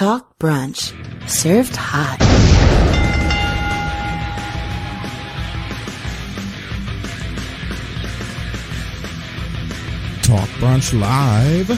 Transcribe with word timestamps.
Talk 0.00 0.38
Brunch. 0.38 0.94
Served 1.28 1.76
hot. 1.76 2.16
Talk 10.22 10.48
Brunch 10.56 10.98
Live. 10.98 11.68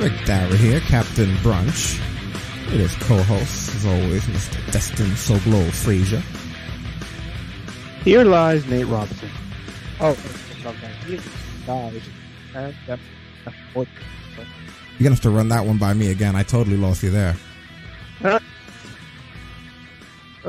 Rick 0.00 0.24
Dara 0.24 0.56
here, 0.56 0.80
Captain 0.80 1.36
Brunch. 1.42 2.00
It 2.72 2.80
is 2.80 2.94
co-host, 2.94 3.74
as 3.74 3.84
always, 3.84 4.22
Mr. 4.22 4.72
Destin 4.72 5.10
Soblo 5.16 5.70
Frazier. 5.70 6.22
Here 8.04 8.24
lies 8.24 8.64
Nate 8.68 8.86
Robinson. 8.86 9.28
Oh, 10.00 10.14
he 10.14 11.20
dies. 11.66 12.08
And 12.54 12.74
that- 12.86 12.98
what- 13.74 13.86
You're 14.98 15.04
gonna 15.04 15.16
have 15.16 15.22
to 15.22 15.30
run 15.30 15.48
that 15.48 15.66
one 15.66 15.78
by 15.78 15.92
me 15.92 16.10
again. 16.10 16.36
I 16.36 16.44
totally 16.44 16.76
lost 16.76 17.02
you 17.02 17.10
there. 17.10 17.34
I 18.22 18.40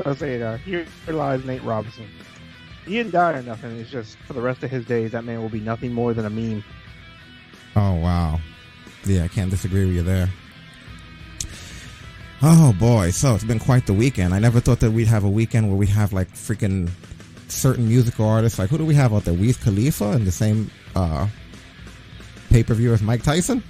was 0.04 0.18
saying, 0.18 0.42
uh, 0.42 0.58
here 0.58 0.86
lies 1.08 1.44
Nate 1.44 1.62
Robinson. 1.64 2.06
He 2.84 2.92
didn't 2.92 3.12
die 3.12 3.32
or 3.32 3.42
nothing. 3.42 3.76
It's 3.78 3.90
just 3.90 4.16
for 4.18 4.34
the 4.34 4.40
rest 4.40 4.62
of 4.62 4.70
his 4.70 4.84
days, 4.84 5.10
that 5.12 5.24
man 5.24 5.42
will 5.42 5.48
be 5.48 5.58
nothing 5.58 5.92
more 5.92 6.14
than 6.14 6.26
a 6.26 6.30
meme. 6.30 6.62
Oh 7.74 7.94
wow. 7.94 8.38
Yeah, 9.04 9.24
I 9.24 9.28
can't 9.28 9.50
disagree 9.50 9.84
with 9.84 9.96
you 9.96 10.02
there. 10.02 10.28
Oh 12.42 12.72
boy, 12.78 13.10
so 13.10 13.34
it's 13.34 13.44
been 13.44 13.58
quite 13.58 13.86
the 13.86 13.92
weekend. 13.92 14.32
I 14.32 14.38
never 14.38 14.60
thought 14.60 14.80
that 14.80 14.92
we'd 14.92 15.08
have 15.08 15.24
a 15.24 15.28
weekend 15.28 15.68
where 15.68 15.76
we 15.76 15.86
have 15.88 16.12
like 16.12 16.30
freaking 16.32 16.88
certain 17.48 17.88
musical 17.88 18.28
artists. 18.28 18.58
Like 18.58 18.70
who 18.70 18.78
do 18.78 18.86
we 18.86 18.94
have 18.94 19.12
out 19.12 19.24
there? 19.24 19.34
Wiz 19.34 19.56
Khalifa 19.56 20.12
in 20.12 20.24
the 20.24 20.32
same 20.32 20.70
uh 20.94 21.26
pay 22.50 22.62
per 22.62 22.74
view 22.74 22.92
as 22.92 23.02
Mike 23.02 23.22
Tyson? 23.22 23.62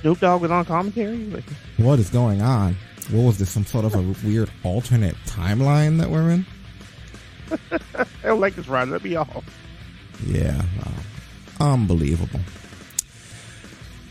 Snoop 0.00 0.18
Dogg 0.20 0.42
was 0.42 0.50
on 0.50 0.64
commentary. 0.64 1.16
Like, 1.26 1.44
What 1.76 1.98
is 1.98 2.10
going 2.10 2.40
on? 2.42 2.76
What 3.10 3.22
was 3.22 3.38
this? 3.38 3.50
Some 3.50 3.66
sort 3.66 3.84
of 3.84 3.94
a 3.94 4.26
weird 4.26 4.50
alternate 4.62 5.16
timeline 5.26 5.98
that 5.98 6.10
we're 6.10 6.30
in? 6.30 6.46
I 7.94 8.06
don't 8.22 8.40
like 8.40 8.54
this 8.54 8.68
ride. 8.68 8.88
Let 8.88 9.02
me 9.02 9.16
off. 9.16 9.44
Yeah, 10.26 10.62
wow. 10.78 11.72
unbelievable. 11.72 12.40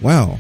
Well, 0.01 0.39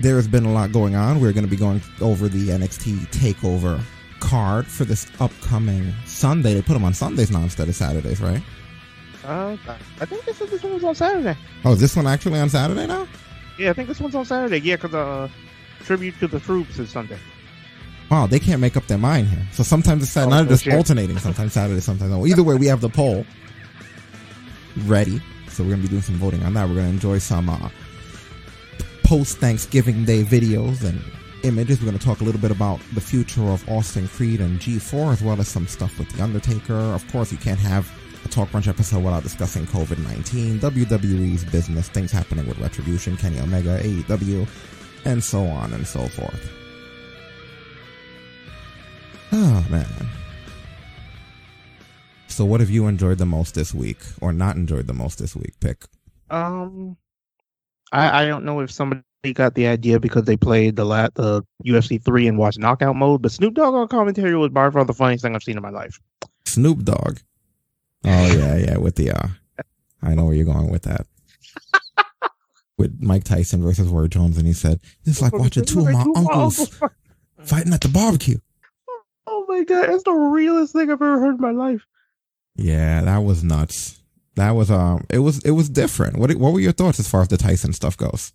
there 0.00 0.16
has 0.16 0.28
been 0.28 0.44
a 0.44 0.52
lot 0.52 0.72
going 0.72 0.94
on. 0.94 1.20
We're 1.20 1.32
going 1.32 1.44
to 1.44 1.50
be 1.50 1.56
going 1.56 1.82
over 2.00 2.28
the 2.28 2.48
NXT 2.48 3.08
Takeover 3.08 3.82
card 4.20 4.66
for 4.66 4.84
this 4.84 5.06
upcoming 5.20 5.92
Sunday. 6.06 6.54
They 6.54 6.62
put 6.62 6.74
them 6.74 6.84
on 6.84 6.94
Sundays 6.94 7.30
now 7.30 7.42
instead 7.42 7.68
of 7.68 7.74
Saturdays, 7.74 8.20
right? 8.20 8.42
Uh, 9.24 9.56
I 10.00 10.04
think 10.06 10.24
this, 10.24 10.38
this 10.38 10.62
one 10.62 10.74
was 10.74 10.84
on 10.84 10.94
Saturday. 10.94 11.36
Oh, 11.64 11.72
is 11.72 11.80
this 11.80 11.94
one 11.96 12.06
actually 12.06 12.40
on 12.40 12.48
Saturday 12.48 12.86
now? 12.86 13.06
Yeah, 13.58 13.70
I 13.70 13.72
think 13.74 13.88
this 13.88 14.00
one's 14.00 14.14
on 14.14 14.24
Saturday. 14.24 14.60
Yeah, 14.60 14.76
because 14.76 14.94
uh, 14.94 15.28
tribute 15.84 16.18
to 16.20 16.26
the 16.28 16.40
troops 16.40 16.78
is 16.78 16.88
Sunday. 16.90 17.18
Wow, 18.10 18.26
they 18.26 18.38
can't 18.40 18.60
make 18.60 18.76
up 18.76 18.86
their 18.86 18.98
mind 18.98 19.28
here. 19.28 19.46
So 19.52 19.62
sometimes 19.62 20.02
it's 20.02 20.10
Saturday, 20.12 20.34
Oh, 20.34 20.40
not 20.40 20.48
just 20.48 20.64
shit. 20.64 20.72
alternating. 20.74 21.18
Sometimes 21.18 21.52
Saturday, 21.52 21.80
sometimes 21.80 22.10
no. 22.10 22.26
Either 22.26 22.42
way, 22.42 22.54
we 22.56 22.66
have 22.66 22.80
the 22.80 22.88
poll 22.88 23.24
ready. 24.86 25.20
So 25.48 25.62
we're 25.64 25.70
gonna 25.70 25.82
be 25.82 25.88
doing 25.88 26.02
some 26.02 26.14
voting 26.16 26.42
on 26.42 26.54
that. 26.54 26.68
We're 26.68 26.76
gonna 26.76 26.88
enjoy 26.88 27.18
some 27.18 27.48
uh, 27.50 27.68
post 29.04 29.38
Thanksgiving 29.38 30.04
Day 30.04 30.22
videos 30.22 30.82
and 30.82 31.00
images. 31.42 31.80
We're 31.80 31.86
gonna 31.86 31.98
talk 31.98 32.20
a 32.20 32.24
little 32.24 32.40
bit 32.40 32.50
about 32.50 32.80
the 32.94 33.00
future 33.00 33.46
of 33.48 33.68
Austin 33.68 34.08
Creed 34.08 34.40
and 34.40 34.58
G4, 34.58 35.12
as 35.12 35.22
well 35.22 35.40
as 35.40 35.48
some 35.48 35.66
stuff 35.66 35.98
with 35.98 36.08
the 36.10 36.22
Undertaker. 36.22 36.74
Of 36.74 37.06
course, 37.12 37.30
you 37.30 37.38
can't 37.38 37.58
have 37.60 37.90
a 38.24 38.28
Talk 38.28 38.48
Brunch 38.50 38.68
episode 38.68 39.02
without 39.02 39.22
discussing 39.22 39.66
COVID 39.66 39.98
nineteen, 39.98 40.58
WWE's 40.60 41.44
business, 41.44 41.88
things 41.88 42.12
happening 42.12 42.46
with 42.46 42.58
Retribution, 42.58 43.16
Kenny 43.16 43.40
Omega, 43.40 43.80
AEW, 43.82 44.46
and 45.04 45.22
so 45.22 45.44
on 45.44 45.72
and 45.72 45.86
so 45.86 46.06
forth. 46.08 46.50
Oh 49.32 49.64
man. 49.70 49.86
So 52.28 52.44
what 52.44 52.60
have 52.60 52.70
you 52.70 52.86
enjoyed 52.86 53.18
the 53.18 53.26
most 53.26 53.54
this 53.54 53.74
week 53.74 53.98
or 54.20 54.32
not 54.32 54.56
enjoyed 54.56 54.86
the 54.86 54.94
most 54.94 55.18
this 55.18 55.36
week, 55.36 55.58
pick? 55.60 55.84
Um, 56.30 56.96
I 57.92 58.22
I 58.22 58.26
don't 58.26 58.44
know 58.44 58.60
if 58.60 58.70
somebody 58.70 59.02
got 59.34 59.54
the 59.54 59.66
idea 59.66 60.00
because 60.00 60.24
they 60.24 60.36
played 60.36 60.76
the 60.76 60.84
lat 60.84 61.14
the 61.14 61.42
UFC 61.64 62.02
three 62.02 62.26
and 62.26 62.38
watched 62.38 62.58
knockout 62.58 62.96
mode, 62.96 63.22
but 63.22 63.32
Snoop 63.32 63.54
Dogg 63.54 63.74
on 63.74 63.88
commentary 63.88 64.36
was 64.36 64.50
by 64.50 64.70
far 64.70 64.84
the 64.84 64.94
funniest 64.94 65.22
thing 65.22 65.34
I've 65.34 65.42
seen 65.42 65.56
in 65.56 65.62
my 65.62 65.70
life. 65.70 66.00
Snoop 66.46 66.84
Dogg. 66.84 67.18
Oh 68.04 68.32
yeah, 68.32 68.56
yeah, 68.56 68.78
with 68.78 68.96
the 68.96 69.10
uh 69.12 69.28
I 70.02 70.14
know 70.14 70.24
where 70.24 70.34
you're 70.34 70.46
going 70.46 70.70
with 70.70 70.82
that. 70.82 71.06
with 72.78 72.96
Mike 73.00 73.24
Tyson 73.24 73.62
versus 73.62 73.88
Roy 73.88 74.06
Jones 74.06 74.38
and 74.38 74.46
he 74.46 74.52
said, 74.52 74.80
It's 75.04 75.20
like 75.20 75.32
watching 75.32 75.64
two 75.64 75.80
of 75.80 75.92
my 75.92 76.04
uncles 76.16 76.80
fighting 77.44 77.72
at 77.72 77.82
the 77.82 77.88
barbecue. 77.88 78.38
Oh 79.26 79.44
my 79.48 79.64
god, 79.64 79.88
that's 79.88 80.04
the 80.04 80.12
realest 80.12 80.72
thing 80.72 80.90
I've 80.90 81.02
ever 81.02 81.20
heard 81.20 81.36
in 81.36 81.40
my 81.40 81.50
life. 81.50 81.86
Yeah, 82.56 83.02
that 83.02 83.18
was 83.18 83.44
nuts. 83.44 84.00
That 84.36 84.52
was 84.52 84.70
um 84.70 85.04
it 85.10 85.18
was 85.18 85.40
it 85.44 85.50
was 85.50 85.68
different. 85.68 86.18
What 86.18 86.34
what 86.36 86.52
were 86.52 86.60
your 86.60 86.72
thoughts 86.72 86.98
as 86.98 87.08
far 87.08 87.22
as 87.22 87.28
the 87.28 87.36
Tyson 87.36 87.72
stuff 87.72 87.96
goes? 87.96 88.32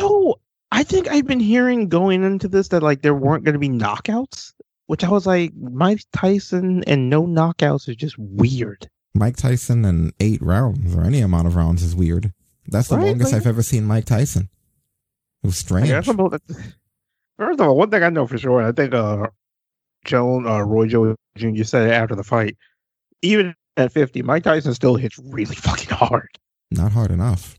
So 0.00 0.40
I 0.70 0.84
think 0.84 1.08
I've 1.08 1.26
been 1.26 1.40
hearing 1.40 1.88
going 1.88 2.24
into 2.24 2.48
this 2.48 2.68
that 2.68 2.82
like 2.82 3.02
there 3.02 3.14
weren't 3.14 3.44
going 3.44 3.52
to 3.52 3.58
be 3.58 3.68
knockouts, 3.68 4.51
which 4.92 5.02
I 5.04 5.08
was 5.08 5.26
like, 5.26 5.54
Mike 5.56 6.02
Tyson 6.12 6.84
and 6.86 7.08
no 7.08 7.22
knockouts 7.26 7.88
is 7.88 7.96
just 7.96 8.14
weird. 8.18 8.90
Mike 9.14 9.36
Tyson 9.38 9.86
and 9.86 10.12
eight 10.20 10.42
rounds 10.42 10.94
or 10.94 11.02
any 11.02 11.22
amount 11.22 11.46
of 11.46 11.56
rounds 11.56 11.82
is 11.82 11.96
weird. 11.96 12.30
That's 12.68 12.88
the 12.88 12.98
Right, 12.98 13.06
longest 13.06 13.32
like- 13.32 13.40
I've 13.40 13.46
ever 13.46 13.62
seen 13.62 13.86
Mike 13.86 14.04
Tyson. 14.04 14.50
It 15.42 15.46
was 15.46 15.56
strange. 15.56 15.88
about 16.06 16.42
First 17.38 17.58
of 17.60 17.66
all, 17.68 17.76
one 17.78 17.88
thing 17.90 18.02
I 18.02 18.10
know 18.10 18.26
for 18.26 18.36
sure, 18.36 18.62
I 18.62 18.70
think 18.72 18.92
uh, 18.92 19.28
Joan, 20.04 20.46
uh, 20.46 20.60
Roy 20.60 20.88
Joe 20.88 21.16
Jr. 21.36 21.64
said 21.64 21.88
it 21.88 21.92
after 21.92 22.14
the 22.14 22.22
fight. 22.22 22.58
Even 23.22 23.54
at 23.78 23.92
50, 23.92 24.20
Mike 24.20 24.42
Tyson 24.44 24.74
still 24.74 24.96
hits 24.96 25.18
really 25.24 25.54
fucking 25.54 25.88
hard. 25.96 26.28
Not 26.70 26.92
hard 26.92 27.10
enough. 27.12 27.58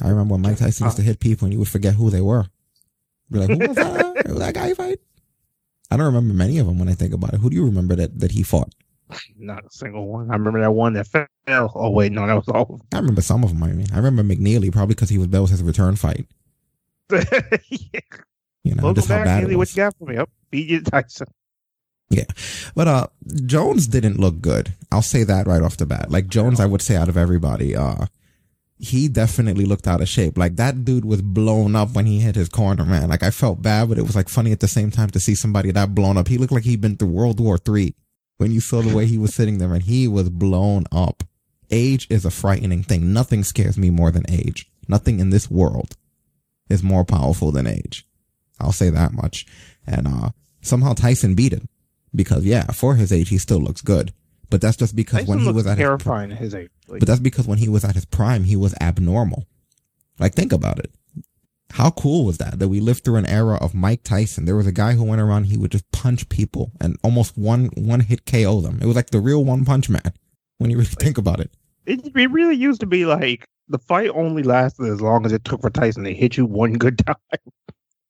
I 0.00 0.08
remember 0.08 0.32
when 0.32 0.40
Mike 0.42 0.56
Tyson 0.56 0.86
used 0.86 0.96
to 0.96 1.02
hit 1.02 1.20
people 1.20 1.44
and 1.44 1.52
you 1.52 1.58
would 1.58 1.68
forget 1.68 1.92
who 1.94 2.08
they 2.08 2.22
were. 2.22 2.46
Be 3.30 3.40
like, 3.40 3.50
who 3.50 3.58
was 3.68 3.76
that? 3.76 4.26
Who 4.26 4.32
was 4.32 4.38
that 4.42 4.54
guy 4.54 4.72
fight? 4.72 5.00
I 5.90 5.96
don't 5.96 6.06
remember 6.06 6.34
many 6.34 6.58
of 6.58 6.66
them 6.66 6.78
when 6.78 6.88
I 6.88 6.94
think 6.94 7.12
about 7.12 7.34
it. 7.34 7.40
Who 7.40 7.50
do 7.50 7.56
you 7.56 7.64
remember 7.64 7.96
that, 7.96 8.20
that 8.20 8.32
he 8.32 8.42
fought? 8.42 8.72
Not 9.36 9.64
a 9.64 9.70
single 9.70 10.06
one. 10.06 10.30
I 10.30 10.34
remember 10.34 10.60
that 10.60 10.70
one 10.70 10.92
that 10.92 11.06
fell. 11.06 11.26
Oh 11.48 11.90
wait, 11.90 12.12
no, 12.12 12.26
that 12.26 12.34
was 12.34 12.48
all. 12.48 12.74
of 12.74 12.82
I 12.92 12.98
remember 12.98 13.22
some 13.22 13.42
of 13.42 13.50
them. 13.50 13.62
I 13.62 13.72
mean, 13.72 13.88
I 13.92 13.96
remember 13.96 14.22
McNeeley 14.22 14.70
probably 14.72 14.94
because 14.94 15.08
he 15.08 15.18
was 15.18 15.28
that 15.28 15.40
was 15.40 15.50
his 15.50 15.62
return 15.62 15.96
fight. 15.96 16.26
them. 17.08 17.24
yeah. 17.68 18.00
You 18.62 18.74
know, 18.74 18.84
Welcome 18.84 18.94
just 18.94 19.08
how 19.08 19.24
back, 19.24 19.42
it 19.42 19.56
What 19.56 19.70
you 19.70 19.76
got 19.76 19.96
for 19.96 20.04
me? 20.04 20.16
Up, 20.16 20.30
BJ 20.52 20.88
Tyson. 20.88 21.26
Yeah, 22.10 22.24
but 22.74 22.88
uh 22.88 23.06
Jones 23.46 23.86
didn't 23.86 24.18
look 24.18 24.40
good. 24.40 24.74
I'll 24.92 25.02
say 25.02 25.24
that 25.24 25.46
right 25.46 25.62
off 25.62 25.76
the 25.76 25.86
bat. 25.86 26.10
Like 26.10 26.28
Jones, 26.28 26.60
I 26.60 26.66
would 26.66 26.82
say 26.82 26.96
out 26.96 27.08
of 27.08 27.16
everybody, 27.16 27.74
uh 27.74 28.06
he 28.80 29.08
definitely 29.08 29.66
looked 29.66 29.86
out 29.86 30.00
of 30.00 30.08
shape. 30.08 30.38
Like 30.38 30.56
that 30.56 30.84
dude 30.84 31.04
was 31.04 31.20
blown 31.20 31.76
up 31.76 31.92
when 31.92 32.06
he 32.06 32.18
hit 32.18 32.34
his 32.34 32.48
corner, 32.48 32.84
man. 32.84 33.10
Like 33.10 33.22
I 33.22 33.30
felt 33.30 33.60
bad, 33.60 33.90
but 33.90 33.98
it 33.98 34.02
was 34.02 34.16
like 34.16 34.30
funny 34.30 34.52
at 34.52 34.60
the 34.60 34.68
same 34.68 34.90
time 34.90 35.10
to 35.10 35.20
see 35.20 35.34
somebody 35.34 35.70
that 35.70 35.94
blown 35.94 36.16
up. 36.16 36.28
He 36.28 36.38
looked 36.38 36.52
like 36.52 36.64
he'd 36.64 36.80
been 36.80 36.96
through 36.96 37.08
World 37.08 37.40
War 37.40 37.58
Three 37.58 37.94
when 38.38 38.52
you 38.52 38.60
saw 38.60 38.80
the 38.80 38.96
way 38.96 39.04
he 39.04 39.18
was 39.18 39.34
sitting 39.34 39.58
there 39.58 39.74
and 39.74 39.82
he 39.82 40.08
was 40.08 40.30
blown 40.30 40.84
up. 40.90 41.22
Age 41.70 42.06
is 42.08 42.24
a 42.24 42.30
frightening 42.30 42.82
thing. 42.82 43.12
Nothing 43.12 43.44
scares 43.44 43.76
me 43.76 43.90
more 43.90 44.10
than 44.10 44.24
age. 44.30 44.70
Nothing 44.88 45.20
in 45.20 45.28
this 45.28 45.50
world 45.50 45.96
is 46.70 46.82
more 46.82 47.04
powerful 47.04 47.52
than 47.52 47.66
age. 47.66 48.06
I'll 48.58 48.72
say 48.72 48.88
that 48.88 49.12
much. 49.12 49.46
And 49.86 50.08
uh 50.08 50.30
somehow 50.62 50.94
Tyson 50.94 51.34
beat 51.34 51.52
him 51.52 51.68
because 52.14 52.46
yeah, 52.46 52.64
for 52.72 52.96
his 52.96 53.12
age, 53.12 53.28
he 53.28 53.36
still 53.36 53.60
looks 53.60 53.82
good. 53.82 54.14
But 54.50 54.60
that's 54.60 54.76
just 54.76 54.96
because 54.96 55.26
when 55.26 55.38
he 55.38 55.52
was 55.52 55.66
at 55.66 55.78
his, 55.78 55.84
terrifying 55.84 56.32
at 56.32 56.38
his 56.38 56.54
age. 56.54 56.70
Like, 56.88 57.00
but 57.00 57.06
that's 57.06 57.20
because 57.20 57.46
when 57.46 57.58
he 57.58 57.68
was 57.68 57.84
at 57.84 57.94
his 57.94 58.04
prime, 58.04 58.44
he 58.44 58.56
was 58.56 58.74
abnormal. 58.80 59.46
Like 60.18 60.34
think 60.34 60.52
about 60.52 60.78
it. 60.80 60.92
How 61.72 61.90
cool 61.90 62.24
was 62.24 62.38
that? 62.38 62.58
That 62.58 62.68
we 62.68 62.80
lived 62.80 63.04
through 63.04 63.16
an 63.16 63.26
era 63.26 63.54
of 63.54 63.74
Mike 63.74 64.02
Tyson. 64.02 64.44
There 64.44 64.56
was 64.56 64.66
a 64.66 64.72
guy 64.72 64.94
who 64.94 65.04
went 65.04 65.20
around, 65.20 65.44
he 65.44 65.56
would 65.56 65.70
just 65.70 65.90
punch 65.92 66.28
people 66.28 66.72
and 66.80 66.98
almost 67.04 67.38
one, 67.38 67.66
one 67.76 68.00
hit 68.00 68.26
KO 68.26 68.60
them. 68.60 68.80
It 68.82 68.86
was 68.86 68.96
like 68.96 69.10
the 69.10 69.20
real 69.20 69.44
one 69.44 69.64
punch 69.64 69.88
man 69.88 70.12
when 70.58 70.70
you 70.70 70.76
really 70.76 70.88
think 70.88 71.16
about 71.16 71.38
it. 71.38 71.52
it, 71.86 72.04
it 72.16 72.30
really 72.32 72.56
used 72.56 72.80
to 72.80 72.86
be 72.86 73.06
like 73.06 73.46
the 73.68 73.78
fight 73.78 74.10
only 74.10 74.42
lasted 74.42 74.86
as 74.86 75.00
long 75.00 75.24
as 75.24 75.32
it 75.32 75.44
took 75.44 75.60
for 75.60 75.70
Tyson 75.70 76.02
to 76.04 76.12
hit 76.12 76.36
you 76.36 76.44
one 76.44 76.72
good 76.72 76.98
time. 77.06 77.14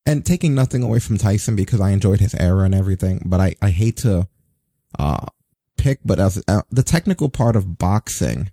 and 0.07 0.25
taking 0.25 0.55
nothing 0.55 0.81
away 0.81 0.97
from 0.99 1.19
Tyson 1.19 1.55
because 1.55 1.79
I 1.79 1.91
enjoyed 1.91 2.19
his 2.19 2.33
era 2.33 2.63
and 2.63 2.73
everything, 2.73 3.21
but 3.25 3.39
I, 3.39 3.55
I 3.61 3.69
hate 3.69 3.97
to, 3.97 4.27
uh, 4.97 5.27
pick, 5.81 5.99
but 6.05 6.19
as 6.19 6.41
uh, 6.47 6.61
the 6.69 6.83
technical 6.83 7.29
part 7.29 7.55
of 7.55 7.77
boxing 7.77 8.51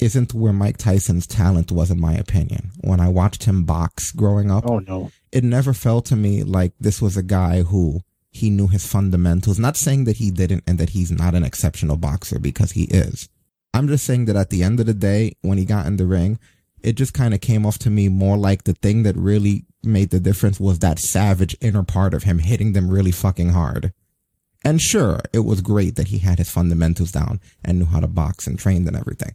isn't 0.00 0.32
where 0.32 0.52
Mike 0.52 0.78
Tyson's 0.78 1.26
talent 1.26 1.70
was, 1.70 1.90
in 1.90 2.00
my 2.00 2.14
opinion. 2.14 2.70
When 2.80 3.00
I 3.00 3.08
watched 3.08 3.44
him 3.44 3.64
box 3.64 4.12
growing 4.12 4.50
up, 4.50 4.64
Oh 4.66 4.78
no. 4.78 5.10
it 5.30 5.44
never 5.44 5.72
felt 5.74 6.06
to 6.06 6.16
me 6.16 6.42
like 6.42 6.72
this 6.80 7.02
was 7.02 7.16
a 7.16 7.22
guy 7.22 7.62
who 7.62 8.00
he 8.30 8.48
knew 8.48 8.68
his 8.68 8.86
fundamentals. 8.86 9.58
Not 9.58 9.76
saying 9.76 10.04
that 10.04 10.16
he 10.16 10.30
didn't 10.30 10.64
and 10.66 10.78
that 10.78 10.90
he's 10.90 11.10
not 11.10 11.34
an 11.34 11.44
exceptional 11.44 11.96
boxer 11.96 12.38
because 12.38 12.72
he 12.72 12.84
is. 12.84 13.28
I'm 13.74 13.88
just 13.88 14.04
saying 14.06 14.24
that 14.26 14.36
at 14.36 14.50
the 14.50 14.62
end 14.62 14.80
of 14.80 14.86
the 14.86 14.94
day, 14.94 15.34
when 15.42 15.58
he 15.58 15.64
got 15.64 15.86
in 15.86 15.96
the 15.96 16.06
ring, 16.06 16.38
it 16.82 16.94
just 16.94 17.12
kind 17.12 17.34
of 17.34 17.40
came 17.40 17.66
off 17.66 17.78
to 17.80 17.90
me 17.90 18.08
more 18.08 18.38
like 18.38 18.64
the 18.64 18.74
thing 18.74 19.02
that 19.02 19.16
really 19.16 19.66
made 19.82 20.10
the 20.10 20.20
difference 20.20 20.58
was 20.58 20.78
that 20.78 20.98
savage 20.98 21.56
inner 21.60 21.82
part 21.82 22.14
of 22.14 22.22
him 22.22 22.38
hitting 22.38 22.72
them 22.72 22.88
really 22.90 23.10
fucking 23.12 23.50
hard. 23.50 23.92
And 24.64 24.80
sure, 24.80 25.20
it 25.32 25.40
was 25.40 25.60
great 25.62 25.96
that 25.96 26.08
he 26.08 26.18
had 26.18 26.38
his 26.38 26.50
fundamentals 26.50 27.12
down 27.12 27.40
and 27.64 27.78
knew 27.78 27.86
how 27.86 28.00
to 28.00 28.06
box 28.06 28.46
and 28.46 28.58
trained 28.58 28.86
and 28.86 28.96
everything. 28.96 29.34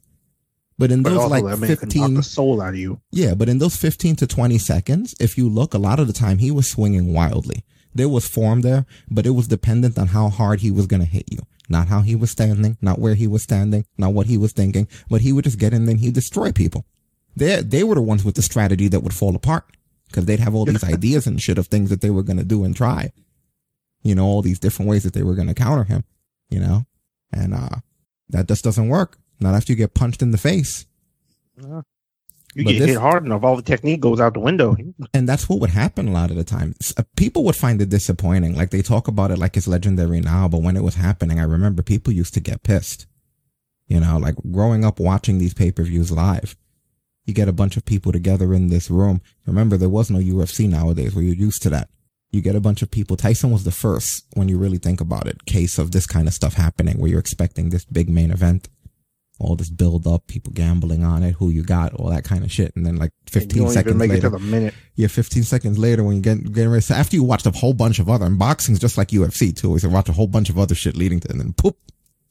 But 0.78 0.92
in 0.92 1.04
But 1.04 1.12
those 1.12 1.20
also, 1.20 1.30
like 1.30 1.44
that 1.46 1.60
man 1.60 1.78
can 1.78 1.88
knock 1.88 1.94
15, 1.94 2.14
the 2.16 2.24
soul 2.24 2.62
out 2.62 2.74
of 2.74 2.80
you. 2.80 3.00
yeah, 3.12 3.34
but 3.34 3.48
in 3.50 3.60
those 3.60 3.76
15 3.78 4.18
to 4.18 4.28
20 4.28 4.58
seconds, 4.58 5.16
if 5.20 5.38
you 5.38 5.50
look, 5.50 5.74
a 5.74 5.78
lot 5.80 6.00
of 6.00 6.08
the 6.08 6.14
time 6.14 6.38
he 6.38 6.52
was 6.52 6.70
swinging 6.70 7.14
wildly. 7.14 7.64
There 7.94 8.10
was 8.10 8.28
form 8.28 8.60
there, 8.62 8.86
but 9.10 9.26
it 9.26 9.30
was 9.32 9.48
dependent 9.48 9.98
on 9.98 10.08
how 10.08 10.28
hard 10.30 10.60
he 10.60 10.70
was 10.70 10.86
going 10.86 11.00
to 11.02 11.08
hit 11.08 11.32
you. 11.32 11.40
Not 11.70 11.88
how 11.88 12.02
he 12.02 12.14
was 12.14 12.30
standing, 12.30 12.78
not 12.82 13.00
where 13.00 13.16
he 13.16 13.26
was 13.26 13.42
standing, 13.42 13.86
not 13.98 14.14
what 14.14 14.28
he 14.28 14.38
was 14.38 14.52
thinking, 14.52 14.88
but 15.10 15.22
he 15.22 15.32
would 15.32 15.46
just 15.46 15.58
get 15.58 15.74
in 15.74 15.88
and 15.88 16.00
he'd 16.00 16.14
destroy 16.14 16.52
people. 16.52 16.86
They, 17.38 17.62
they 17.62 17.84
were 17.86 17.96
the 17.96 18.02
ones 18.02 18.24
with 18.26 18.36
the 18.36 18.42
strategy 18.42 18.90
that 18.90 19.00
would 19.00 19.14
fall 19.14 19.36
apart 19.36 19.66
because 20.08 20.26
they'd 20.26 20.42
have 20.42 20.54
all 20.54 20.66
these 20.66 20.84
ideas 20.94 21.26
and 21.26 21.42
shit 21.42 21.58
of 21.58 21.68
things 21.68 21.90
that 21.90 22.02
they 22.02 22.10
were 22.10 22.22
going 22.22 22.38
to 22.38 22.44
do 22.44 22.66
and 22.66 22.76
try. 22.76 23.12
You 24.06 24.16
know, 24.16 24.26
all 24.26 24.42
these 24.42 24.60
different 24.60 24.90
ways 24.90 25.04
that 25.04 25.14
they 25.14 25.24
were 25.24 25.36
going 25.36 25.48
to 25.50 25.54
counter 25.54 25.84
him, 25.84 26.04
you 26.50 26.60
know, 26.60 26.86
and, 27.34 27.54
uh, 27.54 27.78
that 28.30 28.48
just 28.48 28.64
doesn't 28.64 28.88
work. 28.88 29.18
Not 29.40 29.56
after 29.56 29.74
you 29.74 29.78
get 29.78 29.94
punched 29.96 30.22
in 30.22 30.32
the 30.32 30.38
face. 30.38 30.86
You 31.58 31.84
But 32.64 32.72
get 32.72 32.80
this- 32.80 32.90
hit 32.92 32.98
hard 33.00 33.26
enough, 33.26 33.44
all 33.44 33.58
the 33.58 33.62
technique 33.62 34.00
goes 34.00 34.20
out 34.22 34.34
the 34.34 34.40
window. 34.40 34.78
And 35.14 35.28
that's 35.28 35.50
what 35.50 35.60
would 35.60 35.72
happen 35.72 36.08
a 36.08 36.12
lot 36.12 36.30
of 36.32 36.38
the 36.38 36.44
time. 36.46 36.74
Uh, 36.96 37.04
People 37.18 37.44
would 37.44 37.56
find 37.56 37.82
it 37.82 37.90
disappointing. 37.90 38.56
Like 38.56 38.70
they 38.72 38.82
talk 38.82 39.08
about 39.10 39.32
it 39.32 39.38
like 39.38 39.58
it's 39.58 39.68
legendary 39.68 40.22
now, 40.22 40.48
but 40.48 40.62
when 40.62 40.78
it 40.78 40.84
was 40.84 40.96
happening, 40.96 41.40
I 41.40 41.44
remember 41.44 41.82
people 41.84 42.14
used 42.14 42.34
to 42.36 42.40
get 42.40 42.64
pissed. 42.64 43.08
You 43.88 44.00
know, 44.00 44.18
like 44.18 44.36
growing 44.52 44.86
up 44.86 45.00
watching 45.00 45.38
these 45.38 45.54
pay-per-views 45.54 46.12
live. 46.12 46.56
You 47.26 47.34
get 47.34 47.50
a 47.50 47.54
bunch 47.54 47.76
of 47.76 47.86
people 47.86 48.12
together 48.12 48.54
in 48.54 48.68
this 48.70 48.90
room. 48.90 49.22
Remember, 49.46 49.78
there 49.78 49.90
was 49.90 50.10
no 50.10 50.20
UFC 50.20 50.68
nowadays 50.70 51.14
where 51.14 51.24
you're 51.24 51.36
used 51.36 51.62
to 51.64 51.70
that. 51.72 51.90
You 52.32 52.42
get 52.42 52.56
a 52.56 52.60
bunch 52.62 52.82
of 52.82 52.92
people. 52.92 53.16
Tyson 53.16 53.52
was 53.52 53.64
the 53.64 53.72
first, 53.72 54.26
when 54.34 54.50
you 54.50 54.58
really 54.58 54.78
think 54.78 55.00
about 55.00 55.28
it, 55.28 55.46
case 55.46 55.78
of 55.78 55.92
this 55.92 56.06
kind 56.06 56.28
of 56.28 56.34
stuff 56.34 56.54
happening 56.56 56.98
where 57.00 57.10
you're 57.10 57.20
expecting 57.20 57.70
this 57.70 57.86
big 57.86 58.10
main 58.10 58.32
event. 58.32 58.68
All 59.40 59.56
this 59.58 59.70
build 59.70 60.08
up, 60.08 60.28
people 60.28 60.54
gambling 60.54 61.04
on 61.04 61.22
it, 61.22 61.34
who 61.36 61.50
you 61.50 61.62
got, 61.64 61.94
all 61.94 62.10
that 62.10 62.24
kind 62.24 62.44
of 62.46 62.52
shit. 62.52 62.74
And 62.76 62.86
then 62.86 62.96
like 62.96 63.12
And 63.34 63.36
you 63.36 63.40
15 63.42 63.64
don't 63.64 63.72
seconds 63.74 63.96
later. 63.98 64.14
it 64.16 64.22
to 64.22 64.30
the 64.30 64.40
minute. 64.40 64.74
Yeah, 64.96 65.08
15 65.08 65.44
seconds 65.44 65.78
later 65.78 66.04
when 66.06 66.16
you 66.16 66.22
get 66.22 66.54
getting 66.54 66.70
ready. 66.72 66.82
So 66.82 66.96
after 66.96 67.16
you 67.18 67.24
watched 67.24 67.46
a 67.46 67.52
whole 67.52 67.74
bunch 67.74 68.00
of 68.00 68.10
other, 68.10 68.26
and 68.26 68.40
boxing's 68.40 68.80
just 68.80 68.98
like 68.98 69.10
UFC 69.10 69.54
too. 69.56 69.78
So 69.78 69.88
you 69.88 69.94
watch 69.94 70.08
a 70.08 70.14
whole 70.14 70.28
bunch 70.28 70.50
of 70.50 70.58
other 70.58 70.74
shit 70.76 70.96
leading 70.96 71.20
to, 71.22 71.30
and 71.32 71.40
then 71.40 71.54
poop. 71.54 71.78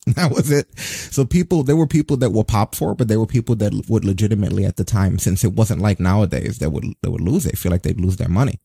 That 0.16 0.32
was 0.32 0.50
it. 0.50 0.78
So 0.78 1.24
people, 1.24 1.62
there 1.62 1.76
were 1.76 1.86
people 1.86 2.18
that 2.18 2.30
were 2.30 2.44
pop 2.44 2.74
for, 2.74 2.92
it, 2.92 2.98
but 2.98 3.08
there 3.08 3.18
were 3.18 3.26
people 3.26 3.54
that 3.56 3.72
would 3.88 4.04
legitimately 4.04 4.66
at 4.66 4.76
the 4.76 4.84
time, 4.84 5.18
since 5.18 5.44
it 5.44 5.54
wasn't 5.54 5.80
like 5.80 5.98
nowadays, 5.98 6.58
that 6.58 6.70
would, 6.72 6.84
that 7.00 7.10
would 7.10 7.22
lose 7.22 7.46
it. 7.46 7.56
Feel 7.56 7.72
like 7.72 7.82
they'd 7.82 7.98
lose 8.00 8.18
their 8.18 8.28
money 8.28 8.60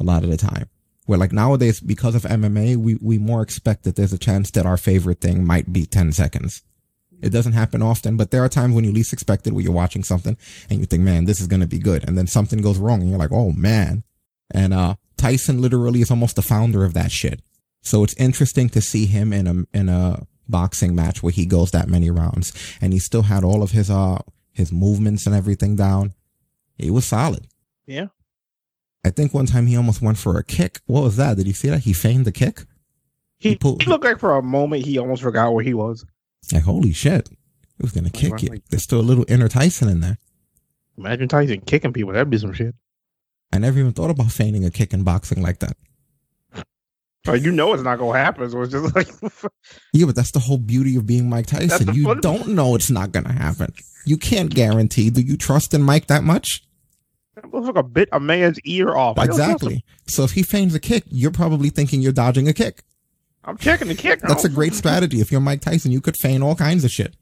a 0.00 0.04
lot 0.04 0.24
of 0.24 0.30
the 0.30 0.36
time. 0.36 0.68
Where 1.06 1.18
like 1.18 1.32
nowadays, 1.32 1.80
because 1.80 2.14
of 2.14 2.22
MMA, 2.22 2.76
we, 2.76 2.96
we 3.00 3.18
more 3.18 3.42
expect 3.42 3.84
that 3.84 3.96
there's 3.96 4.12
a 4.12 4.18
chance 4.18 4.50
that 4.52 4.66
our 4.66 4.76
favorite 4.76 5.20
thing 5.20 5.44
might 5.44 5.72
be 5.72 5.86
10 5.86 6.12
seconds. 6.12 6.62
It 7.22 7.30
doesn't 7.30 7.52
happen 7.52 7.82
often, 7.82 8.16
but 8.16 8.30
there 8.30 8.42
are 8.42 8.48
times 8.48 8.74
when 8.74 8.84
you 8.84 8.92
least 8.92 9.12
expect 9.12 9.46
it, 9.46 9.52
where 9.52 9.62
you're 9.62 9.72
watching 9.72 10.02
something 10.02 10.38
and 10.70 10.80
you 10.80 10.86
think, 10.86 11.02
man, 11.02 11.26
this 11.26 11.40
is 11.40 11.46
going 11.46 11.60
to 11.60 11.66
be 11.66 11.78
good. 11.78 12.08
And 12.08 12.16
then 12.16 12.26
something 12.26 12.62
goes 12.62 12.78
wrong 12.78 13.00
and 13.00 13.10
you're 13.10 13.18
like, 13.18 13.32
oh 13.32 13.52
man. 13.52 14.04
And, 14.52 14.72
uh, 14.72 14.96
Tyson 15.16 15.60
literally 15.60 16.00
is 16.00 16.10
almost 16.10 16.36
the 16.36 16.42
founder 16.42 16.82
of 16.84 16.94
that 16.94 17.12
shit. 17.12 17.42
So 17.82 18.02
it's 18.02 18.14
interesting 18.14 18.70
to 18.70 18.80
see 18.80 19.04
him 19.04 19.32
in 19.34 19.46
a, 19.46 19.76
in 19.76 19.88
a 19.90 20.26
boxing 20.48 20.94
match 20.94 21.22
where 21.22 21.32
he 21.32 21.44
goes 21.44 21.72
that 21.72 21.88
many 21.88 22.10
rounds 22.10 22.54
and 22.80 22.92
he 22.92 22.98
still 22.98 23.22
had 23.22 23.44
all 23.44 23.62
of 23.62 23.72
his, 23.72 23.90
uh, 23.90 24.18
his 24.52 24.72
movements 24.72 25.26
and 25.26 25.34
everything 25.34 25.76
down. 25.76 26.14
He 26.76 26.90
was 26.90 27.04
solid. 27.04 27.48
Yeah. 27.86 28.06
I 29.04 29.10
think 29.10 29.32
one 29.32 29.46
time 29.46 29.66
he 29.66 29.76
almost 29.76 30.02
went 30.02 30.18
for 30.18 30.36
a 30.38 30.44
kick. 30.44 30.80
What 30.86 31.02
was 31.02 31.16
that? 31.16 31.36
Did 31.36 31.46
you 31.46 31.52
see 31.54 31.68
that? 31.70 31.80
He 31.80 31.92
feigned 31.92 32.24
the 32.26 32.32
kick? 32.32 32.64
He, 33.38 33.50
He 33.50 33.56
pulled- 33.56 33.82
he 33.82 33.88
looked 33.88 34.04
like 34.04 34.18
for 34.18 34.36
a 34.36 34.42
moment 34.42 34.84
he 34.84 34.98
almost 34.98 35.22
forgot 35.22 35.52
where 35.54 35.64
he 35.64 35.72
was. 35.74 36.04
Like, 36.52 36.64
holy 36.64 36.92
shit. 36.92 37.28
He 37.30 37.82
was 37.82 37.92
going 37.92 38.04
to 38.04 38.10
kick 38.10 38.42
you. 38.42 38.48
like- 38.50 38.62
There's 38.68 38.82
still 38.82 39.00
a 39.00 39.02
little 39.02 39.24
inner 39.28 39.48
Tyson 39.48 39.88
in 39.88 40.00
there. 40.00 40.18
Imagine 40.98 41.28
Tyson 41.28 41.60
kicking 41.62 41.92
people. 41.94 42.12
That'd 42.12 42.28
be 42.28 42.36
some 42.38 42.52
shit. 42.52 42.74
I 43.52 43.58
never 43.58 43.78
even 43.78 43.92
thought 43.92 44.10
about 44.10 44.30
feigning 44.30 44.64
a 44.66 44.70
kick 44.70 44.92
in 44.92 45.02
boxing 45.02 45.42
like 45.42 45.60
that. 45.60 45.76
Like, 47.26 47.42
you 47.42 47.52
know 47.52 47.74
it's 47.74 47.82
not 47.82 47.98
gonna 47.98 48.18
happen. 48.18 48.50
So 48.50 48.62
it's 48.62 48.72
just 48.72 48.94
like 48.94 49.08
Yeah, 49.92 50.06
but 50.06 50.16
that's 50.16 50.30
the 50.30 50.38
whole 50.40 50.56
beauty 50.58 50.96
of 50.96 51.06
being 51.06 51.28
Mike 51.28 51.46
Tyson. 51.46 51.94
You 51.94 52.14
don't 52.16 52.48
know 52.48 52.74
it's 52.74 52.90
not 52.90 53.12
going 53.12 53.24
to 53.26 53.32
happen. 53.32 53.72
You 54.06 54.16
can't 54.16 54.52
guarantee. 54.54 55.10
Do 55.10 55.20
you 55.20 55.36
trust 55.36 55.74
in 55.74 55.82
Mike 55.82 56.06
that 56.06 56.24
much? 56.24 56.62
That 57.42 57.76
a 57.76 57.82
bit 57.82 58.08
a 58.12 58.20
man's 58.20 58.60
ear 58.60 58.94
off. 58.94 59.18
I 59.18 59.26
don't 59.26 59.36
trust 59.36 59.40
him. 59.40 59.50
Exactly. 59.50 59.84
So 60.06 60.24
if 60.24 60.32
he 60.32 60.42
feigns 60.42 60.74
a 60.74 60.80
kick, 60.80 61.04
you're 61.08 61.30
probably 61.30 61.70
thinking 61.70 62.00
you're 62.02 62.12
dodging 62.12 62.48
a 62.48 62.52
kick. 62.52 62.82
I'm 63.44 63.56
checking 63.56 63.88
the 63.88 63.94
kick. 63.94 64.20
That's 64.20 64.44
oh. 64.44 64.48
a 64.48 64.50
great 64.50 64.74
strategy. 64.74 65.20
If 65.20 65.32
you're 65.32 65.40
Mike 65.40 65.62
Tyson, 65.62 65.92
you 65.92 66.00
could 66.00 66.16
feign 66.16 66.42
all 66.42 66.54
kinds 66.54 66.84
of 66.84 66.90
shit. 66.90 67.16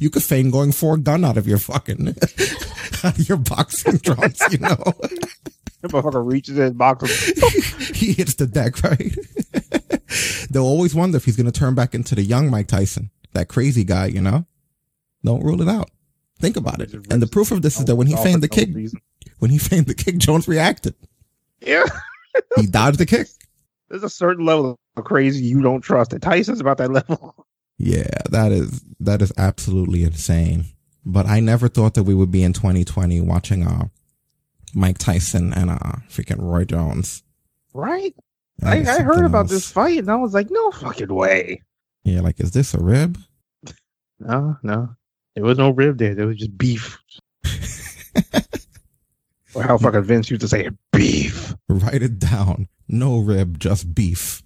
You 0.00 0.10
could 0.10 0.22
feign 0.22 0.50
going 0.50 0.72
for 0.72 0.94
a 0.94 0.98
gun 0.98 1.24
out 1.24 1.36
of 1.36 1.46
your 1.46 1.58
fucking, 1.58 2.08
out 3.04 3.18
of 3.18 3.28
your 3.28 3.38
boxing 3.38 3.98
trunks, 4.04 4.40
you 4.50 4.58
know? 4.58 4.76
That 5.82 5.92
motherfucker 5.92 6.26
reaches 6.26 6.58
in 6.58 6.72
box. 6.74 7.26
he 7.94 8.14
hits 8.14 8.34
the 8.34 8.46
deck, 8.46 8.82
right? 8.82 9.14
They'll 10.50 10.64
always 10.64 10.94
wonder 10.94 11.16
if 11.16 11.24
he's 11.24 11.36
going 11.36 11.50
to 11.50 11.58
turn 11.58 11.74
back 11.74 11.94
into 11.94 12.14
the 12.14 12.22
young 12.22 12.50
Mike 12.50 12.66
Tyson, 12.66 13.10
that 13.32 13.48
crazy 13.48 13.84
guy, 13.84 14.06
you 14.06 14.20
know? 14.20 14.46
Don't 15.22 15.44
rule 15.44 15.60
it 15.60 15.68
out. 15.68 15.90
Think 16.38 16.56
about 16.56 16.80
it. 16.80 16.94
And 17.10 17.22
the 17.22 17.26
proof 17.26 17.52
of 17.52 17.60
this 17.62 17.78
is 17.78 17.84
that 17.84 17.96
when 17.96 18.06
he 18.06 18.16
feigned 18.16 18.42
the 18.42 18.48
kick. 18.48 18.70
When 19.40 19.50
he 19.50 19.58
feigned 19.58 19.86
the 19.86 19.94
kick, 19.94 20.16
Jones 20.18 20.46
reacted. 20.48 20.94
Yeah, 21.60 21.84
He 22.56 22.66
dodged 22.66 22.98
the 22.98 23.06
kick. 23.06 23.26
there's 23.90 24.02
a 24.04 24.08
certain 24.08 24.46
level 24.46 24.78
of 24.96 25.04
crazy 25.04 25.44
you 25.44 25.60
don't 25.62 25.80
trust. 25.82 26.12
And 26.12 26.22
Tyson's 26.22 26.60
about 26.60 26.78
that 26.78 26.90
level. 26.90 27.34
Yeah, 27.76 28.08
that 28.30 28.52
is 28.52 28.82
that 29.00 29.20
is 29.22 29.32
absolutely 29.36 30.04
insane. 30.04 30.66
But 31.04 31.26
I 31.26 31.40
never 31.40 31.66
thought 31.68 31.94
that 31.94 32.02
we 32.04 32.14
would 32.14 32.30
be 32.30 32.42
in 32.42 32.52
2020 32.52 33.20
watching 33.22 33.66
uh 33.66 33.88
Mike 34.74 34.98
Tyson 34.98 35.52
and 35.54 35.70
uh 35.70 35.78
freaking 36.08 36.40
Roy 36.40 36.64
Jones. 36.64 37.22
Right? 37.74 38.14
I, 38.62 38.80
I 38.80 39.00
heard 39.00 39.24
about 39.24 39.44
else. 39.46 39.50
this 39.50 39.70
fight 39.70 39.98
and 39.98 40.10
I 40.10 40.16
was 40.16 40.34
like, 40.34 40.48
no 40.50 40.70
fucking 40.72 41.12
way. 41.12 41.62
Yeah, 42.04 42.20
like 42.20 42.38
is 42.40 42.50
this 42.52 42.74
a 42.74 42.80
rib? 42.80 43.18
No, 44.22 44.58
no. 44.62 44.94
There 45.34 45.44
was 45.44 45.56
no 45.56 45.70
rib 45.70 45.96
there. 45.96 46.14
There 46.14 46.26
was 46.26 46.36
just 46.36 46.58
beef. 46.58 46.98
or 49.54 49.62
how 49.62 49.78
fucking 49.78 50.02
Vince 50.02 50.30
used 50.30 50.42
to 50.42 50.48
say 50.48 50.66
it, 50.66 50.74
beef. 50.92 51.54
Write 51.68 52.02
it 52.02 52.18
down. 52.18 52.68
No 52.88 53.18
rib, 53.18 53.58
just 53.58 53.94
beef. 53.94 54.42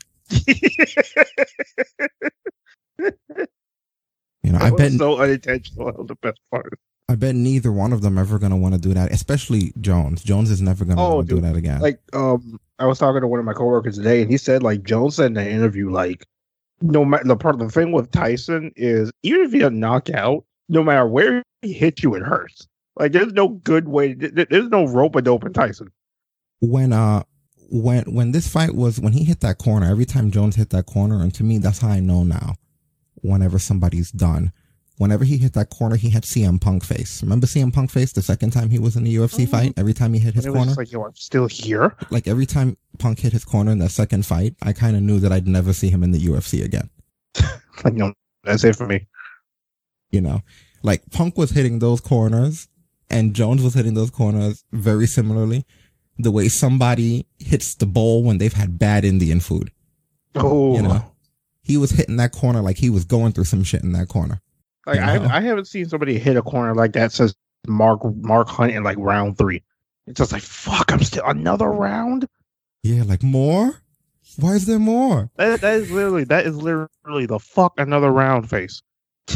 You 4.42 4.52
know, 4.52 4.58
I 4.60 4.70
bet 4.70 4.92
so 4.92 5.18
unintentional. 5.18 5.86
That 5.86 5.98
was 5.98 6.06
the 6.06 6.16
best 6.16 6.38
part. 6.50 6.78
I 7.08 7.16
bet 7.16 7.34
neither 7.34 7.72
one 7.72 7.92
of 7.92 8.02
them 8.02 8.18
ever 8.18 8.38
gonna 8.38 8.56
want 8.56 8.74
to 8.74 8.80
do 8.80 8.92
that. 8.94 9.12
Especially 9.12 9.72
Jones. 9.80 10.22
Jones 10.22 10.50
is 10.50 10.60
never 10.60 10.84
gonna 10.84 11.02
Oh, 11.02 11.22
do 11.22 11.40
that 11.40 11.56
again. 11.56 11.80
Like, 11.80 11.98
um, 12.12 12.58
I 12.78 12.86
was 12.86 12.98
talking 12.98 13.20
to 13.20 13.26
one 13.26 13.40
of 13.40 13.46
my 13.46 13.52
coworkers 13.52 13.96
today, 13.96 14.22
and 14.22 14.30
he 14.30 14.36
said, 14.36 14.62
like, 14.62 14.82
Jones 14.82 15.16
said 15.16 15.26
in 15.26 15.34
the 15.34 15.48
interview, 15.48 15.90
like, 15.90 16.26
no 16.82 17.04
matter 17.04 17.24
the 17.24 17.36
part 17.36 17.54
of 17.54 17.60
the 17.60 17.68
thing 17.70 17.92
with 17.92 18.10
Tyson 18.10 18.72
is 18.76 19.10
even 19.22 19.42
if 19.42 19.54
you 19.54 19.68
knock 19.70 20.10
out, 20.10 20.44
no 20.68 20.82
matter 20.82 21.06
where 21.06 21.42
he 21.62 21.72
hits 21.72 22.02
you, 22.02 22.14
it 22.14 22.22
hurts. 22.22 22.66
Like, 22.96 23.12
there's 23.12 23.32
no 23.32 23.48
good 23.48 23.88
way. 23.88 24.14
th- 24.14 24.34
th- 24.34 24.48
There's 24.48 24.68
no 24.68 24.86
rope 24.86 25.16
a 25.16 25.22
dope 25.22 25.44
in 25.44 25.52
Tyson. 25.52 25.88
when 26.60 26.92
uh 26.92 27.22
when 27.70 28.04
when 28.14 28.32
this 28.32 28.46
fight 28.46 28.74
was 28.74 29.00
when 29.00 29.12
he 29.14 29.24
hit 29.24 29.40
that 29.40 29.58
corner, 29.58 29.90
every 29.90 30.04
time 30.04 30.30
Jones 30.30 30.56
hit 30.56 30.70
that 30.70 30.86
corner, 30.86 31.20
and 31.22 31.34
to 31.34 31.42
me 31.42 31.58
that's 31.58 31.78
how 31.80 31.88
I 31.88 32.00
know 32.00 32.22
now. 32.24 32.54
Whenever 33.22 33.58
somebody's 33.58 34.10
done. 34.10 34.52
Whenever 34.98 35.24
he 35.24 35.38
hit 35.38 35.54
that 35.54 35.70
corner, 35.70 35.96
he 35.96 36.10
had 36.10 36.22
CM 36.22 36.60
Punk 36.60 36.84
face. 36.84 37.20
Remember 37.20 37.48
CM 37.48 37.72
Punk 37.72 37.90
face 37.90 38.12
the 38.12 38.22
second 38.22 38.50
time 38.52 38.70
he 38.70 38.78
was 38.78 38.94
in 38.94 39.02
the 39.02 39.16
UFC 39.16 39.42
Oh. 39.42 39.50
fight? 39.50 39.72
Every 39.76 39.92
time 39.94 40.12
he 40.14 40.20
hit 40.20 40.34
his 40.34 40.46
it 40.46 40.50
corner? 40.52 40.66
just 40.66 40.78
like, 40.78 40.92
yo, 40.92 41.02
I'm 41.02 41.16
still 41.16 41.48
here. 41.48 41.96
like 42.10 42.28
every 42.28 42.46
time 42.46 42.76
Punk 43.00 43.18
hit 43.18 43.32
his 43.32 43.44
corner 43.44 43.72
in 43.72 43.78
that 43.80 43.90
second 43.90 44.24
fight, 44.24 44.54
I 44.62 44.72
kind 44.72 44.94
of 44.94 45.02
knew 45.02 45.18
that 45.18 45.32
I'd 45.32 45.48
never 45.48 45.72
see 45.72 45.90
him 45.90 46.04
in 46.04 46.12
the 46.12 46.20
UFC 46.26 46.62
again. 46.64 46.90
Like, 47.82 47.94
no, 47.94 48.12
that's 48.44 48.62
it 48.62 48.76
for 48.76 48.86
me. 48.86 49.08
You 50.12 50.20
know, 50.20 50.42
like 50.84 51.02
Punk 51.10 51.36
was 51.36 51.50
hitting 51.50 51.80
those 51.80 52.00
corners 52.00 52.68
and 53.14 53.34
Jones 53.34 53.62
was 53.62 53.74
hitting 53.74 53.94
those 53.94 54.10
corners 54.10 54.64
very 54.72 55.06
similarly. 55.06 55.64
The 56.18 56.30
way 56.30 56.48
somebody 56.48 57.26
hits 57.38 57.74
the 57.74 57.86
bowl 57.86 58.22
when 58.22 58.38
they've 58.38 58.52
had 58.52 58.78
bad 58.78 59.04
Indian 59.04 59.40
food, 59.40 59.70
Oh, 60.36 60.76
you 60.76 60.82
know, 60.82 61.04
he 61.62 61.76
was 61.76 61.90
hitting 61.90 62.16
that 62.18 62.32
corner 62.32 62.60
like 62.60 62.76
he 62.76 62.90
was 62.90 63.04
going 63.04 63.32
through 63.32 63.44
some 63.44 63.64
shit 63.64 63.82
in 63.82 63.92
that 63.92 64.08
corner. 64.08 64.40
like 64.86 64.96
you 64.96 65.02
I. 65.02 65.38
I 65.38 65.40
haven't 65.40 65.66
seen 65.66 65.88
somebody 65.88 66.18
hit 66.18 66.36
a 66.36 66.42
corner 66.42 66.74
like 66.74 66.92
that 66.92 67.12
since 67.12 67.34
Mark 67.66 68.00
Mark 68.16 68.48
Hunt 68.48 68.72
in 68.72 68.82
like 68.84 68.98
round 68.98 69.38
three. 69.38 69.62
It's 70.06 70.18
just 70.18 70.32
like, 70.32 70.42
fuck, 70.42 70.92
I'm 70.92 71.02
still 71.02 71.24
another 71.24 71.70
round. 71.70 72.28
Yeah, 72.82 73.04
like 73.04 73.22
more? 73.22 73.80
Why 74.36 74.52
is 74.52 74.66
there 74.66 74.78
more? 74.78 75.30
That, 75.36 75.60
that 75.62 75.74
is 75.80 75.90
literally 75.90 76.24
that 76.24 76.46
is 76.46 76.56
literally 76.56 77.26
the 77.26 77.38
fuck 77.38 77.74
another 77.78 78.10
round 78.12 78.50
face. 78.50 78.82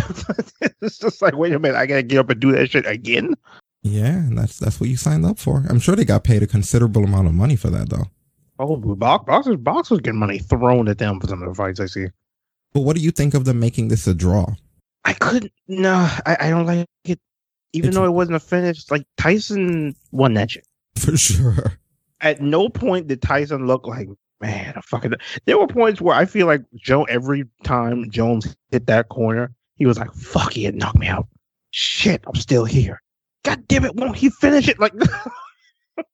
it's 0.82 0.98
just 0.98 1.22
like, 1.22 1.34
wait 1.36 1.52
a 1.52 1.58
minute, 1.58 1.76
I 1.76 1.86
gotta 1.86 2.02
get 2.02 2.18
up 2.18 2.30
and 2.30 2.40
do 2.40 2.52
that 2.52 2.70
shit 2.70 2.86
again. 2.86 3.34
Yeah, 3.82 4.06
and 4.08 4.36
that's 4.36 4.58
that's 4.58 4.80
what 4.80 4.88
you 4.90 4.96
signed 4.96 5.24
up 5.24 5.38
for. 5.38 5.64
I'm 5.68 5.78
sure 5.78 5.94
they 5.96 6.04
got 6.04 6.24
paid 6.24 6.42
a 6.42 6.46
considerable 6.46 7.04
amount 7.04 7.28
of 7.28 7.34
money 7.34 7.56
for 7.56 7.70
that, 7.70 7.88
though. 7.90 8.06
Oh, 8.58 8.76
box, 8.76 9.24
boxers, 9.24 9.56
boxers 9.56 10.00
getting 10.00 10.18
money 10.18 10.38
thrown 10.38 10.88
at 10.88 10.98
them 10.98 11.20
for 11.20 11.28
some 11.28 11.42
of 11.42 11.48
the 11.48 11.54
fights 11.54 11.78
I 11.78 11.86
see. 11.86 12.06
But 12.72 12.80
what 12.80 12.96
do 12.96 13.02
you 13.02 13.12
think 13.12 13.34
of 13.34 13.44
them 13.44 13.60
making 13.60 13.88
this 13.88 14.06
a 14.08 14.14
draw? 14.14 14.46
I 15.04 15.12
couldn't. 15.14 15.52
No, 15.68 15.94
I, 16.26 16.36
I 16.40 16.50
don't 16.50 16.66
like 16.66 16.86
it. 17.04 17.20
Even 17.72 17.90
It's- 17.90 17.94
though 17.94 18.04
it 18.04 18.10
wasn't 18.12 18.36
a 18.36 18.40
finish, 18.40 18.90
like 18.90 19.06
Tyson 19.16 19.94
won 20.10 20.34
that 20.34 20.50
shit. 20.50 20.66
For 20.98 21.16
sure. 21.16 21.74
At 22.20 22.40
no 22.42 22.68
point 22.68 23.06
did 23.06 23.22
Tyson 23.22 23.66
look 23.66 23.86
like 23.86 24.08
man. 24.40 24.74
I 24.76 24.80
fucking. 24.80 25.12
There 25.46 25.56
were 25.58 25.68
points 25.68 26.00
where 26.00 26.16
I 26.16 26.24
feel 26.24 26.46
like 26.48 26.62
Joe. 26.74 27.04
Every 27.04 27.44
time 27.62 28.10
Jones 28.10 28.56
hit 28.72 28.86
that 28.86 29.08
corner, 29.08 29.52
he 29.76 29.86
was 29.86 29.98
like, 29.98 30.12
"Fuck, 30.14 30.52
he 30.54 30.64
had 30.64 30.74
knocked 30.74 30.98
me 30.98 31.06
out." 31.06 31.28
Shit, 31.70 32.24
I'm 32.26 32.34
still 32.34 32.64
here. 32.64 33.00
God 33.48 33.66
damn 33.66 33.86
it! 33.86 33.96
Won't 33.96 34.16
he 34.16 34.28
finish 34.28 34.68
it? 34.68 34.78
Like, 34.78 34.92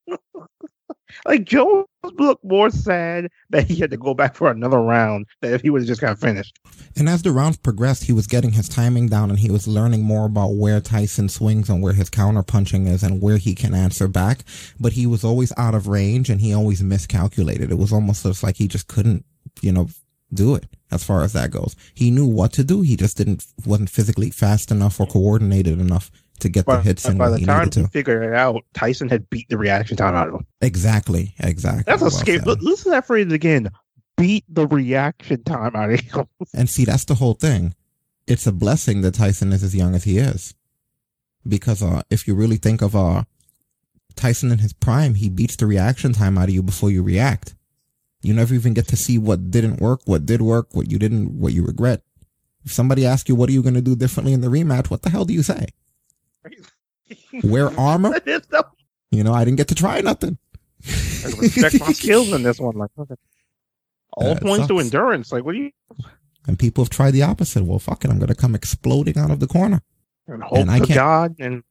like 1.27 1.43
Jones 1.43 1.89
looked 2.17 2.45
more 2.45 2.71
sad 2.71 3.29
that 3.51 3.67
he 3.67 3.75
had 3.75 3.91
to 3.91 3.97
go 3.97 4.15
back 4.15 4.37
for 4.37 4.53
another 4.53 4.81
round 4.81 5.27
than 5.41 5.53
if 5.53 5.61
he 5.61 5.69
was 5.69 5.85
just 5.85 6.01
got 6.01 6.21
finished. 6.21 6.61
And 6.97 7.09
as 7.09 7.23
the 7.23 7.33
rounds 7.33 7.57
progressed, 7.57 8.05
he 8.05 8.13
was 8.13 8.29
getting 8.29 8.53
his 8.53 8.69
timing 8.69 9.09
down 9.09 9.31
and 9.31 9.39
he 9.41 9.51
was 9.51 9.67
learning 9.67 10.05
more 10.05 10.27
about 10.27 10.55
where 10.55 10.81
Tyson 10.81 11.29
swings 11.29 11.69
and 11.69 11.83
where 11.83 11.93
his 11.93 12.09
counter 12.09 12.45
punching 12.45 12.87
is 12.87 13.03
and 13.03 13.21
where 13.21 13.39
he 13.39 13.57
can 13.57 13.75
answer 13.75 14.07
back. 14.07 14.45
But 14.79 14.93
he 14.93 15.05
was 15.05 15.25
always 15.25 15.53
out 15.57 15.75
of 15.75 15.89
range 15.89 16.31
and 16.31 16.41
he 16.41 16.55
always 16.55 16.85
miscalculated. 16.85 17.73
It 17.73 17.79
was 17.79 17.93
almost 17.93 18.23
just 18.23 18.45
like 18.45 18.59
he 18.59 18.69
just 18.69 18.87
couldn't, 18.87 19.25
you 19.61 19.73
know, 19.73 19.89
do 20.33 20.55
it 20.55 20.67
as 20.93 21.03
far 21.03 21.23
as 21.23 21.33
that 21.33 21.51
goes. 21.51 21.75
He 21.95 22.13
knew 22.13 22.27
what 22.27 22.53
to 22.53 22.63
do. 22.63 22.83
He 22.83 22.97
just 22.97 23.17
didn't, 23.17 23.45
wasn't 23.67 23.91
physically 23.91 24.31
fast 24.31 24.71
enough 24.71 25.01
or 25.01 25.07
coordinated 25.09 25.81
enough 25.81 26.13
to 26.45 26.51
get 26.51 26.67
the 26.67 26.81
hits 26.81 27.09
in 27.09 27.19
by 27.19 27.31
the 27.31 27.39
he 27.39 27.47
time 27.47 27.71
he 27.73 27.83
figured 27.85 28.23
it 28.23 28.35
out, 28.35 28.65
Tyson 28.75 29.09
had 29.09 29.29
beat 29.31 29.49
the 29.49 29.59
reaction 29.59 29.97
time 29.97 30.15
out 30.15 30.29
of 30.29 30.35
him. 30.35 30.47
Exactly. 30.61 31.35
Exactly. 31.41 31.85
That's 31.87 32.03
a 32.03 32.41
Well. 32.45 32.57
Listen 32.61 32.85
to 32.85 32.91
that 32.91 33.07
phrase 33.07 33.33
again. 33.33 33.71
Beat 34.17 34.45
the 34.49 34.67
reaction 34.67 35.43
time 35.43 35.75
out 35.75 35.91
of 35.91 36.01
him. 36.01 36.27
And 36.55 36.71
see, 36.71 36.85
that's 36.85 37.07
the 37.07 37.17
whole 37.17 37.35
thing. 37.35 37.75
It's 38.27 38.47
a 38.47 38.53
blessing 38.53 39.01
that 39.01 39.15
Tyson 39.15 39.53
is 39.53 39.63
as 39.63 39.75
young 39.75 39.95
as 39.95 40.05
he 40.05 40.19
is. 40.19 40.55
Because 41.47 41.83
uh, 41.83 42.03
if 42.11 42.29
you 42.29 42.35
really 42.35 42.57
think 42.57 42.81
of 42.81 42.95
uh, 42.95 43.25
Tyson 44.15 44.53
in 44.53 44.59
his 44.59 44.73
prime, 44.73 45.15
he 45.15 45.29
beats 45.29 45.57
the 45.57 45.67
reaction 45.67 46.13
time 46.13 46.39
out 46.39 46.49
of 46.49 46.55
you 46.55 46.63
before 46.63 46.91
you 46.91 47.03
react. 47.03 47.55
You 48.23 48.33
never 48.33 48.55
even 48.55 48.73
get 48.73 48.89
to 48.89 48.97
see 48.97 49.19
what 49.19 49.51
didn't 49.51 49.81
work, 49.81 50.01
what 50.05 50.25
did 50.25 50.41
work, 50.41 50.69
what 50.73 50.91
you 50.91 50.99
didn't, 50.99 51.39
what 51.39 51.53
you 51.53 51.65
regret. 51.65 52.03
If 52.65 52.73
somebody 52.73 53.05
asks 53.05 53.29
you, 53.29 53.35
what 53.35 53.51
are 53.51 53.53
you 53.53 53.63
going 53.63 53.75
to 53.75 53.83
do 53.83 53.97
differently 53.97 54.33
in 54.33 54.41
the 54.41 54.49
rematch? 54.49 54.91
What 54.91 55.03
the 55.03 55.11
hell 55.11 55.25
do 55.25 55.35
you 55.35 55.43
say? 55.43 55.67
Wear 57.43 57.69
armor? 57.79 58.19
You 59.11 59.23
know, 59.25 59.33
I 59.33 59.45
didn't 59.45 59.57
get 59.59 59.69
to 59.69 59.75
try 59.75 60.01
nothing. 60.01 60.39
Respect 61.39 61.81
my 61.81 61.93
skills 61.93 62.33
in 62.33 62.43
this 62.43 62.59
one. 62.61 62.77
Like, 62.77 62.91
okay. 62.99 63.15
all 64.15 64.35
That 64.35 64.43
points 64.43 64.67
to 64.69 64.79
endurance. 64.79 65.33
Like, 65.33 65.45
what 65.45 65.53
do 65.53 65.59
you? 65.63 65.71
And 66.47 66.59
people 66.59 66.85
have 66.85 66.91
tried 66.91 67.13
the 67.13 67.23
opposite. 67.23 67.65
Well, 67.65 67.79
fuck 67.79 68.05
it. 68.05 68.11
I'm 68.11 68.19
going 68.19 68.29
to 68.29 68.35
come 68.35 68.55
exploding 68.55 69.17
out 69.19 69.31
of 69.31 69.41
the 69.41 69.47
corner. 69.47 69.81
And 70.27 70.43
hope 70.43 70.59
And 70.59 70.71
I 70.71 70.79
to 70.79 70.87
can't- 70.87 70.97
God 70.97 71.35
and 71.39 71.63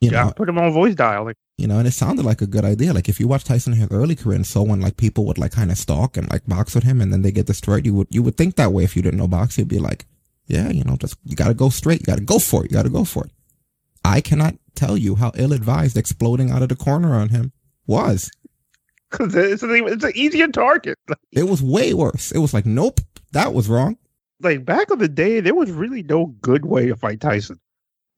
You 0.00 0.10
know, 0.10 0.32
put 0.36 0.48
him 0.48 0.58
on 0.58 0.72
voice 0.72 0.94
dial. 0.94 1.24
Like, 1.24 1.36
you 1.56 1.66
know, 1.66 1.78
and 1.78 1.86
it 1.88 1.92
sounded 1.92 2.24
like 2.24 2.40
a 2.42 2.46
good 2.46 2.64
idea. 2.64 2.92
Like 2.92 3.08
if 3.08 3.18
you 3.20 3.28
watch 3.28 3.44
Tyson 3.44 3.72
in 3.72 3.78
his 3.78 3.88
early 3.92 4.14
career 4.16 4.36
and 4.36 4.46
so 4.46 4.62
when 4.62 4.80
like 4.80 4.96
people 4.96 5.24
would 5.26 5.38
like 5.38 5.52
kind 5.52 5.70
of 5.70 5.78
stalk 5.78 6.16
and 6.16 6.28
like 6.30 6.44
box 6.46 6.74
with 6.74 6.84
him 6.84 7.00
and 7.00 7.12
then 7.12 7.22
they 7.22 7.30
get 7.32 7.46
destroyed, 7.46 7.86
you 7.86 7.94
would, 7.94 8.08
you 8.10 8.22
would 8.24 8.36
think 8.36 8.56
that 8.56 8.72
way 8.72 8.82
if 8.84 8.96
you 8.96 9.02
didn't 9.02 9.18
know 9.18 9.28
boxing. 9.28 9.62
You'd 9.62 9.68
be 9.68 9.78
like, 9.78 10.04
yeah, 10.46 10.68
you 10.70 10.82
know, 10.84 10.96
just, 10.96 11.16
you 11.24 11.36
gotta 11.36 11.54
go 11.54 11.68
straight. 11.70 12.00
You 12.00 12.06
gotta 12.06 12.22
go 12.24 12.38
for 12.40 12.64
it. 12.64 12.70
You 12.70 12.76
gotta 12.76 12.88
go 12.90 13.04
for 13.04 13.24
it. 13.24 13.30
I 14.06 14.20
cannot 14.20 14.54
tell 14.74 14.96
you 14.96 15.16
how 15.16 15.32
ill 15.34 15.52
advised 15.52 15.96
exploding 15.96 16.50
out 16.50 16.62
of 16.62 16.68
the 16.68 16.76
corner 16.76 17.14
on 17.14 17.30
him 17.30 17.52
was. 17.86 18.30
because 19.10 19.34
it's 19.34 19.62
an, 19.62 19.70
it's 19.88 20.04
an 20.04 20.12
easier 20.14 20.48
target. 20.48 20.98
It 21.32 21.44
was 21.48 21.62
way 21.62 21.92
worse. 21.92 22.32
It 22.32 22.38
was 22.38 22.54
like, 22.54 22.64
nope, 22.66 23.00
that 23.32 23.52
was 23.52 23.68
wrong. 23.68 23.98
Like 24.40 24.64
back 24.64 24.90
in 24.90 24.98
the 24.98 25.08
day, 25.08 25.40
there 25.40 25.54
was 25.54 25.70
really 25.70 26.02
no 26.02 26.26
good 26.40 26.64
way 26.64 26.86
to 26.86 26.96
fight 26.96 27.20
Tyson. 27.20 27.58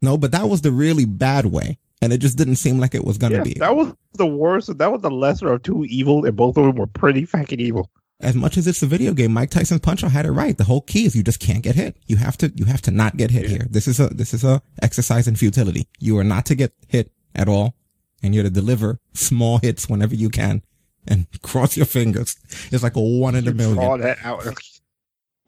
No, 0.03 0.17
but 0.17 0.31
that 0.33 0.49
was 0.49 0.61
the 0.63 0.71
really 0.73 1.05
bad 1.05 1.47
way. 1.47 1.79
And 2.01 2.13
it 2.13 2.19
just 2.19 2.39
didn't 2.39 2.57
seem 2.57 2.79
like 2.79 2.95
it 2.95 3.05
was 3.05 3.19
gonna 3.19 3.37
Yeah, 3.39 3.43
be. 3.43 3.55
that 3.55 3.75
was 3.75 3.93
the 4.15 4.27
worst. 4.27 4.77
That 4.79 4.93
was 4.93 5.03
the 5.03 5.11
lesser 5.11 5.53
of 5.53 5.63
two 5.65 5.85
evil, 5.87 6.25
and 6.25 6.37
both 6.37 6.57
of 6.57 6.65
them 6.67 6.77
were 6.77 6.87
pretty 6.87 7.25
fucking 7.25 7.59
evil. 7.61 7.91
As 8.21 8.35
much 8.35 8.57
as 8.57 8.67
it's 8.67 8.83
a 8.83 8.87
video 8.87 9.13
game, 9.15 9.33
Mike 9.33 9.51
Tyson's 9.51 9.81
Punch-Out 9.81 10.11
had 10.11 10.27
it 10.27 10.33
right. 10.33 10.57
The 10.59 10.65
whole 10.65 10.81
key 10.81 11.07
is 11.07 11.15
you 11.15 11.23
just 11.23 11.39
can't 11.39 11.63
get 11.63 11.77
hit. 11.77 11.97
You 12.07 12.17
have 12.17 12.37
to, 12.39 12.53
you 12.57 12.65
have 12.65 12.83
to 12.83 12.91
not 12.91 13.17
get 13.17 13.31
hit 13.31 13.45
Yeah. 13.45 13.49
here. 13.51 13.67
This 13.71 13.87
is 13.87 14.01
a, 14.01 14.09
this 14.09 14.35
is 14.35 14.43
a 14.43 14.61
exercise 14.83 15.29
in 15.29 15.37
futility. 15.37 15.87
You 16.01 16.19
are 16.19 16.25
not 16.25 16.45
to 16.47 16.57
get 16.57 16.73
hit 16.89 17.13
at 17.37 17.49
all 17.49 17.77
and 18.23 18.35
you're 18.35 18.43
to 18.43 18.51
deliver 18.51 18.99
small 19.15 19.59
hits 19.59 19.89
whenever 19.89 20.17
you 20.17 20.31
can 20.31 20.63
and 21.07 21.27
cross 21.43 21.77
your 21.77 21.87
fingers. 21.87 22.35
It's 22.73 22.83
like 22.83 22.97
a 22.97 23.01
one 23.01 23.37
in 23.37 23.45
a 23.47 23.53
You 23.53 23.57
draw 23.57 23.75
million. 23.75 24.01
that 24.01 24.19
out. 24.25 24.45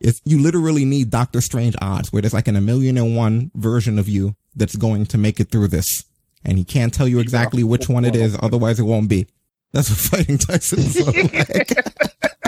It's, 0.03 0.23
you 0.25 0.39
literally 0.41 0.87
need 0.87 1.11
Doctor 1.11 1.43
Strange 1.43 1.77
odds 1.83 2.11
where 2.11 2.23
there's 2.23 2.33
like 2.33 2.49
an 2.49 2.57
a 2.57 2.61
million 2.63 2.97
and 2.97 3.15
one 3.15 3.51
version 3.55 3.99
of 3.99 4.09
you 4.09 4.35
that's 4.57 4.75
going 4.75 5.05
to 5.05 5.19
make 5.19 5.41
it 5.41 5.51
through 5.51 5.69
this. 5.69 6.07
And 6.43 6.57
he 6.57 6.65
can't 6.65 6.95
tell 6.95 7.07
you 7.07 7.19
exactly 7.19 7.63
which 7.65 7.87
one 7.91 8.07
it 8.07 8.17
is. 8.17 8.35
Otherwise 8.43 8.81
it 8.81 8.85
won't 8.85 9.11
be. 9.11 9.27
That's 9.75 9.91
what 9.91 9.99
fighting 10.25 10.39
Tyson 10.39 10.79
is 10.79 11.07
like. 11.07 12.40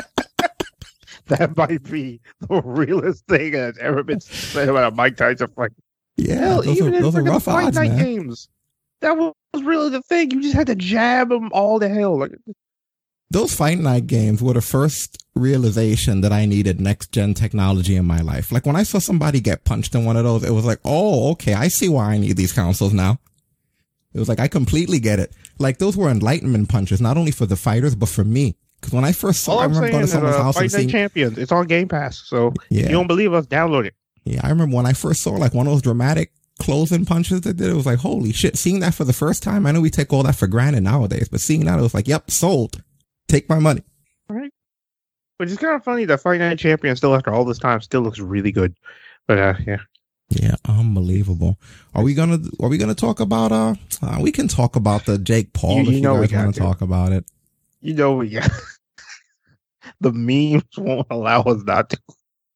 That 1.39 1.57
might 1.57 1.83
be 1.85 2.21
the 2.41 2.63
realest 2.63 3.27
thing 3.27 3.53
that's 3.53 3.79
ever 3.79 4.03
been 4.03 4.21
said 4.21 4.69
about 4.69 4.93
a 4.93 4.95
Mike 4.95 5.17
Tyson 5.17 5.49
fight. 5.49 5.71
Yeah, 6.17 6.37
Hell, 6.37 6.63
those 6.63 6.77
even 6.77 6.93
are, 6.93 6.97
in 6.97 7.03
those 7.03 7.17
are 7.17 7.23
rough 7.23 7.45
fight 7.45 7.67
odds, 7.67 7.77
night 7.77 7.93
man. 7.93 8.05
games, 8.05 8.49
that 9.01 9.17
was 9.17 9.35
really 9.63 9.91
the 9.91 10.03
thing. 10.03 10.31
You 10.31 10.43
just 10.43 10.55
had 10.55 10.67
to 10.69 10.75
jab 10.75 11.31
them 11.31 11.51
all 11.53 11.81
to 11.81 11.89
hell. 11.89 12.19
Like, 12.19 12.33
those 13.31 13.55
fight 13.55 13.79
night 13.79 14.07
games 14.07 14.43
were 14.43 14.53
the 14.53 14.61
first 14.61 15.25
realization 15.35 16.21
that 16.21 16.33
I 16.33 16.45
needed 16.45 16.81
next 16.81 17.13
gen 17.13 17.33
technology 17.33 17.97
in 17.97 18.05
my 18.05 18.21
life. 18.21 18.53
Like 18.53 18.67
when 18.67 18.77
I 18.77 18.83
saw 18.83 18.99
somebody 18.99 19.41
get 19.41 19.65
punched 19.65 19.95
in 19.95 20.05
one 20.05 20.19
of 20.19 20.25
those, 20.25 20.45
it 20.45 20.51
was 20.51 20.67
like, 20.67 20.81
oh, 20.85 21.31
okay, 21.33 21.55
I 21.55 21.69
see 21.69 21.89
why 21.89 22.13
I 22.13 22.19
need 22.19 22.37
these 22.37 22.53
consoles 22.53 22.93
now. 22.93 23.19
It 24.13 24.19
was 24.19 24.29
like, 24.29 24.41
I 24.41 24.49
completely 24.49 25.01
get 25.01 25.19
it. 25.19 25.35
Like 25.59 25.79
those 25.79 25.97
were 25.97 26.11
enlightenment 26.11 26.69
punches, 26.69 27.01
not 27.01 27.17
only 27.17 27.31
for 27.31 27.47
the 27.47 27.57
fighters, 27.57 27.95
but 27.95 28.11
for 28.11 28.25
me. 28.25 28.57
Cause 28.83 28.93
when 28.93 29.05
I 29.05 29.13
first 29.13 29.43
saw, 29.45 29.53
all 29.53 29.59
I 29.61 29.65
remember 29.67 29.91
going 29.91 30.03
to 30.03 30.09
someone's 30.09 30.37
uh, 30.37 30.43
house 30.43 30.55
Fight 30.57 30.65
and 30.65 30.73
Night 30.73 30.79
seeing, 30.79 30.89
Champions. 30.91 31.39
It's 31.39 31.53
on 31.53 31.67
Game 31.67 31.89
Pass, 31.89 32.23
so 32.27 32.49
if 32.49 32.55
yeah, 32.69 32.83
you 32.83 32.89
don't 32.91 33.07
believe 33.07 33.33
us, 33.33 33.47
download 33.47 33.87
it. 33.87 33.95
yeah, 34.25 34.41
I 34.43 34.49
remember 34.51 34.77
when 34.77 34.87
I 34.87 34.93
first 34.93 35.23
saw 35.23 35.31
like 35.31 35.55
one 35.55 35.67
of 35.67 35.73
those 35.73 35.83
dramatic 35.83 36.33
closing 36.61 37.05
punches 37.05 37.41
that 37.43 37.55
did, 37.57 37.71
it 37.71 37.75
was 37.75 37.87
like, 37.87 38.01
holy 38.01 38.33
shit, 38.33 38.57
seeing 38.59 38.81
that 38.81 38.93
for 38.95 39.05
the 39.05 39.13
first 39.13 39.43
time. 39.43 39.67
I 39.67 39.73
know 39.73 39.81
we 39.81 39.89
take 39.91 40.13
all 40.13 40.23
that 40.25 40.35
for 40.37 40.47
granted 40.49 40.83
nowadays, 40.83 41.29
but 41.29 41.41
seeing 41.41 41.65
that, 41.65 41.79
it 41.79 41.83
was 41.83 41.95
like, 41.95 42.07
yep, 42.09 42.31
sold. 42.31 42.83
Take 43.29 43.49
my 43.49 43.59
money. 43.59 43.83
Right? 44.29 44.51
Which 45.39 45.51
is 45.51 45.59
kind 45.59 45.75
of 45.75 45.83
funny 45.85 46.05
that 46.07 46.21
Fight 46.21 46.39
Night 46.41 46.59
Champion 46.59 46.95
still 46.97 47.15
after 47.15 47.33
all 47.33 47.45
this 47.45 47.59
time 47.59 47.81
still 47.81 48.03
looks 48.03 48.19
really 48.19 48.53
good. 48.53 48.75
But 49.29 49.39
uh, 49.39 49.55
yeah, 49.67 49.79
Yeah, 50.29 50.57
unbelievable. 50.67 51.57
Are 51.95 52.03
we 52.03 52.15
gonna 52.15 52.39
are 52.61 52.69
we 52.69 52.79
gonna 52.79 52.95
talk 52.95 53.21
about 53.21 53.53
uh, 53.53 53.75
uh 54.03 54.19
we 54.21 54.33
can 54.33 54.49
talk 54.49 54.75
about 54.77 55.05
the 55.07 55.19
Jake 55.19 55.53
Paul 55.53 55.77
You- 55.77 55.83
if 55.83 55.89
you 55.89 55.95
you 55.97 56.01
know 56.03 56.15
we 56.21 56.27
guys 56.27 56.33
want 56.35 56.47
got 56.47 56.55
to 56.55 56.61
to. 56.61 56.67
talk 56.67 56.81
about 56.81 57.13
it. 57.13 57.25
You 57.83 57.95
know, 57.95 58.21
yeah, 58.23 58.49
the 60.01 60.13
memes 60.13 60.65
won't 60.79 61.07
allow 61.11 61.43
us 61.43 61.63
not 61.65 61.91
to. 61.91 61.99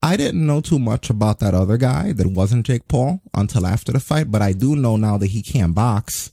I 0.02 0.16
didn't 0.16 0.46
know 0.46 0.60
too 0.60 0.78
much 0.78 1.10
about 1.10 1.40
that 1.40 1.54
other 1.54 1.76
guy 1.76 2.12
that 2.12 2.26
wasn't 2.28 2.66
Jake 2.66 2.86
Paul 2.86 3.20
until 3.34 3.66
after 3.66 3.92
the 3.92 4.00
fight, 4.00 4.30
but 4.30 4.40
I 4.42 4.52
do 4.52 4.76
know 4.76 4.96
now 4.96 5.18
that 5.18 5.28
he 5.28 5.42
can't 5.42 5.74
box. 5.74 6.32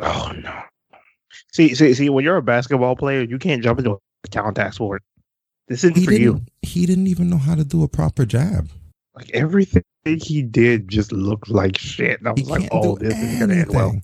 Oh 0.00 0.32
no! 0.36 0.62
See, 1.52 1.74
see, 1.74 1.94
see. 1.94 2.08
When 2.10 2.24
you're 2.24 2.36
a 2.36 2.42
basketball 2.42 2.96
player, 2.96 3.22
you 3.22 3.38
can't 3.38 3.62
jump 3.62 3.78
into 3.78 3.92
a 3.92 4.28
contact 4.30 4.74
sport. 4.74 5.02
This 5.68 5.84
isn't 5.84 5.96
He 5.96 6.04
for 6.04 6.12
you. 6.12 6.42
he 6.62 6.86
didn't 6.86 7.06
even 7.06 7.28
know 7.30 7.38
how 7.38 7.54
to 7.54 7.64
do 7.64 7.82
a 7.82 7.88
proper 7.88 8.24
jab. 8.26 8.68
Like 9.14 9.30
everything 9.32 9.82
he 10.04 10.42
did 10.42 10.88
just 10.88 11.12
looked 11.12 11.48
like 11.50 11.76
shit. 11.76 12.20
And 12.20 12.28
I 12.28 12.32
He 12.36 12.42
was 12.42 12.50
like, 12.50 12.60
can't 12.62 12.72
oh, 12.72 12.96
this 12.96 13.16
is 13.18 13.38
gonna 13.40 13.54
end 13.54 13.70
well. 13.70 13.94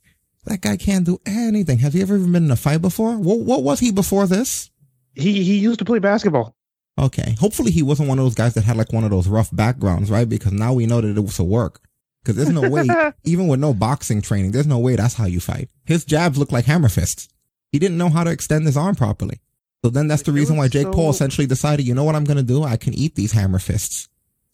That 0.44 0.60
guy 0.60 0.76
can't 0.76 1.06
do 1.06 1.20
anything. 1.24 1.78
Have 1.78 1.94
you 1.94 2.02
ever 2.02 2.18
been 2.18 2.44
in 2.44 2.50
a 2.50 2.56
fight 2.56 2.82
before? 2.82 3.16
What 3.16 3.40
what 3.40 3.62
was 3.62 3.80
he 3.80 3.90
before 3.90 4.26
this? 4.26 4.70
He 5.14 5.42
he 5.42 5.58
used 5.58 5.78
to 5.78 5.84
play 5.84 5.98
basketball. 5.98 6.54
Okay. 6.98 7.34
Hopefully 7.40 7.72
he 7.72 7.82
wasn't 7.82 8.08
one 8.08 8.18
of 8.18 8.24
those 8.24 8.34
guys 8.34 8.54
that 8.54 8.64
had 8.64 8.76
like 8.76 8.92
one 8.92 9.04
of 9.04 9.10
those 9.10 9.26
rough 9.26 9.54
backgrounds, 9.54 10.10
right? 10.10 10.28
Because 10.28 10.52
now 10.52 10.72
we 10.72 10.86
know 10.86 11.00
that 11.00 11.16
it 11.16 11.20
was 11.20 11.38
a 11.38 11.44
work. 11.44 11.80
Because 12.22 12.36
there's 12.36 12.50
no 12.50 12.68
way, 12.70 12.86
even 13.24 13.48
with 13.48 13.60
no 13.60 13.74
boxing 13.74 14.22
training, 14.22 14.52
there's 14.52 14.66
no 14.66 14.78
way 14.78 14.96
that's 14.96 15.14
how 15.14 15.26
you 15.26 15.40
fight. 15.40 15.70
His 15.84 16.04
jabs 16.04 16.38
look 16.38 16.52
like 16.52 16.66
hammer 16.66 16.88
fists. 16.88 17.28
He 17.72 17.78
didn't 17.78 17.98
know 17.98 18.08
how 18.08 18.22
to 18.24 18.30
extend 18.30 18.66
his 18.66 18.76
arm 18.76 18.94
properly. 18.94 19.40
So 19.84 19.90
then 19.90 20.08
that's 20.08 20.22
the 20.22 20.30
It 20.30 20.36
reason 20.36 20.56
why 20.56 20.68
Jake 20.68 20.90
Paul 20.92 21.10
essentially 21.10 21.46
decided, 21.46 21.86
you 21.86 21.94
know 21.94 22.04
what 22.04 22.14
I'm 22.14 22.24
going 22.24 22.38
to 22.38 22.42
do? 22.42 22.62
I 22.62 22.76
can 22.76 22.94
eat 22.94 23.16
these 23.16 23.32
hammer 23.32 23.58
fists 23.58 24.08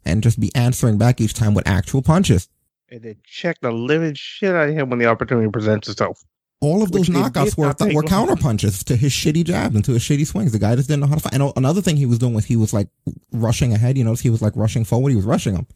and 0.04 0.22
just 0.22 0.40
be 0.40 0.50
answering 0.54 0.98
back 0.98 1.20
each 1.20 1.34
time 1.34 1.54
with 1.54 1.68
actual 1.68 2.02
punches. 2.02 2.48
And 2.90 3.02
then 3.02 3.16
check 3.24 3.58
the 3.60 3.70
living 3.70 4.14
shit 4.16 4.54
out 4.54 4.68
of 4.68 4.74
him 4.74 4.90
when 4.90 4.98
the 4.98 5.06
opportunity 5.06 5.48
presents 5.50 5.88
itself. 5.88 6.22
All 6.62 6.82
of 6.82 6.92
those 6.92 7.08
knockouts 7.08 7.56
were, 7.56 7.72
take 7.72 7.94
were 7.94 8.02
counter 8.02 8.36
punches 8.36 8.84
to 8.84 8.94
his 8.96 9.12
shitty 9.12 9.44
jabs 9.44 9.74
and 9.74 9.82
to 9.86 9.92
his 9.92 10.02
shitty 10.02 10.26
swings. 10.26 10.52
The 10.52 10.58
guy 10.58 10.76
just 10.76 10.88
didn't 10.88 11.00
know 11.00 11.06
how 11.06 11.14
to 11.14 11.20
fight. 11.20 11.32
And 11.34 11.52
another 11.56 11.80
thing 11.80 11.96
he 11.96 12.04
was 12.04 12.18
doing 12.18 12.34
was 12.34 12.44
he 12.44 12.56
was 12.56 12.74
like 12.74 12.88
rushing 13.32 13.72
ahead. 13.72 13.96
You 13.96 14.04
notice 14.04 14.20
he 14.20 14.28
was 14.28 14.42
like 14.42 14.54
rushing 14.56 14.84
forward. 14.84 15.08
He 15.10 15.16
was 15.16 15.24
rushing 15.24 15.54
him, 15.54 15.66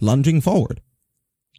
lunging 0.00 0.40
forward. 0.40 0.80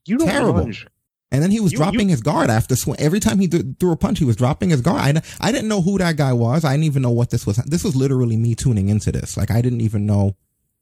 You 0.06 0.18
don't 0.18 0.28
Terrible. 0.28 0.62
lunge. 0.62 0.88
And 1.32 1.42
then 1.44 1.52
he 1.52 1.60
was 1.60 1.72
You- 1.72 1.78
dropping 1.78 2.02
you- 2.10 2.14
his 2.14 2.22
guard 2.22 2.50
after 2.50 2.76
swing. 2.76 3.00
Every 3.00 3.20
time 3.20 3.40
he 3.40 3.48
th- 3.48 3.64
threw 3.80 3.92
a 3.92 3.96
punch, 3.96 4.20
he 4.20 4.26
was 4.26 4.36
dropping 4.36 4.72
his 4.72 4.82
guard. 4.82 5.18
I, 5.18 5.22
I 5.40 5.52
didn't 5.52 5.68
know 5.70 5.82
who 5.82 5.98
that 6.00 6.18
guy 6.18 6.34
was. 6.34 6.66
I 6.66 6.72
didn't 6.74 6.86
even 6.86 7.04
know 7.04 7.12
what 7.12 7.30
this 7.30 7.46
was. 7.46 7.58
This 7.58 7.84
was 7.84 7.96
literally 7.96 8.36
me 8.38 8.56
tuning 8.56 8.90
into 8.90 9.12
this. 9.12 9.38
Like 9.38 9.52
I 9.52 9.62
didn't 9.62 9.82
even 9.82 10.06
know 10.06 10.36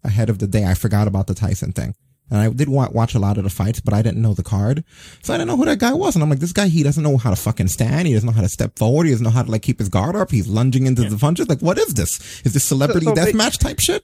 ahead 0.04 0.30
of 0.30 0.40
the 0.40 0.48
day. 0.48 0.64
I 0.66 0.74
forgot 0.76 1.08
about 1.08 1.28
the 1.28 1.36
Tyson 1.36 1.74
thing. 1.74 1.94
And 2.32 2.40
I 2.40 2.50
did 2.50 2.70
watch 2.70 3.16
a 3.16 3.20
lot 3.20 3.38
of 3.38 3.44
the 3.44 3.50
fights, 3.50 3.80
but 3.80 3.94
I 3.94 4.02
didn't 4.02 4.22
know 4.22 4.34
the 4.34 4.44
card. 4.44 4.84
So 5.24 5.34
I 5.34 5.38
didn't 5.38 5.48
know 5.50 5.58
who 5.58 5.66
that 5.66 5.80
guy 5.80 5.94
was. 5.94 6.16
And 6.16 6.24
I'm 6.24 6.30
like, 6.30 6.40
this 6.40 6.54
guy, 6.54 6.68
he 6.68 6.84
doesn't 6.84 7.02
know 7.04 7.18
how 7.18 7.30
to 7.32 7.36
fucking 7.36 7.70
stand. 7.70 8.08
He 8.08 8.14
doesn't 8.14 8.28
know 8.28 8.34
how 8.34 8.42
to 8.42 8.50
step 8.50 8.78
forward. 8.78 9.06
He 9.06 9.12
doesn't 9.12 9.24
know 9.24 9.30
how 9.32 9.44
to 9.44 9.50
like 9.52 9.62
keep 9.64 9.80
his 9.80 9.90
guard 9.90 10.16
up. 10.16 10.30
He's 10.32 10.48
lunging 10.48 10.86
into 10.86 11.04
the 11.10 11.18
punches. 11.18 11.50
Like, 11.50 11.62
what 11.62 11.78
is 11.80 11.94
this? 11.96 12.20
Is 12.46 12.54
this 12.54 12.64
celebrity 12.64 13.06
So- 13.08 13.12
so 13.12 13.16
death 13.16 13.32
ba- 13.32 13.38
match 13.38 13.58
type 13.58 13.80
shit? 13.80 14.04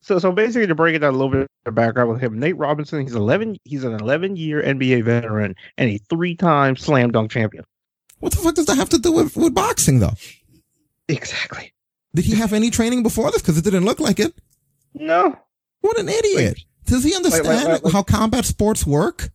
So, 0.00 0.18
so 0.20 0.30
basically, 0.32 0.68
to 0.68 0.74
break 0.76 0.94
it 0.94 1.00
down 1.00 1.12
a 1.12 1.16
little 1.16 1.30
bit 1.32 1.48
of 1.66 1.74
background 1.74 2.08
with 2.10 2.20
him, 2.22 2.38
Nate 2.38 2.56
Robinson, 2.56 3.02
he's 3.02 3.14
eleven. 3.16 3.56
He's 3.64 3.82
an 3.84 3.92
eleven-year 3.94 4.62
NBA 4.62 5.04
veteran 5.04 5.54
and 5.76 5.90
a 5.90 5.98
three-time 6.08 6.76
slam 6.76 7.10
dunk 7.10 7.30
champion. 7.32 7.64
What 8.20 8.32
the 8.32 8.38
fuck 8.38 8.54
does 8.54 8.66
that 8.66 8.76
have 8.76 8.88
to 8.90 8.98
do 8.98 9.12
with, 9.12 9.36
with 9.36 9.54
boxing 9.54 9.98
though? 9.98 10.14
Exactly. 11.08 11.72
Did 12.14 12.24
he 12.24 12.34
have 12.36 12.52
any 12.52 12.70
training 12.70 13.02
before 13.02 13.30
this? 13.30 13.42
Cause 13.42 13.58
it 13.58 13.64
didn't 13.64 13.84
look 13.84 14.00
like 14.00 14.18
it. 14.20 14.34
No, 14.94 15.36
What 15.80 15.98
an 15.98 16.08
idiot. 16.08 16.58
Does 16.88 17.04
he 17.04 17.14
understand 17.14 17.68
like- 17.68 17.84
like- 17.84 17.92
how 17.92 18.02
combat 18.02 18.44
sports 18.44 18.86
work? 18.86 19.30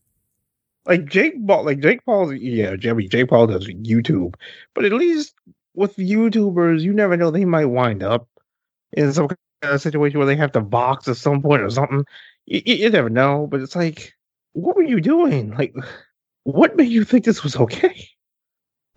like 0.85 1.05
Jake 1.05 1.45
Paul, 1.47 1.63
like 1.65 1.79
Jake 1.79 2.05
Paul's, 2.05 2.33
yeah, 2.33 2.75
Jimmy 2.75 3.07
Jake 3.07 3.29
Paul 3.29 3.47
does 3.47 3.67
YouTube, 3.67 4.35
but 4.73 4.85
at 4.85 4.91
least 4.91 5.33
with 5.75 5.95
YouTubers, 5.95 6.81
you 6.81 6.93
never 6.93 7.15
know 7.15 7.31
they 7.31 7.45
might 7.45 7.65
wind 7.65 8.03
up 8.03 8.27
in 8.91 9.13
some 9.13 9.27
kind 9.29 9.37
of 9.63 9.81
situation 9.81 10.17
where 10.19 10.27
they 10.27 10.35
have 10.35 10.51
to 10.51 10.61
box 10.61 11.07
at 11.07 11.17
some 11.17 11.41
point 11.41 11.61
or 11.61 11.69
something. 11.69 12.03
You, 12.45 12.61
you, 12.65 12.75
you 12.75 12.89
never 12.89 13.09
know, 13.09 13.47
but 13.49 13.61
it's 13.61 13.75
like, 13.75 14.13
what 14.51 14.75
were 14.75 14.83
you 14.83 14.99
doing? 14.99 15.51
Like, 15.51 15.73
what 16.43 16.75
made 16.75 16.89
you 16.89 17.05
think 17.05 17.23
this 17.23 17.43
was 17.43 17.55
okay? 17.55 18.09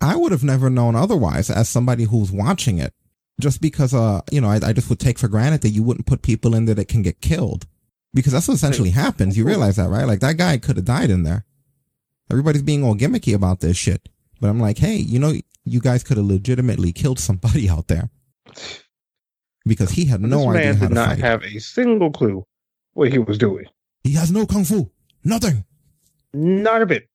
I 0.01 0.15
would 0.15 0.31
have 0.31 0.43
never 0.43 0.69
known 0.69 0.95
otherwise 0.95 1.49
as 1.49 1.69
somebody 1.69 2.03
who's 2.03 2.31
watching 2.31 2.77
it. 2.79 2.93
Just 3.39 3.61
because, 3.61 3.93
uh, 3.93 4.21
you 4.31 4.41
know, 4.41 4.49
I, 4.49 4.59
I 4.61 4.73
just 4.73 4.89
would 4.89 4.99
take 4.99 5.17
for 5.19 5.27
granted 5.27 5.61
that 5.61 5.69
you 5.69 5.83
wouldn't 5.83 6.07
put 6.07 6.21
people 6.21 6.53
in 6.53 6.65
there 6.65 6.75
that 6.75 6.87
can 6.87 7.01
get 7.01 7.21
killed. 7.21 7.65
Because 8.17 8.33
that's 8.33 8.47
what 8.47 8.55
essentially 8.55 8.89
happens. 8.89 9.37
You 9.37 9.45
realize 9.45 9.75
that, 9.75 9.89
right? 9.89 10.05
Like 10.05 10.21
that 10.21 10.37
guy 10.37 10.57
could 10.57 10.77
have 10.77 10.85
died 10.85 11.11
in 11.11 11.21
there. 11.21 11.45
Everybody's 12.31 12.63
being 12.63 12.83
all 12.83 12.95
gimmicky 12.95 13.35
about 13.35 13.59
this 13.59 13.77
shit. 13.77 14.09
But 14.41 14.49
I'm 14.49 14.59
like, 14.59 14.79
hey, 14.79 14.95
you 14.95 15.19
know, 15.19 15.33
you 15.65 15.79
guys 15.79 16.03
could 16.03 16.17
have 16.17 16.25
legitimately 16.25 16.93
killed 16.93 17.19
somebody 17.19 17.69
out 17.69 17.87
there. 17.87 18.09
Because 19.65 19.91
he 19.91 20.05
had 20.05 20.21
no 20.21 20.39
this 20.39 20.47
idea 20.47 20.73
man 20.73 20.79
did 20.79 20.91
not 20.91 21.09
fight. 21.09 21.19
have 21.19 21.43
a 21.43 21.59
single 21.59 22.11
clue 22.11 22.43
what 22.93 23.11
he 23.11 23.19
was 23.19 23.37
doing. 23.37 23.65
he 24.03 24.13
has 24.13 24.31
no 24.31 24.47
kung 24.47 24.65
fu. 24.65 24.89
Nothing. 25.23 25.63
Not 26.33 26.81
a 26.81 26.85
bit. 26.85 27.07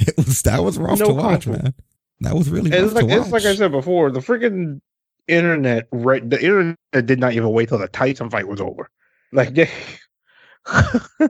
It 0.00 0.16
was, 0.16 0.42
that 0.42 0.64
was 0.64 0.78
rough 0.78 0.98
No 0.98 1.08
to 1.08 1.12
watch, 1.14 1.46
man. 1.46 1.74
That 2.20 2.34
was 2.34 2.48
really 2.48 2.70
it's 2.70 2.94
like 2.94 3.06
to 3.06 3.10
watch. 3.10 3.22
it's 3.22 3.32
like 3.32 3.44
I 3.44 3.54
said 3.54 3.70
before, 3.70 4.10
the 4.10 4.20
freaking 4.20 4.80
internet, 5.28 5.88
right? 5.92 6.28
The 6.28 6.40
internet 6.42 6.76
did 7.06 7.20
not 7.20 7.34
even 7.34 7.50
wait 7.50 7.68
till 7.68 7.78
the 7.78 7.88
Tyson 7.88 8.30
fight 8.30 8.48
was 8.48 8.60
over. 8.60 8.88
Like 9.32 9.70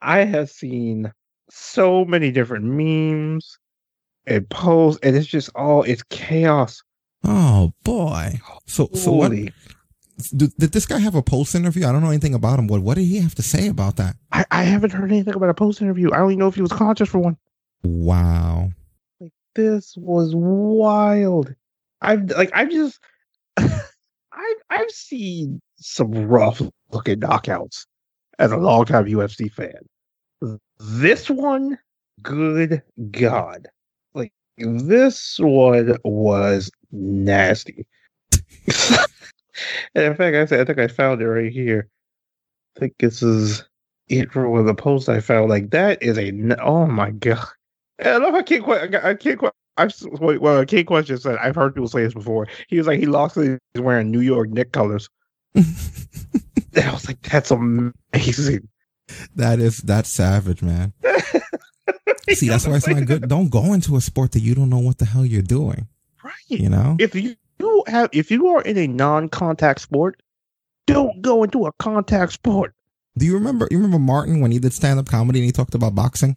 I 0.00 0.24
have 0.24 0.50
seen 0.50 1.12
so 1.50 2.04
many 2.04 2.30
different 2.30 2.64
memes 2.64 3.58
and 4.26 4.48
posts, 4.48 5.00
and 5.02 5.16
it's 5.16 5.26
just 5.26 5.50
all 5.54 5.82
it's 5.82 6.02
chaos. 6.04 6.82
Oh 7.24 7.72
boy. 7.84 8.40
So 8.66 8.88
so 8.94 9.12
what 9.12 9.32
did, 9.32 10.56
did 10.58 10.72
this 10.72 10.86
guy 10.86 10.98
have 10.98 11.14
a 11.14 11.22
post 11.22 11.54
interview? 11.54 11.86
I 11.86 11.92
don't 11.92 12.02
know 12.02 12.10
anything 12.10 12.34
about 12.34 12.58
him. 12.58 12.66
What 12.66 12.82
what 12.82 12.96
did 12.96 13.04
he 13.04 13.18
have 13.20 13.34
to 13.36 13.42
say 13.42 13.68
about 13.68 13.96
that? 13.96 14.16
I, 14.32 14.44
I 14.50 14.62
haven't 14.64 14.92
heard 14.92 15.10
anything 15.10 15.34
about 15.34 15.50
a 15.50 15.54
post 15.54 15.80
interview. 15.82 16.10
I 16.12 16.18
don't 16.18 16.32
even 16.32 16.38
know 16.38 16.48
if 16.48 16.54
he 16.54 16.62
was 16.62 16.72
conscious 16.72 17.08
for 17.08 17.18
one. 17.18 17.36
Wow. 17.82 18.70
Like 19.20 19.32
this 19.54 19.94
was 19.96 20.34
wild. 20.34 21.54
I've 22.00 22.30
like 22.30 22.50
I've 22.54 22.70
just 22.70 22.98
I've 23.56 24.62
I've 24.70 24.90
seen 24.90 25.60
some 25.76 26.12
rough 26.12 26.62
looking 26.92 27.20
knockouts 27.20 27.86
as 28.38 28.52
a 28.52 28.56
longtime 28.56 29.06
UFC 29.06 29.52
fan. 29.52 30.58
This 30.78 31.28
one, 31.28 31.78
good 32.22 32.82
God. 33.10 33.68
Like 34.14 34.32
this 34.56 35.38
one 35.38 35.96
was 36.04 36.70
nasty. 36.90 37.86
and 39.94 40.04
in 40.04 40.16
fact, 40.16 40.36
I 40.36 40.44
said 40.46 40.60
I 40.60 40.64
think 40.64 40.78
I 40.78 40.88
found 40.88 41.20
it 41.20 41.28
right 41.28 41.52
here. 41.52 41.88
I 42.76 42.80
think 42.80 42.94
this 42.98 43.22
is 43.22 43.64
it 44.08 44.32
from 44.32 44.66
the 44.66 44.74
posts 44.74 45.08
I 45.08 45.20
found. 45.20 45.50
Like 45.50 45.70
that 45.70 46.02
is 46.02 46.18
a 46.18 46.32
oh 46.60 46.86
my 46.86 47.10
god. 47.10 47.46
I 48.04 48.16
love 48.16 48.32
how 48.32 48.42
Kid 48.42 48.64
que- 48.64 49.04
I 49.04 49.14
can't 49.14 49.38
que- 49.38 49.50
I've 49.76 49.94
well 50.20 50.64
Kid 50.64 50.86
question 50.86 51.18
said 51.18 51.36
I've 51.38 51.54
heard 51.54 51.74
people 51.74 51.88
say 51.88 52.02
this 52.02 52.14
before. 52.14 52.46
He 52.68 52.78
was 52.78 52.86
like 52.86 52.98
he 52.98 53.06
lost 53.06 53.36
he's 53.36 53.58
wearing 53.76 54.10
New 54.10 54.20
York 54.20 54.48
Knick 54.50 54.72
colors. 54.72 55.08
I 55.56 56.92
was 56.92 57.06
like, 57.08 57.20
that's 57.22 57.50
amazing. 57.50 58.68
That 59.34 59.58
is 59.58 59.78
that's 59.78 60.08
savage, 60.08 60.62
man. 60.62 60.92
See, 62.30 62.48
that's 62.48 62.66
why 62.66 62.76
it's 62.76 62.86
not 62.86 63.04
good. 63.06 63.28
Don't 63.28 63.48
go 63.50 63.72
into 63.72 63.96
a 63.96 64.00
sport 64.00 64.32
that 64.32 64.40
you 64.40 64.54
don't 64.54 64.70
know 64.70 64.78
what 64.78 64.98
the 64.98 65.04
hell 65.04 65.26
you're 65.26 65.42
doing. 65.42 65.88
Right. 66.22 66.32
You 66.48 66.68
know? 66.68 66.96
If 67.00 67.14
you 67.16 67.34
you 67.58 67.84
have 67.88 68.08
if 68.12 68.30
you 68.30 68.46
are 68.48 68.62
in 68.62 68.78
a 68.78 68.86
non-contact 68.86 69.80
sport, 69.80 70.22
don't 70.86 71.20
go 71.22 71.42
into 71.42 71.66
a 71.66 71.72
contact 71.72 72.32
sport. 72.32 72.74
Do 73.18 73.26
you 73.26 73.34
remember 73.34 73.66
you 73.70 73.78
remember 73.78 73.98
Martin 73.98 74.40
when 74.40 74.52
he 74.52 74.60
did 74.60 74.72
stand 74.72 75.00
up 75.00 75.08
comedy 75.08 75.40
and 75.40 75.46
he 75.46 75.52
talked 75.52 75.74
about 75.74 75.94
boxing? 75.96 76.36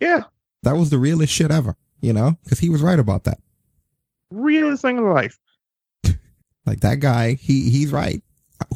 Yeah, 0.00 0.24
That 0.64 0.72
was 0.74 0.90
the 0.90 0.98
realest 0.98 1.32
shit 1.32 1.52
ever, 1.52 1.76
you 2.00 2.12
know? 2.12 2.36
Because 2.42 2.58
he 2.58 2.68
was 2.68 2.82
right 2.82 2.98
about 2.98 3.22
that. 3.24 3.38
realest 4.30 4.82
thing 4.82 4.98
in 4.98 5.08
life. 5.08 5.38
Like 6.66 6.80
that 6.80 6.98
guy, 6.98 7.34
he 7.34 7.68
he's 7.68 7.92
right. 7.92 8.22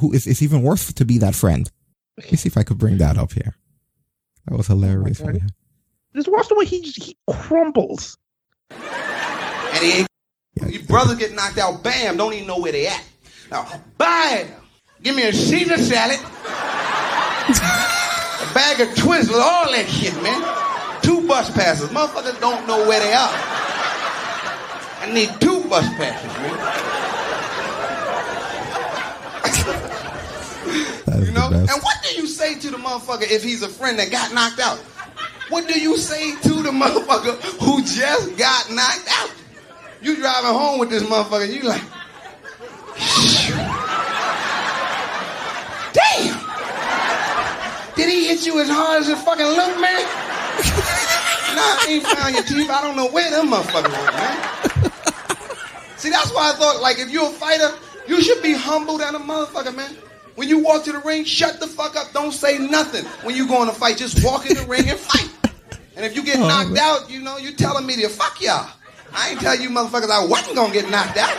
Who 0.00 0.12
is 0.12 0.26
it's 0.26 0.42
even 0.42 0.62
worse 0.62 0.92
to 0.92 1.04
be 1.04 1.18
that 1.18 1.34
friend. 1.34 1.70
Let 2.16 2.30
me 2.32 2.36
see 2.36 2.48
if 2.48 2.56
I 2.56 2.62
could 2.62 2.78
bring 2.78 2.98
that 2.98 3.16
up 3.18 3.32
here. 3.32 3.54
That 4.46 4.56
was 4.56 4.68
oh 4.70 4.74
hilarious. 4.74 5.20
God. 5.20 5.40
Just 6.14 6.28
watch 6.28 6.48
the 6.48 6.54
way 6.54 6.64
he 6.64 6.80
just 6.80 7.02
he 7.02 7.16
crumbles. 7.30 8.16
And 8.70 9.84
he 9.84 9.92
ain't. 9.92 10.08
Yeah. 10.54 10.68
Your 10.68 10.82
brother 10.84 11.14
get 11.14 11.32
knocked 11.34 11.58
out, 11.58 11.82
bam, 11.84 12.16
don't 12.16 12.32
even 12.32 12.46
know 12.48 12.58
where 12.58 12.72
they 12.72 12.86
at. 12.88 13.04
Now, 13.50 13.66
bam, 13.96 14.48
give 15.02 15.14
me 15.14 15.22
a 15.22 15.32
Caesar 15.32 15.78
salad, 15.78 16.18
a 16.18 16.24
bag 18.54 18.80
of 18.80 18.88
Twizzlers, 18.96 19.40
all 19.40 19.70
that 19.70 19.86
shit, 19.88 20.14
man. 20.22 20.42
Two 21.02 21.26
bus 21.28 21.50
passes. 21.52 21.88
Motherfuckers 21.90 22.40
don't 22.40 22.66
know 22.66 22.86
where 22.88 23.00
they 23.00 23.12
are. 23.12 23.30
I 25.00 25.10
need 25.14 25.30
two 25.40 25.62
bus 25.68 25.86
passes, 25.94 26.32
man. 26.38 26.58
That 31.06 31.17
is 31.17 31.17
You 31.28 31.34
know? 31.34 31.48
And 31.52 31.82
what 31.82 31.96
do 32.02 32.14
you 32.14 32.26
say 32.26 32.58
to 32.58 32.70
the 32.70 32.78
motherfucker 32.78 33.30
if 33.30 33.44
he's 33.44 33.62
a 33.62 33.68
friend 33.68 33.98
that 33.98 34.10
got 34.10 34.32
knocked 34.32 34.60
out? 34.60 34.78
What 35.50 35.68
do 35.68 35.78
you 35.78 35.98
say 35.98 36.34
to 36.40 36.62
the 36.62 36.70
motherfucker 36.70 37.36
who 37.60 37.82
just 37.82 38.38
got 38.38 38.70
knocked 38.70 39.08
out? 39.10 39.30
You 40.00 40.16
driving 40.16 40.54
home 40.54 40.80
with 40.80 40.88
this 40.88 41.02
motherfucker, 41.02 41.52
you 41.52 41.68
like, 41.68 41.82
damn! 45.92 46.40
Did 47.94 48.08
he 48.08 48.28
hit 48.28 48.46
you 48.46 48.60
as 48.60 48.70
hard 48.70 49.02
as 49.02 49.10
it 49.10 49.18
fucking 49.18 49.44
looked, 49.44 49.80
man? 49.80 50.00
nah, 51.52 51.76
I 51.76 51.86
ain't 51.90 52.04
found 52.04 52.34
your 52.36 52.44
teeth. 52.44 52.70
I 52.70 52.80
don't 52.80 52.96
know 52.96 53.10
where 53.10 53.30
them 53.30 53.50
motherfuckers 53.50 53.92
went, 53.92 54.14
man. 54.16 55.98
See, 55.98 56.08
that's 56.08 56.32
why 56.32 56.52
I 56.52 56.54
thought, 56.54 56.80
like, 56.80 56.98
if 56.98 57.10
you're 57.10 57.28
a 57.28 57.32
fighter, 57.32 57.68
you 58.06 58.22
should 58.22 58.42
be 58.42 58.54
humble 58.54 58.96
than 58.96 59.14
a 59.14 59.18
motherfucker, 59.18 59.76
man. 59.76 59.94
When 60.38 60.48
you 60.48 60.60
walk 60.60 60.84
to 60.84 60.92
the 60.92 61.00
ring, 61.00 61.24
shut 61.24 61.58
the 61.58 61.66
fuck 61.66 61.96
up. 61.96 62.12
Don't 62.12 62.30
say 62.30 62.58
nothing. 62.58 63.04
When 63.26 63.34
you 63.34 63.48
go 63.48 63.60
in 63.64 63.68
a 63.68 63.72
fight, 63.72 63.96
just 63.96 64.24
walk 64.24 64.48
in 64.48 64.56
the 64.56 64.64
ring 64.66 64.88
and 64.88 64.96
fight. 64.96 65.28
And 65.96 66.06
if 66.06 66.14
you 66.14 66.22
get 66.22 66.38
Oh, 66.38 66.46
knocked 66.46 66.78
out, 66.78 67.10
you 67.10 67.20
know, 67.20 67.38
you 67.38 67.52
telling 67.54 67.84
me 67.84 67.96
to 67.96 68.08
fuck 68.08 68.40
y'all. 68.40 68.70
I 69.12 69.30
ain't 69.30 69.40
tell 69.40 69.58
you 69.58 69.68
motherfuckers 69.68 70.10
I 70.10 70.24
wasn't 70.24 70.54
gonna 70.54 70.72
get 70.72 70.88
knocked 70.90 71.16
out. 71.16 71.34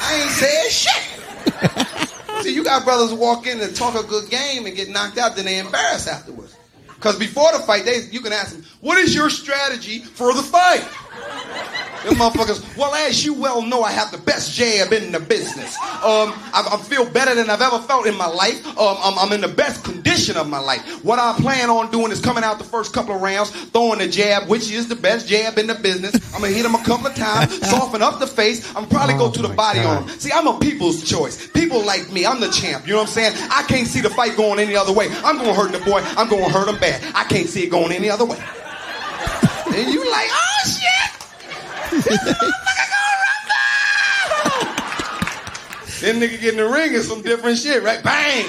I 0.00 0.22
ain't 0.22 0.30
said 0.30 0.70
shit. 0.70 2.42
See, 2.42 2.54
you 2.54 2.64
got 2.64 2.84
brothers 2.84 3.12
walk 3.12 3.46
in 3.46 3.60
and 3.60 3.76
talk 3.76 4.02
a 4.02 4.08
good 4.08 4.30
game 4.30 4.64
and 4.64 4.74
get 4.74 4.88
knocked 4.88 5.18
out, 5.18 5.36
then 5.36 5.44
they 5.44 5.58
embarrassed 5.58 6.08
afterwards. 6.08 6.56
Because 6.86 7.18
before 7.18 7.52
the 7.52 7.58
fight, 7.58 7.84
they 7.84 8.00
you 8.10 8.22
can 8.22 8.32
ask 8.32 8.54
them, 8.54 8.64
what 8.80 8.96
is 8.96 9.14
your 9.14 9.28
strategy 9.28 9.98
for 9.98 10.32
the 10.32 10.42
fight? 10.42 10.88
Them 12.04 12.14
motherfuckers, 12.14 12.76
well, 12.76 12.94
as 12.94 13.24
you 13.24 13.32
well 13.34 13.62
know, 13.62 13.82
I 13.82 13.92
have 13.92 14.10
the 14.10 14.18
best 14.18 14.52
jab 14.54 14.92
in 14.92 15.12
the 15.12 15.20
business. 15.20 15.76
Um, 16.02 16.32
I, 16.52 16.68
I 16.72 16.76
feel 16.82 17.08
better 17.08 17.34
than 17.34 17.48
I've 17.48 17.60
ever 17.62 17.78
felt 17.80 18.06
in 18.06 18.16
my 18.16 18.26
life. 18.26 18.66
Um, 18.76 18.96
I'm, 19.02 19.18
I'm 19.18 19.32
in 19.32 19.40
the 19.40 19.48
best 19.48 19.84
condition 19.84 20.36
of 20.36 20.48
my 20.48 20.58
life. 20.58 20.82
What 21.04 21.18
I 21.18 21.32
plan 21.40 21.70
on 21.70 21.90
doing 21.90 22.10
is 22.10 22.20
coming 22.20 22.42
out 22.44 22.58
the 22.58 22.64
first 22.64 22.92
couple 22.92 23.14
of 23.14 23.20
rounds, 23.22 23.50
throwing 23.50 23.98
the 24.00 24.08
jab, 24.08 24.48
which 24.48 24.70
is 24.70 24.88
the 24.88 24.96
best 24.96 25.28
jab 25.28 25.58
in 25.58 25.66
the 25.68 25.74
business. 25.76 26.14
I'm 26.34 26.40
gonna 26.40 26.52
hit 26.52 26.64
him 26.66 26.74
a 26.74 26.82
couple 26.84 27.06
of 27.06 27.14
times, 27.14 27.60
soften 27.70 28.02
up 28.02 28.18
the 28.18 28.26
face. 28.26 28.74
I'm 28.74 28.86
probably 28.88 29.14
go 29.14 29.26
Oh 29.26 29.30
to 29.30 29.42
the 29.42 29.48
body 29.50 29.80
God. 29.80 30.02
on 30.02 30.08
him. 30.08 30.18
See, 30.18 30.32
I'm 30.32 30.46
a 30.48 30.58
people's 30.58 31.02
choice. 31.08 31.46
People 31.48 31.84
like 31.84 32.10
me. 32.12 32.26
I'm 32.26 32.40
the 32.40 32.50
champ. 32.50 32.86
You 32.86 32.94
know 32.94 32.98
what 33.00 33.08
I'm 33.08 33.14
saying? 33.14 33.36
I 33.50 33.62
can't 33.68 33.86
see 33.86 34.00
the 34.00 34.10
fight 34.10 34.36
going 34.36 34.58
any 34.58 34.74
other 34.74 34.92
way. 34.92 35.06
I'm 35.24 35.36
gonna 35.36 35.54
hurt 35.54 35.70
the 35.72 35.78
boy. 35.78 36.00
I'm 36.16 36.28
gonna 36.28 36.48
hurt 36.48 36.68
him 36.68 36.78
bad. 36.80 37.00
I 37.14 37.24
can't 37.24 37.48
see 37.48 37.62
it 37.64 37.70
going 37.70 37.92
any 37.92 38.10
other 38.10 38.24
way. 38.24 38.38
and 38.38 39.88
you 39.92 40.10
like, 40.10 40.28
oh 40.30 40.62
shit! 40.66 40.80
This 40.80 40.90
motherfucker 40.92 41.30
gonna 41.32 41.70
rumble! 41.70 41.81
Then 46.00 46.20
nigga 46.20 46.40
get 46.40 46.54
in 46.54 46.56
the 46.56 46.68
ring 46.68 46.94
and 46.94 47.04
some 47.04 47.22
different 47.22 47.58
shit, 47.58 47.82
right? 47.82 48.02
Bang! 48.02 48.46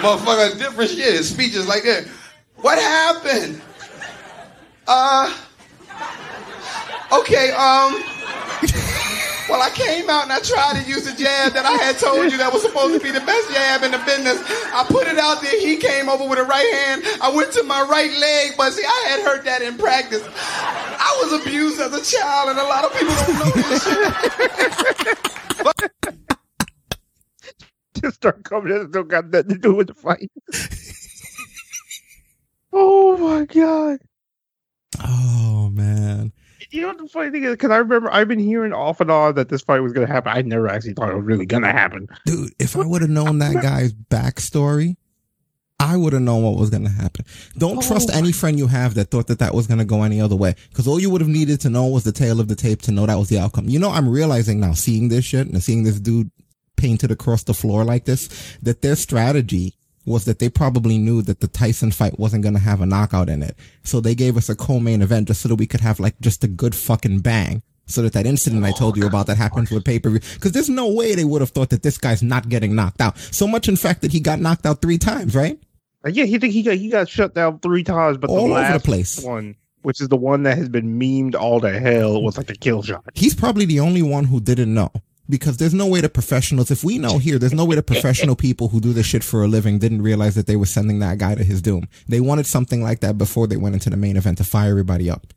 Motherfucker, 0.00 0.56
different 0.58 0.90
shit. 0.90 1.14
His 1.14 1.28
speech 1.28 1.54
is 1.54 1.66
like 1.66 1.82
that. 1.82 2.06
What 2.56 2.78
happened? 2.78 3.60
Uh, 4.86 5.36
okay, 7.12 7.50
um, 7.52 8.02
well, 9.48 9.62
I 9.62 9.70
came 9.70 10.10
out 10.10 10.24
and 10.24 10.32
I 10.32 10.40
tried 10.40 10.82
to 10.82 10.88
use 10.88 11.04
the 11.04 11.12
jab 11.12 11.52
that 11.52 11.64
I 11.64 11.76
had 11.76 11.98
told 11.98 12.30
you 12.30 12.38
that 12.38 12.52
was 12.52 12.62
supposed 12.62 12.94
to 12.94 13.00
be 13.00 13.10
the 13.10 13.20
best 13.20 13.50
jab 13.52 13.82
in 13.82 13.92
the 13.92 13.98
business. 13.98 14.42
I 14.74 14.84
put 14.88 15.06
it 15.06 15.18
out 15.18 15.40
there. 15.42 15.58
He 15.60 15.76
came 15.76 16.08
over 16.08 16.28
with 16.28 16.38
a 16.38 16.44
right 16.44 16.72
hand. 16.74 17.02
I 17.22 17.30
went 17.34 17.52
to 17.52 17.62
my 17.62 17.82
right 17.82 18.10
leg, 18.10 18.54
but 18.56 18.72
see, 18.72 18.84
I 18.84 19.06
had 19.10 19.20
heard 19.22 19.44
that 19.44 19.62
in 19.62 19.78
practice. 19.78 20.26
I 20.26 21.16
was 21.22 21.40
abused 21.40 21.80
as 21.80 21.94
a 21.94 22.02
child, 22.02 22.50
and 22.50 22.58
a 22.58 22.64
lot 22.64 22.84
of 22.84 22.92
people 22.92 23.14
don't 23.14 23.38
know 23.38 23.50
this 23.54 23.84
shit. 23.84 25.18
Just 28.02 28.16
start 28.16 28.44
coming 28.44 28.74
in. 28.74 28.90
Don't 28.90 29.08
got 29.08 29.30
nothing 29.30 29.50
to 29.50 29.58
do 29.58 29.74
with 29.74 29.86
the 29.88 29.94
fight. 29.94 30.30
oh 32.72 33.16
my 33.16 33.44
god. 33.46 33.98
Oh 35.02 35.70
man. 35.72 36.32
You 36.70 36.82
know 36.82 36.88
what 36.88 36.98
the 36.98 37.08
funny 37.08 37.30
thing 37.30 37.44
is? 37.44 37.52
Because 37.52 37.70
I 37.70 37.76
remember 37.78 38.12
I've 38.12 38.28
been 38.28 38.38
hearing 38.38 38.72
off 38.72 39.00
and 39.00 39.10
on 39.10 39.34
that 39.36 39.48
this 39.48 39.62
fight 39.62 39.80
was 39.80 39.92
going 39.92 40.06
to 40.06 40.12
happen. 40.12 40.32
I 40.34 40.42
never 40.42 40.68
actually 40.68 40.94
thought 40.94 41.10
it 41.10 41.16
was 41.16 41.24
really 41.24 41.46
going 41.46 41.62
to 41.62 41.72
happen. 41.72 42.08
Dude, 42.24 42.52
if 42.58 42.76
I 42.76 42.84
would 42.84 43.02
have 43.02 43.10
known 43.10 43.38
that 43.38 43.54
guy's 43.62 43.92
backstory, 43.92 44.96
I 45.78 45.96
would 45.96 46.12
have 46.14 46.22
known 46.22 46.42
what 46.42 46.56
was 46.56 46.70
going 46.70 46.84
to 46.84 46.90
happen. 46.90 47.24
Don't 47.58 47.78
oh 47.78 47.82
trust 47.86 48.10
Oh. 48.12 48.16
any 48.18 48.32
friend 48.32 48.58
you 48.58 48.66
have 48.66 48.94
that 48.94 49.10
thought 49.10 49.26
that 49.26 49.38
that 49.40 49.54
was 49.54 49.66
going 49.66 49.78
to 49.78 49.84
go 49.84 50.02
any 50.02 50.20
other 50.20 50.36
way. 50.36 50.54
Because 50.70 50.88
all 50.88 50.98
you 50.98 51.10
would 51.10 51.20
have 51.20 51.28
needed 51.28 51.60
to 51.60 51.70
know 51.70 51.86
was 51.86 52.04
the 52.04 52.12
tail 52.12 52.40
of 52.40 52.48
the 52.48 52.56
tape 52.56 52.82
to 52.82 52.92
know 52.92 53.04
that 53.06 53.18
was 53.18 53.28
the 53.28 53.38
outcome. 53.38 53.68
You 53.68 53.78
know, 53.78 53.90
I'm 53.90 54.08
realizing 54.08 54.58
now, 54.58 54.72
seeing 54.72 55.08
this 55.08 55.24
shit 55.26 55.46
and 55.46 55.62
seeing 55.62 55.82
this 55.84 56.00
dude 56.00 56.30
painted 56.76 57.10
across 57.10 57.42
the 57.44 57.54
floor 57.54 57.84
like 57.84 58.06
this, 58.06 58.56
that 58.62 58.82
their 58.82 58.96
strategy 58.96 59.74
was 60.06 60.24
that 60.24 60.38
they 60.38 60.48
probably 60.48 60.96
knew 60.98 61.20
that 61.22 61.40
the 61.40 61.48
Tyson 61.48 61.90
fight 61.90 62.18
wasn't 62.18 62.42
going 62.42 62.54
to 62.54 62.60
have 62.60 62.80
a 62.80 62.86
knockout 62.86 63.28
in 63.28 63.42
it. 63.42 63.56
So 63.82 64.00
they 64.00 64.14
gave 64.14 64.36
us 64.36 64.48
a 64.48 64.54
co-main 64.56 65.02
event 65.02 65.28
just 65.28 65.42
so 65.42 65.48
that 65.48 65.56
we 65.56 65.66
could 65.66 65.80
have 65.80 66.00
like 66.00 66.18
just 66.20 66.44
a 66.44 66.48
good 66.48 66.74
fucking 66.74 67.20
bang. 67.20 67.62
So 67.88 68.02
that 68.02 68.14
that 68.14 68.26
incident 68.26 68.64
I 68.64 68.72
told 68.72 68.96
you 68.96 69.06
about 69.06 69.26
that 69.26 69.36
happened 69.36 69.68
with 69.68 69.84
pay-per-view. 69.84 70.20
Cause 70.40 70.52
there's 70.52 70.68
no 70.68 70.92
way 70.92 71.14
they 71.14 71.24
would 71.24 71.40
have 71.40 71.50
thought 71.50 71.70
that 71.70 71.82
this 71.82 71.98
guy's 71.98 72.22
not 72.22 72.48
getting 72.48 72.74
knocked 72.74 73.00
out. 73.00 73.16
So 73.18 73.46
much 73.46 73.68
in 73.68 73.76
fact 73.76 74.00
that 74.02 74.12
he 74.12 74.18
got 74.20 74.40
knocked 74.40 74.64
out 74.66 74.80
three 74.80 74.98
times, 74.98 75.34
right? 75.34 75.58
Uh, 76.04 76.10
yeah, 76.10 76.24
he 76.24 76.38
think 76.38 76.52
he 76.52 76.62
got 76.62 76.76
he 76.76 76.88
got 76.88 77.08
shut 77.08 77.34
down 77.34 77.58
three 77.60 77.84
times, 77.84 78.16
but 78.16 78.30
All 78.30 78.48
the 78.48 78.54
over 78.54 78.72
the 78.72 78.80
place. 78.80 79.22
one, 79.22 79.54
which 79.82 80.00
is 80.00 80.08
the 80.08 80.16
one 80.16 80.42
that 80.44 80.58
has 80.58 80.68
been 80.68 80.98
memed 80.98 81.34
all 81.36 81.60
to 81.60 81.78
hell, 81.78 82.22
was 82.22 82.36
like 82.36 82.50
a 82.50 82.54
kill 82.54 82.82
shot. 82.82 83.04
He's 83.14 83.34
probably 83.34 83.64
the 83.66 83.80
only 83.80 84.02
one 84.02 84.24
who 84.24 84.40
didn't 84.40 84.72
know. 84.74 84.90
Because 85.28 85.56
there's 85.56 85.74
no 85.74 85.86
way 85.86 86.00
the 86.00 86.08
professionals, 86.08 86.70
if 86.70 86.84
we 86.84 86.98
know 86.98 87.18
here, 87.18 87.38
there's 87.38 87.52
no 87.52 87.64
way 87.64 87.74
the 87.76 87.82
professional 87.82 88.36
people 88.36 88.68
who 88.68 88.80
do 88.80 88.92
this 88.92 89.06
shit 89.06 89.24
for 89.24 89.42
a 89.42 89.48
living 89.48 89.78
didn't 89.78 90.02
realize 90.02 90.34
that 90.36 90.46
they 90.46 90.56
were 90.56 90.66
sending 90.66 91.00
that 91.00 91.18
guy 91.18 91.34
to 91.34 91.42
his 91.42 91.60
doom. 91.60 91.88
They 92.06 92.20
wanted 92.20 92.46
something 92.46 92.82
like 92.82 93.00
that 93.00 93.18
before 93.18 93.46
they 93.46 93.56
went 93.56 93.74
into 93.74 93.90
the 93.90 93.96
main 93.96 94.16
event 94.16 94.38
to 94.38 94.44
fire 94.44 94.70
everybody 94.70 95.10
up. 95.10 95.32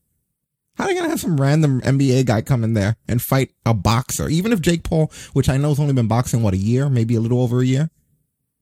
How 0.76 0.86
are 0.86 0.88
they 0.88 0.96
gonna 0.96 1.10
have 1.10 1.20
some 1.20 1.42
random 1.42 1.82
NBA 1.82 2.26
guy 2.26 2.42
come 2.42 2.64
in 2.64 2.74
there 2.74 2.96
and 3.08 3.22
fight 3.22 3.52
a 3.66 3.74
boxer? 3.74 4.30
Even 4.30 4.54
if 4.54 4.62
Jake 4.62 4.84
Paul, 4.84 5.12
which 5.34 5.50
I 5.50 5.58
know 5.58 5.70
has 5.70 5.80
only 5.80 5.94
been 5.94 6.08
boxing, 6.08 6.42
what, 6.42 6.54
a 6.54 6.58
year? 6.58 6.88
Maybe 6.88 7.16
a 7.16 7.20
little 7.20 7.42
over 7.42 7.60
a 7.60 7.66
year? 7.66 7.90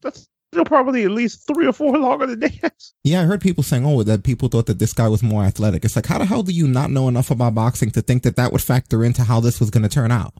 That's 0.01 0.27
still 0.51 0.65
probably 0.65 1.03
at 1.03 1.11
least 1.11 1.45
three 1.45 1.67
or 1.67 1.73
four 1.73 1.95
longer 1.97 2.25
than 2.25 2.39
that. 2.39 2.73
Yeah, 3.03 3.21
I 3.21 3.25
heard 3.25 3.41
people 3.41 3.63
saying, 3.63 3.85
oh, 3.85 4.01
that 4.01 4.23
people 4.23 4.49
thought 4.49 4.65
that 4.65 4.79
this 4.79 4.93
guy 4.93 5.07
was 5.07 5.21
more 5.21 5.43
athletic. 5.43 5.85
It's 5.85 5.95
like, 5.95 6.07
how 6.07 6.17
the 6.17 6.25
hell 6.25 6.41
do 6.41 6.51
you 6.51 6.67
not 6.67 6.89
know 6.89 7.07
enough 7.07 7.29
about 7.29 7.53
boxing 7.53 7.91
to 7.91 8.01
think 8.01 8.23
that 8.23 8.35
that 8.37 8.51
would 8.51 8.63
factor 8.63 9.03
into 9.03 9.23
how 9.23 9.39
this 9.39 9.59
was 9.59 9.69
gonna 9.69 9.87
turn 9.87 10.11
out? 10.11 10.33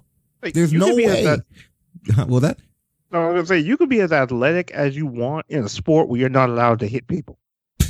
Like, 0.48 0.54
There's 0.54 0.72
no 0.72 0.96
way. 0.96 1.24
that- 1.26 1.44
well, 2.30 2.40
that, 2.40 2.58
No, 3.12 3.20
I 3.22 3.28
was 3.28 3.34
gonna 3.36 3.46
say 3.48 3.68
you 3.68 3.76
could 3.76 3.90
be 3.90 4.00
as 4.00 4.14
athletic 4.14 4.72
as 4.72 4.96
you 4.96 5.06
want 5.06 5.46
in 5.50 5.64
a 5.64 5.70
sport 5.70 6.08
where 6.08 6.20
you're 6.20 6.30
not 6.30 6.48
allowed 6.50 6.80
to 6.80 6.88
hit 6.88 7.06
people. 7.08 7.38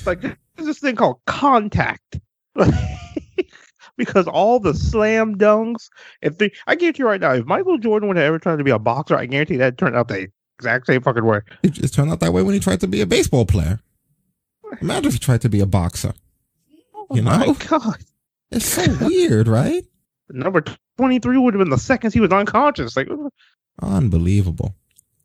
Like 0.07 0.21
there's 0.21 0.35
this 0.57 0.79
thing 0.79 0.95
called 0.95 1.19
contact. 1.27 2.19
because 3.97 4.27
all 4.27 4.59
the 4.59 4.73
slam 4.73 5.35
dunks, 5.35 5.89
if 6.23 6.39
they 6.39 6.51
I 6.65 6.73
guarantee 6.75 7.03
you 7.03 7.07
right 7.07 7.21
now, 7.21 7.33
if 7.33 7.45
Michael 7.45 7.77
Jordan 7.77 8.07
would 8.07 8.17
have 8.17 8.25
ever 8.25 8.39
tried 8.39 8.57
to 8.57 8.63
be 8.63 8.71
a 8.71 8.79
boxer, 8.79 9.15
I 9.15 9.27
guarantee 9.27 9.57
that 9.57 9.77
turned 9.77 9.95
out 9.95 10.07
the 10.07 10.27
exact 10.57 10.87
same 10.87 11.01
fucking 11.03 11.25
way. 11.25 11.41
It 11.61 11.73
just 11.73 11.93
turned 11.93 12.09
out 12.11 12.19
that 12.21 12.33
way 12.33 12.41
when 12.41 12.55
he 12.55 12.59
tried 12.59 12.79
to 12.81 12.87
be 12.87 13.01
a 13.01 13.05
baseball 13.05 13.45
player. 13.45 13.79
Imagine 14.81 15.05
if 15.09 15.13
he 15.13 15.19
tried 15.19 15.41
to 15.41 15.49
be 15.49 15.59
a 15.59 15.67
boxer. 15.67 16.13
Oh 16.95 17.05
you 17.11 17.21
oh 17.21 17.23
my 17.23 17.55
god. 17.67 17.97
It's 18.49 18.65
so 18.65 18.85
weird, 19.05 19.47
right? 19.47 19.83
Number 20.29 20.63
twenty 20.97 21.19
three 21.19 21.37
would 21.37 21.53
have 21.53 21.59
been 21.59 21.69
the 21.69 21.77
seconds 21.77 22.13
he 22.13 22.19
was 22.19 22.31
unconscious. 22.31 22.97
Like 22.97 23.07
oh 23.09 23.31
Unbelievable. 23.81 24.75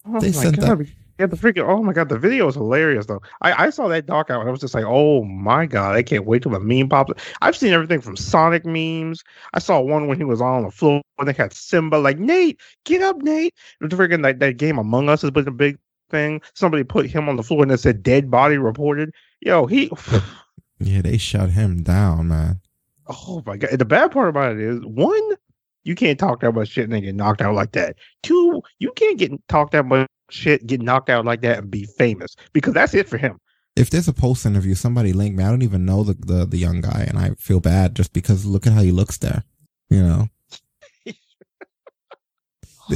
They 0.05 0.29
my 0.29 0.31
sent 0.31 0.61
god. 0.61 0.87
Yeah, 1.19 1.27
the 1.27 1.37
freaking 1.37 1.69
oh 1.69 1.83
my 1.83 1.93
god, 1.93 2.09
the 2.09 2.19
video 2.19 2.49
is 2.49 2.55
hilarious 2.55 3.07
though. 3.07 3.21
I, 3.43 3.67
I 3.67 3.71
saw 3.71 3.87
that 3.89 4.07
doc 4.07 4.31
out 4.31 4.41
and 4.41 4.49
I 4.49 4.51
was 4.51 4.61
just 4.61 4.75
like, 4.75 4.85
oh 4.87 5.23
my 5.25 5.67
god, 5.67 5.95
I 5.95 6.03
can't 6.03 6.25
wait 6.27 6.43
till 6.43 6.53
the 6.53 6.59
meme 6.59 6.89
pops. 6.89 7.11
up. 7.13 7.21
I've 7.43 7.57
seen 7.57 7.73
everything 7.73 8.01
from 8.01 8.17
Sonic 8.17 8.65
memes. 8.65 9.23
I 9.55 9.59
saw 9.59 9.81
one 9.81 10.09
when 10.09 10.19
he 10.19 10.25
was 10.25 10.41
on 10.41 10.65
the 10.65 10.71
floor 10.71 11.03
when 11.17 11.27
they 11.27 11.33
had 11.33 11.53
Simba 11.53 11.97
like 11.97 12.19
Nate, 12.19 12.61
get 12.85 13.03
up, 13.03 13.19
Nate. 13.19 13.55
The 13.81 13.89
freaking 13.89 14.23
that, 14.23 14.41
that 14.41 14.57
game 14.57 14.79
Among 14.79 15.09
Us 15.09 15.23
has 15.23 15.31
been 15.31 15.47
a 15.47 15.53
big 15.53 15.79
thing. 16.11 16.41
Somebody 16.55 16.83
put 16.83 17.07
him 17.07 17.29
on 17.29 17.37
the 17.37 17.43
floor 17.43 17.63
and 17.63 17.71
it 17.71 17.79
said 17.79 18.03
dead 18.03 18.31
body 18.31 18.57
reported. 18.57 19.13
Yo, 19.41 19.67
he 19.67 19.91
Yeah, 20.81 21.03
they 21.03 21.19
shut 21.19 21.51
him 21.51 21.83
down, 21.83 22.29
man. 22.29 22.61
oh 23.07 23.43
my 23.47 23.59
god. 23.59 23.71
And 23.71 23.79
the 23.79 23.85
bad 23.85 24.11
part 24.11 24.29
about 24.29 24.53
it 24.53 24.61
is 24.61 24.81
one, 24.81 25.37
you 25.85 25.95
can't 25.95 26.19
talk 26.19 26.41
that 26.41 26.53
much 26.53 26.69
shit 26.69 26.85
and 26.85 26.93
then 26.93 27.03
get 27.03 27.15
knocked 27.15 27.43
out 27.43 27.55
like 27.55 27.73
that. 27.73 27.97
Two, 28.23 28.63
you 28.79 28.93
can't 28.93 29.19
get 29.19 29.33
talk 29.49 29.71
that 29.73 29.87
much 29.87 30.09
shit, 30.31 30.67
get 30.67 30.81
knocked 30.81 31.11
out 31.11 31.25
like 31.25 31.41
that 31.43 31.59
and 31.59 31.71
be 31.71 31.85
famous 31.85 32.37
because 32.53 32.75
that's 32.75 32.95
it 32.95 33.09
for 33.09 33.19
him. 33.19 33.39
If 33.75 33.91
there's 33.91 34.09
a 34.09 34.13
post 34.13 34.45
interview, 34.45 34.75
somebody 34.75 35.13
link 35.13 35.35
me. 35.35 35.45
I 35.45 35.51
don't 35.51 35.63
even 35.63 35.85
know 35.85 36.05
the, 36.05 36.15
the, 36.15 36.47
the 36.47 36.59
young 36.59 36.83
guy 36.83 37.07
and 37.09 37.19
I 37.19 37.31
feel 37.39 37.61
bad 37.61 37.97
just 37.97 38.13
because 38.13 38.45
look 38.45 38.67
at 38.67 38.75
how 38.75 38.83
he 38.83 38.93
looks 38.93 39.19
there. 39.19 39.45
You 39.89 40.03
know? 40.03 40.29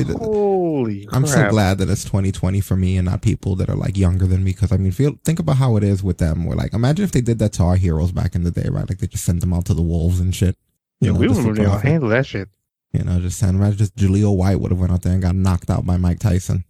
Holy 0.04 1.08
I'm 1.12 1.26
so 1.26 1.48
glad 1.48 1.78
that 1.78 1.88
it's 1.88 2.04
2020 2.04 2.60
for 2.60 2.76
me 2.76 2.98
and 2.98 3.06
not 3.06 3.22
people 3.22 3.54
that 3.56 3.70
are 3.70 3.76
like 3.76 3.96
younger 3.96 4.26
than 4.26 4.44
me. 4.44 4.52
Cause 4.52 4.72
I 4.72 4.76
mean, 4.76 4.92
feel, 4.92 5.14
think 5.24 5.38
about 5.38 5.56
how 5.56 5.76
it 5.76 5.84
is 5.84 6.02
with 6.02 6.18
them. 6.18 6.44
We're 6.44 6.56
like, 6.56 6.74
imagine 6.74 7.04
if 7.04 7.12
they 7.12 7.20
did 7.20 7.38
that 7.38 7.52
to 7.54 7.62
our 7.62 7.76
heroes 7.76 8.12
back 8.12 8.34
in 8.34 8.44
the 8.44 8.50
day, 8.50 8.68
right? 8.68 8.88
Like 8.88 8.98
they 8.98 9.06
just 9.06 9.24
sent 9.24 9.40
them 9.40 9.54
out 9.54 9.64
to 9.66 9.74
the 9.74 9.82
wolves 9.82 10.20
and 10.20 10.34
shit. 10.34 10.56
Yeah, 11.00 11.12
know, 11.12 11.18
we 11.18 11.28
wouldn't 11.28 11.46
for 11.46 11.52
be 11.54 11.62
able 11.62 11.80
to 11.80 11.86
handle 11.86 12.08
that 12.10 12.26
shit. 12.26 12.48
You 12.96 13.04
know, 13.04 13.20
just 13.20 13.38
send 13.38 13.56
imagine 13.56 13.78
just 13.78 13.96
Jaleel 13.96 14.36
White 14.36 14.60
would 14.60 14.70
have 14.70 14.80
went 14.80 14.92
out 14.92 15.02
there 15.02 15.12
and 15.12 15.22
got 15.22 15.34
knocked 15.34 15.70
out 15.70 15.84
by 15.86 15.96
Mike 15.96 16.18
Tyson 16.18 16.64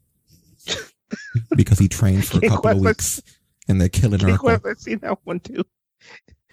because 1.56 1.78
he 1.78 1.88
trained 1.88 2.26
for 2.26 2.38
a 2.44 2.48
couple 2.48 2.70
of 2.70 2.80
weeks 2.80 3.22
and 3.68 3.80
they're 3.80 3.88
killing. 3.88 4.18
Quest, 4.38 4.66
I've 4.66 4.78
seen 4.78 4.98
that 5.00 5.18
one 5.24 5.40
too. 5.40 5.64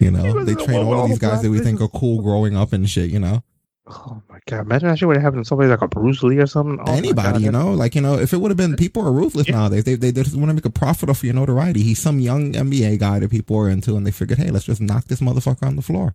You 0.00 0.10
know, 0.10 0.44
they 0.44 0.54
train 0.54 0.84
all 0.84 1.02
of 1.02 1.08
these 1.08 1.18
guys 1.18 1.42
that 1.42 1.50
we 1.50 1.60
think 1.60 1.80
are 1.80 1.88
cool 1.88 2.22
growing 2.22 2.56
up 2.56 2.72
and 2.72 2.88
shit. 2.88 3.10
You 3.10 3.20
know, 3.20 3.42
Oh 3.86 4.22
my 4.30 4.38
god! 4.46 4.62
Imagine 4.62 4.88
that 4.88 4.98
shit 4.98 5.06
would 5.06 5.16
have 5.16 5.22
happened 5.22 5.44
to 5.44 5.48
somebody 5.48 5.68
like 5.68 5.82
a 5.82 5.88
Bruce 5.88 6.22
Lee 6.22 6.38
or 6.38 6.46
something. 6.46 6.78
Oh 6.86 6.92
anybody. 6.94 7.42
You 7.44 7.52
know, 7.52 7.72
like 7.74 7.94
you 7.94 8.00
know, 8.00 8.18
if 8.18 8.32
it 8.32 8.38
would 8.38 8.50
have 8.50 8.56
been 8.56 8.76
people 8.76 9.06
are 9.06 9.12
ruthless 9.12 9.46
Yeah. 9.46 9.56
nowadays. 9.56 9.84
They 9.84 9.94
they, 9.94 10.10
they 10.10 10.22
just 10.22 10.36
want 10.36 10.48
to 10.48 10.54
make 10.54 10.64
a 10.64 10.70
profit 10.70 11.10
off 11.10 11.22
your 11.22 11.34
notoriety. 11.34 11.82
He's 11.82 11.98
some 11.98 12.18
young 12.18 12.52
NBA 12.54 12.98
guy 12.98 13.18
that 13.18 13.30
people 13.30 13.56
are 13.58 13.68
into, 13.68 13.94
and 13.96 14.06
they 14.06 14.10
figured, 14.10 14.38
hey, 14.38 14.50
let's 14.50 14.64
just 14.64 14.80
knock 14.80 15.04
this 15.04 15.20
motherfucker 15.20 15.66
on 15.66 15.76
the 15.76 15.82
floor. 15.82 16.14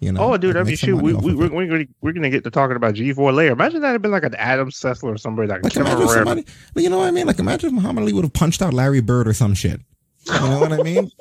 You 0.00 0.12
know? 0.12 0.32
Oh, 0.32 0.36
dude, 0.38 0.56
I 0.56 0.60
like, 0.60 0.66
mean, 0.66 0.72
make 0.72 0.78
shoot, 0.78 0.96
we, 0.96 1.12
we, 1.12 1.34
we're, 1.34 1.50
we're, 1.50 1.66
gonna, 1.66 1.84
we're 2.00 2.12
gonna 2.12 2.30
get 2.30 2.42
to 2.44 2.50
talking 2.50 2.74
about 2.74 2.94
G4 2.94 3.34
later. 3.34 3.52
Imagine 3.52 3.82
that 3.82 3.92
had 3.92 4.00
been 4.00 4.10
like 4.10 4.24
an 4.24 4.34
Adam 4.34 4.70
Sessler 4.70 5.14
or 5.14 5.18
somebody 5.18 5.48
like, 5.48 5.62
Like 5.62 5.74
Kevin 5.74 6.08
somebody, 6.08 6.46
but 6.72 6.82
you 6.82 6.88
know 6.88 6.98
what 6.98 7.08
I 7.08 7.10
mean? 7.10 7.26
Like 7.26 7.38
imagine 7.38 7.68
if 7.68 7.74
Muhammad 7.74 8.02
Ali 8.02 8.14
would 8.14 8.24
have 8.24 8.32
punched 8.32 8.62
out 8.62 8.72
Larry 8.72 9.00
Bird 9.00 9.28
or 9.28 9.34
some 9.34 9.54
shit. 9.54 9.82
You 10.26 10.40
know 10.40 10.60
what 10.60 10.72
I 10.72 10.82
mean? 10.82 11.10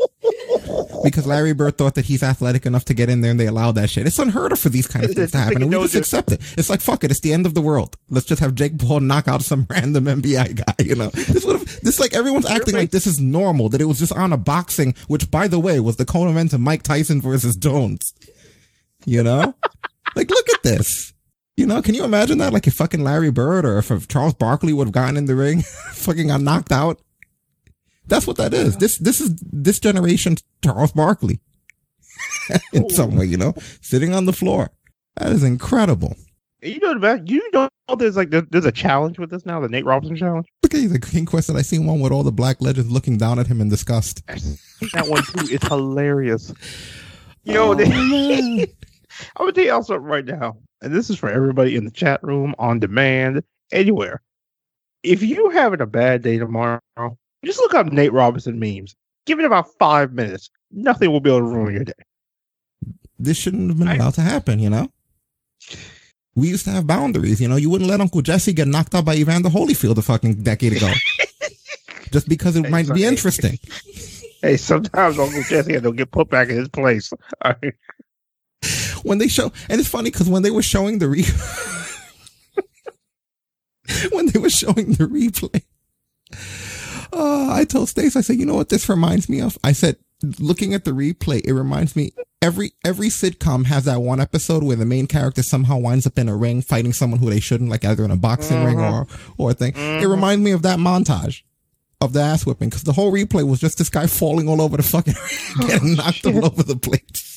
Because 1.03 1.25
Larry 1.25 1.53
Bird 1.53 1.77
thought 1.77 1.95
that 1.95 2.05
he's 2.05 2.21
athletic 2.21 2.65
enough 2.65 2.83
to 2.85 2.93
get 2.93 3.09
in 3.09 3.21
there 3.21 3.31
and 3.31 3.39
they 3.39 3.47
allowed 3.47 3.73
that 3.73 3.89
shit. 3.89 4.05
It's 4.05 4.19
unheard 4.19 4.51
of 4.51 4.59
for 4.59 4.67
these 4.67 4.85
kind 4.85 5.05
of 5.05 5.11
things 5.11 5.31
to 5.31 5.37
happen. 5.37 5.61
And 5.63 5.71
we 5.71 5.77
just 5.83 5.95
accept 5.95 6.31
it. 6.31 6.41
It's 6.57 6.69
like, 6.69 6.81
fuck 6.81 7.03
it. 7.05 7.11
It's 7.11 7.21
the 7.21 7.31
end 7.31 7.45
of 7.45 7.53
the 7.53 7.61
world. 7.61 7.95
Let's 8.09 8.25
just 8.25 8.41
have 8.41 8.53
Jake 8.53 8.77
Paul 8.77 8.99
knock 8.99 9.27
out 9.27 9.41
some 9.41 9.65
random 9.69 10.05
NBA 10.05 10.55
guy, 10.55 10.83
you 10.83 10.95
know? 10.95 11.09
This 11.09 11.45
would 11.45 11.59
have, 11.59 11.81
this 11.81 11.99
like 11.99 12.13
everyone's 12.13 12.45
acting 12.45 12.75
like 12.75 12.91
this 12.91 13.07
is 13.07 13.19
normal, 13.19 13.69
that 13.69 13.79
it 13.79 13.85
was 13.85 13.99
just 13.99 14.11
on 14.11 14.33
a 14.33 14.37
boxing, 14.37 14.93
which 15.07 15.31
by 15.31 15.47
the 15.47 15.59
way 15.59 15.79
was 15.79 15.95
the 15.95 16.05
co-event 16.05 16.53
of 16.53 16.59
Mike 16.59 16.83
Tyson 16.83 17.21
versus 17.21 17.55
Jones. 17.55 18.13
You 19.05 19.23
know? 19.23 19.55
like 20.15 20.29
look 20.29 20.49
at 20.49 20.63
this. 20.63 21.13
You 21.57 21.65
know, 21.65 21.81
can 21.81 21.93
you 21.93 22.03
imagine 22.05 22.37
that? 22.37 22.53
Like 22.53 22.67
if 22.67 22.73
fucking 22.75 23.03
Larry 23.03 23.31
Bird 23.31 23.65
or 23.65 23.77
if, 23.79 23.91
if 23.91 24.07
Charles 24.07 24.33
Barkley 24.33 24.71
would 24.73 24.87
have 24.87 24.93
gotten 24.93 25.17
in 25.17 25.25
the 25.25 25.35
ring, 25.35 25.61
fucking 25.93 26.27
got 26.27 26.41
knocked 26.41 26.71
out. 26.71 27.01
That's 28.07 28.25
what 28.25 28.37
that 28.37 28.53
is. 28.53 28.77
This 28.77 28.97
this 28.97 29.21
is 29.21 29.35
this 29.51 29.79
generation's 29.79 30.43
Charles 30.63 30.91
Barkley. 30.93 31.39
in 32.73 32.89
some 32.89 33.15
way, 33.15 33.25
you 33.25 33.37
know, 33.37 33.53
sitting 33.81 34.13
on 34.13 34.25
the 34.25 34.33
floor. 34.33 34.71
That 35.17 35.31
is 35.31 35.43
incredible. 35.43 36.15
You 36.61 36.79
know 36.79 36.91
about 36.93 37.27
you 37.29 37.47
know 37.53 37.69
there's 37.97 38.17
like 38.17 38.31
there's 38.31 38.65
a 38.65 38.71
challenge 38.71 39.19
with 39.19 39.29
this 39.29 39.45
now, 39.45 39.59
the 39.59 39.69
Nate 39.69 39.85
Robinson 39.85 40.17
challenge. 40.17 40.47
Look 40.63 40.73
at 40.73 40.89
the 40.89 40.99
King 40.99 41.25
Quest. 41.25 41.49
And 41.49 41.57
I 41.57 41.61
seen 41.61 41.85
one 41.85 41.99
with 41.99 42.11
all 42.11 42.23
the 42.23 42.31
black 42.31 42.57
legends 42.61 42.91
looking 42.91 43.17
down 43.17 43.39
at 43.39 43.47
him 43.47 43.61
in 43.61 43.69
disgust. 43.69 44.25
That 44.27 45.05
one 45.07 45.23
too. 45.23 45.53
It's 45.53 45.67
hilarious. 45.67 46.53
Yo, 47.43 47.69
Oh, 47.71 47.73
they- 47.75 47.87
man. 47.87 48.65
I'm 49.35 49.45
gonna 49.45 49.51
tell 49.53 49.63
y'all 49.65 49.83
something 49.83 50.05
right 50.05 50.25
now, 50.25 50.57
and 50.81 50.93
this 50.93 51.09
is 51.09 51.17
for 51.17 51.29
everybody 51.29 51.75
in 51.75 51.85
the 51.85 51.91
chat 51.91 52.23
room, 52.23 52.55
on 52.59 52.79
demand, 52.79 53.43
anywhere. 53.71 54.21
If 55.03 55.23
you're 55.23 55.51
having 55.51 55.81
a 55.81 55.85
bad 55.85 56.21
day 56.21 56.37
tomorrow, 56.37 56.79
just 57.45 57.59
look 57.59 57.73
up 57.73 57.87
Nate 57.91 58.13
Robinson 58.13 58.59
memes. 58.59 58.95
Give 59.25 59.39
it 59.39 59.45
about 59.45 59.67
five 59.79 60.13
minutes. 60.13 60.49
Nothing 60.71 61.11
will 61.11 61.19
be 61.21 61.29
able 61.29 61.39
to 61.39 61.45
ruin 61.45 61.75
your 61.75 61.83
day. 61.85 61.93
this 63.17 63.37
shouldn't 63.37 63.69
have 63.69 63.79
been 63.79 63.87
I- 63.87 63.95
allowed 63.95 64.13
to 64.15 64.21
happen, 64.21 64.59
you 64.59 64.69
know? 64.69 64.89
We 66.35 66.47
used 66.47 66.65
to 66.65 66.71
have 66.71 66.87
boundaries, 66.87 67.41
you 67.41 67.47
know? 67.47 67.55
You 67.57 67.69
wouldn't 67.69 67.89
let 67.89 67.99
Uncle 68.01 68.21
Jesse 68.21 68.53
get 68.53 68.67
knocked 68.67 68.95
out 68.95 69.03
by 69.05 69.15
Evander 69.15 69.49
Holyfield 69.49 69.97
a 69.97 70.01
fucking 70.01 70.43
decade 70.43 70.73
ago. 70.77 70.91
Just 72.11 72.29
because 72.29 72.55
it 72.55 72.69
might 72.69 72.91
be 72.93 73.03
interesting. 73.03 73.59
Hey, 74.41 74.55
sometimes 74.57 75.19
Uncle 75.19 75.43
Jesse 75.43 75.73
had 75.73 75.83
to 75.83 75.91
get 75.91 76.11
put 76.11 76.29
back 76.29 76.49
in 76.49 76.55
his 76.57 76.69
place. 76.69 77.11
All 77.43 77.53
right. 77.61 77.73
When 79.03 79.17
they 79.17 79.27
show, 79.27 79.51
and 79.69 79.79
it's 79.79 79.89
funny 79.89 80.11
because 80.11 80.29
when 80.29 80.43
they 80.43 80.51
were 80.51 80.61
showing 80.61 80.99
the 80.99 81.07
re, 81.07 81.23
when 84.11 84.27
they 84.27 84.39
were 84.39 84.49
showing 84.49 84.93
the 84.93 85.05
replay, 85.05 85.63
uh, 87.13 87.51
I 87.51 87.65
told 87.65 87.89
Stace, 87.89 88.15
I 88.15 88.21
said, 88.21 88.37
you 88.37 88.45
know 88.45 88.55
what 88.55 88.69
this 88.69 88.89
reminds 88.89 89.29
me 89.29 89.41
of? 89.41 89.57
I 89.63 89.71
said, 89.71 89.97
looking 90.39 90.73
at 90.73 90.85
the 90.85 90.91
replay, 90.91 91.41
it 91.45 91.53
reminds 91.53 91.95
me 91.95 92.11
every 92.41 92.71
every 92.85 93.07
sitcom 93.07 93.65
has 93.65 93.85
that 93.85 94.01
one 94.01 94.19
episode 94.19 94.63
where 94.63 94.75
the 94.75 94.85
main 94.85 95.07
character 95.07 95.43
somehow 95.43 95.77
winds 95.77 96.07
up 96.07 96.17
in 96.17 96.29
a 96.29 96.35
ring 96.35 96.61
fighting 96.61 96.93
someone 96.93 97.19
who 97.19 97.29
they 97.29 97.39
shouldn't, 97.39 97.69
like 97.69 97.85
either 97.85 98.03
in 98.03 98.11
a 98.11 98.17
boxing 98.17 98.63
ring 98.63 98.79
or 98.79 99.07
or 99.37 99.51
a 99.51 99.53
thing. 99.53 99.73
It 99.75 100.07
reminds 100.07 100.43
me 100.43 100.51
of 100.51 100.61
that 100.63 100.79
montage 100.79 101.43
of 102.01 102.13
the 102.13 102.21
ass 102.21 102.45
whipping 102.45 102.69
because 102.69 102.83
the 102.83 102.93
whole 102.93 103.11
replay 103.11 103.47
was 103.47 103.59
just 103.59 103.77
this 103.77 103.89
guy 103.89 104.07
falling 104.07 104.47
all 104.47 104.61
over 104.61 104.77
the 104.77 104.83
fucking 104.83 105.15
getting 105.67 105.95
knocked 105.95 106.25
all 106.25 106.45
over 106.45 106.63
the 106.63 106.77
place. 106.77 107.28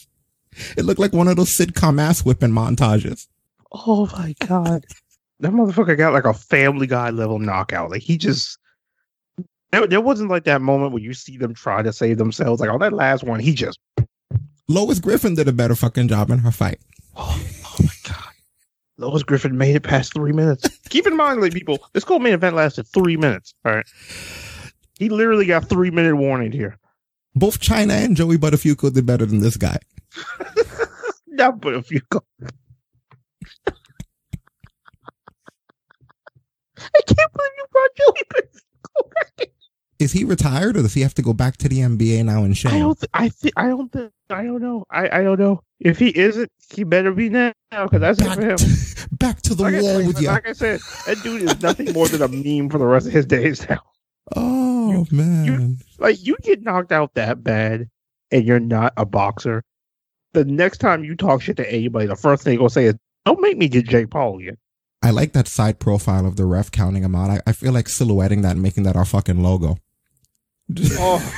It 0.77 0.85
looked 0.85 1.01
like 1.01 1.13
one 1.13 1.29
of 1.29 1.37
those 1.37 1.57
sitcom 1.57 2.01
ass 2.01 2.25
whipping 2.25 2.51
montages. 2.51 3.27
Oh 3.71 4.07
my 4.13 4.35
god, 4.47 4.85
that 5.41 5.53
motherfucker 5.53 5.97
got 5.97 6.13
like 6.13 6.25
a 6.25 6.35
Family 6.35 6.87
Guy 6.87 7.11
level 7.11 7.39
knockout. 7.39 7.91
Like 7.91 8.03
he 8.03 8.17
just. 8.19 8.59
There, 9.71 9.87
there 9.87 10.03
wasn't 10.03 10.29
like 10.29 10.45
that 10.45 10.61
moment 10.61 10.93
where 10.93 11.03
you 11.03 11.15
see 11.15 11.39
them 11.39 11.55
try 11.55 11.83
to 11.83 11.95
save 11.95 12.19
themselves. 12.19 12.61
Like 12.61 12.69
on 12.69 12.81
that 12.81 12.93
last 12.93 13.25
one, 13.25 13.41
he 13.41 13.55
just. 13.55 13.79
Lois 14.69 15.01
Griffin 15.01 15.35
did 15.35 15.49
a 15.49 15.53
better 15.53 15.75
fucking 15.75 16.09
job 16.09 16.31
in 16.31 16.39
her 16.39 16.51
fight. 16.51 16.79
Oh, 17.17 17.43
oh 17.65 17.77
my 17.83 17.95
god. 18.05 18.33
Lois 18.99 19.23
Griffin 19.23 19.57
made 19.57 19.75
it 19.75 19.83
past 19.83 20.13
three 20.13 20.33
minutes. 20.33 20.69
Keep 20.91 21.07
in 21.07 21.17
mind, 21.17 21.41
like 21.41 21.55
people, 21.55 21.79
this 21.95 22.05
whole 22.05 22.19
main 22.19 22.35
event 22.35 22.55
lasted 22.55 22.87
three 22.89 23.17
minutes. 23.17 23.55
All 23.65 23.75
right. 23.75 23.87
He 24.99 25.09
literally 25.09 25.47
got 25.47 25.69
three 25.69 25.91
minute 25.91 26.17
warning 26.17 26.53
here. 26.53 26.79
Both 27.35 27.61
Chyna 27.61 28.05
and 28.05 28.17
Joey 28.17 28.37
Buttafuoco 28.37 28.93
did 28.93 29.07
better 29.07 29.27
than 29.27 29.41
this 29.41 29.57
guy. 29.57 29.79
Not 31.29 31.61
but 31.61 31.75
a 31.75 31.83
few. 31.83 32.01
Go- 32.11 32.25
I 36.79 37.01
can't 37.07 37.33
believe 37.33 37.53
you 37.57 37.65
brought 37.71 37.91
Joey 37.97 38.23
Buttafuoco. 38.35 39.47
Is 39.99 40.13
he 40.13 40.25
retired 40.25 40.77
or 40.77 40.83
does 40.83 40.95
he 40.95 41.01
have 41.03 41.15
to 41.15 41.23
go 41.23 41.33
back 41.33 41.57
to 41.59 41.69
the 41.69 41.79
NBA 41.79 42.25
now 42.25 42.43
in 42.43 42.51
I 42.51 42.55
shame? 42.55 42.81
don't. 42.81 42.99
Th- 42.99 43.11
I 43.15 43.29
think. 43.29 43.55
I 43.57 43.69
don't 43.69 43.91
think. 43.93 44.11
I 44.31 44.43
don't 44.43 44.61
know. 44.61 44.85
I. 44.91 45.21
I 45.21 45.23
don't 45.23 45.39
know. 45.39 45.61
If 45.79 45.99
he 45.99 46.17
isn't, 46.17 46.51
he 46.75 46.83
better 46.85 47.13
be 47.13 47.29
now 47.29 47.53
because 47.71 48.01
that's 48.01 48.19
it 48.21 48.25
Back, 48.25 48.37
for 48.37 48.43
him. 48.43 48.57
back 49.13 49.43
to 49.43 49.55
the 49.55 49.63
Like, 49.63 49.75
I- 49.77 49.83
wall 49.83 49.99
like, 49.99 50.07
with 50.09 50.21
you. 50.21 50.27
like 50.29 50.49
I 50.49 50.53
said, 50.55 50.81
that 51.07 51.23
dude 51.23 51.43
is 51.43 51.61
nothing 51.63 51.93
more 51.93 52.09
than 52.09 52.23
a 52.23 52.29
meme 52.29 52.69
for 52.69 52.79
the 52.79 52.87
rest 52.87 53.07
of 53.07 53.13
his 53.13 53.27
days 53.27 53.67
now. 53.69 53.81
Oh 54.35 55.07
man. 55.13 55.79
Like 55.99 56.25
you 56.27 56.37
get 56.43 56.63
knocked 56.63 56.91
out 56.91 57.15
that 57.15 57.45
bad, 57.45 57.89
and 58.33 58.45
you're 58.45 58.61
not 58.61 58.93
a 58.97 59.07
boxer. 59.07 59.63
The 60.33 60.45
next 60.45 60.79
time 60.79 61.05
you 61.05 61.15
talk 61.15 61.43
shit 61.43 61.57
to 61.59 61.71
anybody, 61.71 62.07
the 62.07 62.17
first 62.17 62.43
thing 62.43 62.55
you're 62.55 62.61
gonna 62.61 62.71
say 62.71 62.87
is, 62.87 62.95
"Don't 63.25 63.41
make 63.41 63.59
me 63.59 63.69
get 63.69 63.87
Jake 63.87 64.11
Paul 64.11 64.39
again." 64.39 64.57
I 65.03 65.11
like 65.11 65.33
that 65.33 65.49
side 65.49 65.79
profile 65.79 66.27
of 66.27 66.37
the 66.37 66.47
ref 66.47 66.71
counting 66.71 67.03
him 67.03 67.15
out. 67.15 67.31
I, 67.31 67.41
I 67.47 67.53
feel 67.53 67.73
like 67.73 67.89
silhouetting 67.89 68.43
that 68.43 68.53
and 68.53 68.63
making 68.63 68.85
that 68.85 68.97
our 68.97 69.05
fucking 69.05 69.43
logo. 69.43 69.77
Oh. 70.93 71.33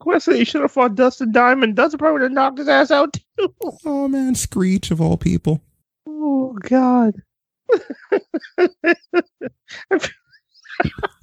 Quest 0.00 0.26
said 0.26 0.36
he 0.36 0.44
should 0.44 0.62
have 0.62 0.72
fought 0.72 0.94
Dustin 0.94 1.32
Diamond. 1.32 1.76
Dustin 1.76 1.98
probably 1.98 2.14
would 2.14 2.22
have 2.22 2.32
knocked 2.32 2.58
his 2.58 2.68
ass 2.68 2.90
out 2.90 3.16
too. 3.38 3.54
Oh 3.84 4.08
man, 4.08 4.34
Screech 4.34 4.90
of 4.90 5.00
all 5.00 5.16
people. 5.16 5.62
Oh 6.06 6.56
God. 6.62 7.14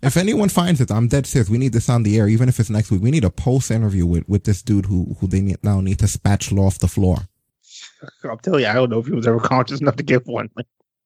If 0.03 0.17
anyone 0.17 0.49
finds 0.49 0.81
it, 0.81 0.91
I'm 0.91 1.07
dead 1.07 1.27
serious. 1.27 1.49
We 1.49 1.59
need 1.59 1.73
this 1.73 1.87
on 1.87 2.03
the 2.03 2.17
air, 2.17 2.27
even 2.27 2.49
if 2.49 2.59
it's 2.59 2.71
next 2.71 2.89
week. 2.89 3.01
We 3.01 3.11
need 3.11 3.23
a 3.23 3.29
post 3.29 3.69
interview 3.69 4.05
with, 4.05 4.27
with 4.27 4.45
this 4.45 4.63
dude 4.63 4.87
who 4.87 5.15
who 5.19 5.27
they 5.27 5.41
need, 5.41 5.63
now 5.63 5.79
need 5.79 5.99
to 5.99 6.07
spatula 6.07 6.65
off 6.65 6.79
the 6.79 6.87
floor. 6.87 7.17
I'm 8.23 8.39
telling 8.39 8.61
you, 8.61 8.67
I 8.67 8.73
don't 8.73 8.89
know 8.89 8.99
if 8.99 9.05
he 9.05 9.13
was 9.13 9.27
ever 9.27 9.39
conscious 9.39 9.79
enough 9.79 9.95
to 9.97 10.03
get 10.03 10.25
one. 10.25 10.49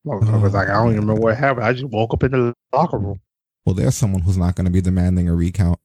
Motherfucker 0.05 0.41
was 0.41 0.53
like, 0.53 0.69
I 0.69 0.73
don't 0.73 0.91
even 0.91 1.01
remember 1.01 1.21
what 1.21 1.37
happened. 1.37 1.65
I 1.65 1.73
just 1.73 1.85
woke 1.85 2.13
up 2.13 2.23
in 2.23 2.31
the 2.31 2.53
locker 2.71 2.97
room. 2.97 3.19
Well, 3.65 3.75
there's 3.75 3.95
someone 3.95 4.21
who's 4.21 4.37
not 4.37 4.55
going 4.55 4.65
to 4.65 4.71
be 4.71 4.81
demanding 4.81 5.27
a 5.27 5.35
recount. 5.35 5.79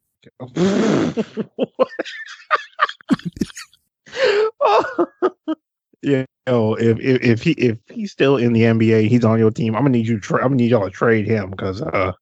yeah, 6.03 6.25
yo, 6.47 6.75
if, 6.75 6.99
if 7.01 7.23
if 7.23 7.43
he 7.43 7.53
if 7.53 7.79
he's 7.89 8.13
still 8.13 8.37
in 8.37 8.53
the 8.53 8.63
NBA, 8.63 9.09
he's 9.09 9.25
on 9.25 9.39
your 9.39 9.51
team. 9.51 9.75
I'm 9.75 9.83
gonna 9.83 9.91
need 9.91 10.07
you. 10.07 10.21
Tra- 10.21 10.39
I'm 10.39 10.49
gonna 10.49 10.57
need 10.57 10.71
y'all 10.71 10.85
to 10.85 10.91
trade 10.91 11.27
him 11.27 11.51
because 11.51 11.81
uh, 11.81 12.13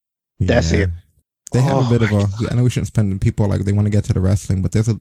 That's 0.41 0.73
it. 0.73 0.91
They 1.53 1.61
have 1.63 1.77
Oh, 1.79 1.87
a 1.87 1.91
bit 1.99 2.03
of 2.03 2.13
a. 2.13 2.51
I 2.51 2.55
know 2.55 2.65
we 2.65 2.71
shouldn't 2.71 2.89
spend. 2.89 3.21
People 3.21 3.49
like 3.49 3.65
they 3.65 3.73
want 3.73 3.87
to 3.87 3.91
get 3.91 4.05
to 4.05 4.13
the 4.13 4.21
wrestling, 4.21 4.61
but 4.63 4.73
there's 4.73 4.89
a 4.89 5.01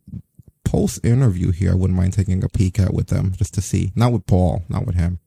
post 0.63 1.03
interview 1.05 1.51
here. 1.51 1.71
I 1.71 1.75
wouldn't 1.75 1.97
mind 1.97 2.13
taking 2.13 2.43
a 2.43 2.49
peek 2.49 2.79
at 2.79 2.93
with 2.93 3.07
them 3.07 3.33
just 3.37 3.53
to 3.55 3.61
see. 3.61 3.91
Not 3.95 4.13
with 4.13 4.25
Paul, 4.25 4.63
not 4.69 4.85
with 4.85 4.95
him. 4.95 5.19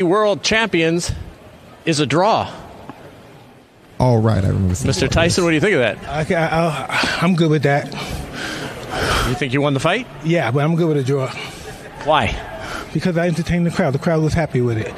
World 0.00 0.42
champions 0.42 1.12
is 1.84 1.98
a 2.00 2.06
draw. 2.06 2.52
All 3.98 4.18
right, 4.18 4.44
I 4.44 4.48
remember. 4.48 4.74
Mr. 4.74 5.00
that. 5.00 5.10
Tyson, 5.12 5.42
what 5.44 5.50
do 5.50 5.54
you 5.54 5.60
think 5.60 5.74
of 5.74 5.80
that? 5.80 5.98
I, 6.08 6.34
I, 6.36 7.18
I'm 7.22 7.34
good 7.34 7.50
with 7.50 7.64
that. 7.64 7.86
You 9.28 9.34
think 9.34 9.52
you 9.52 9.60
won 9.60 9.74
the 9.74 9.80
fight? 9.80 10.06
Yeah, 10.24 10.50
but 10.52 10.62
I'm 10.62 10.76
good 10.76 10.88
with 10.88 10.96
a 10.98 11.02
draw 11.04 11.28
Why? 12.04 12.44
because 12.94 13.18
I 13.18 13.26
entertained 13.26 13.66
the 13.66 13.70
crowd. 13.70 13.92
The 13.92 13.98
crowd 13.98 14.22
was 14.22 14.32
happy 14.34 14.60
with 14.60 14.78
it. 14.78 14.94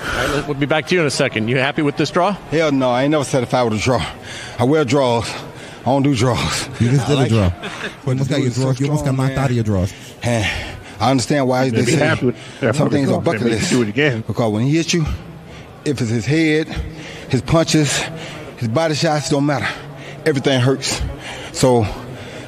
All 0.00 0.34
right, 0.36 0.44
we'll 0.48 0.56
be 0.56 0.66
back 0.66 0.86
to 0.88 0.94
you 0.94 1.00
in 1.00 1.06
a 1.06 1.10
second. 1.10 1.48
You 1.48 1.58
happy 1.58 1.82
with 1.82 1.96
this 1.96 2.10
draw? 2.10 2.32
Hell 2.32 2.72
no, 2.72 2.90
I 2.90 3.02
ain't 3.04 3.10
never 3.10 3.24
satisfied 3.24 3.64
with 3.64 3.74
a 3.74 3.78
draw. 3.82 4.04
I 4.58 4.64
wear 4.64 4.84
draws. 4.84 5.28
I 5.80 5.84
don't 5.84 6.02
do 6.02 6.14
draws. 6.14 6.68
You 6.80 6.90
just 6.90 7.06
I 7.06 7.08
did 7.08 7.14
like 7.16 7.26
a 7.30 7.34
draw. 7.34 7.46
it. 7.46 7.52
You 7.52 7.90
But 8.04 8.08
almost 8.10 8.30
got 8.30 8.36
your 8.36 8.48
dude 8.48 8.48
is 8.48 8.56
so 8.56 8.62
draws. 8.62 8.80
You 8.80 8.86
almost 8.86 9.04
got 9.04 9.12
strong, 9.14 9.16
knocked 9.26 9.34
man. 9.36 9.44
out 9.44 9.50
of 9.50 9.56
your 9.56 9.64
draws. 9.64 9.92
Eh, 10.22 10.74
I 11.00 11.10
understand 11.10 11.48
why 11.48 11.70
they 11.70 11.84
be 11.84 11.90
say 11.92 11.96
happy 11.96 12.26
with 12.26 12.60
that 12.60 12.74
some 12.76 12.90
things 12.90 13.10
are 13.10 13.20
bucket 13.20 13.40
draw. 13.40 13.48
They 13.50 13.56
list. 13.56 13.70
do 13.70 13.82
it 13.82 13.88
again. 13.88 14.22
Because 14.26 14.52
when 14.52 14.62
he 14.64 14.76
hits 14.76 14.92
you, 14.92 15.04
if 15.84 16.00
it's 16.00 16.10
his 16.10 16.26
head, 16.26 16.68
his 17.30 17.40
punches, 17.42 17.98
his 18.58 18.68
body 18.68 18.94
shots, 18.94 19.30
don't 19.30 19.46
matter. 19.46 19.68
Everything 20.26 20.60
hurts. 20.60 21.00
So 21.52 21.84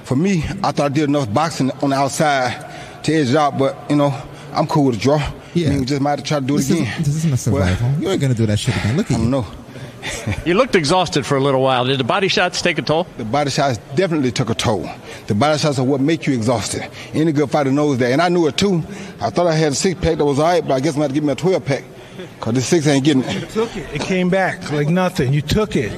for 0.05 0.17
me, 0.17 0.45
I 0.63 0.73
thought 0.73 0.81
I 0.81 0.89
did 0.89 1.09
enough 1.09 1.33
boxing 1.33 1.71
on 1.83 1.91
the 1.91 1.97
outside 1.97 3.05
to 3.05 3.15
edge 3.15 3.31
it 3.31 3.37
out, 3.37 3.57
but 3.59 3.77
you 3.91 3.97
know, 3.97 4.13
I'm 4.53 4.67
cool 4.67 4.87
with 4.87 4.97
a 4.97 4.99
draw. 4.99 5.33
Yeah. 5.55 5.67
I 5.69 5.71
mean, 5.71 5.81
we 5.81 5.87
just 5.87 6.01
might 6.01 6.25
try 6.25 6.41
to 6.41 6.47
do 6.47 6.55
it 6.55 6.59
This 6.59 6.71
again. 6.71 6.83
isn't, 6.87 7.05
this 7.05 7.17
isn't 7.17 7.33
a 7.33 7.37
survival. 7.37 7.89
Well, 7.91 8.01
you 8.03 8.09
ain't 8.11 8.21
gonna 8.21 8.35
do 8.35 8.47
that 8.47 8.59
shit 8.59 8.77
again. 8.77 8.97
Look 8.97 9.11
at 9.11 9.13
it. 9.13 9.15
I 9.15 9.17
at 9.17 9.19
don't 9.19 9.25
you. 9.25 9.31
know. 9.31 9.47
You 10.47 10.55
looked 10.55 10.75
exhausted 10.77 11.27
for 11.27 11.37
a 11.37 11.41
little 11.43 11.61
while. 11.61 11.85
Did 11.85 11.99
the 12.01 12.05
body 12.05 12.29
shots 12.29 12.63
take 12.63 12.79
a 12.79 12.83
toll? 12.83 13.07
The 13.19 13.25
body 13.25 13.51
shots 13.51 13.79
definitely 13.95 14.33
took 14.33 14.49
a 14.49 14.55
toll. 14.55 14.89
The 15.27 15.35
body 15.35 15.59
shots 15.59 15.79
are 15.79 15.85
what 15.85 16.01
make 16.01 16.27
you 16.27 16.33
exhausted. 16.33 16.89
Any 17.13 17.33
good 17.33 17.51
fighter 17.51 17.71
knows 17.71 17.99
that. 17.99 18.11
And 18.13 18.23
I 18.23 18.31
knew 18.31 18.47
it 18.47 18.57
too. 18.57 18.83
I 19.21 19.29
thought 19.29 19.47
I 19.47 19.55
had 19.55 19.73
a 19.73 19.75
six 19.75 20.01
pack 20.01 20.17
that 20.17 20.25
was 20.25 20.39
all 20.39 20.47
right, 20.47 20.67
but 20.67 20.73
I 20.73 20.81
guess 20.81 20.95
I'm 20.95 21.01
going 21.01 21.11
to 21.11 21.15
give 21.15 21.23
me 21.25 21.33
a 21.33 21.37
12 21.37 21.65
pack. 21.67 21.85
Because 22.39 22.55
the 22.55 22.61
six 22.63 22.87
ain't 22.87 23.05
getting 23.05 23.25
it. 23.25 23.51
Took 23.51 23.77
it. 23.77 23.95
It 23.95 24.01
came 24.01 24.31
back 24.31 24.73
like 24.73 24.89
nothing. 24.89 25.35
You 25.35 25.43
took 25.43 25.77
it. 25.77 25.91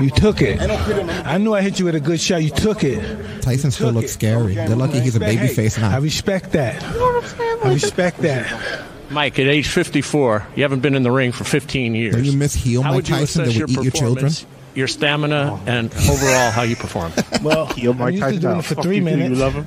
You 0.00 0.10
took 0.10 0.42
it. 0.42 0.60
I 0.60 1.38
knew 1.38 1.54
I 1.54 1.62
hit 1.62 1.78
you 1.78 1.84
with 1.84 1.94
a 1.94 2.00
good 2.00 2.20
shot. 2.20 2.42
You 2.42 2.50
took 2.50 2.82
it. 2.82 3.42
Tyson 3.42 3.70
still 3.70 3.92
looks 3.92 4.10
it. 4.10 4.14
scary. 4.14 4.54
They're 4.54 4.76
lucky 4.76 5.00
he's 5.00 5.16
a 5.16 5.20
baby 5.20 5.46
hey, 5.46 5.54
face 5.54 5.78
I 5.78 5.98
respect 5.98 6.52
that. 6.52 6.82
I 6.82 7.72
respect 7.72 8.18
that. 8.18 8.84
Mike, 9.10 9.38
at 9.38 9.46
age 9.46 9.68
54, 9.68 10.48
you 10.56 10.62
haven't 10.62 10.80
been 10.80 10.94
in 10.94 11.02
the 11.02 11.10
ring 11.10 11.30
for 11.30 11.44
15 11.44 11.94
years. 11.94 12.14
Don't 12.14 12.24
you 12.24 12.36
miss 12.36 12.54
heel 12.54 12.82
how 12.82 12.90
Mike 12.90 12.96
would 12.96 13.08
you 13.08 13.16
Tyson 13.16 13.44
that 13.44 13.48
would 13.48 13.56
your 13.56 13.68
eat 13.68 13.82
your 13.82 13.92
children? 13.92 14.32
your 14.74 14.88
stamina, 14.88 15.60
and 15.66 15.92
overall 15.94 16.50
how 16.50 16.62
you 16.62 16.76
perform? 16.76 17.12
Well, 17.42 17.70
Yo, 17.76 17.90
I'm 17.90 17.98
Mike 17.98 18.14
used 18.14 18.24
to 18.24 18.30
Tyson 18.30 18.40
doing 18.40 18.58
it 18.58 18.64
for 18.64 18.74
three 18.76 18.96
you, 18.96 19.02
minutes. 19.02 19.30
You 19.30 19.36
love 19.36 19.52
him? 19.52 19.66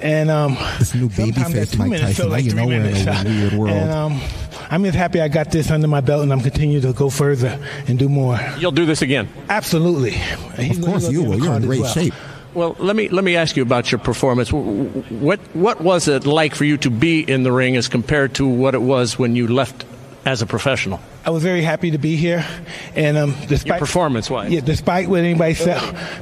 And 0.00 0.30
um, 0.30 0.56
This 0.78 0.94
new 0.94 1.10
baby 1.10 1.32
face 1.32 1.76
Mike 1.76 2.00
Tyson. 2.00 2.14
felt 2.14 2.30
Now 2.30 2.36
you 2.38 2.54
know 2.54 2.66
we're 2.66 2.80
in 2.80 3.08
a 3.08 3.24
weird 3.24 3.52
world. 3.58 3.70
And 3.76 3.90
um, 3.90 4.20
I'm 4.70 4.84
just 4.84 4.96
happy 4.96 5.20
I 5.20 5.28
got 5.28 5.50
this 5.50 5.70
under 5.70 5.88
my 5.88 6.00
belt, 6.00 6.22
and 6.22 6.32
I'm 6.32 6.40
continuing 6.40 6.82
to 6.82 6.92
go 6.92 7.08
further 7.10 7.58
and 7.86 7.98
do 7.98 8.08
more. 8.08 8.38
You'll 8.58 8.72
do 8.72 8.84
this 8.86 9.00
again. 9.02 9.28
Absolutely. 9.48 10.14
Of 10.70 10.82
course 10.82 11.10
you 11.10 11.22
will. 11.22 11.38
You're 11.42 11.54
in 11.56 11.62
great 11.62 11.86
shape. 11.86 12.14
Well, 12.54 12.76
let 12.78 12.96
me 12.96 13.08
let 13.08 13.24
me 13.24 13.36
ask 13.36 13.56
you 13.56 13.62
about 13.62 13.92
your 13.92 13.98
performance. 13.98 14.48
W- 14.50 14.88
w- 14.88 15.04
What 15.24 15.38
what 15.54 15.80
was 15.80 16.08
it 16.08 16.26
like 16.26 16.54
for 16.54 16.64
you 16.64 16.76
to 16.78 16.90
be 16.90 17.20
in 17.20 17.42
the 17.44 17.52
ring 17.52 17.76
as 17.76 17.88
compared 17.88 18.34
to 18.34 18.46
what 18.46 18.74
it 18.74 18.80
was 18.82 19.18
when 19.18 19.36
you 19.36 19.46
left 19.48 19.84
as 20.28 20.42
a 20.42 20.46
professional? 20.46 21.00
I 21.24 21.30
was 21.30 21.42
very 21.42 21.62
happy 21.62 21.90
to 21.92 21.98
be 21.98 22.16
here, 22.16 22.44
and 22.94 23.16
um, 23.16 23.34
despite 23.48 23.80
performance-wise. 23.80 24.50
yeah, 24.52 24.60
despite 24.60 25.08
what 25.08 25.20
anybody 25.20 25.54
said, 25.54 25.80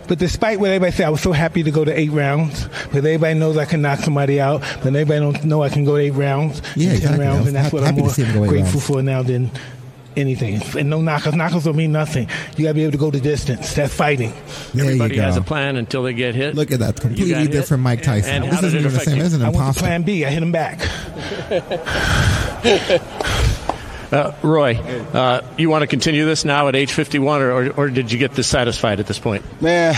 but 0.09 0.19
despite 0.19 0.61
what 0.61 0.71
everybody 0.71 0.93
said, 0.93 1.07
I 1.07 1.11
was 1.11 1.21
so 1.21 1.33
happy 1.33 1.63
to 1.65 1.71
go 1.73 1.85
to 1.85 1.93
eight 1.99 2.13
rounds. 2.13 2.65
Because 2.67 2.99
everybody 2.99 3.35
knows 3.39 3.57
I 3.57 3.65
can 3.65 3.83
knock 3.83 3.99
somebody 4.01 4.41
out, 4.41 4.61
but 4.83 4.87
everybody 4.87 5.21
don't 5.21 5.45
know 5.45 5.63
I 5.63 5.69
can 5.71 5.85
go 5.85 5.97
to 5.97 6.03
eight 6.03 6.13
rounds, 6.13 6.63
Yeah, 6.77 6.89
ten 6.91 6.97
exactly. 6.97 7.25
Rounds, 7.25 7.47
and 7.49 7.57
that's 7.57 7.73
what 7.73 7.83
I'm 7.83 7.97
more 7.97 8.11
see 8.11 8.23
him 8.25 8.35
go 8.37 8.45
eight 8.45 8.49
grateful 8.49 8.73
rounds. 8.81 8.87
for 8.87 9.03
now 9.03 9.23
than 9.23 9.51
anything. 10.17 10.63
And 10.79 10.89
no 10.89 11.03
knockers, 11.03 11.35
knockers 11.35 11.65
don't 11.65 11.77
mean 11.77 11.93
nothing. 11.93 12.29
You 12.57 12.65
gotta 12.65 12.75
be 12.75 12.83
able 12.85 12.93
to 12.93 12.99
go 12.99 13.11
the 13.11 13.21
distance. 13.21 13.75
That's 13.75 13.93
fighting. 13.95 14.33
There 14.73 14.85
Everybody 14.87 15.17
you 15.17 15.21
go. 15.21 15.27
has 15.27 15.37
a 15.37 15.43
plan 15.43 15.77
until 15.77 16.03
they 16.05 16.15
get 16.15 16.35
hit. 16.35 16.55
Look 16.55 16.73
at 16.73 16.79
that, 16.79 16.99
completely 17.01 17.33
got 17.33 17.43
hit? 17.43 17.51
different 17.53 17.83
Mike 17.83 18.03
Tyson. 18.03 18.31
And 18.33 18.45
this 18.45 18.55
how 18.55 18.61
did 18.63 18.67
isn't 18.69 18.79
it 18.79 18.81
even 18.81 18.93
the 18.95 19.01
same. 19.01 19.17
you? 19.19 19.23
This 19.25 19.33
is 19.35 19.43
I 19.43 19.49
went 19.51 19.75
to. 19.75 19.81
Plan 19.81 20.03
B. 20.05 20.25
I 20.25 20.31
hit 20.31 20.43
him 20.43 20.53
back. 20.53 20.81
Uh, 24.13 24.33
Roy, 24.43 24.77
uh, 24.77 25.43
you 25.59 25.69
want 25.69 25.83
to 25.83 25.87
continue 25.89 26.25
this 26.25 26.45
now 26.45 26.69
at 26.69 26.77
age 26.77 26.93
51, 26.93 27.43
or, 27.43 27.51
or, 27.51 27.71
or 27.73 27.91
did 27.91 28.13
you 28.13 28.19
get 28.19 28.35
dissatisfied 28.35 29.01
at 29.01 29.07
this 29.07 29.19
point? 29.19 29.45
Man, 29.61 29.95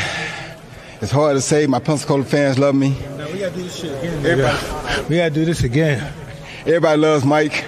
it's 1.03 1.13
hard 1.13 1.37
to 1.37 1.41
say. 1.43 1.67
My 1.67 1.79
Pensacola 1.79 2.25
fans 2.25 2.59
love 2.59 2.75
me. 2.75 2.91
we 2.91 3.39
gotta 3.41 3.55
do 3.55 3.63
this 3.63 3.77
shit 3.77 3.93
again. 4.05 5.09
We 5.09 5.17
gotta 5.17 5.31
do 5.31 5.45
this 5.45 5.63
again. 5.63 6.13
Everybody 6.61 7.01
loves 7.01 7.25
Mike. 7.25 7.65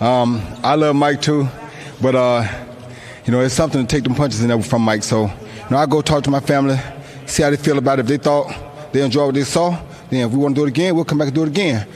Um, 0.00 0.42
I 0.62 0.74
love 0.74 0.96
Mike 0.96 1.22
too, 1.22 1.48
but 2.02 2.14
uh, 2.16 2.46
you 3.24 3.32
know, 3.32 3.40
it's 3.40 3.54
something 3.54 3.80
to 3.80 3.86
take 3.86 4.04
them 4.04 4.14
punches 4.14 4.42
in 4.42 4.48
there 4.48 4.60
from 4.62 4.82
Mike. 4.82 5.02
So, 5.04 5.26
you 5.26 5.70
know, 5.70 5.76
I 5.76 5.86
go 5.86 6.02
talk 6.02 6.24
to 6.24 6.30
my 6.30 6.40
family, 6.40 6.76
see 7.26 7.42
how 7.42 7.50
they 7.50 7.56
feel 7.56 7.78
about 7.78 7.98
it. 7.98 8.02
If 8.02 8.08
they 8.08 8.16
thought 8.18 8.92
they 8.92 9.02
enjoyed 9.02 9.26
what 9.26 9.34
they 9.34 9.44
saw, 9.44 9.70
then 10.10 10.26
if 10.26 10.32
we 10.32 10.38
want 10.38 10.54
to 10.56 10.60
do 10.60 10.64
it 10.66 10.68
again, 10.68 10.94
we'll 10.94 11.04
come 11.04 11.18
back 11.18 11.28
and 11.28 11.34
do 11.34 11.44
it 11.44 11.48
again. 11.48 11.86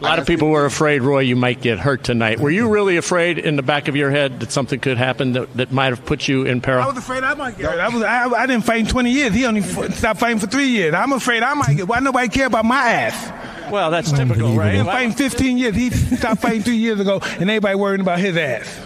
But 0.00 0.06
A 0.06 0.10
lot 0.10 0.18
of 0.18 0.26
people 0.26 0.48
were 0.50 0.64
afraid, 0.64 1.02
Roy, 1.02 1.20
you 1.20 1.36
might 1.36 1.60
get 1.60 1.78
hurt 1.78 2.02
tonight. 2.02 2.40
Were 2.40 2.50
you 2.50 2.68
really 2.68 2.96
afraid 2.96 3.38
in 3.38 3.54
the 3.56 3.62
back 3.62 3.86
of 3.88 3.94
your 3.94 4.10
head 4.10 4.40
that 4.40 4.50
something 4.50 4.80
could 4.80 4.98
happen 4.98 5.32
that, 5.34 5.52
that 5.56 5.72
might 5.72 5.86
have 5.90 6.04
put 6.04 6.26
you 6.26 6.44
in 6.44 6.60
peril? 6.60 6.82
I 6.82 6.86
was 6.88 6.96
afraid 6.98 7.22
I 7.22 7.34
might 7.34 7.56
get 7.56 7.70
hurt. 7.70 7.80
I 7.80 7.88
was. 7.88 8.02
I, 8.02 8.24
I 8.28 8.46
didn't 8.46 8.64
fight 8.64 8.80
in 8.80 8.86
20 8.86 9.10
years. 9.10 9.32
He 9.34 9.46
only 9.46 9.60
f- 9.60 9.94
stopped 9.94 10.18
fighting 10.20 10.40
for 10.40 10.46
three 10.48 10.66
years. 10.68 10.94
I'm 10.94 11.12
afraid 11.12 11.42
I 11.44 11.54
might 11.54 11.76
get. 11.76 11.86
Why 11.86 12.00
nobody 12.00 12.28
care 12.28 12.46
about 12.46 12.64
my 12.64 12.76
ass? 12.90 13.70
Well, 13.70 13.90
that's 13.90 14.10
typical, 14.12 14.54
right? 14.56 14.72
He 14.72 14.78
been 14.78 14.86
fighting 14.86 15.12
15 15.12 15.58
years. 15.58 15.74
He 15.74 15.90
stopped 15.90 16.42
fighting 16.42 16.62
three 16.62 16.76
years 16.76 16.98
ago, 17.00 17.20
and 17.22 17.42
everybody 17.48 17.76
worrying 17.76 18.00
about 18.00 18.18
his 18.18 18.36
ass. 18.36 18.80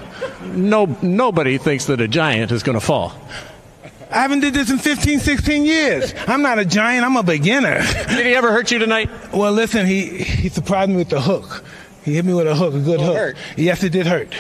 No, 0.45 0.95
nobody 1.03 1.59
thinks 1.59 1.87
that 1.87 2.01
a 2.01 2.09
giant 2.09 2.53
is 2.53 2.63
going 2.63 2.79
to 2.79 2.85
fall. 2.85 3.13
I 4.11 4.23
haven't 4.23 4.41
did 4.41 4.55
this 4.55 4.71
in 4.71 4.79
15, 4.79 5.21
16 5.21 5.65
years. 5.65 6.15
I'm 6.27 6.43
not 6.43 6.59
a 6.59 6.65
giant. 6.65 7.05
I'm 7.05 7.17
a 7.17 7.23
beginner. 7.23 7.79
Did 8.09 8.27
he 8.27 8.35
ever 8.35 8.51
hurt 8.53 8.71
you 8.71 8.79
tonight? 8.79 9.11
Well, 9.33 9.53
listen, 9.53 9.87
he 9.87 10.19
he 10.19 10.49
surprised 10.49 10.91
me 10.91 10.97
with 10.97 11.11
the 11.11 11.21
hook. 11.21 11.65
He 12.05 12.15
hit 12.15 12.25
me 12.25 12.33
with 12.33 12.47
a 12.47 12.55
hook, 12.55 12.75
a 12.75 12.81
good 12.81 13.01
hook. 13.01 13.17
hurt. 13.17 13.37
Yes, 13.57 13.83
it 13.83 13.91
did 13.91 14.07
hurt. 14.07 14.35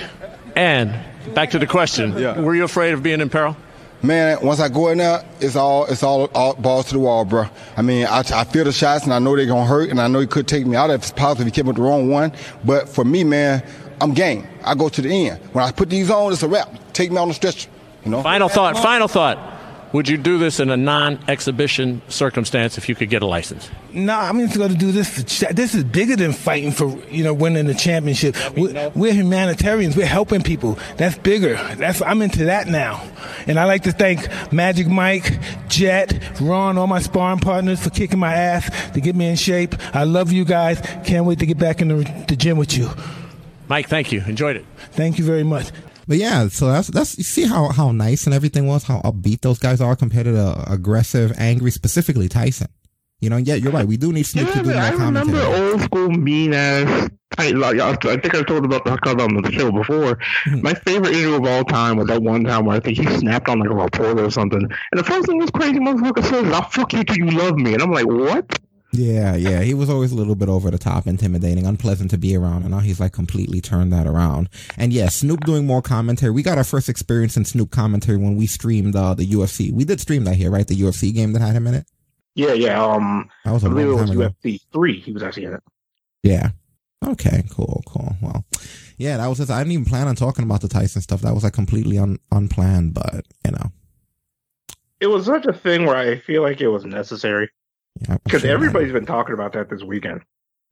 And 0.57 0.98
back 1.35 1.50
to 1.50 1.59
the 1.59 1.66
question: 1.66 2.16
Yeah. 2.18 2.40
Were 2.40 2.54
you 2.54 2.64
afraid 2.64 2.94
of 2.94 3.02
being 3.02 3.20
in 3.20 3.28
peril? 3.28 3.57
man, 4.02 4.38
once 4.42 4.61
I 4.61 4.68
go 4.68 4.88
in 4.88 4.98
there, 4.98 5.24
it's 5.40 5.57
all 5.57 5.87
it's 5.87 6.02
all, 6.02 6.31
all 6.35 6.54
balls 6.54 6.87
to 6.87 6.94
the 6.94 7.00
wall, 7.00 7.24
bro. 7.24 7.46
I 7.76 7.83
mean, 7.83 8.07
I, 8.07 8.20
I 8.20 8.44
feel 8.44 8.64
the 8.64 8.72
shots 8.72 9.04
and 9.04 9.12
I 9.12 9.18
know 9.18 9.37
they're 9.37 9.46
gonna 9.46 9.66
hurt, 9.66 9.90
and 9.90 10.00
I 10.00 10.09
know 10.09 10.20
he 10.20 10.26
could 10.26 10.46
take 10.46 10.66
me 10.66 10.76
out 10.76 10.90
if 10.90 11.02
it's 11.02 11.11
possible 11.11 11.42
if 11.42 11.46
he 11.46 11.50
came 11.52 11.66
with 11.66 11.76
the 11.76 11.83
wrong 11.83 12.09
one. 12.09 12.33
But 12.64 12.88
for 12.88 13.04
me, 13.04 13.24
man, 13.24 13.62
I'm 14.00 14.14
game. 14.14 14.46
I 14.64 14.74
go 14.74 14.88
to 14.88 15.02
the 15.02 15.28
end. 15.28 15.40
When 15.52 15.64
I 15.64 15.72
put 15.72 15.90
these 15.90 16.11
on, 16.11 16.33
it's 16.33 16.42
a 16.42 16.48
wrap. 16.48 16.74
Take 16.92 17.11
me 17.11 17.18
on 17.18 17.28
the 17.28 17.35
stretcher. 17.35 17.68
You 18.04 18.11
know. 18.12 18.22
Final 18.22 18.48
thought. 18.48 18.76
Final 18.78 19.09
thought. 19.09 19.57
Would 19.92 20.09
you 20.09 20.18
do 20.18 20.37
this 20.38 20.61
in 20.61 20.68
a 20.68 20.77
non-exhibition 20.77 22.03
circumstance 22.09 22.77
if 22.77 22.88
you 22.88 22.94
could 22.94 23.09
get 23.09 23.22
a 23.22 23.27
license? 23.27 23.70
No, 23.92 24.14
I'm 24.18 24.38
just 24.40 24.57
going 24.57 24.70
to 24.70 24.77
do 24.77 24.92
this. 24.92 25.40
This 25.53 25.74
is 25.74 25.83
bigger 25.83 26.14
than 26.14 26.33
fighting 26.33 26.72
for 26.72 26.88
you 27.09 27.24
know 27.24 27.33
winning 27.33 27.66
the 27.66 27.74
championship. 27.74 28.37
We're, 28.55 28.90
we're 28.90 29.14
humanitarians. 29.14 29.96
We're 29.96 30.07
helping 30.07 30.42
people. 30.42 30.79
That's 30.98 31.16
bigger. 31.16 31.55
That's 31.77 32.03
I'm 32.03 32.20
into 32.20 32.44
that 32.46 32.66
now. 32.66 33.03
And 33.46 33.59
I 33.59 33.64
like 33.64 33.85
to 33.85 33.92
thank 33.92 34.29
Magic 34.53 34.88
Mike, 34.88 35.38
Jet, 35.68 36.38
Ron, 36.40 36.77
all 36.77 36.87
my 36.87 37.01
sparring 37.01 37.38
partners 37.38 37.83
for 37.83 37.88
kicking 37.90 38.18
my 38.18 38.35
ass 38.35 38.92
to 38.92 39.01
get 39.01 39.16
me 39.16 39.29
in 39.29 39.37
shape. 39.37 39.74
I 39.94 40.05
love 40.05 40.33
you 40.33 40.44
guys. 40.44 40.81
Can't 41.07 41.24
wait 41.24 41.38
to 41.38 41.46
get 41.46 41.59
back 41.59 41.81
in 41.81 41.88
the, 41.88 42.24
the 42.29 42.37
gym 42.37 42.59
with 42.59 42.77
you. 42.77 42.90
Mike, 43.68 43.88
thank 43.88 44.12
you. 44.12 44.22
Enjoyed 44.27 44.57
it. 44.57 44.66
Thank 44.92 45.18
you 45.18 45.24
very 45.24 45.44
much. 45.44 45.70
But 46.08 46.16
yeah, 46.16 46.48
so 46.48 46.68
that's 46.68 46.88
that's 46.88 47.18
you 47.18 47.24
see 47.24 47.44
how 47.44 47.68
how 47.68 47.92
nice 47.92 48.24
and 48.24 48.34
everything 48.34 48.66
was, 48.66 48.84
how 48.84 49.00
upbeat 49.02 49.42
those 49.42 49.58
guys 49.58 49.80
are 49.82 49.94
compared 49.94 50.24
to 50.24 50.32
the 50.32 50.64
aggressive, 50.72 51.32
angry, 51.36 51.70
specifically 51.70 52.28
Tyson. 52.28 52.68
You 53.20 53.28
know, 53.30 53.36
yeah, 53.36 53.56
you're 53.56 53.72
right. 53.72 53.86
We 53.86 53.96
do 53.96 54.12
need 54.12 54.22
Snoop 54.24 54.50
to 54.52 54.62
do 54.62 54.70
Yeah, 54.70 54.84
I 54.86 54.90
remember 54.90 55.38
commentary. 55.38 55.70
old 55.72 55.80
school 55.82 56.08
mean 56.08 56.54
ass. 56.54 57.10
I, 57.36 57.52
I 57.52 57.90
I 57.90 58.16
think 58.16 58.34
I've 58.34 58.46
told 58.46 58.64
about 58.64 58.84
the 58.84 58.96
cause 58.96 59.16
on 59.20 59.42
the 59.42 59.52
show 59.52 59.70
before. 59.70 60.18
Hmm. 60.44 60.62
My 60.62 60.72
favorite 60.72 61.12
interview 61.14 61.34
of 61.34 61.44
all 61.44 61.64
time 61.64 61.96
was 61.98 62.06
that 62.06 62.22
one 62.22 62.44
time 62.44 62.64
where 62.64 62.76
I 62.76 62.80
think 62.80 62.96
he 62.98 63.06
snapped 63.18 63.48
on 63.48 63.58
like 63.58 63.68
a 63.70 63.74
reporter 63.74 64.24
or 64.24 64.30
something. 64.30 64.62
And 64.62 64.98
the 64.98 65.04
first 65.04 65.26
thing 65.26 65.38
this 65.38 65.50
crazy 65.50 65.78
motherfucker 65.78 66.22
says 66.24 66.46
is, 66.46 66.52
"I'll 66.52 66.62
fuck 66.70 66.92
you 66.94 67.04
till 67.04 67.16
you 67.18 67.30
love 67.32 67.56
me," 67.56 67.74
and 67.74 67.82
I'm 67.82 67.90
like, 67.92 68.06
"What?" 68.06 68.58
Yeah, 68.90 69.37
yeah, 69.37 69.61
he 69.61 69.74
was 69.74 69.90
always 69.90 70.12
a 70.12 70.14
little 70.14 70.35
bit 70.35 70.48
over 70.48 70.70
the 70.70 70.79
top, 70.79 71.07
intimidating, 71.07 71.66
unpleasant 71.66 72.11
to 72.12 72.16
be 72.18 72.35
around, 72.35 72.62
and 72.62 72.70
now 72.70 72.79
he's 72.79 72.98
like 72.98 73.12
completely 73.12 73.61
turned 73.61 73.92
that 73.92 74.07
around. 74.07 74.48
And 74.79 74.94
yeah, 74.94 75.11
Snoop 75.11 75.40
doing 75.44 75.66
more 75.66 75.83
commentary. 75.83 76.33
We 76.33 76.42
got 76.42 76.57
our 76.57 76.64
first 76.64 76.88
experience 76.88 77.37
in 77.37 77.44
Snoop 77.44 77.70
commentary 77.70 78.16
when 78.16 78.37
we 78.37 78.46
streamed 78.46 78.96
uh, 78.96 79.12
the 79.12 79.27
UFC. 79.27 79.70
We 79.70 79.85
did 79.85 80.01
stream 80.01 80.24
that 80.24 80.37
here, 80.37 80.51
right? 80.51 80.66
The 80.66 80.74
UFC 80.74 81.12
game 81.14 81.35
that 81.35 81.42
had 81.42 81.55
him 81.55 81.66
in 81.66 81.74
it. 81.74 81.87
Yeah, 82.35 82.55
yeah. 82.55 82.83
Um, 82.83 83.29
That 83.44 83.53
was 83.53 83.64
a 83.64 83.66
I 83.66 83.70
believe 83.70 83.88
it 83.88 83.92
was 83.92 84.11
ago. 84.11 84.31
UFC 84.42 84.61
three. 84.72 85.01
He 85.01 85.12
was 85.12 85.22
actually 85.22 85.44
in 85.44 85.55
it. 85.55 85.62
Yeah. 86.22 86.51
Okay. 87.07 87.44
Cool. 87.51 87.83
Cool. 87.87 88.16
Well, 88.22 88.44
yeah, 88.96 89.18
that 89.18 89.27
was 89.27 89.37
just. 89.38 89.51
I 89.51 89.59
didn't 89.59 89.72
even 89.72 89.85
plan 89.85 90.09
on 90.09 90.16
talking 90.16 90.44
about 90.44 90.62
the 90.62 90.68
Tyson 90.68 91.03
stuff. 91.03 91.20
That 91.20 91.35
was 91.35 91.44
like 91.44 91.53
completely 91.53 91.98
un, 91.98 92.18
unplanned, 92.33 92.94
but 92.94 93.27
you 93.44 93.51
know, 93.53 93.70
It 95.01 95.09
was 95.09 95.27
such 95.27 95.44
a 95.46 95.53
thing 95.53 95.85
where 95.85 95.96
I 95.96 96.18
feel 96.18 96.42
like 96.42 96.61
it 96.62 96.68
was 96.68 96.85
necessary 96.87 97.51
yeah, 98.00 98.18
because 98.24 98.42
that- 98.42 98.50
everybody's 98.50 98.92
been 98.92 99.06
talking 99.06 99.34
about 99.34 99.52
that 99.52 99.70
this 99.70 99.82
weekend. 99.82 100.22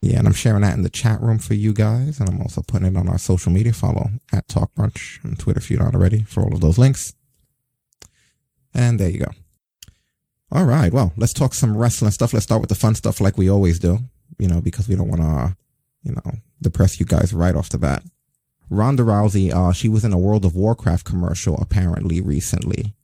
Yeah, 0.02 0.18
and 0.18 0.26
I'm 0.28 0.34
sharing 0.34 0.60
that 0.60 0.74
in 0.74 0.82
the 0.82 0.90
chat 0.90 1.20
room 1.22 1.38
for 1.38 1.54
you 1.54 1.72
guys, 1.72 2.20
and 2.20 2.28
I'm 2.28 2.40
also 2.40 2.62
putting 2.62 2.86
it 2.86 2.96
on 2.96 3.08
our 3.08 3.18
social 3.18 3.50
media. 3.50 3.72
Follow 3.72 4.10
at 4.32 4.46
Talk 4.46 4.74
Brunch 4.74 5.24
on 5.24 5.36
Twitter 5.36 5.58
if 5.58 5.70
you're 5.70 5.82
not 5.82 5.94
already 5.94 6.22
for 6.22 6.42
all 6.42 6.54
of 6.54 6.60
those 6.60 6.76
links. 6.78 7.14
And 8.74 9.00
there 9.00 9.08
you 9.08 9.20
go. 9.20 9.30
All 10.52 10.64
right, 10.64 10.92
well, 10.92 11.12
let's 11.16 11.32
talk 11.32 11.54
some 11.54 11.76
wrestling 11.76 12.10
stuff. 12.10 12.32
Let's 12.32 12.44
start 12.44 12.60
with 12.60 12.68
the 12.68 12.74
fun 12.76 12.94
stuff, 12.94 13.20
like 13.20 13.36
we 13.38 13.48
always 13.50 13.78
do. 13.78 13.98
You 14.38 14.48
know, 14.48 14.60
because 14.60 14.86
we 14.86 14.96
don't 14.96 15.08
want 15.08 15.22
to, 15.22 15.56
you 16.02 16.12
know, 16.12 16.32
depress 16.60 17.00
you 17.00 17.06
guys 17.06 17.32
right 17.32 17.56
off 17.56 17.70
the 17.70 17.78
bat. 17.78 18.02
Ronda 18.68 19.02
Rousey, 19.02 19.52
uh, 19.52 19.72
she 19.72 19.88
was 19.88 20.04
in 20.04 20.12
a 20.12 20.18
World 20.18 20.44
of 20.44 20.54
Warcraft 20.54 21.04
commercial 21.06 21.56
apparently 21.56 22.20
recently. 22.20 22.94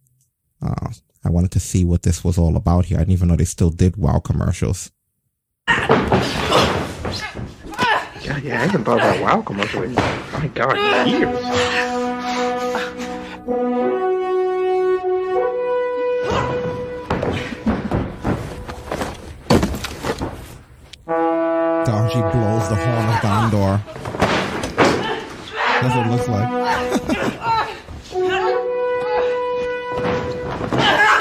Uh, 0.60 0.90
I 1.24 1.30
wanted 1.30 1.52
to 1.52 1.60
see 1.60 1.84
what 1.84 2.02
this 2.02 2.24
was 2.24 2.36
all 2.36 2.56
about 2.56 2.86
here. 2.86 2.96
I 2.98 3.00
didn't 3.00 3.12
even 3.12 3.28
know 3.28 3.36
they 3.36 3.44
still 3.44 3.70
did 3.70 3.96
WoW 3.96 4.18
commercials. 4.18 4.90
Yeah, 8.22 8.38
yeah. 8.38 8.62
I 8.62 8.66
haven't 8.66 8.84
thought 8.84 8.98
about 8.98 9.20
WoW 9.20 9.42
commercials. 9.42 9.84
in, 9.84 9.94
My 9.94 10.48
God, 10.54 10.76
years. 11.08 11.38
Donji 21.86 22.32
blows 22.32 22.68
the 22.68 22.76
horn 22.76 23.08
of 23.08 23.20
Gondor. 23.22 23.80
That's 25.82 25.94
what 25.96 26.06
it 26.06 26.10
looks 26.10 26.28
like. 26.28 26.48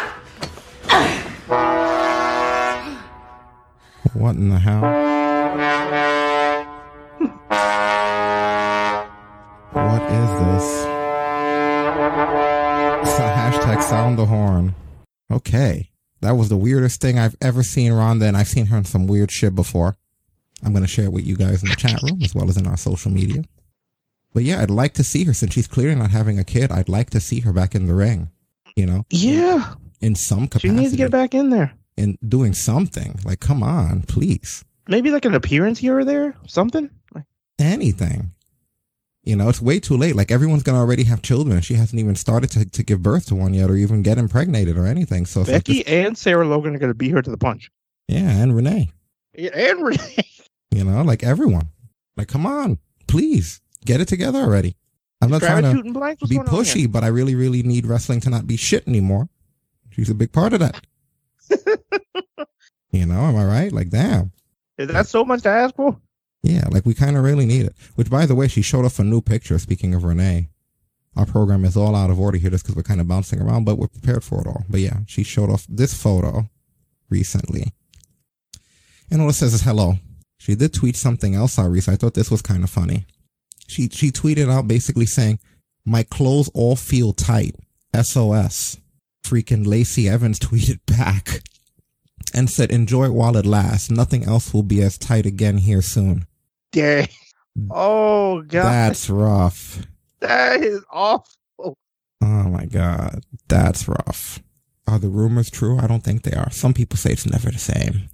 what 4.14 4.36
in 4.36 4.50
the 4.50 4.60
hell? 4.60 4.82
What 9.74 10.02
is 10.04 10.30
this? 10.46 10.86
It's 13.08 13.20
a 13.20 13.28
hashtag 13.34 13.82
sound 13.84 14.18
the 14.20 14.26
horn. 14.26 14.76
Okay. 15.32 15.90
That 16.22 16.32
was 16.32 16.50
the 16.50 16.58
weirdest 16.58 17.02
thing 17.02 17.18
I've 17.18 17.36
ever 17.42 17.64
seen 17.64 17.92
Ronda, 17.94 18.26
and 18.28 18.38
I've 18.38 18.48
seen 18.48 18.68
her 18.68 18.78
in 18.78 18.86
some 18.86 19.08
weird 19.08 19.32
shit 19.32 19.56
before. 19.56 19.98
I'm 20.64 20.72
going 20.74 20.84
to 20.84 20.88
share 20.90 21.06
it 21.06 21.12
with 21.14 21.26
you 21.26 21.36
guys 21.36 21.64
in 21.64 21.70
the 21.70 21.76
chat 21.76 22.02
room 22.04 22.22
as 22.22 22.36
well 22.36 22.48
as 22.50 22.58
in 22.58 22.68
our 22.68 22.78
social 22.78 23.12
media. 23.12 23.44
But 24.34 24.44
yeah, 24.44 24.62
I'd 24.62 24.70
like 24.70 24.94
to 24.96 25.04
see 25.04 25.24
her 25.26 25.34
since 25.34 25.54
she's 25.54 25.68
clearly 25.68 25.96
not 25.96 26.12
having 26.12 26.38
a 26.38 26.44
kid. 26.44 26.72
I'd 26.72 26.90
like 26.90 27.10
to 27.12 27.20
see 27.20 27.40
her 27.42 27.52
back 27.54 27.74
in 27.74 27.88
the 27.88 27.96
ring, 27.96 28.30
you 28.76 28.86
know, 28.86 29.06
Yeah, 29.10 29.74
in 30.02 30.16
some 30.16 30.48
capacity. 30.48 30.70
she 30.70 30.76
needs 30.76 30.92
to 30.92 30.98
get 30.98 31.12
back 31.12 31.34
in 31.34 31.50
there. 31.50 31.74
In 31.98 32.18
doing 32.28 32.54
something. 32.54 33.20
Like, 33.26 33.40
come 33.40 33.64
on, 33.64 34.04
please. 34.04 34.64
Maybe 34.88 35.12
like 35.12 35.26
an 35.26 35.36
appearance 35.36 35.80
here 35.80 36.00
or 36.00 36.06
there, 36.06 36.36
something. 36.48 36.90
Anything. 37.60 38.32
You 39.24 39.36
know, 39.36 39.50
it's 39.50 39.62
way 39.62 39.80
too 39.80 39.96
late. 39.98 40.16
Like 40.16 40.32
everyone's 40.32 40.64
gonna 40.64 40.80
already 40.80 41.04
have 41.04 41.22
children. 41.22 41.62
She 41.62 41.76
hasn't 41.76 42.00
even 42.00 42.16
started 42.16 42.50
to, 42.52 42.66
to 42.66 42.84
give 42.84 43.04
birth 43.04 43.28
to 43.28 43.36
one 43.36 43.54
yet, 43.54 43.70
or 43.70 43.76
even 43.76 44.02
get 44.02 44.18
impregnated 44.18 44.78
or 44.78 44.88
anything. 44.88 45.28
So 45.28 45.42
like 45.42 45.50
Becky 45.50 45.84
this- 45.84 45.88
and 45.88 46.18
Sarah 46.18 46.48
Logan 46.48 46.76
are 46.76 46.80
going 46.80 46.90
to 46.90 46.96
be 46.96 47.08
here 47.08 47.22
to 47.22 47.30
the 47.30 47.38
punch. 47.38 47.70
yeah, 48.08 48.30
and 48.42 48.56
Renee. 48.56 48.90
Yeah, 49.38 49.52
and 49.54 49.84
Renee. 49.86 50.26
You 50.72 50.84
know, 50.86 51.04
like 51.04 51.22
everyone. 51.24 51.68
Like, 52.18 52.30
come 52.30 52.48
on, 52.48 52.80
please 53.08 53.62
get 53.86 54.02
it 54.02 54.08
together 54.08 54.40
already. 54.40 54.76
I'm 55.22 55.30
not 55.30 55.42
trying 55.42 55.64
to 55.64 55.72
shooting 55.72 55.94
blanks? 55.94 56.22
What's 56.24 56.30
be 56.32 56.38
going 56.38 56.48
on 56.50 56.54
here? 56.56 56.64
pushy, 56.64 56.92
but 56.92 57.04
I 57.04 57.08
really, 57.08 57.36
really 57.36 57.62
need 57.62 57.86
wrestling 57.86 58.22
to 58.22 58.32
not 58.32 58.48
be 58.48 58.58
shit 58.58 58.88
anymore. 58.88 59.30
She's 59.92 60.10
a 60.10 60.16
big 60.16 60.32
part 60.32 60.54
of 60.54 60.60
that. 60.62 60.84
You 62.92 63.06
know, 63.06 63.22
am 63.22 63.36
I 63.36 63.46
right? 63.46 63.72
Like, 63.72 63.90
damn. 63.90 64.32
Is 64.78 64.88
that 64.88 65.08
so 65.08 65.24
much 65.24 65.44
to 65.44 65.50
ask 65.50 65.76
for? 65.76 65.98
Yeah, 66.44 66.68
like 66.72 66.86
we 66.86 66.94
kind 66.94 67.18
of 67.18 67.24
really 67.24 67.46
need 67.46 67.66
it. 67.66 67.76
Which, 67.96 68.10
by 68.10 68.26
the 68.26 68.36
way, 68.36 68.48
she 68.48 68.62
showed 68.62 68.86
off 68.86 69.00
a 69.00 69.04
new 69.04 69.22
picture. 69.22 69.60
Speaking 69.60 69.94
of 69.94 70.04
Renee, 70.04 70.50
our 71.16 71.26
program 71.26 71.66
is 71.66 71.78
all 71.78 71.96
out 71.96 72.10
of 72.10 72.20
order 72.20 72.38
here 72.38 72.50
just 72.50 72.64
because 72.64 72.76
we're 72.76 72.84
kind 72.84 73.02
of 73.02 73.08
bouncing 73.08 73.42
around, 73.42 73.66
but 73.66 73.78
we're 73.78 73.88
prepared 73.88 74.24
for 74.24 74.42
it 74.42 74.48
all. 74.48 74.64
But 74.70 74.80
yeah, 74.80 75.00
she 75.08 75.24
showed 75.24 75.50
off 75.50 75.66
this 75.70 75.94
photo 75.94 76.50
recently. 77.10 77.74
And 79.12 79.22
all 79.22 79.30
it 79.30 79.34
says 79.34 79.54
is 79.54 79.62
hello. 79.62 79.96
She 80.38 80.56
did 80.56 80.74
tweet 80.74 80.96
something 80.96 81.36
else 81.36 81.60
out 81.60 81.70
recently. 81.70 81.96
I 81.96 81.98
thought 81.98 82.14
this 82.16 82.32
was 82.32 82.42
kind 82.42 82.64
of 82.64 82.70
funny. 82.70 83.06
She, 83.68 83.90
she 83.90 84.10
tweeted 84.10 84.50
out 84.50 84.68
basically 84.68 85.06
saying, 85.06 85.40
my 85.86 86.04
clothes 86.04 86.50
all 86.54 86.76
feel 86.76 87.14
tight. 87.14 87.56
SOS. 87.94 88.78
Freaking 89.24 89.68
Lacey 89.68 90.10
Evans 90.10 90.40
tweeted 90.40 90.80
back 90.88 91.44
and 92.34 92.50
said, 92.50 92.72
enjoy 92.72 93.06
it 93.06 93.14
while 93.14 93.36
it 93.38 93.46
lasts. 93.46 93.90
Nothing 93.92 94.24
else 94.26 94.54
will 94.54 94.64
be 94.64 94.82
as 94.82 94.98
tight 94.98 95.26
again 95.26 95.58
here 95.58 95.82
soon. 95.82 96.26
Dang. 96.72 97.08
Oh 97.70 98.42
god, 98.44 98.64
That's 98.64 99.10
rough. 99.10 99.86
that 100.22 100.64
is 100.64 100.82
awful. 100.92 101.28
Oh 101.60 101.74
my 102.22 102.66
god, 102.66 103.24
that's 103.48 103.88
rough. 103.88 104.40
Are 104.88 105.00
the 105.00 105.10
rumors 105.10 105.50
true? 105.50 105.78
I 105.80 105.88
don't 105.88 106.04
think 106.04 106.24
they 106.24 106.36
are. 106.38 106.50
Some 106.52 106.74
people 106.74 106.98
say 106.98 107.12
it's 107.12 107.26
never 107.26 107.50
the 107.52 107.58
same. 107.60 108.10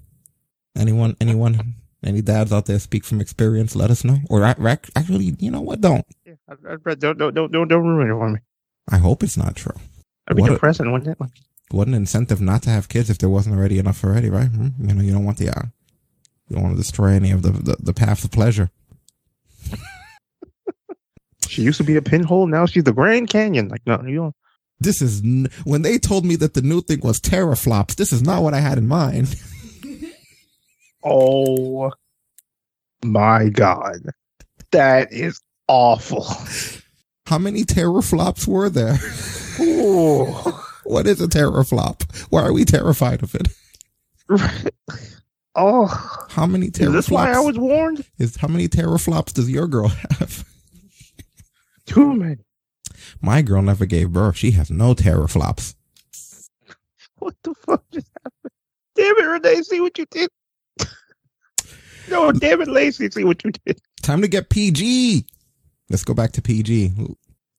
Anyone, 0.75 1.15
anyone, 1.21 1.75
any 2.03 2.21
dads 2.21 2.51
out 2.53 2.65
there 2.67 2.79
speak 2.79 3.03
from 3.03 3.19
experience? 3.21 3.75
Let 3.75 3.89
us 3.91 4.03
know. 4.03 4.17
Or 4.29 4.43
ac- 4.43 4.61
ac- 4.61 4.91
actually, 4.95 5.35
you 5.39 5.51
know 5.51 5.61
what? 5.61 5.81
Don't. 5.81 6.05
Yeah, 6.25 6.33
I, 6.49 6.53
I, 6.53 6.95
don't, 6.95 7.17
don't, 7.17 7.33
don't, 7.35 7.51
don't, 7.51 7.67
don't 7.67 7.85
ruin 7.87 8.09
it 8.09 8.13
for 8.13 8.29
me. 8.29 8.39
I 8.89 8.97
hope 8.97 9.23
it's 9.23 9.37
not 9.37 9.55
true. 9.55 9.75
I'd 10.27 10.35
be 10.35 10.41
What 10.41 10.51
a- 10.51 10.53
depressing, 10.55 10.91
wouldn't 10.91 11.09
it? 11.19 11.29
What 11.71 11.87
an 11.87 11.93
incentive 11.93 12.39
not 12.41 12.63
to 12.63 12.69
have 12.69 12.87
kids 12.89 13.09
if 13.09 13.17
there 13.17 13.29
wasn't 13.29 13.55
already 13.57 13.77
enough 13.79 14.03
already, 14.03 14.29
right? 14.29 14.47
Hmm? 14.47 14.67
You 14.79 14.93
know, 14.95 15.01
you 15.01 15.11
don't 15.11 15.25
want 15.25 15.37
the, 15.37 15.49
uh, 15.49 15.63
you 16.47 16.55
don't 16.55 16.63
want 16.63 16.75
to 16.75 16.81
destroy 16.81 17.07
any 17.11 17.31
of 17.31 17.41
the, 17.41 17.51
the, 17.51 17.75
the 17.79 17.93
path 17.93 18.23
of 18.23 18.31
pleasure. 18.31 18.69
She 21.47 21.61
used 21.61 21.77
to 21.77 21.83
be 21.85 21.95
a 21.95 22.01
pinhole. 22.01 22.45
Now 22.45 22.65
she's 22.65 22.83
the 22.83 22.91
Grand 22.91 23.29
Canyon. 23.29 23.69
Like, 23.69 23.81
no, 23.85 24.01
you 24.05 24.15
don't. 24.15 24.35
This 24.81 25.01
is, 25.01 25.23
n- 25.23 25.47
when 25.63 25.81
they 25.81 25.97
told 25.97 26.25
me 26.25 26.35
that 26.35 26.53
the 26.53 26.61
new 26.61 26.81
thing 26.81 26.99
was 27.01 27.21
teraflops, 27.21 27.95
this 27.95 28.11
is 28.11 28.21
not 28.21 28.43
what 28.43 28.53
I 28.53 28.59
had 28.59 28.77
in 28.77 28.87
mind. 28.87 29.35
Oh 31.03 31.91
my 33.01 33.47
god, 33.47 34.01
that 34.71 35.13
is 35.13 35.39
awful. 35.69 36.25
How 37.27 37.37
many 37.37 37.63
teraflops 37.63 38.45
were 38.45 38.69
there? 38.69 38.97
Ooh. 39.61 40.27
What 40.87 41.05
is 41.05 41.19
a 41.19 41.27
teraflop? 41.27 42.03
Why 42.29 42.43
are 42.43 42.53
we 42.53 42.63
terrified 42.63 43.21
of 43.21 43.35
it? 43.35 43.49
oh, 45.55 46.27
How 46.29 46.45
many 46.45 46.67
is 46.67 46.71
this 46.93 47.09
why 47.09 47.31
I 47.33 47.39
was 47.39 47.57
warned? 47.57 48.05
is 48.17 48.37
how 48.37 48.47
many 48.47 48.69
teraflops 48.69 49.33
does 49.33 49.49
your 49.49 49.67
girl 49.67 49.89
have? 49.89 50.45
Too 51.85 52.13
many. 52.13 52.37
My 53.21 53.41
girl 53.41 53.61
never 53.61 53.85
gave 53.85 54.11
birth. 54.13 54.37
She 54.37 54.51
has 54.51 54.71
no 54.71 54.93
teraflops. 54.95 55.75
What 57.19 57.35
the 57.43 57.53
fuck 57.55 57.83
just 57.91 58.07
happened? 58.23 58.53
Damn 58.95 59.17
it, 59.17 59.23
Renee, 59.23 59.61
see 59.63 59.81
what 59.81 59.97
you 59.97 60.05
did. 60.11 60.29
no, 62.09 62.31
damn 62.31 62.61
it, 62.61 62.67
Lacey, 62.67 63.09
see 63.09 63.23
what 63.23 63.43
you 63.43 63.51
did. 63.65 63.81
Time 64.03 64.21
to 64.21 64.27
get 64.27 64.49
PG. 64.49 65.25
Let's 65.89 66.03
go 66.03 66.13
back 66.13 66.31
to 66.33 66.41
PG. 66.41 66.93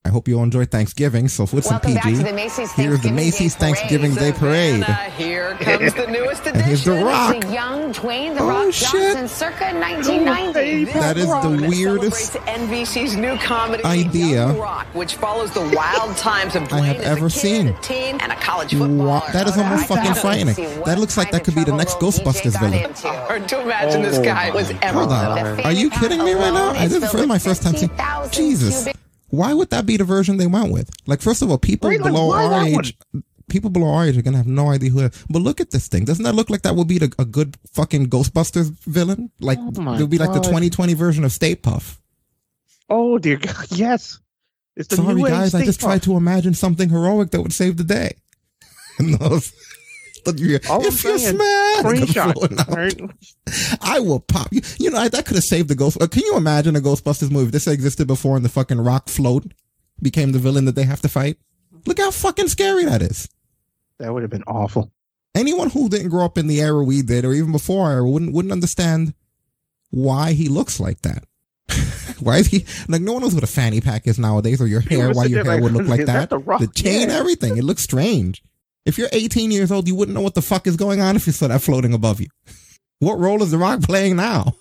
I 0.05 0.09
hope 0.11 0.29
you 0.29 0.37
all 0.37 0.43
enjoy 0.43 0.63
Thanksgiving. 0.65 1.27
So 1.27 1.43
with 1.43 1.65
some 1.65 1.73
Welcome 1.73 1.95
back 1.95 2.03
PG, 2.03 2.17
to 2.19 2.23
the 2.23 2.33
Macy's 2.33 2.71
here's 2.71 3.01
the 3.01 3.11
Macy's 3.11 3.53
Day 3.53 3.59
Thanksgiving 3.59 4.15
Day 4.15 4.31
Parade. 4.31 4.79
Savannah, 4.79 5.09
Here 5.11 5.55
comes 5.59 5.93
the 5.93 6.07
newest 6.07 6.47
And 6.47 6.55
here's 6.61 6.85
The. 6.85 6.93
Rock. 7.03 7.35
It's 7.35 7.45
the 7.45 7.53
young 7.53 7.93
Dwayne 7.93 8.33
The 8.35 8.41
Oh, 8.41 8.47
Rock 8.47 8.73
shit. 8.73 8.91
Johnson, 9.17 9.27
circa 9.27 9.65
1990. 9.77 10.85
This 10.85 10.93
That 10.93 11.17
is 11.17 11.27
the 11.27 11.67
weirdest 11.67 12.33
NBC's 12.47 13.17
new 13.17 13.37
comedy, 13.39 13.83
idea 13.83 14.47
Young 14.47 14.57
Rock, 14.57 14.87
which 14.93 15.15
follows 15.15 15.51
the 15.51 15.69
wild 15.75 16.15
times 16.15 16.55
of 16.55 16.63
Dwayne 16.63 16.81
I 16.81 16.85
have 16.87 17.01
ever 17.01 17.25
a 17.27 17.29
kid, 17.29 17.39
seen. 17.39 17.75
teen, 17.81 18.21
and 18.21 18.31
a 18.31 18.35
college 18.37 18.71
footballer. 18.71 19.03
Wow, 19.05 19.23
that 19.33 19.47
is 19.49 19.57
almost 19.57 19.85
fucking 19.87 20.13
frightening. 20.15 20.55
to 20.55 20.61
see 20.69 20.77
what 20.77 20.85
That 20.85 20.97
looks 20.99 21.17
like 21.17 21.29
that 21.31 21.43
could 21.43 21.55
be 21.55 21.65
the 21.65 21.75
next 21.75 21.95
Ghostbusters 21.99 22.57
villain. 22.57 22.85
into. 22.85 23.09
Hard 23.09 23.49
to 23.49 23.61
imagine 23.61 23.99
oh, 24.01 24.09
this 24.09 24.17
Oh 24.17 24.23
guy 24.23 24.49
was 24.51 24.71
ever 24.81 24.99
Hold 24.99 25.11
on. 25.11 25.59
Are 25.65 25.73
you 25.73 25.89
kidding 25.89 26.23
me 26.23 26.33
right 26.33 26.53
now? 26.53 26.69
alone 26.71 26.77
I 26.77 26.85
is 26.85 26.97
this 26.99 27.13
is 27.13 27.27
my 27.27 27.37
first 27.37 27.63
time 27.63 27.73
seeing. 27.75 27.89
50,000 27.89 28.31
Jesus. 28.33 28.87
Why 29.29 29.53
would 29.53 29.69
that 29.69 29.85
be 29.85 29.97
the 29.97 30.03
version 30.03 30.37
they 30.37 30.47
went 30.47 30.71
with? 30.71 30.89
Like, 31.05 31.21
first 31.21 31.41
of 31.41 31.49
all, 31.51 31.57
people 31.57 31.89
Right, 31.89 32.01
below 32.01 32.27
why 32.27 32.43
our 32.43 32.49
that 32.65 32.71
one? 32.73 32.85
age, 32.85 32.97
people 33.49 33.69
below 33.69 33.89
our 33.93 34.05
age 34.05 34.17
are 34.17 34.21
gonna 34.21 34.37
have 34.37 34.47
no 34.47 34.69
idea 34.69 34.89
who. 34.89 35.09
But 35.29 35.41
look 35.41 35.59
at 35.61 35.71
this 35.71 35.87
thing. 35.87 36.05
Doesn't 36.05 36.23
that 36.23 36.35
look 36.35 36.49
like 36.49 36.63
that 36.63 36.75
would 36.75 36.87
be 36.87 36.97
the, 36.99 37.13
a 37.19 37.25
good 37.25 37.57
fucking 37.73 38.07
Ghostbusters 38.09 38.69
villain? 38.85 39.31
Like, 39.39 39.59
Oh 39.59 39.69
it 39.93 40.01
would 40.01 40.09
be 40.09 40.17
like 40.17 40.33
the 40.33 40.39
2020 40.39 40.93
version 40.93 41.23
of 41.23 41.31
Stay 41.31 41.55
Puft. 41.55 41.97
Oh 42.89 43.17
dear 43.17 43.37
God, 43.37 43.65
yes. 43.71 44.19
It's 44.75 44.87
the 44.87 44.95
Sorry, 44.95 45.13
new 45.15 45.25
age 45.25 45.31
guys. 45.31 45.55
I 45.55 45.65
just 45.65 45.79
tried 45.79 46.03
to 46.03 46.15
imagine 46.15 46.53
something 46.53 46.89
heroic 46.89 47.31
that 47.31 47.41
would 47.41 47.53
save 47.53 47.77
the 47.77 47.83
day. 47.83 48.15
And 48.99 49.13
those. 49.15 49.53
You- 50.37 50.59
All 50.69 50.85
if 50.85 51.03
you're 51.03 51.17
saying, 51.17 51.35
smack, 51.35 51.85
Screenshot. 51.85 52.33
floating 52.33 52.59
out. 52.59 52.67
right? 52.69 53.01
I 53.81 53.99
will 53.99 54.19
pop 54.19 54.49
you. 54.51 54.61
You 54.77 54.91
know, 54.91 54.97
I, 54.97 55.07
that 55.09 55.25
could 55.25 55.35
have 55.35 55.43
saved 55.43 55.69
the 55.69 55.75
Ghost. 55.75 56.01
Uh, 56.01 56.07
can 56.07 56.23
you 56.25 56.35
imagine 56.37 56.75
a 56.75 56.81
Ghostbusters 56.81 57.31
movie? 57.31 57.51
This 57.51 57.67
existed 57.67 58.07
before 58.07 58.35
and 58.35 58.43
the 58.45 58.49
fucking 58.49 58.79
rock 58.81 59.09
float 59.09 59.51
became 60.01 60.31
the 60.31 60.39
villain 60.39 60.65
that 60.65 60.75
they 60.75 60.83
have 60.83 61.01
to 61.01 61.09
fight. 61.09 61.37
Look 61.85 61.99
how 61.99 62.11
fucking 62.11 62.49
scary 62.49 62.85
that 62.85 63.01
is. 63.01 63.29
That 63.99 64.13
would 64.13 64.21
have 64.23 64.31
been 64.31 64.43
awful. 64.43 64.91
Anyone 65.35 65.69
who 65.69 65.89
didn't 65.89 66.09
grow 66.09 66.25
up 66.25 66.37
in 66.37 66.47
the 66.47 66.59
era 66.61 66.83
we 66.83 67.01
did, 67.01 67.23
or 67.25 67.33
even 67.33 67.51
before 67.51 67.85
our 67.87 67.93
era, 67.93 68.09
wouldn't 68.09 68.33
wouldn't 68.33 68.51
understand 68.51 69.13
why 69.91 70.33
he 70.33 70.47
looks 70.49 70.79
like 70.79 71.01
that. 71.03 71.23
why 72.19 72.37
is 72.37 72.47
he 72.47 72.65
like? 72.87 73.01
No 73.01 73.13
one 73.13 73.21
knows 73.21 73.35
what 73.35 73.43
a 73.43 73.47
fanny 73.47 73.79
pack 73.79 74.07
is 74.07 74.17
nowadays, 74.19 74.59
or 74.61 74.67
your 74.67 74.81
hair. 74.81 75.11
Why 75.11 75.25
your 75.25 75.43
hair 75.43 75.53
like, 75.55 75.63
would 75.63 75.73
look 75.73 75.87
like 75.87 76.05
that 76.05 76.07
that? 76.07 76.29
The 76.31 76.39
Rock? 76.39 76.73
chain, 76.73 77.09
Yeah. 77.09 77.15
everything. 77.19 77.57
It 77.57 77.63
looks 77.63 77.83
strange. 77.83 78.41
If 78.89 78.97
you're 78.97 79.09
18 79.11 79.51
years 79.51 79.71
old, 79.71 79.87
you 79.87 79.93
wouldn't 79.93 80.15
know 80.15 80.21
what 80.21 80.33
the 80.33 80.41
fuck 80.41 80.65
is 80.65 80.75
going 80.75 80.99
on 80.99 81.15
if 81.15 81.27
you 81.27 81.31
saw 81.31 81.47
that 81.47 81.61
floating 81.61 81.93
above 81.93 82.19
you. 82.19 82.27
What 82.97 83.19
role 83.19 83.43
is 83.43 83.51
the 83.51 83.59
Rock 83.59 83.83
playing 83.83 84.15
now? 84.15 84.55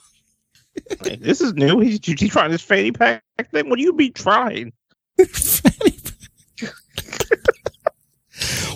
Like, 1.00 1.20
this 1.20 1.40
is 1.40 1.54
new. 1.54 1.80
He's, 1.80 1.98
he's 2.04 2.30
trying 2.30 2.50
this 2.50 2.62
fanny 2.62 2.92
pack 2.92 3.22
thing. 3.50 3.70
What 3.70 3.76
do 3.78 3.82
you 3.82 3.94
be 3.94 4.10
trying? 4.10 4.74
Fanny 5.18 5.90
pack. 6.60 6.70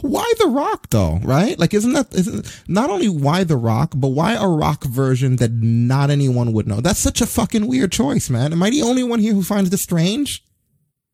why 0.00 0.32
the 0.40 0.48
rock 0.48 0.90
though 0.90 1.20
right 1.22 1.56
like 1.60 1.72
isn't 1.72 1.92
that 1.92 2.12
isn't 2.12 2.62
not 2.66 2.90
only 2.90 3.08
why 3.08 3.44
the 3.44 3.56
rock 3.56 3.92
but 3.94 4.08
why 4.08 4.32
a 4.34 4.48
rock 4.48 4.82
version 4.82 5.36
that 5.36 5.52
not 5.52 6.10
anyone 6.10 6.52
would 6.52 6.66
know 6.66 6.80
that's 6.80 6.98
such 6.98 7.20
a 7.20 7.26
fucking 7.26 7.68
weird 7.68 7.92
choice 7.92 8.28
man 8.28 8.52
am 8.52 8.60
i 8.60 8.70
the 8.70 8.82
only 8.82 9.04
one 9.04 9.20
here 9.20 9.32
who 9.32 9.42
finds 9.42 9.70
this 9.70 9.82
strange 9.82 10.42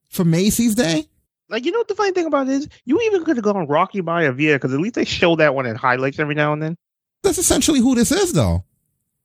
for 0.09 0.25
macy's 0.25 0.75
day 0.75 1.07
Like, 1.51 1.65
you 1.65 1.73
know 1.73 1.79
what 1.79 1.89
the 1.89 1.95
funny 1.95 2.13
thing 2.13 2.27
about 2.27 2.49
it 2.49 2.53
is? 2.53 2.69
You 2.85 3.01
even 3.03 3.25
could 3.25 3.37
have 3.37 3.45
gone 3.45 3.67
Rocky 3.67 4.01
by 4.03 4.25
a 4.25 4.33
Maivia 4.33 4.57
because 4.57 4.75
at 4.75 4.81
least 4.81 4.95
they 4.97 5.05
show 5.05 5.35
that 5.37 5.55
one 5.55 5.67
in 5.67 5.77
highlights 5.77 6.19
every 6.19 6.35
now 6.35 6.53
and 6.53 6.63
then. 6.63 6.77
that's 7.23 7.39
essentially 7.39 7.81
who 7.81 7.95
this 7.95 8.13
is 8.13 8.33
though 8.35 8.65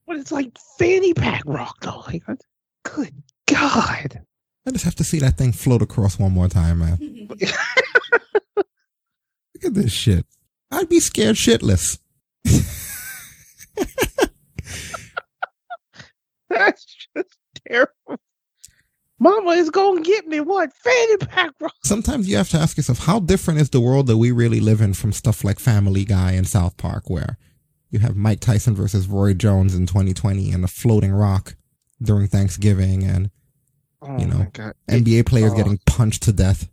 But 0.08 0.18
it's 0.18 0.32
like 0.32 0.58
fanny 0.80 1.14
pack 1.14 1.42
rock, 1.46 1.78
though. 1.82 2.04
Like, 2.08 2.24
uh, 2.28 2.36
good 2.84 3.14
God. 3.48 4.22
i 4.66 4.72
just 4.72 4.86
have 4.86 4.96
to 4.96 5.04
see 5.04 5.20
that 5.20 5.38
thing 5.38 5.52
float 5.52 5.82
across 5.82 6.18
one 6.18 6.32
more 6.32 6.48
time 6.48 6.80
man 6.80 6.98
look 7.38 7.42
at 9.66 9.74
this 9.74 9.92
shit 9.92 10.26
i'd 10.72 10.88
be 10.90 11.00
scared 11.02 11.36
shitless 11.36 12.00
That's 16.50 16.86
just 17.18 17.38
terrible. 17.68 17.92
Mama 19.24 19.52
is 19.52 19.70
going 19.70 20.04
to 20.04 20.10
get 20.10 20.28
me 20.28 20.42
what? 20.42 20.74
Fanny 20.74 21.18
pack 21.18 21.52
rock. 21.62 21.74
sometimes 21.84 22.28
you 22.28 22.36
have 22.36 22.50
to 22.50 22.58
ask 22.58 22.76
yourself 22.76 23.00
how 23.00 23.20
different 23.20 23.62
is 23.62 23.70
the 23.70 23.80
world 23.80 24.08
that 24.08 24.18
we 24.18 24.32
really 24.32 24.60
live 24.60 24.82
in 24.82 24.94
from 24.94 25.12
stuff 25.14 25.44
like 25.46 25.60
family 25.60 26.04
guy 26.04 26.32
and 26.34 26.46
south 26.48 26.76
park 26.78 27.10
where 27.10 27.38
you 27.90 28.00
have 28.00 28.16
mike 28.18 28.40
tyson 28.42 28.76
versus 28.76 29.08
roy 29.08 29.34
jones 29.34 29.76
in 29.76 29.86
2020 29.88 30.52
and 30.52 30.64
a 30.66 30.68
floating 30.68 31.14
rock 31.14 31.56
during 32.02 32.28
thanksgiving 32.28 33.04
and 33.04 33.30
Oh, 34.06 34.18
You 34.20 34.26
know, 34.26 34.48
nba 34.90 35.26
players 35.26 35.54
oh. 35.54 35.56
getting 35.56 35.80
punched 35.86 36.24
to 36.24 36.34
death 36.34 36.68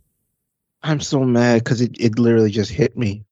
I'm 0.83 0.99
so 0.99 1.23
mad 1.23 1.63
because 1.63 1.79
it, 1.79 1.95
it 1.97 2.19
literally 2.19 2.51
just 2.51 2.71
hit 2.71 2.97
me 2.97 3.23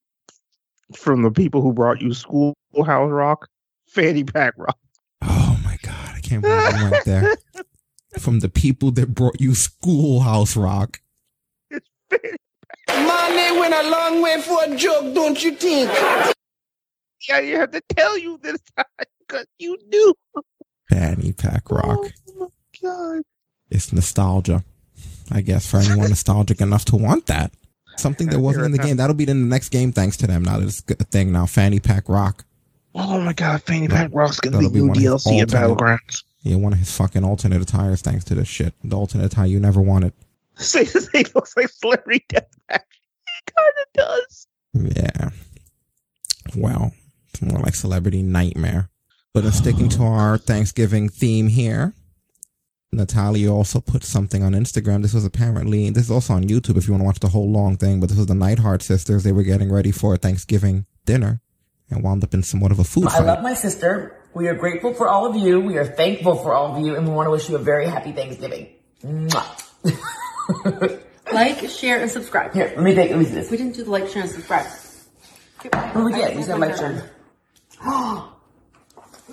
from 0.96 1.20
the 1.22 1.30
people 1.30 1.60
who 1.60 1.74
brought 1.74 2.00
you 2.00 2.14
Schoolhouse 2.14 3.10
Rock, 3.10 3.48
Fanny 3.88 4.24
Pack 4.24 4.54
Rock. 4.56 4.78
oh 5.22 5.60
my 5.62 5.76
god 5.82 6.14
i 6.16 6.20
can't 6.20 6.40
believe 6.42 6.74
i 6.74 6.90
went 6.90 7.04
there 7.04 7.36
from 8.18 8.40
the 8.40 8.48
people 8.48 8.90
that 8.92 9.14
brought 9.14 9.40
you 9.40 9.54
schoolhouse 9.54 10.56
rock 10.56 11.00
It's 11.70 11.86
Fanny. 12.10 12.36
Money 13.06 13.60
went 13.60 13.74
a 13.74 13.88
long 13.90 14.22
way 14.22 14.40
for 14.42 14.58
a 14.64 14.76
joke, 14.76 15.14
don't 15.14 15.42
you 15.42 15.52
think? 15.54 15.90
I 17.32 17.40
didn't 17.42 17.60
have 17.60 17.70
to 17.72 17.82
tell 17.94 18.18
you 18.18 18.38
this 18.42 18.58
time 18.76 18.84
because 19.20 19.46
you 19.58 19.78
knew. 19.88 20.14
fanny 20.90 21.32
pack 21.32 21.70
rock 21.70 21.98
Oh 22.30 22.32
my 22.38 22.46
God. 22.82 23.22
it's 23.70 23.92
nostalgia 23.92 24.64
I 25.30 25.40
guess 25.42 25.70
for 25.70 25.76
anyone 25.78 26.08
nostalgic 26.08 26.60
enough 26.60 26.84
to 26.86 26.96
want 26.96 27.26
that. 27.26 27.52
Something 27.96 28.28
that 28.28 28.40
wasn't 28.40 28.64
in 28.66 28.72
the 28.72 28.78
game. 28.78 28.96
That'll 28.96 29.14
be 29.14 29.28
in 29.28 29.42
the 29.42 29.46
next 29.46 29.68
game 29.68 29.92
thanks 29.92 30.16
to 30.18 30.26
them. 30.26 30.42
Now 30.42 30.58
that 30.58 30.66
it's 30.66 30.82
a 30.88 31.04
thing 31.04 31.30
now. 31.32 31.44
Fanny 31.46 31.78
Pack 31.80 32.08
Rock. 32.08 32.44
Oh 32.94 33.20
my 33.20 33.32
god, 33.34 33.62
Fanny 33.62 33.86
Pack 33.88 34.10
Rock's 34.12 34.40
gonna 34.40 34.58
be 34.58 34.64
That'll 34.64 34.72
be 34.72 34.80
new 34.80 34.88
one 34.88 34.96
of 34.96 35.02
his 35.02 35.24
DLC 35.26 35.42
at 35.42 35.48
Battlegrounds. 35.48 36.24
Yeah, 36.42 36.56
one 36.56 36.72
of 36.72 36.78
his 36.78 36.96
fucking 36.96 37.24
alternate 37.24 37.60
attires 37.60 38.00
thanks 38.00 38.24
to 38.24 38.34
this 38.34 38.48
shit. 38.48 38.74
The 38.82 38.96
alternate 38.96 39.26
attire 39.26 39.46
you 39.46 39.60
never 39.60 39.80
wanted. 39.80 40.12
Say 40.56 40.84
this 40.84 41.08
he 41.12 41.24
looks 41.34 41.56
like 41.56 41.68
Celebrity 41.68 42.24
Deathmatch. 42.28 42.80
He 43.26 43.52
kinda 43.52 43.86
does. 43.94 44.46
Yeah. 44.74 45.30
Well, 46.56 46.92
it's 47.30 47.42
more 47.42 47.60
like 47.60 47.74
Celebrity 47.74 48.22
Nightmare. 48.22 48.88
But 49.32 49.44
in 49.44 49.52
sticking 49.52 49.88
to 49.90 50.02
our 50.02 50.38
Thanksgiving 50.38 51.08
theme 51.08 51.48
here, 51.48 51.92
Natalya 52.92 53.52
also 53.52 53.80
put 53.80 54.02
something 54.02 54.42
on 54.42 54.52
Instagram. 54.52 55.02
This 55.02 55.14
was 55.14 55.24
apparently, 55.24 55.90
this 55.90 56.04
is 56.04 56.10
also 56.10 56.34
on 56.34 56.44
YouTube 56.44 56.76
if 56.76 56.88
you 56.88 56.92
want 56.92 57.02
to 57.02 57.06
watch 57.06 57.20
the 57.20 57.28
whole 57.28 57.48
long 57.50 57.76
thing, 57.76 58.00
but 58.00 58.08
this 58.08 58.18
was 58.18 58.26
the 58.26 58.34
Neidhart 58.34 58.82
sisters. 58.82 59.22
They 59.22 59.30
were 59.32 59.44
getting 59.44 59.70
ready 59.70 59.92
for 59.92 60.14
a 60.14 60.16
Thanksgiving 60.18 60.86
dinner 61.04 61.40
and 61.88 62.02
wound 62.02 62.24
up 62.24 62.34
in 62.34 62.42
somewhat 62.42 62.72
of 62.72 62.80
a 62.80 62.84
food 62.84 63.06
I 63.06 63.18
fight. 63.18 63.26
love 63.26 63.42
my 63.42 63.54
sister. 63.54 64.19
We 64.32 64.48
are 64.48 64.54
grateful 64.54 64.94
for 64.94 65.08
all 65.08 65.26
of 65.26 65.36
you. 65.36 65.60
We 65.60 65.76
are 65.76 65.84
thankful 65.84 66.36
for 66.36 66.54
all 66.54 66.76
of 66.76 66.84
you, 66.84 66.94
and 66.94 67.06
we 67.06 67.12
want 67.12 67.26
to 67.26 67.30
wish 67.30 67.48
you 67.48 67.56
a 67.56 67.58
very 67.58 67.86
happy 67.86 68.12
Thanksgiving. 68.12 68.68
Like, 71.32 71.70
share, 71.70 72.00
and 72.00 72.10
subscribe. 72.10 72.52
Here, 72.52 72.72
let 72.74 72.82
me 72.82 72.92
take. 72.92 73.10
Let 73.10 73.20
me 73.20 73.24
see 73.24 73.34
this. 73.34 73.52
We 73.52 73.56
didn't 73.56 73.76
do 73.76 73.84
the 73.84 73.90
like, 73.90 74.08
share, 74.08 74.22
and 74.22 74.30
subscribe. 74.30 74.66
What 75.72 75.94
do 75.94 76.04
we 76.06 76.12
get? 76.12 76.34
We 76.34 76.42
said 76.42 76.58
like, 76.58 76.76
share. 76.76 77.08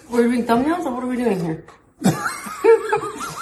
We're 0.08 0.28
doing 0.28 0.45
thumbnails, 0.45 0.86
or 0.86 0.93
what 0.93 1.04
are 1.04 1.08
we 1.08 1.16
doing 1.16 1.43
here? 1.43 1.66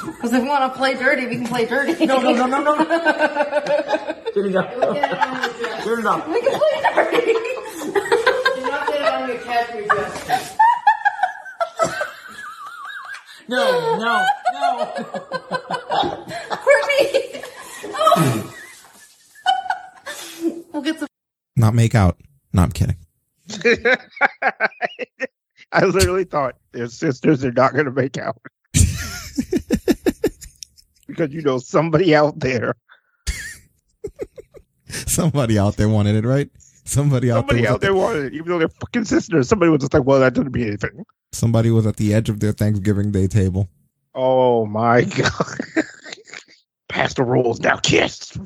Because 0.05 0.33
if 0.33 0.43
we 0.43 0.47
want 0.47 0.71
to 0.71 0.77
play 0.77 0.93
dirty, 0.93 1.25
we 1.25 1.37
can 1.37 1.47
play 1.47 1.65
dirty. 1.65 2.05
No, 2.05 2.19
no, 2.19 2.31
no, 2.31 2.45
no, 2.45 2.61
no. 2.61 2.75
Turn 4.33 4.49
it 4.49 4.55
up. 4.55 4.71
Turn 5.83 5.99
it 5.99 6.05
up. 6.05 6.27
We 6.29 6.41
can 6.41 6.59
play 6.59 6.81
dirty. 6.83 7.33
Do 7.33 8.61
not 8.61 8.87
get 8.87 9.01
it 9.01 9.07
on 9.13 9.27
your 9.29 9.37
cashmere 9.39 9.87
dress. 9.87 10.54
No, 13.47 13.97
no, 13.97 14.25
no. 14.53 14.85
Courtney! 16.49 17.41
Oh. 17.93 18.53
We'll 20.73 20.81
get 20.81 20.99
some. 20.99 21.07
Not 21.55 21.73
make 21.73 21.95
out. 21.95 22.19
No, 22.53 22.63
I'm 22.63 22.71
kidding. 22.71 22.97
I 25.71 25.85
literally 25.85 26.23
thought 26.23 26.55
their 26.71 26.87
sisters 26.87 27.45
are 27.45 27.51
not 27.51 27.73
gonna 27.73 27.91
make 27.91 28.17
out. 28.17 28.37
because 31.07 31.31
you 31.31 31.41
know 31.41 31.57
somebody 31.59 32.15
out 32.15 32.39
there. 32.39 32.75
Somebody 34.87 35.57
out 35.59 35.77
there 35.77 35.89
wanted 35.89 36.15
it, 36.15 36.25
right? 36.27 36.49
Somebody 36.85 37.31
out 37.31 37.39
Somebody 37.39 37.61
there, 37.63 37.71
out 37.71 37.81
there 37.81 37.93
wanted 37.93 38.25
it, 38.25 38.33
even 38.33 38.47
though 38.47 38.59
they're 38.59 38.69
fucking 38.69 39.05
sisters. 39.05 39.49
Somebody 39.49 39.71
was 39.71 39.81
just 39.81 39.93
like, 39.93 40.03
well, 40.03 40.19
that 40.19 40.33
doesn't 40.33 40.53
mean 40.53 40.67
anything. 40.67 41.05
Somebody 41.35 41.71
was 41.71 41.85
at 41.85 41.97
the 41.97 42.13
edge 42.13 42.29
of 42.29 42.39
their 42.39 42.51
Thanksgiving 42.51 43.11
Day 43.11 43.27
table. 43.27 43.69
Oh 44.13 44.65
my 44.65 45.01
god. 45.03 45.59
Pass 46.89 47.13
the 47.13 47.23
rules 47.23 47.59
now, 47.59 47.77
kiss. 47.77 48.37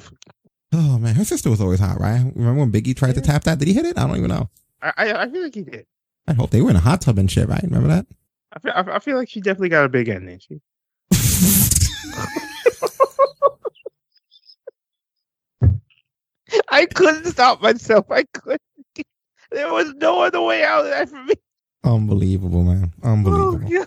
Oh 0.73 0.97
man, 0.97 1.15
her 1.15 1.25
sister 1.25 1.49
was 1.49 1.61
always 1.61 1.79
hot, 1.79 1.99
right? 1.99 2.31
Remember 2.35 2.61
when 2.61 2.71
Biggie 2.71 2.95
tried 2.95 3.15
to 3.15 3.21
tap 3.21 3.43
that? 3.43 3.59
Did 3.59 3.67
he 3.67 3.73
hit 3.73 3.85
it? 3.85 3.97
I 3.97 4.07
don't 4.07 4.17
even 4.17 4.29
know. 4.29 4.49
I, 4.81 4.93
I 4.97 5.23
I 5.23 5.29
feel 5.29 5.43
like 5.43 5.55
he 5.55 5.63
did. 5.63 5.85
I 6.27 6.33
hope 6.33 6.51
they 6.51 6.61
were 6.61 6.69
in 6.69 6.75
a 6.75 6.79
hot 6.81 7.01
tub 7.01 7.19
and 7.19 7.29
shit, 7.29 7.47
right? 7.47 7.63
Remember 7.63 7.87
that? 7.87 8.05
I 8.53 8.59
feel, 8.59 8.71
I 8.75 8.95
I 8.95 8.99
feel 8.99 9.17
like 9.17 9.29
she 9.29 9.41
definitely 9.41 9.69
got 9.69 9.85
a 9.85 9.89
big 9.89 10.09
end, 10.09 10.27
didn't 10.27 10.43
she? 10.43 10.61
I 16.69 16.85
couldn't 16.85 17.25
stop 17.25 17.61
myself. 17.61 18.09
I 18.11 18.23
couldn't. 18.33 18.61
There 19.51 19.71
was 19.71 19.93
no 19.95 20.21
other 20.21 20.41
way 20.41 20.63
out 20.63 20.85
of 20.85 20.91
that 20.91 21.09
for 21.09 21.23
me. 21.23 21.33
Unbelievable, 21.84 22.63
man. 22.63 22.93
Oh, 23.03 23.13
Unbelievable. 23.13 23.86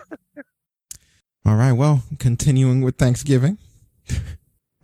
All 1.45 1.55
right, 1.55 1.73
well, 1.73 2.03
continuing 2.19 2.81
with 2.81 2.97
Thanksgiving. 2.97 3.57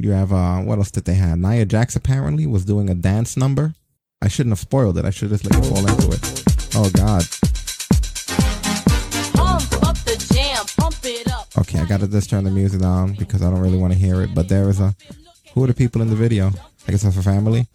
You 0.02 0.12
have 0.12 0.32
uh 0.32 0.60
what 0.60 0.78
else 0.78 0.92
did 0.92 1.04
they 1.04 1.16
have? 1.16 1.38
Nia 1.38 1.66
Jax 1.66 1.94
apparently 1.94 2.48
was 2.48 2.64
doing 2.64 2.90
a 2.90 2.96
dance 2.96 3.36
number. 3.36 3.74
I 4.22 4.30
shouldn't 4.30 4.54
have 4.54 4.60
spoiled 4.60 4.98
it. 4.98 5.04
I 5.04 5.10
should 5.10 5.28
just 5.28 5.44
let 5.44 5.54
you 5.62 5.70
fall 5.70 5.86
into 5.86 6.12
it. 6.14 6.44
Oh 6.74 6.90
god. 6.94 7.24
Up 9.86 9.98
the 10.06 10.16
jam, 10.34 10.66
pump 10.78 10.96
it 11.04 11.30
up. 11.30 11.50
Okay, 11.58 11.80
I 11.80 11.86
gotta 11.86 12.08
just 12.08 12.30
turn 12.30 12.46
the 12.46 12.50
music 12.50 12.80
down 12.80 13.16
because 13.16 13.42
I 13.42 13.50
don't 13.50 13.60
really 13.60 13.78
want 13.78 13.92
to 13.92 14.00
hear 14.00 14.22
it. 14.22 14.34
But 14.34 14.48
there 14.48 14.70
is 14.70 14.80
a 14.80 14.96
who 15.54 15.66
are 15.66 15.68
the 15.68 15.74
people 15.74 16.02
in 16.02 16.10
the 16.10 16.16
video? 16.16 16.48
I 16.88 16.92
guess 16.92 17.04
that's 17.04 17.18
a 17.18 17.22
family. 17.22 17.68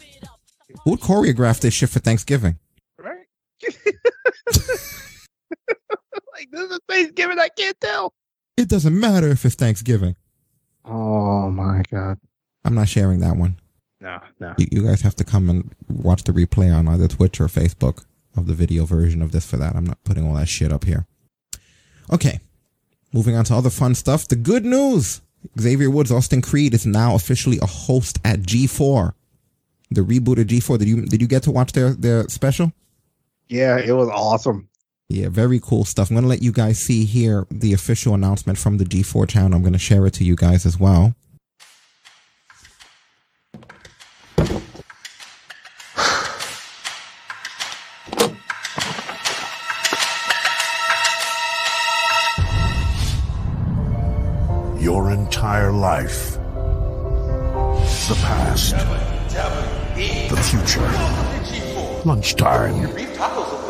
Who 0.85 0.97
choreographed 0.97 1.61
this 1.61 1.75
shit 1.75 1.91
for 1.91 1.99
Thanksgiving? 1.99 2.59
Right? 2.99 3.27
like 6.35 6.51
this 6.51 6.71
is 6.71 6.81
Thanksgiving. 6.89 7.39
I 7.39 7.49
can't 7.49 7.81
tell. 7.81 8.13
It 8.57 8.69
doesn't 8.69 8.99
matter 8.99 9.29
if 9.29 9.45
it's 9.45 9.55
Thanksgiving. 9.55 10.17
Oh 10.85 11.51
my 11.51 11.83
god. 11.91 12.19
I'm 12.65 12.75
not 12.75 12.89
sharing 12.89 13.21
that 13.21 13.37
one. 13.37 13.57
No, 14.01 14.21
no. 14.41 14.55
You, 14.59 14.67
you 14.71 14.83
guys 14.85 15.01
have 15.03 15.17
to 15.17 15.25
come 15.25 15.49
and 15.49 15.75
watch 15.89 16.25
the 16.25 16.33
replay 16.33 16.75
on 16.75 16.89
either 16.89 17.09
Twitch 17.09 17.41
or 17.41 17.47
Facebook 17.47 18.05
of 18.37 18.47
the 18.47 18.55
video 18.55 18.85
version 18.85 19.23
of 19.23 19.33
this 19.33 19.49
for 19.49 19.57
that. 19.57 19.75
I'm 19.75 19.85
not 19.85 20.03
putting 20.05 20.27
all 20.27 20.35
that 20.35 20.49
shit 20.49 20.73
up 20.73 20.85
here. 20.85 21.07
Okay. 22.13 22.41
Moving 23.13 23.37
on 23.37 23.45
to 23.45 23.55
other 23.55 23.71
fun 23.71 23.95
stuff. 23.95 24.29
The 24.29 24.37
good 24.37 24.65
news. 24.65 25.21
Xavier 25.61 25.91
Woods, 25.91 26.11
Austin 26.11 26.43
Creed 26.43 26.75
is 26.75 26.87
now 26.87 27.15
officially 27.15 27.59
a 27.63 27.67
host 27.67 28.19
at 28.25 28.41
G4. 28.41 29.13
The 29.91 30.01
reboot 30.01 30.41
of 30.41 30.47
G4. 30.47 30.79
Did 30.79 30.89
you 30.89 31.07
did 31.07 31.21
you 31.21 31.29
get 31.29 31.43
to 31.45 31.51
watch 31.51 31.73
their 31.73 31.93
their 31.95 32.29
special? 32.29 32.73
Yeah, 33.49 33.79
it 33.79 33.93
was 33.93 34.09
awesome. 34.09 34.69
Yeah, 35.09 35.29
very 35.29 35.61
cool 35.61 35.85
stuff. 35.85 36.11
I'm 36.11 36.15
going 36.15 36.23
to 36.25 36.29
let 36.29 36.43
you 36.43 36.51
guys 36.53 36.79
see 36.79 37.05
here 37.05 37.47
the 37.51 37.73
official 37.73 38.15
announcement 38.15 38.59
from 38.59 38.79
the 38.79 38.85
G4 38.85 39.29
channel. 39.29 39.55
I'm 39.55 39.63
going 39.63 39.75
to 39.75 39.79
share 39.79 40.07
it 40.07 40.15
to 40.15 40.25
you 40.25 40.35
guys 40.35 40.65
as 40.65 40.79
well. 40.79 41.15
Your 54.81 55.11
entire 55.11 55.73
life. 55.73 56.35
The 58.09 58.15
past. 58.23 58.75
The 59.95 60.37
future. 60.43 62.05
Lunchtime. 62.05 62.89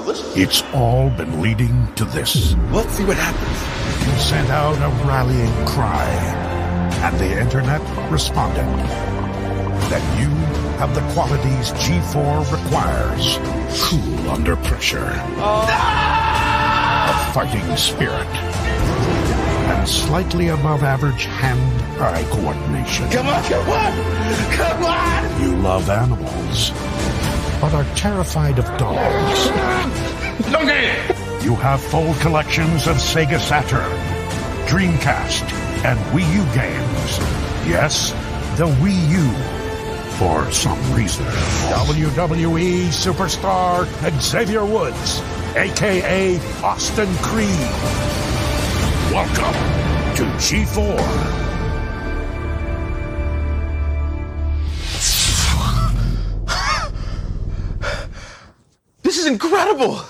It's 0.07 0.63
all 0.75 1.09
been 1.11 1.41
leading 1.41 1.89
to 1.95 2.05
this. 2.05 2.55
Let's 2.71 2.91
see 2.93 3.05
what 3.05 3.17
happens. 3.17 4.07
You 4.07 4.19
sent 4.21 4.51
out 4.51 4.77
a 4.77 4.91
rallying 5.07 5.67
cry, 5.67 6.07
and 7.05 7.19
the 7.19 7.41
internet 7.41 7.81
responded. 8.11 8.67
That 9.89 10.03
you 10.21 10.29
have 10.79 10.95
the 10.95 11.01
qualities 11.15 11.73
G4 11.73 12.45
requires. 12.53 13.39
Cool 13.83 14.31
under 14.31 14.57
pressure. 14.57 15.11
A 15.39 17.31
fighting 17.33 17.77
spirit. 17.77 18.29
And 19.67 19.89
slightly 19.89 20.49
above 20.49 20.83
average 20.83 21.25
hand-eye 21.25 22.25
coordination. 22.31 23.09
Come 23.11 23.29
on, 23.29 23.43
come 23.45 23.71
on, 23.71 23.93
come 24.53 24.85
on! 24.85 25.43
You 25.43 25.57
love 25.57 25.89
animals, 25.89 26.73
but 27.65 27.73
are 27.73 27.95
terrified 27.95 28.59
of 28.59 28.67
dogs. 28.77 29.47
You 31.43 31.55
have 31.57 31.81
full 31.81 32.13
collections 32.17 32.87
of 32.87 32.97
Sega 32.97 33.41
Saturn, 33.41 33.91
Dreamcast, 34.69 35.51
and 35.83 35.99
Wii 36.13 36.31
U 36.35 36.45
games. 36.53 37.19
Yes, 37.67 38.11
the 38.59 38.67
Wii 38.67 39.09
U. 39.13 39.33
For 40.19 40.53
some 40.53 40.79
reason. 40.93 41.25
WWE 41.25 42.89
superstar 42.89 43.87
Xavier 44.21 44.67
Woods, 44.67 45.23
aka 45.57 46.39
Austin 46.63 47.15
Creed. 47.23 47.49
Welcome 49.11 49.57
to 50.17 50.25
G4. 50.37 51.44
Is 59.25 59.31
incredible! 59.31 60.01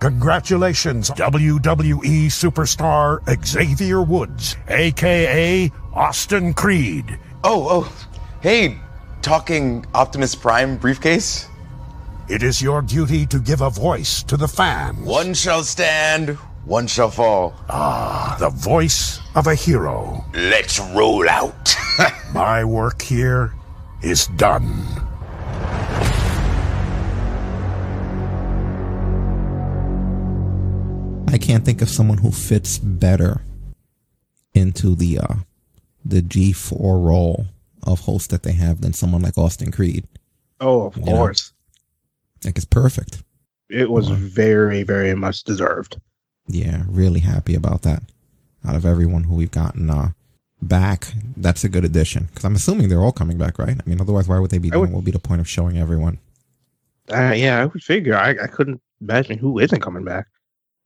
Congratulations, 0.00 1.10
WWE 1.10 2.26
superstar 2.26 3.20
Xavier 3.44 4.02
Woods, 4.02 4.56
aka 4.68 5.70
Austin 5.92 6.54
Creed. 6.54 7.18
Oh, 7.44 7.66
oh, 7.68 8.06
hey, 8.40 8.78
talking 9.22 9.84
Optimus 9.94 10.34
Prime 10.34 10.76
briefcase? 10.76 11.48
It 12.28 12.42
is 12.42 12.60
your 12.60 12.82
duty 12.82 13.26
to 13.26 13.38
give 13.38 13.60
a 13.60 13.70
voice 13.70 14.22
to 14.24 14.36
the 14.36 14.48
fans. 14.48 15.06
One 15.06 15.32
shall 15.34 15.62
stand, 15.62 16.30
one 16.64 16.86
shall 16.86 17.10
fall. 17.10 17.54
Ah, 17.68 18.36
the 18.38 18.50
voice 18.50 19.20
of 19.34 19.46
a 19.46 19.54
hero. 19.54 20.24
Let's 20.34 20.78
roll 20.78 21.28
out. 21.28 21.74
My 22.34 22.64
work 22.64 23.02
here 23.02 23.54
is 24.02 24.26
done. 24.36 25.05
I 31.36 31.38
can't 31.38 31.66
think 31.66 31.82
of 31.82 31.90
someone 31.90 32.16
who 32.16 32.30
fits 32.32 32.78
better 32.78 33.42
into 34.54 34.94
the 34.94 35.18
uh 35.18 35.34
the 36.02 36.22
G4 36.22 36.72
role 36.80 37.44
of 37.82 38.00
host 38.00 38.30
that 38.30 38.42
they 38.42 38.52
have 38.52 38.80
than 38.80 38.94
someone 38.94 39.20
like 39.20 39.36
Austin 39.36 39.70
Creed. 39.70 40.08
Oh, 40.62 40.86
of 40.86 40.96
You 40.96 41.04
know? 41.04 41.12
course. 41.12 41.52
Like 42.42 42.56
it's 42.56 42.64
perfect. 42.64 43.22
It 43.68 43.90
was 43.90 44.08
very, 44.08 44.82
very 44.82 45.14
much 45.14 45.44
deserved. 45.44 46.00
Yeah, 46.48 46.84
really 46.88 47.20
happy 47.20 47.54
about 47.54 47.82
that. 47.82 48.02
Out 48.66 48.76
of 48.76 48.86
everyone 48.86 49.24
who 49.24 49.34
we've 49.34 49.50
gotten 49.50 49.90
uh 49.90 50.12
back, 50.62 51.08
that's 51.36 51.64
a 51.64 51.68
good 51.68 51.84
addition. 51.84 52.28
Because 52.30 52.46
I'm 52.46 52.54
assuming 52.54 52.88
they're 52.88 53.02
all 53.02 53.12
coming 53.12 53.36
back, 53.36 53.58
right? 53.58 53.76
I 53.78 53.86
mean, 53.86 54.00
otherwise, 54.00 54.26
why 54.26 54.38
would 54.38 54.50
they 54.50 54.56
be 54.56 54.70
doing? 54.70 54.90
What 54.90 54.96
would 55.00 55.04
be 55.04 55.10
the 55.10 55.18
point 55.18 55.42
of 55.42 55.48
showing 55.50 55.76
everyone? 55.76 56.18
Uh, 57.12 57.34
yeah, 57.36 57.60
I 57.60 57.66
would 57.66 57.82
figure. 57.82 58.16
I, 58.16 58.30
I 58.30 58.46
couldn't 58.46 58.80
imagine 59.02 59.36
who 59.36 59.58
isn't 59.58 59.82
coming 59.82 60.02
back. 60.02 60.28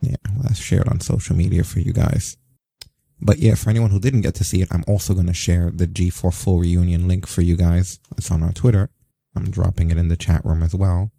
Yeah, 0.00 0.16
well, 0.32 0.44
that's 0.44 0.58
shared 0.58 0.88
on 0.88 1.00
social 1.00 1.36
media 1.36 1.64
for 1.64 1.80
you 1.80 1.92
guys. 1.92 2.36
But 3.20 3.38
yeah, 3.38 3.54
for 3.54 3.68
anyone 3.68 3.90
who 3.90 4.00
didn't 4.00 4.22
get 4.22 4.34
to 4.36 4.44
see 4.44 4.62
it, 4.62 4.68
I'm 4.70 4.84
also 4.88 5.12
going 5.12 5.26
to 5.26 5.34
share 5.34 5.70
the 5.70 5.86
G4 5.86 6.32
full 6.32 6.60
reunion 6.60 7.06
link 7.06 7.26
for 7.26 7.42
you 7.42 7.56
guys. 7.56 8.00
It's 8.16 8.30
on 8.30 8.42
our 8.42 8.52
Twitter. 8.52 8.88
I'm 9.36 9.50
dropping 9.50 9.90
it 9.90 9.98
in 9.98 10.08
the 10.08 10.16
chat 10.16 10.44
room 10.44 10.62
as 10.62 10.74
well. 10.74 11.12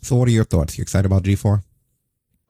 So, 0.00 0.14
what 0.16 0.28
are 0.28 0.32
your 0.32 0.44
thoughts? 0.44 0.78
You 0.78 0.82
excited 0.82 1.06
about 1.06 1.24
G4? 1.24 1.62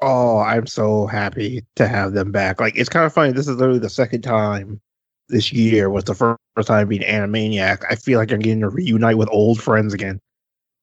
Oh, 0.03 0.39
I'm 0.39 0.67
so 0.67 1.07
happy 1.07 1.65
to 1.77 1.89
have 1.89 2.13
them 2.13 2.31
back. 2.31 2.61
Like, 2.61 2.77
it's 2.77 2.91
kind 2.91 3.07
of 3.07 3.15
funny. 3.15 3.33
This 3.33 3.49
is 3.49 3.57
literally 3.57 3.79
the 3.79 3.89
second 3.89 4.21
time 4.23 4.81
this 5.29 5.53
year 5.53 5.89
was 5.89 6.05
the 6.05 6.15
first 6.15 6.69
time 6.69 6.89
being 6.89 7.03
Animaniac. 7.03 7.85
I 7.89 7.95
feel 7.97 8.19
like 8.19 8.31
I'm 8.31 8.41
getting 8.41 8.61
to 8.61 8.69
reunite 8.69 9.17
with 9.17 9.31
old 9.33 9.61
friends 9.61 9.95
again. 9.95 10.21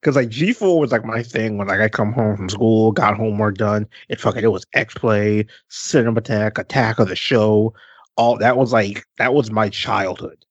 Cause 0.04 0.18
like 0.18 0.30
G4 0.30 0.80
was 0.80 0.92
like 0.92 1.06
my 1.06 1.24
thing 1.24 1.58
when 1.58 1.68
like 1.68 1.80
I 1.80 1.88
come 1.88 2.12
home 2.12 2.36
from 2.36 2.50
school, 2.50 2.92
got 2.92 3.16
homework 3.16 3.56
done. 3.56 3.88
It 4.10 4.20
fucking 4.20 4.44
it 4.44 4.52
was 4.52 4.66
X 4.74 4.94
Play, 4.96 5.46
Cinematech, 5.70 6.18
Attack 6.18 6.58
Attack 6.58 7.00
of 7.00 7.08
the 7.08 7.16
Show. 7.16 7.74
All 8.18 8.38
that 8.38 8.58
was 8.58 8.74
like 8.74 9.06
that 9.18 9.34
was 9.34 9.50
my 9.50 9.70
childhood. 9.70 10.46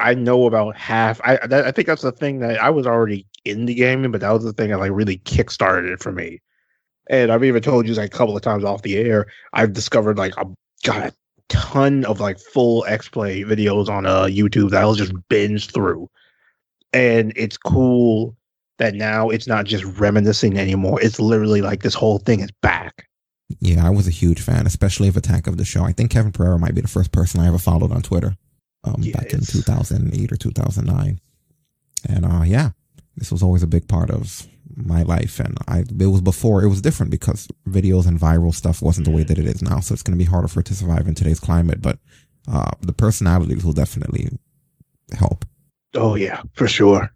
I 0.00 0.14
know 0.14 0.46
about 0.46 0.76
half. 0.76 1.20
I 1.22 1.38
I 1.42 1.70
think 1.70 1.86
that's 1.86 2.02
the 2.02 2.12
thing 2.12 2.38
that 2.38 2.62
I 2.62 2.70
was 2.70 2.86
already 2.86 3.26
in 3.44 3.66
the 3.66 3.74
gaming, 3.74 4.10
but 4.10 4.22
that 4.22 4.30
was 4.30 4.44
the 4.44 4.54
thing 4.54 4.70
that 4.70 4.78
like 4.78 4.92
really 4.92 5.18
kickstarted 5.18 5.92
it 5.92 6.00
for 6.00 6.10
me. 6.10 6.40
And 7.08 7.30
I've 7.30 7.44
even 7.44 7.62
told 7.62 7.86
you 7.86 7.92
like 7.92 8.14
a 8.14 8.16
couple 8.16 8.34
of 8.34 8.42
times 8.42 8.64
off 8.64 8.82
the 8.82 8.96
air. 8.96 9.26
I've 9.52 9.74
discovered 9.74 10.16
like 10.16 10.34
a 10.38 10.46
got 10.82 11.08
a 11.08 11.14
ton 11.50 12.06
of 12.06 12.20
like 12.20 12.38
full 12.38 12.86
X 12.86 13.10
Play 13.10 13.42
videos 13.42 13.88
on 13.88 14.06
uh 14.06 14.24
YouTube 14.24 14.70
that 14.70 14.80
I'll 14.80 14.94
just 14.94 15.12
binge 15.28 15.70
through. 15.70 16.08
And 16.94 17.34
it's 17.36 17.58
cool 17.58 18.34
that 18.78 18.94
now 18.94 19.30
it's 19.30 19.46
not 19.46 19.64
just 19.64 19.84
reminiscing 19.98 20.58
anymore. 20.58 21.00
It's 21.00 21.20
literally 21.20 21.62
like 21.62 21.82
this 21.82 21.94
whole 21.94 22.18
thing 22.18 22.40
is 22.40 22.50
back. 22.62 23.06
Yeah, 23.60 23.86
I 23.86 23.90
was 23.90 24.08
a 24.08 24.12
huge 24.12 24.40
fan, 24.40 24.66
especially 24.66 25.08
of 25.08 25.16
Attack 25.16 25.46
of 25.46 25.56
the 25.56 25.64
Show. 25.64 25.84
I 25.84 25.92
think 25.92 26.10
Kevin 26.10 26.32
Pereira 26.32 26.58
might 26.58 26.74
be 26.74 26.80
the 26.80 26.88
first 26.88 27.12
person 27.12 27.40
I 27.40 27.46
ever 27.46 27.58
followed 27.58 27.92
on 27.92 28.02
Twitter 28.02 28.36
um, 28.84 29.02
back 29.12 29.32
in 29.32 29.40
2008 29.40 30.32
or 30.32 30.36
2009. 30.36 31.20
And 32.08 32.24
uh, 32.24 32.42
yeah, 32.42 32.70
this 33.16 33.30
was 33.30 33.42
always 33.42 33.62
a 33.62 33.68
big 33.68 33.88
part 33.88 34.10
of 34.10 34.46
my 34.76 35.02
life. 35.02 35.38
And 35.40 35.56
I 35.68 35.80
it 35.80 36.06
was 36.06 36.20
before, 36.20 36.62
it 36.62 36.68
was 36.68 36.80
different 36.80 37.10
because 37.10 37.48
videos 37.68 38.06
and 38.06 38.18
viral 38.18 38.54
stuff 38.54 38.82
wasn't 38.82 39.06
the 39.06 39.12
way 39.12 39.22
that 39.22 39.38
it 39.38 39.46
is 39.46 39.62
now. 39.62 39.80
So 39.80 39.92
it's 39.92 40.02
going 40.02 40.18
to 40.18 40.24
be 40.24 40.30
harder 40.30 40.48
for 40.48 40.60
it 40.60 40.66
to 40.66 40.74
survive 40.74 41.06
in 41.06 41.14
today's 41.14 41.40
climate. 41.40 41.80
But 41.80 41.98
uh, 42.50 42.72
the 42.80 42.92
personalities 42.92 43.64
will 43.64 43.72
definitely 43.72 44.28
help. 45.16 45.44
Oh 45.94 46.14
yeah, 46.14 46.42
for 46.54 46.66
sure. 46.66 47.10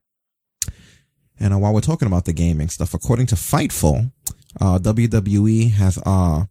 And 1.41 1.55
uh, 1.55 1.59
while 1.59 1.73
we're 1.73 1.81
talking 1.81 2.07
about 2.07 2.25
the 2.25 2.33
gaming 2.33 2.69
stuff, 2.69 2.95
according 2.95 3.27
to 3.27 3.35
Fightful, 3.35 4.11
uh, 4.61 4.79
WWE 4.79 5.73
has, 5.73 5.99
uh, 6.05 6.45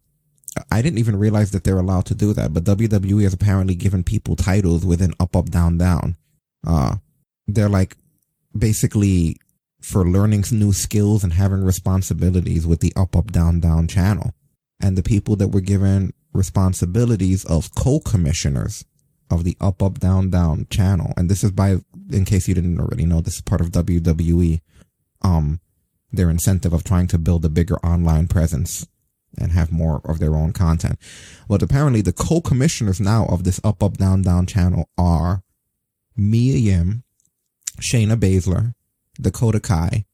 I 0.72 0.82
didn't 0.82 1.00
even 1.00 1.18
realize 1.18 1.52
that 1.52 1.64
they're 1.64 1.80
allowed 1.80 2.06
to 2.06 2.16
do 2.16 2.34
that, 2.34 2.54
but 2.54 2.64
WWE 2.64 3.24
has 3.24 3.34
apparently 3.34 3.76
given 3.76 4.04
people 4.04 4.36
titles 4.36 4.86
within 4.86 5.14
up, 5.20 5.36
up, 5.36 5.50
down, 5.50 5.78
down. 5.78 6.16
Uh, 6.66 6.96
they're 7.48 7.70
like 7.70 7.96
basically 8.58 9.38
for 9.82 10.06
learning 10.06 10.44
new 10.52 10.74
skills 10.74 11.24
and 11.24 11.34
having 11.34 11.64
responsibilities 11.64 12.66
with 12.66 12.80
the 12.80 12.94
up, 12.96 13.16
up, 13.16 13.32
down, 13.32 13.60
down 13.60 13.88
channel. 13.88 14.34
And 14.80 14.98
the 14.98 15.04
people 15.04 15.36
that 15.38 15.50
were 15.50 15.62
given 15.62 16.14
responsibilities 16.34 17.46
of 17.46 17.74
co-commissioners 17.76 18.86
of 19.30 19.44
the 19.44 19.58
up, 19.60 19.82
up, 19.84 20.00
down, 20.00 20.30
down 20.30 20.68
channel. 20.70 21.14
And 21.18 21.30
this 21.30 21.44
is 21.44 21.52
by, 21.52 21.78
in 22.12 22.26
case 22.26 22.48
you 22.48 22.54
didn't 22.54 22.80
already 22.80 23.06
know, 23.06 23.22
this 23.22 23.36
is 23.36 23.42
part 23.42 23.62
of 23.62 23.72
WWE 23.72 24.62
um 25.22 25.60
their 26.12 26.30
incentive 26.30 26.74
of 26.74 26.84
trying 26.84 27.08
to 27.08 27.18
build 27.18 27.44
a 27.44 27.50
bigger 27.50 27.78
online 27.86 28.28
presence 28.28 28.88
and 29.38 29.52
have 29.52 29.72
more 29.72 30.02
of 30.06 30.20
their 30.20 30.36
own 30.36 30.54
content. 30.54 30.98
But 31.48 31.62
apparently 31.62 32.02
the 32.02 32.14
co-commissioners 32.14 33.00
now 33.00 33.26
of 33.26 33.44
this 33.44 33.60
up 33.64 33.84
up 33.84 33.98
down 33.98 34.22
down 34.22 34.46
channel 34.46 34.90
are 34.98 35.44
Mia 36.16 36.58
Yim, 36.58 37.04
Shayna 37.80 38.16
Baszler, 38.16 38.74
Dakota 39.22 39.60
Kai, 39.60 40.06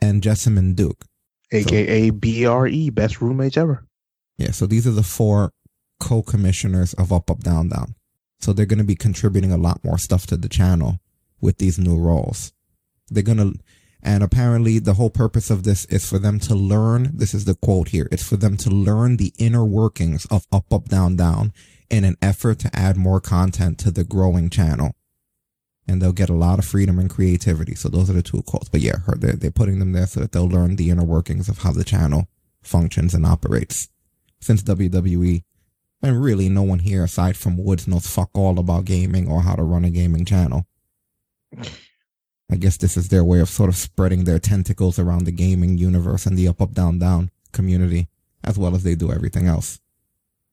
and 0.00 0.22
Jessamyn 0.22 0.74
Duke. 0.74 1.04
AKA 1.52 2.10
BRE, 2.10 2.90
best 2.90 3.20
roommates 3.20 3.56
ever. 3.56 3.86
Yeah, 4.36 4.50
so 4.50 4.66
these 4.66 4.86
are 4.86 4.92
the 4.92 5.04
four 5.04 5.52
co-commissioners 6.00 6.92
of 6.94 7.12
Up 7.12 7.30
Up 7.30 7.40
Down 7.40 7.68
Down. 7.68 7.94
So 8.40 8.52
they're 8.52 8.66
going 8.66 8.78
to 8.78 8.84
be 8.84 8.96
contributing 8.96 9.52
a 9.52 9.56
lot 9.56 9.84
more 9.84 9.98
stuff 9.98 10.26
to 10.26 10.36
the 10.36 10.48
channel 10.48 10.98
with 11.40 11.58
these 11.58 11.78
new 11.78 11.96
roles. 11.96 12.52
They're 13.08 13.22
going 13.22 13.38
to 13.38 13.58
and 14.02 14.22
apparently 14.22 14.78
the 14.78 14.94
whole 14.94 15.10
purpose 15.10 15.50
of 15.50 15.64
this 15.64 15.84
is 15.86 16.08
for 16.08 16.18
them 16.18 16.38
to 16.40 16.54
learn, 16.54 17.10
this 17.14 17.34
is 17.34 17.44
the 17.44 17.54
quote 17.54 17.88
here, 17.88 18.08
it's 18.12 18.26
for 18.26 18.36
them 18.36 18.56
to 18.58 18.70
learn 18.70 19.16
the 19.16 19.32
inner 19.38 19.64
workings 19.64 20.26
of 20.26 20.46
Up 20.52 20.72
Up 20.72 20.88
Down 20.88 21.16
Down 21.16 21.52
in 21.90 22.04
an 22.04 22.16
effort 22.20 22.58
to 22.60 22.76
add 22.76 22.96
more 22.96 23.20
content 23.20 23.78
to 23.78 23.90
the 23.90 24.04
growing 24.04 24.50
channel. 24.50 24.94
And 25.88 26.02
they'll 26.02 26.12
get 26.12 26.28
a 26.28 26.34
lot 26.34 26.58
of 26.58 26.64
freedom 26.64 26.98
and 26.98 27.08
creativity. 27.08 27.76
So 27.76 27.88
those 27.88 28.10
are 28.10 28.14
the 28.14 28.22
two 28.22 28.42
quotes. 28.42 28.68
But 28.68 28.80
yeah, 28.80 28.96
they're, 29.18 29.34
they're 29.34 29.52
putting 29.52 29.78
them 29.78 29.92
there 29.92 30.06
so 30.06 30.18
that 30.18 30.32
they'll 30.32 30.48
learn 30.48 30.74
the 30.74 30.90
inner 30.90 31.04
workings 31.04 31.48
of 31.48 31.58
how 31.58 31.70
the 31.70 31.84
channel 31.84 32.26
functions 32.60 33.14
and 33.14 33.24
operates. 33.24 33.88
Since 34.40 34.64
WWE, 34.64 35.42
and 36.02 36.22
really 36.22 36.48
no 36.48 36.62
one 36.62 36.80
here 36.80 37.04
aside 37.04 37.36
from 37.36 37.56
Woods 37.56 37.88
knows 37.88 38.06
fuck 38.06 38.30
all 38.34 38.58
about 38.58 38.84
gaming 38.84 39.28
or 39.28 39.42
how 39.42 39.54
to 39.54 39.62
run 39.62 39.84
a 39.84 39.90
gaming 39.90 40.24
channel. 40.24 40.66
I 42.50 42.56
guess 42.56 42.76
this 42.76 42.96
is 42.96 43.08
their 43.08 43.24
way 43.24 43.40
of 43.40 43.48
sort 43.48 43.68
of 43.68 43.76
spreading 43.76 44.24
their 44.24 44.38
tentacles 44.38 44.98
around 44.98 45.24
the 45.24 45.32
gaming 45.32 45.78
universe 45.78 46.26
and 46.26 46.36
the 46.38 46.48
up, 46.48 46.60
up, 46.60 46.72
down, 46.72 46.98
down 46.98 47.30
community, 47.52 48.08
as 48.44 48.56
well 48.56 48.74
as 48.74 48.82
they 48.84 48.94
do 48.94 49.10
everything 49.10 49.46
else. 49.46 49.80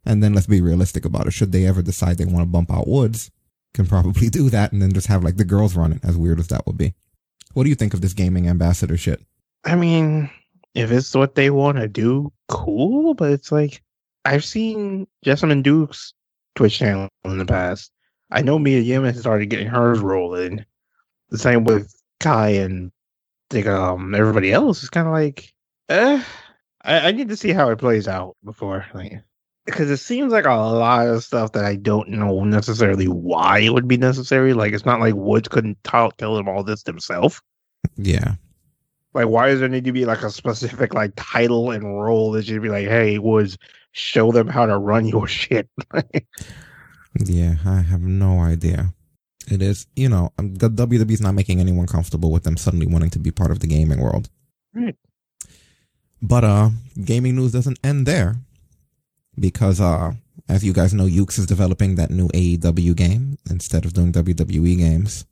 And 0.06 0.24
then 0.24 0.34
let's 0.34 0.48
be 0.48 0.62
realistic 0.62 1.06
about 1.06 1.28
it. 1.28 1.34
Should 1.34 1.52
they 1.52 1.66
ever 1.66 1.82
decide 1.82 2.18
they 2.18 2.26
want 2.26 2.40
to 2.40 2.46
bump 2.46 2.72
out 2.72 2.88
Woods, 2.88 3.32
can 3.74 3.86
probably 3.86 4.30
do 4.30 4.50
that 4.50 4.72
and 4.72 4.82
then 4.82 4.94
just 4.94 5.08
have 5.08 5.24
like 5.24 5.38
the 5.38 5.46
girls 5.46 5.76
run 5.76 5.94
it, 5.94 6.00
as 6.04 6.18
weird 6.18 6.40
as 6.40 6.48
that 6.48 6.66
would 6.66 6.78
be. 6.78 6.94
What 7.54 7.64
do 7.64 7.70
you 7.70 7.76
think 7.76 7.94
of 7.94 8.02
this 8.02 8.14
gaming 8.14 8.48
ambassador 8.48 8.98
shit? 8.98 9.22
I 9.64 9.76
mean, 9.76 10.30
if 10.74 10.92
it's 10.92 11.14
what 11.14 11.36
they 11.36 11.50
want 11.50 11.78
to 11.78 11.88
do, 11.88 12.32
cool. 12.48 13.14
But 13.14 13.32
it's 13.32 13.52
like 13.52 13.82
I've 14.26 14.44
seen 14.44 15.08
Jessamyn 15.26 15.64
Duke's 15.64 16.14
Twitch 16.56 16.80
channel 16.80 17.10
in 17.26 17.38
the 17.38 17.46
past. 17.46 17.92
I 18.32 18.42
know 18.42 18.58
Mia 18.58 18.80
Yim 18.80 19.04
has 19.04 19.20
started 19.20 19.48
getting 19.48 19.68
hers 19.68 20.00
rolling. 20.00 20.66
The 21.34 21.40
same 21.40 21.64
with 21.64 21.92
Kai 22.20 22.50
and 22.50 22.92
think 23.50 23.66
um 23.66 24.14
everybody 24.14 24.54
else. 24.54 24.84
It's 24.84 24.92
kind 24.92 25.08
of 25.08 25.14
like, 25.14 25.52
eh. 25.90 26.24
I, 26.84 27.08
I 27.08 27.12
need 27.12 27.30
to 27.30 27.36
see 27.36 27.54
how 27.54 27.70
it 27.72 27.80
plays 27.80 28.08
out 28.08 28.38
before, 28.44 28.86
like, 28.94 29.24
because 29.66 29.90
it 29.90 29.98
seems 29.98 30.32
like 30.32 30.46
a 30.46 30.54
lot 30.54 31.08
of 31.08 31.24
stuff 31.24 31.54
that 31.54 31.66
I 31.66 31.76
don't 31.76 32.10
know 32.10 32.44
necessarily 32.44 33.08
why 33.08 33.60
it 33.60 33.74
would 33.74 33.88
be 33.88 33.98
necessary. 33.98 34.54
Like, 34.54 34.74
it's 34.74 34.86
not 34.86 35.00
like 35.00 35.16
Woods 35.16 35.48
couldn't 35.48 35.84
tell 35.84 36.12
tell 36.12 36.38
him 36.38 36.48
all 36.48 36.64
this 36.64 36.84
himself. 36.86 37.42
Yeah. 37.96 38.36
Like, 39.16 39.28
why 39.28 39.48
does 39.48 39.60
there 39.60 39.70
need 39.70 39.86
to 39.86 39.92
be 39.92 40.06
like 40.06 40.22
a 40.22 40.30
specific 40.30 40.94
like 40.94 41.14
title 41.16 41.72
and 41.72 41.84
role 41.84 42.32
that 42.34 42.46
should 42.46 42.62
be 42.62 42.70
like, 42.70 42.88
hey, 42.88 43.18
Woods, 43.18 43.58
show 43.92 44.32
them 44.32 44.48
how 44.48 44.68
to 44.68 44.78
run 44.78 45.08
your 45.08 45.28
shit? 45.40 45.68
Yeah, 47.24 47.58
I 47.64 47.82
have 47.82 48.02
no 48.02 48.40
idea. 48.40 48.96
It 49.52 49.62
is, 49.62 49.88
you 49.96 50.10
know, 50.10 50.32
um, 50.38 50.56
the 50.56 50.70
WWE's 50.70 51.22
not 51.22 51.34
making 51.36 51.60
anyone 51.60 51.88
comfortable 51.88 52.32
with 52.32 52.44
them 52.44 52.58
suddenly 52.58 52.88
wanting 52.88 53.10
to 53.12 53.20
be 53.20 53.32
part 53.32 53.52
of 53.52 53.60
the 53.60 53.68
gaming 53.68 54.00
world. 54.00 54.30
Right. 54.74 54.96
But 56.22 56.44
uh 56.44 56.70
gaming 57.04 57.36
news 57.36 57.52
doesn't 57.52 57.80
end 57.84 58.06
there 58.06 58.38
because 59.38 59.82
uh 59.82 60.14
as 60.48 60.64
you 60.64 60.74
guys 60.74 60.94
know, 60.94 61.06
Yuke's 61.06 61.38
is 61.38 61.46
developing 61.46 61.96
that 61.96 62.12
new 62.12 62.30
AEW 62.30 62.96
game 62.96 63.38
instead 63.50 63.86
of 63.86 63.94
doing 63.94 64.12
WWE 64.14 64.78
games. 64.78 65.26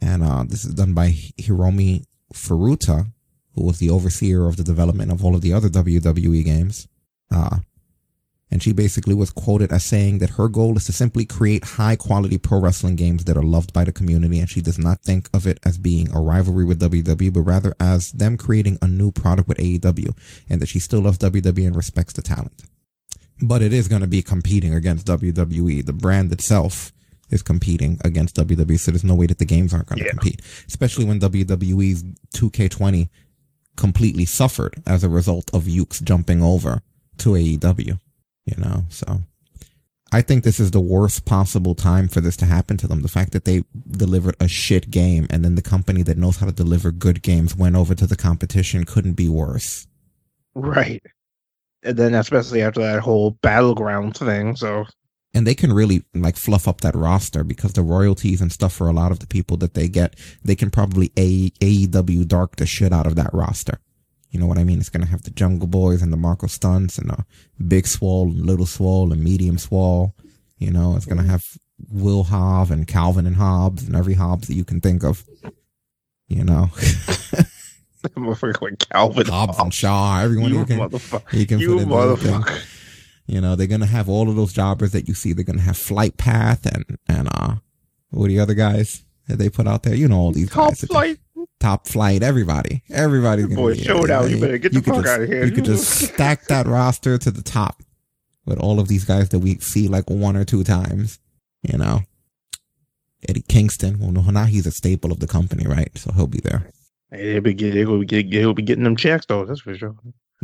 And 0.00 0.22
uh 0.22 0.44
this 0.46 0.64
is 0.64 0.74
done 0.74 0.94
by 0.94 1.08
Hiromi 1.40 2.04
Furuta, 2.32 3.08
who 3.54 3.64
was 3.64 3.78
the 3.80 3.90
overseer 3.90 4.46
of 4.46 4.56
the 4.56 4.64
development 4.64 5.10
of 5.10 5.24
all 5.24 5.34
of 5.34 5.40
the 5.40 5.52
other 5.52 5.68
WWE 5.68 6.44
games. 6.44 6.86
Uh 7.30 7.58
And 8.52 8.62
she 8.62 8.72
basically 8.72 9.14
was 9.14 9.30
quoted 9.30 9.72
as 9.72 9.82
saying 9.82 10.18
that 10.18 10.30
her 10.30 10.46
goal 10.46 10.76
is 10.76 10.84
to 10.84 10.92
simply 10.92 11.24
create 11.24 11.64
high 11.64 11.96
quality 11.96 12.36
pro 12.36 12.60
wrestling 12.60 12.96
games 12.96 13.24
that 13.24 13.36
are 13.38 13.42
loved 13.42 13.72
by 13.72 13.82
the 13.84 13.92
community. 13.92 14.38
And 14.38 14.48
she 14.50 14.60
does 14.60 14.78
not 14.78 15.00
think 15.00 15.30
of 15.32 15.46
it 15.46 15.58
as 15.64 15.78
being 15.78 16.14
a 16.14 16.20
rivalry 16.20 16.66
with 16.66 16.78
WWE, 16.80 17.32
but 17.32 17.40
rather 17.40 17.74
as 17.80 18.12
them 18.12 18.36
creating 18.36 18.76
a 18.82 18.86
new 18.86 19.10
product 19.10 19.48
with 19.48 19.56
AEW 19.56 20.14
and 20.50 20.60
that 20.60 20.68
she 20.68 20.78
still 20.78 21.00
loves 21.00 21.16
WWE 21.18 21.66
and 21.66 21.74
respects 21.74 22.12
the 22.12 22.20
talent. 22.20 22.62
But 23.40 23.62
it 23.62 23.72
is 23.72 23.88
going 23.88 24.02
to 24.02 24.06
be 24.06 24.22
competing 24.22 24.74
against 24.74 25.06
WWE. 25.06 25.84
The 25.86 25.92
brand 25.94 26.30
itself 26.30 26.92
is 27.30 27.42
competing 27.42 27.98
against 28.04 28.36
WWE. 28.36 28.78
So 28.78 28.90
there's 28.90 29.02
no 29.02 29.14
way 29.14 29.26
that 29.26 29.38
the 29.38 29.46
games 29.46 29.72
aren't 29.72 29.86
going 29.86 30.00
to 30.00 30.04
Yeah. 30.04 30.10
compete, 30.10 30.42
especially 30.68 31.06
when 31.06 31.18
WWE's 31.20 32.04
2K20 32.36 33.08
completely 33.76 34.26
suffered 34.26 34.82
as 34.86 35.02
a 35.02 35.08
result 35.08 35.50
of 35.54 35.64
Yuke's 35.64 36.00
jumping 36.00 36.42
over 36.42 36.82
to 37.16 37.30
AEW, 37.30 37.98
you 38.44 38.56
know, 38.56 38.84
so 38.88 39.20
I 40.12 40.20
think 40.20 40.44
this 40.44 40.60
is 40.60 40.72
the 40.72 40.80
worst 40.80 41.24
possible 41.24 41.74
time 41.74 42.06
for 42.06 42.20
this 42.20 42.36
to 42.38 42.44
happen 42.44 42.76
to 42.78 42.86
them. 42.86 43.00
The 43.00 43.08
fact 43.08 43.32
that 43.32 43.46
they 43.46 43.64
delivered 43.90 44.36
a 44.40 44.46
shit 44.46 44.90
game 44.90 45.26
and 45.30 45.42
then 45.44 45.54
the 45.54 45.62
company 45.62 46.02
that 46.02 46.18
knows 46.18 46.36
how 46.36 46.46
to 46.46 46.52
deliver 46.52 46.92
good 46.92 47.22
games 47.22 47.56
went 47.56 47.76
over 47.76 47.94
to 47.94 48.06
the 48.06 48.16
competition 48.16 48.84
couldn't 48.84 49.14
be 49.14 49.28
worse. 49.28 49.86
Right. 50.54 51.02
And 51.82 51.96
then 51.96 52.14
especially 52.14 52.62
after 52.62 52.80
that 52.80 53.00
whole 53.00 53.32
battleground 53.42 54.16
thing, 54.16 54.54
so 54.54 54.84
and 55.34 55.46
they 55.46 55.54
can 55.54 55.72
really 55.72 56.04
like 56.14 56.36
fluff 56.36 56.68
up 56.68 56.82
that 56.82 56.94
roster 56.94 57.42
because 57.42 57.72
the 57.72 57.82
royalties 57.82 58.42
and 58.42 58.52
stuff 58.52 58.74
for 58.74 58.88
a 58.88 58.92
lot 58.92 59.12
of 59.12 59.20
the 59.20 59.26
people 59.26 59.56
that 59.58 59.72
they 59.72 59.88
get, 59.88 60.14
they 60.44 60.54
can 60.54 60.70
probably 60.70 61.10
A- 61.16 61.50
AEW 61.60 62.28
dark 62.28 62.56
the 62.56 62.66
shit 62.66 62.92
out 62.92 63.06
of 63.06 63.16
that 63.16 63.32
roster. 63.32 63.78
You 64.32 64.40
know 64.40 64.46
what 64.46 64.58
I 64.58 64.64
mean? 64.64 64.80
It's 64.80 64.88
gonna 64.88 65.06
have 65.06 65.22
the 65.22 65.30
Jungle 65.30 65.68
Boys 65.68 66.02
and 66.02 66.12
the 66.12 66.16
Marko 66.16 66.46
Stunts 66.48 66.98
and 66.98 67.10
the 67.10 67.24
Big 67.68 67.86
Swole, 67.86 68.24
and 68.30 68.44
Little 68.44 68.66
Swole, 68.66 69.12
and 69.12 69.22
Medium 69.22 69.58
Swole. 69.58 70.14
You 70.58 70.70
know, 70.72 70.96
it's 70.96 71.06
gonna 71.06 71.22
have 71.22 71.46
Will 71.90 72.24
Hobb 72.24 72.70
and 72.70 72.86
Calvin 72.88 73.26
and 73.26 73.36
Hobbs 73.36 73.86
and 73.86 73.94
every 73.94 74.14
Hobbs 74.14 74.48
that 74.48 74.54
you 74.54 74.64
can 74.64 74.80
think 74.80 75.04
of. 75.04 75.24
You 76.28 76.44
know, 76.44 76.70
motherfucker 78.16 78.88
Calvin 78.90 79.26
Hobbs 79.26 79.58
and 79.58 79.72
Shaw, 79.74 80.20
everyone 80.20 80.52
You 80.52 80.64
can, 80.64 80.78
motherfucker. 80.78 81.32
you 81.32 81.46
can 81.46 81.58
You 81.60 81.68
put 81.74 81.82
in 81.82 81.88
there, 81.88 82.10
you 82.10 82.16
can- 82.16 82.30
motherfucker. 82.42 82.62
You 83.26 83.40
know, 83.40 83.54
they're 83.54 83.68
gonna 83.68 83.86
have 83.86 84.08
all 84.08 84.28
of 84.28 84.34
those 84.36 84.52
jobbers 84.52 84.92
that 84.92 85.06
you 85.08 85.14
see. 85.14 85.32
They're 85.32 85.44
gonna 85.44 85.60
have 85.60 85.76
Flight 85.76 86.16
Path 86.16 86.66
and 86.66 86.98
and 87.08 87.28
uh, 87.32 87.54
what 88.10 88.24
are 88.26 88.28
the 88.28 88.40
other 88.40 88.54
guys 88.54 89.04
that 89.28 89.38
they 89.38 89.48
put 89.48 89.68
out 89.68 89.84
there? 89.84 89.94
You 89.94 90.08
know, 90.08 90.18
all 90.18 90.32
these 90.32 90.50
Top 90.50 90.70
guys. 90.70 90.80
flight. 90.84 91.18
Top 91.62 91.86
Flight, 91.86 92.24
everybody, 92.24 92.82
everybody's 92.90 93.46
gonna 93.46 93.56
Boy, 93.60 93.74
be 93.74 93.84
showdown. 93.84 94.28
You 94.28 94.40
better 94.40 94.58
get 94.58 94.72
the 94.72 94.80
could 94.82 94.94
fuck 94.94 95.04
just- 95.04 95.14
outta 95.14 95.26
here. 95.26 95.44
You 95.44 95.52
could 95.52 95.64
just 95.64 95.84
stack 96.12 96.46
that 96.48 96.66
roster 96.66 97.18
to 97.18 97.30
the 97.30 97.40
top 97.42 97.82
with 98.44 98.58
all 98.58 98.80
of 98.80 98.88
these 98.88 99.04
guys 99.04 99.28
that 99.28 99.38
we 99.38 99.54
see 99.58 99.86
like 99.86 100.10
one 100.10 100.36
or 100.36 100.44
two 100.44 100.64
times. 100.64 101.20
You 101.62 101.78
know, 101.78 102.00
Eddie 103.28 103.44
Kingston. 103.48 104.00
Well, 104.00 104.10
no, 104.10 104.22
now 104.22 104.46
he's 104.46 104.66
a 104.66 104.72
staple 104.72 105.12
of 105.12 105.20
the 105.20 105.28
company, 105.28 105.64
right? 105.66 105.90
So 105.96 106.12
he'll 106.12 106.26
be 106.26 106.40
there. 106.40 106.68
Hey, 107.12 107.34
They'll 107.34 107.42
be, 107.42 107.54
get, 107.54 107.74
they'll, 107.74 107.98
be 108.00 108.06
get, 108.06 108.30
they'll 108.30 108.54
be 108.54 108.62
getting 108.62 108.82
them 108.84 108.96
checks 108.96 109.26
though, 109.26 109.44
that's 109.44 109.60
for 109.60 109.76
sure. 109.76 109.94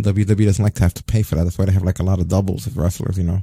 WWE 0.00 0.44
doesn't 0.44 0.62
like 0.62 0.74
to 0.74 0.82
have 0.84 0.94
to 0.94 1.02
pay 1.02 1.22
for 1.22 1.34
that. 1.34 1.42
That's 1.42 1.58
why 1.58 1.64
they 1.64 1.72
have 1.72 1.82
like 1.82 1.98
a 1.98 2.04
lot 2.04 2.20
of 2.20 2.28
doubles 2.28 2.68
of 2.68 2.76
wrestlers. 2.76 3.18
You 3.18 3.24
know, 3.24 3.42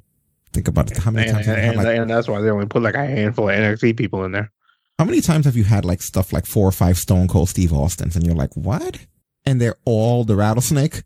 think 0.54 0.70
about 0.70 0.90
it. 0.92 0.98
How 0.98 1.12
many 1.12 1.28
And, 1.28 1.36
times 1.36 1.48
have 1.48 1.58
you 1.58 1.64
had 1.64 1.76
and, 1.76 1.84
like 1.84 1.98
and 1.98 2.10
that's 2.10 2.30
why 2.30 2.40
they 2.40 2.50
only 2.50 2.68
put 2.68 2.84
like 2.84 2.96
a 2.96 3.06
handful 3.06 3.50
of 3.50 3.56
NXT 3.56 3.98
people 3.98 4.24
in 4.24 4.32
there. 4.32 4.50
How 4.98 5.06
many 5.06 5.20
times 5.22 5.46
have 5.46 5.58
you 5.58 5.64
had 5.66 5.84
like 5.86 6.02
stuff 6.02 6.32
like 6.32 6.46
four 6.46 6.68
or 6.68 6.72
five 6.72 6.98
Stone 6.98 7.28
Cold 7.28 7.50
Steve 7.50 7.74
Austins 7.74 8.16
and 8.16 8.26
you're 8.26 8.36
like, 8.36 8.54
what? 8.56 8.98
And 9.46 9.60
they're 9.60 9.76
all 9.86 10.24
the 10.24 10.36
rattlesnake? 10.36 11.04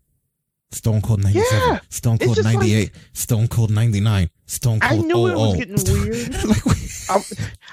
Stone 0.72 1.00
Cold 1.02 1.24
97, 1.24 1.58
Yeah, 1.68 1.80
Stone 1.88 2.18
Cold 2.18 2.36
just 2.36 2.44
like- 2.44 2.54
98, 2.58 2.92
Stone 3.12 3.48
Cold 3.48 3.70
99, 3.72 4.30
Stone 4.46 4.78
Cold 4.78 4.92
I 4.92 5.04
knew 5.04 5.26
it 5.26 5.34
was 5.34 5.56
00. 5.56 5.66
getting 5.66 6.02
weird. 6.04 6.34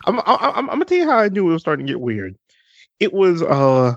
I'm, 0.08 0.20
I'm, 0.20 0.22
I'm, 0.26 0.54
I'm 0.58 0.66
gonna 0.66 0.86
tell 0.86 0.98
you 0.98 1.08
how 1.08 1.20
I 1.20 1.30
knew 1.30 1.48
it 1.50 1.54
was 1.54 1.62
starting 1.62 1.86
to 1.86 1.94
get 1.94 2.00
weird. 2.02 2.36
It 3.00 3.14
was 3.14 3.44
uh 3.44 3.94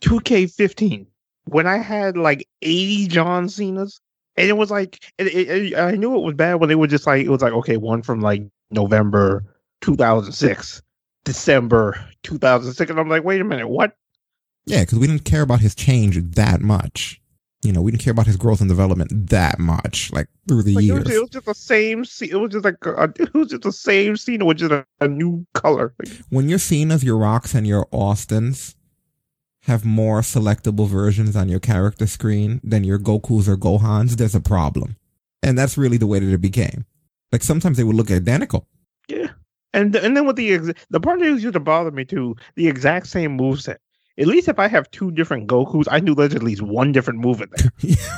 2K15 0.00 1.04
when 1.44 1.66
I 1.66 1.76
had 1.76 2.16
like 2.16 2.48
80 2.62 3.08
John 3.08 3.48
Cena's, 3.50 4.00
and 4.36 4.48
it 4.48 4.56
was 4.56 4.70
like 4.70 5.04
it, 5.18 5.26
it, 5.26 5.50
it- 5.72 5.78
I 5.78 5.92
knew 5.92 6.14
it 6.16 6.22
was 6.22 6.34
bad 6.34 6.54
when 6.54 6.70
they 6.70 6.74
were 6.76 6.86
just 6.86 7.06
like 7.06 7.24
it 7.26 7.28
was 7.30 7.42
like 7.42 7.52
okay, 7.52 7.76
one 7.76 8.00
from 8.00 8.22
like 8.22 8.42
November 8.70 9.44
2006, 9.82 10.80
December 11.24 12.02
2006, 12.22 12.90
and 12.90 12.98
I'm 13.00 13.08
like, 13.08 13.24
wait 13.24 13.40
a 13.40 13.44
minute, 13.44 13.68
what? 13.68 13.96
Yeah, 14.66 14.80
because 14.82 14.98
we 14.98 15.06
didn't 15.06 15.24
care 15.24 15.42
about 15.42 15.60
his 15.60 15.74
change 15.74 16.16
that 16.34 16.60
much. 16.60 17.20
You 17.62 17.72
know, 17.72 17.82
we 17.82 17.90
didn't 17.90 18.02
care 18.02 18.12
about 18.12 18.26
his 18.26 18.36
growth 18.36 18.60
and 18.60 18.68
development 18.70 19.28
that 19.28 19.58
much, 19.58 20.10
like 20.12 20.28
through 20.48 20.62
the 20.62 20.74
Like, 20.74 20.84
it, 20.84 20.86
years. 20.86 21.04
was, 21.04 21.14
it 21.14 21.20
was 21.20 21.30
just 21.30 21.46
the 21.46 21.54
same. 21.54 22.04
scene. 22.04 22.30
It 22.30 22.36
was 22.36 22.52
just 22.52 22.64
like 22.64 22.76
a, 22.86 23.12
it 23.18 23.34
was 23.34 23.48
just 23.48 23.62
the 23.62 23.72
same 23.72 24.16
scene 24.16 24.44
with 24.46 24.58
just 24.58 24.72
a, 24.72 24.86
a 25.00 25.08
new 25.08 25.46
color. 25.54 25.94
Like, 25.98 26.16
when 26.30 26.48
your 26.48 26.58
Cenas, 26.58 27.04
your 27.04 27.18
Rocks, 27.18 27.54
and 27.54 27.66
your 27.66 27.86
Austins 27.92 28.76
have 29.64 29.84
more 29.84 30.22
selectable 30.22 30.88
versions 30.88 31.36
on 31.36 31.48
your 31.48 31.60
character 31.60 32.06
screen 32.06 32.60
than 32.64 32.82
your 32.84 32.98
Gokus 32.98 33.46
or 33.46 33.56
Gohans, 33.56 34.12
there's 34.16 34.34
a 34.34 34.40
problem. 34.40 34.96
And 35.42 35.58
that's 35.58 35.76
really 35.76 35.98
the 35.98 36.06
way 36.06 36.18
that 36.18 36.32
it 36.32 36.40
became. 36.40 36.86
Like 37.32 37.42
sometimes 37.42 37.76
they 37.76 37.84
would 37.84 37.96
look 37.96 38.10
identical. 38.10 38.66
Yeah, 39.08 39.28
and 39.74 39.94
and 39.96 40.16
then 40.16 40.26
with 40.26 40.36
the 40.36 40.52
ex- 40.54 40.72
the 40.90 41.00
part 41.00 41.20
that 41.20 41.26
used 41.26 41.52
to 41.52 41.60
bother 41.60 41.90
me 41.90 42.04
too, 42.04 42.36
the 42.56 42.68
exact 42.68 43.06
same 43.06 43.38
moveset. 43.38 43.76
At 44.18 44.26
least 44.26 44.48
if 44.48 44.58
I 44.58 44.68
have 44.68 44.90
two 44.90 45.10
different 45.12 45.46
Goku's, 45.48 45.88
I 45.90 46.00
knew 46.00 46.14
there's 46.14 46.34
at 46.34 46.42
least 46.42 46.60
one 46.60 46.92
different 46.92 47.20
move 47.20 47.40
in 47.40 47.48
there. 47.56 47.70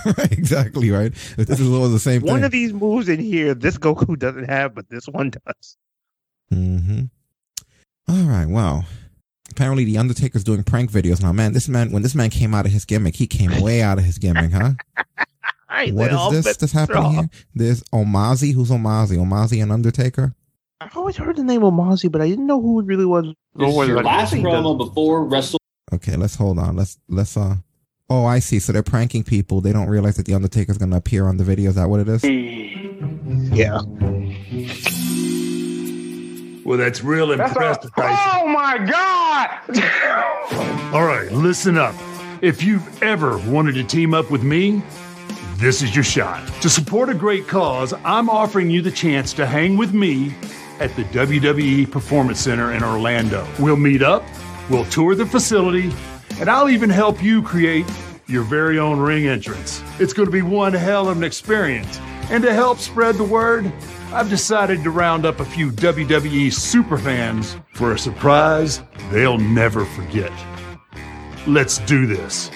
right, 0.19 0.33
exactly, 0.33 0.91
right? 0.91 1.13
If 1.13 1.47
This 1.47 1.61
is 1.61 1.69
all 1.69 1.89
the 1.89 1.99
same 2.01 2.23
one 2.23 2.37
thing. 2.37 2.45
of 2.45 2.51
these 2.51 2.73
moves 2.73 3.09
in 3.09 3.21
here, 3.21 3.55
this 3.55 3.79
Goku 3.79 4.19
doesn't 4.19 4.49
have, 4.51 4.75
but 4.75 4.89
this 4.89 5.07
one 5.07 5.31
does. 5.31 5.77
hmm 6.51 7.03
All 8.09 8.25
right, 8.25 8.47
well. 8.47 8.85
Apparently 9.51 9.85
the 9.85 9.99
Undertaker's 9.99 10.43
doing 10.45 10.65
prank 10.65 10.91
videos 10.91 11.23
now. 11.23 11.31
Man, 11.31 11.53
this 11.53 11.69
man 11.69 11.93
when 11.93 12.03
this 12.03 12.15
man 12.15 12.31
came 12.31 12.55
out 12.55 12.65
of 12.67 12.73
his 12.73 12.85
gimmick, 12.87 13.15
he 13.15 13.27
came 13.27 13.61
way 13.61 13.83
out 13.83 13.99
of 13.99 14.05
his 14.05 14.19
gimmick, 14.19 14.51
huh? 14.51 14.73
What 15.93 16.13
is 16.13 16.45
this 16.45 16.57
that's 16.57 16.73
happening 16.73 17.13
here? 17.13 17.31
There's 17.55 17.83
Omazi. 17.85 18.53
Who's 18.55 18.71
Omazi? 18.71 19.17
Omazi 19.19 19.63
and 19.63 19.73
Undertaker? 19.73 20.35
I've 20.85 20.97
always 20.97 21.17
heard 21.17 21.37
the 21.37 21.45
name 21.45 21.61
Omazi, 21.63 22.11
but 22.11 22.21
I 22.21 22.29
didn't 22.29 22.47
know 22.47 22.61
who 22.61 22.81
it 22.81 22.87
really 22.87 23.07
was. 23.07 23.27
This 23.55 23.69
is 23.69 23.75
Or 23.77 23.87
your 23.87 24.03
last 24.03 24.33
promo 24.35 24.77
before 24.77 25.25
Wrestle. 25.25 25.59
Okay, 25.93 26.17
let's 26.17 26.35
hold 26.35 26.59
on. 26.59 26.77
Let's 26.77 26.99
let's 27.09 27.37
uh 27.37 27.57
Oh, 28.11 28.25
I 28.27 28.41
see. 28.41 28.59
So 28.59 28.73
they're 28.73 28.83
pranking 28.83 29.23
people. 29.25 29.61
They 29.61 29.73
don't 29.73 29.89
realize 29.89 30.17
that 30.17 30.27
the 30.27 30.35
Undertaker's 30.35 30.77
gonna 30.79 30.97
appear 30.97 31.27
on 31.27 31.37
the 31.37 31.45
video. 31.45 31.71
Is 31.71 31.77
that 31.77 31.89
what 31.89 32.01
it 32.01 32.09
is? 32.09 32.23
Yeah. 33.55 33.81
Well, 36.65 36.79
that's 36.79 37.03
real 37.03 37.29
That's 37.29 37.51
impressive, 37.51 37.91
a- 37.97 38.01
oh 38.03 38.47
my 38.47 38.79
God! 38.79 39.51
All 40.95 41.05
right, 41.05 41.31
listen 41.33 41.77
up. 41.77 41.95
If 42.41 42.63
you've 42.63 43.03
ever 43.03 43.39
wanted 43.51 43.75
to 43.75 43.85
team 43.85 44.15
up 44.15 44.31
with 44.31 44.43
me, 44.43 44.83
this 45.57 45.83
is 45.83 45.95
your 45.95 46.05
shot. 46.05 46.47
To 46.63 46.69
support 46.71 47.09
a 47.09 47.15
great 47.15 47.47
cause, 47.49 47.93
I'm 48.05 48.29
offering 48.31 48.71
you 48.71 48.81
the 48.81 48.91
chance 48.93 49.33
to 49.35 49.47
hang 49.47 49.77
with 49.77 49.93
me 49.93 50.35
at 50.83 50.97
the 50.97 51.05
WWE 51.05 51.89
Performance 51.89 52.41
Center 52.41 52.73
in 52.73 52.83
Orlando. 52.83 53.47
We'll 53.61 53.77
meet 53.77 54.03
up, 54.03 54.25
we'll 54.69 54.85
tour 54.87 55.15
the 55.15 55.25
facility, 55.25 55.93
and 56.41 56.49
I'll 56.49 56.69
even 56.69 56.91
help 56.91 57.23
you 57.23 57.41
create 57.41 57.87
your 58.27 58.43
very 58.43 58.81
own 58.81 58.99
ring 58.99 59.29
entrance. 59.29 59.81
It's 60.01 60.13
going 60.13 60.27
to 60.27 60.33
be 60.33 60.43
one 60.43 60.73
hell 60.73 61.09
of 61.09 61.17
an 61.17 61.23
experience. 61.23 62.01
And 62.31 62.43
to 62.43 62.53
help 62.53 62.79
spread 62.79 63.15
the 63.15 63.23
word, 63.23 63.73
I've 64.13 64.29
decided 64.29 64.83
to 64.83 64.91
round 64.91 65.25
up 65.25 65.39
a 65.39 65.45
few 65.45 65.71
WWE 65.71 66.49
superfans 66.49 67.63
for 67.75 67.93
a 67.93 67.99
surprise 67.99 68.83
they'll 69.13 69.39
never 69.39 69.85
forget. 69.85 70.33
Let's 71.47 71.79
do 71.79 72.07
this. 72.07 72.49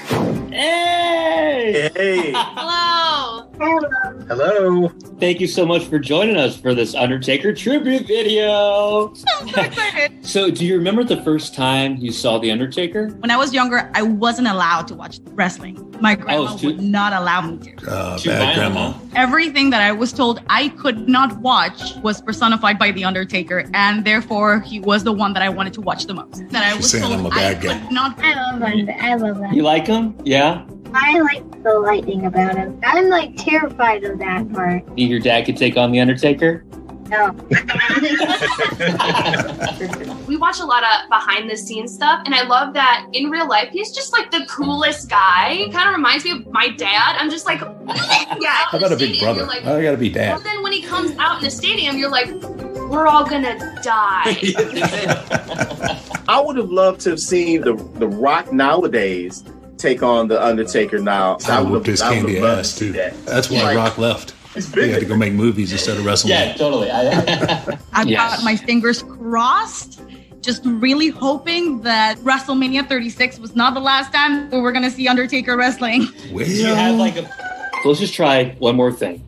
Hey! 0.51 1.91
Hey! 1.95 2.33
Hello. 2.35 3.16
Hello. 3.59 4.89
Thank 5.19 5.41
you 5.41 5.47
so 5.47 5.65
much 5.65 5.85
for 5.87 5.99
joining 5.99 6.37
us 6.37 6.57
for 6.57 6.75
this 6.75 6.95
Undertaker 6.95 7.55
tribute 7.55 8.07
video. 8.07 9.15
so, 9.15 9.27
so 10.21 10.51
do 10.51 10.67
you 10.67 10.77
remember 10.77 11.03
the 11.05 11.23
first 11.23 11.55
time 11.55 11.97
you 11.97 12.13
saw 12.13 12.39
The 12.39 12.51
Undertaker? 12.51 13.09
When 13.21 13.31
I 13.31 13.37
was 13.37 13.55
younger, 13.55 13.91
I 13.95 14.03
wasn't 14.03 14.49
allowed 14.49 14.87
to 14.89 14.95
watch 14.95 15.21
wrestling. 15.33 15.83
My 16.01 16.15
grandma 16.15 16.53
it's 16.53 16.61
too- 16.61 16.67
would 16.69 16.81
not 16.83 17.15
allow 17.15 17.41
me 17.41 17.57
to. 17.59 17.91
Uh, 17.91 18.19
Too 18.19 18.29
bad, 18.29 18.57
Grandma. 18.57 18.93
Everything 19.15 19.71
that 19.71 19.81
I 19.81 19.93
was 19.93 20.13
told 20.13 20.43
I 20.51 20.69
could 20.69 21.09
not 21.09 21.39
watch 21.41 21.97
was 22.03 22.21
personified 22.21 22.79
by 22.79 22.91
The 22.91 23.05
Undertaker, 23.05 23.65
and 23.73 24.05
therefore 24.05 24.61
he 24.61 24.81
was 24.81 25.05
the 25.05 25.13
one 25.13 25.33
that 25.33 25.43
I 25.43 25.49
wanted 25.49 25.73
to 25.75 25.81
watch 25.81 26.05
the 26.07 26.13
most. 26.15 26.47
That 26.51 26.63
I 26.65 26.69
She's 26.73 26.77
was 26.79 26.91
saying 26.91 27.05
told 27.05 27.15
I'm 27.21 27.27
a 27.27 27.29
I 27.31 27.55
bad 27.55 27.63
guy. 27.63 27.79
could 27.81 27.91
not. 27.93 28.19
I 28.23 28.35
love 28.53 28.61
that. 28.87 29.03
I 29.03 29.15
love 29.15 29.39
that. 29.39 29.55
You 29.55 29.63
like 29.63 29.87
him? 29.87 30.15
Yeah? 30.25 30.67
I 30.93 31.19
like 31.21 31.56
the 31.67 31.79
lightning 31.81 32.27
about 32.27 32.57
him. 32.57 32.79
I'm 32.85 33.09
like 33.09 33.37
terrified 33.37 34.05
of 34.05 34.21
that 34.21 34.53
part. 34.53 34.87
Think 34.95 35.11
your 35.11 35.19
dad 35.19 35.47
could 35.47 35.57
take 35.57 35.77
on 35.77 35.91
The 35.91 35.99
Undertaker? 35.99 36.65
No. 37.09 37.31
we 40.27 40.37
watch 40.37 40.61
a 40.61 40.65
lot 40.65 40.83
of 40.85 41.09
behind 41.09 41.51
the 41.51 41.57
scenes 41.57 41.93
stuff, 41.95 42.23
and 42.25 42.35
I 42.35 42.43
love 42.45 42.73
that 42.75 43.07
in 43.13 43.31
real 43.31 43.49
life, 43.49 43.71
he's 43.71 43.93
just 43.93 44.13
like 44.13 44.31
the 44.31 44.45
coolest 44.49 45.09
guy. 45.11 45.69
Kind 45.73 45.89
of 45.89 45.95
reminds 45.95 46.25
me 46.25 46.33
of 46.33 46.47
my 46.53 46.69
dad. 46.69 47.17
I'm 47.19 47.31
just 47.31 47.47
like, 47.47 47.61
yeah. 47.61 48.67
How 48.71 48.79
about 48.79 48.93
a 48.93 48.97
big 48.97 49.19
brother? 49.21 49.41
You're 49.41 49.49
like, 49.49 49.65
I 49.65 49.83
gotta 49.83 49.97
be 49.97 50.09
But 50.09 50.15
dad. 50.19 50.41
then 50.45 50.63
when 50.63 50.73
he 50.73 50.83
comes 50.83 51.17
out 51.19 51.39
in 51.39 51.45
the 51.45 51.51
stadium, 51.51 51.97
you're 51.97 52.11
like, 52.11 52.29
we're 52.33 53.07
all 53.09 53.25
gonna 53.25 53.57
die. 53.83 54.37
I 56.29 56.41
would 56.45 56.57
have 56.57 56.71
loved 56.71 57.01
to 57.03 57.11
have 57.11 57.21
seen 57.21 57.61
the 57.61 57.75
the 57.75 58.09
Rock 58.09 58.53
nowadays 58.53 59.45
take 59.79 60.03
on 60.03 60.29
the 60.29 60.43
Undertaker 60.43 60.99
now. 60.99 61.39
I 61.49 61.61
would 61.61 61.71
whooped 61.71 61.87
his 61.87 62.01
I 62.03 62.11
would 62.11 62.17
candy 62.17 62.35
have 62.37 62.59
ass 62.59 62.77
too. 62.79 62.93
that. 62.93 63.25
That's 63.27 63.51
why 63.51 63.63
Like, 63.63 63.77
Rock 63.77 63.99
left. 63.99 64.35
It's 64.55 64.73
He 64.73 64.89
had 64.89 65.01
to 65.01 65.07
go 65.07 65.17
make 65.17 65.35
movies 65.35 65.73
instead 65.73 65.99
of 65.99 66.05
wrestling. 66.07 66.33
Yeah, 66.33 66.55
totally. 66.55 66.91
I, 66.91 67.79
I've 67.93 68.09
Yes. 68.09 68.37
got 68.37 68.45
my 68.45 68.57
fingers 68.57 69.03
crossed. 69.03 70.01
Just 70.41 70.63
really 70.65 71.09
hoping 71.09 71.83
that 71.83 72.17
WrestleMania 72.19 72.89
36 72.89 73.39
was 73.41 73.57
not 73.57 73.75
the 73.75 73.81
last 73.81 74.13
time 74.13 74.49
we 74.51 74.61
were 74.61 74.71
going 74.73 74.85
to 74.85 74.91
see 74.91 75.09
Undertaker 75.09 75.57
wrestling. 75.57 76.07
you 76.31 76.67
have 76.67 76.97
like 76.97 77.17
a. 77.17 77.29
Let's 77.85 78.01
just 78.01 78.15
try 78.15 78.51
one 78.59 78.77
more 78.77 78.93
thing. 78.93 79.23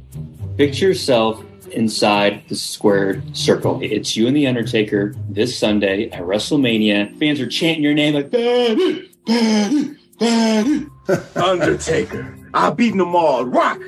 Picture 0.56 0.86
yourself 0.88 1.44
inside 1.72 2.42
the 2.48 2.54
squared 2.54 3.36
circle. 3.36 3.80
It's 3.82 4.16
you 4.16 4.26
and 4.28 4.36
the 4.36 4.46
Undertaker 4.46 5.14
this 5.28 5.58
Sunday 5.58 6.08
at 6.10 6.22
WrestleMania. 6.22 7.18
Fans 7.18 7.40
are 7.40 7.46
chanting 7.48 7.82
your 7.82 7.94
name 7.94 8.14
like 8.14 8.30
Batty, 8.30 9.10
Batty, 9.26 9.96
Batty. 10.18 10.86
Undertaker. 11.36 12.36
I've 12.54 12.76
beaten 12.76 12.98
them 12.98 13.14
all. 13.14 13.44
Rock, 13.44 13.80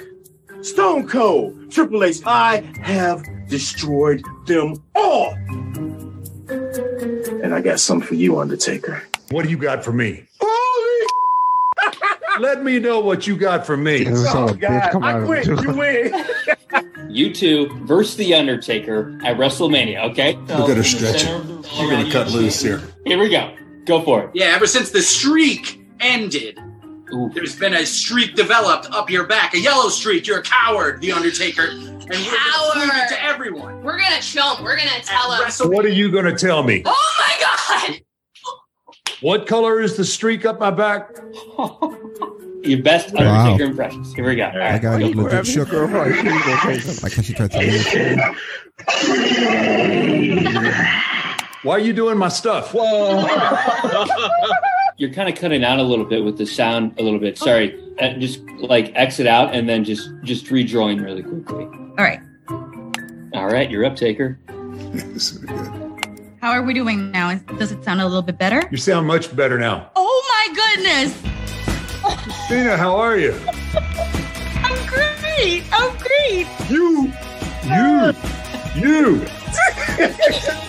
Stone 0.62 1.08
Cold, 1.08 1.70
Triple 1.70 2.04
H. 2.04 2.20
I 2.24 2.60
have 2.82 3.24
destroyed 3.48 4.22
them 4.46 4.82
all. 4.94 5.32
And 7.42 7.54
I 7.54 7.60
got 7.60 7.80
something 7.80 8.06
for 8.06 8.14
you, 8.14 8.38
Undertaker. 8.38 9.02
What 9.30 9.44
do 9.44 9.50
you 9.50 9.56
got 9.56 9.84
for 9.84 9.92
me? 9.92 10.26
Holy 10.40 11.06
Let 12.40 12.64
me 12.64 12.78
know 12.78 13.00
what 13.00 13.26
you 13.26 13.36
got 13.36 13.66
for 13.66 13.76
me. 13.76 14.06
Oh, 14.08 14.54
God. 14.54 15.02
I 15.02 15.24
quit. 15.24 15.46
You 15.46 15.72
win. 15.72 16.24
You 17.10 17.34
two 17.34 17.68
versus 17.86 18.14
the 18.14 18.34
Undertaker 18.34 19.18
at 19.24 19.36
WrestleMania. 19.36 20.10
Okay. 20.12 20.36
Look 20.36 20.70
at 20.70 20.76
her 20.76 20.84
stretching. 20.84 21.28
You're 21.76 21.90
gonna 21.90 22.08
cut 22.08 22.30
loose 22.30 22.62
here. 22.62 22.80
Here 23.04 23.18
we 23.18 23.28
go. 23.28 23.52
Go 23.84 24.00
for 24.02 24.24
it. 24.24 24.30
Yeah, 24.32 24.54
ever 24.54 24.68
since 24.68 24.90
the 24.90 25.02
streak 25.02 25.79
ended, 26.00 26.58
there's 27.34 27.56
been 27.56 27.74
a 27.74 27.84
streak 27.84 28.34
developed 28.36 28.86
up 28.92 29.10
your 29.10 29.26
back. 29.26 29.54
A 29.54 29.58
yellow 29.58 29.88
streak. 29.88 30.26
You're 30.26 30.38
a 30.40 30.42
coward, 30.42 31.00
The 31.00 31.12
Undertaker. 31.12 31.68
And 31.70 32.00
we're 32.10 32.18
gonna 32.36 32.88
prove 32.88 33.08
to 33.08 33.22
everyone. 33.22 33.82
We're 33.82 33.98
gonna 33.98 34.22
show 34.22 34.56
him. 34.56 34.64
We're 34.64 34.76
gonna 34.76 35.02
tell 35.02 35.32
him. 35.32 35.70
What 35.70 35.84
are 35.84 35.88
you 35.88 36.10
going 36.10 36.24
to 36.24 36.34
tell 36.34 36.62
me? 36.62 36.82
Oh 36.84 37.14
my 37.18 37.34
god! 37.40 38.00
What 39.22 39.46
color 39.46 39.80
is 39.80 39.96
the 39.96 40.04
streak 40.04 40.44
up 40.44 40.58
my 40.58 40.70
back? 40.70 41.10
Your 42.62 42.82
best 42.82 43.14
Wow. 43.14 43.52
Undertaker 43.52 43.70
impressions. 43.70 44.14
Here 44.14 44.24
we 44.26 44.34
go. 44.36 44.44
All 44.46 44.56
I 44.56 44.72
right. 44.72 44.82
got 44.82 45.00
legit 45.00 45.46
shook. 45.46 45.72
Like 45.72 47.12
how 47.12 47.22
she 47.22 47.32
tried 47.34 47.50
to 47.52 47.58
leave. 47.58 47.86
Why 51.62 51.74
are 51.74 51.78
you 51.80 51.92
doing 51.92 52.16
my 52.18 52.28
stuff? 52.28 52.74
You're 55.00 55.10
kind 55.10 55.30
of 55.30 55.34
cutting 55.34 55.64
out 55.64 55.78
a 55.78 55.82
little 55.82 56.04
bit 56.04 56.22
with 56.22 56.36
the 56.36 56.44
sound 56.44 56.92
a 56.98 57.02
little 57.02 57.18
bit. 57.18 57.38
Sorry. 57.38 57.74
Uh, 57.98 58.12
just 58.18 58.42
like 58.58 58.92
exit 58.94 59.26
out 59.26 59.54
and 59.54 59.66
then 59.66 59.82
just 59.82 60.10
just 60.24 60.50
rejoin 60.50 61.00
really 61.00 61.22
quickly. 61.22 61.64
All 61.64 62.04
right. 62.04 62.20
All 63.32 63.46
right, 63.46 63.70
you're 63.70 63.86
up, 63.86 63.96
Taker. 63.96 64.38
How 66.42 66.50
are 66.50 66.62
we 66.62 66.74
doing 66.74 67.10
now? 67.10 67.34
Does 67.58 67.72
it 67.72 67.82
sound 67.82 68.02
a 68.02 68.04
little 68.04 68.20
bit 68.20 68.36
better? 68.36 68.62
You 68.70 68.76
sound 68.76 69.06
much 69.06 69.34
better 69.34 69.58
now. 69.58 69.90
Oh 69.96 70.22
my 70.28 70.54
goodness! 70.54 71.18
Tina, 72.48 72.76
how 72.76 72.94
are 72.96 73.16
you? 73.16 73.32
I'm 73.46 74.86
great! 74.86 75.64
I'm 75.72 75.96
great! 75.96 76.46
You, 76.68 77.10
you, 77.64 78.12
you. 78.76 79.26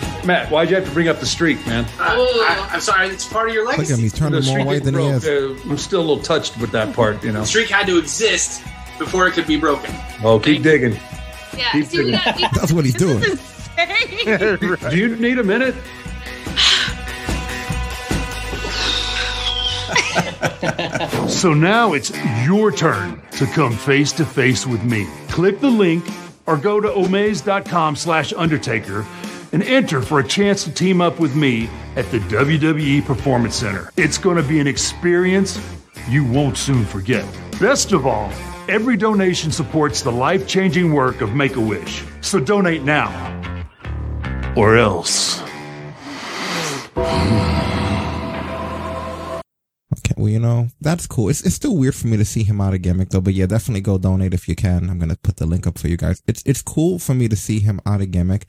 Matt, 0.24 0.50
why'd 0.50 0.70
you 0.70 0.76
have 0.76 0.84
to 0.86 0.90
bring 0.92 1.08
up 1.08 1.18
the 1.18 1.26
streak, 1.26 1.64
man? 1.66 1.84
I, 1.98 2.70
am 2.72 2.80
sorry, 2.80 3.08
it's 3.08 3.26
part 3.26 3.48
of 3.48 3.54
your 3.54 3.64
Look 3.64 3.72
legacy. 3.78 3.92
at 3.94 3.96
me, 3.98 4.02
he's 4.04 4.12
turning 4.12 4.40
The 4.40 4.46
more 4.46 4.54
streak 4.54 4.66
white 4.66 4.84
than 4.84 4.94
he 4.94 5.00
broke, 5.00 5.14
is. 5.24 5.26
uh, 5.66 5.70
I'm 5.70 5.78
still 5.78 6.00
a 6.00 6.06
little 6.06 6.22
touched 6.22 6.58
with 6.58 6.70
that 6.72 6.94
part, 6.94 7.22
you 7.24 7.32
know. 7.32 7.40
The 7.40 7.46
streak 7.46 7.68
had 7.68 7.86
to 7.88 7.98
exist 7.98 8.62
before 8.98 9.26
it 9.26 9.32
could 9.32 9.46
be 9.48 9.58
broken. 9.58 9.92
Oh, 10.22 10.38
keep 10.38 10.62
digging. 10.62 10.92
Yeah, 11.56 11.70
Keep 11.72 11.86
see, 11.86 11.96
digging. 11.98 12.12
got, 12.12 12.38
That's 12.54 12.72
what 12.72 12.84
he's 12.84 12.94
doing. 12.94 13.20
Do 14.90 14.96
you 14.96 15.16
need 15.16 15.38
a 15.38 15.44
minute? 15.44 15.74
So 21.28 21.52
now 21.54 21.92
it's 21.94 22.12
your 22.46 22.70
turn 22.70 23.20
to 23.32 23.46
come 23.46 23.72
face 23.76 24.12
to 24.12 24.24
face 24.24 24.66
with 24.66 24.82
me. 24.84 25.06
Click 25.28 25.60
the 25.60 25.70
link 25.70 26.04
or 26.46 26.56
go 26.56 26.80
to 26.80 26.88
omaze.com 26.88 27.96
slash 27.96 28.32
undertaker 28.32 29.04
and 29.52 29.62
enter 29.62 30.02
for 30.02 30.18
a 30.20 30.26
chance 30.26 30.64
to 30.64 30.72
team 30.72 31.00
up 31.00 31.20
with 31.20 31.36
me 31.36 31.68
at 31.96 32.10
the 32.10 32.18
WWE 32.18 33.04
Performance 33.04 33.54
Center. 33.56 33.90
It's 33.96 34.18
going 34.18 34.36
to 34.36 34.42
be 34.42 34.60
an 34.60 34.66
experience 34.66 35.60
you 36.08 36.24
won't 36.24 36.56
soon 36.56 36.84
forget. 36.84 37.26
Best 37.60 37.92
of 37.92 38.06
all, 38.06 38.32
every 38.68 38.96
donation 38.96 39.52
supports 39.52 40.02
the 40.02 40.12
life 40.12 40.48
changing 40.48 40.92
work 40.92 41.20
of 41.20 41.34
Make 41.34 41.56
a 41.56 41.60
Wish. 41.60 42.04
So 42.20 42.40
donate 42.40 42.82
now 42.82 43.10
or 44.56 44.76
else. 44.76 45.40
Okay, 49.98 50.14
well, 50.16 50.28
you 50.28 50.38
know, 50.38 50.68
that's 50.80 51.06
cool. 51.06 51.28
It's, 51.28 51.42
it's 51.42 51.54
still 51.54 51.76
weird 51.76 51.94
for 51.94 52.06
me 52.06 52.16
to 52.16 52.24
see 52.24 52.42
him 52.42 52.60
out 52.60 52.74
of 52.74 52.82
gimmick 52.82 53.10
though, 53.10 53.20
but 53.20 53.34
yeah, 53.34 53.46
definitely 53.46 53.82
go 53.82 53.98
donate 53.98 54.34
if 54.34 54.48
you 54.48 54.56
can. 54.56 54.90
I'm 54.90 54.98
gonna 54.98 55.16
put 55.22 55.36
the 55.36 55.46
link 55.46 55.66
up 55.66 55.78
for 55.78 55.88
you 55.88 55.96
guys. 55.96 56.22
It's, 56.26 56.42
it's 56.44 56.62
cool 56.62 56.98
for 56.98 57.14
me 57.14 57.28
to 57.28 57.36
see 57.36 57.60
him 57.60 57.80
out 57.86 58.00
of 58.00 58.10
gimmick. 58.10 58.46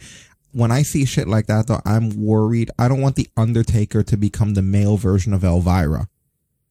When 0.54 0.72
I 0.72 0.84
see 0.84 1.06
shit 1.06 1.28
like 1.28 1.47
that 1.47 1.68
though, 1.68 1.82
I'm 1.86 2.10
worried. 2.12 2.72
I 2.80 2.88
don't 2.88 3.01
want 3.01 3.16
the 3.16 3.28
Undertaker 3.36 4.04
to 4.04 4.18
become 4.18 4.54
the 4.54 4.62
male 4.62 4.97
version 4.97 5.34
of 5.34 5.43
Elvira. 5.43 6.08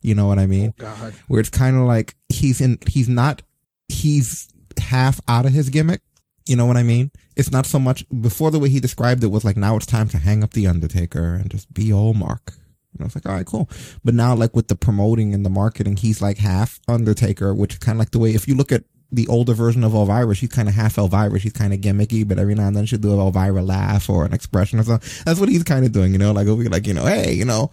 You 0.01 0.14
know 0.14 0.26
what 0.26 0.39
I 0.39 0.47
mean? 0.47 0.74
Oh, 0.80 0.83
God. 0.83 1.14
Where 1.28 1.41
it's 1.41 1.51
kind 1.51 1.76
of 1.76 1.83
like 1.83 2.14
he's 2.28 2.61
in, 2.61 2.78
he's 2.89 3.09
not, 3.09 3.43
he's 3.89 4.49
half 4.78 5.20
out 5.28 5.47
of 5.47 5.53
his 5.53 5.68
gimmick. 5.68 6.01
You 6.47 6.57
know 6.57 6.66
what 6.66 6.76
I 6.76 6.83
mean? 6.83 7.12
It's 7.37 7.53
not 7.53 7.66
so 7.66 7.78
much 7.78 8.05
before 8.20 8.51
the 8.51 8.59
way 8.59 8.68
he 8.68 8.80
described 8.80 9.22
it 9.22 9.28
was 9.28 9.45
like 9.45 9.57
now 9.57 9.76
it's 9.76 9.87
time 9.87 10.09
to 10.09 10.18
hang 10.18 10.43
up 10.43 10.53
the 10.53 10.66
Undertaker 10.66 11.35
and 11.35 11.51
just 11.51 11.72
be 11.72 11.93
old 11.93 12.16
Mark. 12.16 12.55
And 12.93 13.03
I 13.03 13.05
was 13.05 13.14
like, 13.14 13.26
all 13.26 13.35
right, 13.35 13.47
cool. 13.47 13.70
But 14.05 14.14
now, 14.14 14.35
like 14.35 14.55
with 14.55 14.68
the 14.68 14.74
promoting 14.74 15.33
and 15.35 15.47
the 15.47 15.51
marketing, 15.51 15.97
he's 15.97 16.20
like 16.20 16.39
half 16.39 16.80
Undertaker, 16.89 17.55
which 17.55 17.74
is 17.74 17.78
kind 17.78 17.97
of 17.97 18.01
like 18.01 18.11
the 18.11 18.18
way 18.18 18.35
if 18.35 18.47
you 18.47 18.55
look 18.55 18.72
at 18.72 18.85
the 19.12 19.28
older 19.28 19.52
version 19.52 19.84
of 19.84 19.94
Elvira, 19.94 20.34
she's 20.34 20.48
kind 20.48 20.68
of 20.68 20.74
half 20.74 20.96
Elvira. 20.98 21.38
She's 21.38 21.52
kind 21.52 21.72
of 21.72 21.80
gimmicky, 21.80 22.26
but 22.26 22.38
every 22.38 22.54
now 22.54 22.66
and 22.66 22.76
then 22.76 22.86
she'll 22.86 22.98
do 22.98 23.12
an 23.12 23.20
Elvira 23.20 23.62
laugh 23.62 24.08
or 24.08 24.24
an 24.24 24.32
expression 24.32 24.78
or 24.80 24.84
something. 24.84 25.08
That's 25.24 25.38
what 25.38 25.48
he's 25.48 25.62
kind 25.62 25.84
of 25.84 25.92
doing, 25.92 26.12
you 26.12 26.18
know, 26.18 26.32
like, 26.32 26.46
over 26.46 26.64
like, 26.64 26.86
you 26.86 26.94
know, 26.94 27.04
hey, 27.04 27.32
you 27.32 27.44
know, 27.44 27.70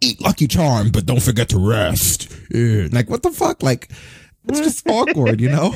eat 0.00 0.20
Lucky 0.20 0.46
Charm, 0.46 0.90
but 0.90 1.06
don't 1.06 1.22
forget 1.22 1.48
to 1.50 1.58
rest. 1.58 2.32
Like, 2.52 3.10
what 3.10 3.22
the 3.22 3.32
fuck? 3.32 3.62
Like, 3.62 3.90
it's 4.46 4.60
just 4.60 4.86
awkward, 4.88 5.40
you 5.40 5.50
know? 5.50 5.74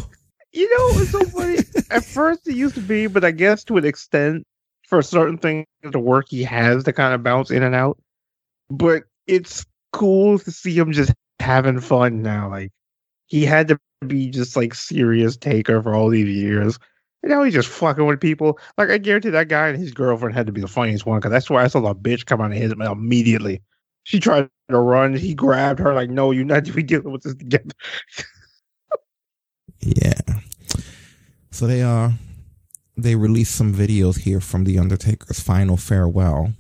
You 0.52 0.68
know, 0.68 1.00
it's 1.00 1.11
so 1.11 1.24
funny. 1.24 1.58
At 1.90 2.04
first, 2.04 2.46
it 2.46 2.54
used 2.54 2.76
to 2.76 2.80
be, 2.80 3.06
but 3.06 3.24
I 3.24 3.32
guess 3.32 3.64
to 3.64 3.76
an 3.76 3.84
extent, 3.84 4.46
for 4.88 5.02
certain 5.02 5.38
things, 5.38 5.66
the 5.82 6.00
work 6.00 6.26
he 6.28 6.42
has 6.42 6.84
to 6.84 6.92
kind 6.92 7.14
of 7.14 7.22
bounce 7.22 7.50
in 7.50 7.62
and 7.62 7.74
out. 7.74 7.98
But 8.68 9.04
it's 9.26 9.64
cool 9.92 10.38
to 10.40 10.50
see 10.50 10.76
him 10.76 10.92
just 10.92 11.12
having 11.38 11.80
fun 11.80 12.22
now. 12.22 12.50
Like 12.50 12.72
he 13.26 13.44
had 13.44 13.68
to 13.68 13.78
be 14.07 14.30
just 14.30 14.57
like 14.57 14.74
serious 14.74 15.36
taker 15.36 15.82
for 15.82 15.94
all 15.94 16.09
these 16.09 16.28
years. 16.28 16.78
And 17.22 17.30
now 17.30 17.42
he's 17.42 17.55
just 17.55 17.68
fucking 17.68 18.07
with 18.07 18.20
people. 18.20 18.59
Like 18.78 18.90
I 18.90 18.98
guarantee 18.98 19.30
that 19.30 19.48
guy 19.48 19.68
and 19.68 19.78
his 19.78 19.92
girlfriend 19.92 20.34
had 20.34 20.46
to 20.46 20.53
be 20.53 20.61
the 20.61 20.68
funniest 20.68 21.07
one 21.07 21.18
because 21.18 21.30
that's 21.30 21.51
why 21.51 21.64
I 21.64 21.68
saw 21.68 21.80
the 21.80 21.94
bitch 21.94 22.26
come 22.26 22.40
out 22.40 22.53
of 22.53 22.57
his 22.57 22.74
mouth 22.76 22.96
immediately. 22.96 23.61
She 24.05 24.18
tried 24.18 24.48
to 24.70 24.78
run. 24.78 25.14
He 25.14 25.34
grabbed 25.34 25.78
her 25.80 25.92
like, 25.92 26.09
"No, 26.09 26.30
you're 26.30 26.44
not. 26.44 26.68
We 26.74 26.82
dealing 26.82 27.12
with 27.12 27.22
this 27.22 27.34
together." 27.34 27.74
Yeah. 29.82 30.20
So 31.51 31.66
they 31.66 31.82
uh 31.82 32.11
they 32.96 33.16
released 33.16 33.55
some 33.55 33.74
videos 33.74 34.18
here 34.20 34.40
from 34.40 34.64
the 34.64 34.78
Undertaker's 34.78 35.40
final 35.40 35.76
farewell. 35.76 36.53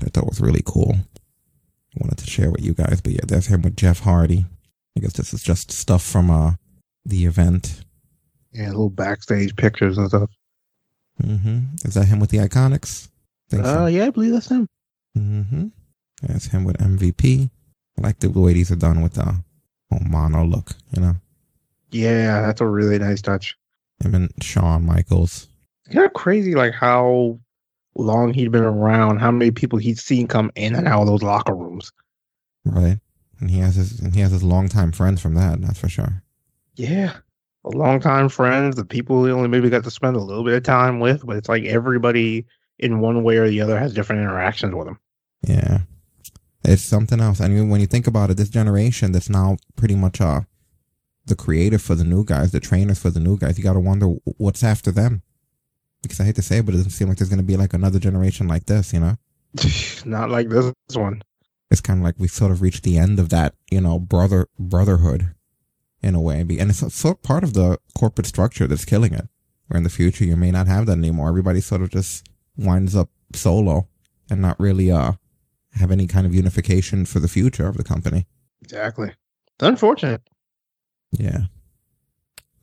I 0.00 0.06
thought 0.06 0.26
was 0.26 0.40
really 0.40 0.62
cool. 0.64 0.96
I 0.96 1.98
wanted 2.00 2.18
to 2.18 2.30
share 2.30 2.50
with 2.50 2.62
you 2.62 2.74
guys, 2.74 3.00
but 3.00 3.12
yeah, 3.12 3.20
that's 3.26 3.46
him 3.46 3.62
with 3.62 3.76
Jeff 3.76 4.00
Hardy. 4.00 4.46
I 4.96 5.00
guess 5.00 5.14
this 5.14 5.32
is 5.32 5.42
just 5.42 5.70
stuff 5.70 6.02
from 6.02 6.30
uh 6.30 6.52
the 7.04 7.24
event. 7.24 7.84
Yeah, 8.52 8.68
little 8.68 8.90
backstage 8.90 9.56
pictures 9.56 9.98
and 9.98 10.08
stuff. 10.08 10.30
Mm-hmm. 11.22 11.58
Is 11.84 11.94
that 11.94 12.06
him 12.06 12.20
with 12.20 12.30
the 12.30 12.38
Iconics? 12.38 13.08
Think 13.48 13.64
Uh, 13.64 13.86
yeah, 13.86 14.06
I 14.06 14.10
believe 14.10 14.32
that's 14.32 14.50
him. 14.50 14.66
Mm-hmm. 15.16 15.68
That's 16.22 16.46
him 16.46 16.64
with 16.64 16.78
MVP. 16.78 17.50
I 17.98 18.02
like 18.02 18.18
the 18.18 18.30
way 18.30 18.52
these 18.52 18.70
are 18.70 18.76
done 18.76 19.02
with 19.02 19.14
the 19.14 19.24
whole 19.90 20.00
mono 20.08 20.44
look, 20.44 20.72
you 20.94 21.02
know. 21.02 21.16
Yeah, 21.90 22.42
that's 22.42 22.60
a 22.60 22.66
really 22.66 22.98
nice 22.98 23.20
touch. 23.20 23.56
Him 24.02 24.14
and 24.14 24.32
Shawn 24.42 24.84
Michaels. 24.84 25.48
It's 25.84 25.94
kind 25.94 26.06
of 26.06 26.12
crazy, 26.14 26.54
like 26.54 26.72
how 26.72 27.38
long 27.94 28.32
he'd 28.32 28.52
been 28.52 28.64
around, 28.64 29.18
how 29.18 29.30
many 29.30 29.50
people 29.50 29.78
he'd 29.78 29.98
seen 29.98 30.26
come 30.26 30.50
in 30.54 30.74
and 30.74 30.88
out 30.88 31.02
of 31.02 31.06
those 31.06 31.22
locker 31.22 31.54
rooms. 31.54 31.92
Right. 32.64 32.98
And 33.42 33.50
he 33.50 33.58
has 33.58 33.74
his 33.74 33.98
and 33.98 34.14
he 34.14 34.20
has 34.20 34.30
his 34.30 34.44
longtime 34.44 34.92
friends 34.92 35.20
from 35.20 35.34
that, 35.34 35.60
that's 35.60 35.80
for 35.80 35.88
sure. 35.88 36.22
Yeah. 36.76 37.16
a 37.64 37.70
Longtime 37.70 38.28
friends, 38.28 38.76
the 38.76 38.84
people 38.84 39.24
he 39.24 39.32
only 39.32 39.48
maybe 39.48 39.68
got 39.68 39.82
to 39.82 39.90
spend 39.90 40.14
a 40.14 40.20
little 40.20 40.44
bit 40.44 40.54
of 40.54 40.62
time 40.62 41.00
with, 41.00 41.26
but 41.26 41.36
it's 41.36 41.48
like 41.48 41.64
everybody 41.64 42.46
in 42.78 43.00
one 43.00 43.24
way 43.24 43.38
or 43.38 43.48
the 43.48 43.60
other 43.60 43.76
has 43.76 43.92
different 43.92 44.22
interactions 44.22 44.74
with 44.76 44.86
him. 44.86 44.98
Yeah. 45.44 45.78
It's 46.64 46.82
something 46.82 47.20
else. 47.20 47.40
I 47.40 47.48
mean, 47.48 47.68
when 47.68 47.80
you 47.80 47.88
think 47.88 48.06
about 48.06 48.30
it, 48.30 48.36
this 48.36 48.48
generation 48.48 49.10
that's 49.10 49.28
now 49.28 49.56
pretty 49.74 49.96
much 49.96 50.20
uh 50.20 50.42
the 51.26 51.34
creative 51.34 51.82
for 51.82 51.96
the 51.96 52.04
new 52.04 52.24
guys, 52.24 52.52
the 52.52 52.60
trainers 52.60 53.00
for 53.00 53.10
the 53.10 53.20
new 53.20 53.36
guys, 53.36 53.58
you 53.58 53.64
got 53.64 53.72
to 53.72 53.80
wonder 53.80 54.06
what's 54.38 54.62
after 54.62 54.92
them. 54.92 55.22
Because 56.00 56.20
I 56.20 56.24
hate 56.24 56.36
to 56.36 56.42
say 56.42 56.58
it, 56.58 56.66
but 56.66 56.74
it 56.74 56.78
doesn't 56.78 56.92
seem 56.92 57.08
like 57.08 57.18
there's 57.18 57.28
going 57.28 57.38
to 57.38 57.44
be 57.44 57.56
like 57.56 57.74
another 57.74 57.98
generation 57.98 58.46
like 58.46 58.66
this, 58.66 58.92
you 58.92 59.00
know? 59.00 59.16
Not 60.04 60.30
like 60.30 60.48
this 60.48 60.72
one. 60.94 61.22
It's 61.72 61.80
kind 61.80 62.00
of 62.00 62.04
like 62.04 62.16
we 62.18 62.28
sort 62.28 62.52
of 62.52 62.60
reached 62.60 62.82
the 62.82 62.98
end 62.98 63.18
of 63.18 63.30
that, 63.30 63.54
you 63.70 63.80
know, 63.80 63.98
brother 63.98 64.46
brotherhood 64.58 65.34
in 66.02 66.14
a 66.14 66.20
way. 66.20 66.40
And 66.40 66.70
it's 66.70 66.94
sort 66.94 67.16
of 67.16 67.22
part 67.22 67.42
of 67.42 67.54
the 67.54 67.78
corporate 67.98 68.26
structure 68.26 68.66
that's 68.66 68.84
killing 68.84 69.14
it. 69.14 69.26
Where 69.66 69.78
in 69.78 69.84
the 69.84 69.90
future 69.90 70.24
you 70.24 70.36
may 70.36 70.50
not 70.50 70.66
have 70.66 70.84
that 70.86 70.98
anymore. 70.98 71.30
Everybody 71.30 71.62
sort 71.62 71.80
of 71.80 71.90
just 71.90 72.26
winds 72.58 72.94
up 72.94 73.08
solo 73.34 73.88
and 74.28 74.42
not 74.42 74.60
really 74.60 74.92
uh 74.92 75.12
have 75.76 75.90
any 75.90 76.06
kind 76.06 76.26
of 76.26 76.34
unification 76.34 77.06
for 77.06 77.20
the 77.20 77.28
future 77.28 77.66
of 77.66 77.78
the 77.78 77.84
company. 77.84 78.26
Exactly. 78.60 79.08
It's 79.08 79.68
unfortunate. 79.68 80.20
Yeah. 81.10 81.44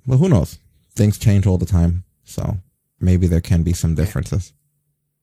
Well, 0.05 0.19
who 0.19 0.29
knows? 0.29 0.59
Things 0.93 1.17
change 1.17 1.47
all 1.47 1.57
the 1.57 1.65
time, 1.65 2.03
so 2.23 2.59
maybe 2.99 3.25
there 3.25 3.41
can 3.41 3.63
be 3.63 3.73
some 3.73 3.95
differences. 3.95 4.53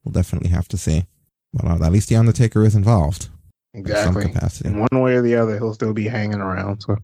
We'll 0.02 0.12
definitely 0.12 0.50
have 0.50 0.66
to 0.68 0.76
see. 0.76 1.04
But 1.52 1.64
uh, 1.64 1.84
at 1.84 1.92
least 1.92 2.08
the 2.08 2.16
Undertaker 2.16 2.64
is 2.64 2.74
involved. 2.74 3.28
Exactly. 3.76 4.22
Some 4.22 4.32
capacity. 4.32 4.68
In 4.70 4.78
one 4.78 5.00
way 5.02 5.14
or 5.16 5.22
the 5.22 5.36
other, 5.36 5.58
he'll 5.58 5.74
still 5.74 5.92
be 5.92 6.08
hanging 6.08 6.40
around. 6.40 6.80
So, 6.80 6.96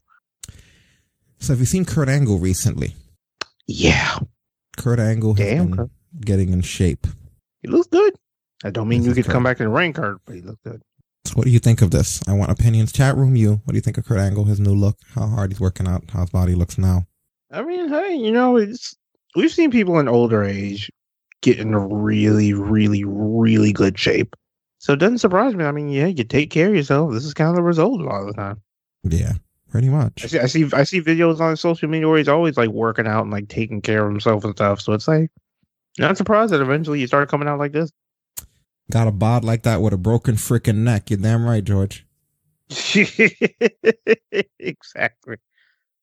so 1.39 1.53
have 1.53 1.61
you 1.61 1.67
seen 1.67 1.85
Kurt 1.85 2.09
Angle 2.09 2.39
recently? 2.39 2.95
Yeah. 3.67 4.19
Kurt 4.79 4.99
Angle 4.99 5.35
has 5.35 5.47
Damn, 5.47 5.67
been 5.67 5.77
Kurt. 5.77 5.91
getting 6.23 6.51
in 6.53 6.63
shape. 6.63 7.07
He 7.61 7.69
looks 7.69 7.89
good. 7.89 8.15
I 8.65 8.71
don't 8.71 8.89
mean 8.89 9.03
This 9.03 9.17
you 9.17 9.23
could 9.23 9.31
come 9.31 9.43
back 9.43 9.61
in 9.61 9.67
the 9.67 9.73
ring, 9.73 9.93
Kurt, 9.93 10.19
but 10.25 10.35
he 10.35 10.41
looks 10.41 10.61
good. 10.65 10.83
So 11.27 11.35
what 11.35 11.45
do 11.45 11.51
you 11.51 11.59
think 11.59 11.83
of 11.83 11.91
this? 11.91 12.27
I 12.27 12.33
want 12.33 12.51
opinions. 12.51 12.91
Chat 12.91 13.17
room, 13.17 13.37
you. 13.37 13.61
What 13.65 13.73
do 13.73 13.75
you 13.75 13.81
think 13.83 13.99
of 13.99 14.07
Kurt 14.07 14.19
Angle, 14.19 14.45
his 14.45 14.59
new 14.59 14.75
look, 14.75 14.97
how 15.15 15.27
hard 15.27 15.53
he's 15.53 15.61
working 15.61 15.87
out, 15.87 16.05
how 16.11 16.21
his 16.21 16.31
body 16.31 16.55
looks 16.55 16.79
now? 16.79 17.07
I 17.51 17.63
mean, 17.63 17.89
hey, 17.89 18.15
you 18.15 18.33
know, 18.33 18.57
it's 18.57 18.97
we've 19.37 19.53
seen 19.53 19.71
people 19.71 19.99
in 19.99 20.09
older 20.09 20.43
age 20.43 20.91
get 21.43 21.59
in 21.59 21.77
really, 21.77 22.55
really, 22.55 23.05
really 23.05 23.73
good 23.73 23.99
shape. 23.99 24.35
So 24.83 24.93
it 24.95 24.99
doesn't 24.99 25.19
surprise 25.19 25.55
me. 25.55 25.65
I 25.65 25.71
mean, 25.71 25.89
yeah, 25.89 26.07
you 26.07 26.25
take 26.25 26.51
care 26.51 26.67
of 26.67 26.75
yourself. 26.75 27.13
This 27.13 27.25
is 27.25 27.35
kind 27.35 27.51
of 27.51 27.55
the 27.55 27.63
result 27.63 28.01
a 28.01 28.05
lot 28.05 28.23
of 28.23 28.27
the 28.27 28.33
time. 28.33 28.61
Yeah, 29.05 29.35
pretty 29.71 29.89
much. 29.89 30.25
I 30.25 30.27
see, 30.27 30.39
I 30.41 30.47
see, 30.47 30.69
I 30.73 30.83
see 30.83 31.01
videos 31.01 31.39
on 31.39 31.57
social 31.57 31.89
media 31.89 32.09
where 32.09 32.19
he's 32.19 32.27
always 32.27 32.57
like 32.57 32.71
working 32.71 33.07
out 33.07 33.23
and 33.23 33.31
like 33.31 33.47
taking 33.49 33.81
care 33.81 34.05
of 34.05 34.11
himself 34.11 34.43
and 34.43 34.57
stuff. 34.57 34.81
So 34.81 34.93
it's 34.93 35.07
like 35.07 35.31
not 36.01 36.17
surprised 36.17 36.53
that 36.53 36.61
eventually 36.61 36.99
you 36.99 37.07
start 37.07 37.29
coming 37.29 37.47
out 37.47 37.61
like 37.61 37.71
this. 37.71 37.93
Got 38.91 39.07
a 39.07 39.13
bod 39.13 39.45
like 39.45 39.63
that 39.63 39.83
with 39.83 39.93
a 39.93 39.99
broken 39.99 40.35
freaking 40.35 40.79
neck. 40.79 41.11
You're 41.11 41.21
damn 41.21 41.45
right, 41.45 41.63
George. 41.63 42.05
exactly. 44.59 45.37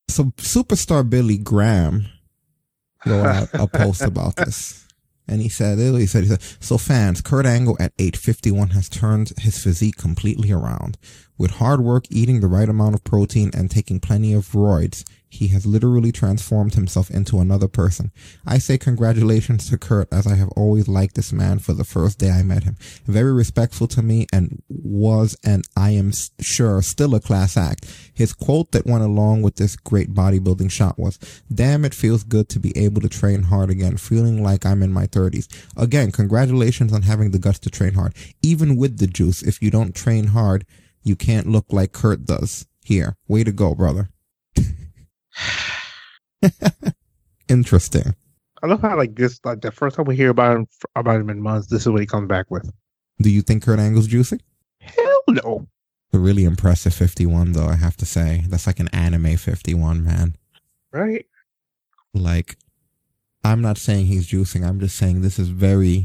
So 0.08 0.24
superstar 0.38 1.08
Billy 1.08 1.36
Graham 1.36 2.06
wrote 3.04 3.26
out 3.26 3.48
a 3.52 3.66
post 3.66 4.00
about 4.00 4.36
this. 4.36 4.86
And 5.30 5.40
he 5.40 5.48
said, 5.48 5.78
he 5.78 6.06
said, 6.06 6.24
he 6.24 6.28
said, 6.28 6.42
so 6.58 6.76
fans, 6.76 7.20
Kurt 7.20 7.46
Angle 7.46 7.76
at 7.78 7.92
851 8.00 8.70
has 8.70 8.88
turned 8.88 9.32
his 9.38 9.62
physique 9.62 9.96
completely 9.96 10.50
around. 10.50 10.98
With 11.38 11.52
hard 11.52 11.82
work, 11.82 12.04
eating 12.10 12.40
the 12.40 12.48
right 12.48 12.68
amount 12.68 12.96
of 12.96 13.04
protein, 13.04 13.52
and 13.54 13.70
taking 13.70 14.00
plenty 14.00 14.34
of 14.34 14.48
roids, 14.48 15.04
he 15.30 15.48
has 15.48 15.64
literally 15.64 16.10
transformed 16.10 16.74
himself 16.74 17.08
into 17.08 17.38
another 17.38 17.68
person. 17.68 18.10
I 18.44 18.58
say 18.58 18.76
congratulations 18.76 19.70
to 19.70 19.78
Kurt 19.78 20.12
as 20.12 20.26
I 20.26 20.34
have 20.34 20.48
always 20.50 20.88
liked 20.88 21.14
this 21.14 21.32
man 21.32 21.60
for 21.60 21.72
the 21.72 21.84
first 21.84 22.18
day 22.18 22.30
I 22.30 22.42
met 22.42 22.64
him. 22.64 22.76
Very 23.06 23.32
respectful 23.32 23.86
to 23.88 24.02
me 24.02 24.26
and 24.32 24.60
was 24.68 25.36
and 25.44 25.64
I 25.76 25.90
am 25.90 26.12
sure 26.40 26.82
still 26.82 27.14
a 27.14 27.20
class 27.20 27.56
act. 27.56 27.86
His 28.12 28.32
quote 28.32 28.72
that 28.72 28.86
went 28.86 29.04
along 29.04 29.42
with 29.42 29.54
this 29.54 29.76
great 29.76 30.12
bodybuilding 30.12 30.72
shot 30.72 30.98
was, 30.98 31.18
damn 31.52 31.84
it 31.84 31.94
feels 31.94 32.24
good 32.24 32.48
to 32.48 32.58
be 32.58 32.76
able 32.76 33.00
to 33.00 33.08
train 33.08 33.44
hard 33.44 33.70
again, 33.70 33.96
feeling 33.98 34.42
like 34.42 34.66
I'm 34.66 34.82
in 34.82 34.92
my 34.92 35.06
thirties. 35.06 35.48
Again, 35.76 36.10
congratulations 36.10 36.92
on 36.92 37.02
having 37.02 37.30
the 37.30 37.38
guts 37.38 37.60
to 37.60 37.70
train 37.70 37.94
hard. 37.94 38.14
Even 38.42 38.76
with 38.76 38.98
the 38.98 39.06
juice, 39.06 39.42
if 39.42 39.62
you 39.62 39.70
don't 39.70 39.94
train 39.94 40.28
hard, 40.28 40.66
you 41.04 41.14
can't 41.14 41.46
look 41.46 41.66
like 41.70 41.92
Kurt 41.92 42.24
does. 42.24 42.66
Here, 42.84 43.16
way 43.28 43.44
to 43.44 43.52
go, 43.52 43.76
brother. 43.76 44.10
Interesting. 47.48 48.14
I 48.62 48.66
love 48.66 48.82
how 48.82 48.96
like 48.96 49.14
this, 49.14 49.40
like 49.44 49.60
the 49.62 49.72
first 49.72 49.96
time 49.96 50.04
we 50.04 50.16
hear 50.16 50.30
about 50.30 50.56
him 50.56 50.66
about 50.94 51.20
him 51.20 51.30
in 51.30 51.40
months, 51.40 51.68
this 51.68 51.82
is 51.82 51.88
what 51.88 52.00
he 52.00 52.06
comes 52.06 52.28
back 52.28 52.50
with. 52.50 52.70
Do 53.20 53.30
you 53.30 53.42
think 53.42 53.62
Kurt 53.62 53.78
Angle's 53.78 54.08
juicing? 54.08 54.40
Hell 54.78 55.22
no. 55.28 55.66
A 56.12 56.18
really 56.18 56.44
impressive 56.44 56.94
51, 56.94 57.52
though, 57.52 57.66
I 57.66 57.76
have 57.76 57.96
to 57.98 58.06
say. 58.06 58.44
That's 58.48 58.66
like 58.66 58.80
an 58.80 58.88
anime 58.88 59.36
51, 59.36 60.02
man. 60.02 60.36
Right? 60.92 61.26
Like, 62.12 62.56
I'm 63.44 63.60
not 63.60 63.78
saying 63.78 64.06
he's 64.06 64.28
juicing. 64.28 64.66
I'm 64.66 64.80
just 64.80 64.96
saying 64.96 65.20
this 65.20 65.38
is 65.38 65.48
very 65.48 66.04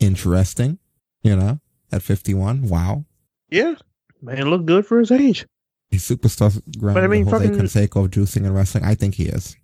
interesting, 0.00 0.78
you 1.22 1.36
know, 1.36 1.60
at 1.92 2.02
51. 2.02 2.68
Wow. 2.68 3.04
Yeah. 3.50 3.74
Man, 4.22 4.48
look 4.48 4.64
good 4.64 4.86
for 4.86 4.98
his 4.98 5.10
age. 5.10 5.46
He's 5.90 6.08
superstar 6.08 6.50
ground 6.78 6.94
But 6.94 7.04
I 7.04 7.06
mean, 7.06 7.24
Jose 7.26 7.46
fucking- 7.46 7.60
Canseco 7.60 8.04
of 8.04 8.10
juicing 8.10 8.44
and 8.46 8.54
wrestling. 8.54 8.84
I 8.84 8.94
think 8.94 9.14
he 9.14 9.24
is. 9.26 9.56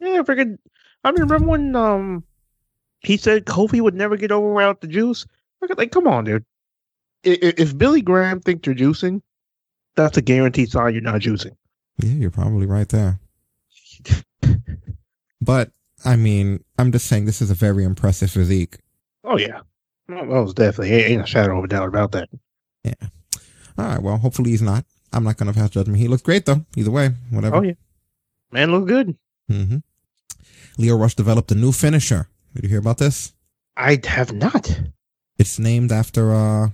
Yeah, 0.00 0.22
freaking. 0.22 0.56
I 1.04 1.10
mean, 1.12 1.20
remember 1.22 1.48
when 1.48 1.76
um 1.76 2.24
he 3.00 3.16
said 3.16 3.44
Kofi 3.44 3.80
would 3.80 3.94
never 3.94 4.16
get 4.16 4.32
over 4.32 4.52
without 4.54 4.80
the 4.80 4.86
juice? 4.86 5.26
Like, 5.76 5.90
come 5.92 6.06
on, 6.06 6.24
dude. 6.24 6.44
I- 7.26 7.30
i- 7.42 7.54
If 7.58 7.76
Billy 7.76 8.00
Graham 8.02 8.40
thinks 8.40 8.66
you're 8.66 8.74
juicing, 8.76 9.20
that's 9.96 10.16
a 10.16 10.22
guaranteed 10.22 10.70
sign 10.70 10.92
you're 10.94 11.02
not 11.02 11.20
juicing. 11.20 11.56
Yeah, 11.98 12.12
you're 12.14 12.30
probably 12.30 12.66
right 12.66 12.88
there. 12.88 13.20
but, 15.40 15.70
I 16.04 16.16
mean, 16.16 16.64
I'm 16.78 16.90
just 16.92 17.06
saying 17.06 17.24
this 17.26 17.42
is 17.42 17.50
a 17.50 17.54
very 17.54 17.84
impressive 17.84 18.30
physique. 18.30 18.78
Oh 19.24 19.38
yeah, 19.38 19.60
well, 20.08 20.42
was 20.44 20.54
definitely 20.54 20.92
ain't 20.92 21.10
ain't 21.10 21.22
a 21.22 21.26
shadow 21.26 21.58
of 21.58 21.64
a 21.64 21.68
doubt 21.68 21.88
about 21.88 22.10
that. 22.12 22.28
Yeah. 22.82 22.94
All 23.78 23.84
right. 23.86 24.02
Well, 24.02 24.16
hopefully 24.18 24.50
he's 24.50 24.62
not. 24.62 24.84
I'm 25.12 25.24
not 25.24 25.36
going 25.36 25.52
to 25.52 25.58
pass 25.58 25.70
judgment. 25.70 25.98
He 25.98 26.08
looks 26.08 26.22
great, 26.22 26.46
though. 26.46 26.64
Either 26.76 26.90
way, 26.90 27.10
whatever. 27.30 27.56
Oh 27.56 27.62
yeah, 27.62 27.74
man, 28.50 28.70
look 28.72 28.86
good. 28.86 29.16
Mm-hmm. 29.50 29.78
Lio 30.78 30.96
Rush 30.96 31.14
developed 31.14 31.50
a 31.52 31.54
new 31.54 31.72
finisher. 31.72 32.28
Did 32.54 32.64
you 32.64 32.68
hear 32.70 32.78
about 32.78 32.98
this? 32.98 33.32
I 33.76 34.00
have 34.04 34.32
not. 34.32 34.80
It's 35.38 35.58
named 35.58 35.92
after 35.92 36.32
uh 36.32 36.68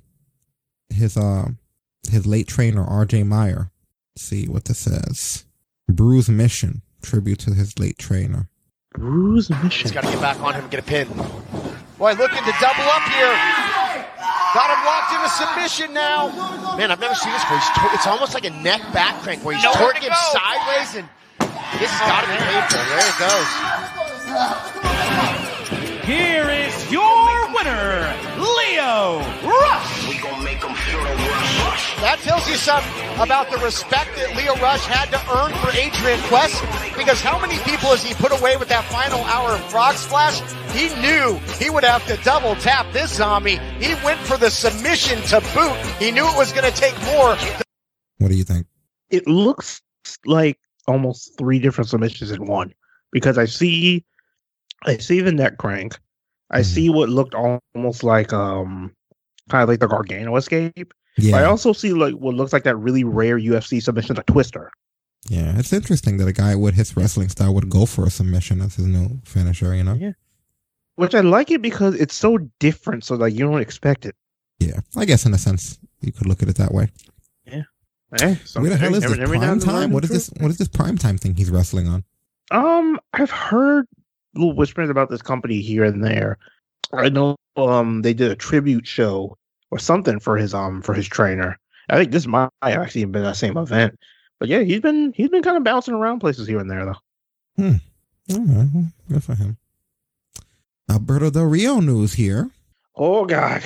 his 0.90 1.16
uh 1.16 1.48
his 2.10 2.26
late 2.26 2.48
trainer 2.48 2.84
RJ 2.84 3.26
Meyer. 3.26 3.70
Let's 4.14 4.24
see 4.26 4.46
what 4.46 4.64
this 4.66 4.78
says. 4.78 5.44
Bruise 5.88 6.28
Mission, 6.28 6.82
tribute 7.02 7.38
to 7.40 7.54
his 7.54 7.78
late 7.78 7.98
trainer. 7.98 8.48
Bruise 8.92 9.50
Mission. 9.50 9.82
He's 9.82 9.92
got 9.92 10.04
to 10.04 10.10
get 10.10 10.20
back 10.20 10.40
on 10.40 10.54
him 10.54 10.62
and 10.62 10.70
get 10.70 10.80
a 10.80 10.82
pin. 10.82 11.08
Boy, 11.98 12.12
looking 12.12 12.44
to 12.44 12.54
double 12.60 12.84
up 12.84 13.02
here. 13.10 13.87
Got 14.54 14.70
him 14.70 14.84
locked 14.84 15.12
into 15.12 15.28
submission 15.28 15.92
now. 15.94 16.28
Man, 16.76 16.90
I've 16.90 17.00
never 17.00 17.14
seen 17.14 17.32
this 17.32 17.42
where 17.50 17.58
he's 17.58 17.68
to- 17.70 17.90
it's 17.94 18.06
almost 18.06 18.34
like 18.34 18.44
a 18.44 18.50
neck 18.50 18.80
back 18.92 19.20
crank 19.22 19.44
where 19.44 19.54
he's 19.54 19.62
Nowhere 19.64 19.92
torquing 19.92 20.00
to 20.00 20.06
him 20.06 20.14
sideways 20.32 20.94
and 20.96 21.08
this 21.78 21.90
has 21.90 22.00
got 22.08 22.22
to 22.24 22.28
be 22.30 22.36
painful. 22.38 22.80
There 22.88 23.08
it 23.08 23.18
goes. 23.18 23.48
Here 26.04 26.48
is 26.50 26.90
your 26.90 27.52
winner, 27.52 28.14
Lio 28.38 29.20
Rush. 29.44 30.08
That 32.00 32.18
tells 32.22 32.48
you 32.48 32.56
something 32.56 32.92
about 33.20 33.50
the 33.50 33.58
respect 33.58 34.14
that 34.16 34.36
Lio 34.36 34.54
Rush 34.62 34.84
had 34.86 35.10
to 35.10 35.20
earn 35.34 35.52
for 35.58 35.70
Adrian 35.74 36.20
Quest 36.28 36.62
because 36.96 37.20
how 37.20 37.38
many 37.40 37.58
people 37.64 37.90
has 37.90 38.02
he 38.02 38.14
put 38.14 38.32
away 38.38 38.56
with 38.56 38.68
that 38.68 38.84
final 38.84 39.20
hour 39.24 39.50
of 39.50 39.60
Frog 39.70 39.96
Splash? 39.96 40.40
He 40.72 40.88
knew 41.00 41.38
he 41.58 41.70
would 41.70 41.84
have 41.84 42.06
to 42.06 42.16
double 42.22 42.54
tap 42.56 42.86
this 42.92 43.14
zombie. 43.14 43.56
He 43.80 43.94
went 44.04 44.20
for 44.20 44.36
the 44.36 44.50
submission 44.50 45.20
to 45.28 45.40
boot. 45.54 45.76
He 45.98 46.10
knew 46.10 46.26
it 46.26 46.36
was 46.36 46.52
going 46.52 46.70
to 46.70 46.76
take 46.76 46.94
more. 47.04 47.36
What 48.18 48.28
do 48.28 48.36
you 48.36 48.44
think? 48.44 48.66
It 49.10 49.26
looks 49.26 49.80
like 50.24 50.58
almost 50.86 51.36
three 51.38 51.58
different 51.58 51.90
submissions 51.90 52.30
in 52.30 52.46
one 52.46 52.74
because 53.12 53.38
I 53.38 53.46
see, 53.46 54.04
I 54.84 54.98
see 54.98 55.20
the 55.20 55.32
neck 55.32 55.58
crank. 55.58 55.98
I 56.50 56.62
see 56.62 56.88
what 56.88 57.08
looked 57.08 57.34
almost 57.34 58.04
like 58.04 58.32
um, 58.32 58.94
kind 59.48 59.62
of 59.62 59.68
like 59.68 59.80
the 59.80 59.86
Gargano 59.86 60.36
escape. 60.36 60.94
Yeah. 61.18 61.36
I 61.36 61.44
also 61.44 61.72
see 61.72 61.92
like 61.92 62.14
what 62.14 62.34
looks 62.34 62.52
like 62.52 62.64
that 62.64 62.76
really 62.76 63.04
rare 63.04 63.38
UFC 63.38 63.82
submission, 63.82 64.16
the 64.16 64.22
Twister. 64.24 64.70
Yeah, 65.28 65.58
it's 65.58 65.72
interesting 65.72 66.16
that 66.18 66.28
a 66.28 66.32
guy 66.32 66.54
with 66.54 66.74
his 66.74 66.96
wrestling 66.96 67.28
style 67.28 67.52
would 67.54 67.68
go 67.68 67.86
for 67.86 68.06
a 68.06 68.10
submission 68.10 68.60
as 68.62 68.76
his 68.76 68.86
new 68.86 69.20
finisher, 69.24 69.74
you 69.74 69.84
know? 69.84 69.94
Yeah. 69.94 70.12
which 70.94 71.14
I 71.14 71.20
like 71.20 71.50
it 71.50 71.60
because 71.62 71.94
it's 71.96 72.14
so 72.14 72.38
different, 72.60 73.04
so 73.04 73.14
like 73.16 73.34
you 73.34 73.40
don't 73.40 73.60
expect 73.60 74.06
it. 74.06 74.14
Yeah, 74.58 74.80
I 74.96 75.04
guess 75.04 75.26
in 75.26 75.34
a 75.34 75.38
sense 75.38 75.78
you 76.00 76.12
could 76.12 76.26
look 76.26 76.42
at 76.42 76.48
it 76.48 76.56
that 76.56 76.72
way. 76.72 76.88
Yeah. 77.44 77.62
Where 78.08 78.18
the 78.70 78.76
hell 78.76 78.94
is 78.94 79.04
every- 79.04 79.16
this 79.16 79.18
every 79.18 79.38
prime 79.38 79.60
time? 79.60 79.90
What 79.92 80.04
is 80.04 80.10
this? 80.10 80.30
What 80.40 80.50
is 80.50 80.56
this 80.58 80.68
prime 80.68 80.96
time 80.96 81.18
thing 81.18 81.34
he's 81.36 81.50
wrestling 81.50 81.86
on? 81.88 82.04
Um, 82.50 82.98
I've 83.12 83.30
heard 83.30 83.86
little 84.34 84.54
whispers 84.54 84.88
about 84.88 85.10
this 85.10 85.20
company 85.22 85.60
here 85.60 85.84
and 85.84 86.02
there. 86.02 86.38
I 86.92 87.10
know 87.10 87.36
um 87.56 88.02
they 88.02 88.14
did 88.14 88.30
a 88.30 88.36
tribute 88.36 88.86
show 88.86 89.36
or 89.70 89.78
something 89.78 90.20
for 90.20 90.36
his 90.36 90.54
um 90.54 90.82
for 90.82 90.94
his 90.94 91.06
trainer. 91.06 91.58
I 91.90 91.96
think 91.96 92.12
this 92.12 92.26
might 92.26 92.50
actually 92.62 93.02
have 93.02 93.12
been 93.12 93.22
that 93.22 93.36
same 93.36 93.56
event. 93.56 93.98
But 94.38 94.48
yeah, 94.48 94.60
he's 94.60 94.80
been 94.80 95.12
he's 95.14 95.28
been 95.30 95.42
kind 95.42 95.56
of 95.56 95.64
bouncing 95.64 95.94
around 95.94 96.20
places 96.20 96.46
here 96.46 96.60
and 96.60 96.70
there 96.70 96.84
though. 96.84 96.96
Hmm. 97.56 97.76
All 98.30 98.38
right, 98.40 98.68
well, 98.74 98.84
good 99.08 99.24
for 99.24 99.34
him. 99.34 99.56
Alberto 100.90 101.30
Del 101.30 101.44
Rio 101.44 101.80
news 101.80 102.14
here. 102.14 102.50
Oh 102.94 103.24
God. 103.24 103.62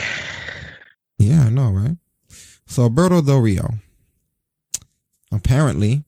Yeah, 1.18 1.44
I 1.44 1.50
know, 1.50 1.70
right? 1.70 1.96
So 2.66 2.84
Alberto 2.84 3.22
Del 3.22 3.40
Rio. 3.40 3.74
Apparently, 5.30 6.04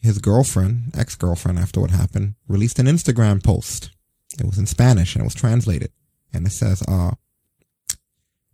his 0.00 0.18
girlfriend, 0.18 0.92
ex-girlfriend, 0.96 1.58
after 1.58 1.80
what 1.80 1.90
happened, 1.90 2.34
released 2.48 2.78
an 2.78 2.86
Instagram 2.86 3.42
post. 3.42 3.90
It 4.38 4.46
was 4.46 4.58
in 4.58 4.66
Spanish 4.66 5.14
and 5.14 5.22
it 5.22 5.24
was 5.24 5.34
translated, 5.34 5.92
and 6.32 6.46
it 6.46 6.50
says, 6.50 6.82
"Uh, 6.88 7.12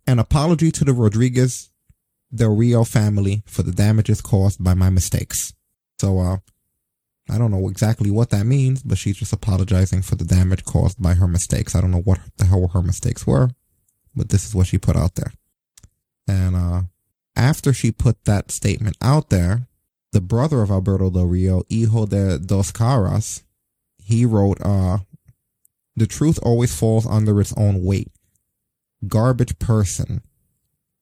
an 0.09 0.19
apology 0.19 0.71
to 0.71 0.83
the 0.83 0.93
Rodriguez 0.93 1.69
Del 2.33 2.55
Rio 2.55 2.83
family 2.83 3.43
for 3.45 3.63
the 3.63 3.71
damages 3.71 4.21
caused 4.21 4.63
by 4.63 4.73
my 4.73 4.89
mistakes." 4.89 5.53
So, 5.99 6.19
uh, 6.19 6.37
I 7.29 7.37
don't 7.37 7.51
know 7.51 7.69
exactly 7.69 8.09
what 8.09 8.31
that 8.31 8.45
means, 8.45 8.81
but 8.81 8.97
she's 8.97 9.17
just 9.17 9.33
apologizing 9.33 10.01
for 10.01 10.15
the 10.15 10.25
damage 10.25 10.65
caused 10.65 11.01
by 11.01 11.13
her 11.13 11.27
mistakes. 11.27 11.75
I 11.75 11.81
don't 11.81 11.91
know 11.91 12.01
what 12.01 12.19
the 12.37 12.45
hell 12.45 12.67
her 12.69 12.81
mistakes 12.81 13.27
were, 13.27 13.51
but 14.15 14.29
this 14.29 14.45
is 14.45 14.55
what 14.55 14.67
she 14.67 14.79
put 14.79 14.95
out 14.95 15.15
there. 15.15 15.31
And 16.27 16.55
uh, 16.55 16.81
after 17.35 17.71
she 17.71 17.91
put 17.91 18.25
that 18.25 18.51
statement 18.51 18.97
out 19.01 19.29
there, 19.29 19.67
the 20.11 20.21
brother 20.21 20.61
of 20.61 20.71
Alberto 20.71 21.11
Del 21.11 21.25
Rio, 21.25 21.63
Hijo 21.69 22.07
de 22.07 22.39
Dos 22.39 22.71
Caras, 22.71 23.43
he 23.97 24.25
wrote, 24.25 24.59
uh, 24.61 24.99
the 25.95 26.07
truth 26.07 26.39
always 26.41 26.75
falls 26.75 27.05
under 27.05 27.39
its 27.39 27.53
own 27.55 27.83
weight. 27.83 28.11
Garbage 29.07 29.57
person. 29.59 30.21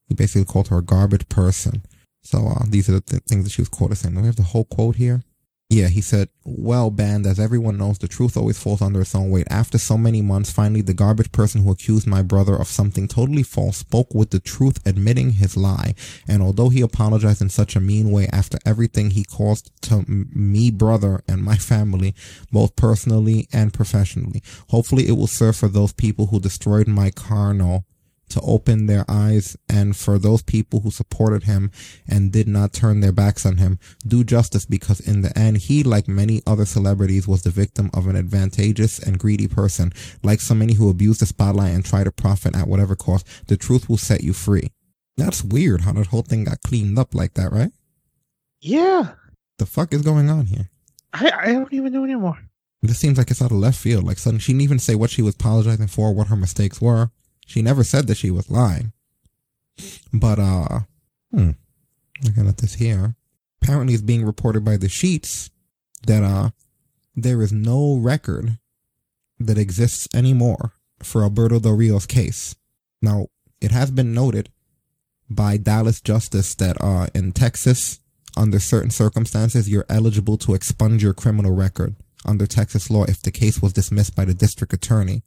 He 0.08 0.14
basically 0.14 0.46
called 0.46 0.70
her 0.70 0.78
a 0.78 0.84
garbage 0.84 1.28
person. 1.30 1.84
So 2.22 2.48
uh, 2.48 2.66
these 2.68 2.90
are 2.90 2.94
the 2.94 3.02
th- 3.02 3.24
things 3.24 3.44
that 3.44 3.52
she 3.52 3.62
was 3.62 3.70
quoted 3.70 3.96
saying. 3.96 4.16
We 4.16 4.26
have 4.26 4.36
the 4.36 4.44
whole 4.44 4.66
quote 4.66 4.96
here? 4.98 5.24
Yeah, 5.70 5.90
he 5.90 6.00
said, 6.00 6.30
well, 6.46 6.90
band, 6.90 7.28
as 7.28 7.42
everyone 7.42 7.78
knows, 7.78 7.98
the 7.98 8.08
truth 8.08 8.38
always 8.38 8.58
falls 8.58 8.82
under 8.82 9.02
its 9.02 9.14
own 9.14 9.30
weight. 9.30 9.48
After 9.50 9.78
so 9.78 9.98
many 9.98 10.22
months, 10.22 10.50
finally, 10.50 10.80
the 10.80 10.94
garbage 10.94 11.34
person 11.34 11.64
who 11.64 11.72
accused 11.72 12.08
my 12.08 12.22
brother 12.22 12.56
of 12.56 12.70
something 12.70 13.06
totally 13.06 13.44
false 13.44 13.76
spoke 13.76 14.14
with 14.16 14.30
the 14.30 14.40
truth, 14.40 14.80
admitting 14.88 15.32
his 15.32 15.58
lie. 15.58 15.94
And 16.26 16.42
although 16.42 16.70
he 16.70 16.80
apologized 16.80 17.42
in 17.42 17.50
such 17.50 17.76
a 17.76 17.82
mean 17.82 18.12
way 18.12 18.30
after 18.32 18.58
everything 18.66 19.10
he 19.10 19.26
caused 19.26 19.70
to 19.84 19.96
m- 19.96 20.30
me, 20.34 20.72
brother, 20.72 21.22
and 21.28 21.44
my 21.44 21.58
family, 21.58 22.16
both 22.50 22.78
personally 22.78 23.50
and 23.52 23.74
professionally, 23.74 24.42
hopefully 24.70 25.10
it 25.10 25.18
will 25.18 25.28
serve 25.28 25.58
for 25.58 25.68
those 25.68 25.92
people 25.92 26.28
who 26.28 26.40
destroyed 26.40 26.88
my 26.88 27.10
carnal 27.10 27.84
to 28.30 28.42
open 28.42 28.86
their 28.86 29.06
eyes 29.08 29.56
and 29.70 29.96
for 29.96 30.20
those 30.20 30.42
people 30.42 30.82
who 30.82 30.92
supported 30.92 31.44
him 31.44 31.72
and 32.08 32.32
did 32.32 32.48
not 32.48 32.74
turn 32.74 33.00
their 33.00 33.12
backs 33.12 33.46
on 33.46 33.58
him 33.58 33.80
do 34.06 34.24
justice 34.24 34.66
because 34.66 35.00
in 35.00 35.22
the 35.22 35.38
end 35.38 35.58
he 35.58 35.84
like 35.84 36.08
many 36.08 36.42
other 36.46 36.66
celebrities 36.66 37.28
was 37.28 37.44
the 37.44 37.50
victim 37.50 37.90
of 37.94 38.08
an 38.08 38.16
advantageous 38.16 39.00
and 39.00 39.20
greedy 39.20 39.48
person. 39.48 39.92
Like 40.24 40.42
so 40.42 40.54
many 40.54 40.74
who 40.74 40.90
abuse 40.90 41.20
the 41.20 41.26
spotlight 41.26 41.74
and 41.74 41.86
try 41.86 42.04
to 42.04 42.12
profit 42.12 42.56
at 42.56 42.68
whatever 42.68 42.96
cost 42.96 43.48
the 43.48 43.58
truth 43.58 43.90
will 43.90 43.98
set 43.98 44.24
you 44.24 44.34
free. 44.34 44.72
That's 45.16 45.44
weird 45.44 45.82
how 45.82 45.94
that 45.94 46.08
whole 46.08 46.22
thing 46.22 46.44
got 46.44 46.62
cleaned 46.62 47.00
up 47.00 47.16
like 47.16 47.34
that 47.36 47.52
right? 47.52 47.72
Yeah. 48.60 49.14
the 49.58 49.66
fuck 49.66 49.94
is 49.94 50.02
going 50.02 50.30
on 50.30 50.48
here? 50.48 50.70
I, 51.14 51.32
I 51.32 51.54
don't 51.54 51.72
even 51.72 51.94
know 51.94 52.04
anymore. 52.04 52.38
this 52.82 53.00
seems 53.00 53.18
like 53.18 53.32
it's 53.32 53.42
out 53.42 53.52
of 53.52 53.58
left 53.58 53.80
field. 53.80 54.04
Like 54.04 54.18
suddenly 54.18 54.42
she 54.42 54.52
didn't 54.52 54.64
even 54.64 54.80
say 54.80 54.96
what 54.96 55.10
she 55.10 55.22
was 55.22 55.36
apologizing 55.36 55.88
for 55.88 56.14
what 56.14 56.28
her 56.28 56.36
mistakes 56.36 56.82
were 56.82 57.12
she 57.48 57.62
never 57.62 57.84
said 57.84 58.06
that 58.08 58.18
she 58.18 58.30
was 58.30 58.52
lying. 58.52 58.92
But 60.14 60.38
uh 60.38 60.80
hmm, 61.32 61.52
looking 62.24 62.48
at 62.48 62.58
this 62.58 62.76
here. 62.76 63.16
Apparently 63.62 63.94
it's 63.94 64.04
being 64.04 64.26
reported 64.26 64.64
by 64.64 64.78
the 64.78 64.90
sheets 64.90 65.50
that 66.06 66.24
uh 66.24 66.50
there 67.16 67.42
is 67.42 67.52
no 67.52 67.98
record 67.98 68.60
that 69.40 69.58
exists 69.58 70.08
anymore 70.14 70.74
for 71.02 71.24
alberto 71.24 71.60
del 71.60 71.76
rio's 71.76 72.06
case. 72.06 72.56
Now 73.02 73.28
it 73.62 73.72
has 73.72 73.90
been 73.90 74.14
noted 74.14 74.50
by 75.30 75.58
dallas 75.58 76.02
justice 76.02 76.54
that 76.56 76.78
uh 76.82 77.08
in 77.16 77.32
texas 77.32 78.00
under 78.36 78.60
certain 78.60 78.92
circumstances 78.92 79.70
you're 79.70 79.86
eligible 79.90 80.38
to 80.38 80.54
expunge 80.54 81.02
your 81.02 81.14
criminal 81.14 81.56
record. 81.56 81.96
Under 82.26 82.46
texas 82.46 82.90
law 82.90 83.06
if 83.06 83.22
the 83.22 83.32
case 83.32 83.62
was 83.62 83.72
dismissed 83.72 84.16
by 84.16 84.26
the 84.26 84.34
district 84.34 84.74
attorney 84.74 85.24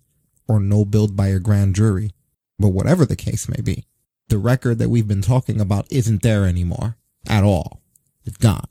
or 0.50 0.58
no 0.60 0.84
billed 0.84 1.14
by 1.16 1.28
a 1.28 1.38
grand 1.38 1.74
jury 1.74 2.10
but 2.58 2.68
whatever 2.68 3.04
the 3.06 3.16
case 3.16 3.48
may 3.48 3.60
be 3.62 3.84
the 4.28 4.38
record 4.38 4.78
that 4.78 4.88
we've 4.90 5.08
been 5.08 5.22
talking 5.22 5.60
about 5.60 5.86
isn't 5.90 6.22
there 6.22 6.44
anymore 6.46 6.96
at 7.28 7.42
all. 7.42 7.80
It's 8.24 8.36
gone. 8.36 8.68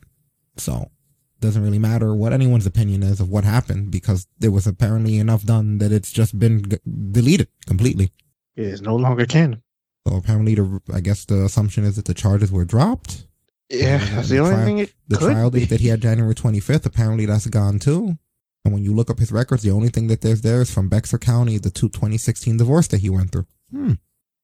So 0.55 0.73
it 0.83 1.41
doesn't 1.41 1.61
really 1.61 1.79
matter 1.79 2.15
what 2.15 2.31
anyone's 2.31 2.65
opinion 2.65 3.03
is 3.03 3.19
of 3.19 3.29
what 3.29 3.43
happened 3.43 3.91
because 3.91 4.25
there 4.39 4.51
was 4.51 4.65
apparently 4.65 5.17
enough 5.17 5.43
done 5.43 5.79
that 5.79 5.91
it's 5.91 6.11
just 6.13 6.39
been 6.39 6.63
g- 6.69 6.77
deleted 7.11 7.49
completely. 7.67 8.13
It 8.55 8.67
is 8.67 8.81
no 8.81 8.95
longer 8.95 9.25
canon. 9.25 9.61
So 10.07 10.15
apparently, 10.15 10.55
the 10.55 10.81
I 10.93 11.01
guess 11.01 11.25
the 11.25 11.43
assumption 11.43 11.83
is 11.83 11.97
that 11.97 12.05
the 12.05 12.13
charges 12.13 12.53
were 12.53 12.63
dropped. 12.65 13.27
Yeah, 13.69 13.97
that's 14.15 14.29
the 14.29 14.39
only 14.39 14.51
trial- 14.53 14.65
thing 14.65 14.77
it 14.79 14.93
the 15.09 15.17
could 15.17 15.31
trial 15.33 15.51
be. 15.51 15.59
date 15.59 15.69
that 15.71 15.81
he 15.81 15.89
had 15.89 16.01
January 16.01 16.35
25th. 16.35 16.85
Apparently, 16.85 17.25
that's 17.25 17.47
gone 17.47 17.79
too. 17.79 18.17
And 18.65 18.73
when 18.73 18.83
you 18.83 18.93
look 18.93 19.09
up 19.09 19.19
his 19.19 19.31
records, 19.31 19.63
the 19.63 19.71
only 19.71 19.89
thing 19.89 20.07
that 20.07 20.21
there's 20.21 20.41
there 20.41 20.61
is 20.61 20.73
from 20.73 20.89
Bexar 20.89 21.17
County, 21.17 21.57
the 21.57 21.69
two 21.71 21.89
2016 21.89 22.57
divorce 22.57 22.87
that 22.87 22.99
he 23.01 23.09
went 23.09 23.31
through. 23.31 23.45
Hmm. 23.71 23.93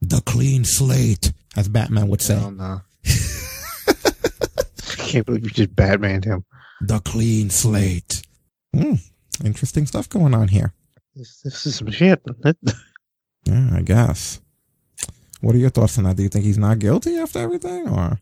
The 0.01 0.21
clean 0.25 0.63
slate, 0.65 1.31
as 1.55 1.67
Batman 1.67 2.07
would 2.07 2.21
say. 2.21 2.35
Hell 2.35 2.51
no. 2.51 2.81
I 3.05 4.95
can't 4.97 5.25
believe 5.25 5.43
you 5.43 5.49
just 5.49 5.75
Batman 5.75 6.23
him. 6.23 6.45
The 6.81 6.99
clean 6.99 7.49
slate. 7.49 8.21
Hmm. 8.73 8.95
Interesting 9.43 9.85
stuff 9.85 10.07
going 10.09 10.33
on 10.33 10.47
here. 10.47 10.73
This, 11.15 11.41
this 11.41 11.65
is 11.65 11.75
some 11.75 11.91
shit. 11.91 12.21
Yeah, 13.45 13.69
I 13.75 13.81
guess. 13.83 14.41
What 15.41 15.53
are 15.53 15.59
your 15.59 15.69
thoughts 15.69 15.99
on 15.99 16.05
that? 16.05 16.15
Do 16.17 16.23
you 16.23 16.29
think 16.29 16.45
he's 16.45 16.57
not 16.57 16.79
guilty 16.79 17.17
after 17.17 17.37
everything, 17.37 17.87
or 17.87 18.19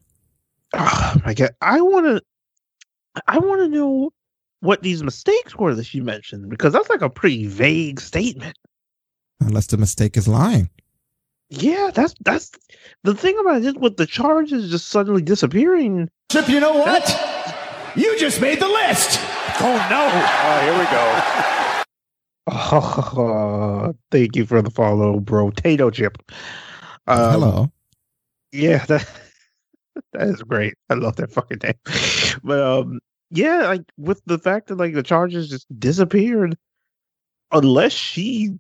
Oh 0.73 1.13
my 1.25 1.33
god, 1.33 1.51
I 1.61 1.79
want 1.79 2.05
to, 2.07 2.21
I 3.25 3.37
want 3.39 3.61
to 3.61 3.69
know 3.69 4.11
what 4.63 4.81
these 4.81 5.03
mistakes 5.03 5.57
were 5.57 5.75
that 5.75 5.93
you 5.93 6.03
mentioned 6.03 6.49
because 6.49 6.71
that's 6.71 6.89
like 6.89 7.01
a 7.01 7.09
pretty 7.09 7.47
vague 7.47 7.99
statement. 7.99 8.57
unless 9.41 9.67
the 9.67 9.77
mistake 9.77 10.15
is 10.15 10.27
lying? 10.27 10.69
Yeah, 11.49 11.91
that's 11.93 12.15
that's 12.21 12.49
the 13.03 13.13
thing 13.13 13.37
about 13.39 13.63
it 13.63 13.77
with 13.77 13.97
the 13.97 14.07
charges 14.07 14.71
just 14.71 14.87
suddenly 14.87 15.21
disappearing. 15.21 16.09
Chip, 16.31 16.47
you 16.47 16.59
know 16.59 16.73
what? 16.73 17.05
You 17.95 18.17
just 18.17 18.41
made 18.41 18.59
the 18.59 18.67
list. 18.67 19.19
Oh 19.59 19.87
no! 19.89 20.09
Oh, 20.11 20.59
here 20.63 20.79
we 20.79 20.85
go. 20.85 21.83
Oh, 22.47 23.93
thank 24.11 24.35
you 24.35 24.45
for 24.45 24.61
the 24.61 24.71
follow, 24.71 25.19
bro. 25.19 25.51
Tato 25.51 25.91
chip. 25.91 26.17
Um, 27.05 27.31
Hello. 27.31 27.71
Yeah, 28.51 28.85
that 28.85 29.07
that 30.13 30.27
is 30.29 30.41
great. 30.41 30.73
I 30.89 30.95
love 30.95 31.17
that 31.17 31.31
fucking 31.31 31.59
name. 31.63 31.75
But 32.43 32.61
um, 32.61 32.99
yeah, 33.33 33.67
like 33.67 33.81
with 33.97 34.21
the 34.25 34.37
fact 34.37 34.67
that 34.67 34.77
like 34.77 34.93
the 34.93 35.03
charges 35.03 35.49
just 35.49 35.67
disappeared, 35.79 36.55
unless 37.51 37.91
she 37.91 38.57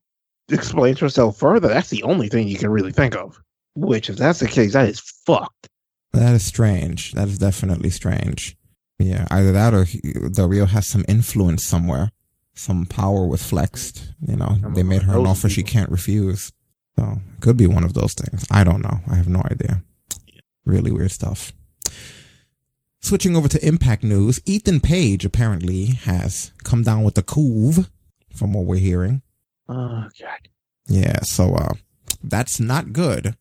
explains 0.49 0.99
herself 0.99 1.37
further, 1.37 1.67
that's 1.67 1.89
the 1.89 2.03
only 2.03 2.27
thing 2.27 2.47
you 2.47 2.57
can 2.57 2.71
really 2.71 2.91
think 2.91 3.15
of. 3.15 3.39
Which, 3.75 4.09
if 4.09 4.17
that's 4.17 4.39
the 4.39 4.47
case, 4.47 4.73
that 4.73 4.89
is 4.89 4.99
fucked. 4.99 5.67
That 6.11 6.33
is 6.33 6.45
strange. 6.45 7.11
That 7.13 7.27
is 7.27 7.37
definitely 7.37 7.89
strange. 7.89 8.55
Yeah, 8.99 9.27
either 9.31 9.51
that 9.51 9.73
or 9.73 9.85
Del 10.29 10.47
Rio 10.47 10.65
has 10.65 10.87
some 10.87 11.05
influence 11.07 11.63
somewhere. 11.63 12.11
Some 12.55 12.85
power 12.85 13.25
was 13.25 13.43
flexed. 13.43 14.13
You 14.27 14.35
know, 14.35 14.57
they 14.73 14.83
made 14.83 15.03
her 15.03 15.17
an 15.17 15.27
offer 15.27 15.49
she 15.49 15.63
can't 15.63 15.89
refuse. 15.89 16.51
So, 16.97 17.17
it 17.35 17.41
could 17.41 17.57
be 17.57 17.65
one 17.65 17.83
of 17.83 17.93
those 17.93 18.13
things. 18.13 18.45
I 18.51 18.63
don't 18.63 18.81
know. 18.81 18.99
I 19.09 19.15
have 19.15 19.27
no 19.27 19.41
idea. 19.49 19.83
Really 20.65 20.91
weird 20.91 21.11
stuff. 21.11 21.51
Switching 23.03 23.35
over 23.35 23.49
to 23.49 23.67
Impact 23.67 24.01
News, 24.03 24.39
Ethan 24.45 24.79
Page 24.79 25.25
apparently 25.25 25.87
has 25.87 26.53
come 26.63 26.83
down 26.83 27.03
with 27.03 27.15
the 27.15 27.21
couve, 27.21 27.89
from 28.33 28.53
what 28.53 28.63
we're 28.65 28.77
hearing. 28.79 29.21
Oh 29.67 30.07
god, 30.19 30.47
Yeah, 30.87 31.19
so 31.21 31.53
uh 31.55 31.73
that's 32.23 32.59
not 32.61 32.93
good. 32.93 33.35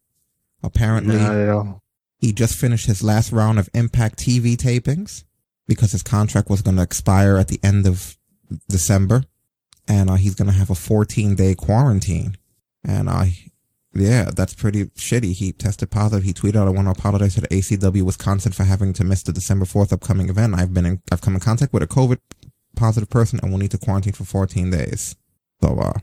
Apparently 0.65 1.17
not 1.17 1.81
he 2.19 2.33
just 2.33 2.57
finished 2.57 2.87
his 2.87 3.03
last 3.03 3.31
round 3.33 3.59
of 3.61 3.69
Impact 3.73 4.19
TV 4.19 4.57
tapings 4.57 5.25
because 5.69 5.93
his 5.93 6.03
contract 6.03 6.51
was 6.51 6.61
going 6.63 6.77
to 6.77 6.83
expire 6.83 7.37
at 7.37 7.49
the 7.49 7.59
end 7.63 7.87
of 7.87 8.17
December. 8.69 9.25
and 9.89 10.11
uh, 10.11 10.15
he's 10.15 10.35
gonna 10.35 10.53
have 10.53 10.71
a 10.71 10.75
14 10.75 11.35
day 11.37 11.55
quarantine. 11.55 12.37
And 12.85 13.09
uh, 13.09 13.27
yeah, 13.95 14.31
that's 14.35 14.55
pretty 14.55 14.87
shitty. 14.87 15.33
He 15.33 15.53
tested 15.53 15.91
positive. 15.91 16.25
He 16.25 16.33
tweeted, 16.33 16.57
"I 16.57 16.71
want 16.71 16.87
to 16.87 16.93
apologize 16.93 17.35
to 17.35 17.43
the 17.43 17.49
ACW 17.49 18.03
Wisconsin 18.03 18.53
for 18.53 18.65
having 18.65 18.93
to 18.95 19.05
miss 19.05 19.23
the 19.23 19.33
December 19.33 19.67
4th 19.67 19.93
upcoming 19.93 20.29
event. 20.29 20.55
I've 20.55 20.73
been 20.73 20.87
in, 20.87 21.03
I've 21.11 21.21
come 21.21 21.35
in 21.35 21.41
contact 21.41 21.73
with 21.73 21.83
a 21.83 21.87
COVID 21.87 22.19
positive 22.75 23.11
person 23.11 23.39
and 23.43 23.53
will 23.53 23.59
need 23.59 23.73
to 23.73 23.79
quarantine 23.79 24.15
for 24.15 24.25
14 24.25 24.71
days." 24.71 25.17
So 25.63 25.79
uh, 25.79 25.99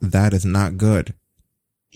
that 0.00 0.34
is 0.34 0.44
not 0.44 0.76
good. 0.76 1.14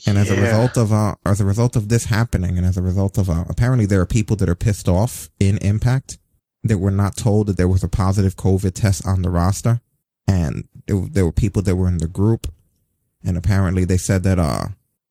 And 0.06 0.18
as 0.18 0.30
a 0.30 0.40
result 0.40 0.76
of 0.76 0.93
uh, 0.93 1.14
as 1.24 1.40
a 1.40 1.44
result 1.44 1.74
of 1.74 1.88
this 1.88 2.06
happening, 2.06 2.59
and 2.59 2.66
as 2.66 2.76
a 2.76 2.82
result 2.82 3.16
of 3.16 3.30
uh, 3.30 3.44
apparently 3.48 3.86
there 3.86 4.01
are 4.01 4.06
people 4.06 4.36
that 4.36 4.48
are 4.48 4.55
pissed 4.55 4.88
off 4.88 5.30
in 5.40 5.59
Impact 5.59 6.18
that 6.62 6.78
were 6.78 6.90
not 6.90 7.16
told 7.16 7.47
that 7.47 7.56
there 7.56 7.68
was 7.68 7.82
a 7.82 7.88
positive 7.88 8.36
COVID 8.36 8.74
test 8.74 9.06
on 9.06 9.22
the 9.22 9.30
roster, 9.30 9.80
and 10.28 10.68
there, 10.86 11.01
there 11.10 11.24
were 11.24 11.32
people 11.32 11.62
that 11.62 11.76
were 11.76 11.88
in 11.88 11.98
the 11.98 12.09
group, 12.09 12.52
and 13.26 13.36
apparently 13.36 13.84
they 13.84 13.98
said 13.98 14.22
that 14.22 14.38
uh 14.38 14.68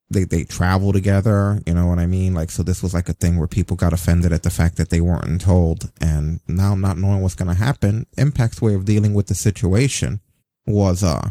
they 0.09 0.23
they 0.23 0.43
travel 0.43 0.93
together, 0.93 1.61
you 1.65 1.73
know 1.73 1.87
what 1.87 1.99
I 1.99 2.05
mean? 2.05 2.33
Like 2.33 2.51
so, 2.51 2.63
this 2.63 2.81
was 2.81 2.93
like 2.93 3.09
a 3.09 3.13
thing 3.13 3.37
where 3.37 3.47
people 3.47 3.75
got 3.75 3.93
offended 3.93 4.31
at 4.31 4.43
the 4.43 4.49
fact 4.49 4.77
that 4.77 4.89
they 4.89 5.01
weren't 5.01 5.41
told, 5.41 5.91
and 5.99 6.39
now 6.47 6.75
not 6.75 6.97
knowing 6.97 7.21
what's 7.21 7.35
gonna 7.35 7.55
happen, 7.55 8.05
Impact's 8.17 8.61
way 8.61 8.73
of 8.73 8.85
dealing 8.85 9.13
with 9.13 9.27
the 9.27 9.35
situation 9.35 10.21
was 10.65 11.03
uh 11.03 11.29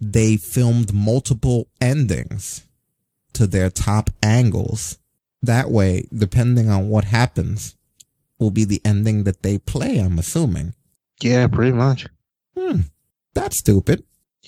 they 0.00 0.36
filmed 0.36 0.94
multiple 0.94 1.68
endings 1.80 2.66
to 3.34 3.46
their 3.46 3.70
top 3.70 4.10
angles. 4.22 4.98
That 5.42 5.70
way, 5.70 6.06
depending 6.14 6.68
on 6.68 6.88
what 6.88 7.04
happens, 7.04 7.76
will 8.38 8.50
be 8.50 8.64
the 8.64 8.80
ending 8.84 9.24
that 9.24 9.42
they 9.42 9.58
play, 9.58 9.98
I'm 9.98 10.18
assuming. 10.18 10.74
Yeah, 11.22 11.46
pretty 11.46 11.72
much. 11.72 12.06
Hmm. 12.56 12.80
That's 13.34 13.58
stupid. 13.58 14.04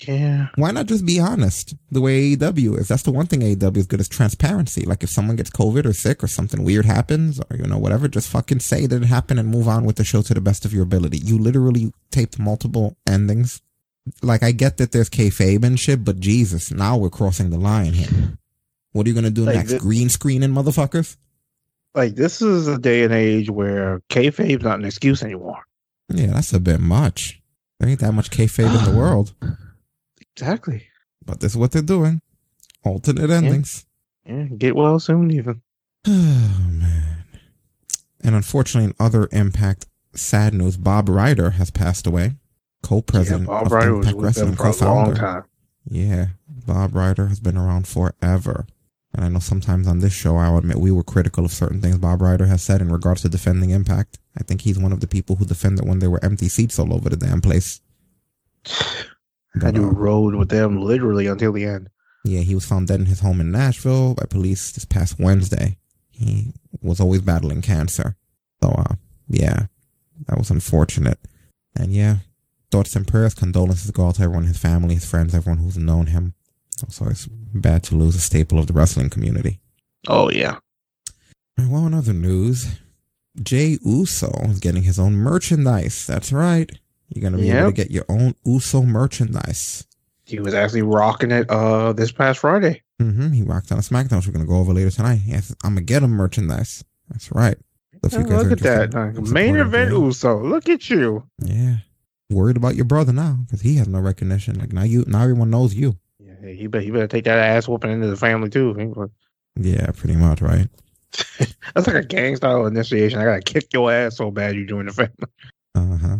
Yeah. 0.07 0.47
Why 0.55 0.71
not 0.71 0.85
just 0.87 1.05
be 1.05 1.19
honest 1.19 1.75
the 1.91 2.01
way 2.01 2.35
AEW 2.35 2.77
is? 2.79 2.87
That's 2.87 3.03
the 3.03 3.11
one 3.11 3.25
thing 3.27 3.41
AEW 3.41 3.77
is 3.77 3.87
good 3.87 3.99
is 3.99 4.09
transparency. 4.09 4.85
Like 4.85 5.03
if 5.03 5.09
someone 5.09 5.35
gets 5.35 5.49
COVID 5.49 5.85
or 5.85 5.93
sick 5.93 6.23
or 6.23 6.27
something 6.27 6.63
weird 6.63 6.85
happens 6.85 7.39
or, 7.39 7.57
you 7.57 7.63
know, 7.65 7.77
whatever, 7.77 8.07
just 8.07 8.29
fucking 8.29 8.59
say 8.59 8.85
that 8.85 9.01
it 9.03 9.05
happened 9.05 9.39
and 9.39 9.49
move 9.49 9.67
on 9.67 9.85
with 9.85 9.95
the 9.97 10.03
show 10.03 10.21
to 10.23 10.33
the 10.33 10.41
best 10.41 10.65
of 10.65 10.73
your 10.73 10.83
ability. 10.83 11.17
You 11.19 11.37
literally 11.37 11.93
taped 12.11 12.39
multiple 12.39 12.95
endings. 13.07 13.61
Like 14.21 14.43
I 14.43 14.51
get 14.51 14.77
that 14.77 14.91
there's 14.91 15.09
kayfabe 15.09 15.63
and 15.63 15.79
shit, 15.79 16.03
but 16.03 16.19
Jesus, 16.19 16.71
now 16.71 16.97
we're 16.97 17.09
crossing 17.09 17.49
the 17.49 17.57
line 17.57 17.93
here. 17.93 18.37
What 18.91 19.05
are 19.05 19.09
you 19.09 19.15
gonna 19.15 19.29
do 19.29 19.45
Like 19.45 19.55
next? 19.55 19.71
thi- 19.73 19.79
Green 19.79 20.09
screening 20.09 20.49
motherfuckers? 20.51 21.15
Like 21.95 22.15
this 22.15 22.41
is 22.41 22.67
a 22.67 22.77
day 22.77 23.03
and 23.03 23.13
age 23.13 23.49
where 23.49 24.01
kayfabe's 24.09 24.63
not 24.63 24.79
an 24.79 24.85
excuse 24.85 25.23
anymore. 25.23 25.59
Yeah, 26.09 26.33
that's 26.33 26.51
a 26.53 26.59
bit 26.59 26.79
much. 26.79 27.39
There 27.79 27.87
ain't 27.89 27.99
that 28.01 28.11
much 28.13 28.29
kayfabe 28.29 28.77
in 28.85 28.91
the 28.91 28.97
world. 28.97 29.33
Exactly. 30.35 30.87
But 31.25 31.39
this 31.39 31.53
is 31.53 31.57
what 31.57 31.71
they're 31.71 31.81
doing. 31.81 32.21
Alternate 32.83 33.29
endings. 33.29 33.85
Yeah, 34.25 34.43
get 34.57 34.75
well 34.75 34.99
soon 34.99 35.31
even. 35.31 35.61
Oh 36.05 36.67
man. 36.69 37.23
And 38.21 38.35
unfortunately, 38.35 38.89
in 38.89 39.05
other 39.05 39.27
Impact 39.31 39.85
sad 40.15 40.53
news, 40.53 40.77
Bob 40.77 41.09
Ryder 41.09 41.51
has 41.51 41.71
passed 41.71 42.07
away. 42.07 42.35
Co-president 42.81 43.43
Yeah, 43.43 43.47
Bob 43.47 43.65
of 43.67 43.71
Ryder 43.71 43.95
was 43.95 44.07
Impact 44.07 44.15
with 44.17 44.25
Wrestling, 44.25 44.47
them 44.47 44.55
for 44.55 44.63
a 44.63 44.65
co-founder. 44.71 45.11
long 45.11 45.15
time. 45.15 45.43
Yeah, 45.85 46.25
Bob 46.47 46.95
Ryder 46.95 47.27
has 47.27 47.39
been 47.39 47.57
around 47.57 47.87
forever. 47.87 48.65
And 49.13 49.23
I 49.23 49.29
know 49.29 49.39
sometimes 49.39 49.87
on 49.87 49.99
this 49.99 50.13
show, 50.13 50.37
I'll 50.37 50.57
admit 50.57 50.77
we 50.77 50.91
were 50.91 51.03
critical 51.03 51.45
of 51.45 51.51
certain 51.51 51.79
things 51.81 51.97
Bob 51.99 52.21
Ryder 52.21 52.47
has 52.47 52.63
said 52.63 52.81
in 52.81 52.91
regards 52.91 53.21
to 53.21 53.29
defending 53.29 53.69
Impact. 53.69 54.17
I 54.37 54.43
think 54.43 54.61
he's 54.61 54.79
one 54.79 54.91
of 54.91 55.01
the 55.01 55.07
people 55.07 55.35
who 55.35 55.45
defended 55.45 55.87
when 55.87 55.99
there 55.99 56.09
were 56.09 56.23
empty 56.23 56.49
seats 56.49 56.79
all 56.79 56.93
over 56.93 57.09
the 57.09 57.17
damn 57.17 57.39
place. 57.41 57.79
I 59.61 59.71
do 59.71 59.89
rode 59.89 60.35
with 60.35 60.49
them 60.49 60.81
literally 60.81 61.27
until 61.27 61.51
the 61.51 61.65
end. 61.65 61.89
Yeah, 62.25 62.41
he 62.41 62.55
was 62.55 62.65
found 62.65 62.87
dead 62.87 63.01
in 63.01 63.05
his 63.05 63.19
home 63.19 63.41
in 63.41 63.51
Nashville 63.51 64.15
by 64.15 64.25
police 64.29 64.71
this 64.71 64.85
past 64.85 65.19
Wednesday. 65.19 65.77
He 66.09 66.53
was 66.81 66.99
always 66.99 67.21
battling 67.21 67.61
cancer. 67.61 68.15
So, 68.63 68.69
uh, 68.69 68.95
yeah, 69.27 69.67
that 70.27 70.37
was 70.37 70.49
unfortunate. 70.49 71.19
And 71.75 71.93
yeah, 71.93 72.17
thoughts 72.71 72.95
and 72.95 73.07
prayers, 73.07 73.33
condolences 73.33 73.91
go 73.91 74.07
out 74.07 74.15
to 74.15 74.23
everyone, 74.23 74.45
his 74.45 74.57
family, 74.57 74.95
his 74.95 75.09
friends, 75.09 75.35
everyone 75.35 75.59
who's 75.59 75.77
known 75.77 76.07
him. 76.07 76.33
So 76.89 77.07
it's 77.07 77.27
bad 77.27 77.83
to 77.83 77.95
lose 77.95 78.15
a 78.15 78.19
staple 78.19 78.57
of 78.59 78.67
the 78.67 78.73
wrestling 78.73 79.09
community. 79.09 79.59
Oh 80.07 80.29
yeah. 80.29 80.57
And 81.57 81.71
well, 81.71 81.85
in 81.85 81.93
other 81.93 82.13
news, 82.13 82.79
Jay 83.41 83.77
Uso 83.83 84.31
is 84.45 84.59
getting 84.59 84.83
his 84.83 84.99
own 84.99 85.13
merchandise. 85.13 86.05
That's 86.07 86.31
right. 86.31 86.71
You're 87.13 87.23
gonna 87.29 87.41
be 87.41 87.49
able 87.51 87.69
to 87.69 87.73
get 87.75 87.91
your 87.91 88.05
own 88.09 88.35
Uso 88.45 88.81
merchandise. 88.83 89.85
He 90.25 90.39
was 90.39 90.53
actually 90.53 90.81
rocking 90.83 91.31
it 91.31 91.49
uh 91.49 91.93
this 91.93 92.11
past 92.11 92.39
Friday. 92.39 92.81
Mm-hmm. 93.01 93.31
He 93.31 93.43
rocked 93.43 93.71
on 93.71 93.77
a 93.77 93.81
SmackDown, 93.81 94.17
which 94.17 94.27
we're 94.27 94.33
gonna 94.33 94.45
go 94.45 94.57
over 94.57 94.73
later 94.73 94.91
tonight. 94.91 95.21
Yes, 95.25 95.53
I'm 95.63 95.71
gonna 95.73 95.81
get 95.81 96.03
him 96.03 96.11
merchandise. 96.11 96.83
That's 97.09 97.31
right. 97.31 97.57
So 98.09 98.19
Oh, 98.19 98.23
look 98.23 98.51
at 98.51 98.59
that. 98.59 98.95
Uh, 98.95 99.21
Main 99.31 99.55
event 99.55 99.91
Uso. 99.91 100.43
Look 100.43 100.67
at 100.67 100.89
you. 100.89 101.23
Yeah. 101.39 101.77
Worried 102.29 102.57
about 102.57 102.75
your 102.75 102.85
brother 102.85 103.13
now 103.13 103.37
because 103.45 103.61
he 103.61 103.75
has 103.75 103.87
no 103.87 103.99
recognition. 103.99 104.59
Like 104.59 104.73
now, 104.73 104.83
you 104.83 105.05
now 105.07 105.21
everyone 105.21 105.49
knows 105.51 105.73
you. 105.73 105.97
Yeah, 106.19 106.49
he 106.51 106.67
better 106.67 106.83
he 106.83 106.91
better 106.91 107.07
take 107.07 107.25
that 107.25 107.37
ass 107.37 107.67
whooping 107.67 107.91
into 107.91 108.07
the 108.07 108.17
family 108.17 108.49
too. 108.49 109.09
Yeah, 109.55 109.91
pretty 109.91 110.15
much, 110.15 110.41
right? 110.41 110.67
That's 111.75 111.85
like 111.85 111.95
a 111.95 112.03
gang 112.03 112.35
style 112.35 112.65
initiation. 112.65 113.19
I 113.19 113.25
gotta 113.25 113.41
kick 113.41 113.71
your 113.71 113.91
ass 113.91 114.17
so 114.17 114.31
bad 114.31 114.55
you 114.55 114.65
join 114.65 114.87
the 114.87 114.93
family. 114.93 115.13
Uh 115.75 115.97
huh. 115.97 116.17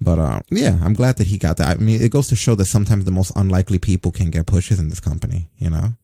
But 0.00 0.18
um, 0.18 0.42
yeah, 0.50 0.78
I'm 0.82 0.94
glad 0.94 1.16
that 1.16 1.26
he 1.26 1.38
got 1.38 1.56
that. 1.56 1.76
I 1.76 1.80
mean, 1.80 2.02
it 2.02 2.10
goes 2.10 2.28
to 2.28 2.36
show 2.36 2.54
that 2.56 2.66
sometimes 2.66 3.04
the 3.04 3.10
most 3.10 3.32
unlikely 3.34 3.78
people 3.78 4.12
can 4.12 4.30
get 4.30 4.46
pushes 4.46 4.78
in 4.78 4.88
this 4.88 5.00
company. 5.00 5.48
You 5.58 5.70
know? 5.70 5.94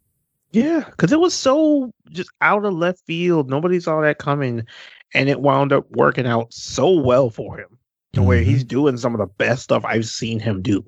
Yeah, 0.53 0.85
because 0.91 1.13
it 1.13 1.21
was 1.21 1.35
so 1.35 1.93
just 2.11 2.31
out 2.41 2.65
of 2.65 2.75
left 2.75 3.03
field. 3.07 3.51
Nobody 3.51 3.81
saw 3.81 4.01
that 4.01 4.19
coming, 4.19 4.67
and 5.15 5.29
it 5.29 5.41
wound 5.41 5.73
up 5.73 5.91
working 5.91 6.27
out 6.27 6.53
so 6.53 6.91
well 6.91 7.31
for 7.31 7.59
him 7.59 7.79
to 8.13 8.23
where 8.23 8.43
he's 8.43 8.65
doing 8.65 8.97
some 8.99 9.15
of 9.15 9.21
the 9.21 9.27
best 9.27 9.63
stuff 9.63 9.85
I've 9.85 10.07
seen 10.07 10.39
him 10.39 10.63
do. 10.63 10.85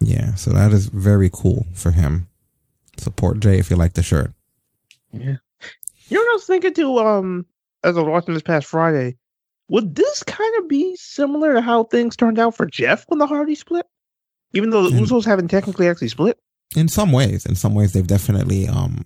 Yeah. 0.00 0.34
So 0.34 0.50
that 0.50 0.72
is 0.72 0.86
very 0.86 1.30
cool 1.32 1.66
for 1.72 1.92
him. 1.92 2.28
Support 2.98 3.40
Jay 3.40 3.58
if 3.58 3.70
you 3.70 3.76
like 3.76 3.94
the 3.94 4.02
shirt. 4.02 4.32
Yeah. 5.12 5.36
You 6.08 6.16
know 6.16 6.20
what 6.20 6.30
I 6.30 6.34
was 6.34 6.46
thinking 6.46 6.74
too, 6.74 6.98
um, 6.98 7.46
as 7.82 7.96
I 7.96 8.00
was 8.00 8.10
watching 8.10 8.34
this 8.34 8.42
past 8.42 8.66
Friday? 8.66 9.16
Would 9.68 9.94
this 9.94 10.22
kind 10.22 10.52
of 10.58 10.68
be 10.68 10.96
similar 10.96 11.54
to 11.54 11.60
how 11.60 11.84
things 11.84 12.16
turned 12.16 12.38
out 12.38 12.56
for 12.56 12.66
Jeff 12.66 13.04
when 13.08 13.18
the 13.18 13.26
Hardy 13.26 13.54
split? 13.54 13.86
Even 14.52 14.70
though 14.70 14.88
the 14.88 14.96
Usos 14.96 15.24
haven't 15.24 15.48
technically 15.48 15.88
actually 15.88 16.08
split? 16.08 16.38
In 16.76 16.88
some 16.88 17.12
ways, 17.12 17.46
in 17.46 17.54
some 17.54 17.74
ways, 17.74 17.92
they've 17.92 18.06
definitely 18.06 18.68
um 18.68 19.04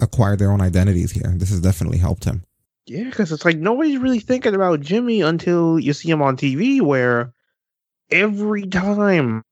acquired 0.00 0.38
their 0.38 0.50
own 0.50 0.60
identities 0.60 1.10
here. 1.10 1.32
This 1.36 1.50
has 1.50 1.60
definitely 1.60 1.98
helped 1.98 2.24
him. 2.24 2.44
Yeah, 2.86 3.04
because 3.04 3.30
it's 3.30 3.44
like 3.44 3.58
nobody's 3.58 3.98
really 3.98 4.20
thinking 4.20 4.54
about 4.54 4.80
Jimmy 4.80 5.20
until 5.20 5.78
you 5.78 5.92
see 5.92 6.10
him 6.10 6.22
on 6.22 6.36
TV, 6.36 6.80
where 6.80 7.32
every 8.10 8.66
time 8.66 9.44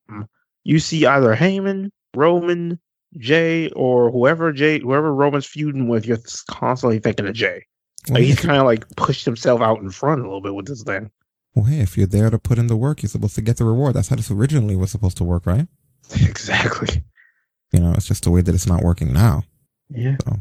you 0.65 0.79
see 0.81 1.07
either 1.07 1.35
Heyman, 1.35 1.91
Roman, 2.15 2.81
Jay, 3.19 3.71
or 3.71 4.11
whoever 4.11 4.53
Jay, 4.53 4.81
whoever 4.81 5.15
Roman's 5.15 5.47
feuding 5.47 5.89
with, 5.89 6.07
you're 6.07 6.19
constantly 6.49 6.99
thinking 6.99 7.29
of 7.29 7.35
Jay. 7.35 7.67
Like 8.09 8.23
he's 8.23 8.41
kind 8.41 8.59
of 8.59 8.65
like 8.65 8.89
pushed 8.97 9.25
himself 9.25 9.61
out 9.61 9.81
in 9.81 9.91
front 9.91 10.21
a 10.21 10.25
little 10.25 10.41
bit 10.41 10.55
with 10.55 10.67
this 10.67 10.83
thing. 10.83 11.11
Well, 11.55 11.67
hey, 11.67 11.81
if 11.81 11.99
you're 11.99 12.07
there 12.07 12.31
to 12.31 12.39
put 12.39 12.59
in 12.59 12.69
the 12.69 12.77
work, 12.77 13.03
you're 13.03 13.11
supposed 13.11 13.35
to 13.35 13.43
get 13.43 13.57
the 13.57 13.65
reward. 13.65 13.95
That's 13.95 14.09
how 14.09 14.17
this 14.17 14.31
originally 14.31 14.77
was 14.77 14.91
supposed 14.91 15.17
to 15.19 15.25
work, 15.25 15.47
right? 15.47 15.67
Exactly. 16.23 17.05
You 17.73 17.79
know, 17.79 17.93
it's 17.93 18.07
just 18.07 18.25
the 18.25 18.33
way 18.33 18.41
that 18.41 18.55
it's 18.55 18.67
not 18.67 18.83
working 18.83 19.13
now. 19.13 19.45
Yeah. 19.91 20.17
So, 20.25 20.39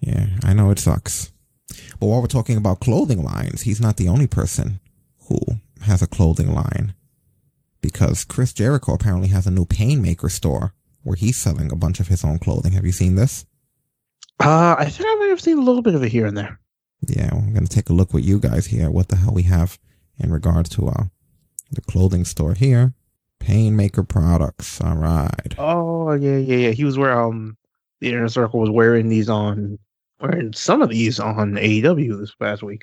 yeah, 0.00 0.26
I 0.44 0.52
know 0.52 0.70
it 0.70 0.78
sucks. 0.78 1.32
But 1.98 2.06
while 2.06 2.20
we're 2.20 2.26
talking 2.26 2.58
about 2.58 2.80
clothing 2.80 3.22
lines, 3.22 3.62
he's 3.62 3.80
not 3.80 3.96
the 3.96 4.08
only 4.08 4.26
person 4.26 4.80
who 5.28 5.38
has 5.82 6.02
a 6.02 6.06
clothing 6.06 6.52
line. 6.54 6.94
Because 7.80 8.24
Chris 8.24 8.52
Jericho 8.52 8.92
apparently 8.92 9.28
has 9.28 9.46
a 9.46 9.50
new 9.50 9.64
Painmaker 9.64 10.30
store 10.30 10.74
where 11.02 11.16
he's 11.16 11.38
selling 11.38 11.72
a 11.72 11.76
bunch 11.76 12.00
of 12.00 12.08
his 12.08 12.24
own 12.24 12.38
clothing. 12.38 12.72
Have 12.72 12.84
you 12.84 12.92
seen 12.92 13.14
this? 13.14 13.46
Uh, 14.40 14.76
I 14.78 14.84
think 14.88 15.08
I 15.08 15.14
might 15.16 15.30
have 15.30 15.40
seen 15.40 15.58
a 15.58 15.62
little 15.62 15.82
bit 15.82 15.94
of 15.94 16.02
it 16.02 16.12
here 16.12 16.26
and 16.26 16.36
there. 16.36 16.60
Yeah, 17.06 17.30
we're 17.34 17.52
gonna 17.52 17.66
take 17.66 17.90
a 17.90 17.92
look 17.92 18.12
with 18.12 18.24
you 18.24 18.38
guys 18.38 18.66
here. 18.66 18.90
What 18.90 19.08
the 19.08 19.16
hell 19.16 19.32
we 19.32 19.44
have 19.44 19.78
in 20.18 20.32
regards 20.32 20.68
to 20.70 20.88
uh 20.88 21.04
the 21.70 21.80
clothing 21.82 22.24
store 22.24 22.54
here. 22.54 22.94
Painmaker 23.40 24.06
products. 24.06 24.80
All 24.80 24.96
right. 24.96 25.54
Oh 25.58 26.12
yeah, 26.12 26.36
yeah, 26.38 26.56
yeah. 26.56 26.70
He 26.70 26.84
was 26.84 26.98
where 26.98 27.18
um 27.20 27.56
the 28.00 28.08
inner 28.10 28.28
circle 28.28 28.60
was 28.60 28.70
wearing 28.70 29.08
these 29.08 29.28
on 29.28 29.78
wearing 30.20 30.52
some 30.52 30.82
of 30.82 30.88
these 30.88 31.20
on 31.20 31.52
AEW 31.52 32.18
this 32.18 32.34
past 32.34 32.62
week. 32.62 32.82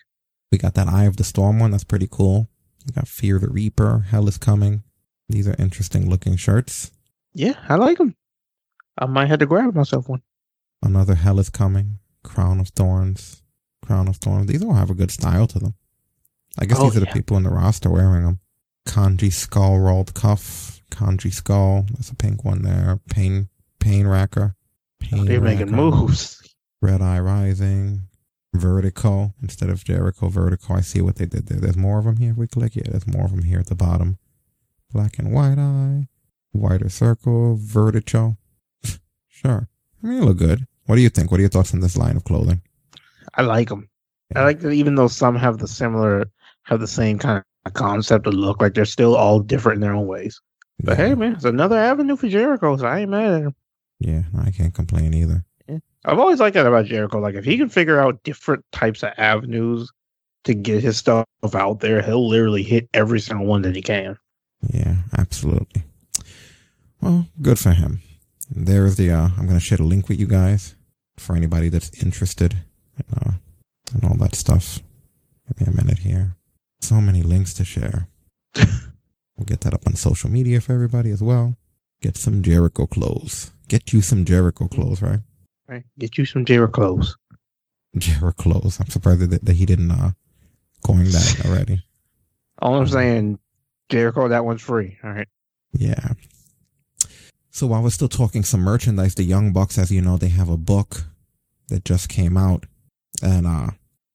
We 0.51 0.57
got 0.57 0.73
that 0.75 0.87
Eye 0.87 1.05
of 1.05 1.17
the 1.17 1.23
Storm 1.23 1.59
one. 1.59 1.71
That's 1.71 1.83
pretty 1.83 2.07
cool. 2.09 2.47
We 2.85 2.93
got 2.93 3.07
Fear 3.07 3.39
the 3.39 3.49
Reaper. 3.49 4.05
Hell 4.09 4.27
is 4.27 4.37
coming. 4.37 4.83
These 5.27 5.47
are 5.47 5.55
interesting 5.57 6.09
looking 6.09 6.35
shirts. 6.37 6.91
Yeah, 7.33 7.55
I 7.67 7.75
like 7.75 7.97
them. 7.97 8.15
I 8.97 9.07
might 9.07 9.27
have 9.27 9.39
to 9.39 9.45
grab 9.45 9.75
myself 9.75 10.07
one. 10.07 10.21
Another 10.83 11.15
Hell 11.15 11.39
is 11.39 11.49
coming. 11.49 11.99
Crown 12.23 12.59
of 12.59 12.69
Thorns. 12.69 13.41
Crown 13.85 14.07
of 14.07 14.17
Thorns. 14.17 14.47
These 14.47 14.63
all 14.63 14.73
have 14.73 14.89
a 14.89 14.95
good 14.95 15.11
style 15.11 15.47
to 15.47 15.59
them. 15.59 15.75
I 16.57 16.65
guess 16.65 16.77
Oh, 16.79 16.89
these 16.89 16.97
are 16.97 17.01
the 17.01 17.05
people 17.07 17.37
in 17.37 17.43
the 17.43 17.49
roster 17.49 17.89
wearing 17.89 18.23
them. 18.23 18.39
Kanji 18.87 19.31
skull 19.31 19.79
rolled 19.79 20.13
cuff. 20.13 20.81
Kanji 20.91 21.33
skull. 21.33 21.85
There's 21.91 22.09
a 22.09 22.15
pink 22.15 22.43
one 22.45 22.61
there. 22.61 22.99
Pain 23.09 23.49
Pain 23.79 24.05
Racker. 24.05 24.53
Oh, 24.53 24.55
Pain 24.99 25.25
They're 25.25 25.41
making 25.41 25.71
moves. 25.71 26.41
Red 26.81 27.01
Eye 27.01 27.19
Rising. 27.19 28.01
Vertical 28.53 29.33
instead 29.41 29.69
of 29.69 29.83
Jericho 29.83 30.29
Vertical. 30.29 30.75
I 30.77 30.81
see 30.81 31.01
what 31.01 31.17
they 31.17 31.25
did 31.25 31.47
there. 31.47 31.59
There's 31.59 31.75
more 31.75 31.99
of 31.99 32.05
them 32.05 32.17
here. 32.17 32.31
If 32.31 32.37
we 32.37 32.47
click, 32.47 32.75
yeah, 32.75 32.83
there's 32.87 33.05
more 33.07 33.25
of 33.25 33.31
them 33.31 33.43
here 33.43 33.59
at 33.59 33.67
the 33.67 33.75
bottom. 33.75 34.17
Black 34.93 35.19
and 35.19 35.33
White 35.33 35.57
Eye. 35.59 36.07
Wider 36.53 36.87
Circle. 36.87 37.57
Vertical. 37.59 38.37
sure. 39.27 39.67
I 40.05 40.07
mean, 40.07 40.19
they 40.19 40.25
look 40.25 40.37
good. 40.37 40.67
What 40.85 40.97
do 40.97 41.01
you 41.01 41.09
think? 41.09 41.31
What 41.31 41.39
are 41.39 41.41
your 41.41 41.49
thoughts 41.49 41.73
on 41.73 41.79
this 41.79 41.97
line 41.97 42.15
of 42.15 42.23
clothing? 42.25 42.61
I 43.33 43.41
like 43.41 43.69
them. 43.69 43.89
I 44.35 44.43
like 44.43 44.59
that 44.59 44.71
even 44.71 44.95
though 44.95 45.07
some 45.07 45.35
have 45.35 45.57
the 45.57 45.67
similar, 45.67 46.29
have 46.63 46.79
the 46.79 46.87
same 46.87 47.17
kind 47.17 47.43
of 47.65 47.73
concept 47.73 48.27
of 48.27 48.35
look, 48.35 48.61
like 48.61 48.75
they're 48.75 48.85
still 48.85 49.15
all 49.15 49.39
different 49.39 49.77
in 49.77 49.81
their 49.81 49.95
own 49.95 50.05
ways. 50.05 50.39
But 50.83 50.97
hey, 50.97 51.15
man, 51.15 51.33
it's 51.33 51.45
another 51.45 51.77
avenue 51.77 52.15
for 52.15 52.27
Jericho, 52.27 52.77
so 52.77 52.85
I 52.85 52.99
ain't 52.99 53.09
mad 53.09 53.33
at 53.33 53.41
him. 53.41 53.55
Yeah, 53.99 54.23
I 54.37 54.51
can't 54.51 54.73
complain 54.73 55.13
either. 55.15 55.43
I've 56.07 56.19
always 56.19 56.39
liked 56.39 56.53
that 56.53 56.67
about 56.67 56.85
Jericho. 56.85 57.19
Like 57.19 57.33
if 57.33 57.45
he 57.45 57.57
can 57.57 57.69
figure 57.69 57.99
out 57.99 58.21
different 58.23 58.63
types 58.71 59.01
of 59.01 59.11
avenues 59.17 59.91
to 60.43 60.53
get 60.53 60.83
his 60.83 60.97
stuff 60.97 61.25
out 61.55 61.79
there, 61.79 62.03
he'll 62.03 62.29
literally 62.29 62.61
hit 62.61 62.87
every 62.93 63.19
single 63.19 63.47
one 63.47 63.63
that 63.63 63.75
he 63.75 63.81
can. 63.81 64.15
Yeah, 64.69 64.97
absolutely. 65.17 65.83
Well, 67.01 67.25
good 67.41 67.57
for 67.57 67.71
him. 67.71 68.01
There's 68.49 68.95
the, 68.95 69.11
uh, 69.11 69.29
I'm 69.37 69.45
going 69.45 69.59
to 69.59 69.65
share 69.65 69.77
the 69.77 69.83
link 69.83 70.07
with 70.09 70.19
you 70.19 70.27
guys 70.27 70.75
for 71.17 71.35
anybody 71.35 71.69
that's 71.69 72.03
interested 72.03 72.53
in, 72.97 73.17
uh, 73.17 73.31
in 73.93 74.07
all 74.07 74.17
that 74.17 74.35
stuff. 74.35 74.79
Give 75.47 75.67
me 75.67 75.73
a 75.73 75.75
minute 75.75 75.99
here. 75.99 76.35
So 76.81 77.01
many 77.01 77.21
links 77.21 77.53
to 77.55 77.65
share. 77.65 78.07
we'll 78.55 79.45
get 79.45 79.61
that 79.61 79.73
up 79.73 79.87
on 79.87 79.95
social 79.95 80.29
media 80.29 80.61
for 80.61 80.73
everybody 80.73 81.09
as 81.11 81.21
well. 81.21 81.57
Get 82.01 82.17
some 82.17 82.41
Jericho 82.41 82.85
clothes. 82.85 83.51
Get 83.67 83.93
you 83.93 84.01
some 84.01 84.25
Jericho 84.25 84.67
clothes, 84.67 85.01
right? 85.01 85.21
Right. 85.67 85.83
Get 85.97 86.17
you 86.17 86.25
some 86.25 86.45
Jericho 86.45 86.71
clothes. 86.71 87.17
Jericho 87.97 88.31
clothes. 88.31 88.79
I'm 88.79 88.87
surprised 88.87 89.21
that, 89.21 89.45
that 89.45 89.55
he 89.55 89.65
didn't, 89.65 89.91
uh, 89.91 90.11
coin 90.85 91.05
that 91.05 91.41
already. 91.45 91.83
All 92.59 92.75
I'm 92.75 92.87
saying, 92.87 93.39
Jericho, 93.89 94.27
that 94.27 94.45
one's 94.45 94.61
free. 94.61 94.97
All 95.03 95.11
right. 95.11 95.27
Yeah. 95.73 96.13
So 97.55 97.67
while 97.67 97.81
we're 97.81 97.89
still 97.91 98.09
talking 98.09 98.43
some 98.43 98.59
merchandise, 98.59 99.15
the 99.15 99.23
Young 99.23 99.53
Bucks, 99.53 99.77
as 99.77 99.89
you 99.89 100.01
know, 100.01 100.17
they 100.17 100.27
have 100.27 100.49
a 100.49 100.57
book 100.57 101.05
that 101.69 101.85
just 101.85 102.09
came 102.09 102.35
out. 102.35 102.65
And 103.23 103.47
uh 103.47 103.67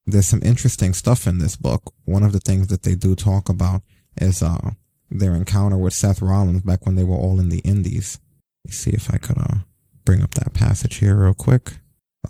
there's 0.06 0.26
some 0.26 0.42
interesting 0.44 0.92
stuff 0.92 1.26
in 1.26 1.38
this 1.38 1.56
book. 1.56 1.94
One 2.04 2.22
of 2.22 2.32
the 2.32 2.38
things 2.40 2.66
that 2.66 2.82
they 2.82 2.94
do 2.94 3.14
talk 3.14 3.48
about 3.48 3.80
is 4.20 4.42
uh 4.42 4.72
their 5.10 5.34
encounter 5.34 5.78
with 5.78 5.94
Seth 5.94 6.20
Rollins 6.20 6.60
back 6.60 6.84
when 6.84 6.96
they 6.96 7.02
were 7.02 7.16
all 7.16 7.40
in 7.40 7.48
the 7.48 7.60
indies. 7.60 8.20
Let 8.66 8.72
me 8.72 8.74
see 8.74 8.90
if 8.90 9.10
I 9.10 9.16
could 9.16 9.38
uh 9.38 9.60
bring 10.04 10.22
up 10.22 10.34
that 10.34 10.52
passage 10.52 10.96
here 10.96 11.16
real 11.16 11.32
quick. 11.32 11.78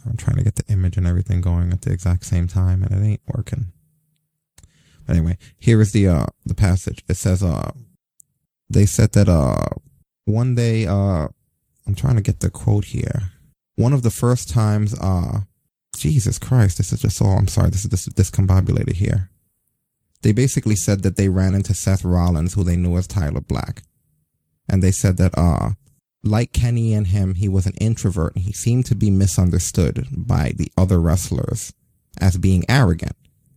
I'm 0.07 0.17
trying 0.17 0.37
to 0.37 0.45
get 0.45 0.55
the 0.55 0.73
image 0.73 0.97
and 0.97 1.09
everything 1.09 1.41
going 1.41 1.73
at 1.73 1.83
the 1.83 1.91
exact 1.91 2.25
same 2.25 2.47
time 2.47 2.85
and 2.85 2.93
it 2.93 3.05
ain't 3.05 3.35
working. 3.35 3.73
But 5.09 5.17
anyway, 5.17 5.39
here 5.59 5.81
is 5.81 5.91
the 5.91 6.07
uh 6.07 6.27
the 6.47 6.55
passage. 6.55 7.03
It 7.09 7.17
says 7.17 7.43
uh 7.43 7.73
they 8.69 8.87
said 8.87 9.11
that 9.15 9.29
uh 9.29 9.71
one 10.25 10.55
day 10.55 10.87
uh 10.87 11.29
I'm 11.87 11.95
trying 11.95 12.17
to 12.17 12.23
get 12.23 12.41
the 12.41 12.51
quote 12.51 12.87
here. 12.87 13.33
One 13.77 13.93
of 13.93 14.03
the 14.03 14.11
first 14.11 14.49
times 14.49 14.95
uh 14.99 15.41
Jesus 15.97 16.39
Christ, 16.39 16.79
this 16.79 16.93
is 16.93 17.01
just 17.01 17.21
all 17.21 17.39
I'm 17.39 17.49
sorry, 17.49 17.71
this 17.71 17.85
is 17.85 17.91
this 17.91 18.09
discombobulated 18.09 18.95
here. 18.95 19.31
They 20.23 20.33
basically 20.33 20.77
said 20.77 21.03
that 21.03 21.17
they 21.17 21.29
ran 21.29 21.55
into 21.55 21.75
Seth 21.75 22.05
Rollins, 22.05 22.55
who 22.55 22.65
they 22.65 22.77
knew 22.77 22.97
as 22.97 23.07
Tyler 23.07 23.41
Black. 23.41 23.83
And 24.69 24.83
they 24.83 24.93
said 24.93 25.17
that 25.17 25.37
uh 25.37 25.71
like 26.23 26.53
Kenny 26.53 26.93
and 26.93 27.07
him, 27.07 27.35
he 27.35 27.49
was 27.49 27.67
an 27.67 27.75
introvert 27.81 28.35
and 28.35 28.45
he 28.45 28.53
seemed 28.53 28.87
to 28.87 28.95
be 28.95 29.11
misunderstood 29.11 30.07
by 30.13 30.53
the 30.57 30.71
other 30.77 31.01
wrestlers 31.01 31.73
as 32.21 32.37
being 32.37 32.65
arrogant. 32.69 33.17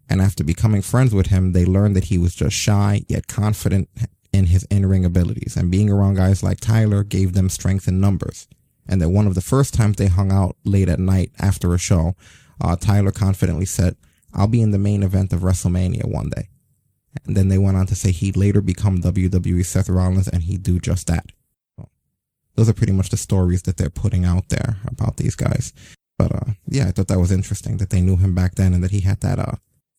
And 0.10 0.22
after 0.22 0.44
becoming 0.44 0.82
friends 0.82 1.14
with 1.14 1.28
him, 1.28 1.54
they 1.54 1.66
learned 1.66 1.96
that 1.96 2.06
he 2.06 2.18
was 2.18 2.36
just 2.36 2.56
shy 2.56 3.04
yet 3.08 3.28
confident 3.28 3.90
in 4.34 4.48
his 4.48 4.64
in-ring 4.66 5.06
abilities. 5.06 5.56
And 5.56 5.72
being 5.72 5.90
around 5.90 6.16
guys 6.16 6.44
like 6.44 6.60
Tyler 6.60 7.04
gave 7.04 7.34
them 7.34 7.50
strength 7.50 7.88
in 7.88 8.02
numbers. 8.02 8.48
And 8.88 9.02
that 9.02 9.10
one 9.10 9.28
of 9.28 9.36
the 9.36 9.42
first 9.42 9.74
times 9.74 9.96
they 9.96 10.08
hung 10.08 10.32
out 10.32 10.58
late 10.66 10.90
at 10.90 11.00
night 11.00 11.32
after 11.40 11.74
a 11.74 11.78
show, 11.78 12.16
uh, 12.60 12.76
Tyler 12.76 13.12
confidently 13.12 13.66
said, 13.66 13.96
I'll 14.34 14.48
be 14.48 14.62
in 14.62 14.72
the 14.72 14.80
main 14.80 15.04
event 15.04 15.32
of 15.32 15.42
WrestleMania 15.42 16.06
one 16.06 16.30
day. 16.30 16.50
And 17.26 17.38
then 17.38 17.48
they 17.48 17.60
went 17.60 17.78
on 17.78 17.86
to 17.88 17.96
say 17.96 18.12
he'd 18.12 18.36
later 18.36 18.60
become 18.60 19.02
WWE 19.02 19.64
Seth 19.66 19.88
Rollins 19.88 20.28
and 20.28 20.44
he'd 20.44 20.64
do 20.64 20.80
just 20.80 21.08
that. 21.08 21.32
Those 22.56 22.70
are 22.70 22.74
pretty 22.74 22.94
much 22.94 23.10
the 23.10 23.18
stories 23.18 23.64
that 23.64 23.78
they're 23.78 23.90
putting 23.90 24.26
out 24.26 24.50
there 24.50 24.78
about 24.86 25.18
these 25.18 25.36
guys. 25.36 25.74
But, 26.18 26.34
uh, 26.34 26.52
yeah, 26.68 26.88
I 26.88 26.92
thought 26.92 27.08
that 27.08 27.20
was 27.20 27.32
interesting 27.32 27.78
that 27.78 27.90
they 27.90 28.02
knew 28.02 28.18
him 28.18 28.36
back 28.36 28.56
then 28.56 28.74
and 28.74 28.84
that 28.84 28.92
he 28.92 29.02
had 29.02 29.22
that, 29.22 29.40
uh, 29.40 29.54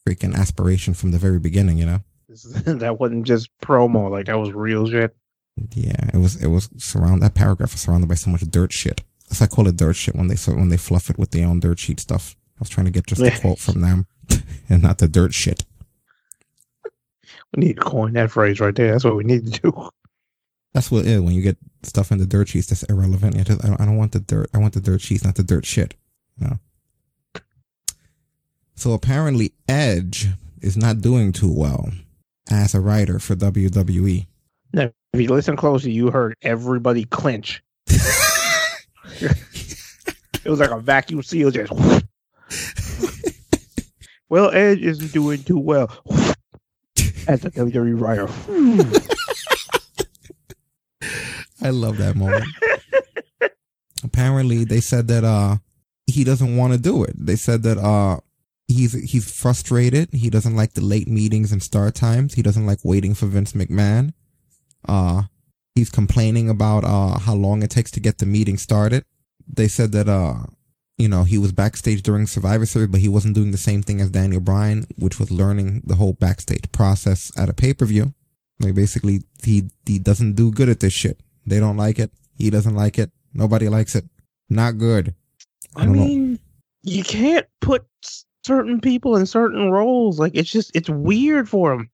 freaking 0.06 0.34
aspiration 0.34 0.94
from 0.94 1.10
the 1.10 1.18
very 1.18 1.40
beginning, 1.40 1.78
you 1.78 1.86
know? 1.86 2.00
that 2.64 2.98
wasn't 2.98 3.26
just 3.26 3.50
promo, 3.60 4.10
like 4.10 4.26
that 4.26 4.38
was 4.38 4.52
real 4.52 4.88
shit. 4.88 5.16
Yeah, 5.74 6.10
it 6.12 6.18
was, 6.18 6.42
it 6.42 6.48
was 6.48 6.68
surround, 6.78 7.22
that 7.22 7.34
paragraph 7.34 7.72
was 7.72 7.80
surrounded 7.80 8.08
by 8.08 8.14
so 8.14 8.30
much 8.30 8.42
dirt 8.42 8.72
shit. 8.72 9.02
That's 9.28 9.40
why 9.40 9.44
I 9.44 9.48
call 9.48 9.68
it 9.68 9.76
dirt 9.76 9.94
shit 9.94 10.16
when 10.16 10.28
they, 10.28 10.36
when 10.52 10.68
they 10.68 10.76
fluff 10.76 11.10
it 11.10 11.18
with 11.18 11.30
their 11.30 11.46
own 11.46 11.60
dirt 11.60 11.78
sheet 11.78 12.00
stuff. 12.00 12.36
I 12.56 12.60
was 12.60 12.68
trying 12.68 12.86
to 12.86 12.92
get 12.92 13.06
just 13.06 13.22
a 13.22 13.30
quote 13.40 13.58
from 13.58 13.80
them 13.80 14.06
and 14.68 14.82
not 14.82 14.98
the 14.98 15.08
dirt 15.08 15.32
shit. 15.32 15.64
We 17.54 17.66
need 17.66 17.76
to 17.76 17.82
coin 17.82 18.14
that 18.14 18.30
phrase 18.30 18.60
right 18.60 18.74
there. 18.74 18.92
That's 18.92 19.04
what 19.04 19.16
we 19.16 19.24
need 19.24 19.52
to 19.52 19.60
do. 19.60 19.90
That's 20.72 20.90
what 20.90 21.04
it 21.04 21.06
is 21.06 21.20
when 21.20 21.34
you 21.34 21.42
get 21.42 21.56
stuff 21.82 22.10
in 22.10 22.18
the 22.18 22.26
dirt 22.26 22.48
sheets 22.48 22.66
that's 22.66 22.82
irrelevant. 22.84 23.36
I, 23.36 23.44
just, 23.44 23.64
I, 23.64 23.68
don't, 23.68 23.80
I 23.80 23.84
don't 23.84 23.96
want 23.96 24.12
the 24.12 24.20
dirt. 24.20 24.50
I 24.52 24.58
want 24.58 24.74
the 24.74 24.80
dirt 24.80 25.00
sheets, 25.00 25.24
not 25.24 25.36
the 25.36 25.44
dirt 25.44 25.64
shit. 25.64 25.94
No. 26.36 26.58
So 28.74 28.92
apparently 28.92 29.52
Edge 29.68 30.28
is 30.60 30.76
not 30.76 31.00
doing 31.00 31.32
too 31.32 31.52
well 31.52 31.90
as 32.50 32.74
a 32.74 32.80
writer 32.80 33.18
for 33.18 33.34
WWE. 33.34 34.26
Now, 34.72 34.90
if 35.12 35.20
you 35.20 35.28
listen 35.28 35.56
closely, 35.56 35.92
you 35.92 36.10
heard 36.10 36.36
everybody 36.42 37.04
clinch. 37.04 37.62
it 37.86 39.36
was 40.44 40.60
like 40.60 40.70
a 40.70 40.80
vacuum 40.80 41.22
seal 41.22 41.50
just. 41.50 41.72
well, 44.28 44.50
Edge 44.50 44.82
isn't 44.82 45.12
doing 45.12 45.42
too 45.42 45.58
well 45.58 45.90
as 47.28 47.44
a 47.44 47.50
WWE 47.50 48.00
writer. 48.00 48.28
I 51.62 51.70
love 51.70 51.96
that 51.98 52.16
moment. 52.16 52.44
Apparently, 54.02 54.64
they 54.64 54.80
said 54.80 55.08
that 55.08 55.24
uh 55.24 55.56
he 56.06 56.24
doesn't 56.24 56.56
want 56.56 56.72
to 56.74 56.78
do 56.78 57.04
it. 57.04 57.14
They 57.16 57.36
said 57.36 57.62
that 57.62 57.78
uh 57.78 58.20
he's 58.68 58.92
he's 59.10 59.30
frustrated. 59.30 60.08
He 60.12 60.30
doesn't 60.30 60.56
like 60.56 60.74
the 60.74 60.84
late 60.84 61.08
meetings 61.08 61.52
and 61.52 61.62
start 61.62 61.94
times. 61.94 62.34
He 62.34 62.42
doesn't 62.42 62.66
like 62.66 62.78
waiting 62.84 63.14
for 63.14 63.26
Vince 63.26 63.52
McMahon. 63.52 64.12
Uh 64.88 65.24
he's 65.74 65.90
complaining 65.90 66.48
about 66.48 66.84
uh 66.84 67.18
how 67.18 67.34
long 67.34 67.62
it 67.62 67.70
takes 67.70 67.90
to 67.92 68.00
get 68.00 68.18
the 68.18 68.26
meeting 68.26 68.56
started. 68.56 69.04
They 69.46 69.68
said 69.68 69.92
that 69.92 70.08
uh 70.08 70.44
you 70.96 71.08
know, 71.08 71.24
he 71.24 71.38
was 71.38 71.50
backstage 71.50 72.02
during 72.02 72.26
Survivor 72.26 72.66
Series, 72.66 72.88
but 72.88 73.00
he 73.00 73.08
wasn't 73.08 73.34
doing 73.34 73.50
the 73.50 73.58
same 73.58 73.82
thing 73.82 74.00
as 74.00 74.10
Daniel 74.10 74.40
Bryan, 74.40 74.86
which 74.96 75.18
was 75.18 75.32
learning 75.32 75.82
the 75.84 75.96
whole 75.96 76.12
backstage 76.12 76.70
process 76.70 77.32
at 77.36 77.48
a 77.48 77.52
pay-per-view. 77.52 78.14
Like 78.60 78.74
basically 78.74 79.22
he 79.42 79.70
he 79.84 79.98
doesn't 79.98 80.34
do 80.34 80.52
good 80.52 80.68
at 80.68 80.80
this 80.80 80.92
shit. 80.92 81.20
They 81.46 81.58
don't 81.58 81.76
like 81.76 81.98
it. 81.98 82.12
He 82.38 82.50
doesn't 82.50 82.74
like 82.74 82.98
it. 82.98 83.10
Nobody 83.32 83.68
likes 83.68 83.94
it. 83.94 84.04
Not 84.48 84.78
good. 84.78 85.14
I, 85.74 85.82
I 85.82 85.86
mean, 85.86 86.32
know. 86.34 86.38
you 86.82 87.02
can't 87.02 87.46
put 87.60 87.84
certain 88.44 88.80
people 88.80 89.16
in 89.16 89.26
certain 89.26 89.70
roles. 89.70 90.18
Like 90.18 90.34
it's 90.34 90.50
just 90.50 90.70
it's 90.74 90.88
weird 90.88 91.48
for 91.48 91.72
him. 91.72 91.90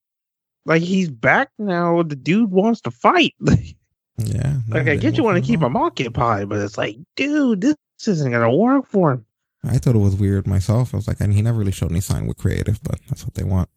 Like 0.67 0.83
he's 0.83 1.09
back 1.09 1.51
now. 1.59 2.03
The 2.03 2.17
dude 2.17 2.51
wants 2.51 2.81
to 2.83 2.91
fight. 2.91 3.35
yeah. 4.19 4.57
Like 4.69 4.89
I 4.89 4.97
get 4.97 5.17
you 5.17 5.25
want 5.25 5.37
to 5.37 5.47
keep 5.47 5.61
him 5.61 5.77
occupied, 5.77 6.49
but 6.49 6.59
it's 6.61 6.79
like, 6.79 6.97
dude, 7.17 7.61
this 7.61 7.77
isn't 8.07 8.31
gonna 8.31 8.55
work 8.55 8.87
for 8.87 9.13
him. 9.13 9.27
I 9.65 9.79
thought 9.79 9.95
it 9.95 9.99
was 9.99 10.17
weird 10.17 10.47
myself. 10.47 10.95
I 10.95 10.97
was 10.97 11.09
like, 11.09 11.21
I 11.21 11.27
mean, 11.27 11.37
he 11.37 11.43
never 11.43 11.59
really 11.59 11.73
showed 11.73 11.91
any 11.91 12.01
sign 12.01 12.27
with 12.27 12.39
creative, 12.39 12.83
but 12.83 12.99
that's 13.09 13.25
what 13.25 13.35
they 13.35 13.45
want. 13.45 13.69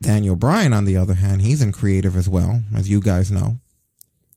Daniel 0.00 0.36
Bryan, 0.36 0.72
on 0.72 0.84
the 0.84 0.96
other 0.96 1.14
hand, 1.14 1.42
he's 1.42 1.60
in 1.60 1.72
creative 1.72 2.16
as 2.16 2.28
well, 2.28 2.62
as 2.74 2.88
you 2.88 3.00
guys 3.00 3.30
know. 3.30 3.58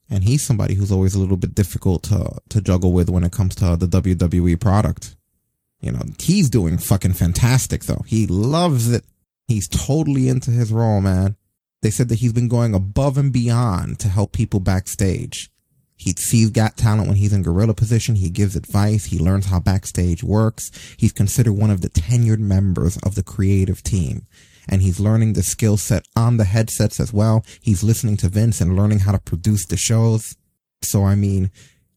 And 0.09 0.25
he's 0.25 0.43
somebody 0.43 0.73
who's 0.73 0.91
always 0.91 1.15
a 1.15 1.19
little 1.19 1.37
bit 1.37 1.55
difficult 1.55 2.03
to, 2.03 2.39
to 2.49 2.59
juggle 2.59 2.91
with 2.91 3.09
when 3.09 3.23
it 3.23 3.31
comes 3.31 3.55
to 3.55 3.77
the 3.77 3.85
WWE 3.85 4.59
product. 4.59 5.15
You 5.81 5.91
know, 5.91 6.01
he's 6.19 6.49
doing 6.49 6.77
fucking 6.77 7.13
fantastic 7.13 7.85
though. 7.85 8.03
He 8.07 8.27
loves 8.27 8.91
it. 8.91 9.03
He's 9.47 9.67
totally 9.67 10.29
into 10.29 10.51
his 10.51 10.71
role, 10.71 11.01
man. 11.01 11.35
They 11.81 11.89
said 11.89 12.09
that 12.09 12.19
he's 12.19 12.33
been 12.33 12.47
going 12.47 12.75
above 12.75 13.17
and 13.17 13.33
beyond 13.33 13.99
to 13.99 14.07
help 14.07 14.31
people 14.31 14.59
backstage. 14.59 15.49
He 15.97 16.13
sees 16.13 16.49
got 16.51 16.77
talent 16.77 17.07
when 17.07 17.17
he's 17.17 17.33
in 17.33 17.43
gorilla 17.43 17.73
position. 17.73 18.15
He 18.15 18.29
gives 18.29 18.55
advice. 18.55 19.05
He 19.05 19.19
learns 19.19 19.47
how 19.47 19.59
backstage 19.59 20.23
works. 20.23 20.71
He's 20.97 21.11
considered 21.11 21.53
one 21.53 21.69
of 21.69 21.81
the 21.81 21.89
tenured 21.89 22.39
members 22.39 22.97
of 22.97 23.15
the 23.15 23.23
creative 23.23 23.83
team. 23.83 24.25
and 24.67 24.81
he's 24.81 24.99
learning 24.99 25.33
the 25.33 25.43
skill 25.43 25.77
set 25.77 26.05
on 26.15 26.37
the 26.37 26.45
headsets 26.45 26.99
as 26.99 27.11
well. 27.11 27.43
He's 27.61 27.83
listening 27.83 28.17
to 28.17 28.29
Vince 28.29 28.61
and 28.61 28.75
learning 28.75 28.99
how 28.99 29.11
to 29.11 29.19
produce 29.19 29.65
the 29.65 29.77
shows. 29.77 30.35
So, 30.81 31.03
I 31.03 31.15
mean, 31.15 31.51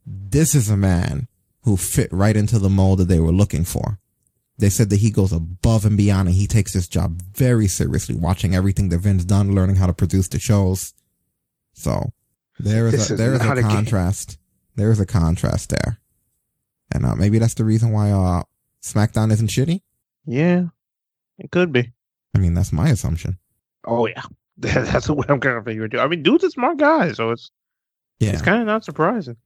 this 0.07 0.55
is 0.55 0.71
a 0.71 0.77
man 0.77 1.29
who 1.65 1.77
fit 1.77 2.13
right 2.13 2.37
into 2.37 2.59
the 2.59 2.69
mold 2.71 2.99
that 3.01 3.09
they 3.09 3.21
were 3.21 3.33
looking 3.33 3.65
for. 3.65 3.99
They 4.57 4.69
said 4.71 4.91
that 4.91 5.01
he 5.01 5.11
goes 5.11 5.33
above 5.33 5.85
and 5.85 5.97
beyond 5.97 6.29
and 6.29 6.37
he 6.37 6.47
takes 6.47 6.73
his 6.73 6.87
job 6.87 7.21
very 7.35 7.67
seriously, 7.67 8.15
watching 8.15 8.55
everything 8.55 8.89
that 8.91 8.99
Vince 8.99 9.25
done, 9.25 9.55
learning 9.55 9.77
how 9.77 9.87
to 9.87 9.93
produce 9.93 10.29
the 10.29 10.39
shows. 10.39 10.95
So 11.73 12.13
there 12.61 12.91
This 12.91 13.11
is 13.11 13.11
a, 13.13 13.17
there 13.17 13.35
is 13.35 13.41
a 13.41 13.55
game. 13.55 13.63
contrast. 13.65 14.39
There 14.77 14.91
is 14.93 15.01
a 15.01 15.07
contrast 15.07 15.71
there. 15.71 15.99
And 16.93 17.05
uh, 17.05 17.17
maybe 17.17 17.39
that's 17.39 17.55
the 17.55 17.65
reason 17.65 17.91
why 17.91 18.13
uh, 18.13 18.43
SmackDown 18.83 19.33
isn't 19.33 19.49
shitty. 19.51 19.81
Yeah, 20.27 20.67
it 21.39 21.51
could 21.51 21.73
be. 21.73 21.93
I 22.35 22.39
mean, 22.39 22.55
that's 22.55 22.73
my 22.73 22.91
assumption. 22.91 23.39
Oh 23.85 24.07
yeah, 24.07 24.23
that's 24.59 25.09
what 25.09 25.31
I'm 25.31 25.41
kind 25.41 25.57
of 25.57 25.65
figuring 25.65 25.91
too. 25.91 26.01
I 26.01 26.07
mean, 26.07 26.23
dude's 26.23 26.45
a 26.45 26.51
smart 26.51 26.79
guy, 26.79 27.13
so 27.13 27.31
it's 27.31 27.51
Yeah. 28.21 28.31
it's 28.33 28.43
kind 28.43 28.61
of 28.61 28.67
not 28.67 28.85
surprising. 28.85 29.37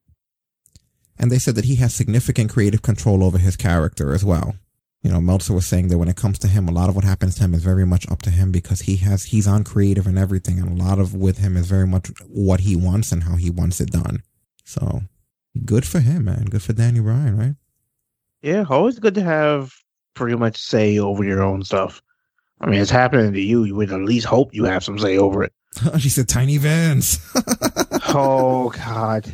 And 1.19 1.31
they 1.31 1.39
said 1.39 1.55
that 1.57 1.65
he 1.65 1.77
has 1.77 1.95
significant 1.95 2.51
creative 2.51 2.83
control 2.83 3.25
over 3.25 3.39
his 3.39 3.57
character 3.57 4.15
as 4.15 4.25
well. 4.25 4.55
You 5.03 5.11
know, 5.13 5.21
Meltzer 5.21 5.55
was 5.55 5.67
saying 5.67 5.89
that 5.89 5.99
when 5.99 6.09
it 6.09 6.17
comes 6.17 6.39
to 6.41 6.49
him, 6.49 6.69
a 6.69 6.73
lot 6.73 6.89
of 6.89 6.97
what 6.97 7.05
happens 7.05 7.37
to 7.37 7.45
him 7.45 7.55
is 7.55 7.63
very 7.63 7.87
much 7.87 8.09
up 8.11 8.23
to 8.23 8.31
him 8.31 8.51
because 8.51 8.81
he 8.81 8.97
has, 8.97 9.25
he's 9.25 9.47
on 9.47 9.65
creative 9.65 10.07
and 10.07 10.19
everything. 10.19 10.59
And 10.59 10.79
a 10.79 10.85
lot 10.85 10.99
of 10.99 11.15
with 11.15 11.39
him 11.39 11.57
is 11.57 11.67
very 11.67 11.87
much 11.87 12.09
what 12.27 12.61
he 12.61 12.75
wants 12.75 13.13
and 13.13 13.23
how 13.23 13.37
he 13.37 13.51
wants 13.51 13.81
it 13.81 13.91
done. 13.91 14.23
So 14.65 15.03
good 15.65 15.87
for 15.87 16.01
him, 16.01 16.25
man. 16.25 16.47
Good 16.47 16.63
for 16.63 16.73
Danny 16.73 17.01
Bryan, 17.01 17.39
right? 17.39 17.55
Yeah, 18.43 18.65
always 18.69 18.99
good 18.99 19.15
to 19.15 19.23
have 19.23 19.73
pretty 20.15 20.37
much 20.37 20.57
say 20.57 20.99
over 20.99 21.25
your 21.25 21.43
own 21.43 21.63
stuff. 21.63 22.03
I 22.61 22.67
mean, 22.67 22.81
it's 22.81 22.91
happening 22.91 23.33
to 23.33 23.41
you. 23.41 23.65
You 23.65 23.77
would 23.77 23.93
at 23.93 24.01
least 24.01 24.27
hope 24.27 24.53
you 24.53 24.65
have 24.65 24.83
some 24.83 24.99
say 24.99 25.17
over 25.17 25.45
it. 25.45 25.53
she 25.99 26.09
said 26.09 26.29
Tiny 26.29 26.57
Vans. 26.57 27.19
oh 28.09 28.73
God, 28.77 29.33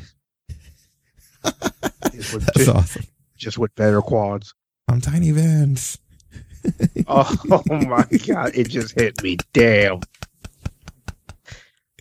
Just 2.13 2.35
with- 2.35 2.47
That's 2.47 2.69
awesome. 2.69 3.05
Just 3.37 3.59
with 3.59 3.75
better 3.75 4.01
quads. 4.01 4.55
I'm 4.89 5.01
Tiny 5.01 5.31
Vans. 5.33 5.99
Oh, 7.07 7.37
oh, 7.51 7.63
my 7.85 8.07
God, 8.27 8.53
it 8.55 8.71
just 8.71 8.99
hit 8.99 9.23
me. 9.23 9.37
Damn. 9.53 10.01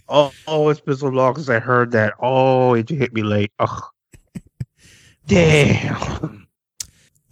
Oh, 0.08 0.32
oh, 0.48 0.70
it's 0.70 0.80
been 0.80 0.96
so 0.96 1.08
long 1.08 1.36
since 1.36 1.50
I 1.50 1.60
heard 1.60 1.92
that. 1.92 2.14
Oh, 2.22 2.74
it 2.74 2.86
just 2.88 3.00
hit 3.02 3.14
me 3.14 3.24
late. 3.24 3.52
Oh, 3.60 3.90
damn. 5.28 6.48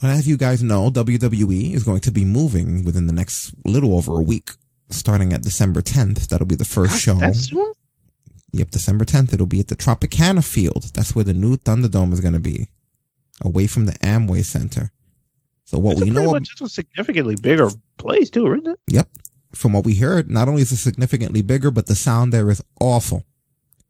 Well, 0.01 0.11
as 0.11 0.27
you 0.27 0.35
guys 0.35 0.61
know, 0.61 0.89
WWE 0.89 1.73
is 1.73 1.83
going 1.85 2.01
to 2.01 2.11
be 2.11 2.25
moving 2.25 2.83
within 2.83 3.07
the 3.07 3.13
next 3.13 3.53
little 3.65 3.95
over 3.95 4.17
a 4.19 4.21
week, 4.23 4.51
starting 4.89 5.31
at 5.31 5.41
December 5.43 5.81
10th. 5.81 6.27
That'll 6.27 6.47
be 6.47 6.55
the 6.55 6.65
first 6.65 6.99
show. 6.99 7.17
That's 8.51 8.59
soon? 8.59 8.59
Yep, 8.59 8.71
December 8.71 9.05
10th. 9.05 9.33
It'll 9.33 9.45
be 9.45 9.59
at 9.59 9.67
the 9.67 9.75
Tropicana 9.75 10.43
Field. 10.43 10.91
That's 10.93 11.15
where 11.15 11.25
the 11.25 11.33
new 11.33 11.57
Thunderdome 11.57 12.13
is 12.13 12.21
going 12.21 12.33
to 12.33 12.39
be, 12.39 12.67
away 13.41 13.67
from 13.67 13.85
the 13.85 13.93
Amway 13.93 14.43
Center. 14.45 14.91
So 15.65 15.79
what 15.79 15.93
It's 15.93 16.03
we 16.03 16.09
know, 16.09 16.31
much 16.31 16.49
just 16.49 16.61
a 16.61 16.69
significantly 16.69 17.35
bigger 17.35 17.69
place 17.97 18.29
too, 18.29 18.47
isn't 18.53 18.67
it? 18.67 18.79
yep, 18.87 19.07
from 19.53 19.73
what 19.73 19.85
we 19.85 19.95
heard, 19.95 20.29
not 20.29 20.47
only 20.47 20.61
is 20.63 20.71
it 20.71 20.77
significantly 20.77 21.41
bigger, 21.41 21.71
but 21.71 21.87
the 21.87 21.95
sound 21.95 22.33
there 22.33 22.49
is 22.49 22.61
awful. 22.79 23.25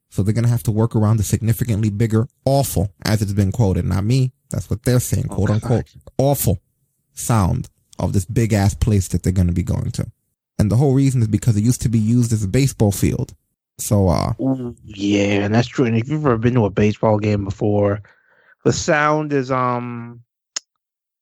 So 0.09 0.21
they're 0.23 0.33
going 0.33 0.43
to 0.43 0.49
have 0.49 0.63
to 0.63 0.71
work 0.71 0.95
around 0.95 1.17
the 1.17 1.23
significantly 1.23 1.89
bigger, 1.89 2.27
awful, 2.45 2.93
as 3.05 3.21
it's 3.21 3.33
been 3.33 3.51
quoted. 3.51 3.85
Not 3.85 4.03
me. 4.03 4.33
That's 4.49 4.69
what 4.69 4.83
they're 4.83 4.99
saying, 4.99 5.27
oh, 5.29 5.35
quote 5.35 5.49
unquote, 5.49 5.85
awful 6.17 6.59
sound 7.13 7.69
of 7.97 8.13
this 8.13 8.25
big 8.25 8.51
ass 8.53 8.73
place 8.73 9.07
that 9.09 9.23
they're 9.23 9.31
going 9.31 9.47
to 9.47 9.53
be 9.53 9.63
going 9.63 9.91
to. 9.91 10.11
And 10.59 10.69
the 10.69 10.75
whole 10.75 10.93
reason 10.93 11.21
is 11.21 11.27
because 11.29 11.55
it 11.57 11.63
used 11.63 11.81
to 11.83 11.89
be 11.89 11.99
used 11.99 12.33
as 12.33 12.43
a 12.43 12.47
baseball 12.47 12.91
field. 12.91 13.33
So, 13.81 14.07
uh, 14.09 14.33
Ooh, 14.41 14.75
yeah, 14.85 15.43
and 15.45 15.53
that's 15.53 15.67
true. 15.67 15.85
And 15.85 15.97
if 15.97 16.07
you've 16.09 16.25
ever 16.25 16.37
been 16.37 16.53
to 16.55 16.65
a 16.65 16.69
baseball 16.69 17.17
game 17.19 17.43
before, 17.45 18.01
the 18.63 18.71
sound 18.73 19.33
is 19.33 19.51
um 19.51 20.21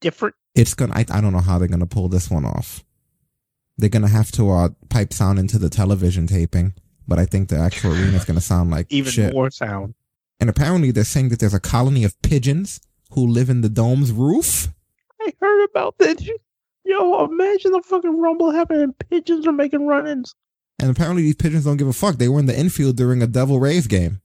different. 0.02 0.36
it's 0.56 0.74
gonna 0.74 0.94
I, 0.96 1.06
I 1.10 1.22
don't 1.22 1.34
know 1.34 1.40
how 1.40 1.58
they're 1.60 1.68
gonna 1.68 1.86
pull 1.86 2.08
this 2.10 2.30
one 2.30 2.46
off 2.46 2.84
they're 3.78 3.90
gonna 3.90 4.08
have 4.10 4.32
to 4.34 4.50
uh 4.52 4.70
pipe 4.90 5.14
sound 5.14 5.40
into 5.40 5.58
the 5.58 5.70
television 5.70 6.26
taping 6.28 6.74
but 7.08 7.20
i 7.20 7.26
think 7.26 7.50
the 7.50 7.58
actual 7.58 7.92
arena 7.92 8.16
is 8.18 8.26
gonna 8.26 8.40
sound 8.42 8.72
like 8.72 8.88
Even 8.90 9.12
shit. 9.12 9.34
more 9.34 9.50
sound. 9.52 9.94
and 10.40 10.50
apparently 10.50 10.92
they're 10.92 11.04
saying 11.04 11.30
that 11.30 11.40
there's 11.40 11.54
a 11.54 11.60
colony 11.60 12.04
of 12.06 12.20
pigeons 12.22 12.80
who 13.12 13.26
live 13.28 13.50
in 13.50 13.60
the 13.62 13.70
dome's 13.70 14.12
roof 14.12 14.68
I 15.22 15.34
heard 15.42 15.66
about 15.66 15.98
that. 16.00 16.22
Yo, 16.86 17.26
imagine 17.26 17.72
the 17.74 17.82
fucking 17.86 18.18
rumble 18.20 18.52
happening. 18.52 18.94
Pigeons 19.10 19.46
are 19.46 19.52
making 19.52 19.86
run-ins. 19.86 20.34
And 20.80 20.90
apparently 20.90 21.22
these 21.24 21.36
pigeons 21.36 21.66
don't 21.66 21.78
give 21.78 21.88
a 21.88 21.94
fuck 21.94 22.16
they 22.18 22.28
were 22.30 22.40
in 22.40 22.46
the 22.46 22.58
infield 22.58 22.96
during 22.96 23.22
a 23.22 23.28
devil 23.28 23.60
rays 23.60 23.88
game 23.88 24.22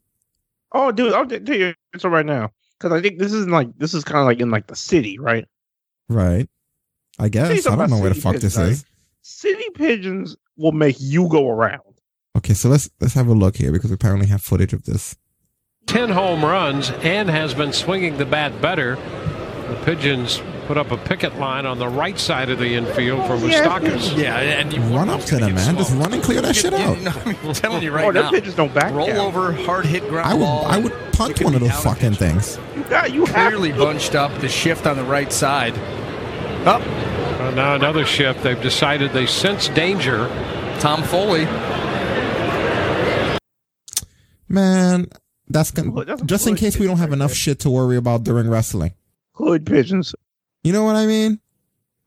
Oh, 0.76 0.90
dude, 0.90 1.12
I'll 1.12 1.24
t- 1.24 1.38
tell 1.38 1.56
you 1.56 1.72
so 1.98 2.08
right 2.08 2.26
now 2.26 2.50
because 2.78 2.92
I 2.92 3.00
think 3.00 3.18
this 3.20 3.32
is 3.32 3.46
like 3.46 3.68
this 3.78 3.94
is 3.94 4.02
kind 4.02 4.18
of 4.18 4.26
like 4.26 4.40
in 4.40 4.50
like 4.50 4.66
the 4.66 4.74
city, 4.76 5.18
right? 5.18 5.46
right 6.08 6.48
i 7.18 7.28
guess 7.30 7.66
i 7.66 7.76
don't 7.76 7.88
know 7.90 7.98
where 7.98 8.10
the 8.10 8.14
fuck 8.20 8.34
pigeons, 8.34 8.54
this 8.54 8.58
right? 8.62 8.72
is 8.72 8.84
City 9.22 9.64
pigeons 9.74 10.36
will 10.58 10.72
make 10.72 10.96
you 10.98 11.28
go 11.28 11.48
around. 11.48 11.80
okay 12.36 12.52
so 12.54 12.68
let's 12.68 12.90
let's 13.00 13.14
have 13.14 13.28
a 13.28 13.32
look 13.32 13.56
here 13.56 13.72
because 13.72 13.88
we 13.90 13.94
apparently 13.94 14.26
have 14.26 14.42
footage 14.42 14.72
of 14.74 14.84
this 14.84 15.16
10 15.86 16.10
home 16.10 16.44
runs 16.44 16.90
and 17.02 17.30
has 17.30 17.54
been 17.54 17.72
swinging 17.72 18.16
the 18.18 18.24
bat 18.26 18.60
better. 18.60 18.96
The 19.68 19.80
Pigeons 19.84 20.38
put 20.66 20.76
up 20.78 20.90
a 20.90 20.96
picket 20.96 21.38
line 21.38 21.66
on 21.66 21.78
the 21.78 21.88
right 21.88 22.18
side 22.18 22.48
of 22.50 22.58
the 22.58 22.74
infield 22.74 23.26
for 23.26 23.36
Moustakas. 23.36 24.16
Yeah, 24.16 24.36
and 24.38 24.72
you 24.72 24.80
run 24.96 25.08
up 25.08 25.20
to 25.22 25.36
them 25.36 25.54
man 25.54 25.76
just 25.76 25.92
run 25.94 26.12
and 26.12 26.22
clear 26.22 26.40
that 26.40 26.56
shit 26.56 26.72
out 26.74 26.96
I'm 27.26 27.52
telling 27.54 27.82
you 27.82 27.92
right 27.92 28.06
oh, 28.06 28.10
now. 28.10 28.30
pigeons 28.30 28.54
don't 28.54 28.72
back 28.74 28.92
Roll 28.92 29.06
down. 29.06 29.18
over, 29.18 29.52
hard 29.52 29.86
hit 29.86 30.08
ground 30.08 30.28
i 30.28 30.34
would 30.34 30.40
ball. 30.40 30.64
i 30.66 30.78
would 30.78 30.92
punt 31.12 31.40
one 31.42 31.54
of 31.54 31.60
those 31.60 31.76
fucking 31.82 32.14
things 32.14 32.58
You 32.76 32.82
got 32.84 33.12
you 33.12 33.24
have 33.26 33.34
clearly 33.48 33.72
bunched 33.72 34.14
up 34.14 34.32
the 34.40 34.48
shift 34.48 34.86
on 34.86 34.96
the 34.96 35.04
right 35.04 35.32
side. 35.32 35.76
Up, 36.66 36.80
Uh, 37.40 37.50
now 37.50 37.74
another 37.74 38.06
shift. 38.06 38.42
They've 38.42 38.60
decided 38.62 39.12
they 39.12 39.26
sense 39.26 39.68
danger. 39.68 40.28
Tom 40.80 41.02
Foley. 41.02 41.44
Man, 44.48 45.08
that's 45.48 45.70
gonna 45.70 45.90
Well, 45.90 46.04
just 46.24 46.46
in 46.46 46.54
case 46.56 46.78
we 46.78 46.86
don't 46.86 46.98
have 46.98 47.12
enough 47.12 47.32
shit 47.34 47.60
to 47.60 47.70
worry 47.70 47.96
about 47.96 48.24
during 48.24 48.48
wrestling. 48.48 48.94
hood 49.32 49.66
pigeons. 49.66 50.14
You 50.64 50.72
know 50.72 50.82
what 50.82 50.96
I 50.96 51.06
mean? 51.06 51.38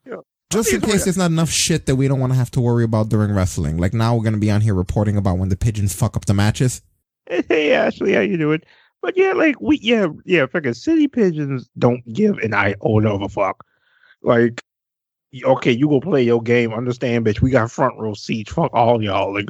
Yeah. 0.05 0.17
Just 0.49 0.73
in 0.73 0.81
case 0.81 1.05
there's 1.05 1.17
not 1.17 1.31
enough 1.31 1.49
shit 1.49 1.85
that 1.85 1.95
we 1.95 2.07
don't 2.07 2.19
want 2.19 2.33
to 2.33 2.37
have 2.37 2.51
to 2.51 2.61
worry 2.61 2.83
about 2.83 3.09
during 3.09 3.33
wrestling. 3.33 3.77
Like 3.77 3.93
now 3.93 4.15
we're 4.15 4.23
gonna 4.23 4.37
be 4.37 4.51
on 4.51 4.61
here 4.61 4.73
reporting 4.73 5.15
about 5.15 5.37
when 5.37 5.49
the 5.49 5.55
pigeons 5.55 5.93
fuck 5.93 6.17
up 6.17 6.25
the 6.25 6.33
matches. 6.33 6.81
Hey 7.27 7.73
Ashley, 7.73 8.13
how 8.13 8.21
you 8.21 8.37
doing? 8.37 8.61
But 9.01 9.15
yeah, 9.15 9.33
like 9.33 9.61
we 9.61 9.77
yeah 9.79 10.07
yeah, 10.25 10.47
fucking 10.47 10.73
city 10.73 11.07
pigeons 11.07 11.69
don't 11.77 12.01
give 12.11 12.37
an 12.39 12.53
iota 12.53 13.09
of 13.09 13.21
a 13.21 13.29
fuck. 13.29 13.63
Like, 14.23 14.63
okay, 15.43 15.71
you 15.71 15.87
go 15.87 15.99
play 16.01 16.23
your 16.23 16.41
game. 16.41 16.73
Understand, 16.73 17.25
bitch? 17.25 17.41
We 17.41 17.51
got 17.51 17.71
front 17.71 17.97
row 17.99 18.13
seats. 18.13 18.51
Fuck 18.51 18.73
all 18.73 19.03
y'all. 19.03 19.33
Like, 19.33 19.45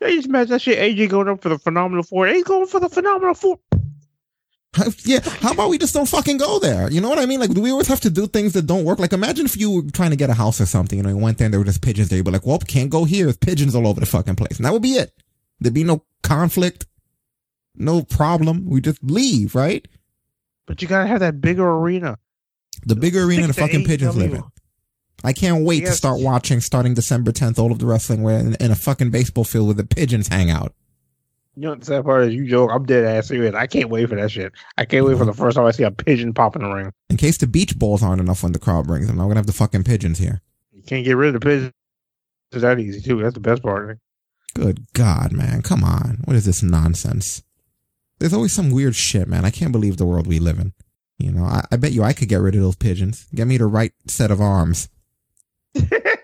they 0.00 0.16
just 0.16 0.26
imagine 0.26 0.52
that 0.52 0.62
shit. 0.62 0.78
AJ 0.78 1.10
going 1.10 1.28
up 1.28 1.42
for 1.42 1.48
the 1.48 1.58
phenomenal 1.58 2.02
four. 2.02 2.26
He's 2.26 2.44
going 2.44 2.66
for 2.66 2.80
the 2.80 2.88
phenomenal 2.88 3.34
four. 3.34 3.58
Yeah, 5.04 5.20
how 5.20 5.52
about 5.52 5.68
we 5.68 5.76
just 5.76 5.92
don't 5.92 6.08
fucking 6.08 6.38
go 6.38 6.58
there? 6.58 6.90
You 6.90 7.00
know 7.00 7.08
what 7.08 7.18
I 7.18 7.26
mean? 7.26 7.40
Like, 7.40 7.50
do 7.50 7.60
we 7.60 7.70
always 7.70 7.88
have 7.88 8.00
to 8.00 8.10
do 8.10 8.26
things 8.26 8.54
that 8.54 8.66
don't 8.66 8.84
work? 8.84 8.98
Like, 8.98 9.12
imagine 9.12 9.44
if 9.44 9.56
you 9.56 9.70
were 9.70 9.90
trying 9.90 10.10
to 10.10 10.16
get 10.16 10.30
a 10.30 10.34
house 10.34 10.60
or 10.60 10.66
something, 10.66 10.96
you 10.96 11.02
know, 11.02 11.10
you 11.10 11.16
went 11.18 11.38
there 11.38 11.46
and 11.46 11.52
there 11.52 11.60
were 11.60 11.66
just 11.66 11.82
pigeons 11.82 12.08
there. 12.08 12.16
You'd 12.16 12.24
be 12.24 12.30
like, 12.30 12.46
well, 12.46 12.58
can't 12.58 12.88
go 12.88 13.04
here. 13.04 13.26
There's 13.26 13.36
pigeons 13.36 13.74
all 13.74 13.86
over 13.86 14.00
the 14.00 14.06
fucking 14.06 14.36
place. 14.36 14.56
And 14.56 14.64
that 14.64 14.72
would 14.72 14.82
be 14.82 14.92
it. 14.92 15.12
There'd 15.60 15.74
be 15.74 15.84
no 15.84 16.04
conflict, 16.22 16.86
no 17.74 18.02
problem. 18.02 18.66
We 18.66 18.80
just 18.80 19.02
leave, 19.02 19.54
right? 19.54 19.86
But 20.66 20.80
you 20.80 20.88
gotta 20.88 21.06
have 21.06 21.20
that 21.20 21.40
bigger 21.40 21.68
arena. 21.68 22.18
The 22.86 22.96
bigger 22.96 23.24
arena 23.24 23.48
the 23.48 23.52
fucking 23.52 23.84
pigeons 23.84 24.16
live 24.16 24.34
in. 24.34 24.42
I 25.24 25.32
can't 25.32 25.64
wait 25.64 25.80
to 25.80 25.92
start 25.92 26.20
watching 26.20 26.60
starting 26.60 26.94
December 26.94 27.30
10th 27.30 27.58
all 27.58 27.70
of 27.70 27.78
the 27.78 27.86
wrestling 27.86 28.22
where 28.22 28.38
in, 28.38 28.54
in 28.56 28.70
a 28.70 28.76
fucking 28.76 29.10
baseball 29.10 29.44
field 29.44 29.66
where 29.66 29.74
the 29.74 29.84
pigeons 29.84 30.28
hang 30.28 30.50
out. 30.50 30.74
You 31.54 31.62
know 31.62 31.70
what 31.70 31.80
the 31.80 31.86
sad 31.86 32.04
part 32.04 32.24
is? 32.24 32.34
You 32.34 32.48
joke. 32.48 32.70
I'm 32.72 32.84
dead 32.86 33.04
ass 33.04 33.28
serious. 33.28 33.54
I 33.54 33.66
can't 33.66 33.90
wait 33.90 34.08
for 34.08 34.14
that 34.14 34.30
shit. 34.30 34.52
I 34.78 34.86
can't 34.86 35.04
wait 35.04 35.18
for 35.18 35.26
the 35.26 35.34
first 35.34 35.56
time 35.56 35.66
I 35.66 35.70
see 35.70 35.82
a 35.82 35.90
pigeon 35.90 36.32
pop 36.32 36.56
in 36.56 36.62
the 36.62 36.72
ring. 36.72 36.92
In 37.10 37.18
case 37.18 37.36
the 37.36 37.46
beach 37.46 37.78
balls 37.78 38.02
aren't 38.02 38.22
enough 38.22 38.42
when 38.42 38.52
the 38.52 38.58
crowd 38.58 38.86
brings 38.86 39.06
them, 39.06 39.20
I'm 39.20 39.28
gonna 39.28 39.40
have 39.40 39.46
the 39.46 39.52
fucking 39.52 39.84
pigeons 39.84 40.18
here. 40.18 40.40
You 40.72 40.82
can't 40.82 41.04
get 41.04 41.16
rid 41.16 41.34
of 41.34 41.40
the 41.40 41.46
pigeons. 41.46 41.72
It's 42.52 42.62
that 42.62 42.78
easy 42.78 43.00
too. 43.00 43.20
That's 43.22 43.34
the 43.34 43.40
best 43.40 43.62
part. 43.62 43.98
Good 44.54 44.86
God, 44.94 45.32
man. 45.32 45.62
Come 45.62 45.84
on. 45.84 46.22
What 46.24 46.36
is 46.36 46.46
this 46.46 46.62
nonsense? 46.62 47.42
There's 48.18 48.34
always 48.34 48.52
some 48.52 48.70
weird 48.70 48.94
shit, 48.94 49.28
man. 49.28 49.44
I 49.44 49.50
can't 49.50 49.72
believe 49.72 49.96
the 49.96 50.06
world 50.06 50.26
we 50.26 50.38
live 50.38 50.58
in. 50.58 50.72
You 51.18 51.32
know, 51.32 51.44
I, 51.44 51.64
I 51.70 51.76
bet 51.76 51.92
you 51.92 52.02
I 52.02 52.12
could 52.12 52.28
get 52.28 52.40
rid 52.40 52.54
of 52.54 52.62
those 52.62 52.76
pigeons. 52.76 53.26
Get 53.34 53.46
me 53.46 53.56
the 53.56 53.66
right 53.66 53.92
set 54.06 54.30
of 54.30 54.40
arms. 54.40 54.88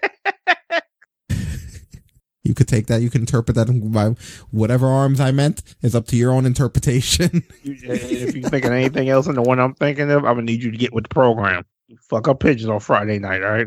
you 2.48 2.54
could 2.54 2.66
take 2.66 2.86
that. 2.86 3.02
You 3.02 3.10
can 3.10 3.22
interpret 3.22 3.54
that 3.56 3.66
by 3.92 4.14
whatever 4.50 4.86
arms 4.86 5.20
I 5.20 5.30
meant. 5.30 5.62
is 5.82 5.94
up 5.94 6.06
to 6.08 6.16
your 6.16 6.32
own 6.32 6.46
interpretation. 6.46 7.44
If 7.62 8.34
you're 8.34 8.50
thinking 8.50 8.72
anything 8.72 9.08
else 9.08 9.26
than 9.26 9.34
the 9.34 9.42
one 9.42 9.60
I'm 9.60 9.74
thinking 9.74 10.10
of, 10.10 10.24
I'm 10.24 10.36
gonna 10.36 10.42
need 10.42 10.62
you 10.62 10.70
to 10.70 10.76
get 10.76 10.92
with 10.92 11.04
the 11.04 11.14
program. 11.14 11.64
Fuck 12.02 12.28
up 12.28 12.40
pigeons 12.40 12.68
on 12.68 12.80
Friday 12.80 13.18
night, 13.18 13.42
all 13.42 13.50
right? 13.50 13.66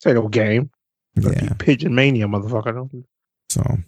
Say 0.00 0.12
no 0.12 0.28
game. 0.28 0.70
Yeah. 1.16 1.54
Pigeon 1.58 1.94
Mania, 1.94 2.26
motherfucker. 2.26 3.04
So, 3.50 3.78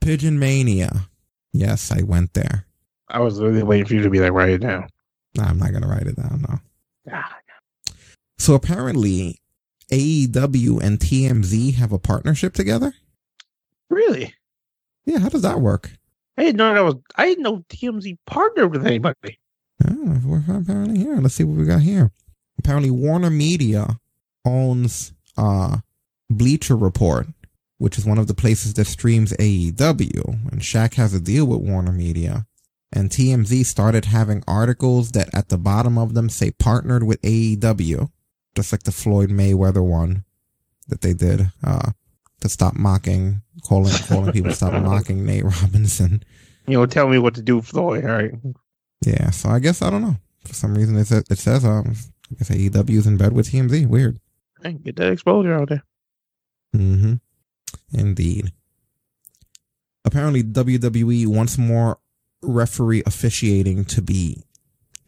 Pigeon 0.00 0.38
Mania. 0.38 1.08
Yes, 1.52 1.92
I 1.92 2.02
went 2.02 2.34
there. 2.34 2.66
I 3.08 3.20
was 3.20 3.40
really 3.40 3.62
waiting 3.62 3.86
for 3.86 3.94
you 3.94 4.02
to 4.02 4.10
be 4.10 4.20
like, 4.20 4.32
write 4.32 4.50
it 4.50 4.58
down. 4.58 4.88
Nah, 5.36 5.44
I'm 5.44 5.58
not 5.58 5.72
gonna 5.72 5.88
write 5.88 6.06
it 6.06 6.16
down. 6.16 6.44
No. 6.48 6.58
Ah. 7.12 7.36
So 8.38 8.54
apparently, 8.54 9.40
AEW 9.90 10.82
and 10.82 10.98
TMZ 10.98 11.74
have 11.74 11.92
a 11.92 11.98
partnership 11.98 12.54
together. 12.54 12.94
Really? 13.88 14.34
Yeah. 15.04 15.18
How 15.18 15.28
does 15.28 15.42
that 15.42 15.60
work? 15.60 15.92
I 16.38 16.44
didn't 16.44 16.56
know 16.58 16.74
that 16.74 16.84
was. 16.84 16.96
I 17.16 17.26
didn't 17.26 17.44
know 17.44 17.64
TMZ 17.68 18.18
partnered 18.26 18.72
with 18.72 18.86
anybody. 18.86 19.38
Oh, 19.88 20.20
we're 20.24 20.38
apparently 20.48 20.98
here. 20.98 21.16
Let's 21.16 21.34
see 21.34 21.44
what 21.44 21.58
we 21.58 21.64
got 21.64 21.82
here. 21.82 22.10
Apparently, 22.58 22.90
Warner 22.90 23.30
Media 23.30 23.98
owns 24.44 25.12
uh, 25.36 25.78
Bleacher 26.28 26.76
Report, 26.76 27.26
which 27.78 27.98
is 27.98 28.06
one 28.06 28.18
of 28.18 28.26
the 28.26 28.34
places 28.34 28.74
that 28.74 28.86
streams 28.86 29.32
AEW. 29.34 30.50
And 30.52 30.60
Shaq 30.60 30.94
has 30.94 31.14
a 31.14 31.20
deal 31.20 31.46
with 31.46 31.60
Warner 31.60 31.92
Media. 31.92 32.46
And 32.92 33.10
TMZ 33.10 33.66
started 33.66 34.06
having 34.06 34.42
articles 34.46 35.12
that 35.12 35.28
at 35.34 35.48
the 35.48 35.58
bottom 35.58 35.98
of 35.98 36.14
them 36.14 36.28
say 36.28 36.52
partnered 36.52 37.02
with 37.02 37.20
AEW, 37.22 38.10
just 38.56 38.72
like 38.72 38.82
the 38.82 38.92
Floyd 38.92 39.30
Mayweather 39.30 39.84
one 39.84 40.24
that 40.88 41.02
they 41.02 41.12
did 41.12 41.50
uh, 41.62 41.92
to 42.40 42.48
stop 42.48 42.74
mocking, 42.74 43.42
calling 43.62 43.92
calling 44.08 44.32
people 44.32 44.50
to 44.50 44.56
stop 44.56 44.72
mocking 44.82 45.24
Nate 45.24 45.44
Robinson. 45.44 46.24
You 46.66 46.78
know, 46.78 46.86
tell 46.86 47.08
me 47.08 47.18
what 47.18 47.34
to 47.34 47.42
do, 47.42 47.62
Floyd. 47.62 48.04
All 48.04 48.10
right. 48.10 48.32
Yeah, 49.04 49.30
so 49.30 49.50
I 49.50 49.58
guess 49.58 49.82
I 49.82 49.90
don't 49.90 50.02
know. 50.02 50.16
For 50.44 50.54
some 50.54 50.74
reason, 50.74 50.96
it 50.96 51.06
says, 51.06 51.24
it 51.30 51.38
says 51.38 51.64
um, 51.64 51.94
I 52.30 52.34
guess 52.38 52.50
AEW 52.50 52.90
is 52.90 53.06
in 53.06 53.16
bed 53.16 53.32
with 53.32 53.50
TMZ. 53.50 53.86
Weird. 53.86 54.18
Hey, 54.62 54.72
get 54.72 54.96
that 54.96 55.12
exposure 55.12 55.54
out 55.54 55.68
there. 55.68 55.84
Mm-hmm. 56.74 57.14
Indeed. 57.92 58.52
Apparently, 60.04 60.42
WWE 60.42 61.26
wants 61.26 61.58
more 61.58 61.98
referee 62.42 63.02
officiating 63.06 63.84
to 63.86 64.00
be 64.00 64.44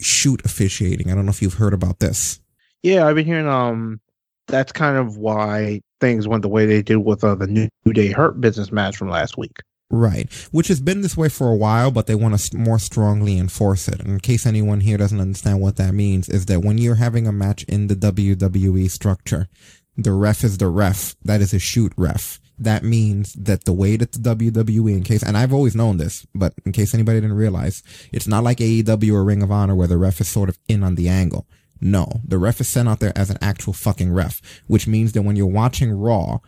shoot 0.00 0.44
officiating. 0.44 1.10
I 1.10 1.14
don't 1.14 1.24
know 1.24 1.30
if 1.30 1.42
you've 1.42 1.54
heard 1.54 1.74
about 1.74 2.00
this. 2.00 2.40
Yeah, 2.82 3.06
I've 3.06 3.16
been 3.16 3.26
hearing. 3.26 3.48
Um, 3.48 4.00
that's 4.46 4.72
kind 4.72 4.96
of 4.96 5.16
why 5.16 5.82
things 6.00 6.26
went 6.28 6.42
the 6.42 6.48
way 6.48 6.66
they 6.66 6.82
did 6.82 6.96
with 6.96 7.24
uh, 7.24 7.34
the 7.34 7.46
New 7.46 7.68
Day 7.92 8.12
Hurt 8.12 8.40
Business 8.40 8.72
match 8.72 8.96
from 8.96 9.10
last 9.10 9.36
week. 9.36 9.58
Right. 9.90 10.30
Which 10.50 10.68
has 10.68 10.80
been 10.80 11.00
this 11.00 11.16
way 11.16 11.28
for 11.28 11.50
a 11.50 11.56
while, 11.56 11.90
but 11.90 12.06
they 12.06 12.14
want 12.14 12.38
to 12.38 12.56
more 12.56 12.78
strongly 12.78 13.38
enforce 13.38 13.88
it. 13.88 14.00
In 14.00 14.20
case 14.20 14.44
anyone 14.44 14.80
here 14.80 14.98
doesn't 14.98 15.20
understand 15.20 15.60
what 15.60 15.76
that 15.76 15.94
means, 15.94 16.28
is 16.28 16.46
that 16.46 16.60
when 16.60 16.76
you're 16.78 16.96
having 16.96 17.26
a 17.26 17.32
match 17.32 17.64
in 17.64 17.86
the 17.86 17.94
WWE 17.94 18.90
structure, 18.90 19.48
the 19.96 20.12
ref 20.12 20.44
is 20.44 20.58
the 20.58 20.68
ref. 20.68 21.16
That 21.22 21.40
is 21.40 21.54
a 21.54 21.58
shoot 21.58 21.92
ref. 21.96 22.38
That 22.58 22.82
means 22.82 23.32
that 23.34 23.64
the 23.64 23.72
way 23.72 23.96
that 23.96 24.12
the 24.12 24.34
WWE, 24.34 24.92
in 24.92 25.04
case, 25.04 25.22
and 25.22 25.36
I've 25.38 25.52
always 25.52 25.76
known 25.76 25.96
this, 25.96 26.26
but 26.34 26.54
in 26.66 26.72
case 26.72 26.92
anybody 26.92 27.20
didn't 27.20 27.36
realize, 27.36 27.82
it's 28.12 28.26
not 28.26 28.44
like 28.44 28.58
AEW 28.58 29.12
or 29.12 29.24
Ring 29.24 29.42
of 29.42 29.52
Honor 29.52 29.74
where 29.74 29.86
the 29.86 29.96
ref 29.96 30.20
is 30.20 30.28
sort 30.28 30.48
of 30.48 30.58
in 30.68 30.82
on 30.82 30.96
the 30.96 31.08
angle. 31.08 31.46
No, 31.80 32.20
the 32.24 32.38
ref 32.38 32.60
is 32.60 32.68
sent 32.68 32.88
out 32.88 33.00
there 33.00 33.12
as 33.16 33.30
an 33.30 33.38
actual 33.40 33.72
fucking 33.72 34.12
ref, 34.12 34.40
which 34.66 34.86
means 34.86 35.12
that 35.12 35.22
when 35.22 35.36
you're 35.36 35.46
watching 35.46 35.92
Raw, 35.92 36.38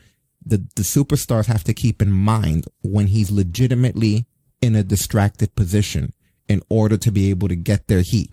the, 0.44 0.58
the 0.74 0.82
superstars 0.82 1.46
have 1.46 1.64
to 1.64 1.74
keep 1.74 2.02
in 2.02 2.10
mind 2.10 2.66
when 2.82 3.08
he's 3.08 3.30
legitimately 3.30 4.26
in 4.60 4.74
a 4.74 4.82
distracted 4.82 5.54
position 5.54 6.12
in 6.48 6.62
order 6.68 6.96
to 6.96 7.12
be 7.12 7.30
able 7.30 7.48
to 7.48 7.56
get 7.56 7.86
their 7.86 8.00
heat. 8.00 8.30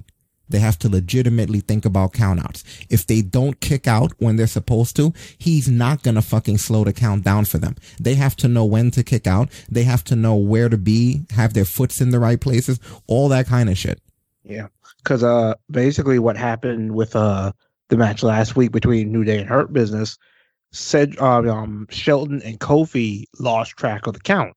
They 0.50 0.60
have 0.60 0.80
to 0.80 0.90
legitimately 0.90 1.60
think 1.60 1.86
about 1.86 2.14
countouts. 2.14 2.64
If 2.90 3.06
they 3.06 3.22
don't 3.22 3.60
kick 3.60 3.88
out 3.88 4.14
when 4.18 4.38
they're 4.38 4.48
supposed 4.48 4.96
to, 4.96 5.14
he's 5.38 5.68
not 5.68 6.04
gonna 6.04 6.22
fucking 6.22 6.58
slow 6.58 6.84
the 6.84 6.94
count 6.94 7.24
down 7.24 7.46
for 7.46 7.58
them. 7.58 7.76
They 8.00 8.16
have 8.16 8.36
to 8.38 8.48
know 8.48 8.66
when 8.66 8.92
to 8.92 9.04
kick 9.04 9.28
out. 9.28 9.50
They 9.70 9.84
have 9.84 10.04
to 10.06 10.16
know 10.16 10.36
where 10.36 10.70
to 10.70 10.78
be, 10.78 11.24
have 11.32 11.54
their 11.54 11.66
foots 11.66 12.00
in 12.00 12.12
the 12.12 12.20
right 12.20 12.40
places, 12.40 12.80
all 13.08 13.28
that 13.30 13.48
kind 13.48 13.70
of 13.70 13.78
shit. 13.78 14.02
Yeah, 14.44 14.68
because 15.08 15.24
uh, 15.24 15.54
basically 15.72 16.20
what 16.20 16.36
happened 16.36 16.94
with 16.94 17.16
uh 17.16 17.54
the 17.90 17.96
match 17.96 18.22
last 18.24 18.58
week 18.58 18.74
between 18.74 19.14
New 19.14 19.24
Day 19.24 19.40
and 19.40 19.48
Hurt 19.48 19.72
Business, 19.72 20.18
said 20.74 21.16
uh, 21.20 21.50
um 21.50 21.88
Shelton 21.90 22.42
and 22.44 22.60
Kofi 22.60 23.24
lost 23.40 23.78
track 23.78 24.06
of 24.06 24.14
the 24.14 24.20
count. 24.20 24.54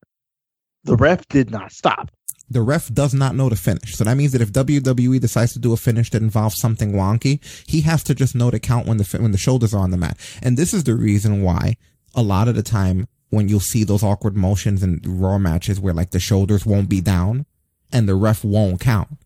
The 0.83 0.97
ref 0.97 1.25
did 1.29 1.51
not 1.51 1.71
stop. 1.71 2.11
The 2.49 2.61
ref 2.61 2.93
does 2.93 3.13
not 3.13 3.33
know 3.33 3.47
the 3.47 3.55
finish. 3.55 3.95
So 3.95 4.03
that 4.03 4.17
means 4.17 4.33
that 4.33 4.41
if 4.41 4.51
WWE 4.51 5.21
decides 5.21 5.53
to 5.53 5.59
do 5.59 5.71
a 5.71 5.77
finish 5.77 6.09
that 6.09 6.21
involves 6.21 6.59
something 6.59 6.91
wonky, 6.91 7.39
he 7.65 7.79
has 7.81 8.03
to 8.03 8.13
just 8.13 8.35
know 8.35 8.51
to 8.51 8.59
count 8.59 8.87
when 8.87 8.97
the 8.97 9.17
when 9.21 9.31
the 9.31 9.37
shoulders 9.37 9.73
are 9.73 9.81
on 9.81 9.91
the 9.91 9.97
mat. 9.97 10.17
And 10.43 10.57
this 10.57 10.73
is 10.73 10.83
the 10.83 10.95
reason 10.95 11.43
why 11.43 11.77
a 12.13 12.21
lot 12.21 12.49
of 12.49 12.55
the 12.55 12.63
time 12.63 13.07
when 13.29 13.47
you'll 13.47 13.61
see 13.61 13.85
those 13.85 14.03
awkward 14.03 14.35
motions 14.35 14.83
in 14.83 14.99
raw 15.05 15.37
matches 15.37 15.79
where 15.79 15.93
like 15.93 16.11
the 16.11 16.19
shoulders 16.19 16.65
won't 16.65 16.89
be 16.89 16.99
down 16.99 17.45
and 17.93 18.09
the 18.09 18.15
ref 18.15 18.43
won't 18.43 18.81
count 18.81 19.17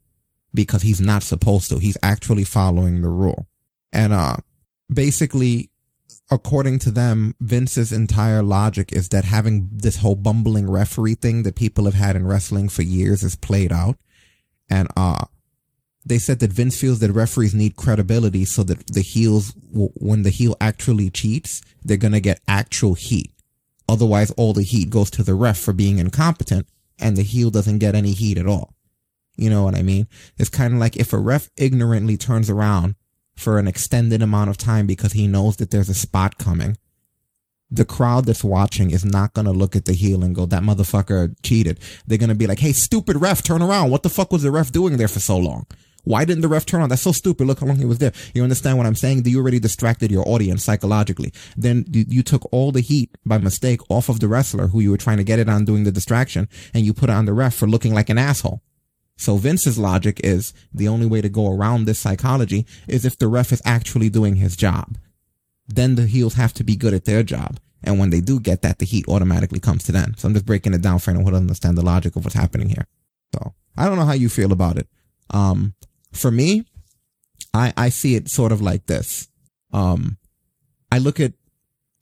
because 0.55 0.81
he's 0.81 1.01
not 1.01 1.23
supposed 1.23 1.69
to. 1.69 1.79
He's 1.79 1.97
actually 2.01 2.43
following 2.43 3.01
the 3.01 3.09
rule. 3.09 3.47
And 3.93 4.13
uh 4.13 4.37
basically 4.91 5.69
according 6.31 6.79
to 6.79 6.91
them, 6.91 7.35
Vince's 7.39 7.91
entire 7.91 8.41
logic 8.41 8.91
is 8.91 9.09
that 9.09 9.25
having 9.25 9.69
this 9.71 9.97
whole 9.97 10.15
bumbling 10.15 10.69
referee 10.69 11.15
thing 11.15 11.43
that 11.43 11.55
people 11.55 11.85
have 11.85 11.93
had 11.93 12.15
in 12.15 12.25
wrestling 12.25 12.69
for 12.69 12.81
years 12.81 13.23
is 13.23 13.35
played 13.35 13.71
out. 13.71 13.97
And, 14.69 14.87
uh, 14.97 15.25
they 16.07 16.19
said 16.19 16.39
that 16.39 16.53
Vince 16.53 16.79
feels 16.79 16.99
that 16.99 17.11
referees 17.11 17.55
need 17.55 17.75
credibility 17.75 18.45
so 18.45 18.61
that 18.63 18.85
the 18.87 19.01
heels, 19.01 19.53
when 19.71 20.21
the 20.21 20.29
heel 20.29 20.55
actually 20.61 21.09
cheats, 21.09 21.63
they're 21.83 21.97
going 21.97 22.13
to 22.13 22.19
get 22.19 22.41
actual 22.47 22.93
heat. 22.93 23.31
Otherwise, 23.89 24.29
all 24.31 24.53
the 24.53 24.61
heat 24.61 24.91
goes 24.91 25.09
to 25.11 25.23
the 25.23 25.33
ref 25.33 25.57
for 25.57 25.73
being 25.73 25.97
incompetent 25.97 26.67
and 26.99 27.17
the 27.17 27.23
heel 27.23 27.49
doesn't 27.49 27.79
get 27.79 27.95
any 27.95 28.11
heat 28.11 28.37
at 28.37 28.45
all. 28.45 28.74
You 29.35 29.49
know 29.49 29.63
what 29.63 29.75
I 29.75 29.81
mean? 29.81 30.07
It's 30.37 30.49
kind 30.49 30.73
of 30.73 30.79
like 30.79 30.97
if 30.97 31.13
a 31.13 31.17
ref 31.17 31.49
ignorantly 31.57 32.17
turns 32.17 32.49
around 32.49 32.95
for 33.35 33.59
an 33.59 33.67
extended 33.67 34.21
amount 34.21 34.49
of 34.49 34.57
time 34.57 34.87
because 34.87 35.13
he 35.13 35.27
knows 35.27 35.57
that 35.57 35.71
there's 35.71 35.89
a 35.89 35.93
spot 35.93 36.37
coming. 36.37 36.77
The 37.69 37.85
crowd 37.85 38.25
that's 38.25 38.43
watching 38.43 38.91
is 38.91 39.03
not 39.03 39.33
going 39.33 39.45
to 39.45 39.51
look 39.51 39.75
at 39.75 39.85
the 39.85 39.93
heel 39.93 40.23
and 40.23 40.35
go, 40.35 40.45
that 40.45 40.63
motherfucker 40.63 41.35
cheated. 41.43 41.79
They're 42.05 42.17
going 42.17 42.29
to 42.29 42.35
be 42.35 42.47
like, 42.47 42.59
hey, 42.59 42.71
stupid 42.71 43.17
ref, 43.17 43.43
turn 43.43 43.61
around. 43.61 43.89
What 43.89 44.03
the 44.03 44.09
fuck 44.09 44.31
was 44.31 44.43
the 44.43 44.51
ref 44.51 44.71
doing 44.71 44.97
there 44.97 45.07
for 45.07 45.19
so 45.19 45.37
long? 45.37 45.65
Why 46.05 46.23
didn't 46.23 46.41
the 46.41 46.47
ref 46.47 46.65
turn 46.65 46.81
on? 46.81 46.89
That's 46.89 47.01
so 47.01 47.11
stupid. 47.11 47.47
Look 47.47 47.59
how 47.59 47.65
long 47.65 47.77
he 47.77 47.85
was 47.85 47.97
there. 47.97 48.13
You 48.33 48.43
understand 48.43 48.77
what 48.77 48.85
I'm 48.85 48.95
saying? 48.95 49.25
You 49.25 49.39
already 49.39 49.59
distracted 49.59 50.11
your 50.11 50.27
audience 50.27 50.63
psychologically. 50.63 51.33
Then 51.57 51.85
you, 51.91 52.05
you 52.07 52.23
took 52.23 52.47
all 52.53 52.71
the 52.71 52.81
heat 52.81 53.17
by 53.25 53.39
mistake 53.39 53.81
off 53.89 54.07
of 54.07 54.19
the 54.19 54.27
wrestler 54.27 54.67
who 54.67 54.79
you 54.79 54.91
were 54.91 54.97
trying 54.97 55.17
to 55.17 55.23
get 55.23 55.39
it 55.39 55.49
on 55.49 55.65
doing 55.65 55.83
the 55.83 55.91
distraction 55.91 56.47
and 56.73 56.85
you 56.85 56.93
put 56.93 57.09
it 57.09 57.13
on 57.13 57.25
the 57.25 57.33
ref 57.33 57.55
for 57.55 57.67
looking 57.67 57.93
like 57.93 58.09
an 58.09 58.19
asshole. 58.19 58.61
So 59.17 59.37
Vince's 59.37 59.77
logic 59.77 60.19
is 60.23 60.53
the 60.73 60.87
only 60.87 61.05
way 61.05 61.21
to 61.21 61.29
go 61.29 61.51
around 61.51 61.85
this 61.85 61.99
psychology 61.99 62.65
is 62.87 63.05
if 63.05 63.17
the 63.17 63.27
ref 63.27 63.51
is 63.51 63.61
actually 63.65 64.09
doing 64.09 64.35
his 64.35 64.55
job. 64.55 64.97
Then 65.67 65.95
the 65.95 66.05
heels 66.05 66.35
have 66.35 66.53
to 66.53 66.63
be 66.63 66.75
good 66.75 66.93
at 66.93 67.05
their 67.05 67.23
job. 67.23 67.59
And 67.83 67.99
when 67.99 68.09
they 68.09 68.19
do 68.19 68.39
get 68.39 68.61
that, 68.63 68.79
the 68.79 68.85
heat 68.85 69.07
automatically 69.07 69.59
comes 69.59 69.83
to 69.85 69.91
them. 69.91 70.15
So 70.17 70.27
I'm 70.27 70.33
just 70.33 70.45
breaking 70.45 70.73
it 70.73 70.81
down 70.81 70.99
for 70.99 71.11
anyone 71.11 71.25
who 71.25 71.31
doesn't 71.31 71.45
understand 71.45 71.77
the 71.77 71.85
logic 71.85 72.15
of 72.15 72.25
what's 72.25 72.35
happening 72.35 72.69
here. 72.69 72.87
So 73.33 73.53
I 73.77 73.87
don't 73.87 73.97
know 73.97 74.05
how 74.05 74.13
you 74.13 74.29
feel 74.29 74.51
about 74.51 74.77
it. 74.77 74.87
Um, 75.29 75.75
for 76.11 76.31
me, 76.31 76.65
I, 77.53 77.73
I 77.77 77.89
see 77.89 78.15
it 78.15 78.29
sort 78.29 78.51
of 78.51 78.61
like 78.61 78.87
this. 78.87 79.29
Um, 79.71 80.17
I 80.91 80.97
look 80.97 81.19
at 81.19 81.33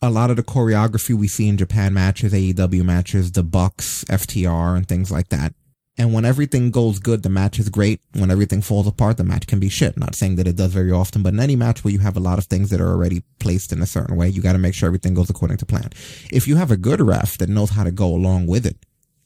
a 0.02 0.10
lot 0.10 0.30
of 0.30 0.36
the 0.36 0.44
choreography 0.44 1.16
we 1.16 1.28
see 1.28 1.48
in 1.48 1.58
Japan 1.58 1.94
matches, 1.94 2.34
AEW 2.34 2.84
matches, 2.84 3.32
the 3.32 3.44
Bucks, 3.44 4.04
FTR, 4.06 4.76
and 4.76 4.88
things 4.88 5.12
like 5.12 5.30
that. 5.30 5.54
And 5.98 6.12
when 6.12 6.26
everything 6.26 6.72
goes 6.72 6.98
good, 6.98 7.22
the 7.22 7.30
match 7.30 7.60
is 7.60 7.70
great. 7.70 8.02
When 8.14 8.32
everything 8.32 8.62
falls 8.62 8.88
apart, 8.88 9.18
the 9.18 9.24
match 9.24 9.46
can 9.46 9.60
be 9.60 9.70
shit. 9.70 9.96
Not 9.96 10.16
saying 10.16 10.38
that 10.38 10.48
it 10.48 10.56
does 10.56 10.74
very 10.74 10.92
often, 10.92 11.22
but 11.22 11.34
in 11.34 11.40
any 11.40 11.56
match 11.56 11.84
where 11.84 11.94
you 11.94 12.00
have 12.00 12.18
a 12.18 12.22
lot 12.22 12.40
of 12.40 12.46
things 12.46 12.72
that 12.72 12.82
are 12.82 12.90
already 12.90 13.24
placed 13.40 13.72
in 13.72 13.82
a 13.82 13.86
certain 13.86 14.16
way, 14.16 14.28
you 14.28 14.42
got 14.42 14.54
to 14.54 14.60
make 14.60 14.74
sure 14.74 14.88
everything 14.88 15.14
goes 15.14 15.30
according 15.30 15.58
to 15.58 15.68
plan. 15.68 15.90
If 16.32 16.48
you 16.48 16.56
have 16.56 16.72
a 16.72 16.78
good 16.78 17.00
ref 17.00 17.38
that 17.38 17.50
knows 17.50 17.70
how 17.70 17.84
to 17.84 17.92
go 17.92 18.08
along 18.08 18.48
with 18.48 18.66
it 18.66 18.78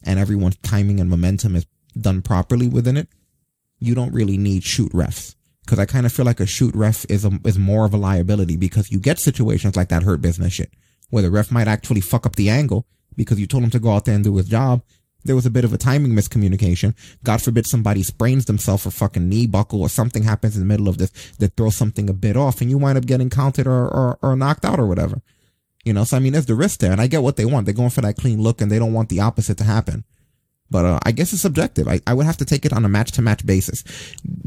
and 0.03 0.19
everyone's 0.19 0.57
timing 0.57 0.99
and 0.99 1.09
momentum 1.09 1.55
is 1.55 1.65
done 1.99 2.21
properly 2.21 2.67
within 2.67 2.97
it, 2.97 3.07
you 3.79 3.95
don't 3.95 4.13
really 4.13 4.37
need 4.37 4.63
shoot 4.63 4.91
refs. 4.91 5.35
Cause 5.67 5.79
I 5.79 5.85
kind 5.85 6.05
of 6.05 6.13
feel 6.13 6.25
like 6.25 6.39
a 6.39 6.45
shoot 6.45 6.73
ref 6.75 7.05
is 7.09 7.25
a, 7.25 7.31
is 7.43 7.57
more 7.57 7.85
of 7.85 7.93
a 7.93 7.97
liability 7.97 8.55
because 8.55 8.89
you 8.89 8.99
get 8.99 9.19
situations 9.19 9.75
like 9.75 9.89
that 9.89 10.03
hurt 10.03 10.21
business 10.21 10.53
shit 10.53 10.71
where 11.09 11.23
the 11.23 11.31
ref 11.31 11.51
might 11.51 11.67
actually 11.67 12.01
fuck 12.01 12.25
up 12.25 12.35
the 12.35 12.49
angle 12.49 12.85
because 13.17 13.39
you 13.39 13.47
told 13.47 13.63
him 13.63 13.69
to 13.69 13.79
go 13.79 13.91
out 13.91 14.05
there 14.05 14.15
and 14.15 14.23
do 14.23 14.35
his 14.37 14.47
job 14.47 14.81
there 15.23 15.35
was 15.35 15.45
a 15.45 15.51
bit 15.51 15.65
of 15.65 15.73
a 15.73 15.77
timing 15.77 16.13
miscommunication. 16.13 16.95
God 17.23 17.41
forbid 17.41 17.67
somebody 17.67 18.03
sprains 18.03 18.45
themselves 18.45 18.85
or 18.85 18.91
fucking 18.91 19.27
knee 19.27 19.47
buckle 19.47 19.81
or 19.81 19.89
something 19.89 20.23
happens 20.23 20.55
in 20.55 20.61
the 20.61 20.67
middle 20.67 20.87
of 20.87 20.97
this 20.97 21.11
that 21.39 21.55
throws 21.55 21.75
something 21.75 22.09
a 22.09 22.13
bit 22.13 22.37
off 22.37 22.61
and 22.61 22.69
you 22.69 22.77
wind 22.77 22.97
up 22.97 23.05
getting 23.05 23.29
counted 23.29 23.67
or, 23.67 23.87
or, 23.87 24.19
or 24.21 24.35
knocked 24.35 24.65
out 24.65 24.79
or 24.79 24.87
whatever. 24.87 25.21
You 25.83 25.93
know, 25.93 26.03
so 26.03 26.17
I 26.17 26.19
mean, 26.19 26.33
there's 26.33 26.45
the 26.45 26.55
risk 26.55 26.79
there 26.79 26.91
and 26.91 27.01
I 27.01 27.07
get 27.07 27.23
what 27.23 27.35
they 27.35 27.45
want. 27.45 27.65
They're 27.65 27.73
going 27.73 27.89
for 27.89 28.01
that 28.01 28.17
clean 28.17 28.41
look 28.41 28.61
and 28.61 28.71
they 28.71 28.79
don't 28.79 28.93
want 28.93 29.09
the 29.09 29.19
opposite 29.19 29.57
to 29.59 29.63
happen. 29.63 30.03
But 30.69 30.85
uh, 30.85 30.99
I 31.05 31.11
guess 31.11 31.31
it's 31.31 31.41
subjective. 31.41 31.87
I, 31.87 32.01
I 32.05 32.13
would 32.13 32.25
have 32.25 32.37
to 32.37 32.45
take 32.45 32.65
it 32.65 32.73
on 32.73 32.83
a 32.83 32.89
match 32.89 33.11
to 33.13 33.21
match 33.21 33.45
basis. 33.45 33.83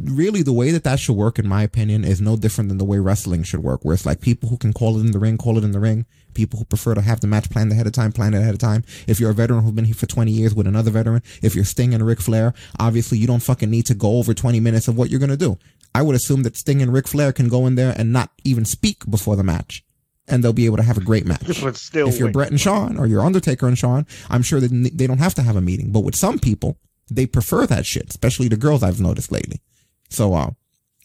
Really, 0.02 0.42
the 0.42 0.52
way 0.52 0.70
that 0.70 0.84
that 0.84 1.00
should 1.00 1.16
work, 1.16 1.38
in 1.38 1.48
my 1.48 1.62
opinion, 1.62 2.04
is 2.04 2.20
no 2.20 2.36
different 2.36 2.68
than 2.68 2.78
the 2.78 2.84
way 2.84 2.98
wrestling 2.98 3.42
should 3.42 3.62
work, 3.62 3.84
where 3.84 3.94
it's 3.94 4.04
like 4.04 4.20
people 4.20 4.50
who 4.50 4.58
can 4.58 4.72
call 4.72 4.98
it 4.98 5.00
in 5.00 5.12
the 5.12 5.18
ring, 5.18 5.38
call 5.38 5.56
it 5.56 5.64
in 5.64 5.72
the 5.72 5.80
ring. 5.80 6.04
People 6.34 6.58
who 6.58 6.64
prefer 6.64 6.94
to 6.94 7.00
have 7.00 7.20
the 7.20 7.26
match 7.26 7.50
planned 7.50 7.72
ahead 7.72 7.86
of 7.86 7.92
time, 7.92 8.12
plan 8.12 8.34
it 8.34 8.38
ahead 8.38 8.54
of 8.54 8.60
time. 8.60 8.84
If 9.06 9.20
you're 9.20 9.30
a 9.30 9.34
veteran 9.34 9.62
who's 9.62 9.72
been 9.72 9.84
here 9.84 9.94
for 9.94 10.06
20 10.06 10.30
years 10.30 10.54
with 10.54 10.66
another 10.66 10.90
veteran, 10.90 11.22
if 11.42 11.54
you're 11.54 11.64
Sting 11.64 11.94
and 11.94 12.06
Ric 12.06 12.20
Flair, 12.20 12.54
obviously 12.78 13.18
you 13.18 13.26
don't 13.26 13.42
fucking 13.42 13.70
need 13.70 13.86
to 13.86 13.94
go 13.94 14.18
over 14.18 14.34
20 14.34 14.60
minutes 14.60 14.88
of 14.88 14.96
what 14.96 15.10
you're 15.10 15.20
going 15.20 15.30
to 15.30 15.36
do. 15.36 15.58
I 15.94 16.02
would 16.02 16.14
assume 16.14 16.42
that 16.44 16.56
Sting 16.56 16.82
and 16.82 16.92
Ric 16.92 17.08
Flair 17.08 17.32
can 17.32 17.48
go 17.48 17.66
in 17.66 17.74
there 17.74 17.94
and 17.96 18.12
not 18.12 18.30
even 18.44 18.64
speak 18.64 19.08
before 19.10 19.36
the 19.36 19.42
match. 19.42 19.84
And 20.28 20.44
they'll 20.44 20.52
be 20.52 20.66
able 20.66 20.76
to 20.76 20.84
have 20.84 20.96
a 20.96 21.02
great 21.02 21.26
match. 21.26 21.60
But 21.60 21.76
still, 21.76 22.08
if 22.08 22.18
you're 22.18 22.28
win. 22.28 22.32
Bret 22.32 22.50
and 22.50 22.60
Shawn 22.60 22.96
or 22.98 23.06
you're 23.08 23.22
Undertaker 23.22 23.66
and 23.66 23.76
Shawn, 23.76 24.06
I'm 24.28 24.42
sure 24.42 24.60
that 24.60 24.90
they 24.94 25.08
don't 25.08 25.18
have 25.18 25.34
to 25.34 25.42
have 25.42 25.56
a 25.56 25.60
meeting. 25.60 25.90
But 25.90 26.00
with 26.00 26.14
some 26.14 26.38
people, 26.38 26.78
they 27.10 27.26
prefer 27.26 27.66
that 27.66 27.84
shit, 27.84 28.08
especially 28.10 28.46
the 28.46 28.56
girls 28.56 28.84
I've 28.84 29.00
noticed 29.00 29.32
lately. 29.32 29.60
So, 30.08 30.34
uh, 30.34 30.50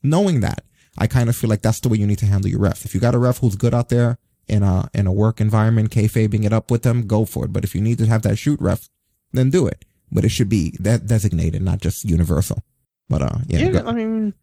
knowing 0.04 0.42
that, 0.42 0.64
I 0.98 1.08
kind 1.08 1.28
of 1.30 1.36
feel 1.36 1.50
like 1.50 1.62
that's 1.62 1.80
the 1.80 1.90
way 1.90 1.98
you 1.98 2.08
need 2.08 2.20
to 2.20 2.26
handle 2.26 2.50
your 2.50 2.60
ref. 2.60 2.86
If 2.86 2.94
you 2.94 3.02
got 3.02 3.16
a 3.16 3.20
ref 3.20 3.40
who's 3.40 3.56
good 3.56 3.74
out 3.74 3.90
there 3.90 4.18
in 4.48 4.64
a, 4.64 4.90
in 4.94 5.08
a 5.08 5.12
work 5.12 5.42
environment, 5.42 5.90
kayfabing 5.90 6.46
it 6.46 6.54
up 6.54 6.72
with 6.72 6.84
them, 6.84 7.08
go 7.08 7.26
for 7.26 7.46
it. 7.46 7.54
But 7.54 7.64
if 7.64 7.76
you 7.76 7.82
need 7.82 7.98
to 8.00 8.06
have 8.06 8.22
that 8.24 8.38
shoot 8.38 8.60
ref, 8.62 8.90
then 9.32 9.50
do 9.50 9.68
it. 9.68 9.86
But 10.12 10.24
it 10.24 10.30
should 10.30 10.50
be 10.50 10.76
that 10.80 11.08
designated, 11.08 11.62
not 11.62 11.82
just 11.82 12.06
universal. 12.06 12.64
But, 13.10 13.22
uh, 13.22 13.38
yeah. 13.48 13.60
Yeah, 13.70 13.84
I 13.86 13.92
mean, 13.92 14.34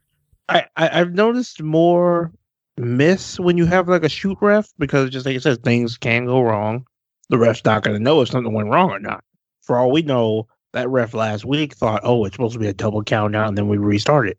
I, 0.49 0.67
I 0.77 1.01
I've 1.01 1.15
noticed 1.15 1.63
more 1.63 2.33
miss 2.77 3.39
when 3.39 3.57
you 3.57 3.67
have 3.67 3.89
like 3.89 4.05
a 4.05 4.09
shoot 4.09 4.39
ref 4.41 4.69
because 4.79 5.11
just 5.11 5.27
like 5.27 5.35
you 5.35 5.41
said, 5.41 5.63
things 5.63 5.97
can 5.97 6.27
go 6.27 6.41
wrong. 6.43 6.85
The 7.29 7.39
ref's 7.39 7.65
not 7.65 7.83
going 7.83 7.97
to 7.97 8.03
know 8.03 8.21
if 8.21 8.29
something 8.29 8.53
went 8.53 8.69
wrong 8.69 8.91
or 8.91 8.99
not. 8.99 9.25
For 9.63 9.79
all 9.79 9.91
we 9.91 10.03
know, 10.03 10.49
that 10.73 10.89
ref 10.89 11.15
last 11.15 11.45
week 11.45 11.75
thought, 11.75 12.03
oh, 12.05 12.25
it's 12.25 12.35
supposed 12.35 12.55
to 12.55 12.59
be 12.59 12.67
a 12.67 12.75
double 12.75 13.03
count 13.03 13.33
now, 13.33 13.47
and 13.47 13.57
then 13.57 13.69
we 13.69 13.79
restarted. 13.79 14.37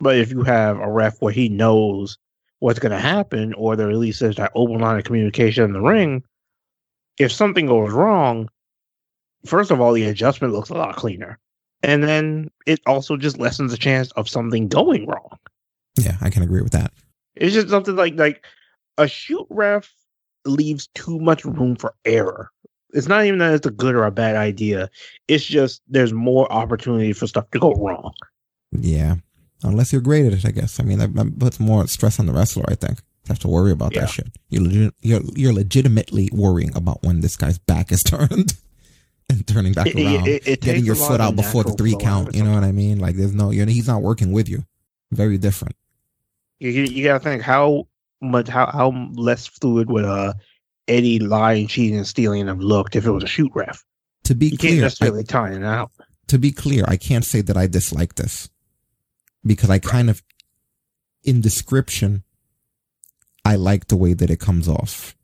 But 0.00 0.16
if 0.16 0.30
you 0.30 0.42
have 0.42 0.78
a 0.78 0.90
ref 0.90 1.20
where 1.20 1.32
he 1.32 1.48
knows 1.48 2.18
what's 2.60 2.78
going 2.78 2.92
to 2.92 2.98
happen, 2.98 3.52
or 3.54 3.74
there 3.74 3.90
at 3.90 3.96
least 3.96 4.22
is 4.22 4.36
that 4.36 4.52
open 4.54 4.78
line 4.78 4.98
of 4.98 5.04
communication 5.04 5.64
in 5.64 5.72
the 5.72 5.80
ring, 5.80 6.22
if 7.18 7.32
something 7.32 7.66
goes 7.66 7.92
wrong, 7.92 8.48
first 9.44 9.70
of 9.70 9.80
all, 9.80 9.92
the 9.92 10.04
adjustment 10.04 10.54
looks 10.54 10.70
a 10.70 10.74
lot 10.74 10.96
cleaner. 10.96 11.38
And 11.82 12.02
then 12.04 12.50
it 12.66 12.80
also 12.86 13.16
just 13.16 13.38
lessens 13.38 13.72
the 13.72 13.78
chance 13.78 14.12
of 14.12 14.28
something 14.28 14.68
going 14.68 15.06
wrong. 15.06 15.38
yeah, 15.96 16.16
I 16.20 16.30
can 16.30 16.42
agree 16.42 16.62
with 16.62 16.72
that. 16.72 16.92
It's 17.34 17.54
just 17.54 17.70
something 17.70 17.96
like 17.96 18.14
like 18.16 18.44
a 18.98 19.08
shoot 19.08 19.46
ref 19.48 19.90
leaves 20.44 20.88
too 20.94 21.18
much 21.18 21.44
room 21.44 21.76
for 21.76 21.94
error. 22.04 22.50
It's 22.92 23.08
not 23.08 23.24
even 23.24 23.38
that 23.38 23.54
it's 23.54 23.66
a 23.66 23.70
good 23.70 23.94
or 23.94 24.04
a 24.04 24.10
bad 24.10 24.36
idea. 24.36 24.90
It's 25.28 25.44
just 25.44 25.80
there's 25.88 26.12
more 26.12 26.52
opportunity 26.52 27.12
for 27.12 27.26
stuff 27.26 27.50
to 27.52 27.58
go 27.58 27.72
wrong. 27.74 28.12
Yeah. 28.72 29.16
Unless 29.62 29.92
you're 29.92 30.00
great 30.00 30.26
at 30.26 30.32
it, 30.32 30.46
I 30.46 30.50
guess. 30.52 30.80
I 30.80 30.84
mean, 30.84 30.98
that, 30.98 31.14
that 31.14 31.38
puts 31.38 31.60
more 31.60 31.86
stress 31.86 32.18
on 32.18 32.26
the 32.26 32.32
wrestler, 32.32 32.64
I 32.68 32.74
think. 32.74 32.98
You 32.98 33.28
have 33.28 33.38
to 33.40 33.48
worry 33.48 33.72
about 33.72 33.94
Yeah. 33.94 34.02
that 34.02 34.10
shit. 34.10 34.28
You're, 34.48 34.62
legit, 34.62 34.94
you're, 35.02 35.20
you're 35.36 35.52
legitimately 35.52 36.30
worrying 36.32 36.74
about 36.74 37.02
when 37.02 37.20
this 37.20 37.36
guy's 37.36 37.58
back 37.58 37.92
is 37.92 38.02
turned 38.04 38.54
and 39.28 39.46
turning 39.46 39.72
back 39.74 39.88
It- 39.88 39.96
around. 39.96 40.26
it- 40.26 40.46
it 40.48 40.60
getting 40.62 40.84
your 40.84 40.94
foot 40.94 41.20
out 41.20 41.36
before 41.36 41.64
the 41.64 41.72
three 41.72 41.94
count. 41.96 42.34
You 42.34 42.42
know 42.44 42.54
what 42.54 42.64
I 42.64 42.72
mean? 42.72 42.98
Like, 42.98 43.16
there's 43.16 43.34
no, 43.34 43.50
you 43.50 43.64
know, 43.66 43.70
he's 43.72 43.86
not 43.88 44.02
working 44.02 44.32
with 44.32 44.48
you. 44.48 44.64
Very 45.12 45.36
different. 45.38 45.76
You, 46.58 46.70
you, 46.70 47.04
gotta 47.04 47.20
think 47.20 47.42
how 47.42 47.86
much 48.20 48.46
how 48.48 48.66
how 48.66 48.90
less 49.14 49.46
fluid 49.46 49.90
would 49.90 50.04
uh 50.04 50.34
Eddie 50.88 51.18
lying, 51.18 51.66
cheating, 51.68 51.96
and 51.96 52.06
stealing 52.06 52.48
have 52.48 52.60
looked 52.60 52.96
if 52.96 53.06
it 53.06 53.10
was 53.10 53.24
a 53.24 53.26
shoot 53.26 53.50
ref. 53.54 53.82
To 54.24 54.34
be 54.34 54.46
You 54.46 54.50
can't 54.58 54.60
clear, 54.60 54.78
I- 54.80 54.82
necessarily 54.82 55.24
tie 55.24 55.52
it 55.52 55.62
out. 55.64 55.90
to 56.28 56.38
be 56.38 56.52
clear, 56.52 56.84
I 56.86 56.96
can't 56.96 57.24
say 57.24 57.40
that 57.42 57.56
I 57.56 57.66
dislike 57.66 58.16
this 58.16 58.48
because 59.44 59.70
I 59.70 59.78
kind 59.78 60.10
of, 60.10 60.22
in 61.24 61.40
description, 61.40 62.24
I 63.44 63.56
like 63.56 63.88
the 63.88 63.96
way 63.96 64.14
that 64.14 64.30
it 64.30 64.40
comes 64.40 64.68
off. 64.68 65.16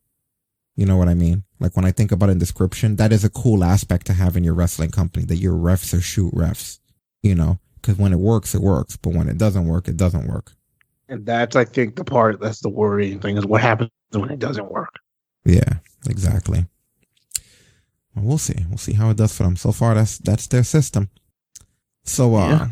You 0.77 0.87
know 0.87 0.97
what 0.97 1.09
I 1.09 1.15
mean? 1.15 1.45
Like 1.59 1.77
when 1.77 1.85
I 1.87 1.93
think 1.93 2.13
about 2.13 2.31
in 2.31 2.39
description, 2.39 2.97
that 2.97 3.13
is 3.13 3.25
a 3.25 3.31
cool 3.31 3.65
aspect 3.65 4.07
to 4.07 4.13
have 4.13 4.37
in 4.37 4.45
your 4.45 4.55
wrestling 4.55 4.91
company 4.91 5.25
that 5.27 5.37
your 5.37 5.55
refs 5.55 5.97
are 5.97 6.01
shoot 6.03 6.33
refs, 6.35 6.79
you 7.23 7.35
know, 7.35 7.59
because 7.77 7.97
when 7.97 8.13
it 8.13 8.19
works, 8.19 8.55
it 8.55 8.61
works. 8.61 8.97
But 8.97 9.15
when 9.15 9.29
it 9.29 9.39
doesn't 9.39 9.67
work, 9.67 9.89
it 9.89 9.97
doesn't 9.97 10.27
work. 10.29 10.53
And 11.09 11.25
that's 11.25 11.57
I 11.57 11.65
think 11.65 11.97
the 11.97 12.05
part 12.05 12.41
that's 12.41 12.61
the 12.61 12.69
worrying 12.69 13.21
thing 13.21 13.37
is 13.39 13.47
what 13.47 13.63
happens 13.63 13.91
when 14.13 14.31
it 14.31 14.39
doesn't 14.39 14.71
work. 14.71 14.99
Yeah, 15.45 15.75
exactly. 16.09 16.67
Well, 18.15 18.25
we'll 18.25 18.39
see. 18.39 18.65
We'll 18.69 18.79
see 18.79 18.95
how 18.95 19.11
it 19.11 19.17
does 19.17 19.37
for 19.37 19.45
them. 19.45 19.57
So 19.57 19.73
far, 19.73 19.95
that's 19.95 20.19
that's 20.19 20.47
their 20.49 20.65
system. 20.65 21.11
So, 22.05 22.35
uh, 22.35 22.49
Yeah. 22.49 22.69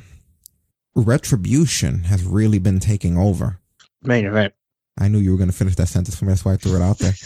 Retribution 0.96 2.04
has 2.04 2.24
really 2.24 2.58
been 2.58 2.80
taking 2.80 3.16
over. 3.16 3.58
Main 4.02 4.26
event. 4.26 4.54
I 4.98 5.08
knew 5.08 5.18
you 5.18 5.32
were 5.32 5.38
going 5.38 5.50
to 5.50 5.56
finish 5.56 5.74
that 5.76 5.88
sentence 5.88 6.16
for 6.16 6.24
me. 6.24 6.30
That's 6.30 6.44
why 6.44 6.52
I 6.52 6.56
threw 6.56 6.76
it 6.76 6.82
out 6.82 6.98
there. 6.98 7.12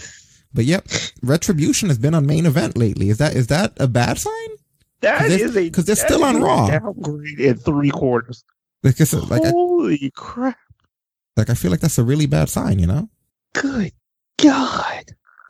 But 0.55 0.65
yep, 0.65 0.87
retribution 1.23 1.89
has 1.91 1.99
been 1.99 2.15
on 2.15 2.25
main 2.25 2.47
event 2.47 2.75
lately. 2.75 3.11
Is 3.11 3.19
that 3.19 3.37
is 3.37 3.49
that 3.49 3.75
a 3.79 3.87
bad 3.87 4.17
sign? 4.19 4.49
That 5.03 5.19
'Cause 5.19 5.31
is 5.33 5.55
a 5.55 5.69
'cause 5.69 5.85
they're 5.85 5.95
still 5.95 6.25
on 6.25 6.41
Raw. 6.41 6.69
Downgrade 6.71 7.39
in 7.39 7.59
three 7.59 7.91
quarters. 7.91 8.45
Like, 8.83 8.99
it's 8.99 9.13
a- 9.13 9.21
like, 9.21 9.45
I, 9.45 9.51
Holy 9.51 10.11
crap! 10.17 10.57
like 11.37 11.51
I 11.51 11.55
feel 11.55 11.71
like 11.71 11.81
that's 11.81 11.99
a 11.99 12.03
really 12.03 12.25
bad 12.25 12.49
sign. 12.49 12.79
You 12.79 12.87
know? 12.87 13.11
Good 13.53 13.93
God! 14.43 15.05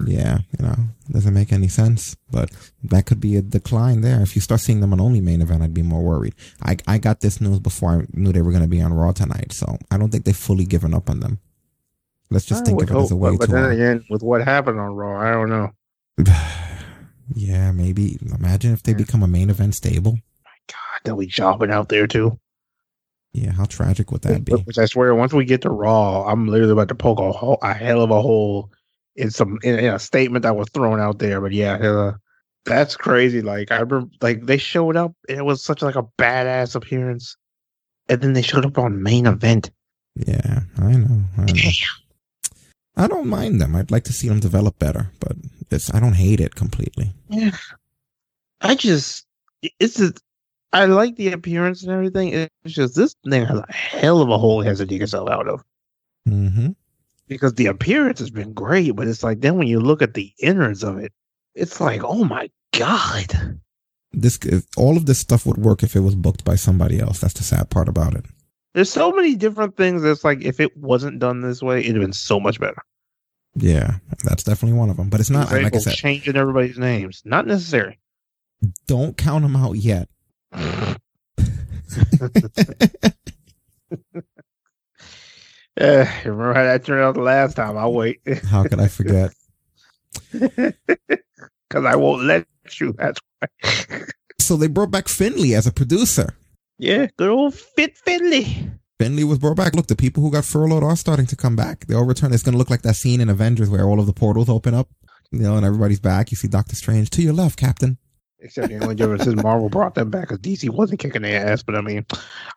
Yeah, 0.06 0.38
you 0.56 0.64
know, 0.64 0.76
doesn't 1.10 1.34
make 1.34 1.52
any 1.52 1.68
sense. 1.68 2.16
But 2.30 2.50
that 2.84 3.06
could 3.06 3.20
be 3.20 3.36
a 3.36 3.42
decline 3.42 4.02
there. 4.02 4.20
If 4.20 4.36
you 4.36 4.40
start 4.40 4.60
seeing 4.60 4.80
them 4.80 4.92
on 4.92 5.00
only 5.00 5.20
main 5.20 5.42
event, 5.42 5.62
I'd 5.62 5.74
be 5.74 5.82
more 5.82 6.02
worried. 6.02 6.34
I 6.62 6.76
I 6.86 6.98
got 6.98 7.20
this 7.20 7.40
news 7.40 7.58
before 7.58 7.90
I 7.90 8.06
knew 8.12 8.32
they 8.32 8.42
were 8.42 8.52
going 8.52 8.62
to 8.62 8.68
be 8.68 8.80
on 8.80 8.92
Raw 8.92 9.12
tonight, 9.12 9.52
so 9.52 9.76
I 9.90 9.98
don't 9.98 10.10
think 10.10 10.24
they've 10.24 10.36
fully 10.36 10.64
given 10.64 10.94
up 10.94 11.10
on 11.10 11.20
them. 11.20 11.40
Let's 12.30 12.44
just 12.44 12.62
I 12.62 12.66
think 12.66 12.82
of 12.82 12.90
it 12.90 12.96
as 12.96 13.10
a 13.10 13.16
way 13.16 13.30
but, 13.32 13.40
but 13.40 13.46
to. 13.46 13.52
then 13.52 13.64
uh, 13.64 13.68
again, 13.68 14.04
with 14.08 14.22
what 14.22 14.44
happened 14.44 14.78
on 14.78 14.94
Raw, 14.94 15.20
I 15.20 15.32
don't 15.32 15.50
know. 15.50 15.72
yeah, 17.34 17.72
maybe. 17.72 18.18
Imagine 18.22 18.74
if 18.74 18.82
they 18.82 18.94
become 18.94 19.22
a 19.22 19.28
main 19.28 19.50
event 19.50 19.74
stable. 19.74 20.12
My 20.12 20.50
God, 20.68 21.00
they'll 21.04 21.16
be 21.16 21.26
jobbing 21.26 21.70
out 21.70 21.88
there 21.88 22.06
too. 22.06 22.38
Yeah, 23.32 23.52
how 23.52 23.64
tragic 23.64 24.10
would 24.10 24.22
that 24.22 24.44
be? 24.44 24.52
Which 24.52 24.78
I 24.78 24.86
swear, 24.86 25.14
once 25.14 25.32
we 25.32 25.44
get 25.44 25.62
to 25.62 25.70
Raw, 25.70 26.24
I'm 26.24 26.46
literally 26.46 26.72
about 26.72 26.88
to 26.88 26.94
poke 26.94 27.20
a, 27.20 27.30
hole, 27.30 27.58
a 27.62 27.74
hell 27.74 28.02
of 28.02 28.10
a 28.10 28.20
hole 28.20 28.70
in 29.19 29.31
some 29.31 29.59
in, 29.62 29.78
in 29.78 29.93
a 29.93 29.99
statement 29.99 30.45
that 30.45 30.57
was 30.57 30.69
thrown 30.70 31.01
out 31.01 31.19
there. 31.19 31.40
But 31.40 31.53
yeah, 31.53 31.74
uh, 31.74 32.12
that's 32.65 32.97
crazy. 32.97 33.43
Like 33.43 33.70
I 33.70 33.81
remember, 33.81 34.09
like 34.23 34.47
they 34.47 34.57
showed 34.57 34.97
up, 34.97 35.12
and 35.28 35.39
it 35.39 35.45
was 35.45 35.62
such 35.62 35.82
like 35.82 35.97
a 35.97 36.07
badass 36.19 36.74
appearance, 36.74 37.36
and 38.09 38.20
then 38.20 38.32
they 38.32 38.43
showed 38.43 38.65
up 38.65 38.78
on 38.78 39.03
main 39.03 39.27
event. 39.27 39.70
Yeah, 40.15 40.61
I 40.78 40.93
know. 40.93 41.23
I 41.36 41.45
know. 41.45 41.70
I 42.97 43.07
don't 43.07 43.28
mind 43.28 43.61
them. 43.61 43.77
I'd 43.77 43.90
like 43.90 44.05
to 44.05 44.12
see 44.12 44.28
them 44.28 44.40
develop 44.40 44.78
better, 44.78 45.11
but 45.20 45.32
it's 45.70 45.93
I 45.93 46.01
don't 46.01 46.15
hate 46.15 46.40
it 46.40 46.55
completely. 46.55 47.12
Yeah, 47.28 47.57
I 48.61 48.74
just 48.77 49.27
it's 49.81 49.97
just 49.97 50.23
I 50.73 50.85
like 50.85 51.16
the 51.16 51.32
appearance 51.32 51.82
and 51.82 51.93
everything. 51.93 52.32
It's 52.32 52.74
just 52.74 52.95
this 52.95 53.15
thing 53.28 53.45
has 53.45 53.59
a 53.59 53.73
hell 53.73 54.20
of 54.20 54.31
a 54.31 54.39
hole 54.39 54.61
it 54.61 54.66
has 54.66 54.78
to 54.78 54.86
dig 54.86 55.03
itself 55.03 55.28
out 55.28 55.49
of. 55.49 55.65
Mm-hmm. 56.28 56.70
Because 57.28 57.55
the 57.55 57.66
appearance 57.66 58.18
has 58.18 58.30
been 58.30 58.52
great, 58.52 58.96
but 58.96 59.06
it's 59.06 59.22
like 59.22 59.40
then 59.40 59.56
when 59.56 59.68
you 59.68 59.80
look 59.80 60.02
at 60.02 60.14
the 60.14 60.32
innards 60.40 60.82
of 60.82 60.98
it, 60.98 61.12
it's 61.55 61.80
like, 61.80 62.02
oh 62.02 62.24
my 62.24 62.50
god. 62.72 63.60
This 64.12 64.38
all 64.76 64.96
of 64.96 65.06
this 65.06 65.18
stuff 65.18 65.46
would 65.46 65.59
work 65.59 65.82
if 65.82 65.94
it 65.94 66.00
was 66.00 66.14
booked 66.14 66.44
by 66.44 66.56
somebody 66.56 66.98
else. 66.98 67.20
That's 67.20 67.34
the 67.34 67.44
sad 67.44 67.70
part 67.70 67.88
about 67.88 68.14
it. 68.14 68.24
There's 68.74 68.90
so 68.90 69.12
many 69.12 69.34
different 69.34 69.76
things 69.76 70.02
that's 70.02 70.24
like 70.24 70.42
if 70.42 70.60
it 70.60 70.76
wasn't 70.76 71.18
done 71.18 71.42
this 71.42 71.62
way, 71.62 71.80
it'd 71.80 71.94
have 71.94 72.02
been 72.02 72.12
so 72.12 72.40
much 72.40 72.59
better. 72.59 72.82
Yeah, 73.55 73.96
that's 74.24 74.44
definitely 74.44 74.78
one 74.78 74.88
of 74.88 74.96
them. 74.96 75.10
But 75.10 75.20
it's 75.20 75.30
not 75.30 75.52
like 75.52 75.74
I 75.74 75.78
said. 75.78 75.94
changing 75.94 76.36
everybody's 76.36 76.78
names, 76.78 77.22
not 77.24 77.46
necessary. 77.46 77.98
Don't 78.86 79.16
count 79.16 79.42
them 79.42 79.56
out 79.56 79.76
yet. 79.76 80.09
Uh, 85.80 86.05
remember 86.24 86.55
how 86.55 86.64
that 86.64 86.84
turned 86.84 87.02
out 87.02 87.14
the 87.14 87.20
last 87.20 87.55
time? 87.55 87.76
I'll 87.76 87.92
wait 87.92 88.20
How 88.50 88.64
could 88.64 88.80
I 88.80 88.88
forget? 88.88 89.32
because 91.68 91.84
I 91.84 91.96
won't 91.96 92.24
let 92.24 92.46
you. 92.80 92.94
That's 92.98 93.20
why. 93.38 94.06
so 94.40 94.56
they 94.56 94.66
brought 94.66 94.90
back 94.90 95.09
Finlay 95.09 95.55
as 95.55 95.66
a 95.66 95.72
producer. 95.72 96.34
yeah, 96.78 97.06
good 97.16 97.30
old 97.30 97.55
Fit 97.55 97.96
Finlay. 97.98 98.70
Finlay 98.98 99.24
was 99.24 99.38
brought 99.38 99.56
back. 99.56 99.76
Look, 99.76 99.86
the 99.86 99.96
people 99.96 100.22
who 100.22 100.30
got 100.30 100.44
furloughed 100.44 100.82
are 100.82 100.96
starting 100.96 101.26
to 101.26 101.36
come 101.36 101.55
back. 101.55 101.86
They 101.86 101.94
all 101.94 102.05
return. 102.05 102.32
It's 102.32 102.42
going 102.42 102.52
to 102.52 102.59
look 102.59 102.70
like 102.70 102.82
that 102.82 102.96
scene 102.96 103.20
in 103.20 103.28
Avengers 103.28 103.70
where 103.70 103.86
all 103.86 104.00
of 104.00 104.06
the 104.06 104.12
portals 104.12 104.48
open 104.48 104.74
up, 104.74 104.88
you 105.30 105.40
know, 105.40 105.56
and 105.56 105.64
everybody's 105.64 106.00
back. 106.00 106.30
You 106.32 106.36
see 106.36 106.48
Doctor 106.48 106.74
Strange 106.74 107.10
to 107.10 107.22
your 107.22 107.32
left, 107.32 107.59
Captain. 107.59 107.98
Except 108.40 108.68
the 108.68 108.78
only 108.78 108.94
difference 108.94 109.26
is 109.26 109.34
Marvel 109.36 109.68
brought 109.68 109.94
them 109.94 110.10
back 110.10 110.28
because 110.28 110.38
DC 110.38 110.70
wasn't 110.70 111.00
kicking 111.00 111.22
their 111.22 111.46
ass. 111.46 111.62
But 111.62 111.76
I 111.76 111.80
mean, 111.80 112.06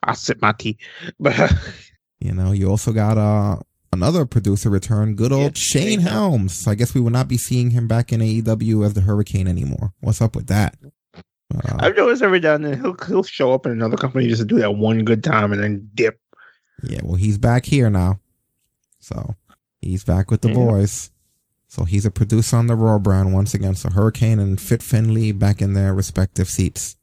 I 0.04 0.14
sip 0.14 0.42
my 0.42 0.52
tea. 0.54 0.78
But 1.20 1.52
You 2.22 2.34
know, 2.34 2.52
you 2.52 2.70
also 2.70 2.92
got 2.94 3.18
uh 3.18 3.58
another 3.92 4.26
producer 4.26 4.70
return, 4.70 5.16
good 5.16 5.32
old 5.32 5.58
Shane 5.58 6.00
Helms. 6.00 6.68
I 6.68 6.76
guess 6.76 6.94
we 6.94 7.02
will 7.02 7.10
not 7.10 7.28
be 7.28 7.38
seeing 7.38 7.72
him 7.72 7.88
back 7.88 8.14
in 8.14 8.22
AEW 8.22 8.86
as 8.86 8.94
the 8.94 9.02
Hurricane 9.02 9.48
anymore. 9.48 9.94
What's 10.00 10.22
up 10.22 10.36
with 10.36 10.48
that? 10.48 10.78
Uh, 11.16 11.78
I've 11.80 11.98
noticed 11.98 12.22
every 12.22 12.40
now 12.40 12.56
and 12.56 12.64
then 12.66 12.80
he'll 12.80 12.96
he'll 13.08 13.24
show 13.24 13.52
up 13.52 13.66
in 13.66 13.72
another 13.72 13.98
company 13.98 14.28
just 14.28 14.42
to 14.42 14.48
do 14.48 14.60
that 14.60 14.76
one 14.76 15.04
good 15.04 15.24
time 15.24 15.52
and 15.52 15.62
then 15.62 15.90
dip. 15.94 16.20
Yeah, 16.84 17.00
well, 17.04 17.16
he's 17.16 17.38
back 17.38 17.66
here 17.66 17.90
now. 17.90 18.20
So 19.00 19.36
he's 19.82 20.04
back 20.04 20.32
with 20.32 20.42
the 20.42 20.50
Yeah. 20.50 20.56
boys. 20.56 21.12
So 21.68 21.86
he's 21.86 22.06
a 22.06 22.12
producer 22.12 22.58
on 22.58 22.68
the 22.68 22.76
Raw 22.76 23.00
brand 23.00 23.34
once 23.34 23.54
again. 23.54 23.76
So 23.76 23.90
Hurricane 23.90 24.40
and 24.40 24.60
Fit 24.62 24.84
Finlay 24.84 25.32
back 25.32 25.62
in 25.62 25.74
their 25.74 25.94
respective 25.94 26.48
seats. 26.50 26.98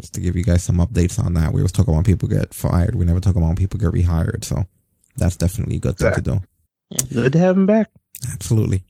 Just 0.00 0.14
to 0.14 0.20
give 0.20 0.36
you 0.36 0.44
guys 0.44 0.62
some 0.62 0.78
updates 0.78 1.22
on 1.22 1.34
that. 1.34 1.52
We 1.52 1.60
always 1.60 1.72
talk 1.72 1.86
about 1.86 1.96
when 1.96 2.04
people 2.04 2.28
get 2.28 2.54
fired. 2.54 2.94
We 2.94 3.04
never 3.04 3.20
talk 3.20 3.36
about 3.36 3.48
when 3.48 3.56
people 3.56 3.78
get 3.78 3.92
rehired. 3.92 4.44
So 4.44 4.64
that's 5.16 5.36
definitely 5.36 5.76
a 5.76 5.80
good 5.80 5.98
thing 5.98 6.14
to 6.14 6.20
do. 6.20 6.40
Good 7.12 7.32
to 7.32 7.38
have 7.38 7.56
him 7.56 7.66
back. 7.66 7.90
Absolutely. 8.32 8.84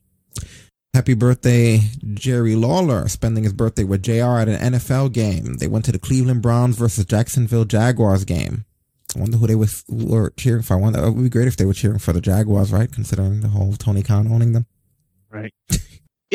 Happy 0.93 1.13
birthday, 1.13 1.79
Jerry 2.13 2.55
Lawler, 2.55 3.07
spending 3.07 3.45
his 3.45 3.53
birthday 3.53 3.85
with 3.85 4.03
JR 4.03 4.39
at 4.39 4.49
an 4.49 4.73
NFL 4.73 5.13
game. 5.13 5.55
They 5.55 5.67
went 5.67 5.85
to 5.85 5.91
the 5.93 5.99
Cleveland 5.99 6.41
Browns 6.41 6.75
versus 6.77 7.05
Jacksonville 7.05 7.63
Jaguars 7.63 8.25
game. 8.25 8.65
I 9.15 9.19
wonder 9.19 9.37
who 9.37 9.47
they 9.47 9.55
was, 9.55 9.85
were 9.87 10.31
cheering 10.37 10.63
for. 10.63 10.73
I 10.75 10.79
wonder, 10.79 10.99
it 10.99 11.11
would 11.11 11.23
be 11.23 11.29
great 11.29 11.47
if 11.47 11.55
they 11.55 11.65
were 11.65 11.73
cheering 11.73 11.99
for 11.99 12.11
the 12.11 12.21
Jaguars, 12.21 12.73
right? 12.73 12.91
Considering 12.91 13.39
the 13.39 13.49
whole 13.49 13.73
Tony 13.73 14.03
Khan 14.03 14.27
owning 14.27 14.51
them. 14.51 14.65
Right. 15.29 15.53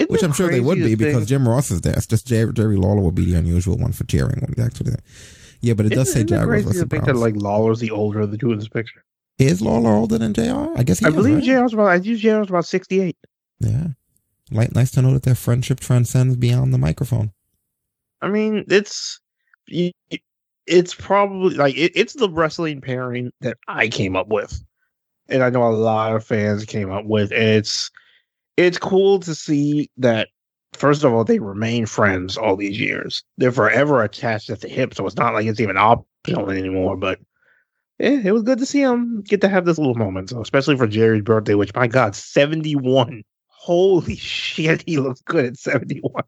Which 0.08 0.22
I'm 0.22 0.32
sure 0.32 0.50
they 0.50 0.60
would 0.60 0.78
be 0.78 0.94
because 0.94 1.26
Jim 1.26 1.48
Ross 1.48 1.70
is 1.70 1.80
there. 1.80 1.94
It's 1.94 2.06
just 2.06 2.26
Jerry, 2.26 2.52
Jerry 2.52 2.76
Lawler 2.76 3.00
would 3.00 3.14
be 3.14 3.24
the 3.24 3.38
unusual 3.38 3.78
one 3.78 3.92
for 3.92 4.04
cheering 4.04 4.40
when 4.40 4.52
he's 4.54 4.64
actually 4.64 4.90
there. 4.90 5.02
Yeah, 5.60 5.74
but 5.74 5.86
it 5.86 5.90
does 5.90 6.12
say 6.12 6.22
Jaguars 6.22 6.48
crazy 6.48 6.66
versus 6.66 6.82
to 6.82 6.88
think 6.88 7.04
that 7.06 7.16
like 7.16 7.34
Lawler's 7.36 7.80
the 7.80 7.90
older 7.90 8.20
of 8.20 8.30
the 8.30 8.38
two 8.38 8.52
in 8.52 8.58
this 8.58 8.68
picture. 8.68 9.04
Is 9.38 9.60
Lawler 9.62 9.90
older 9.90 10.18
than 10.18 10.34
JR? 10.34 10.78
I 10.78 10.82
guess 10.82 10.98
he 10.98 11.06
I 11.06 11.08
is, 11.08 11.14
believe 11.14 11.36
right? 11.36 11.44
JR's 11.44 11.72
about 11.72 11.88
I 11.88 11.98
think 11.98 12.18
JR's 12.18 12.48
about 12.48 12.66
sixty 12.66 13.00
eight. 13.00 13.16
Yeah. 13.60 13.88
Like, 14.50 14.74
nice 14.74 14.90
to 14.92 15.02
know 15.02 15.12
that 15.12 15.24
their 15.24 15.34
friendship 15.34 15.80
transcends 15.80 16.36
beyond 16.36 16.72
the 16.72 16.78
microphone. 16.78 17.32
I 18.22 18.28
mean, 18.28 18.64
it's 18.68 19.20
it's 20.66 20.94
probably 20.94 21.54
like 21.54 21.76
it, 21.76 21.92
it's 21.94 22.14
the 22.14 22.30
wrestling 22.30 22.80
pairing 22.80 23.32
that 23.40 23.56
I 23.68 23.88
came 23.88 24.16
up 24.16 24.28
with, 24.28 24.62
and 25.28 25.42
I 25.42 25.50
know 25.50 25.64
a 25.64 25.70
lot 25.70 26.14
of 26.14 26.24
fans 26.24 26.64
came 26.64 26.90
up 26.90 27.04
with. 27.04 27.32
And 27.32 27.42
it's 27.42 27.90
it's 28.56 28.78
cool 28.78 29.20
to 29.20 29.34
see 29.34 29.90
that. 29.98 30.28
First 30.74 31.04
of 31.04 31.14
all, 31.14 31.24
they 31.24 31.38
remain 31.38 31.86
friends 31.86 32.36
all 32.36 32.54
these 32.54 32.78
years. 32.78 33.22
They're 33.38 33.52
forever 33.52 34.02
attached 34.02 34.50
at 34.50 34.60
the 34.60 34.68
hip, 34.68 34.94
so 34.94 35.06
it's 35.06 35.16
not 35.16 35.32
like 35.32 35.46
it's 35.46 35.60
even 35.60 35.78
optional 35.78 36.50
anymore. 36.50 36.96
But 36.96 37.18
yeah, 37.98 38.20
it 38.22 38.32
was 38.32 38.42
good 38.42 38.58
to 38.58 38.66
see 38.66 38.82
them 38.82 39.22
get 39.22 39.40
to 39.40 39.48
have 39.48 39.64
this 39.64 39.78
little 39.78 39.94
moment. 39.94 40.30
So 40.30 40.42
especially 40.42 40.76
for 40.76 40.86
Jerry's 40.86 41.22
birthday, 41.22 41.54
which 41.54 41.74
my 41.74 41.86
God, 41.86 42.14
seventy 42.14 42.76
one. 42.76 43.22
Holy 43.46 44.16
shit, 44.16 44.84
he 44.86 44.98
looks 44.98 45.22
good 45.22 45.46
at 45.46 45.56
seventy 45.56 46.00
one. 46.00 46.24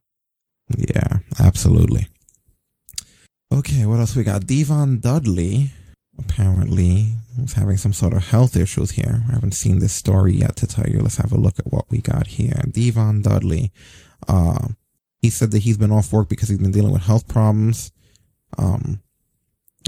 Yeah, 0.76 1.18
absolutely. 1.38 2.08
Okay, 3.52 3.86
what 3.86 4.00
else 4.00 4.14
we 4.14 4.24
got? 4.24 4.46
Devon 4.46 5.00
Dudley 5.00 5.70
apparently 6.18 7.14
was 7.40 7.54
having 7.54 7.76
some 7.76 7.92
sort 7.92 8.12
of 8.12 8.28
health 8.28 8.56
issues 8.56 8.92
here. 8.92 9.22
I 9.28 9.32
haven't 9.32 9.52
seen 9.52 9.78
this 9.78 9.92
story 9.92 10.34
yet 10.34 10.56
to 10.56 10.66
tell 10.66 10.86
you. 10.88 11.00
Let's 11.00 11.16
have 11.16 11.32
a 11.32 11.38
look 11.38 11.58
at 11.58 11.72
what 11.72 11.90
we 11.90 11.98
got 12.00 12.26
here. 12.26 12.62
Devon 12.70 13.22
Dudley. 13.22 13.70
Uh, 14.26 14.68
he 15.20 15.30
said 15.30 15.50
that 15.52 15.60
he's 15.60 15.78
been 15.78 15.92
off 15.92 16.12
work 16.12 16.28
because 16.28 16.48
he's 16.48 16.58
been 16.58 16.72
dealing 16.72 16.92
with 16.92 17.02
health 17.02 17.28
problems. 17.28 17.92
Um, 18.56 19.00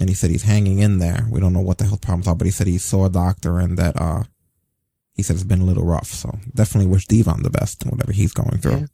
and 0.00 0.08
he 0.08 0.14
said 0.14 0.30
he's 0.30 0.44
hanging 0.44 0.78
in 0.78 0.98
there. 0.98 1.26
We 1.30 1.40
don't 1.40 1.52
know 1.52 1.60
what 1.60 1.78
the 1.78 1.84
health 1.84 2.02
problems 2.02 2.28
are, 2.28 2.34
but 2.34 2.46
he 2.46 2.50
said 2.50 2.66
he 2.66 2.78
saw 2.78 3.06
a 3.06 3.10
doctor 3.10 3.58
and 3.58 3.76
that, 3.78 4.00
uh, 4.00 4.24
he 5.14 5.22
said 5.22 5.34
it's 5.34 5.44
been 5.44 5.60
a 5.60 5.66
little 5.66 5.84
rough. 5.84 6.06
So 6.06 6.38
definitely 6.54 6.90
wish 6.90 7.06
Devon 7.06 7.42
the 7.42 7.50
best 7.50 7.84
in 7.84 7.90
whatever 7.90 8.12
he's 8.12 8.32
going 8.32 8.58
through. 8.58 8.86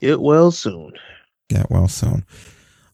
Get 0.00 0.20
well 0.20 0.50
soon. 0.50 0.92
Get 1.48 1.70
well 1.70 1.88
soon. 1.88 2.24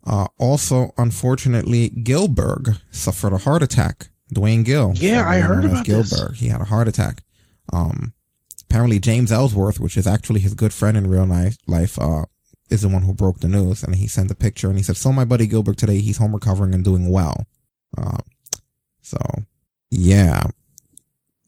Uh, 0.04 0.26
also, 0.38 0.92
unfortunately, 0.96 1.90
Gilberg 1.90 2.80
suffered 2.90 3.32
a 3.32 3.38
heart 3.38 3.62
attack. 3.62 4.08
Duane 4.32 4.62
Gill. 4.62 4.92
Yeah, 4.94 5.28
I 5.28 5.40
heard 5.40 5.64
about 5.64 5.84
this. 5.84 6.12
Gilberg. 6.12 6.36
He 6.36 6.48
had 6.48 6.60
a 6.60 6.64
heart 6.64 6.88
attack. 6.88 7.22
Um, 7.72 8.12
apparently 8.62 8.98
James 8.98 9.32
Ellsworth, 9.32 9.80
which 9.80 9.96
is 9.96 10.06
actually 10.06 10.40
his 10.40 10.54
good 10.54 10.72
friend 10.72 10.96
in 10.96 11.10
real 11.10 11.26
life, 11.26 11.56
life, 11.66 11.98
uh, 11.98 12.26
is 12.70 12.82
the 12.82 12.88
one 12.88 13.02
who 13.02 13.12
broke 13.12 13.40
the 13.40 13.48
news. 13.48 13.82
And 13.82 13.96
he 13.96 14.06
sent 14.06 14.30
a 14.30 14.36
picture 14.36 14.68
and 14.68 14.78
he 14.78 14.84
said, 14.84 14.96
saw 14.96 15.10
my 15.10 15.24
buddy 15.24 15.48
Gilberg 15.48 15.76
today. 15.76 15.98
He's 15.98 16.18
home 16.18 16.32
recovering 16.32 16.74
and 16.74 16.84
doing 16.84 17.10
well. 17.10 17.46
Uh, 17.98 18.18
so 19.02 19.18
yeah. 19.90 20.44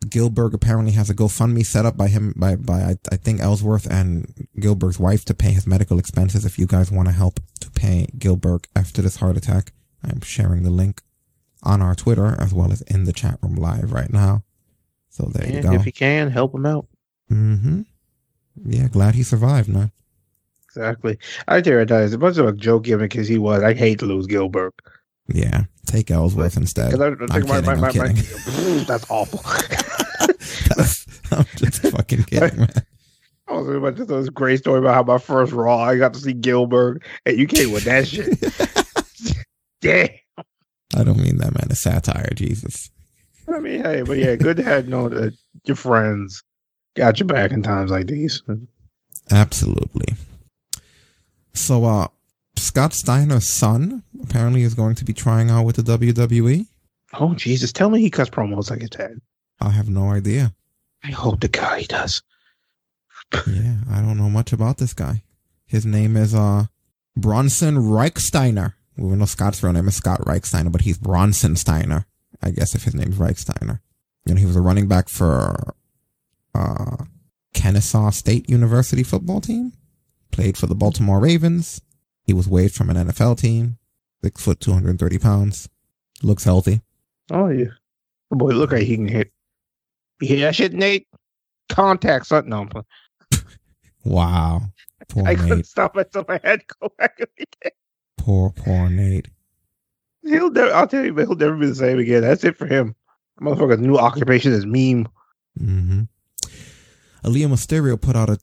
Gilberg 0.04 0.54
apparently 0.54 0.92
has 0.92 1.10
a 1.10 1.14
GoFundMe 1.14 1.64
set 1.64 1.86
up 1.86 1.96
by 1.96 2.08
him, 2.08 2.34
by, 2.36 2.56
by, 2.56 2.80
I, 2.80 2.96
I 3.10 3.16
think 3.16 3.40
Ellsworth 3.40 3.90
and 3.90 4.48
Gilberg's 4.58 4.98
wife 4.98 5.24
to 5.26 5.34
pay 5.34 5.52
his 5.52 5.66
medical 5.66 5.98
expenses. 5.98 6.44
If 6.44 6.58
you 6.58 6.66
guys 6.66 6.90
want 6.90 7.08
to 7.08 7.12
help 7.12 7.40
to 7.60 7.70
pay 7.70 8.08
Gilberg 8.18 8.66
after 8.76 9.02
this 9.02 9.16
heart 9.16 9.36
attack, 9.36 9.72
I'm 10.02 10.20
sharing 10.20 10.62
the 10.62 10.70
link 10.70 11.02
on 11.62 11.80
our 11.80 11.94
Twitter 11.94 12.36
as 12.38 12.52
well 12.52 12.72
as 12.72 12.82
in 12.82 13.04
the 13.04 13.12
chat 13.12 13.38
room 13.42 13.54
live 13.54 13.92
right 13.92 14.12
now. 14.12 14.42
So 15.10 15.24
there 15.26 15.48
you 15.48 15.62
go. 15.62 15.72
if 15.74 15.86
you 15.86 15.92
can, 15.92 16.30
help 16.30 16.54
him 16.54 16.66
out. 16.66 16.86
Mm-hmm. 17.30 17.82
Yeah, 18.64 18.88
glad 18.88 19.14
he 19.14 19.22
survived, 19.22 19.68
man. 19.68 19.92
Exactly. 20.64 21.18
I 21.48 21.60
tell 21.60 21.74
you, 21.74 21.80
as 21.80 22.16
much 22.16 22.38
of 22.38 22.46
a 22.46 22.52
joke 22.52 22.84
gimmick 22.84 23.10
because 23.10 23.28
he 23.28 23.38
was, 23.38 23.62
I 23.62 23.74
hate 23.74 23.98
to 23.98 24.06
lose 24.06 24.26
Gilberg. 24.26 24.70
Yeah, 25.28 25.64
take 25.92 26.10
Ellsworth 26.10 26.56
instead. 26.56 26.90
'Cause 26.90 27.00
I, 27.00 27.06
I 27.06 27.08
I'm 27.08 27.18
my, 27.20 27.26
kidding, 27.40 27.46
my, 27.46 27.72
I'm 27.72 27.80
my, 27.80 27.86
my, 27.86 27.92
kidding. 27.92 28.84
that's 28.84 29.10
awful. 29.10 29.40
I'm 31.36 31.44
just 31.56 31.82
fucking 31.82 32.24
kidding, 32.24 32.58
man. 32.58 32.72
I 33.48 33.54
was 33.54 33.68
about 33.68 33.96
to 33.96 34.06
tell 34.06 34.20
this 34.20 34.28
great 34.30 34.58
story 34.58 34.78
about 34.78 34.94
how 34.94 35.02
my 35.02 35.18
first 35.18 35.52
Raw 35.52 35.78
I 35.78 35.96
got 35.98 36.14
to 36.14 36.20
see 36.20 36.32
Gilberg, 36.32 37.02
and 37.26 37.36
you 37.38 37.46
came 37.46 37.72
with 37.72 37.84
that 37.84 38.06
shit. 38.08 38.38
yeah. 39.82 40.08
I 40.94 41.04
don't 41.04 41.18
mean 41.18 41.38
that, 41.38 41.52
man. 41.54 41.68
It's 41.70 41.82
satire, 41.82 42.30
Jesus. 42.34 42.90
I 43.52 43.58
mean, 43.58 43.82
hey, 43.82 44.02
but 44.02 44.18
yeah, 44.18 44.36
good 44.36 44.56
to 44.58 44.62
have 44.62 44.88
know 44.88 45.08
that 45.08 45.34
your 45.64 45.76
friends 45.76 46.42
got 46.96 47.18
your 47.18 47.26
back 47.26 47.50
in 47.50 47.62
times 47.62 47.90
like 47.90 48.06
these. 48.06 48.42
Absolutely. 49.30 50.14
So, 51.54 51.84
uh, 51.84 52.08
Scott 52.62 52.92
Steiner's 52.92 53.48
son 53.48 54.02
apparently 54.22 54.62
is 54.62 54.74
going 54.74 54.94
to 54.94 55.04
be 55.04 55.12
trying 55.12 55.50
out 55.50 55.64
with 55.64 55.76
the 55.76 55.82
WWE. 55.82 56.66
Oh 57.14 57.34
Jesus! 57.34 57.72
Tell 57.72 57.90
me 57.90 58.00
he 58.00 58.08
cuts 58.08 58.30
promos 58.30 58.70
like 58.70 58.80
his 58.80 58.90
dad. 58.90 59.20
I 59.60 59.70
have 59.70 59.88
no 59.88 60.10
idea. 60.10 60.54
I 61.04 61.10
hope 61.10 61.40
the 61.40 61.48
guy 61.48 61.80
he 61.80 61.86
does. 61.86 62.22
Yeah, 63.46 63.76
I 63.90 64.00
don't 64.00 64.16
know 64.18 64.30
much 64.30 64.52
about 64.52 64.78
this 64.78 64.94
guy. 64.94 65.22
His 65.66 65.84
name 65.84 66.16
is 66.16 66.34
uh 66.34 66.66
Bronson 67.16 67.76
Rechsteiner. 67.76 68.74
We 68.96 69.16
know 69.16 69.24
Scott's 69.24 69.62
real 69.62 69.72
name 69.72 69.88
is 69.88 69.96
Scott 69.96 70.20
Rechsteiner, 70.20 70.70
but 70.70 70.82
he's 70.82 70.98
Bronson 70.98 71.56
Steiner. 71.56 72.06
I 72.42 72.50
guess 72.50 72.74
if 72.74 72.84
his 72.84 72.94
name's 72.94 73.16
Rechsteiner. 73.16 73.80
You 74.24 74.34
know, 74.34 74.40
he 74.40 74.46
was 74.46 74.56
a 74.56 74.60
running 74.60 74.86
back 74.86 75.08
for 75.08 75.74
uh 76.54 77.04
Kennesaw 77.54 78.10
State 78.10 78.48
University 78.48 79.02
football 79.02 79.40
team. 79.40 79.72
Played 80.30 80.56
for 80.56 80.66
the 80.66 80.74
Baltimore 80.74 81.20
Ravens. 81.20 81.80
He 82.32 82.34
was 82.34 82.48
waived 82.48 82.74
from 82.74 82.88
an 82.88 82.96
NFL 82.96 83.38
team. 83.38 83.76
Six 84.24 84.42
foot, 84.42 84.58
two 84.58 84.72
hundred 84.72 84.88
and 84.88 84.98
thirty 84.98 85.18
pounds. 85.18 85.68
Looks 86.22 86.44
healthy. 86.44 86.80
Oh 87.30 87.48
yeah, 87.48 87.66
oh, 88.30 88.36
boy, 88.36 88.52
look 88.52 88.72
like 88.72 88.84
he 88.84 88.96
can 88.96 89.06
hit. 89.06 89.30
You 90.22 90.28
hear 90.28 90.40
that 90.46 90.54
shit, 90.54 90.72
Nate? 90.72 91.06
Contact 91.68 92.24
something. 92.24 92.48
No, 92.48 92.62
I'm 92.62 92.68
playing. 92.68 92.86
Wow. 94.04 94.62
Poor 95.10 95.28
I 95.28 95.34
couldn't 95.34 95.66
stop 95.66 95.94
myself. 95.94 96.24
I 96.30 96.40
had 96.42 96.60
to 96.60 96.74
go 96.80 96.90
back. 96.96 97.18
Poor, 98.16 98.48
poor 98.48 98.88
Nate. 98.88 99.28
He'll 100.22 100.50
never. 100.50 100.72
I'll 100.72 100.88
tell 100.88 101.04
you, 101.04 101.12
but 101.12 101.26
he'll 101.26 101.36
never 101.36 101.56
be 101.56 101.66
the 101.66 101.74
same 101.74 101.98
again. 101.98 102.22
That's 102.22 102.44
it 102.44 102.56
for 102.56 102.66
him. 102.66 102.94
Motherfucker's 103.42 103.80
new 103.80 103.98
occupation 103.98 104.54
is 104.54 104.64
meme. 104.64 105.06
Mm-hmm. 105.60 106.04
Aalyah 107.24 107.48
Mysterio 107.48 108.00
put 108.00 108.16
out 108.16 108.30
a 108.30 108.38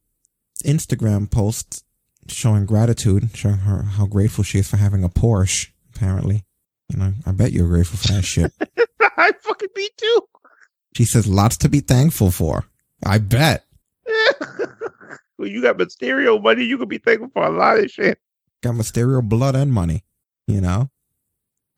Instagram 0.63 1.31
post 1.31 1.83
showing 2.31 2.65
gratitude, 2.65 3.29
showing 3.33 3.59
her 3.59 3.83
how 3.83 4.05
grateful 4.05 4.43
she 4.43 4.59
is 4.59 4.69
for 4.69 4.77
having 4.77 5.03
a 5.03 5.09
Porsche. 5.09 5.67
Apparently, 5.95 6.45
you 6.89 6.97
know, 6.97 7.13
I 7.25 7.31
bet 7.31 7.51
you're 7.51 7.67
grateful 7.67 7.97
for 7.97 8.13
that 8.13 8.23
shit. 8.23 8.53
I 9.01 9.31
fucking 9.41 9.69
me 9.75 9.89
too. 9.97 10.21
She 10.95 11.05
says 11.05 11.27
lots 11.27 11.57
to 11.57 11.69
be 11.69 11.81
thankful 11.81 12.31
for. 12.31 12.65
I 13.05 13.17
bet. 13.19 13.65
Well, 15.39 15.47
you 15.47 15.61
got 15.61 15.77
Mysterio 15.77 16.43
money. 16.43 16.65
You 16.65 16.77
could 16.77 16.89
be 16.89 16.97
thankful 16.97 17.29
for 17.33 17.45
a 17.45 17.49
lot 17.49 17.79
of 17.79 17.89
shit. 17.89 18.19
Got 18.61 18.75
Mysterio 18.75 19.23
blood 19.23 19.55
and 19.55 19.71
money. 19.71 20.03
You 20.47 20.59
know. 20.59 20.89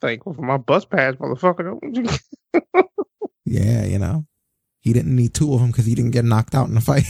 Thankful 0.02 0.34
for 0.34 0.41
my 0.41 0.57
bus 0.57 0.84
pass, 0.84 1.14
motherfucker. 1.15 2.19
Yeah, 3.45 3.86
you 3.86 3.99
know. 3.99 4.26
He 4.80 4.94
didn't 4.94 5.15
need 5.15 5.34
two 5.34 5.53
of 5.53 5.60
them 5.60 5.72
because 5.72 5.86
he 5.86 5.94
didn't 5.94 6.11
get 6.11 6.23
knocked 6.23 6.56
out 6.56 6.69
in 6.69 6.73
the 6.73 6.82
fight. 6.82 7.06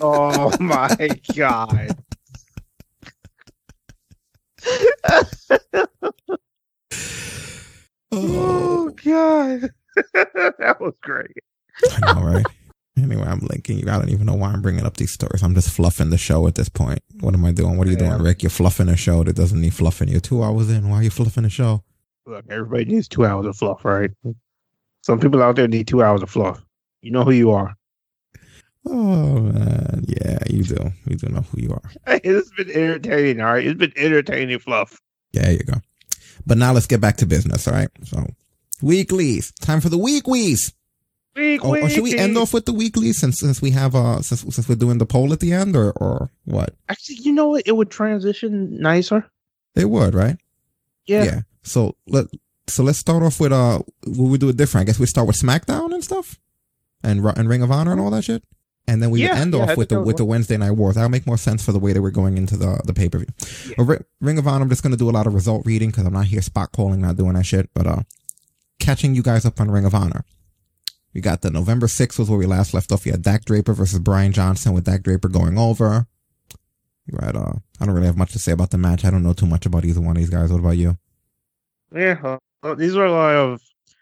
oh 0.00 0.56
my 0.60 0.96
god. 1.34 1.96
Oh 8.12 8.90
god. 9.04 9.70
that 10.14 10.76
was 10.80 10.94
great. 11.02 11.36
I 11.90 12.14
know, 12.14 12.22
right? 12.22 12.46
Anyway, 12.96 13.24
I'm 13.26 13.40
linking 13.40 13.78
you. 13.78 13.88
I 13.90 13.98
don't 13.98 14.10
even 14.10 14.26
know 14.26 14.34
why 14.34 14.52
I'm 14.52 14.60
bringing 14.62 14.84
up 14.84 14.96
these 14.98 15.10
stories. 15.12 15.42
I'm 15.42 15.54
just 15.54 15.70
fluffing 15.70 16.10
the 16.10 16.18
show 16.18 16.46
at 16.46 16.54
this 16.54 16.68
point. 16.68 17.00
What 17.20 17.34
am 17.34 17.44
I 17.44 17.52
doing? 17.52 17.76
What 17.78 17.86
are 17.86 17.90
you 17.90 17.96
Yeah. 17.96 18.10
doing, 18.10 18.22
Rick? 18.22 18.42
You're 18.42 18.50
fluffing 18.50 18.88
a 18.88 18.96
show 18.96 19.24
that 19.24 19.34
doesn't 19.34 19.60
need 19.60 19.74
fluffing. 19.74 20.08
You're 20.08 20.20
two 20.20 20.42
hours 20.42 20.70
in. 20.70 20.88
Why 20.88 20.98
are 20.98 21.02
you 21.02 21.10
fluffing 21.10 21.44
a 21.46 21.48
show? 21.50 21.82
Look, 22.26 22.44
everybody 22.50 22.84
needs 22.84 23.08
two 23.08 23.24
hours 23.24 23.46
of 23.46 23.56
fluff, 23.56 23.84
right? 23.84 24.10
Some 25.02 25.18
people 25.18 25.42
out 25.42 25.56
there 25.56 25.66
need 25.68 25.88
two 25.88 26.02
hours 26.02 26.22
of 26.22 26.30
fluff. 26.30 26.62
You 27.00 27.10
know 27.10 27.24
who 27.24 27.32
you 27.32 27.50
are. 27.50 27.74
Oh 28.84 29.40
man, 29.40 30.04
yeah, 30.08 30.38
you 30.50 30.64
do. 30.64 30.92
You 31.06 31.16
do 31.16 31.28
know 31.28 31.42
who 31.42 31.60
you 31.62 31.70
are. 31.72 31.90
Hey, 32.06 32.20
it's 32.24 32.50
been 32.50 32.70
entertaining, 32.70 33.40
all 33.40 33.52
right? 33.52 33.66
It's 33.66 33.78
been 33.78 33.92
entertaining 33.96 34.58
fluff. 34.58 35.00
Yeah, 35.32 35.42
there 35.42 35.52
you 35.52 35.58
go. 35.60 35.74
But 36.46 36.58
now 36.58 36.72
let's 36.72 36.86
get 36.86 37.00
back 37.00 37.16
to 37.18 37.26
business. 37.26 37.68
All 37.68 37.74
right. 37.74 37.88
So 38.04 38.26
weeklies. 38.82 39.52
Time 39.60 39.80
for 39.80 39.88
the 39.88 39.98
weeklies. 39.98 40.72
Week, 41.34 41.64
Oh, 41.64 41.74
or 41.74 41.88
should 41.88 42.02
we 42.02 42.18
end 42.18 42.36
off 42.36 42.52
with 42.52 42.66
the 42.66 42.74
weeklies 42.74 43.16
since 43.18 43.38
since 43.40 43.62
we 43.62 43.70
have 43.70 43.94
uh 43.94 44.20
since 44.20 44.42
since 44.54 44.68
we're 44.68 44.74
doing 44.74 44.98
the 44.98 45.06
poll 45.06 45.32
at 45.32 45.40
the 45.40 45.52
end 45.52 45.74
or 45.76 45.92
or 45.92 46.30
what? 46.44 46.74
Actually, 46.88 47.16
you 47.22 47.32
know 47.32 47.48
what? 47.48 47.66
It 47.66 47.76
would 47.76 47.90
transition 47.90 48.78
nicer. 48.80 49.30
It 49.74 49.88
would, 49.88 50.14
right? 50.14 50.36
Yeah. 51.06 51.24
Yeah. 51.24 51.40
So 51.62 51.96
let 52.06 52.26
so 52.66 52.82
let's 52.82 52.98
start 52.98 53.22
off 53.22 53.40
with 53.40 53.52
uh 53.52 53.78
will 54.06 54.28
we 54.28 54.36
do 54.36 54.50
it 54.50 54.56
different? 54.58 54.82
I 54.82 54.86
guess 54.88 54.98
we 54.98 55.06
start 55.06 55.26
with 55.26 55.36
SmackDown 55.40 55.94
and 55.94 56.04
stuff, 56.04 56.38
and 57.02 57.24
and 57.24 57.48
Ring 57.48 57.62
of 57.62 57.70
Honor 57.70 57.92
and 57.92 58.00
all 58.00 58.10
that 58.10 58.24
shit, 58.24 58.44
and 58.86 59.02
then 59.02 59.10
we 59.10 59.22
Yeah, 59.22 59.36
end 59.36 59.54
yeah, 59.54 59.60
off 59.60 59.76
with 59.76 59.88
the 59.88 60.00
with 60.00 60.16
the 60.16 60.24
Wednesday 60.24 60.56
Night 60.56 60.72
Wars. 60.72 60.96
That'll 60.96 61.10
make 61.10 61.26
more 61.26 61.38
sense 61.38 61.64
for 61.64 61.72
the 61.72 61.78
way 61.78 61.92
that 61.92 62.02
we're 62.02 62.10
going 62.10 62.36
into 62.36 62.56
the 62.56 62.80
the 62.84 62.92
pay 62.92 63.08
per 63.08 63.18
view. 63.18 64.04
Ring 64.20 64.38
of 64.38 64.46
Honor, 64.46 64.64
I'm 64.64 64.68
just 64.68 64.82
gonna 64.82 64.96
do 64.96 65.08
a 65.08 65.12
lot 65.12 65.26
of 65.26 65.34
result 65.34 65.64
reading 65.66 65.90
because 65.90 66.04
I'm 66.06 66.12
not 66.12 66.26
here 66.26 66.42
spot 66.42 66.72
calling, 66.72 67.00
not 67.00 67.16
doing 67.16 67.34
that 67.34 67.46
shit, 67.46 67.70
but 67.74 67.86
uh 67.86 68.02
catching 68.80 69.14
you 69.14 69.22
guys 69.22 69.44
up 69.44 69.60
on 69.60 69.70
Ring 69.70 69.84
of 69.84 69.94
Honor. 69.94 70.24
We 71.14 71.20
got 71.20 71.42
the 71.42 71.50
November 71.50 71.86
6th 71.86 72.18
was 72.18 72.30
where 72.30 72.38
we 72.38 72.46
last 72.46 72.72
left 72.72 72.90
off. 72.90 73.04
We 73.04 73.10
had 73.10 73.22
Dak 73.22 73.44
Draper 73.44 73.74
versus 73.74 73.98
Brian 73.98 74.32
Johnson 74.32 74.72
with 74.72 74.84
Dak 74.84 75.02
Draper 75.02 75.28
going 75.28 75.58
over. 75.58 76.06
Right, 77.10 77.34
uh, 77.34 77.52
I 77.80 77.84
don't 77.84 77.94
really 77.94 78.06
have 78.06 78.16
much 78.16 78.32
to 78.32 78.38
say 78.38 78.52
about 78.52 78.70
the 78.70 78.78
match. 78.78 79.04
I 79.04 79.10
don't 79.10 79.22
know 79.22 79.32
too 79.32 79.46
much 79.46 79.66
about 79.66 79.84
either 79.84 80.00
one 80.00 80.16
of 80.16 80.16
these 80.16 80.30
guys. 80.30 80.50
What 80.50 80.60
about 80.60 80.78
you? 80.78 80.96
Yeah. 81.94 82.18
uh, 82.22 82.38
uh, 82.62 82.74
these 82.74 82.96
are 82.96 83.04
a 83.04 83.10
lot 83.10 83.34
of. 83.34 83.60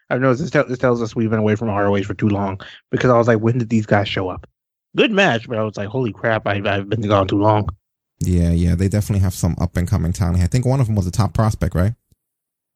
I've 0.09 0.21
noticed 0.21 0.41
this, 0.41 0.51
tell, 0.51 0.65
this 0.65 0.77
tells 0.77 1.01
us 1.01 1.15
we've 1.15 1.29
been 1.29 1.39
away 1.39 1.55
from 1.55 1.69
ROH 1.69 2.03
for 2.03 2.13
too 2.13 2.29
long 2.29 2.59
because 2.91 3.09
I 3.09 3.17
was 3.17 3.27
like, 3.27 3.39
when 3.39 3.57
did 3.57 3.69
these 3.69 3.85
guys 3.85 4.07
show 4.07 4.29
up? 4.29 4.47
Good 4.95 5.11
match, 5.11 5.47
but 5.47 5.57
I 5.57 5.63
was 5.63 5.77
like, 5.77 5.87
holy 5.87 6.11
crap, 6.11 6.45
I, 6.47 6.61
I've 6.65 6.89
been 6.89 7.01
gone 7.01 7.27
too 7.27 7.39
long. 7.39 7.69
Yeah, 8.19 8.51
yeah, 8.51 8.75
they 8.75 8.87
definitely 8.87 9.21
have 9.21 9.33
some 9.33 9.55
up 9.59 9.75
and 9.77 9.87
coming 9.87 10.13
talent. 10.13 10.43
I 10.43 10.47
think 10.47 10.65
one 10.65 10.79
of 10.79 10.87
them 10.87 10.95
was 10.95 11.07
a 11.07 11.11
top 11.11 11.33
prospect, 11.33 11.73
right? 11.73 11.93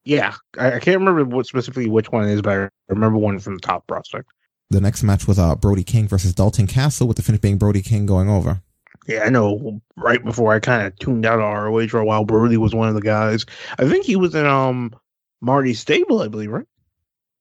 Yeah, 0.04 0.36
I, 0.58 0.74
I 0.74 0.80
can't 0.80 1.00
remember 1.00 1.26
what 1.26 1.46
specifically 1.46 1.90
which 1.90 2.12
one 2.12 2.28
it 2.28 2.34
is, 2.34 2.42
but 2.42 2.52
I 2.52 2.70
remember 2.88 3.18
one 3.18 3.40
from 3.40 3.56
the 3.56 3.62
top 3.62 3.86
prospect. 3.88 4.30
The 4.70 4.82
next 4.82 5.04
match 5.04 5.28
was 5.28 5.38
uh 5.38 5.56
Brody 5.56 5.84
King 5.84 6.08
versus 6.08 6.34
Dalton 6.34 6.68
Castle, 6.68 7.08
with 7.08 7.18
the 7.18 7.24
finish 7.24 7.42
being 7.42 7.58
Brody 7.58 7.82
King 7.82 8.06
going 8.06 8.30
over. 8.30 8.62
Yeah, 9.08 9.24
I 9.24 9.30
know. 9.30 9.82
Right 9.96 10.24
before 10.24 10.54
I 10.54 10.60
kind 10.60 10.88
of 10.88 10.98
tuned 10.98 11.26
out 11.26 11.40
of 11.40 11.64
ROH 11.64 11.88
for 11.88 12.00
a 12.00 12.06
while, 12.06 12.26
Brody 12.26 12.58
was 12.58 12.74
one 12.74 12.90
of 12.90 12.96
the 12.96 13.02
guys. 13.02 13.46
I 13.78 13.88
think 13.88 14.06
he 14.06 14.16
was 14.16 14.34
in 14.34 14.46
um 14.46 14.96
Marty's 15.42 15.80
stable, 15.80 16.22
I 16.22 16.28
believe, 16.28 16.52
right? 16.52 16.66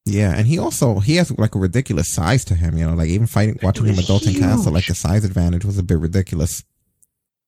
Yeah, 0.07 0.35
and 0.37 0.47
he 0.47 0.59
also 0.59 0.99
he 1.01 1.17
has 1.17 1.31
like 1.39 1.55
a 1.55 1.59
ridiculous 1.59 2.13
size 2.13 2.45
to 2.47 2.55
him. 2.55 2.77
You 2.77 2.87
know, 2.87 2.95
like 2.95 3.09
even 3.09 3.27
fighting 3.27 3.59
watching 3.63 3.87
him 3.87 3.97
with 3.97 4.07
Dalton 4.07 4.35
Castle, 4.35 4.73
like 4.73 4.87
the 4.87 4.95
size 4.95 5.25
advantage 5.25 5.65
was 5.65 5.79
a 5.79 5.83
bit 5.83 5.99
ridiculous. 5.99 6.63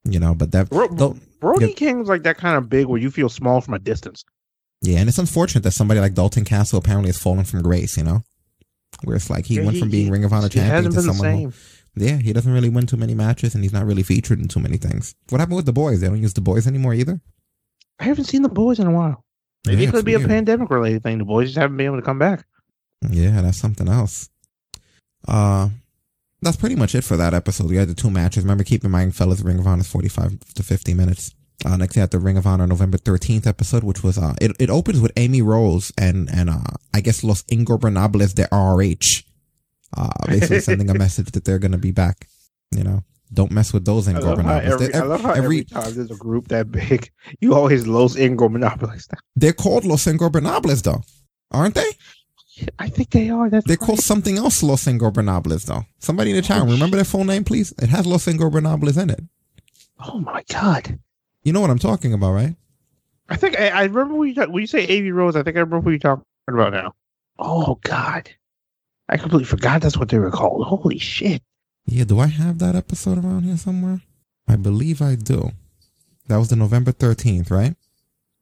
You 0.04 0.20
know, 0.20 0.34
but 0.34 0.52
that 0.52 0.70
though- 0.70 1.16
Brody 1.40 1.66
yeah, 1.66 1.72
King's 1.74 2.08
like 2.08 2.22
that 2.22 2.38
kind 2.38 2.56
of 2.56 2.68
big 2.70 2.86
where 2.86 2.98
you 3.00 3.10
feel 3.10 3.28
small 3.28 3.60
from 3.60 3.74
a 3.74 3.78
distance. 3.78 4.24
yeah, 4.80 4.98
and 5.00 5.08
it's 5.08 5.18
unfortunate 5.18 5.64
that 5.64 5.72
somebody 5.72 6.00
like 6.00 6.14
Dalton 6.14 6.44
Castle 6.44 6.78
apparently 6.78 7.08
has 7.08 7.18
fallen 7.18 7.44
from 7.44 7.60
grace. 7.62 7.96
You 7.98 8.04
know, 8.04 8.22
where 9.04 9.16
it's 9.16 9.28
like 9.28 9.44
he 9.44 9.56
Yeah, 9.56 9.62
went 9.64 9.74
he- 9.74 9.80
from 9.80 9.90
being 9.90 10.06
he- 10.06 10.10
Ring 10.12 10.24
of 10.24 10.32
Honor 10.32 10.48
champion 10.48 10.74
hasn't 10.76 10.94
to 10.94 11.00
been 11.00 11.06
the 11.08 11.12
someone 11.14 11.52
who, 11.96 12.04
yeah, 12.06 12.16
he 12.16 12.32
doesn't 12.32 12.50
really 12.52 12.70
win 12.70 12.86
too 12.86 12.96
many 12.96 13.14
matches, 13.14 13.54
and 13.54 13.62
he's 13.64 13.72
not 13.72 13.84
really 13.84 14.02
featured 14.02 14.38
in 14.40 14.48
too 14.48 14.60
many 14.60 14.78
things. 14.78 15.14
What 15.28 15.40
happened 15.40 15.56
with 15.56 15.66
the 15.66 15.72
boys? 15.74 16.00
They 16.00 16.06
don't 16.08 16.22
use 16.22 16.32
the 16.34 16.40
boys 16.40 16.66
anymore 16.66 16.94
either. 16.94 17.20
I 17.98 18.04
haven't 18.04 18.24
seen 18.24 18.40
the 18.42 18.48
boys 18.48 18.78
in 18.78 18.86
a 18.86 18.92
while. 18.92 19.24
Maybe 19.66 19.82
Yeah, 19.82 19.88
it 19.88 19.92
could 19.92 20.04
be 20.04 20.14
a 20.14 20.20
pandemic 20.20 20.70
related 20.70 21.02
thing. 21.02 21.18
The 21.18 21.24
boys 21.24 21.48
just 21.48 21.58
haven't 21.58 21.76
been 21.76 21.86
able 21.86 21.96
to 21.96 22.02
come 22.02 22.18
back. 22.18 22.46
Yeah, 23.10 23.42
that's 23.42 23.58
something 23.58 23.88
else. 23.88 24.30
Uh, 25.26 25.68
that's 26.42 26.56
pretty 26.56 26.76
much 26.76 26.94
it 26.94 27.02
for 27.02 27.16
that 27.16 27.34
episode. 27.34 27.68
We 27.68 27.76
had 27.76 27.88
the 27.88 27.94
two 27.94 28.10
matches. 28.10 28.44
Remember, 28.44 28.64
keep 28.64 28.84
in 28.84 28.90
mind, 28.90 29.16
fellas, 29.16 29.40
Ring 29.40 29.58
of 29.58 29.66
Honor 29.66 29.80
is 29.80 29.88
45 29.88 30.54
to 30.54 30.62
50 30.62 30.94
minutes. 30.94 31.34
Uh, 31.64 31.76
next, 31.76 31.96
we 31.96 32.00
had 32.00 32.10
the 32.10 32.18
Ring 32.18 32.36
of 32.36 32.46
Honor 32.46 32.66
November 32.66 32.98
13th 32.98 33.46
episode, 33.46 33.82
which 33.82 34.02
was, 34.02 34.18
uh, 34.18 34.34
it, 34.40 34.52
it 34.58 34.70
opens 34.70 35.00
with 35.00 35.12
Amy 35.16 35.42
Rose 35.42 35.90
and, 35.98 36.28
and, 36.30 36.50
uh, 36.50 36.60
I 36.94 37.00
guess 37.00 37.24
Los 37.24 37.42
Ingobernables 37.44 38.34
de 38.34 38.46
ROH, 38.52 39.22
uh, 39.96 40.26
basically 40.26 40.60
sending 40.60 40.90
a 40.90 40.94
message 40.94 41.30
that 41.32 41.44
they're 41.44 41.58
going 41.58 41.72
to 41.72 41.78
be 41.78 41.92
back. 41.92 42.28
You 42.72 42.84
know, 42.84 43.04
don't 43.32 43.50
mess 43.50 43.72
with 43.72 43.84
those 43.84 44.08
I 44.08 44.12
love, 44.12 44.38
how 44.38 44.58
Ingobernables. 44.60 44.62
every, 44.82 44.94
I 44.94 45.00
love 45.02 45.20
how 45.20 45.30
every, 45.32 45.44
every- 45.44 45.64
time 45.64 45.94
there's 45.94 46.10
a 46.10 46.16
group 46.16 46.48
that 46.48 46.70
big, 46.70 47.10
you 47.40 47.54
always 47.54 47.86
Los 47.86 48.16
Ingobernables. 48.16 49.06
they're 49.34 49.52
called 49.52 49.84
Los 49.84 50.04
Ingobernables 50.06 50.82
though, 50.82 51.02
aren't 51.50 51.74
they? 51.74 51.90
I 52.78 52.88
think 52.88 53.10
they 53.10 53.28
are. 53.28 53.50
That's 53.50 53.66
They're 53.66 53.76
called 53.76 54.00
something 54.00 54.38
else 54.38 54.62
Los 54.62 54.84
Ingobernables 54.86 55.66
though. 55.66 55.84
Somebody 55.98 56.30
in 56.30 56.36
the 56.36 56.42
chat, 56.42 56.60
room, 56.60 56.70
remember 56.70 56.96
their 56.96 57.04
full 57.04 57.24
name, 57.24 57.44
please? 57.44 57.72
It 57.82 57.88
has 57.90 58.06
Los 58.06 58.24
Ingobernables 58.26 58.96
in 59.00 59.10
it. 59.10 59.20
Oh 60.00 60.18
my 60.20 60.42
god! 60.50 60.98
You 61.42 61.52
know 61.52 61.60
what 61.60 61.70
I'm 61.70 61.78
talking 61.78 62.12
about, 62.12 62.32
right? 62.32 62.54
I 63.28 63.36
think 63.36 63.58
I, 63.58 63.68
I 63.68 63.82
remember 63.84 64.14
when 64.14 64.28
you, 64.28 64.34
talk, 64.34 64.48
when 64.48 64.60
you 64.62 64.66
say 64.66 64.84
Amy 64.86 65.10
Rose. 65.10 65.36
I 65.36 65.42
think 65.42 65.56
I 65.56 65.60
remember 65.60 65.80
what 65.80 65.90
you're 65.90 65.98
talking 65.98 66.24
about 66.48 66.72
now. 66.72 66.94
Oh 67.38 67.78
god, 67.82 68.30
I 69.08 69.16
completely 69.16 69.44
forgot 69.46 69.82
that's 69.82 69.96
what 69.98 70.08
they 70.08 70.18
were 70.18 70.30
called. 70.30 70.66
Holy 70.66 70.98
shit! 70.98 71.42
Yeah, 71.86 72.04
do 72.04 72.18
I 72.18 72.26
have 72.26 72.58
that 72.58 72.74
episode 72.74 73.18
around 73.18 73.44
here 73.44 73.56
somewhere? 73.56 74.00
I 74.48 74.56
believe 74.56 75.00
I 75.00 75.14
do. 75.14 75.52
That 76.28 76.38
was 76.38 76.48
the 76.48 76.56
November 76.56 76.92
13th, 76.92 77.50
right? 77.50 77.76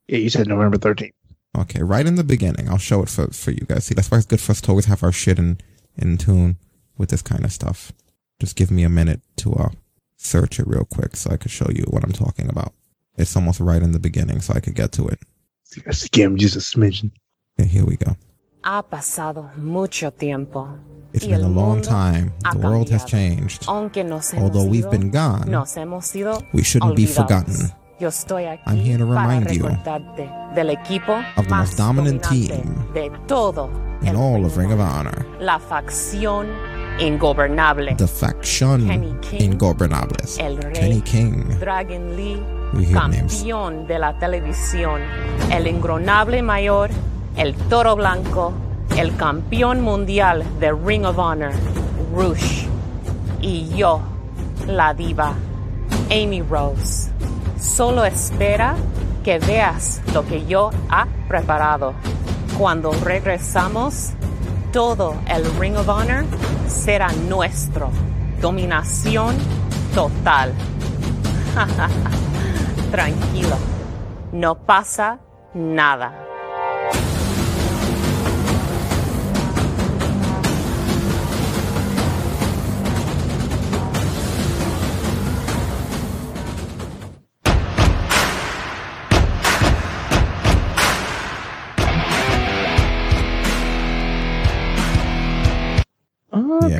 Yeah, 0.09 0.19
you 0.19 0.31
said 0.31 0.49
November 0.49 0.79
13th. 0.79 1.13
Okay, 1.57 1.83
right 1.83 2.07
in 2.07 2.17
the 2.17 2.25
beginning. 2.25 2.69
I'll 2.69 2.79
show 2.79 3.03
it 3.03 3.09
for, 3.09 3.29
for 3.29 3.51
you 3.53 3.65
guys. 3.67 3.85
See, 3.85 3.95
that's 3.95 4.11
why 4.11 4.17
it's 4.19 4.27
good 4.27 4.41
for 4.41 4.53
us 4.53 4.61
to 4.63 4.71
always 4.71 4.87
have 4.87 5.03
our 5.03 5.13
shit 5.13 5.39
in, 5.39 5.59
in 5.97 6.17
tune 6.19 6.57
with 6.99 7.11
this 7.11 7.23
kind 7.23 7.45
of 7.45 7.53
stuff. 7.53 7.93
Just 8.41 8.57
give 8.57 8.71
me 8.71 8.83
a 8.83 8.89
minute 8.89 9.21
to 9.37 9.55
uh 9.55 9.69
search 10.17 10.59
it 10.59 10.67
real 10.67 10.85
quick 10.85 11.17
so 11.17 11.31
I 11.31 11.37
could 11.37 11.51
show 11.51 11.69
you 11.71 11.85
what 11.89 12.03
I'm 12.03 12.13
talking 12.13 12.49
about. 12.49 12.73
It's 13.17 13.37
almost 13.37 13.61
right 13.61 13.83
in 13.83 13.93
the 13.93 14.01
beginning, 14.01 14.41
so 14.41 14.55
I 14.55 14.61
could 14.61 14.75
get 14.75 14.91
to 14.93 15.07
it. 15.07 15.19
Skim 15.91 16.37
just 16.37 16.57
a 16.57 16.61
smidgen. 16.61 17.13
Okay, 17.61 17.69
here 17.69 17.85
we 17.85 17.97
go. 17.97 18.17
Ha 18.65 18.83
pasado 18.83 19.51
mucho 19.57 20.11
tiempo. 20.11 20.79
It's 21.15 21.27
been 21.27 21.43
a 21.45 21.49
long 21.49 21.81
time. 21.81 22.33
The 22.53 22.59
world 22.59 22.91
has 22.91 23.05
changed. 23.05 23.67
Aunque 23.69 24.03
nos 24.03 24.33
hemos 24.33 24.43
Although 24.51 24.69
we've 24.69 24.91
been 24.91 25.11
gone, 25.13 25.49
nos 25.49 25.77
hemos 25.77 26.07
sido 26.07 26.43
we 26.53 26.63
shouldn't 26.65 26.97
be 26.97 27.07
forgotten. 27.07 27.71
Yo 28.01 28.09
estoy 28.09 28.47
aquí 28.47 28.63
I'm 28.67 28.79
here 28.79 28.99
to 28.99 29.05
remind 29.07 29.49
you 29.53 29.63
recordarte 29.69 30.29
del 30.57 30.71
equipo 30.71 31.25
of 31.37 31.47
the 31.47 31.55
most 31.55 31.79
dominant 31.79 32.25
team 32.25 32.51
in 34.03 34.17
all 34.17 34.45
of 34.45 34.57
Ring 34.57 34.73
of 34.73 34.81
Honor. 34.81 35.25
la 35.39 35.61
facción 35.61 36.49
ingobernable. 36.99 37.95
The 37.97 38.09
faction 38.09 38.87
Kenny 38.89 39.15
King, 39.23 39.53
Ingobernables. 39.53 40.39
El 40.41 40.57
Rey, 40.59 40.73
Kenny 40.75 41.01
King. 41.03 41.45
Dragon 41.61 42.17
Lee, 42.17 42.43
We 42.73 42.87
hear 42.87 43.09
names. 43.09 43.37
campeón 43.37 43.87
de 43.87 43.99
la 44.01 44.19
televisión, 44.19 45.01
el 45.53 45.69
ingronable 45.69 46.43
mayor, 46.43 46.91
el 47.37 47.55
toro 47.69 47.95
blanco, 47.95 48.53
el 48.97 49.17
campeón 49.17 49.81
mundial 49.81 50.45
de 50.61 50.73
Ring 50.73 51.05
of 51.05 51.19
Honor, 51.19 51.53
Rush, 52.15 52.67
y 53.41 53.69
yo, 53.75 54.01
la 54.67 54.95
diva, 54.95 55.33
Amy 56.11 56.43
Rose. 56.43 57.11
Solo 57.61 58.05
espera 58.05 58.77
que 59.25 59.39
veas 59.39 60.01
lo 60.13 60.25
que 60.25 60.47
yo 60.47 60.71
ha 60.91 61.07
preparado. 61.29 61.95
Cuando 62.59 62.93
regresamos, 62.93 64.13
todo 64.73 65.17
el 65.27 65.45
Ring 65.59 65.77
of 65.77 65.89
Honor 65.89 66.25
será 66.69 67.11
nuestro. 67.29 67.91
Dominación 68.41 69.35
total. 69.95 70.53
Tranquilo, 72.93 73.57
no 74.33 74.55
pasa 74.55 75.19
nada. 75.55 76.24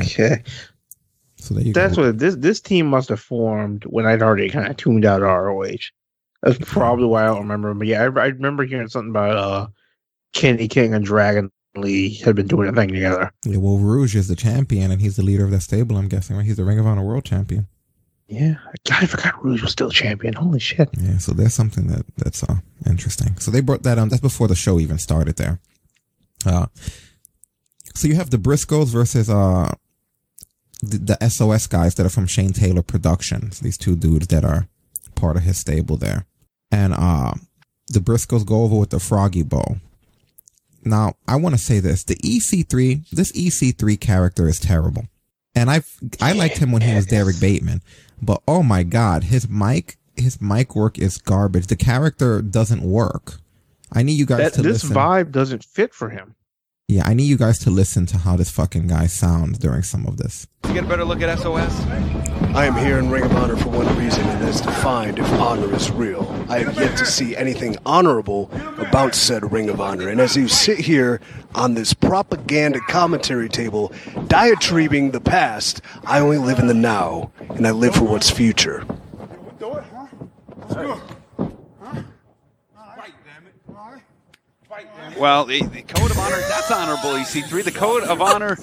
Okay. 0.05 0.43
So 1.37 1.53
That's 1.53 1.95
go. 1.95 2.07
what 2.07 2.17
this 2.17 2.35
this 2.35 2.59
team 2.59 2.87
must 2.87 3.09
have 3.09 3.19
formed 3.19 3.83
when 3.85 4.05
I'd 4.05 4.21
already 4.21 4.49
kind 4.49 4.67
of 4.67 4.77
tuned 4.77 5.05
out 5.05 5.21
ROH. 5.21 5.91
That's 6.41 6.57
probably 6.61 7.05
why 7.05 7.23
I 7.23 7.27
don't 7.27 7.39
remember. 7.39 7.73
But 7.73 7.87
yeah, 7.87 8.01
I, 8.01 8.05
I 8.05 8.27
remember 8.27 8.65
hearing 8.65 8.87
something 8.87 9.11
about 9.11 9.35
uh 9.37 9.67
Kenny 10.33 10.67
King 10.67 10.93
and 10.93 11.05
Dragon 11.05 11.51
Lee 11.75 12.15
had 12.15 12.35
been 12.35 12.47
doing 12.47 12.69
a 12.69 12.73
thing 12.73 12.89
together. 12.89 13.31
Yeah, 13.43 13.57
well, 13.57 13.77
Rush 13.77 14.15
is 14.15 14.27
the 14.27 14.35
champion, 14.35 14.91
and 14.91 15.01
he's 15.01 15.17
the 15.17 15.23
leader 15.23 15.45
of 15.45 15.51
that 15.51 15.61
stable. 15.61 15.97
I'm 15.97 16.07
guessing, 16.07 16.35
right? 16.35 16.45
He's 16.45 16.57
the 16.57 16.63
Ring 16.63 16.79
of 16.79 16.87
Honor 16.87 17.03
World 17.03 17.25
Champion. 17.25 17.67
Yeah, 18.27 18.55
God, 18.87 19.03
I 19.03 19.05
forgot 19.05 19.45
Rush 19.45 19.61
was 19.61 19.71
still 19.71 19.91
champion. 19.91 20.33
Holy 20.33 20.59
shit! 20.59 20.89
Yeah, 20.97 21.19
so 21.19 21.33
there's 21.33 21.53
something 21.53 21.87
that 21.87 22.05
that's 22.17 22.43
uh, 22.43 22.55
interesting. 22.87 23.37
So 23.37 23.51
they 23.51 23.61
brought 23.61 23.83
that 23.83 23.99
on. 23.99 24.09
That's 24.09 24.21
before 24.21 24.47
the 24.47 24.55
show 24.55 24.79
even 24.79 24.97
started. 24.97 25.35
There. 25.35 25.59
Uh, 26.45 26.67
so 27.93 28.07
you 28.07 28.15
have 28.15 28.31
the 28.31 28.37
Briscoes 28.37 28.87
versus 28.87 29.29
uh 29.29 29.73
the, 30.89 31.17
the 31.19 31.29
SOS 31.29 31.67
guys 31.67 31.95
that 31.95 32.05
are 32.05 32.09
from 32.09 32.27
Shane 32.27 32.53
Taylor 32.53 32.81
Productions. 32.81 33.59
These 33.59 33.77
two 33.77 33.95
dudes 33.95 34.27
that 34.27 34.43
are 34.45 34.67
part 35.15 35.37
of 35.37 35.43
his 35.43 35.57
stable 35.57 35.97
there, 35.97 36.25
and 36.71 36.93
uh 36.93 37.33
the 37.87 37.99
Briscoes 37.99 38.45
go 38.45 38.63
over 38.63 38.77
with 38.77 38.89
the 38.89 38.99
Froggy 38.99 39.43
Bow. 39.43 39.77
Now, 40.83 41.13
I 41.27 41.35
want 41.35 41.55
to 41.55 41.61
say 41.61 41.79
this: 41.79 42.03
the 42.03 42.15
EC3, 42.15 43.09
this 43.09 43.31
EC3 43.31 43.99
character 43.99 44.47
is 44.47 44.59
terrible, 44.59 45.05
and 45.55 45.69
I 45.69 45.81
I 46.21 46.33
liked 46.33 46.57
him 46.57 46.71
when 46.71 46.81
he 46.81 46.93
was 46.95 47.05
Derrick 47.07 47.39
Bateman, 47.39 47.81
but 48.21 48.41
oh 48.47 48.61
my 48.63 48.83
god, 48.83 49.25
his 49.25 49.49
mic 49.49 49.97
his 50.15 50.39
mic 50.41 50.75
work 50.75 50.97
is 50.99 51.17
garbage. 51.17 51.67
The 51.67 51.75
character 51.75 52.41
doesn't 52.41 52.81
work. 52.81 53.35
I 53.91 54.03
need 54.03 54.13
you 54.13 54.25
guys 54.25 54.39
That, 54.39 54.53
to 54.53 54.61
this 54.61 54.83
listen. 54.83 54.95
vibe 54.95 55.31
doesn't 55.31 55.63
fit 55.63 55.93
for 55.93 56.09
him. 56.09 56.35
Yeah, 56.87 57.01
I 57.03 57.15
need 57.15 57.23
you 57.23 57.35
guys 57.35 57.57
to 57.59 57.71
listen 57.71 58.05
to 58.07 58.19
how 58.19 58.35
this 58.37 58.51
fucking 58.51 58.85
guy 58.85 59.07
sounds 59.07 59.57
during 59.57 59.81
some 59.81 60.05
of 60.05 60.17
this. 60.17 60.45
You 60.67 60.73
get 60.75 60.83
a 60.83 60.87
better 60.87 61.03
look 61.03 61.19
at 61.19 61.39
SOS? 61.39 61.81
I 62.53 62.67
am 62.67 62.75
here 62.75 62.99
in 62.99 63.09
Ring 63.09 63.23
of 63.23 63.35
Honor 63.35 63.55
for 63.55 63.69
one 63.69 63.87
reason, 63.97 64.23
and 64.27 64.39
that 64.43 64.49
is 64.49 64.61
to 64.61 64.71
find 64.71 65.17
if 65.17 65.27
honor 65.33 65.73
is 65.73 65.89
real. 65.89 66.29
I 66.47 66.59
have 66.59 66.77
yet 66.77 66.95
to 66.99 67.05
see 67.07 67.35
anything 67.35 67.75
honorable 67.87 68.51
about 68.77 69.15
said 69.15 69.51
Ring 69.51 69.67
of 69.67 69.81
Honor. 69.81 70.09
And 70.09 70.21
as 70.21 70.37
you 70.37 70.47
sit 70.47 70.77
here 70.77 71.21
on 71.55 71.73
this 71.73 71.95
propaganda 71.95 72.79
commentary 72.81 73.49
table, 73.49 73.91
diatribing 74.27 75.11
the 75.11 75.21
past, 75.21 75.81
I 76.03 76.19
only 76.19 76.37
live 76.37 76.59
in 76.59 76.67
the 76.67 76.75
now, 76.75 77.31
and 77.49 77.65
I 77.65 77.71
live 77.71 77.95
for 77.95 78.03
what's 78.03 78.29
future. 78.29 78.85
Well, 85.17 85.45
the, 85.45 85.61
the 85.63 85.81
code 85.83 86.11
of 86.11 86.17
honor, 86.19 86.35
that's 86.49 86.71
honorable, 86.71 87.11
EC3. 87.11 87.63
The 87.63 87.71
code 87.71 88.03
of 88.03 88.21
honor 88.21 88.57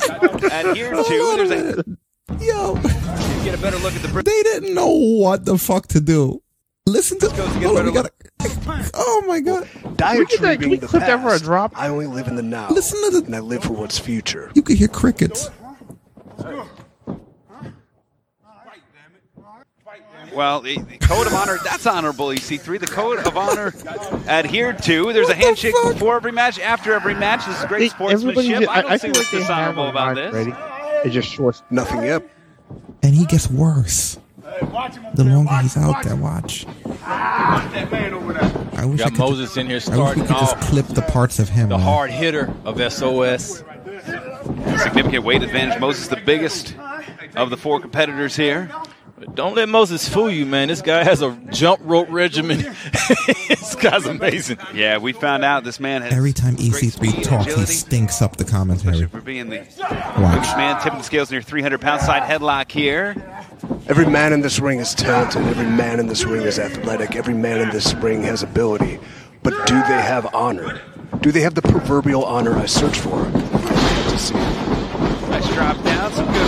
adhered 0.53 0.97
to. 0.97 1.35
There's 1.37 1.51
a. 1.51 1.85
Yo. 2.45 2.75
You 2.77 3.45
get 3.45 3.55
a 3.55 3.63
better 3.63 3.79
look 3.79 3.95
at 3.95 4.03
the. 4.03 4.09
Brit- 4.09 4.27
They 4.27 4.43
didn't 4.43 4.75
know 4.75 4.89
what 4.91 5.45
the 5.45 5.59
fuck 5.59 5.87
to 5.89 6.01
do. 6.01 6.43
Listen 6.87 7.19
to. 7.21 7.27
Goes 7.29 7.37
to 7.37 7.43
get 7.61 7.63
hold 7.63 7.79
on, 7.79 7.87
better 7.87 7.89
we 7.91 7.95
gotta, 7.95 8.91
oh 8.95 9.25
my 9.29 9.39
god! 9.41 9.69
Diatribing 9.97 10.81
the 10.81 10.87
clip 10.89 11.03
that 11.03 11.21
for 11.23 11.29
a 11.29 11.31
past, 11.33 11.45
drop? 11.45 11.73
I 11.77 11.89
only 11.89 12.07
live 12.07 12.27
in 12.27 12.35
the 12.37 12.43
now, 12.43 12.69
Listen 12.71 13.01
to 13.05 13.21
the- 13.21 13.27
and 13.27 13.37
I 13.37 13.39
live 13.41 13.63
for 13.63 13.73
what's 13.73 13.99
future. 13.99 14.51
You 14.55 14.63
could 14.63 14.77
hear 14.79 14.89
crickets. 14.89 15.49
Well, 20.35 20.61
the, 20.61 20.79
the 20.79 20.99
code 20.99 21.27
of 21.27 21.35
honor, 21.35 21.59
that's 21.63 21.87
honorable, 21.87 22.27
EC3. 22.29 22.81
The 22.81 22.87
code 22.87 23.19
of 23.27 23.37
honor 23.37 23.73
adhered 24.29 24.83
to. 24.85 25.13
There's 25.13 25.29
a 25.29 25.35
handshake 25.35 25.75
before 25.85 26.17
every 26.17 26.33
match, 26.33 26.59
after 26.59 26.93
every 26.95 27.15
match. 27.15 27.45
This 27.47 27.59
is 27.61 27.65
great 27.67 27.93
Everybody, 27.93 28.49
sportsmanship. 28.49 28.61
just, 28.61 28.71
I 28.71 28.75
I, 28.75 28.83
don't 28.83 28.91
I 28.93 28.97
see 28.97 29.01
feel 29.09 29.11
what's 29.11 29.19
like 29.19 29.31
they 29.31 29.37
have 29.39 29.75
dishonorable 29.75 29.87
about 29.89 30.17
mind 30.17 30.19
this. 30.19 30.35
ready. 30.35 30.53
It's 31.05 31.15
just 31.15 31.29
short. 31.29 31.63
Nothing 31.71 32.09
up. 32.11 32.23
And 33.03 33.15
he 33.15 33.27
gets 33.27 33.51
worse. 33.51 34.19
The 35.15 35.25
longer 35.25 35.55
he's 35.63 35.77
out 35.77 36.03
there, 36.05 36.17
watch. 36.17 36.67
I 37.05 38.85
wish 38.87 39.01
I 39.01 39.05
Got 39.05 39.11
could, 39.13 39.19
Moses 39.19 39.57
in 39.57 39.67
here 39.67 39.75
I 39.75 39.77
wish 39.77 39.89
we 39.89 39.95
starting 39.95 40.27
could 40.27 40.37
just 40.37 40.57
clip 40.61 40.87
the 40.87 41.03
parts 41.03 41.39
of 41.39 41.49
him. 41.49 41.69
The 41.69 41.77
man. 41.79 41.85
hard 41.87 42.11
hitter 42.11 42.55
of 42.65 42.81
SOS. 42.93 43.65
Significant 44.83 45.25
weight 45.25 45.43
advantage. 45.43 45.79
Moses, 45.81 46.09
the 46.09 46.17
biggest 46.17 46.75
of 47.37 47.51
the 47.51 47.57
four 47.57 47.81
competitors 47.81 48.37
here. 48.37 48.71
But 49.25 49.37
don't 49.37 49.55
let 49.55 49.69
Moses 49.69 50.09
fool 50.09 50.29
you, 50.29 50.45
man. 50.45 50.67
This 50.67 50.83
guy 50.83 51.05
has 51.05 51.23
a 51.23 51.39
jump 51.53 51.81
rope 51.85 52.09
regimen. 52.11 52.59
this 53.49 53.77
guy's 53.77 54.05
amazing. 54.05 54.59
Yeah, 54.75 54.99
we 54.99 55.13
found 55.13 55.45
out 55.45 55.63
this 55.63 55.79
man 55.79 56.03
has 56.03 56.13
Every 56.13 56.33
time 56.33 56.57
EC3 56.57 56.91
speed, 56.91 57.23
talks, 57.23 57.55
he 57.55 57.65
stinks 57.67 58.21
up 58.21 58.37
the 58.37 58.45
commentary. 58.45 59.07
for 59.07 59.21
being 59.21 59.49
the 59.49 59.59
Watch. 60.19 60.35
biggest 60.35 60.57
man, 60.57 60.83
tipping 60.83 60.99
the 60.99 61.05
scales 61.05 61.31
near 61.31 61.41
300 61.41 61.81
pound 61.81 62.01
side 62.01 62.25
headlock 62.25 62.73
here. 62.73 63.15
Every 63.87 64.07
man 64.07 64.33
in 64.33 64.41
this 64.41 64.59
ring 64.59 64.81
is 64.81 64.93
talented. 64.93 65.43
Every 65.43 65.67
man 65.71 66.01
in 66.01 66.09
this 66.09 66.25
ring 66.25 66.43
is 66.43 66.59
athletic. 66.59 67.15
Every 67.15 67.35
man 67.35 67.61
in 67.61 67.71
this 67.71 67.95
ring 67.95 68.25
has 68.25 68.43
ability. 68.43 68.99
But 69.45 69.69
do 69.69 69.75
they 69.75 70.03
have 70.03 70.35
honor? 70.35 70.83
Do 71.21 71.31
they 71.31 71.43
have 71.43 71.55
the 71.55 71.63
proverbial 71.63 72.25
honor 72.25 72.57
I 72.57 72.67
search 72.67 72.99
for? 72.99 73.25
I 73.25 73.31
to 73.31 74.19
see. 74.19 74.35
Nice 74.35 75.49
drop 75.55 75.77
down, 75.77 75.77
some 75.77 75.82
good 75.82 75.82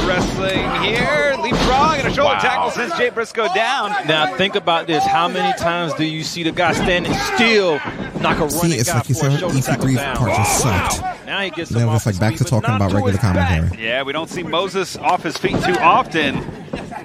wrestling 0.07 0.83
here. 0.83 1.35
Leapfrog 1.39 1.99
and 1.99 2.09
a 2.09 2.15
shoulder 2.15 2.35
Wow. 2.35 2.39
tackle 2.41 2.71
sends 2.71 2.97
Jay 2.97 3.11
Briscoe 3.11 3.49
down. 3.55 3.91
Now 4.07 4.35
think 4.37 4.55
about 4.55 4.87
this. 4.87 5.05
How 5.05 5.29
many 5.29 5.57
times 5.59 5.93
do 5.95 6.05
you 6.05 6.23
see 6.25 6.43
the 6.43 6.53
guy 6.53 6.73
standing 6.73 7.13
still, 7.35 7.79
knock 8.21 8.39
a 8.41 8.51
See, 8.51 8.59
running 8.63 8.81
it's 8.81 8.91
guy 8.91 8.99
like 8.99 9.09
you 9.09 9.15
for 9.15 9.27
a 9.27 9.31
said, 9.31 9.41
shoulder 9.41 9.61
tackle 9.61 9.95
down? 9.95 10.17
part 10.17 10.31
just 10.37 10.61
sucked. 10.63 11.27
Now 11.27 11.41
he 11.41 11.51
gets 11.51 11.71
Then 11.71 11.83
him 11.83 11.89
we're 11.89 11.95
off 11.95 12.05
just 12.05 12.07
like 12.15 12.21
back 12.21 12.31
feet, 12.39 12.39
to 12.39 12.45
talking 12.45 12.75
about 12.75 12.91
to 12.91 12.95
regular 12.97 13.13
his 13.13 13.21
back. 13.21 13.49
commentary. 13.49 13.83
Yeah, 13.85 14.03
we 14.03 14.13
don't 14.13 14.29
see 14.31 14.43
Moses 14.43 14.97
off 14.97 15.23
his 15.23 15.37
feet 15.37 15.61
too 15.63 15.75
often. 15.81 16.37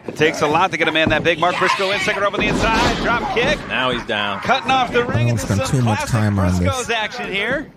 It 0.07 0.15
takes 0.15 0.41
a 0.41 0.47
lot 0.47 0.71
to 0.71 0.77
get 0.77 0.88
a 0.88 0.91
man 0.91 1.09
that 1.09 1.23
big. 1.23 1.39
Mark 1.39 1.57
Briscoe 1.59 1.91
in, 1.91 1.99
second 2.01 2.21
rope 2.23 2.34
on 2.34 2.39
the 2.39 2.47
inside, 2.47 2.97
drop 3.03 3.34
kick, 3.35 3.59
Now 3.67 3.91
he's 3.91 4.03
down. 4.05 4.39
cutting 4.41 4.71
off 4.71 4.91
the 4.91 5.03
ring. 5.05 5.09
I 5.11 5.15
ring. 5.15 5.27
don't 5.27 5.39
spend 5.39 5.65
too 5.65 5.81
much 5.81 6.01
time 6.05 6.38
on 6.39 6.57
Briscoe's 6.57 6.88
this, 6.88 6.95
action 6.95 7.31
here. 7.31 7.67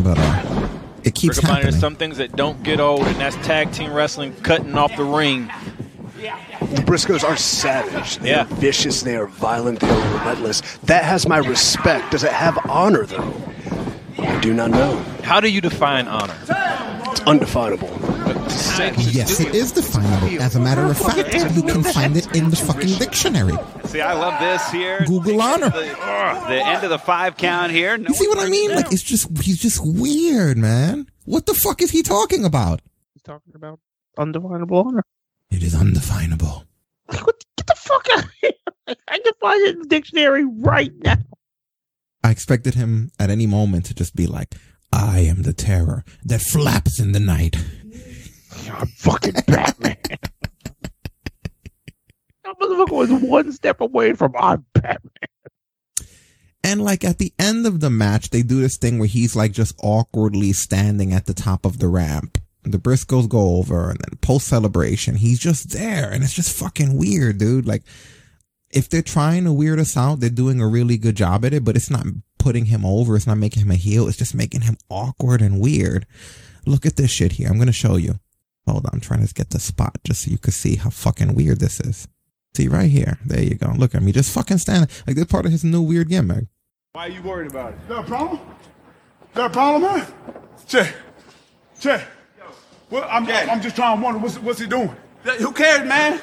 but 0.00 0.18
uh, 0.18 0.61
it 1.04 1.14
keeps 1.14 1.38
Riccaboni, 1.38 1.42
happening. 1.48 1.62
there's 1.62 1.80
some 1.80 1.96
things 1.96 2.16
that 2.18 2.36
don't 2.36 2.62
get 2.62 2.80
old, 2.80 3.02
and 3.06 3.16
that's 3.16 3.36
tag 3.46 3.72
team 3.72 3.92
wrestling, 3.92 4.34
cutting 4.42 4.76
off 4.76 4.94
the 4.96 5.04
ring. 5.04 5.50
The 6.16 6.82
Briscoes 6.82 7.24
are 7.24 7.36
savage. 7.36 8.18
They 8.18 8.30
Yeah. 8.30 8.42
are 8.42 8.44
vicious. 8.44 9.02
They 9.02 9.16
are 9.16 9.26
violent. 9.26 9.80
They 9.80 9.88
are 9.90 10.18
relentless. 10.18 10.62
That 10.84 11.04
has 11.04 11.26
my 11.28 11.38
respect. 11.38 12.12
Does 12.12 12.22
it 12.24 12.32
have 12.32 12.58
honor, 12.68 13.04
though? 13.04 13.34
I 14.18 14.38
do 14.40 14.54
not 14.54 14.70
know. 14.70 15.02
How 15.24 15.40
do 15.40 15.48
you 15.48 15.60
define 15.60 16.06
honor? 16.06 16.34
It's 17.12 17.20
undefinable. 17.22 17.88
Yes, 19.12 19.38
it 19.38 19.54
is 19.54 19.72
definable. 19.72 20.42
As 20.42 20.56
a 20.56 20.60
matter 20.60 20.82
of 20.82 20.96
fact, 20.96 21.34
you 21.54 21.62
can 21.62 21.82
find 21.82 22.16
it 22.16 22.34
in 22.34 22.48
the 22.48 22.56
fucking 22.56 22.98
dictionary. 22.98 23.52
See, 23.84 24.00
I 24.00 24.14
love 24.14 24.40
this 24.40 24.70
here. 24.70 25.04
Google 25.06 25.42
honor. 25.42 25.68
The, 25.68 25.94
ugh, 26.00 26.48
the 26.48 26.66
end 26.66 26.84
of 26.84 26.88
the 26.88 26.98
five 26.98 27.36
count 27.36 27.70
here. 27.70 27.98
No 27.98 28.08
You 28.08 28.14
see 28.14 28.28
what 28.28 28.38
I 28.38 28.48
mean? 28.48 28.74
Like 28.74 28.90
it's 28.92 29.02
just 29.02 29.28
he's 29.42 29.60
just 29.60 29.84
weird, 29.84 30.56
man. 30.56 31.06
What 31.26 31.44
the 31.44 31.52
fuck 31.52 31.82
is 31.82 31.90
he 31.90 32.02
talking 32.02 32.46
about? 32.46 32.80
He's 33.12 33.22
talking 33.22 33.52
about 33.54 33.78
undefinable 34.16 34.78
honor. 34.78 35.04
It 35.50 35.62
is 35.62 35.74
undefinable. 35.74 36.64
Get 37.10 37.66
the 37.66 37.74
fuck 37.76 38.08
out 38.14 38.24
of 38.24 38.30
here! 38.40 38.52
I 38.88 39.18
can 39.18 39.32
find 39.38 39.62
it 39.66 39.74
in 39.74 39.82
the 39.82 39.88
dictionary 39.88 40.44
right 40.46 40.92
now. 41.04 41.18
I 42.24 42.30
expected 42.30 42.74
him 42.74 43.10
at 43.18 43.28
any 43.28 43.46
moment 43.46 43.84
to 43.86 43.94
just 43.94 44.16
be 44.16 44.26
like, 44.26 44.54
"I 44.92 45.20
am 45.20 45.42
the 45.42 45.52
terror 45.52 46.04
that 46.24 46.40
flaps 46.40 47.00
in 47.00 47.12
the 47.12 47.20
night." 47.20 47.56
I'm 48.70 48.86
fucking 48.86 49.34
Batman. 49.46 49.96
that 52.44 52.58
motherfucker 52.60 52.90
was 52.90 53.10
one 53.10 53.52
step 53.52 53.80
away 53.80 54.12
from 54.12 54.34
I'm 54.38 54.64
Batman. 54.74 55.10
And 56.64 56.82
like 56.82 57.04
at 57.04 57.18
the 57.18 57.32
end 57.38 57.66
of 57.66 57.80
the 57.80 57.90
match, 57.90 58.30
they 58.30 58.42
do 58.42 58.60
this 58.60 58.76
thing 58.76 58.98
where 58.98 59.08
he's 59.08 59.34
like 59.34 59.52
just 59.52 59.74
awkwardly 59.82 60.52
standing 60.52 61.12
at 61.12 61.26
the 61.26 61.34
top 61.34 61.64
of 61.64 61.78
the 61.78 61.88
ramp. 61.88 62.38
The 62.62 62.78
Briscoes 62.78 63.28
go 63.28 63.56
over 63.56 63.90
and 63.90 63.98
then 63.98 64.18
post 64.20 64.46
celebration, 64.46 65.16
he's 65.16 65.40
just 65.40 65.70
there 65.70 66.10
and 66.12 66.22
it's 66.22 66.34
just 66.34 66.56
fucking 66.56 66.96
weird, 66.96 67.38
dude. 67.38 67.66
Like 67.66 67.82
if 68.70 68.88
they're 68.88 69.02
trying 69.02 69.44
to 69.44 69.52
weird 69.52 69.80
us 69.80 69.96
out, 69.96 70.20
they're 70.20 70.30
doing 70.30 70.60
a 70.60 70.68
really 70.68 70.96
good 70.96 71.16
job 71.16 71.44
at 71.44 71.52
it, 71.52 71.64
but 71.64 71.76
it's 71.76 71.90
not 71.90 72.06
putting 72.42 72.66
him 72.66 72.84
over. 72.84 73.14
It's 73.14 73.26
not 73.26 73.38
making 73.38 73.62
him 73.62 73.70
a 73.70 73.76
heel. 73.76 74.08
It's 74.08 74.16
just 74.16 74.34
making 74.34 74.62
him 74.62 74.76
awkward 74.88 75.40
and 75.40 75.60
weird. 75.60 76.06
Look 76.66 76.84
at 76.84 76.96
this 76.96 77.10
shit 77.10 77.32
here. 77.32 77.48
I'm 77.48 77.56
going 77.56 77.66
to 77.66 77.72
show 77.72 77.96
you. 77.96 78.18
Hold 78.66 78.86
on. 78.86 78.90
I'm 78.94 79.00
trying 79.00 79.24
to 79.24 79.32
get 79.32 79.50
the 79.50 79.60
spot 79.60 79.98
just 80.04 80.22
so 80.22 80.30
you 80.30 80.38
can 80.38 80.52
see 80.52 80.76
how 80.76 80.90
fucking 80.90 81.34
weird 81.34 81.60
this 81.60 81.78
is. 81.80 82.08
See 82.54 82.68
right 82.68 82.90
here. 82.90 83.18
There 83.24 83.42
you 83.42 83.54
go. 83.54 83.72
Look 83.76 83.94
at 83.94 84.02
me. 84.02 84.12
Just 84.12 84.34
fucking 84.34 84.58
standing. 84.58 84.90
Like 85.06 85.16
this 85.16 85.26
part 85.26 85.46
of 85.46 85.52
his 85.52 85.64
new 85.64 85.80
weird 85.80 86.08
gimmick. 86.08 86.46
Why 86.92 87.06
are 87.06 87.10
you 87.10 87.22
worried 87.22 87.50
about 87.50 87.72
it? 87.72 87.78
Is 87.82 87.88
that 87.88 87.98
a 88.00 88.02
problem? 88.02 88.40
Is 88.40 89.34
that 89.34 89.46
a 89.46 89.50
problem, 89.50 89.82
man? 89.82 90.06
Check. 90.66 90.94
Check. 91.80 92.06
Well, 92.90 93.06
I'm, 93.08 93.26
I'm 93.26 93.62
just 93.62 93.76
trying 93.76 93.96
to 93.96 94.04
wonder 94.04 94.18
what's, 94.18 94.38
what's 94.38 94.58
he 94.58 94.66
doing? 94.66 94.94
Who 95.38 95.52
cares, 95.52 95.88
man? 95.88 96.20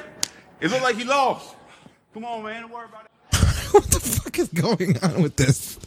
It 0.60 0.70
looked 0.70 0.84
like 0.84 0.98
he 0.98 1.06
lost. 1.06 1.56
Come 2.14 2.26
on, 2.26 2.44
man. 2.44 2.62
Don't 2.64 2.72
worry 2.72 2.86
about 2.86 3.06
it. 3.06 3.12
what 3.74 3.86
the 3.86 4.00
fuck 4.00 4.38
is 4.38 4.50
going 4.50 4.98
on 5.02 5.24
with 5.24 5.38
this? 5.38 5.80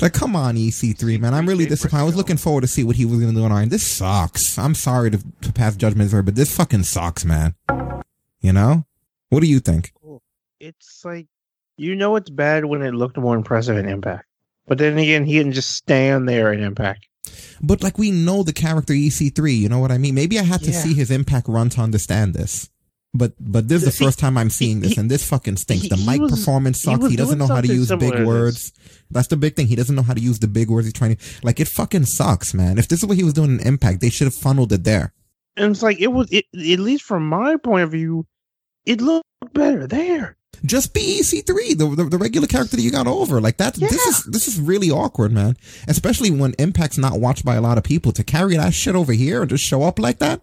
Like, 0.00 0.12
come 0.12 0.34
on, 0.36 0.56
EC3, 0.56 1.20
man. 1.20 1.34
I'm 1.34 1.46
really 1.46 1.66
disappointed. 1.66 2.02
I 2.02 2.06
was 2.06 2.16
looking 2.16 2.36
forward 2.36 2.62
to 2.62 2.66
see 2.66 2.84
what 2.84 2.96
he 2.96 3.04
was 3.04 3.20
going 3.20 3.34
to 3.34 3.38
do 3.40 3.44
on 3.44 3.52
Iron. 3.52 3.68
This 3.68 3.86
sucks. 3.86 4.58
I'm 4.58 4.74
sorry 4.74 5.10
to, 5.10 5.18
to 5.42 5.52
pass 5.52 5.76
judgment, 5.76 6.10
but 6.24 6.34
this 6.34 6.54
fucking 6.56 6.84
sucks, 6.84 7.24
man. 7.24 7.54
You 8.40 8.52
know? 8.52 8.84
What 9.28 9.40
do 9.40 9.46
you 9.46 9.60
think? 9.60 9.92
It's 10.58 11.04
like 11.04 11.26
you 11.76 11.94
know 11.96 12.16
it's 12.16 12.28
bad 12.30 12.64
when 12.66 12.82
it 12.82 12.92
looked 12.92 13.16
more 13.16 13.34
impressive 13.36 13.78
in 13.78 13.88
Impact, 13.88 14.26
but 14.66 14.76
then 14.76 14.98
again, 14.98 15.24
he 15.24 15.38
didn't 15.38 15.52
just 15.52 15.70
stand 15.70 16.28
there 16.28 16.52
in 16.52 16.60
Impact. 16.62 17.06
But 17.62 17.82
like 17.82 17.96
we 17.96 18.10
know 18.10 18.42
the 18.42 18.52
character 18.52 18.92
EC3, 18.92 19.56
you 19.56 19.68
know 19.68 19.78
what 19.78 19.92
I 19.92 19.98
mean? 19.98 20.14
Maybe 20.14 20.38
I 20.38 20.42
had 20.42 20.62
to 20.64 20.70
Yeah. 20.70 20.80
see 20.82 20.94
his 20.94 21.10
impact 21.10 21.48
run 21.48 21.68
to 21.70 21.80
understand 21.80 22.34
this. 22.34 22.68
But 23.12 23.32
but 23.40 23.68
this 23.68 23.82
is 23.82 23.86
the 23.86 23.92
See, 23.92 24.04
first 24.04 24.20
time 24.20 24.38
I'm 24.38 24.50
seeing 24.50 24.80
this, 24.80 24.96
and 24.96 25.10
this 25.10 25.28
fucking 25.28 25.56
stinks. 25.56 25.88
The 25.88 25.96
mic 25.96 26.20
was- 26.20 26.30
performance 26.30 26.80
sucks. 26.80 27.00
was 27.00 27.10
He, 27.10 27.16
doesn't 27.16 27.38
know 27.38 27.48
how 27.48 27.60
to 27.60 27.66
use 27.66 27.88
big 27.90 28.24
words. 28.24 28.72
That's 29.10 29.26
the 29.26 29.36
big 29.36 29.56
thing. 29.56 29.66
He 29.66 29.74
doesn't 29.74 29.96
know 29.96 30.02
how 30.02 30.14
to 30.14 30.20
use 30.20 30.38
the 30.38 30.46
big 30.46 30.70
words 30.70 30.86
he's 30.86 30.92
trying 30.92 31.16
to 31.16 31.22
like. 31.42 31.58
It 31.58 31.66
fucking 31.66 32.04
sucks, 32.04 32.54
man. 32.54 32.78
If 32.78 32.86
this 32.86 33.00
is 33.00 33.06
what 33.06 33.16
he 33.16 33.24
was 33.24 33.32
doing 33.32 33.58
in 33.58 33.60
Impact, 33.66 34.00
they 34.00 34.10
should 34.10 34.26
have 34.26 34.34
funneled 34.34 34.72
it 34.72 34.84
there. 34.84 35.12
And 35.56 35.72
it's 35.72 35.82
like 35.82 36.00
it 36.00 36.08
was 36.08 36.28
it, 36.30 36.44
at 36.54 36.78
least 36.78 37.02
from 37.02 37.28
my 37.28 37.56
point 37.56 37.82
of 37.82 37.90
view, 37.90 38.26
it 38.86 39.00
looked 39.00 39.26
better 39.52 39.88
there. 39.88 40.36
Just 40.64 40.94
be 40.94 41.20
EC3, 41.20 41.78
the, 41.78 41.94
the 41.96 42.04
the 42.04 42.18
regular 42.18 42.46
character 42.46 42.76
that 42.76 42.82
you 42.82 42.92
got 42.92 43.08
over. 43.08 43.40
Like 43.40 43.56
that. 43.56 43.74
This 43.74 44.06
is 44.06 44.24
this 44.26 44.46
is 44.46 44.60
really 44.60 44.90
awkward, 44.90 45.32
man. 45.32 45.56
Especially 45.88 46.30
when 46.30 46.52
Impact's 46.60 46.98
not 46.98 47.18
watched 47.18 47.44
by 47.44 47.56
a 47.56 47.60
lot 47.60 47.76
of 47.76 47.82
people. 47.82 48.12
To 48.12 48.22
carry 48.22 48.56
that 48.56 48.72
shit 48.74 48.94
over 48.94 49.12
here 49.12 49.40
and 49.40 49.50
just 49.50 49.64
show 49.64 49.82
up 49.82 49.98
like 49.98 50.20
that, 50.20 50.42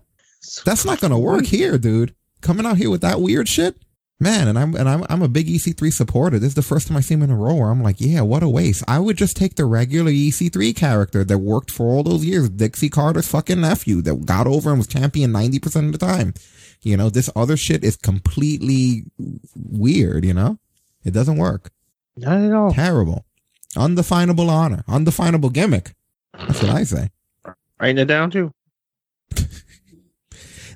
that's 0.66 0.84
not 0.84 1.00
gonna 1.00 1.20
work 1.20 1.46
here, 1.46 1.78
dude. 1.78 2.14
Coming 2.42 2.66
out 2.66 2.78
here 2.78 2.90
with 2.90 3.02
that 3.02 3.20
weird 3.22 3.48
shit, 3.50 3.76
man. 4.20 4.48
And 4.48 4.58
I'm 4.58 4.76
and 4.76 4.88
I'm 4.88 5.04
I'm 5.10 5.22
a 5.22 5.28
big 5.28 5.48
EC3 5.48 5.92
supporter. 5.92 6.40
This 6.40 6.50
is 6.50 6.56
the 6.56 6.62
first 6.62 6.88
time 6.88 6.98
I 6.98 7.02
see 7.02 7.16
him 7.16 7.24
in 7.24 7.32
a 7.32 7.36
row 7.36 7.56
where 7.56 7.70
I'm 7.70 7.84
like, 7.84 7.98
yeah, 8.00 8.22
what 8.22 8.44
a 8.44 8.50
waste. 8.50 8.84
I 8.88 9.00
would 9.00 9.18
just 9.18 9.36
take 9.36 9.56
the 9.56 9.66
regular 9.66 10.12
EC3 10.12 10.76
character 10.76 11.24
that 11.24 11.38
worked 11.40 11.72
for 11.72 11.88
all 11.88 12.04
those 12.04 12.26
years, 12.26 12.50
Dixie 12.50 12.90
Carter's 12.90 13.28
fucking 13.28 13.62
nephew 13.62 14.02
that 14.04 14.26
got 14.26 14.48
over 14.48 14.70
and 14.70 14.80
was 14.80 14.88
champion 14.88 15.32
ninety 15.32 15.60
percent 15.60 15.88
of 15.88 15.92
the 16.00 16.06
time. 16.06 16.34
You 16.82 16.96
know, 16.96 17.10
this 17.10 17.30
other 17.36 17.58
shit 17.58 17.84
is 17.84 17.96
completely 17.96 19.04
weird. 19.56 20.24
You 20.26 20.34
know, 20.34 20.60
it 21.04 21.12
doesn't 21.12 21.38
work. 21.38 21.72
Not 22.16 22.40
at 22.42 22.54
all. 22.54 22.72
Terrible. 22.72 23.26
Undefinable 23.76 24.50
honor. 24.50 24.84
Undefinable 24.88 25.50
gimmick. 25.50 25.94
That's 26.34 26.62
what 26.62 26.72
I 26.72 26.84
say. 26.84 27.10
Writing 27.80 27.98
it 28.00 28.06
down 28.06 28.32
too. 28.32 28.52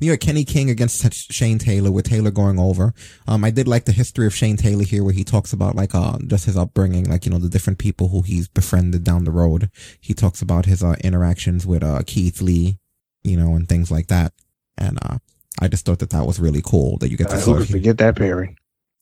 You 0.02 0.10
know, 0.10 0.18
Kenny 0.18 0.44
King 0.44 0.72
against 0.72 1.32
Shane 1.32 1.60
Taylor 1.60 1.92
with 1.92 2.06
Taylor 2.10 2.32
going 2.32 2.58
over. 2.58 2.92
Um, 3.28 3.46
I 3.46 3.52
did 3.52 3.68
like 3.68 3.86
the 3.86 3.92
history 3.92 4.26
of 4.26 4.34
Shane 4.34 4.58
Taylor 4.58 4.84
here 4.84 5.04
where 5.04 5.14
he 5.14 5.24
talks 5.24 5.54
about 5.54 5.76
like, 5.76 5.94
uh, 5.94 6.18
just 6.26 6.46
his 6.46 6.58
upbringing, 6.58 7.06
like, 7.08 7.24
you 7.24 7.32
know, 7.32 7.38
the 7.38 7.48
different 7.48 7.78
people 7.78 8.08
who 8.08 8.24
he's 8.24 8.48
befriended 8.48 9.04
down 9.04 9.26
the 9.26 9.32
road. 9.32 9.70
He 10.00 10.16
talks 10.16 10.42
about 10.42 10.66
his, 10.66 10.82
uh, 10.82 10.96
interactions 11.04 11.68
with, 11.68 11.84
uh, 11.84 12.02
Keith 12.08 12.42
Lee, 12.42 12.80
you 13.24 13.38
know, 13.38 13.56
and 13.56 13.70
things 13.70 13.92
like 13.92 14.08
that. 14.08 14.34
And, 14.76 14.98
uh, 15.04 15.20
I 15.60 15.68
just 15.68 15.86
thought 15.86 16.00
that 16.00 16.10
that 16.10 16.26
was 16.26 16.40
really 16.40 16.64
cool 16.66 16.98
that 16.98 17.12
you 17.12 17.18
get 17.18 17.30
to 17.30 17.36
Uh, 17.36 17.40
sort 17.40 17.62
of 17.62 17.70
forget 17.70 18.00
that 18.00 18.16
pairing? 18.16 18.58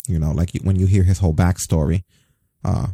you 0.09 0.19
know, 0.19 0.31
like 0.31 0.53
you- 0.53 0.61
when 0.65 0.75
you 0.75 0.85
hear 0.85 1.03
his 1.03 1.19
whole 1.19 1.33
backstory, 1.33 2.03
uh, 2.65 2.87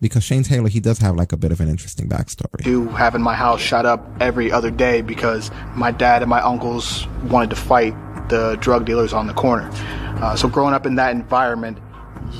because 0.00 0.24
Shane 0.24 0.42
Taylor, 0.42 0.68
he 0.68 0.80
does 0.80 0.98
have 0.98 1.16
like 1.16 1.32
a 1.32 1.36
bit 1.36 1.52
of 1.52 1.60
an 1.60 1.68
interesting 1.68 2.08
backstory. 2.08 2.62
do 2.62 2.88
having 2.88 3.22
my 3.22 3.34
house 3.34 3.60
shut 3.60 3.86
up 3.86 4.08
every 4.20 4.50
other 4.50 4.70
day 4.70 5.02
because 5.02 5.50
my 5.74 5.90
dad 5.90 6.22
and 6.22 6.30
my 6.30 6.40
uncles 6.40 7.06
wanted 7.24 7.50
to 7.50 7.56
fight 7.56 7.94
the 8.28 8.56
drug 8.60 8.86
dealers 8.86 9.12
on 9.12 9.26
the 9.26 9.34
corner. 9.34 9.68
Uh, 10.22 10.34
so 10.36 10.48
growing 10.48 10.74
up 10.74 10.86
in 10.86 10.94
that 10.94 11.14
environment, 11.14 11.78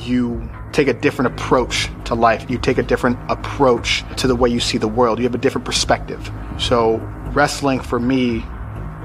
you 0.02 0.48
take 0.72 0.88
a 0.88 0.94
different 0.94 1.32
approach 1.32 1.88
to 2.04 2.14
life. 2.14 2.48
You 2.48 2.58
take 2.58 2.78
a 2.78 2.82
different 2.82 3.18
approach 3.28 4.04
to 4.16 4.26
the 4.26 4.36
way 4.36 4.48
you 4.48 4.60
see 4.60 4.78
the 4.78 4.88
world. 4.88 5.18
You 5.18 5.24
have 5.24 5.34
a 5.34 5.38
different 5.38 5.64
perspective. 5.64 6.30
So 6.58 6.96
wrestling 7.32 7.80
for 7.80 7.98
me 7.98 8.44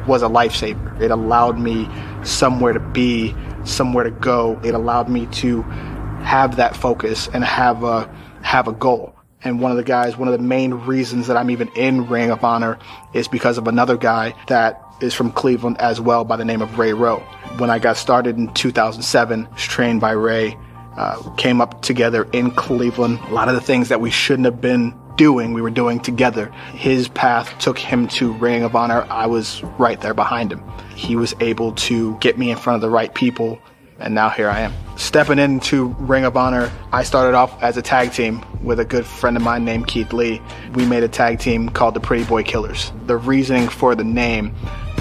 was 0.07 0.21
a 0.21 0.27
lifesaver. 0.27 1.01
It 1.01 1.11
allowed 1.11 1.57
me 1.57 1.87
somewhere 2.23 2.73
to 2.73 2.79
be, 2.79 3.35
somewhere 3.63 4.03
to 4.03 4.11
go. 4.11 4.59
It 4.63 4.75
allowed 4.75 5.09
me 5.09 5.25
to 5.27 5.63
have 6.23 6.57
that 6.57 6.75
focus 6.75 7.27
and 7.33 7.43
have 7.43 7.83
a 7.83 8.09
have 8.45 8.67
a 8.67 8.71
goal. 8.71 9.13
And 9.43 9.59
one 9.59 9.71
of 9.71 9.77
the 9.77 9.83
guys, 9.83 10.15
one 10.15 10.27
of 10.27 10.31
the 10.31 10.43
main 10.43 10.73
reasons 10.73 11.27
that 11.27 11.35
I'm 11.35 11.49
even 11.49 11.67
in 11.75 12.07
Ring 12.07 12.31
of 12.31 12.43
Honor 12.43 12.77
is 13.13 13.27
because 13.27 13.57
of 13.57 13.67
another 13.67 13.97
guy 13.97 14.33
that 14.47 14.81
is 15.01 15.13
from 15.13 15.31
Cleveland 15.31 15.77
as 15.79 15.99
well 15.99 16.23
by 16.23 16.37
the 16.37 16.45
name 16.45 16.61
of 16.61 16.77
Ray 16.77 16.93
Rowe. 16.93 17.19
When 17.57 17.69
I 17.69 17.79
got 17.79 17.97
started 17.97 18.37
in 18.37 18.53
2007, 18.53 19.47
was 19.51 19.61
trained 19.63 19.99
by 19.99 20.11
Ray, 20.11 20.57
uh, 20.95 21.21
came 21.37 21.59
up 21.59 21.81
together 21.81 22.27
in 22.31 22.51
Cleveland. 22.51 23.19
A 23.27 23.33
lot 23.33 23.49
of 23.49 23.55
the 23.55 23.61
things 23.61 23.89
that 23.89 23.99
we 23.99 24.11
shouldn't 24.11 24.45
have 24.45 24.61
been 24.61 24.93
doing, 25.17 25.53
we 25.53 25.61
were 25.61 25.71
doing 25.71 25.99
together. 25.99 26.51
His 26.73 27.07
path 27.07 27.57
took 27.59 27.79
him 27.79 28.07
to 28.09 28.31
Ring 28.33 28.63
of 28.63 28.75
Honor. 28.75 29.05
I 29.09 29.25
was 29.25 29.63
right 29.79 29.99
there 29.99 30.13
behind 30.13 30.51
him. 30.51 30.63
He 30.95 31.15
was 31.15 31.33
able 31.39 31.73
to 31.73 32.15
get 32.19 32.37
me 32.37 32.51
in 32.51 32.57
front 32.57 32.75
of 32.75 32.81
the 32.81 32.89
right 32.89 33.13
people, 33.13 33.59
and 33.99 34.13
now 34.13 34.29
here 34.29 34.49
I 34.49 34.61
am. 34.61 34.73
Stepping 34.97 35.39
into 35.39 35.87
Ring 35.99 36.23
of 36.23 36.37
Honor, 36.37 36.71
I 36.91 37.03
started 37.03 37.35
off 37.35 37.61
as 37.61 37.77
a 37.77 37.81
tag 37.81 38.13
team 38.13 38.45
with 38.63 38.79
a 38.79 38.85
good 38.85 39.05
friend 39.05 39.35
of 39.35 39.43
mine 39.43 39.65
named 39.65 39.87
Keith 39.87 40.13
Lee. 40.13 40.41
We 40.73 40.85
made 40.85 41.03
a 41.03 41.07
tag 41.07 41.39
team 41.39 41.69
called 41.69 41.93
the 41.93 41.99
Pretty 41.99 42.23
Boy 42.23 42.43
Killers. 42.43 42.91
The 43.05 43.17
reasoning 43.17 43.67
for 43.67 43.95
the 43.95 44.03
name 44.03 44.55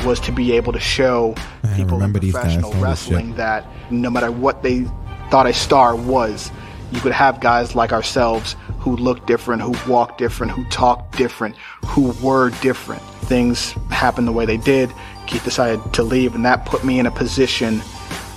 was 0.04 0.20
to 0.20 0.32
be 0.32 0.52
able 0.52 0.72
to 0.72 0.80
show 0.80 1.34
people 1.76 2.02
in 2.02 2.12
professional 2.12 2.72
wrestling 2.74 3.34
that 3.36 3.66
no 3.90 4.10
matter 4.10 4.30
what 4.30 4.62
they 4.62 4.84
thought 5.30 5.46
a 5.46 5.52
star 5.52 5.96
was, 5.96 6.50
you 6.92 7.00
could 7.00 7.12
have 7.12 7.40
guys 7.40 7.74
like 7.74 7.92
ourselves 7.92 8.56
who 8.78 8.96
looked 8.96 9.26
different, 9.26 9.62
who 9.62 9.74
walked 9.90 10.18
different, 10.18 10.52
who 10.52 10.64
talked 10.66 11.16
different, 11.16 11.56
who 11.86 12.12
were 12.22 12.50
different. 12.60 13.02
Things 13.22 13.72
happened 13.90 14.28
the 14.28 14.32
way 14.32 14.44
they 14.44 14.58
did. 14.58 14.92
Keith 15.26 15.42
decided 15.42 15.94
to 15.94 16.02
leave, 16.02 16.34
and 16.34 16.44
that 16.44 16.66
put 16.66 16.84
me 16.84 16.98
in 16.98 17.06
a 17.06 17.10
position 17.10 17.80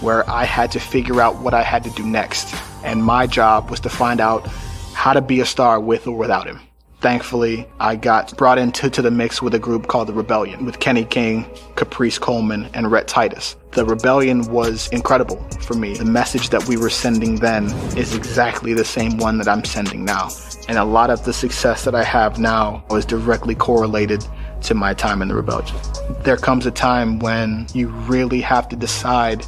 where 0.01 0.29
I 0.29 0.43
had 0.43 0.71
to 0.71 0.79
figure 0.79 1.21
out 1.21 1.41
what 1.41 1.53
I 1.53 1.63
had 1.63 1.83
to 1.83 1.89
do 1.91 2.05
next. 2.05 2.55
And 2.83 3.03
my 3.03 3.27
job 3.27 3.69
was 3.69 3.79
to 3.81 3.89
find 3.89 4.19
out 4.19 4.45
how 4.93 5.13
to 5.13 5.21
be 5.21 5.39
a 5.39 5.45
star 5.45 5.79
with 5.79 6.07
or 6.07 6.17
without 6.17 6.47
him. 6.47 6.59
Thankfully, 6.99 7.67
I 7.79 7.95
got 7.95 8.35
brought 8.37 8.57
into 8.57 8.89
to 8.89 9.03
the 9.03 9.11
mix 9.11 9.39
with 9.39 9.53
a 9.53 9.59
group 9.59 9.85
called 9.85 10.07
the 10.07 10.13
Rebellion 10.13 10.65
with 10.65 10.79
Kenny 10.79 11.05
King, 11.05 11.45
Caprice 11.75 12.17
Coleman, 12.17 12.67
and 12.73 12.91
Rhett 12.91 13.07
Titus. 13.07 13.55
The 13.73 13.85
Rebellion 13.85 14.51
was 14.51 14.87
incredible 14.89 15.37
for 15.61 15.75
me. 15.75 15.95
The 15.95 16.05
message 16.05 16.49
that 16.49 16.67
we 16.67 16.75
were 16.75 16.89
sending 16.89 17.35
then 17.35 17.65
is 17.95 18.15
exactly 18.15 18.73
the 18.73 18.83
same 18.83 19.17
one 19.17 19.37
that 19.37 19.47
I'm 19.47 19.63
sending 19.63 20.05
now. 20.05 20.29
And 20.67 20.79
a 20.79 20.85
lot 20.85 21.11
of 21.11 21.23
the 21.23 21.33
success 21.33 21.85
that 21.85 21.93
I 21.93 22.03
have 22.03 22.39
now 22.39 22.83
was 22.89 23.05
directly 23.05 23.53
correlated 23.53 24.25
to 24.63 24.73
my 24.73 24.95
time 24.95 25.21
in 25.21 25.27
the 25.27 25.35
Rebellion. 25.35 25.75
There 26.23 26.37
comes 26.37 26.65
a 26.65 26.71
time 26.71 27.19
when 27.19 27.67
you 27.75 27.89
really 27.89 28.41
have 28.41 28.67
to 28.69 28.75
decide 28.75 29.45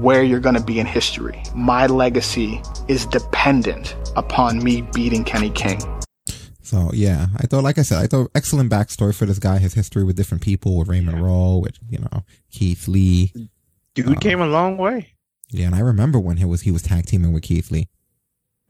where 0.00 0.22
you're 0.22 0.40
going 0.40 0.54
to 0.54 0.62
be 0.62 0.80
in 0.80 0.86
history. 0.86 1.42
My 1.54 1.86
legacy 1.86 2.60
is 2.88 3.06
dependent 3.06 3.96
upon 4.16 4.62
me 4.62 4.82
beating 4.94 5.24
Kenny 5.24 5.50
King. 5.50 5.80
So 6.62 6.90
yeah, 6.94 7.26
I 7.36 7.46
thought, 7.46 7.64
like 7.64 7.78
I 7.78 7.82
said, 7.82 7.98
I 7.98 8.06
thought 8.06 8.30
excellent 8.34 8.70
backstory 8.70 9.14
for 9.14 9.26
this 9.26 9.38
guy. 9.38 9.58
His 9.58 9.74
history 9.74 10.04
with 10.04 10.16
different 10.16 10.42
people, 10.42 10.78
with 10.78 10.88
Raymond 10.88 11.22
Rowe, 11.22 11.58
with 11.58 11.78
you 11.90 11.98
know 11.98 12.24
Keith 12.50 12.88
Lee. 12.88 13.32
Dude 13.94 14.20
came 14.20 14.40
a 14.40 14.46
long 14.46 14.78
way. 14.78 15.12
Yeah, 15.50 15.66
and 15.66 15.74
I 15.74 15.80
remember 15.80 16.18
when 16.18 16.38
he 16.38 16.46
was 16.46 16.62
he 16.62 16.70
was 16.70 16.80
tag 16.80 17.04
teaming 17.04 17.34
with 17.34 17.42
Keith 17.42 17.70
Lee. 17.70 17.88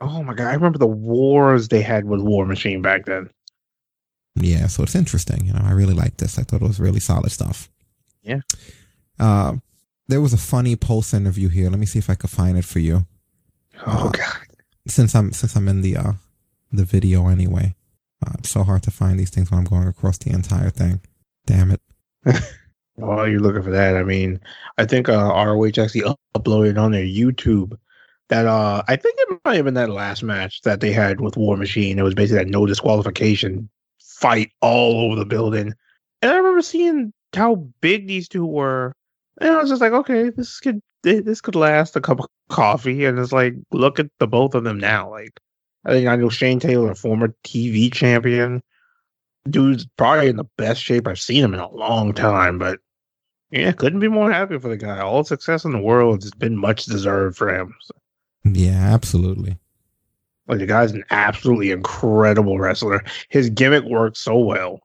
Oh 0.01 0.24
my 0.24 0.35
god, 0.35 0.49
I 0.49 0.55
remember 0.55 0.78
the 0.78 0.86
wars 0.86 1.69
they 1.69 1.81
had 1.81 2.05
with 2.05 2.20
War 2.20 2.44
Machine 2.44 2.82
back 2.82 3.05
then. 3.05 3.31
Yeah, 4.35 4.66
so 4.66 4.82
it's 4.82 4.97
interesting. 4.97 5.47
You 5.47 5.53
know, 5.53 5.62
I 5.62 5.70
really 5.70 5.94
like 5.94 6.16
this. 6.16 6.39
I 6.39 6.43
thought 6.43 6.62
it 6.62 6.66
was 6.66 6.81
really 6.81 6.99
solid 6.99 7.31
stuff. 7.31 7.70
Yeah. 8.23 8.40
Uh, 9.20 9.57
there 10.09 10.20
was 10.20 10.33
a 10.33 10.39
funny 10.39 10.77
post 10.77 11.15
interview 11.15 11.49
here. 11.49 11.70
Let 11.70 11.79
me 11.79 11.87
see 11.87 11.99
if 11.99 12.11
I 12.11 12.15
could 12.15 12.31
find 12.31 12.59
it 12.59 12.65
for 12.65 12.79
you. 12.79 13.07
Oh 13.87 14.11
god. 14.11 14.47
Since 14.87 15.15
I'm 15.15 15.33
since 15.33 15.57
I'm 15.57 15.69
in 15.69 15.83
the 15.83 15.97
uh 15.97 16.12
the 16.73 16.85
video 16.85 17.29
anyway. 17.29 17.74
Uh, 18.24 18.33
it's 18.39 18.51
so 18.51 18.62
hard 18.62 18.83
to 18.85 18.91
find 18.91 19.19
these 19.19 19.31
things 19.31 19.51
when 19.51 19.59
I'm 19.59 19.65
going 19.65 19.89
across 19.89 20.19
the 20.19 20.31
entire 20.31 20.70
thing. 20.70 21.01
Damn 21.47 21.73
it. 21.73 21.81
While 22.95 23.27
you're 23.27 23.41
looking 23.41 23.62
for 23.62 23.70
that, 23.70 23.97
I 23.97 24.05
mean, 24.05 24.41
I 24.79 24.85
think 24.85 25.09
uh, 25.09 25.33
ROH 25.35 25.83
actually 25.83 26.05
uploaded 26.37 26.81
on 26.81 26.93
their 26.93 27.05
YouTube 27.05 27.77
that 28.29 28.47
uh, 28.47 28.83
I 28.87 28.97
think 28.97 29.16
it 29.19 29.41
might 29.45 29.57
have 29.57 29.65
been 29.65 29.74
that 29.74 29.91
last 29.91 30.23
match 30.23 30.61
that 30.62 30.81
they 30.81 30.93
had 30.93 31.20
with 31.20 31.37
War 31.37 31.57
Machine. 31.57 31.99
It 31.99 32.03
was 32.03 32.15
basically 32.15 32.45
that 32.45 32.51
no 32.51 32.66
disqualification 32.66 33.69
fight 33.99 34.51
all 34.61 35.01
over 35.01 35.16
the 35.16 35.27
building, 35.27 35.73
and 36.20 36.31
I 36.31 36.37
remember 36.37 36.62
seeing 36.62 37.12
how 37.35 37.57
big 37.81 38.07
these 38.07 38.29
two 38.29 38.47
were, 38.47 38.95
and 39.43 39.51
I 39.51 39.60
was 39.60 39.69
just 39.70 39.81
like, 39.82 39.93
okay, 39.93 40.31
this 40.31 40.60
could 40.60 40.81
eh, 41.06 41.20
this 41.24 41.40
could 41.40 41.55
last 41.55 41.97
a 41.97 42.01
cup 42.01 42.20
of 42.20 42.27
coffee, 42.48 43.05
and 43.05 43.19
it's 43.19 43.32
like, 43.32 43.55
look 43.73 43.98
at 43.98 44.06
the 44.19 44.27
both 44.27 44.55
of 44.55 44.64
them 44.64 44.78
now. 44.78 45.10
Like, 45.10 45.39
I 45.85 45.93
think 45.93 46.09
I 46.09 46.16
know 46.16 46.28
Shane 46.28 46.60
Taylor, 46.60 46.94
former 46.94 47.35
TV 47.44 47.93
champion, 47.93 48.62
dude's 49.48 49.86
probably 49.97 50.28
in 50.28 50.36
the 50.36 50.44
best 50.56 50.82
shape 50.82 51.06
I've 51.09 51.20
seen 51.20 51.44
him 51.44 51.55
in 51.55 51.60
a 51.60 51.70
long 51.70 52.12
time. 52.14 52.59
But 52.59 52.81
yeah, 53.51 53.73
couldn't 53.73 54.01
be 54.01 54.09
more 54.09 54.31
happy 54.32 54.59
for 54.59 54.69
the 54.69 54.77
guy. 54.77 55.01
All 55.01 55.24
success 55.24 55.64
in 55.64 55.73
the 55.73 55.78
world 55.81 56.23
has 56.23 56.32
been 56.32 56.56
much 56.56 56.86
deserved 56.86 57.36
for 57.36 57.55
him. 57.55 57.74
So, 57.82 57.94
Yeah, 58.44 58.94
absolutely. 58.94 59.59
like 60.48 60.59
the 60.59 60.66
guy's 60.66 60.93
an 60.93 61.05
absolutely 61.10 61.70
incredible 61.70 62.59
wrestler. 62.59 63.02
His 63.28 63.51
gimmick 63.51 63.85
works 63.85 64.20
so 64.20 64.39
well. 64.39 64.81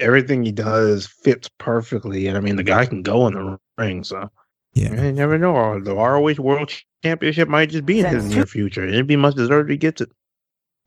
Everything 0.00 0.44
he 0.44 0.52
does 0.52 1.06
fits 1.06 1.48
perfectly, 1.58 2.26
and 2.26 2.36
I 2.36 2.40
mean 2.40 2.56
the 2.56 2.62
guy 2.62 2.84
can 2.86 3.02
go 3.02 3.26
in 3.26 3.34
the 3.34 3.58
ring. 3.78 4.04
So 4.04 4.30
yeah, 4.74 5.04
you 5.04 5.12
never 5.12 5.38
know. 5.38 5.80
The 5.80 5.94
ROH 5.94 6.34
World 6.42 6.72
Championship 7.02 7.48
might 7.48 7.70
just 7.70 7.86
be 7.86 8.00
in 8.00 8.06
his 8.06 8.24
near 8.24 8.46
future. 8.46 8.86
It'd 8.86 9.06
be 9.06 9.16
much 9.16 9.34
deserved 9.34 9.70
if 9.70 9.74
he 9.74 9.78
gets 9.78 10.00
it. 10.00 10.10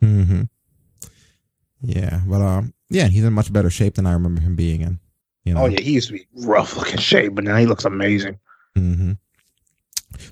hmm 0.01 0.43
Yeah, 1.81 2.21
but 2.27 2.41
um, 2.41 2.73
yeah, 2.89 3.07
he's 3.07 3.23
in 3.23 3.33
much 3.33 3.51
better 3.51 3.69
shape 3.69 3.95
than 3.95 4.05
I 4.05 4.13
remember 4.13 4.41
him 4.41 4.55
being 4.55 4.81
in. 4.81 4.99
You 5.43 5.53
know? 5.53 5.63
Oh 5.63 5.65
yeah, 5.67 5.81
he 5.81 5.93
used 5.93 6.09
to 6.09 6.13
be 6.13 6.27
rough 6.35 6.75
looking 6.75 6.97
shape, 6.99 7.35
but 7.35 7.43
now 7.43 7.55
he 7.57 7.65
looks 7.65 7.85
amazing. 7.85 8.37
hmm 8.75 9.13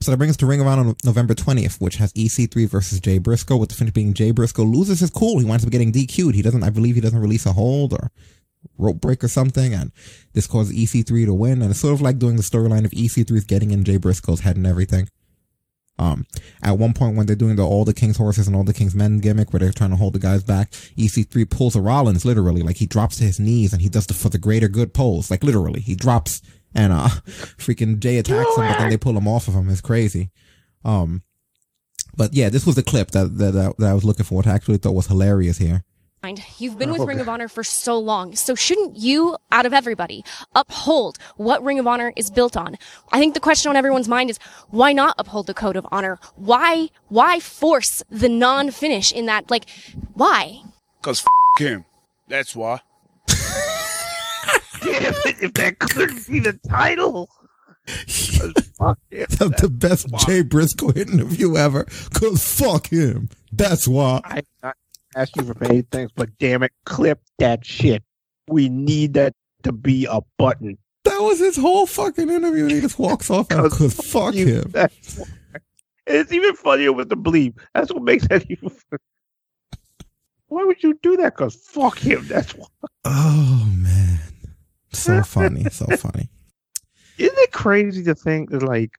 So 0.01 0.11
that 0.11 0.17
brings 0.17 0.31
us 0.31 0.37
to 0.37 0.45
Ring 0.45 0.61
of 0.61 0.67
Honor 0.67 0.93
November 1.03 1.33
20th, 1.33 1.79
which 1.81 1.95
has 1.95 2.13
EC3 2.13 2.67
versus 2.69 2.99
Jay 2.99 3.17
Briscoe, 3.17 3.57
with 3.57 3.69
the 3.69 3.75
finish 3.75 3.93
being 3.93 4.13
Jay 4.13 4.31
Briscoe 4.31 4.63
loses 4.63 4.99
his 4.99 5.09
cool. 5.09 5.39
He 5.39 5.45
winds 5.45 5.63
up 5.65 5.71
getting 5.71 5.91
DQ'd. 5.91 6.35
He 6.35 6.41
doesn't, 6.41 6.63
I 6.63 6.69
believe 6.69 6.95
he 6.95 7.01
doesn't 7.01 7.19
release 7.19 7.45
a 7.45 7.53
hold 7.53 7.93
or 7.93 8.11
rope 8.77 9.01
break 9.01 9.23
or 9.23 9.27
something, 9.27 9.73
and 9.73 9.91
this 10.33 10.47
caused 10.47 10.73
EC3 10.73 11.25
to 11.25 11.33
win. 11.33 11.61
And 11.61 11.71
it's 11.71 11.79
sort 11.79 11.93
of 11.93 12.01
like 12.01 12.19
doing 12.19 12.35
the 12.35 12.43
storyline 12.43 12.85
of 12.85 12.91
EC3's 12.91 13.45
getting 13.45 13.71
in 13.71 13.83
Jay 13.83 13.97
Briscoe's 13.97 14.41
head 14.41 14.57
and 14.57 14.67
everything. 14.67 15.09
Um, 15.99 16.27
at 16.61 16.77
one 16.77 16.93
point 16.93 17.15
when 17.15 17.25
they're 17.25 17.35
doing 17.35 17.55
the 17.55 17.65
all 17.65 17.83
the 17.83 17.93
King's 17.93 18.17
horses 18.17 18.45
and 18.45 18.55
all 18.55 18.63
the 18.63 18.73
King's 18.73 18.93
men 18.93 19.17
gimmick 19.17 19.51
where 19.51 19.59
they're 19.59 19.71
trying 19.71 19.89
to 19.89 19.95
hold 19.95 20.13
the 20.13 20.19
guys 20.19 20.43
back, 20.43 20.71
EC3 20.95 21.49
pulls 21.49 21.75
a 21.75 21.81
Rollins 21.81 22.23
literally, 22.23 22.61
like 22.61 22.77
he 22.77 22.85
drops 22.85 23.17
to 23.17 23.23
his 23.23 23.39
knees 23.39 23.73
and 23.73 23.81
he 23.81 23.89
does 23.89 24.05
the 24.05 24.13
for 24.13 24.29
the 24.29 24.37
greater 24.37 24.67
good 24.67 24.93
pose, 24.93 25.31
like 25.31 25.43
literally, 25.43 25.79
he 25.79 25.95
drops 25.95 26.41
and 26.75 26.93
uh, 26.93 27.07
freaking 27.57 27.99
Jay 27.99 28.17
attacks 28.17 28.55
him, 28.55 28.67
but 28.67 28.77
then 28.77 28.89
they 28.89 28.97
pull 28.97 29.17
him 29.17 29.27
off 29.27 29.47
of 29.47 29.55
him. 29.55 29.69
It's 29.69 29.81
crazy. 29.81 30.29
Um, 30.85 31.23
but 32.15 32.33
yeah, 32.33 32.49
this 32.49 32.65
was 32.65 32.75
the 32.75 32.83
clip 32.83 33.11
that 33.11 33.37
that 33.37 33.51
that, 33.51 33.77
that 33.77 33.89
I 33.89 33.93
was 33.93 34.03
looking 34.03 34.25
for. 34.25 34.35
What 34.35 34.47
I 34.47 34.53
actually 34.53 34.77
thought 34.77 34.93
was 34.93 35.07
hilarious 35.07 35.57
here. 35.57 35.83
Mind. 36.23 36.43
You've 36.57 36.77
been 36.77 36.89
oh, 36.89 36.93
with 36.93 37.01
Oh, 37.01 37.05
Ring 37.05 37.19
of 37.19 37.29
Honor 37.29 37.47
for 37.47 37.63
so 37.63 37.97
long, 37.97 38.35
so 38.35 38.55
shouldn't 38.55 38.97
you, 38.97 39.37
out 39.51 39.65
of 39.65 39.73
everybody, 39.73 40.23
uphold 40.55 41.17
what 41.35 41.63
Ring 41.63 41.79
of 41.79 41.87
Honor 41.87 42.13
is 42.15 42.29
built 42.29 42.57
on? 42.57 42.77
I 43.11 43.19
think 43.19 43.33
the 43.33 43.39
question 43.39 43.69
on 43.69 43.75
everyone's 43.75 44.07
mind 44.07 44.29
is 44.29 44.39
why 44.69 44.93
not 44.93 45.15
uphold 45.17 45.47
the 45.47 45.53
code 45.53 45.75
of 45.75 45.87
honor? 45.91 46.19
Why, 46.35 46.89
why 47.07 47.39
force 47.39 48.03
the 48.09 48.29
non-finish 48.29 49.11
in 49.11 49.25
that? 49.27 49.49
Like, 49.49 49.65
why? 50.13 50.61
Cause 51.01 51.21
f- 51.23 51.61
him. 51.61 51.85
That's 52.27 52.55
why. 52.55 52.81
Damn 54.81 55.13
it, 55.25 55.41
if 55.41 55.53
that 55.53 55.79
couldn't 55.79 56.27
be 56.27 56.39
the 56.39 56.59
title. 56.69 57.29
Fuck 57.87 58.99
it. 59.11 59.29
That's 59.39 59.61
the 59.61 59.69
best 59.69 60.07
Jay 60.25 60.41
Briscoe 60.41 60.91
interview 60.91 61.55
ever. 61.55 61.85
Cause 62.13 62.43
fuck 62.43 62.87
him. 62.87 63.29
That's 63.51 63.87
why. 63.87 64.19
I, 64.25 64.41
I 64.61 64.73
ask 65.17 65.35
you 65.35 65.43
for 65.43 65.55
many 65.59 65.81
things, 65.81 66.11
but 66.15 66.29
damn 66.39 66.63
it, 66.63 66.71
clip 66.85 67.19
that 67.39 67.65
shit. 67.65 68.03
We 68.47 68.69
need 68.69 69.13
that 69.15 69.33
to 69.63 69.71
be 69.71 70.05
a 70.09 70.21
button. 70.37 70.77
That 71.03 71.19
was 71.19 71.39
his 71.39 71.55
whole 71.57 71.85
fucking 71.85 72.29
interview. 72.29 72.63
And 72.63 72.71
he 72.71 72.81
just 72.81 72.99
walks 72.99 73.29
off 73.29 73.49
and 73.51 73.71
fuck 73.93 74.35
You- 74.35 74.61
him. 74.73 74.73
It's 76.05 76.31
even 76.31 76.55
funnier 76.55 76.93
with 76.93 77.09
the 77.09 77.17
bleep. 77.17 77.57
That's 77.73 77.91
what 77.91 78.03
makes 78.03 78.27
that 78.29 78.49
even. 78.49 78.71
Why 80.47 80.63
would 80.63 80.81
you 80.81 80.97
do 81.03 81.17
that? 81.17 81.35
Cause 81.35 81.55
fuck 81.55 81.97
him. 81.97 82.25
That's 82.27 82.53
why. 82.55 82.67
Oh 83.03 83.65
man. 83.75 84.19
So 84.93 85.21
funny. 85.23 85.65
So 85.69 85.85
funny. 85.97 86.29
Isn't 87.17 87.37
it 87.37 87.51
crazy 87.51 88.03
to 88.05 88.15
think 88.15 88.51
that 88.51 88.63
like 88.63 88.91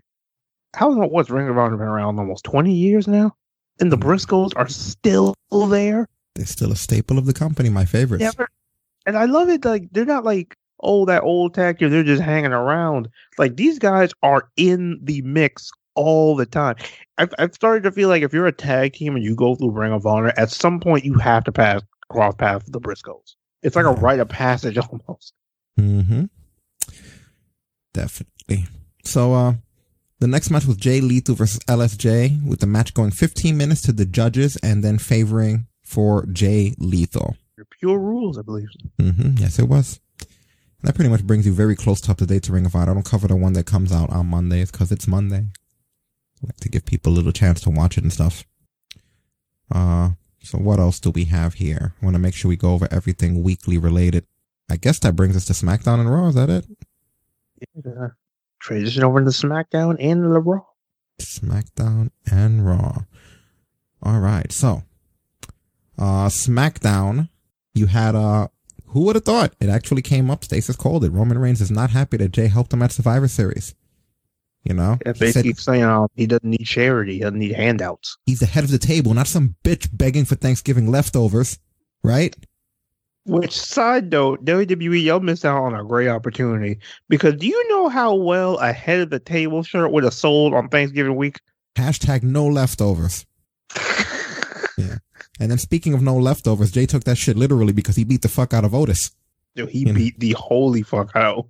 how 0.74 0.90
long 0.90 1.08
what's 1.10 1.30
Ring 1.30 1.48
of 1.48 1.56
Honor 1.56 1.78
been 1.78 1.86
around 1.86 2.18
almost 2.18 2.44
twenty 2.44 2.74
years 2.74 3.08
now, 3.08 3.34
and 3.80 3.92
the 3.92 3.98
Briscoes 3.98 4.52
are 4.56 4.68
still 4.68 5.34
there. 5.50 6.08
They're 6.34 6.46
still 6.46 6.72
a 6.72 6.76
staple 6.76 7.18
of 7.18 7.26
the 7.26 7.32
company, 7.32 7.68
my 7.68 7.84
favorites. 7.84 8.22
Never, 8.22 8.48
and 9.06 9.16
I 9.16 9.24
love 9.24 9.48
it. 9.48 9.64
Like 9.64 9.88
they're 9.92 10.04
not 10.04 10.24
like 10.24 10.56
oh 10.80 11.04
that 11.06 11.22
old 11.22 11.54
tag 11.54 11.78
team. 11.78 11.90
They're 11.90 12.04
just 12.04 12.22
hanging 12.22 12.52
around. 12.52 13.08
Like 13.38 13.56
these 13.56 13.78
guys 13.78 14.12
are 14.22 14.48
in 14.56 14.98
the 15.02 15.22
mix 15.22 15.70
all 15.94 16.36
the 16.36 16.46
time. 16.46 16.76
I've 17.18 17.34
I've 17.38 17.54
started 17.54 17.82
to 17.84 17.92
feel 17.92 18.08
like 18.08 18.22
if 18.22 18.32
you're 18.32 18.46
a 18.46 18.52
tag 18.52 18.92
team 18.94 19.16
and 19.16 19.24
you 19.24 19.34
go 19.34 19.54
through 19.54 19.70
Ring 19.70 19.92
of 19.92 20.06
Honor, 20.06 20.32
at 20.36 20.50
some 20.50 20.78
point 20.80 21.04
you 21.04 21.14
have 21.14 21.44
to 21.44 21.52
pass 21.52 21.82
cross 22.08 22.34
paths 22.36 22.64
with 22.64 22.72
the 22.72 22.80
Briscoes. 22.80 23.34
It's 23.62 23.76
like 23.76 23.86
a 23.86 23.90
rite 23.90 24.20
of 24.20 24.28
passage 24.28 24.78
almost. 25.06 25.32
Mm-hmm. 25.78 26.24
Definitely. 27.92 28.66
So 29.04 29.34
uh 29.34 29.54
the 30.20 30.26
next 30.26 30.50
match 30.50 30.66
was 30.66 30.76
Jay 30.76 31.00
Lethal 31.00 31.34
versus 31.34 31.60
LSG, 31.60 32.44
with 32.44 32.60
the 32.60 32.66
match 32.66 32.94
going 32.94 33.10
15 33.10 33.56
minutes 33.56 33.82
to 33.82 33.92
the 33.92 34.04
judges 34.04 34.56
and 34.56 34.82
then 34.82 34.98
favoring 34.98 35.66
for 35.82 36.26
Jay 36.26 36.74
Lethal. 36.78 37.36
Pure 37.80 37.98
rules, 37.98 38.38
I 38.38 38.42
believe. 38.42 38.68
Mm-hmm. 39.00 39.38
Yes, 39.38 39.58
it 39.58 39.68
was. 39.68 40.00
And 40.20 40.88
That 40.88 40.94
pretty 40.94 41.10
much 41.10 41.24
brings 41.24 41.46
you 41.46 41.52
very 41.52 41.74
close 41.76 42.00
to 42.02 42.10
up 42.10 42.18
to 42.18 42.26
date 42.26 42.44
to 42.44 42.52
Ring 42.52 42.66
of 42.66 42.74
Honor. 42.74 42.92
I 42.92 42.94
don't 42.94 43.04
cover 43.04 43.28
the 43.28 43.36
one 43.36 43.52
that 43.54 43.66
comes 43.66 43.92
out 43.92 44.10
on 44.10 44.26
Mondays 44.26 44.70
because 44.70 44.92
it's 44.92 45.08
Monday. 45.08 45.46
I 46.42 46.46
like 46.46 46.56
to 46.60 46.68
give 46.68 46.84
people 46.84 47.12
a 47.12 47.14
little 47.14 47.32
chance 47.32 47.60
to 47.62 47.70
watch 47.70 47.98
it 47.98 48.04
and 48.04 48.12
stuff. 48.12 48.44
Uh, 49.72 50.10
so 50.40 50.58
what 50.58 50.78
else 50.78 51.00
do 51.00 51.10
we 51.10 51.24
have 51.26 51.54
here? 51.54 51.94
I 52.00 52.04
want 52.04 52.14
to 52.14 52.20
make 52.20 52.34
sure 52.34 52.48
we 52.48 52.56
go 52.56 52.74
over 52.74 52.88
everything 52.90 53.42
weekly 53.42 53.76
related. 53.76 54.24
I 54.70 54.76
guess 54.76 54.98
that 55.00 55.16
brings 55.16 55.36
us 55.36 55.46
to 55.46 55.52
SmackDown 55.52 56.00
and 56.00 56.10
Raw. 56.10 56.28
Is 56.28 56.34
that 56.36 56.50
it? 56.50 56.66
Uh, 57.84 58.08
transition 58.68 59.02
over 59.02 59.20
to 59.20 59.30
SmackDown 59.30 59.96
and 59.98 60.22
the 60.22 60.28
Raw. 60.28 60.60
SmackDown 61.20 62.10
and 62.30 62.64
Raw. 62.64 62.98
All 64.02 64.20
right. 64.20 64.52
So, 64.52 64.82
uh, 65.98 66.28
SmackDown, 66.28 67.28
you 67.74 67.86
had, 67.86 68.14
uh, 68.14 68.48
who 68.88 69.00
would 69.04 69.16
have 69.16 69.24
thought 69.24 69.54
it 69.60 69.68
actually 69.68 70.02
came 70.02 70.30
up? 70.30 70.44
Stasis 70.44 70.76
called 70.76 71.04
it. 71.04 71.10
Roman 71.10 71.38
Reigns 71.38 71.60
is 71.60 71.70
not 71.70 71.90
happy 71.90 72.16
that 72.18 72.32
Jey 72.32 72.46
helped 72.48 72.72
him 72.72 72.82
at 72.82 72.92
Survivor 72.92 73.28
Series. 73.28 73.74
You 74.64 74.74
know, 74.74 74.98
he 75.04 75.12
they 75.12 75.32
said 75.32 75.44
keep 75.44 75.58
saying 75.58 75.82
um, 75.82 76.08
he 76.14 76.26
doesn't 76.26 76.48
need 76.48 76.64
charity, 76.64 77.14
he 77.14 77.20
doesn't 77.20 77.38
need 77.38 77.52
handouts. 77.52 78.18
he's 78.26 78.40
the 78.40 78.46
head 78.46 78.64
of 78.64 78.70
the 78.70 78.78
table, 78.78 79.14
not 79.14 79.26
some 79.26 79.54
bitch 79.64 79.88
begging 79.92 80.24
for 80.26 80.34
Thanksgiving 80.34 80.90
leftovers, 80.90 81.58
right? 82.02 82.34
Which 83.28 83.52
side 83.52 84.10
note, 84.10 84.44
WWE, 84.44 85.02
y'all 85.02 85.20
missed 85.20 85.44
out 85.44 85.62
on 85.62 85.74
a 85.74 85.84
great 85.84 86.08
opportunity 86.08 86.78
because 87.08 87.34
do 87.36 87.46
you 87.46 87.68
know 87.68 87.88
how 87.88 88.14
well 88.14 88.56
a 88.58 88.72
head 88.72 89.00
of 89.00 89.10
the 89.10 89.20
table 89.20 89.62
shirt 89.62 89.92
would 89.92 90.04
have 90.04 90.14
sold 90.14 90.54
on 90.54 90.68
Thanksgiving 90.68 91.14
week? 91.14 91.40
Hashtag 91.76 92.22
no 92.22 92.46
leftovers. 92.46 93.26
yeah. 94.78 94.96
And 95.38 95.50
then 95.50 95.58
speaking 95.58 95.94
of 95.94 96.02
no 96.02 96.16
leftovers, 96.16 96.70
Jey 96.70 96.86
took 96.86 97.04
that 97.04 97.18
shit 97.18 97.36
literally 97.36 97.72
because 97.72 97.96
he 97.96 98.04
beat 98.04 98.22
the 98.22 98.28
fuck 98.28 98.54
out 98.54 98.64
of 98.64 98.74
Otis. 98.74 99.12
Yo, 99.54 99.66
he 99.66 99.84
beat 99.92 100.18
the 100.18 100.32
holy 100.32 100.82
fuck 100.82 101.14
out. 101.14 101.46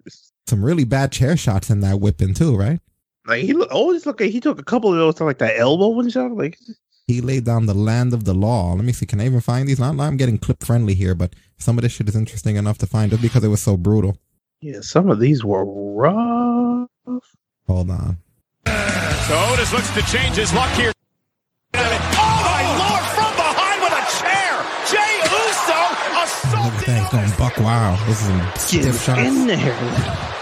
Some 0.47 0.65
really 0.65 0.85
bad 0.85 1.13
chair 1.13 1.37
shots 1.37 1.71
in 1.71 1.81
that 1.81 2.01
whipping 2.01 2.35
too, 2.35 2.57
right? 2.57 2.81
Like 3.27 3.45
he 3.45 3.53
look, 3.53 3.71
always 3.71 4.07
look 4.07 4.21
like 4.21 4.31
he 4.31 4.41
took 4.41 4.59
a 4.59 4.65
couple 4.65 4.91
of 4.91 4.99
those 4.99 5.17
to 5.17 5.25
like 5.25 5.39
the 5.39 5.57
elbow 5.57 6.01
and 6.01 6.11
stuff. 6.11 6.33
Like 6.35 6.59
He 7.09 7.21
laid 7.23 7.45
down 7.45 7.65
the 7.67 7.75
land 7.75 8.13
of 8.13 8.25
the 8.25 8.35
law. 8.35 8.75
Let 8.75 8.85
me 8.85 8.93
see. 8.93 9.07
Can 9.07 9.19
I 9.21 9.25
even 9.27 9.41
find 9.41 9.67
these? 9.67 9.81
Not, 9.81 9.99
I'm 9.99 10.19
getting 10.19 10.37
clip 10.39 10.63
friendly 10.63 10.95
here, 10.95 11.15
but 11.15 11.33
some 11.57 11.79
of 11.79 11.83
this 11.83 11.93
shit 11.93 12.07
is 12.09 12.15
interesting 12.15 12.57
enough 12.57 12.77
to 12.79 12.87
find 12.87 13.11
just 13.11 13.23
because 13.23 13.43
it 13.43 13.49
was 13.49 13.63
so 13.63 13.77
brutal. 13.79 14.19
yeah, 14.61 14.81
some 14.83 15.09
of 15.11 15.19
these 15.19 15.43
were 15.43 15.65
rough. 15.65 16.89
Hold 17.67 17.91
on. 17.91 18.19
So 18.67 19.35
Otis 19.53 19.73
looks 19.73 19.91
to 19.95 20.03
change 20.03 20.37
his 20.37 20.53
luck 20.53 20.71
here. 20.77 20.93
Oh 21.75 21.81
my 21.81 22.63
lord! 22.77 23.05
From 23.17 23.33
behind 23.37 23.81
with 23.81 23.93
a 23.93 24.05
chair, 24.21 24.53
Jey 24.91 25.15
Uso 25.33 25.81
assaulted. 26.23 26.75
Look 26.75 26.77
at 26.81 26.87
that. 26.87 27.09
Going 27.13 27.33
buck 27.39 27.57
wild. 27.59 27.99
This 28.07 28.21
is 28.21 28.27
some 28.29 28.53
stiff 28.57 29.03
shots. 29.03 29.21
in 29.21 29.47
there. 29.47 30.38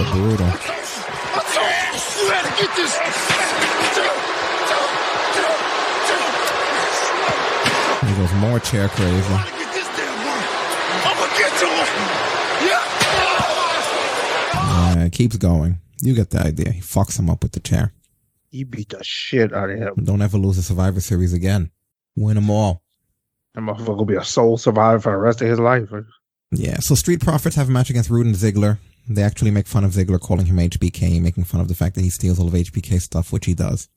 A 0.00 0.04
brutal. 0.12 0.46
Get 2.56 2.72
this. 2.74 2.96
He 8.00 8.12
goes 8.16 8.32
more 8.40 8.60
chair 8.60 8.88
crazy. 8.88 9.34
I'm 11.04 11.16
gonna 11.16 11.38
get 11.38 11.52
to 11.60 11.66
him. 11.66 11.86
Yeah. 12.66 12.84
Yeah, 14.96 15.04
it 15.04 15.12
keeps 15.12 15.36
going. 15.36 15.78
You 16.00 16.14
get 16.14 16.30
the 16.30 16.40
idea. 16.40 16.72
He 16.72 16.80
fucks 16.80 17.18
him 17.18 17.28
up 17.28 17.42
with 17.42 17.52
the 17.52 17.60
chair. 17.60 17.92
He 18.50 18.64
beat 18.64 18.88
the 18.88 19.04
shit 19.04 19.52
out 19.52 19.68
of 19.68 19.78
him. 19.78 19.94
Don't 20.02 20.22
ever 20.22 20.38
lose 20.38 20.56
a 20.56 20.62
Survivor 20.62 21.00
Series 21.00 21.34
again. 21.34 21.70
Win 22.16 22.36
them 22.36 22.48
all. 22.48 22.82
That 23.54 23.60
motherfucker 23.60 23.98
will 23.98 24.06
be 24.06 24.16
a 24.16 24.24
sole 24.24 24.56
survivor 24.56 25.00
for 25.00 25.12
the 25.12 25.18
rest 25.18 25.42
of 25.42 25.48
his 25.48 25.60
life. 25.60 25.90
Yeah, 26.52 26.78
so 26.78 26.94
Street 26.94 27.20
Profits 27.20 27.56
have 27.56 27.68
a 27.68 27.70
match 27.70 27.90
against 27.90 28.08
Roode 28.08 28.26
and 28.26 28.34
Ziggler. 28.34 28.78
They 29.08 29.22
actually 29.22 29.50
make 29.50 29.66
fun 29.66 29.82
of 29.84 29.92
Ziggler, 29.92 30.20
calling 30.20 30.46
him 30.46 30.56
HBK, 30.56 31.20
making 31.20 31.44
fun 31.44 31.60
of 31.60 31.68
the 31.68 31.74
fact 31.74 31.94
that 31.96 32.02
he 32.02 32.10
steals 32.10 32.38
all 32.38 32.46
of 32.48 32.54
HBK 32.54 33.00
stuff, 33.00 33.32
which 33.32 33.46
he 33.46 33.54
does. 33.54 33.88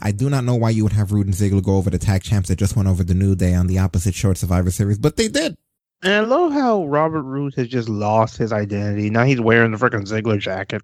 I 0.00 0.12
do 0.12 0.28
not 0.30 0.44
know 0.44 0.54
why 0.54 0.70
you 0.70 0.82
would 0.84 0.92
have 0.92 1.12
Roode 1.12 1.26
and 1.26 1.34
Ziggler 1.34 1.62
go 1.62 1.76
over 1.76 1.90
the 1.90 1.98
tag 1.98 2.22
champs 2.22 2.48
that 2.48 2.56
just 2.58 2.76
went 2.76 2.88
over 2.88 3.02
the 3.04 3.14
New 3.14 3.34
Day 3.34 3.54
on 3.54 3.66
the 3.66 3.78
opposite 3.78 4.14
short 4.14 4.36
Survivor 4.38 4.70
Series, 4.70 4.98
but 4.98 5.16
they 5.16 5.28
did. 5.28 5.56
And 6.02 6.12
I 6.12 6.20
love 6.20 6.52
how 6.52 6.84
Robert 6.86 7.22
Roode 7.22 7.54
has 7.54 7.68
just 7.68 7.88
lost 7.88 8.36
his 8.36 8.52
identity. 8.52 9.10
Now 9.10 9.24
he's 9.24 9.40
wearing 9.40 9.70
the 9.72 9.78
freaking 9.78 10.06
Ziggler 10.06 10.38
jacket. 10.38 10.82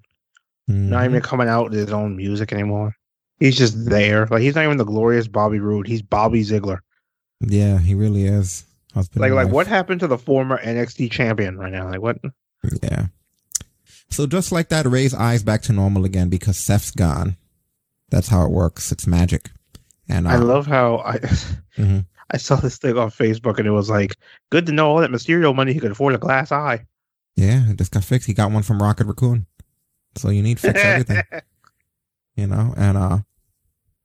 Not 0.68 1.00
Mm-hmm. 1.02 1.10
even 1.10 1.22
coming 1.22 1.48
out 1.48 1.70
with 1.70 1.72
his 1.78 1.92
own 1.92 2.16
music 2.16 2.52
anymore. 2.52 2.94
He's 3.40 3.56
just 3.56 3.86
there. 3.88 4.26
Like 4.26 4.42
he's 4.42 4.54
not 4.54 4.64
even 4.64 4.76
the 4.76 4.84
glorious 4.84 5.26
Bobby 5.26 5.58
Roode. 5.58 5.86
He's 5.88 6.02
Bobby 6.02 6.42
Ziggler. 6.42 6.78
Yeah, 7.40 7.78
he 7.78 7.94
really 7.94 8.24
is. 8.24 8.64
Husband 8.94 9.20
Like 9.20 9.32
like 9.32 9.46
wife. 9.46 9.52
what 9.54 9.66
happened 9.66 10.00
to 10.00 10.06
the 10.06 10.18
former 10.18 10.58
NXT 10.62 11.10
champion 11.10 11.56
right 11.58 11.72
now? 11.72 11.88
Like 11.90 12.00
what? 12.02 12.18
Yeah. 12.82 13.06
So 14.10 14.26
just 14.26 14.52
like 14.52 14.68
that, 14.70 14.86
Rey's 14.86 15.14
eyes 15.14 15.42
back 15.42 15.62
to 15.62 15.72
normal 15.72 16.04
again 16.04 16.28
because 16.28 16.58
Seth's 16.58 16.90
gone. 16.90 17.36
That's 18.10 18.28
how 18.28 18.44
it 18.44 18.50
works. 18.50 18.90
It's 18.90 19.06
magic. 19.06 19.50
And 20.08 20.26
I 20.26 20.34
uh, 20.34 20.40
love 20.42 20.66
how 20.66 20.98
I 20.98 21.18
mhm. 21.78 22.04
I 22.32 22.36
saw 22.36 22.56
this 22.56 22.78
thing 22.78 22.98
on 22.98 23.10
Facebook 23.10 23.58
and 23.58 23.66
it 23.66 23.72
was 23.72 23.88
like, 23.88 24.16
good 24.50 24.66
to 24.66 24.72
know 24.72 24.88
all 24.88 25.00
that 25.00 25.10
Mysterio 25.10 25.54
money 25.54 25.72
he 25.72 25.80
could 25.80 25.92
afford 25.92 26.14
a 26.14 26.18
glass 26.18 26.52
eye. 26.52 26.84
Yeah, 27.36 27.70
it 27.70 27.78
just 27.78 27.92
got 27.92 28.04
fixed. 28.04 28.26
He 28.26 28.34
got 28.34 28.50
one 28.50 28.62
from 28.62 28.82
Rocket 28.82 29.06
Raccoon. 29.06 29.46
So 30.16 30.30
you 30.30 30.42
need 30.42 30.58
to 30.58 30.62
fix 30.62 30.80
everything. 30.80 31.22
you 32.36 32.46
know, 32.46 32.74
and 32.76 32.98
uh 32.98 33.18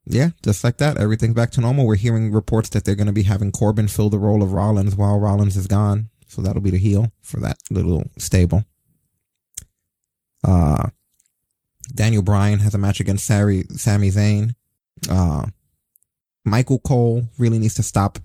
yeah, 0.08 0.30
just 0.44 0.62
like 0.62 0.76
that, 0.76 0.98
everything's 0.98 1.34
back 1.34 1.50
to 1.52 1.60
normal. 1.60 1.84
We're 1.84 1.96
hearing 1.96 2.30
reports 2.30 2.68
that 2.70 2.84
they're 2.84 2.94
gonna 2.94 3.12
be 3.12 3.24
having 3.24 3.50
Corbin 3.50 3.88
fill 3.88 4.08
the 4.08 4.20
role 4.20 4.44
of 4.44 4.52
Rollins 4.52 4.94
while 4.94 5.18
Rollins 5.18 5.56
is 5.56 5.66
gone. 5.66 6.10
So 6.28 6.42
that'll 6.42 6.62
be 6.62 6.70
the 6.70 6.78
heel 6.78 7.10
for 7.22 7.40
that 7.40 7.58
little 7.70 8.04
stable. 8.18 8.64
Uh 10.46 10.88
Daniel 11.94 12.22
Bryan 12.22 12.58
has 12.60 12.74
a 12.74 12.78
match 12.78 13.00
against 13.00 13.26
Sari, 13.26 13.64
Sami 13.70 14.10
Zayn. 14.10 14.54
Uh 15.10 15.46
Michael 16.44 16.78
Cole 16.78 17.24
really 17.38 17.58
needs 17.58 17.74
to 17.74 17.82
stop 17.82 18.18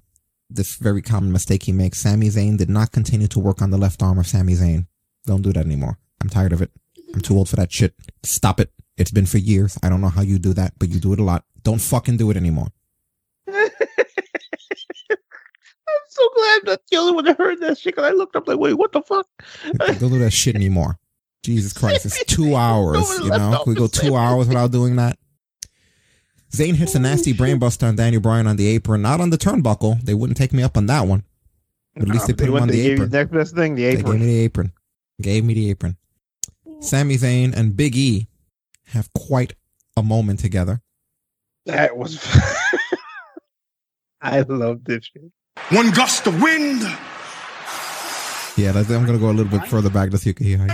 this 0.49 0.76
very 0.76 1.02
common 1.02 1.31
mistake 1.31 1.64
he 1.64 1.72
makes. 1.72 1.99
Sami 1.99 2.27
Zayn 2.27 2.57
did 2.57 2.69
not 2.69 2.91
continue 2.91 3.27
to 3.27 3.39
work 3.39 3.61
on 3.61 3.72
the 3.72 3.77
left 3.77 4.03
arm 4.03 4.19
of 4.19 4.27
Sami 4.27 4.53
Zayn. 4.53 4.85
Don't 5.26 5.41
do 5.41 5.52
that 5.53 5.65
anymore. 5.65 5.98
I'm 6.22 6.30
tired 6.30 6.53
of 6.53 6.61
it. 6.61 6.72
I'm 7.14 7.22
too 7.22 7.35
old 7.38 7.49
for 7.49 7.56
that 7.56 7.72
shit. 7.72 7.93
Stop 8.23 8.60
it. 8.60 8.72
It's 8.98 9.11
been 9.11 9.26
for 9.26 9.38
years. 9.39 9.77
I 9.81 9.89
don't 9.89 10.02
know 10.02 10.10
how 10.10 10.22
you 10.22 10.38
do 10.38 10.53
that, 10.53 10.73
but 10.77 10.89
you 10.89 10.99
do 10.99 11.14
it 11.14 11.19
a 11.19 11.23
lot. 11.23 11.45
Don't 11.64 11.81
fucking 11.81 12.18
do 12.18 12.30
it 12.31 12.38
anymore. 12.38 12.68
I'm 13.49 13.68
so 16.10 16.30
glad 16.35 16.60
I'm 16.60 16.65
not 16.65 16.81
the 16.89 16.98
only 16.98 17.14
one 17.14 17.26
that 17.26 17.38
heard 17.38 17.60
that 17.61 17.77
shit. 17.77 17.95
'cause 17.95 18.06
I 18.06 18.11
looked 18.11 18.35
up 18.35 18.48
like, 18.48 18.60
wait, 18.60 18.73
what 18.73 18.91
the 18.91 19.02
fuck? 19.02 19.27
Don't 19.77 19.99
do 20.11 20.19
that 20.19 20.31
shit 20.31 20.56
anymore. 20.56 20.99
Jesus 21.43 21.73
Christ. 21.73 22.05
It's 22.05 22.23
two 22.26 22.55
hours, 22.55 22.99
Nobody 23.09 23.23
you 23.23 23.30
know? 23.30 23.53
off 23.59 23.68
We 23.68 23.76
go 23.76 23.88
two 23.88 24.15
hours 24.15 24.47
without 24.47 24.72
doing 24.72 24.95
that. 24.97 25.18
Zayn 26.51 26.76
hits 26.76 26.95
a 26.95 26.99
nasty 26.99 27.34
brainbuster 27.34 27.88
on 27.88 27.95
Daniel 27.95 28.22
Bryan 28.22 28.45
on 28.45 28.57
the 28.57 28.68
apron, 28.68 29.01
not 29.01 29.22
on 29.22 29.30
the 29.30 29.38
turnbuckle. 29.38 30.01
They 30.03 30.13
wouldn't 30.13 30.38
take 30.38 30.51
me 30.51 30.63
up 30.63 30.76
on 30.76 30.85
that 30.88 31.07
one. 31.07 31.23
But 31.95 32.03
at 32.03 32.09
least 32.09 32.27
they 32.27 32.34
Nah, 32.34 32.38
put 32.38 32.47
him 32.49 32.55
on 32.55 32.68
the 32.68 32.81
apron. 32.81 33.09
the 33.09 33.18
next 33.18 33.31
best 33.31 33.55
thing, 33.55 33.76
the 33.76 33.85
apron. 33.85 34.05
They 34.05 34.11
gave 34.11 34.19
me 34.19 34.26
the 34.26 34.39
apron. 34.43 34.72
Gave 35.22 35.45
me 35.45 35.53
the 35.53 35.69
apron. 35.69 35.97
Sami 36.81 37.15
Zayn 37.15 37.55
and 37.55 37.76
Big 37.77 37.95
E 37.95 38.27
have 38.88 39.11
quite 39.13 39.53
a 39.95 40.03
moment 40.03 40.39
together. 40.39 40.81
That 41.65 41.95
was. 41.95 42.19
I 44.22 44.41
love 44.41 44.84
this 44.84 45.05
shit. 45.05 45.31
One 45.69 45.91
gust 45.91 46.27
of 46.27 46.41
wind. 46.41 46.81
Yeah, 48.57 48.73
I'm 48.76 49.05
gonna 49.05 49.18
go 49.18 49.30
a 49.30 49.31
little 49.31 49.57
bit 49.57 49.68
further 49.68 49.89
back 49.89 50.11
just 50.11 50.23
so 50.23 50.30
you 50.30 50.34
can 50.34 50.45
hear. 50.45 50.68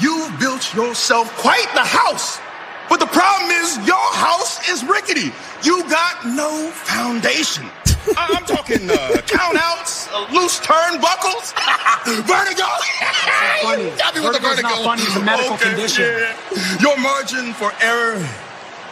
You've 0.00 0.38
built 0.40 0.74
yourself 0.74 1.34
quite 1.36 1.66
the 1.74 1.84
house. 1.84 2.40
But 2.88 2.98
the 3.00 3.06
problem 3.06 3.50
is 3.50 3.76
your 3.86 4.06
house 4.14 4.68
is 4.68 4.84
rickety. 4.84 5.30
You 5.62 5.82
got 5.88 6.26
no 6.26 6.70
foundation. 6.70 7.68
I- 8.16 8.34
I'm 8.34 8.44
talking 8.46 8.90
uh, 8.90 9.20
countouts, 9.28 10.08
uh, 10.10 10.26
loose 10.34 10.58
turnbuckles, 10.60 11.52
vertigo. 12.26 12.66
funny. 13.62 13.90
Got 13.96 14.14
me 14.16 14.20
with 14.22 14.32
the 14.32 14.40
vertigo. 14.40 14.68
not 14.68 14.84
funny. 14.84 15.02
It's 15.02 15.16
a 15.16 15.20
medical 15.22 15.56
condition. 15.58 16.04
yeah. 16.04 16.78
Your 16.80 16.96
margin 16.98 17.52
for 17.52 17.70
error 17.80 18.16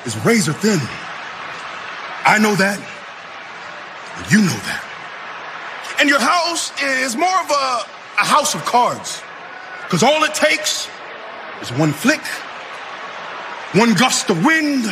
is 0.05 0.17
razor 0.25 0.53
thin. 0.53 0.79
I 2.25 2.39
know 2.39 2.55
that. 2.57 2.79
and 4.19 4.31
You 4.33 4.41
know 4.43 4.59
that. 4.69 4.85
And 6.01 6.09
your 6.09 6.21
house 6.21 6.71
is 6.83 7.17
more 7.17 7.35
of 7.41 7.51
a, 7.51 7.83
a 8.21 8.27
house 8.27 8.55
of 8.55 8.65
cards. 8.65 9.23
Because 9.85 10.03
all 10.03 10.23
it 10.23 10.35
takes 10.35 10.87
is 11.61 11.73
one 11.73 11.93
flick, 11.93 12.21
one 13.75 13.95
gust 13.95 14.31
of 14.31 14.45
wind. 14.45 14.85
You 14.85 14.91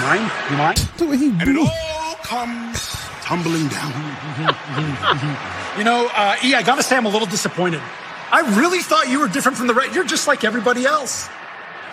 mind? 0.00 0.30
You 0.50 0.56
mind? 0.56 0.88
And 1.40 1.48
it 1.48 1.56
all 1.56 2.14
comes 2.22 2.96
tumbling 3.22 3.68
down. 3.68 3.92
You 5.78 5.84
know, 5.84 6.06
uh, 6.14 6.36
E, 6.44 6.54
I 6.54 6.62
gotta 6.62 6.82
say 6.82 6.96
I'm 6.98 7.06
a 7.06 7.08
little 7.08 7.26
disappointed. 7.26 7.80
I 8.30 8.40
really 8.58 8.80
thought 8.80 9.08
you 9.08 9.20
were 9.20 9.28
different 9.28 9.56
from 9.56 9.68
the 9.68 9.74
rest. 9.74 9.94
You're 9.94 10.04
just 10.04 10.26
like 10.26 10.44
everybody 10.44 10.84
else. 10.84 11.30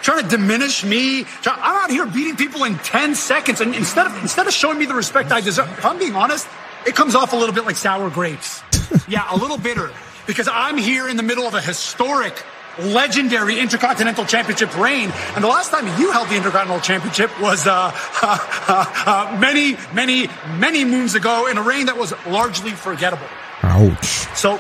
Trying 0.02 0.24
to 0.24 0.30
diminish 0.30 0.84
me. 0.84 1.22
I'm 1.46 1.84
out 1.84 1.90
here 1.90 2.06
beating 2.06 2.36
people 2.36 2.66
in 2.66 2.78
10 2.80 3.16
seconds. 3.16 3.62
And 3.62 3.74
instead 3.74 4.06
of, 4.06 4.22
instead 4.22 4.48
of 4.48 4.54
showing 4.54 4.80
me 4.80 4.86
the 4.86 4.96
respect 4.96 5.32
I 5.32 5.40
deserve, 5.40 5.70
if 5.78 5.86
I'm 5.86 5.98
being 5.98 6.16
honest, 6.16 6.46
it 6.86 6.94
comes 6.96 7.16
off 7.16 7.32
a 7.32 7.38
little 7.38 7.56
bit 7.56 7.66
like 7.66 7.78
sour 7.78 8.10
grapes. 8.10 8.62
yeah, 9.08 9.26
a 9.34 9.38
little 9.38 9.58
bitter. 9.58 9.92
Because 10.28 10.50
I'm 10.52 10.78
here 10.78 11.08
in 11.08 11.16
the 11.18 11.24
middle 11.24 11.46
of 11.46 11.54
a 11.54 11.62
historic, 11.62 12.34
legendary 12.78 13.60
Intercontinental 13.60 14.26
Championship 14.26 14.76
reign. 14.78 15.12
And 15.36 15.44
the 15.44 15.48
last 15.48 15.72
time 15.72 15.88
you 16.00 16.12
held 16.12 16.30
the 16.30 16.36
Intercontinental 16.36 16.82
Championship 16.82 17.30
was 17.42 17.66
uh, 17.68 17.92
uh, 18.22 19.38
many, 19.40 19.78
many, 19.94 20.28
many 20.58 20.86
moons 20.86 21.16
ago 21.16 21.48
in 21.48 21.58
a 21.58 21.62
reign 21.62 21.88
that 21.88 21.98
was 21.98 22.14
largely 22.28 22.72
forgettable. 22.72 23.28
Ouch. 23.64 24.06
So 24.36 24.60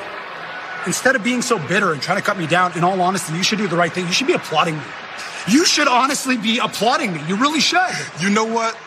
instead 0.85 1.15
of 1.15 1.23
being 1.23 1.41
so 1.41 1.59
bitter 1.67 1.93
and 1.93 2.01
trying 2.01 2.17
to 2.17 2.23
cut 2.23 2.37
me 2.37 2.47
down, 2.47 2.77
in 2.77 2.83
all 2.83 2.99
honesty, 3.01 3.35
you 3.35 3.43
should 3.43 3.59
do 3.59 3.67
the 3.67 3.77
right 3.77 3.91
thing. 3.91 4.05
You 4.05 4.13
should 4.13 4.27
be 4.27 4.33
applauding 4.33 4.77
me. 4.77 4.83
You 5.47 5.65
should 5.65 5.87
honestly 5.87 6.37
be 6.37 6.59
applauding 6.59 7.13
me. 7.13 7.21
You 7.27 7.37
really 7.37 7.61
should. 7.61 7.79
You 8.19 8.29
know 8.29 8.45
what? 8.45 8.77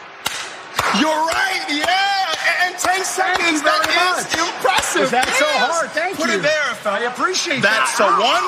You're 1.00 1.24
right, 1.28 1.64
yeah. 1.68 2.66
And 2.66 2.76
10 2.76 3.04
seconds, 3.04 3.62
that 3.62 3.82
is 3.88 4.28
impressive. 4.36 5.08
Is 5.08 5.10
that 5.10 5.28
so 5.36 5.48
hard? 5.56 5.90
Thank 5.92 6.16
Put 6.16 6.28
you. 6.28 6.38
Put 6.38 6.40
it 6.40 6.48
there, 6.48 6.74
fella. 6.84 7.00
I 7.00 7.08
appreciate 7.08 7.62
That's 7.62 7.96
that. 7.96 8.12
That's 8.12 8.12
a 8.12 8.20
one, 8.20 8.44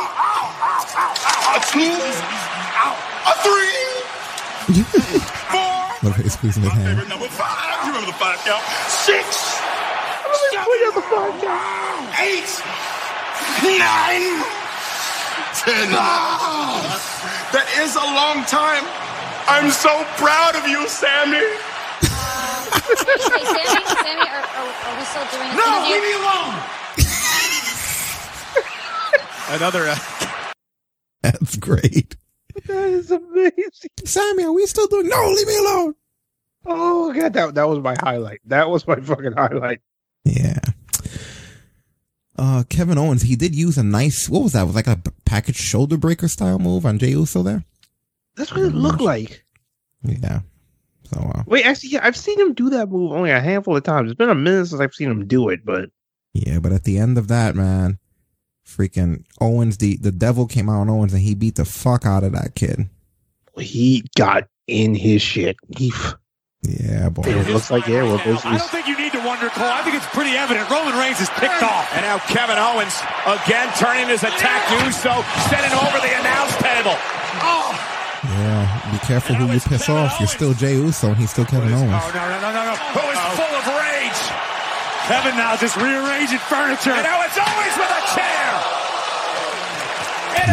a 1.57 1.61
two, 1.73 1.97
a 3.25 3.35
three, 3.41 3.81
four. 5.49 5.85
Look, 6.05 6.17
he's 6.21 6.35
squeezing 6.37 6.63
his 6.65 6.73
hand. 6.73 7.09
Number 7.09 7.29
five. 7.33 7.81
You 7.85 7.93
remember 7.93 8.13
the 8.13 8.19
five 8.21 8.39
count? 8.45 8.63
Six. 8.93 9.61
seven, 10.53 10.75
Eight. 12.21 12.51
Nine. 13.65 14.45
Ten. 15.57 15.89
That 17.53 17.67
is 17.81 17.97
a 17.97 18.07
long 18.13 18.45
time. 18.45 18.85
I'm 19.49 19.71
so 19.71 20.05
proud 20.17 20.57
of 20.57 20.67
you, 20.69 20.89
Sami. 20.89 21.41
Hey, 22.01 22.11
Sami, 22.97 23.45
Sami, 23.45 24.29
are, 24.29 24.45
are, 24.45 24.69
are 24.73 24.99
we 24.99 25.05
still 25.05 25.27
doing 25.33 25.49
an 25.51 25.57
No, 25.57 25.65
interview? 25.65 25.95
leave 25.95 26.03
me 26.03 26.13
alone. 26.15 26.55
Another. 29.51 29.87
Uh, 29.89 29.97
That's 31.23 31.57
great. 31.57 32.17
That 32.67 32.89
is 32.89 33.11
amazing. 33.11 33.91
Sami, 34.05 34.45
are 34.45 34.53
we 34.53 34.67
still 34.67 34.87
doing? 34.89 35.09
No, 35.09 35.29
leave 35.31 35.47
me 35.47 35.57
alone. 35.59 35.95
Oh 36.67 37.13
god, 37.13 37.33
that 37.35 37.55
that 37.55 37.69
was 37.69 37.79
my 37.81 37.95
highlight. 38.01 38.41
That 38.47 38.71
was 38.71 38.87
my 38.87 38.97
fucking 38.97 39.33
highlight. 39.33 39.81
Yeah. 40.25 40.59
Uh, 42.37 42.65
Kevin 42.69 42.97
Owens, 42.99 43.23
he 43.23 43.37
did 43.37 43.55
use 43.55 43.77
a 43.79 43.83
nice, 43.85 44.29
what 44.29 44.43
was 44.43 44.53
that? 44.55 44.63
It 44.63 44.67
was 44.67 44.75
like 44.75 44.87
a 44.89 44.99
package 45.25 45.57
shoulder 45.57 45.97
breaker 45.97 46.27
style 46.27 46.59
move 46.59 46.85
on 46.85 46.99
Jey 46.99 47.11
Uso 47.11 47.43
there? 47.45 47.65
That's 48.35 48.51
what 48.53 48.63
it 48.63 48.75
looked 48.75 49.01
like. 49.01 49.45
Yeah. 50.03 50.41
So, 51.13 51.21
uh, 51.35 51.43
Wait, 51.47 51.65
actually, 51.67 51.91
yeah, 51.91 52.01
I've 52.03 52.17
seen 52.17 52.39
him 52.41 52.55
do 52.55 52.71
that 52.71 52.89
move 52.89 53.13
only 53.13 53.31
a 53.31 53.41
handful 53.41 53.77
of 53.77 53.83
times. 53.83 54.11
It's 54.11 54.17
been 54.19 54.31
a 54.31 54.35
minute 54.35 54.67
since 54.67 54.81
I've 54.81 54.95
seen 54.95 55.11
him 55.11 55.27
do 55.27 55.49
it, 55.51 55.65
but 55.65 55.91
yeah, 56.33 56.59
but 56.61 56.73
at 56.73 56.85
the 56.85 56.99
end 56.99 57.19
of 57.19 57.29
that, 57.29 57.55
man, 57.55 57.99
freaking 58.67 59.25
Owens, 59.41 59.77
the, 59.79 59.97
the 59.99 60.11
devil 60.13 60.47
came 60.47 60.69
out 60.69 60.81
on 60.81 60.91
Owens 60.91 61.13
and 61.13 61.23
he 61.23 61.35
beat 61.35 61.57
the 61.57 61.65
fuck 61.65 62.07
out 62.07 62.25
of 62.25 62.33
that 62.33 62.55
kid. 62.55 62.89
he 63.59 64.05
got 64.17 64.49
in 64.67 64.95
his 64.95 65.21
shit. 65.21 65.57
He, 65.77 65.93
Yeah, 66.63 67.11
boy. 67.11 67.23
it 67.27 67.49
looks 67.53 67.71
like 67.71 67.87
yeah, 67.87 68.03
we're 68.03 68.17
basically 68.25 68.51
I 68.53 68.59
don't 68.59 68.71
think 68.71 68.89
you 68.89 68.97
need 68.97 69.13
to 69.13 69.21
wonder, 69.21 69.49
Cole. 69.51 69.69
I 69.69 69.83
think 69.85 69.95
it's 69.97 70.07
pretty 70.17 70.33
evident. 70.33 70.69
Roman 70.71 70.97
Reigns 70.99 71.21
is 71.21 71.29
picked 71.37 71.63
off. 71.63 71.87
And 71.93 72.01
now 72.03 72.17
Kevin 72.33 72.57
Owens 72.57 72.97
again 73.29 73.69
turning 73.77 74.09
his 74.09 74.25
attack 74.25 74.65
to 74.73 74.75
Uso, 74.89 75.21
sending 75.53 75.71
over 75.77 76.01
the 76.01 76.13
announce 76.19 76.57
table. 76.57 76.97
Oh! 77.45 77.69
Yeah, 78.25 78.64
be 78.95 79.03
careful 79.03 79.35
who 79.35 79.51
you 79.51 79.59
piss 79.59 79.89
off. 79.91 80.15
You're 80.21 80.31
still 80.31 80.55
Jey 80.55 80.79
Uso 80.79 81.11
and 81.11 81.19
he's 81.19 81.31
still 81.31 81.45
Kevin 81.45 81.75
Owens. 81.75 81.91
Oh, 81.91 82.11
no, 82.15 82.23
no, 82.31 82.39
no, 82.39 82.51
no, 82.55 82.63
no. 82.71 82.75
Who 82.95 83.03
is 83.11 83.19
oh. 83.19 83.35
full 83.35 83.55
of 83.59 83.67
rage? 83.75 84.23
Kevin 85.11 85.35
now 85.35 85.59
just 85.59 85.75
rearranging 85.77 86.39
furniture. 86.47 86.95
And 86.95 87.03
now 87.03 87.19
it's 87.27 87.35
Owens 87.35 87.75
with 87.75 87.91
a 87.91 88.03
chair. 88.15 88.47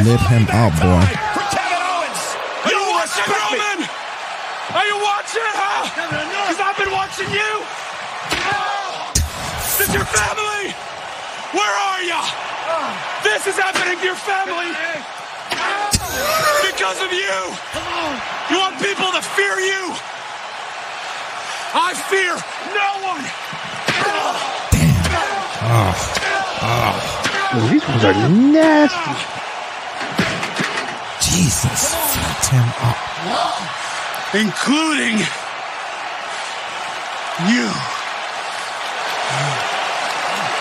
Lit 0.02 0.24
him 0.34 0.46
up, 0.50 0.74
boy. 0.82 1.06
For 1.38 1.46
Kevin 1.54 1.84
Owens. 1.86 2.22
You 2.66 2.82
respect 2.98 3.30
me. 3.54 3.86
Are 4.74 4.88
you 4.90 4.98
watching? 5.06 5.52
Huh? 5.54 5.86
Because 5.94 6.58
I've 6.58 6.78
been 6.82 6.94
watching 6.98 7.30
you. 7.30 7.52
Ah. 8.50 9.14
This 9.78 9.86
is 9.86 9.94
your 9.94 10.08
family. 10.10 10.74
Where 11.54 11.76
are 11.94 12.02
you? 12.02 12.18
Ah. 12.18 13.22
This 13.22 13.46
is 13.46 13.54
happening 13.54 14.00
to 14.02 14.06
your 14.06 14.18
family. 14.18 14.74
Because 16.66 17.00
of 17.02 17.12
you. 17.12 17.36
You 18.50 18.58
want 18.60 18.76
people 18.82 19.12
to 19.12 19.22
fear 19.22 19.60
you. 19.60 19.96
I 21.74 21.94
fear 22.12 22.36
no 22.76 22.90
one. 23.08 23.24
Damn. 24.76 24.92
Oh. 25.64 25.96
Oh. 26.64 26.94
Well, 27.54 27.68
these 27.72 27.86
ones 27.88 28.04
are 28.04 28.30
nasty. 28.30 29.14
Jesus. 31.22 31.94
Fucked 31.96 32.48
him 32.52 32.68
up. 32.84 32.98
Including 34.36 35.20
you. 37.48 37.72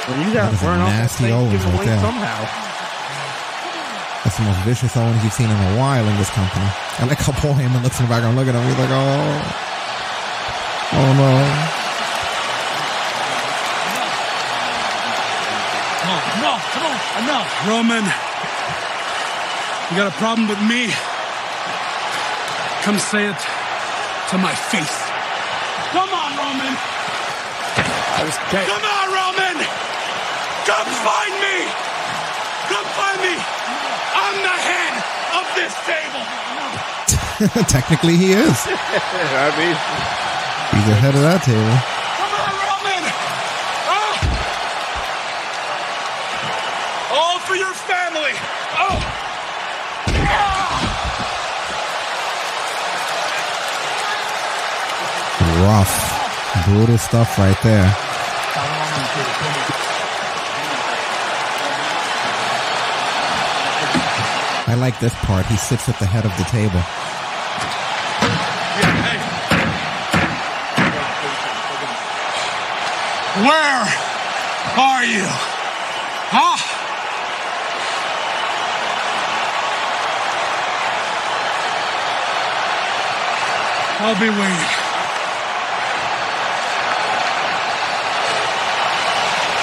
Well, 0.07 0.27
you 0.27 0.35
got 0.35 0.51
to 0.51 0.57
burn 0.59 0.81
off 0.81 0.89
that 0.91 1.07
nasty 1.07 1.31
Owens 1.31 1.63
Thanksgiving 1.63 1.71
right 1.71 1.79
wing 1.79 1.89
there. 1.89 2.01
somehow. 2.01 2.70
That's 4.25 4.37
the 4.37 4.45
most 4.45 4.61
vicious 4.69 4.97
Owens 4.97 5.25
you've 5.25 5.33
seen 5.33 5.49
in 5.49 5.57
a 5.57 5.73
while 5.81 6.07
in 6.07 6.17
this 6.17 6.29
company. 6.31 6.69
And 7.01 7.09
I 7.09 7.17
like 7.17 7.19
how 7.19 7.33
Paul 7.33 7.55
Heyman 7.55 7.83
looks 7.83 7.99
in 8.01 8.07
the 8.07 8.11
background, 8.13 8.37
look 8.37 8.49
at 8.49 8.55
him, 8.55 8.63
he's 8.69 8.77
like, 8.77 8.93
oh, 8.93 9.33
oh 10.93 11.11
no. 11.17 11.33
No, 16.05 16.17
no, 16.45 16.53
come 16.61 16.85
on, 16.85 16.97
enough. 17.25 17.49
Roman, 17.65 18.05
you 19.89 19.97
got 19.97 20.13
a 20.13 20.17
problem 20.21 20.49
with 20.49 20.61
me? 20.69 20.93
Come 22.85 22.99
say 22.99 23.25
it 23.29 23.41
to 24.31 24.39
my 24.39 24.55
face. 24.55 25.01
Come 25.93 26.13
on, 26.13 26.31
Roman. 26.37 26.77
Come 28.53 28.85
on, 28.85 29.07
Roman. 29.17 29.57
Come 30.69 30.91
find 31.09 31.35
me. 31.41 31.57
Come 32.69 32.89
find 32.95 33.21
me. 33.25 33.60
I'm 34.15 34.37
the 34.43 34.57
head 34.69 34.95
of 35.39 35.45
this 35.59 35.75
table. 35.87 36.25
Technically, 37.69 38.17
he 38.17 38.33
is. 38.33 38.59
I 38.69 39.49
mean, 39.57 39.77
He's 40.73 40.87
the 40.87 40.95
head 40.95 41.15
of 41.15 41.23
that 41.23 41.43
table. 41.43 41.75
Come 42.15 42.31
on, 42.31 42.55
Roman. 42.63 43.03
Ah. 43.91 44.15
All 47.11 47.39
for 47.41 47.57
your 47.57 47.75
family. 47.75 48.35
Oh. 48.79 49.03
Rough. 55.67 56.65
Brutal 56.67 56.99
stuff 56.99 57.39
right 57.39 57.61
there. 57.63 58.10
I 64.71 64.75
like 64.75 65.01
this 65.01 65.13
part. 65.25 65.47
He 65.47 65.57
sits 65.57 65.89
at 65.89 65.99
the 65.99 66.07
head 66.07 66.25
of 66.25 66.31
the 66.39 66.45
table. 66.45 66.79
Where 73.43 73.83
are 74.79 75.05
you? 75.05 75.27
Huh? 76.31 76.55
I'll 83.99 84.15
be 84.21 84.31
waiting. 84.31 84.71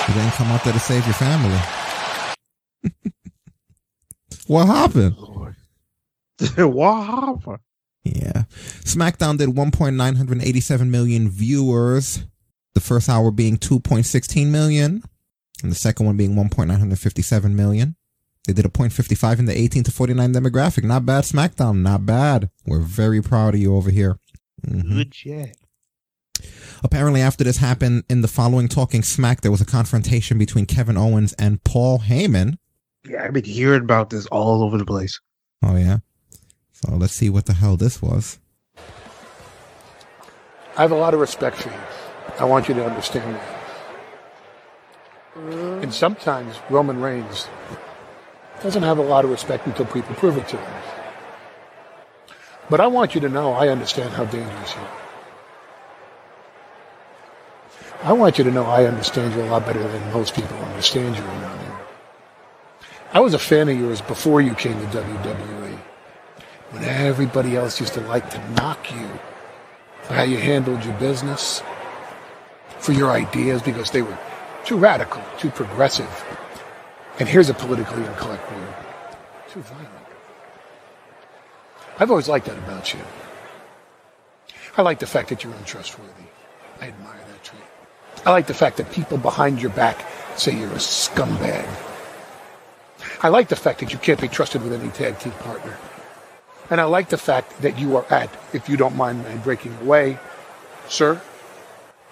You 0.10 0.14
didn't 0.22 0.34
come 0.34 0.48
out 0.52 0.66
there 0.66 0.74
to 0.74 0.80
save 0.80 1.06
your 1.06 1.14
family. 1.14 1.62
what 4.48 4.68
happened? 4.68 5.16
what 6.58 7.04
happened? 7.06 7.60
Yeah. 8.04 8.44
SmackDown 8.84 9.38
did 9.38 9.50
1.987 9.50 10.88
million 10.90 11.30
viewers. 11.30 12.24
The 12.74 12.80
first 12.82 13.10
hour 13.10 13.32
being 13.32 13.58
2.16 13.58 14.48
million, 14.48 15.02
and 15.64 15.72
the 15.72 15.76
second 15.76 16.06
one 16.06 16.16
being 16.16 16.36
1.957 16.36 17.52
million. 17.54 17.96
They 18.46 18.54
did 18.54 18.66
a 18.66 18.70
point 18.70 18.94
55 18.94 19.40
in 19.40 19.46
the 19.46 19.58
18 19.60 19.84
to 19.84 19.92
49 19.92 20.32
demographic. 20.32 20.84
Not 20.84 21.06
bad, 21.06 21.24
SmackDown. 21.24 21.82
Not 21.82 22.06
bad. 22.06 22.50
We're 22.66 22.80
very 22.80 23.22
proud 23.22 23.56
of 23.56 23.60
you 23.60 23.76
over 23.76 23.90
here. 23.90 24.20
Mhm. 24.66 24.90
Good 24.90 25.14
shit. 25.16 25.58
Apparently, 26.84 27.22
after 27.22 27.44
this 27.44 27.58
happened 27.58 28.04
in 28.10 28.22
the 28.22 28.28
following 28.28 28.68
Talking 28.68 29.02
Smack, 29.02 29.42
there 29.42 29.52
was 29.52 29.62
a 29.62 29.66
confrontation 29.66 30.38
between 30.38 30.66
Kevin 30.68 30.98
Owens 30.98 31.34
and 31.34 31.64
Paul 31.64 32.00
Heyman. 32.00 32.58
Yeah, 33.08 33.24
I've 33.24 33.34
been 33.34 33.46
hearing 33.46 33.82
about 33.82 34.10
this 34.10 34.26
all 34.28 34.64
over 34.64 34.78
the 34.78 34.86
place. 34.86 35.20
Oh, 35.64 35.78
yeah. 35.78 36.00
So 36.74 36.94
let's 36.94 37.14
see 37.14 37.30
what 37.30 37.46
the 37.46 37.54
hell 37.54 37.78
this 37.78 38.02
was. 38.02 38.38
I 40.76 40.82
have 40.82 40.92
a 40.92 40.96
lot 40.96 41.14
of 41.14 41.20
respect 41.20 41.58
for 41.58 41.70
you. 41.70 41.76
I 42.40 42.44
want 42.44 42.68
you 42.68 42.74
to 42.76 42.86
understand 42.86 43.36
that. 43.36 43.58
And 45.84 45.94
sometimes 45.94 46.60
Roman 46.70 47.00
Reigns 47.00 47.48
doesn't 48.62 48.84
have 48.84 48.98
a 48.98 49.04
lot 49.04 49.24
of 49.24 49.32
respect 49.32 49.66
until 49.68 49.86
people 49.86 50.14
prove 50.16 50.38
it 50.38 50.48
to 50.50 50.58
him. 50.58 50.82
But 52.70 52.82
I 52.82 52.88
want 52.88 53.16
you 53.16 53.22
to 53.22 53.30
know 53.30 53.54
I 53.54 53.70
understand 53.70 54.14
how 54.14 54.26
dangerous 54.26 54.76
you 54.76 54.82
are. 54.82 54.92
I 58.04 58.14
want 58.14 58.38
you 58.38 58.44
to 58.44 58.52
know 58.52 58.66
I 58.66 58.86
understand 58.86 59.34
you 59.34 59.42
a 59.44 59.50
lot 59.50 59.66
better 59.66 59.82
than 59.82 60.14
most 60.14 60.36
people 60.36 60.58
understand 60.58 61.16
you 61.16 61.24
around 61.24 61.57
here. 61.57 61.57
I 63.14 63.20
was 63.20 63.34
a 63.34 63.40
fan 63.40 63.70
of 63.70 63.80
yours 63.80 64.02
before 64.02 64.42
you 64.42 64.54
came 64.54 64.80
to 64.80 64.98
WWE. 64.98 65.80
When 66.72 66.84
everybody 66.84 67.56
else 67.56 67.80
used 67.80 67.94
to 67.94 68.02
like 68.02 68.30
to 68.32 68.52
knock 68.52 68.94
you 68.94 69.10
for 70.04 70.14
how 70.14 70.24
you 70.24 70.38
handled 70.38 70.84
your 70.84 70.94
business, 70.96 71.64
for 72.80 72.92
your 72.92 73.12
ideas 73.12 73.62
because 73.62 73.92
they 73.92 74.02
were 74.02 74.18
too 74.66 74.78
radical, 74.78 75.24
too 75.38 75.50
progressive. 75.50 76.26
And 77.20 77.28
here's 77.28 77.50
a 77.50 77.54
politically 77.54 78.04
incorrect 78.04 78.52
word 78.52 78.76
too 79.50 79.62
violent. 79.62 79.90
I've 82.00 82.12
always 82.12 82.28
liked 82.28 82.46
that 82.48 82.58
about 82.58 82.94
you. 82.94 83.00
I 84.78 84.82
like 84.82 85.00
the 85.00 85.08
fact 85.08 85.30
that 85.30 85.44
you're 85.44 85.54
untrustworthy. 85.54 86.12
I 86.80 86.90
admire 86.90 87.20
that 87.32 87.44
trait. 87.44 87.62
I 88.26 88.32
like 88.32 88.48
the 88.48 88.54
fact 88.54 88.78
that 88.78 88.92
people 88.92 89.18
behind 89.18 89.62
your 89.62 89.72
back 89.72 90.06
say 90.36 90.60
you're 90.60 90.72
a 90.72 90.76
scumbag. 90.76 91.68
I 93.22 93.30
like 93.30 93.50
the 93.50 93.56
fact 93.56 93.80
that 93.80 93.92
you 93.92 94.00
can't 94.00 94.22
be 94.22 94.28
trusted 94.28 94.62
with 94.62 94.74
any 94.74 94.90
tag 94.90 95.20
team 95.20 95.34
partner. 95.34 95.78
And 96.70 96.80
I 96.80 96.84
like 96.84 97.10
the 97.10 97.18
fact 97.18 97.62
that 97.62 97.80
you 97.80 97.96
are 97.96 98.06
at, 98.12 98.30
if 98.54 98.70
you 98.70 98.78
don't 98.78 98.96
mind 98.96 99.24
my 99.24 99.36
breaking 99.38 99.76
away, 99.82 100.20
sir, 100.88 101.22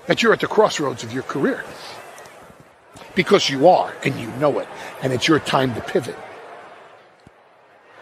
that 0.08 0.24
you're 0.24 0.34
at 0.34 0.40
the 0.40 0.48
crossroads 0.48 1.04
of 1.04 1.14
your 1.14 1.24
career. 1.24 1.64
Because 3.16 3.50
you 3.50 3.68
are, 3.68 3.94
and 4.04 4.16
you 4.16 4.28
know 4.40 4.60
it, 4.60 4.68
and 5.02 5.14
it's 5.14 5.28
your 5.28 5.40
time 5.40 5.74
to 5.76 5.82
pivot. 5.82 6.18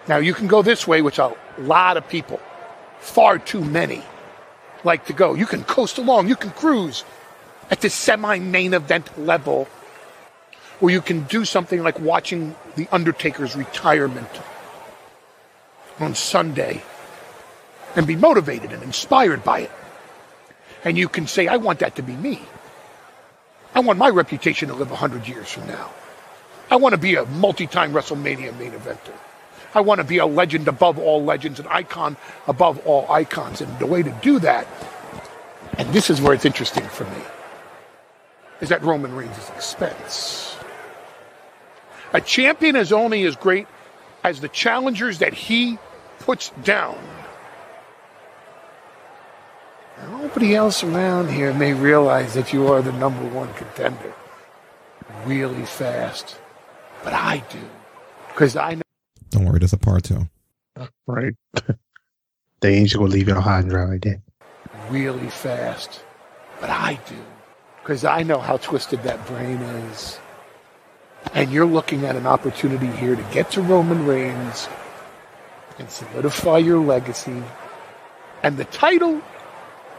Now, 0.08 0.18
you 0.18 0.34
can 0.34 0.48
go 0.48 0.62
this 0.62 0.88
way, 0.88 1.02
which 1.02 1.18
a 1.18 1.36
lot 1.58 1.98
of 1.98 2.08
people, 2.08 2.40
far 3.00 3.40
too 3.40 3.64
many, 3.64 4.04
like 4.84 5.06
to 5.06 5.14
go. 5.14 5.34
You 5.34 5.46
can 5.46 5.64
coast 5.64 5.98
along, 5.98 6.28
you 6.28 6.36
can 6.36 6.52
cruise 6.52 7.04
at 7.72 7.82
the 7.82 7.90
semi 7.90 8.40
main 8.40 8.74
event 8.74 9.18
level, 9.18 9.68
or 10.84 10.92
you 10.92 11.02
can 11.02 11.24
do 11.24 11.46
something 11.46 11.82
like 11.82 11.98
watching 11.98 12.58
The 12.76 12.90
Undertaker's 12.92 13.56
retirement 13.56 14.28
on 15.98 16.14
Sunday 16.14 16.84
and 17.96 18.06
be 18.06 18.18
motivated 18.18 18.74
and 18.74 18.84
inspired 18.84 19.46
by 19.46 19.60
it. 19.60 19.72
And 20.84 20.98
you 20.98 21.08
can 21.08 21.26
say, 21.26 21.48
I 21.48 21.56
want 21.56 21.80
that 21.80 21.96
to 21.96 22.04
be 22.04 22.12
me. 22.12 22.42
I 23.74 23.80
want 23.80 23.98
my 23.98 24.10
reputation 24.10 24.68
to 24.68 24.76
live 24.76 24.90
100 24.90 25.26
years 25.26 25.50
from 25.50 25.68
now. 25.68 25.90
I 26.70 26.76
want 26.76 26.92
to 26.92 27.00
be 27.00 27.16
a 27.16 27.24
multi 27.28 27.66
time 27.66 27.94
WrestleMania 27.94 28.60
main 28.60 28.74
eventer. 28.74 29.14
I 29.74 29.80
want 29.80 30.00
to 30.02 30.04
be 30.04 30.18
a 30.18 30.26
legend 30.26 30.68
above 30.68 31.00
all 31.00 31.24
legends, 31.24 31.62
an 31.62 31.68
icon 31.68 32.18
above 32.46 32.86
all 32.86 33.10
icons. 33.10 33.62
And 33.62 33.80
the 33.80 33.88
way 33.88 34.04
to 34.04 34.12
do 34.22 34.38
that, 34.40 34.68
and 35.78 35.94
this 35.94 36.10
is 36.10 36.20
where 36.20 36.34
it's 36.34 36.44
interesting 36.44 36.84
for 36.84 37.06
me, 37.06 37.22
is 38.60 38.70
at 38.70 38.84
Roman 38.84 39.16
Reigns' 39.16 39.50
expense. 39.56 40.53
A 42.14 42.22
champion 42.22 42.76
is 42.76 42.92
only 42.92 43.24
as 43.24 43.36
great 43.36 43.68
as 44.24 44.40
the 44.40 44.50
challengers 44.50 45.20
that 45.20 45.34
he 45.34 45.78
puts 46.20 46.50
down. 46.64 46.98
Nobody 50.12 50.56
else 50.56 50.84
around 50.84 51.30
here 51.30 51.54
may 51.54 51.74
realize 51.74 52.34
that 52.34 52.54
you 52.54 52.68
are 52.68 52.82
the 52.82 52.92
number 52.94 53.28
one 53.30 53.54
contender 53.54 54.14
really 55.26 55.66
fast. 55.66 56.38
But 57.04 57.14
I 57.14 57.44
do. 57.50 57.60
Because 58.30 58.56
I 58.56 58.76
know. 58.76 58.82
Don't 59.30 59.46
worry, 59.46 59.60
there's 59.60 59.74
a 59.74 59.78
part 59.78 60.04
two. 60.04 60.28
Right. 61.08 61.34
they 62.62 62.76
ain't 62.76 62.88
just 62.88 62.98
gonna 62.98 63.12
leave 63.12 63.30
it 63.30 63.36
high 63.36 63.60
and 63.60 63.70
dry 63.70 63.86
like 63.86 64.02
that. 64.02 64.22
really 64.90 65.30
fast. 65.30 66.04
But 66.60 66.70
I 66.70 67.00
do. 67.08 67.16
Because 67.82 68.06
I 68.06 68.24
know 68.24 68.40
how 68.40 68.58
twisted 68.58 69.04
that 69.04 69.26
brain 69.28 69.58
is. 69.58 70.20
And 71.34 71.52
you're 71.52 71.66
looking 71.66 72.06
at 72.06 72.16
an 72.16 72.28
opportunity 72.28 72.88
here 72.88 73.16
to 73.16 73.24
get 73.32 73.52
to 73.52 73.62
Roman 73.62 74.06
Reigns 74.06 74.68
and 75.80 75.90
solidify 75.90 76.60
your 76.60 76.80
legacy. 76.80 77.44
And 78.44 78.58
the 78.58 78.66
title, 78.66 79.22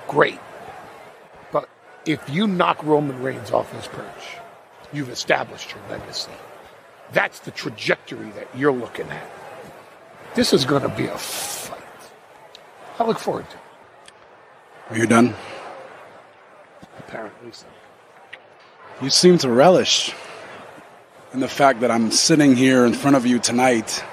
great. 0.06 0.38
But 1.50 1.68
if 2.04 2.28
you 2.28 2.46
knock 2.46 2.84
Roman 2.84 3.22
Reigns 3.22 3.50
off 3.50 3.72
his 3.72 3.86
perch, 3.86 4.36
you've 4.92 5.10
established 5.10 5.72
your 5.72 5.80
legacy. 5.90 6.30
That's 7.12 7.40
the 7.40 7.50
trajectory 7.50 8.30
that 8.30 8.48
you're 8.56 8.72
looking 8.72 9.08
at. 9.08 9.30
This 10.34 10.52
is 10.52 10.64
going 10.64 10.82
to 10.82 10.88
be 10.88 11.06
a 11.06 11.16
fight. 11.16 11.80
I 12.98 13.04
look 13.04 13.18
forward 13.18 13.48
to 13.50 13.56
it. 13.56 13.62
Are 14.90 14.98
you 14.98 15.06
done? 15.06 15.34
Apparently 16.98 17.52
so. 17.52 17.66
You 19.00 19.10
seem 19.10 19.38
to 19.38 19.50
relish 19.50 20.14
in 21.34 21.40
the 21.40 21.48
fact 21.48 21.80
that 21.80 21.90
I'm 21.90 22.12
sitting 22.12 22.54
here 22.54 22.86
in 22.86 22.92
front 22.92 23.16
of 23.16 23.26
you 23.26 23.40
tonight. 23.40 24.04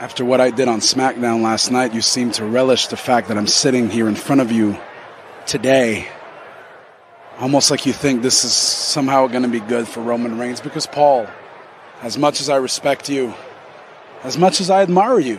After 0.00 0.24
what 0.24 0.40
I 0.40 0.50
did 0.50 0.66
on 0.66 0.80
SmackDown 0.80 1.42
last 1.42 1.70
night, 1.70 1.94
you 1.94 2.00
seem 2.00 2.32
to 2.32 2.44
relish 2.44 2.88
the 2.88 2.96
fact 2.96 3.28
that 3.28 3.38
I'm 3.38 3.46
sitting 3.46 3.88
here 3.88 4.08
in 4.08 4.16
front 4.16 4.40
of 4.40 4.50
you 4.50 4.76
today. 5.46 6.08
Almost 7.38 7.70
like 7.70 7.86
you 7.86 7.92
think 7.92 8.20
this 8.20 8.44
is 8.44 8.52
somehow 8.52 9.28
going 9.28 9.44
to 9.44 9.48
be 9.48 9.60
good 9.60 9.86
for 9.86 10.00
Roman 10.00 10.38
Reigns 10.38 10.60
because, 10.60 10.88
Paul, 10.88 11.28
as 12.02 12.18
much 12.18 12.40
as 12.40 12.48
I 12.48 12.56
respect 12.56 13.08
you, 13.08 13.32
as 14.24 14.36
much 14.36 14.60
as 14.60 14.70
I 14.70 14.82
admire 14.82 15.20
you, 15.20 15.38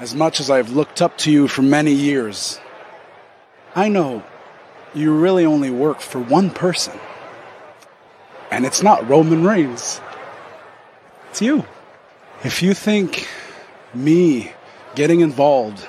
as 0.00 0.12
much 0.12 0.40
as 0.40 0.50
I've 0.50 0.70
looked 0.70 1.00
up 1.00 1.16
to 1.18 1.30
you 1.30 1.46
for 1.46 1.62
many 1.62 1.92
years, 1.92 2.58
I 3.76 3.90
know 3.90 4.24
you 4.92 5.14
really 5.14 5.46
only 5.46 5.70
work 5.70 6.00
for 6.00 6.18
one 6.18 6.50
person. 6.50 6.98
And 8.50 8.64
it's 8.64 8.82
not 8.82 9.08
Roman 9.08 9.44
Reigns. 9.44 10.00
It's 11.30 11.42
you. 11.42 11.64
If 12.44 12.62
you 12.62 12.72
think 12.72 13.28
me 13.92 14.52
getting 14.94 15.20
involved 15.20 15.86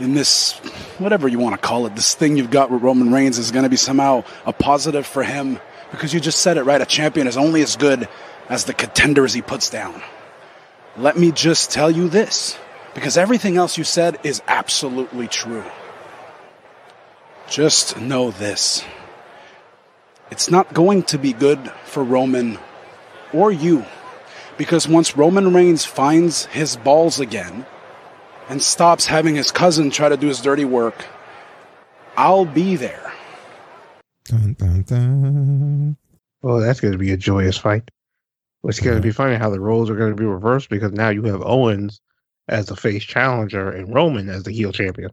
in 0.00 0.14
this, 0.14 0.52
whatever 0.98 1.28
you 1.28 1.38
want 1.38 1.54
to 1.54 1.60
call 1.60 1.86
it, 1.86 1.94
this 1.94 2.14
thing 2.14 2.36
you've 2.36 2.50
got 2.50 2.70
with 2.70 2.82
Roman 2.82 3.12
Reigns 3.12 3.38
is 3.38 3.50
going 3.50 3.64
to 3.64 3.68
be 3.68 3.76
somehow 3.76 4.24
a 4.46 4.52
positive 4.52 5.06
for 5.06 5.22
him, 5.22 5.58
because 5.90 6.12
you 6.14 6.20
just 6.20 6.40
said 6.40 6.56
it 6.56 6.62
right, 6.62 6.80
a 6.80 6.86
champion 6.86 7.26
is 7.26 7.36
only 7.36 7.62
as 7.62 7.76
good 7.76 8.08
as 8.48 8.64
the 8.64 8.74
contenders 8.74 9.32
he 9.32 9.42
puts 9.42 9.70
down. 9.70 10.02
Let 10.96 11.16
me 11.16 11.32
just 11.32 11.70
tell 11.70 11.90
you 11.90 12.08
this, 12.08 12.58
because 12.94 13.16
everything 13.16 13.56
else 13.56 13.78
you 13.78 13.84
said 13.84 14.18
is 14.24 14.42
absolutely 14.48 15.28
true. 15.28 15.64
Just 17.48 17.98
know 17.98 18.30
this. 18.30 18.84
It's 20.30 20.50
not 20.50 20.74
going 20.74 21.04
to 21.04 21.18
be 21.18 21.32
good 21.32 21.70
for 21.84 22.04
Roman 22.04 22.58
or 23.32 23.50
you. 23.50 23.84
Because 24.56 24.88
once 24.88 25.16
Roman 25.16 25.54
Reigns 25.54 25.84
finds 25.84 26.46
his 26.46 26.76
balls 26.76 27.20
again 27.20 27.64
and 28.48 28.62
stops 28.62 29.06
having 29.06 29.36
his 29.36 29.50
cousin 29.50 29.90
try 29.90 30.08
to 30.08 30.16
do 30.16 30.26
his 30.26 30.40
dirty 30.40 30.64
work, 30.64 31.06
I'll 32.16 32.44
be 32.44 32.76
there. 32.76 33.12
Dun, 34.24 34.54
dun, 34.58 34.82
dun. 34.82 35.96
Well, 36.42 36.58
that's 36.58 36.80
going 36.80 36.92
to 36.92 36.98
be 36.98 37.12
a 37.12 37.16
joyous 37.16 37.56
fight. 37.56 37.90
It's 38.64 38.80
going 38.80 38.96
to 38.96 39.02
be 39.02 39.12
funny 39.12 39.36
how 39.36 39.50
the 39.50 39.60
roles 39.60 39.88
are 39.88 39.96
going 39.96 40.10
to 40.10 40.20
be 40.20 40.26
reversed 40.26 40.68
because 40.68 40.92
now 40.92 41.08
you 41.08 41.22
have 41.22 41.42
Owens 41.42 42.00
as 42.48 42.66
the 42.66 42.76
face 42.76 43.04
challenger 43.04 43.70
and 43.70 43.94
Roman 43.94 44.28
as 44.28 44.42
the 44.42 44.52
heel 44.52 44.72
champion. 44.72 45.10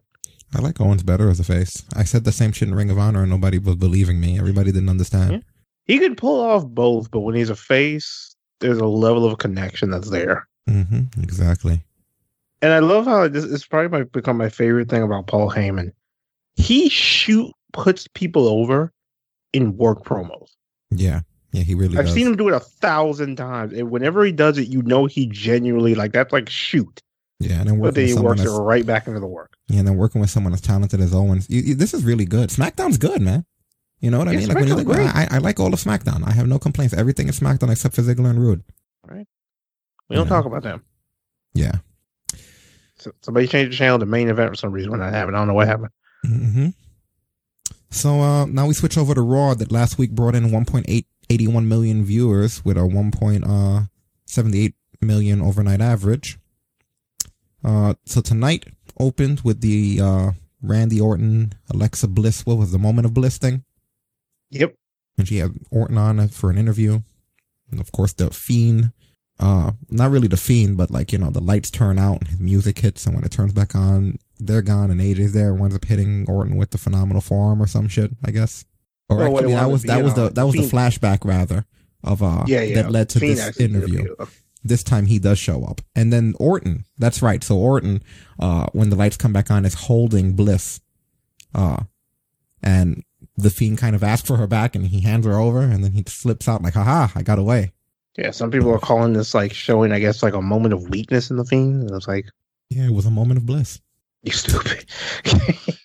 I 0.54 0.60
like 0.60 0.80
Owens 0.80 1.02
better 1.02 1.28
as 1.28 1.40
a 1.40 1.44
face. 1.44 1.84
I 1.94 2.04
said 2.04 2.24
the 2.24 2.32
same 2.32 2.52
shit 2.52 2.68
in 2.68 2.74
Ring 2.74 2.90
of 2.90 2.98
Honor 2.98 3.22
and 3.22 3.30
nobody 3.30 3.58
was 3.58 3.76
believing 3.76 4.20
me. 4.20 4.38
Everybody 4.38 4.72
didn't 4.72 4.88
understand. 4.88 5.44
He 5.84 5.98
could 5.98 6.16
pull 6.16 6.40
off 6.40 6.66
both, 6.66 7.10
but 7.10 7.20
when 7.20 7.34
he's 7.34 7.50
a 7.50 7.56
face, 7.56 8.34
there's 8.60 8.78
a 8.78 8.86
level 8.86 9.24
of 9.24 9.38
connection 9.38 9.90
that's 9.90 10.10
there. 10.10 10.48
Mm-hmm. 10.68 11.22
Exactly. 11.22 11.82
And 12.62 12.72
I 12.72 12.78
love 12.78 13.04
how 13.04 13.28
this 13.28 13.44
is 13.44 13.66
probably 13.66 13.88
my, 13.98 14.04
become 14.04 14.36
my 14.36 14.48
favorite 14.48 14.88
thing 14.88 15.02
about 15.02 15.26
Paul 15.26 15.50
Heyman. 15.50 15.92
He 16.54 16.88
shoot 16.88 17.52
puts 17.72 18.08
people 18.14 18.48
over 18.48 18.92
in 19.52 19.76
work 19.76 20.04
promos. 20.04 20.50
Yeah. 20.90 21.20
Yeah, 21.52 21.62
he 21.62 21.74
really 21.74 21.96
I've 21.96 22.06
does. 22.06 22.14
seen 22.14 22.26
him 22.26 22.36
do 22.36 22.48
it 22.48 22.54
a 22.54 22.60
thousand 22.60 23.36
times, 23.36 23.72
and 23.72 23.90
whenever 23.90 24.24
he 24.24 24.32
does 24.32 24.58
it, 24.58 24.68
you 24.68 24.82
know 24.82 25.06
he 25.06 25.26
genuinely 25.26 25.94
like 25.94 26.12
that's 26.12 26.32
like 26.32 26.50
shoot. 26.50 27.00
yeah, 27.40 27.60
and 27.60 27.68
then 27.70 27.80
But 27.80 27.94
then 27.94 28.08
he 28.08 28.14
works 28.14 28.42
it 28.42 28.50
right 28.50 28.84
back 28.84 29.06
into 29.06 29.20
the 29.20 29.26
work. 29.26 29.55
Yeah, 29.68 29.80
and 29.80 29.88
then 29.88 29.96
working 29.96 30.20
with 30.20 30.30
someone 30.30 30.52
as 30.52 30.60
talented 30.60 31.00
as 31.00 31.12
Owens. 31.14 31.48
You, 31.50 31.60
you- 31.62 31.74
this 31.74 31.92
is 31.94 32.04
really 32.04 32.24
good. 32.24 32.50
SmackDown's 32.50 32.98
good, 32.98 33.20
man. 33.20 33.44
You 34.00 34.10
know 34.10 34.18
what 34.18 34.28
I 34.28 34.32
Yeah, 34.32 34.38
mean? 34.40 34.48
Like 34.48 34.56
when 34.58 34.68
you 34.68 34.74
SmackDown's 34.74 34.84
look, 34.86 34.96
great. 34.96 35.08
I, 35.16 35.28
I 35.30 35.38
like 35.38 35.58
all 35.58 35.72
of 35.72 35.80
SmackDown. 35.80 36.26
I 36.26 36.32
have 36.32 36.46
no 36.46 36.58
complaints. 36.58 36.94
Everything 36.94 37.28
is 37.28 37.40
SmackDown 37.40 37.70
except 37.72 37.94
for 37.94 38.02
Ziggler 38.02 38.30
and 38.30 38.40
Roode. 38.40 38.62
Right. 39.06 39.26
We 40.08 40.16
don't 40.16 40.26
talk 40.28 40.44
about 40.44 40.62
them. 40.62 40.84
Yeah. 41.54 41.72
So, 42.98 43.12
somebody 43.22 43.46
changed 43.48 43.72
the 43.72 43.76
channel 43.76 43.98
to 43.98 44.06
main 44.06 44.28
event 44.28 44.50
for 44.50 44.56
some 44.56 44.72
reason 44.72 44.90
when 44.90 45.00
that 45.00 45.12
happened. 45.12 45.36
I 45.36 45.40
don't 45.40 45.48
know 45.48 45.54
what 45.54 45.66
happened. 45.68 45.90
hmm 46.24 46.68
So 47.90 48.20
uh, 48.20 48.46
now 48.46 48.66
we 48.66 48.74
switch 48.74 48.96
over 48.96 49.14
to 49.14 49.20
Raw 49.22 49.54
that 49.54 49.72
last 49.72 49.98
week 49.98 50.12
brought 50.12 50.34
in 50.34 50.50
1.881 50.50 51.64
million 51.66 52.04
viewers 52.04 52.64
with 52.64 52.76
a 52.76 52.80
1.78 52.80 54.74
million 55.00 55.42
overnight 55.42 55.80
average. 55.80 56.38
Uh, 57.64 57.94
so 58.04 58.20
tonight 58.20 58.66
opened 58.98 59.40
with 59.42 59.60
the 59.60 60.00
uh, 60.02 60.30
Randy 60.62 61.00
Orton, 61.00 61.52
Alexa 61.70 62.08
Bliss. 62.08 62.44
What 62.46 62.58
was 62.58 62.72
the 62.72 62.78
moment 62.78 63.06
of 63.06 63.14
bliss 63.14 63.38
thing? 63.38 63.64
Yep. 64.50 64.74
And 65.18 65.26
she 65.26 65.38
had 65.38 65.52
Orton 65.70 65.98
on 65.98 66.28
for 66.28 66.50
an 66.50 66.58
interview. 66.58 67.00
And 67.70 67.80
of 67.80 67.92
course, 67.92 68.12
the 68.12 68.30
Fiend. 68.30 68.92
Uh, 69.38 69.72
not 69.90 70.10
really 70.10 70.28
the 70.28 70.36
Fiend, 70.36 70.78
but 70.78 70.90
like, 70.90 71.12
you 71.12 71.18
know, 71.18 71.30
the 71.30 71.42
lights 71.42 71.70
turn 71.70 71.98
out 71.98 72.20
and 72.20 72.28
his 72.28 72.40
music 72.40 72.78
hits. 72.78 73.04
And 73.06 73.14
when 73.14 73.24
it 73.24 73.30
turns 73.30 73.52
back 73.52 73.74
on, 73.74 74.18
they're 74.38 74.62
gone 74.62 74.90
and 74.90 75.00
AJ's 75.00 75.32
there. 75.32 75.52
Winds 75.52 75.74
up 75.76 75.84
hitting 75.84 76.24
Orton 76.28 76.56
with 76.56 76.70
the 76.70 76.78
phenomenal 76.78 77.20
forearm 77.20 77.62
or 77.62 77.66
some 77.66 77.88
shit, 77.88 78.12
I 78.24 78.30
guess. 78.30 78.64
Or 79.08 79.18
Well, 79.18 79.36
actually, 79.36 79.54
that 79.54 79.70
was 79.70 79.82
that 79.82 80.02
was 80.02 80.14
the, 80.14 80.30
that 80.30 80.46
was 80.46 80.54
the 80.54 80.62
flashback 80.62 81.24
rather 81.24 81.64
of, 82.02 82.22
uh, 82.22 82.44
Yeah, 82.46 82.62
yeah. 82.62 82.82
that 82.82 82.90
led 82.90 83.08
to 83.10 83.20
Fiend 83.20 83.36
this 83.38 83.56
did 83.56 83.74
interview. 83.74 84.14
This 84.68 84.82
time 84.82 85.06
he 85.06 85.18
does 85.18 85.38
show 85.38 85.64
up. 85.64 85.80
And 85.94 86.12
then 86.12 86.34
Orton, 86.38 86.84
that's 86.98 87.22
right. 87.22 87.42
So 87.42 87.56
Orton, 87.56 88.02
uh, 88.38 88.66
when 88.72 88.90
the 88.90 88.96
lights 88.96 89.16
come 89.16 89.32
back 89.32 89.50
on 89.50 89.64
is 89.64 89.74
holding 89.74 90.34
Bliss. 90.34 90.80
Uh, 91.54 91.84
and 92.62 93.02
the 93.36 93.50
fiend 93.50 93.78
kind 93.78 93.94
of 93.94 94.02
asks 94.02 94.26
for 94.26 94.36
her 94.36 94.46
back 94.46 94.74
and 94.74 94.86
he 94.86 95.00
hands 95.00 95.26
her 95.26 95.38
over 95.38 95.60
and 95.60 95.84
then 95.84 95.92
he 95.92 96.04
slips 96.06 96.48
out 96.48 96.62
like, 96.62 96.74
haha, 96.74 97.08
I 97.18 97.22
got 97.22 97.38
away. 97.38 97.72
Yeah, 98.16 98.30
some 98.30 98.50
people 98.50 98.70
are 98.72 98.78
calling 98.78 99.12
this 99.12 99.34
like 99.34 99.52
showing, 99.52 99.92
I 99.92 99.98
guess, 99.98 100.22
like 100.22 100.34
a 100.34 100.40
moment 100.42 100.72
of 100.74 100.88
weakness 100.88 101.30
in 101.30 101.36
the 101.36 101.44
fiend. 101.44 101.82
And 101.82 101.90
it's 101.92 102.08
like, 102.08 102.26
Yeah, 102.70 102.86
it 102.86 102.92
was 102.94 103.06
a 103.06 103.10
moment 103.10 103.38
of 103.38 103.46
bliss. 103.46 103.80
you 104.22 104.32
stupid. 104.32 104.84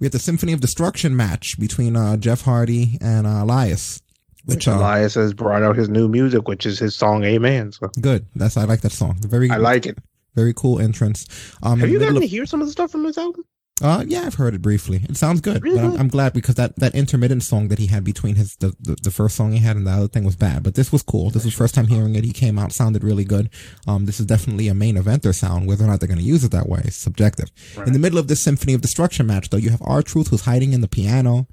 We 0.00 0.06
had 0.06 0.12
the 0.12 0.18
Symphony 0.18 0.54
of 0.54 0.60
Destruction 0.62 1.14
match 1.14 1.60
between 1.60 1.94
uh, 1.94 2.16
Jeff 2.16 2.40
Hardy 2.40 2.96
and 3.02 3.26
uh, 3.26 3.40
Elias. 3.42 4.00
Which 4.44 4.66
uh, 4.68 4.72
Elias 4.72 5.14
has 5.14 5.34
brought 5.34 5.62
out 5.62 5.76
his 5.76 5.88
new 5.88 6.08
music, 6.08 6.48
which 6.48 6.66
is 6.66 6.78
his 6.78 6.94
song 6.96 7.24
"Amen." 7.24 7.72
So 7.72 7.88
good. 8.00 8.26
That's 8.34 8.56
I 8.56 8.64
like 8.64 8.80
that 8.82 8.92
song. 8.92 9.16
Very 9.20 9.50
I 9.50 9.56
like 9.56 9.86
it. 9.86 9.98
Very 10.34 10.54
cool 10.54 10.80
entrance. 10.80 11.26
Um, 11.62 11.80
Have 11.80 11.90
you 11.90 11.98
gotten 11.98 12.20
to 12.20 12.26
hear 12.26 12.46
some 12.46 12.60
of 12.60 12.66
the 12.66 12.72
stuff 12.72 12.90
from 12.90 13.02
this 13.02 13.18
album? 13.18 13.44
Uh, 13.82 14.04
yeah, 14.06 14.22
I've 14.22 14.34
heard 14.34 14.54
it 14.54 14.60
briefly. 14.60 15.00
It 15.08 15.16
sounds 15.16 15.40
good. 15.40 15.62
But 15.62 15.78
I'm, 15.78 15.96
I'm 15.98 16.08
glad 16.08 16.34
because 16.34 16.56
that, 16.56 16.76
that 16.76 16.94
intermittent 16.94 17.42
song 17.42 17.68
that 17.68 17.78
he 17.78 17.86
had 17.86 18.04
between 18.04 18.34
his, 18.34 18.54
the, 18.56 18.74
the, 18.78 18.96
the 19.02 19.10
first 19.10 19.36
song 19.36 19.52
he 19.52 19.58
had 19.58 19.76
and 19.76 19.86
the 19.86 19.90
other 19.90 20.08
thing 20.08 20.24
was 20.24 20.36
bad. 20.36 20.62
But 20.62 20.74
this 20.74 20.92
was 20.92 21.02
cool. 21.02 21.30
This 21.30 21.46
was 21.46 21.54
first 21.54 21.74
time 21.74 21.86
hearing 21.86 22.14
it. 22.14 22.22
He 22.22 22.32
came 22.32 22.58
out, 22.58 22.72
sounded 22.72 23.02
really 23.02 23.24
good. 23.24 23.48
Um, 23.88 24.04
this 24.04 24.20
is 24.20 24.26
definitely 24.26 24.68
a 24.68 24.74
main 24.74 24.96
eventer 24.96 25.34
sound. 25.34 25.66
Whether 25.66 25.84
or 25.84 25.86
not 25.86 26.00
they're 26.00 26.08
going 26.08 26.18
to 26.18 26.24
use 26.24 26.44
it 26.44 26.50
that 26.50 26.68
way 26.68 26.82
is 26.84 26.94
subjective. 26.94 27.50
In 27.86 27.94
the 27.94 27.98
middle 27.98 28.18
of 28.18 28.28
this 28.28 28.40
Symphony 28.42 28.74
of 28.74 28.82
Destruction 28.82 29.26
match, 29.26 29.48
though, 29.48 29.56
you 29.56 29.70
have 29.70 29.82
R 29.82 30.02
Truth 30.02 30.28
who's 30.28 30.44
hiding 30.44 30.74
in 30.74 30.82
the 30.82 30.88
piano. 30.88 31.46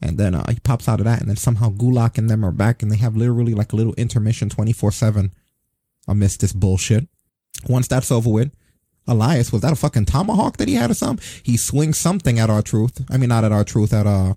And 0.00 0.16
then, 0.16 0.34
uh, 0.34 0.44
he 0.48 0.60
pops 0.60 0.88
out 0.88 1.00
of 1.00 1.06
that 1.06 1.20
and 1.20 1.28
then 1.28 1.36
somehow 1.36 1.70
Gulak 1.70 2.18
and 2.18 2.30
them 2.30 2.44
are 2.44 2.52
back 2.52 2.82
and 2.82 2.92
they 2.92 2.96
have 2.96 3.16
literally 3.16 3.54
like 3.54 3.72
a 3.72 3.76
little 3.76 3.94
intermission 3.94 4.48
24 4.48 4.92
seven 4.92 5.32
amidst 6.06 6.40
this 6.40 6.52
bullshit. 6.52 7.08
Once 7.68 7.88
that's 7.88 8.12
over 8.12 8.30
with, 8.30 8.52
Elias, 9.08 9.50
was 9.52 9.62
that 9.62 9.72
a 9.72 9.76
fucking 9.76 10.04
tomahawk 10.04 10.58
that 10.58 10.68
he 10.68 10.74
had 10.74 10.90
or 10.90 10.94
something? 10.94 11.24
He 11.42 11.56
swings 11.56 11.98
something 11.98 12.38
at 12.38 12.50
R-Truth. 12.50 13.06
I 13.10 13.16
mean, 13.16 13.30
not 13.30 13.44
at 13.44 13.52
R-Truth, 13.52 13.92
at, 13.92 14.06
uh, 14.06 14.34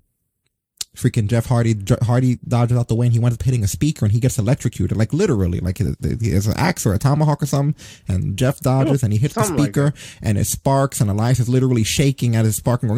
freaking 0.95 1.27
Jeff 1.27 1.45
Hardy. 1.45 1.75
Hardy 2.03 2.37
dodges 2.47 2.77
out 2.77 2.87
the 2.87 2.95
way 2.95 3.05
and 3.05 3.13
he 3.13 3.19
winds 3.19 3.37
up 3.37 3.43
hitting 3.43 3.63
a 3.63 3.67
speaker 3.67 4.05
and 4.05 4.11
he 4.11 4.19
gets 4.19 4.37
electrocuted. 4.37 4.97
Like 4.97 5.13
literally, 5.13 5.59
like 5.59 5.77
he 5.77 5.85
he 6.21 6.31
has 6.31 6.47
an 6.47 6.53
axe 6.57 6.85
or 6.85 6.93
a 6.93 6.99
tomahawk 6.99 7.41
or 7.41 7.45
something. 7.45 7.75
And 8.07 8.37
Jeff 8.37 8.59
dodges 8.59 9.01
and 9.03 9.13
he 9.13 9.19
hits 9.19 9.35
the 9.35 9.43
something 9.43 9.57
like 9.63 9.73
speaker 9.73 9.93
and 10.21 10.37
it 10.37 10.47
sparks 10.47 10.99
and 11.01 11.09
Elias 11.09 11.39
is 11.39 11.47
literally 11.49 11.83
shaking 11.83 12.35
at 12.35 12.45
his 12.45 12.55
sparking 12.57 12.89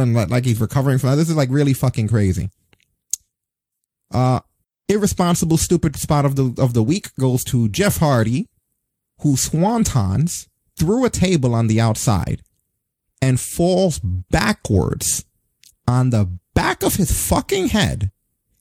and 0.00 0.14
like- 0.14 0.30
like 0.30 0.44
he's 0.44 0.60
recovering 0.60 0.98
from 0.98 1.10
that. 1.10 1.16
This 1.16 1.28
is 1.28 1.36
like 1.36 1.50
really 1.50 1.74
fucking 1.74 2.08
crazy. 2.08 2.50
Uh, 4.12 4.40
irresponsible, 4.88 5.56
stupid 5.56 5.96
spot 5.96 6.24
of 6.24 6.36
the, 6.36 6.54
of 6.62 6.72
the 6.74 6.82
week 6.82 7.14
goes 7.18 7.42
to 7.44 7.68
Jeff 7.68 7.98
Hardy 7.98 8.48
who 9.20 9.34
swantons 9.34 10.48
through 10.78 11.04
a 11.04 11.10
table 11.10 11.54
on 11.54 11.66
the 11.66 11.80
outside 11.80 12.42
and 13.22 13.38
falls 13.40 13.98
backwards 14.00 15.24
on 15.86 16.10
the 16.10 16.38
back 16.54 16.82
of 16.82 16.94
his 16.96 17.28
fucking 17.28 17.68
head 17.68 18.10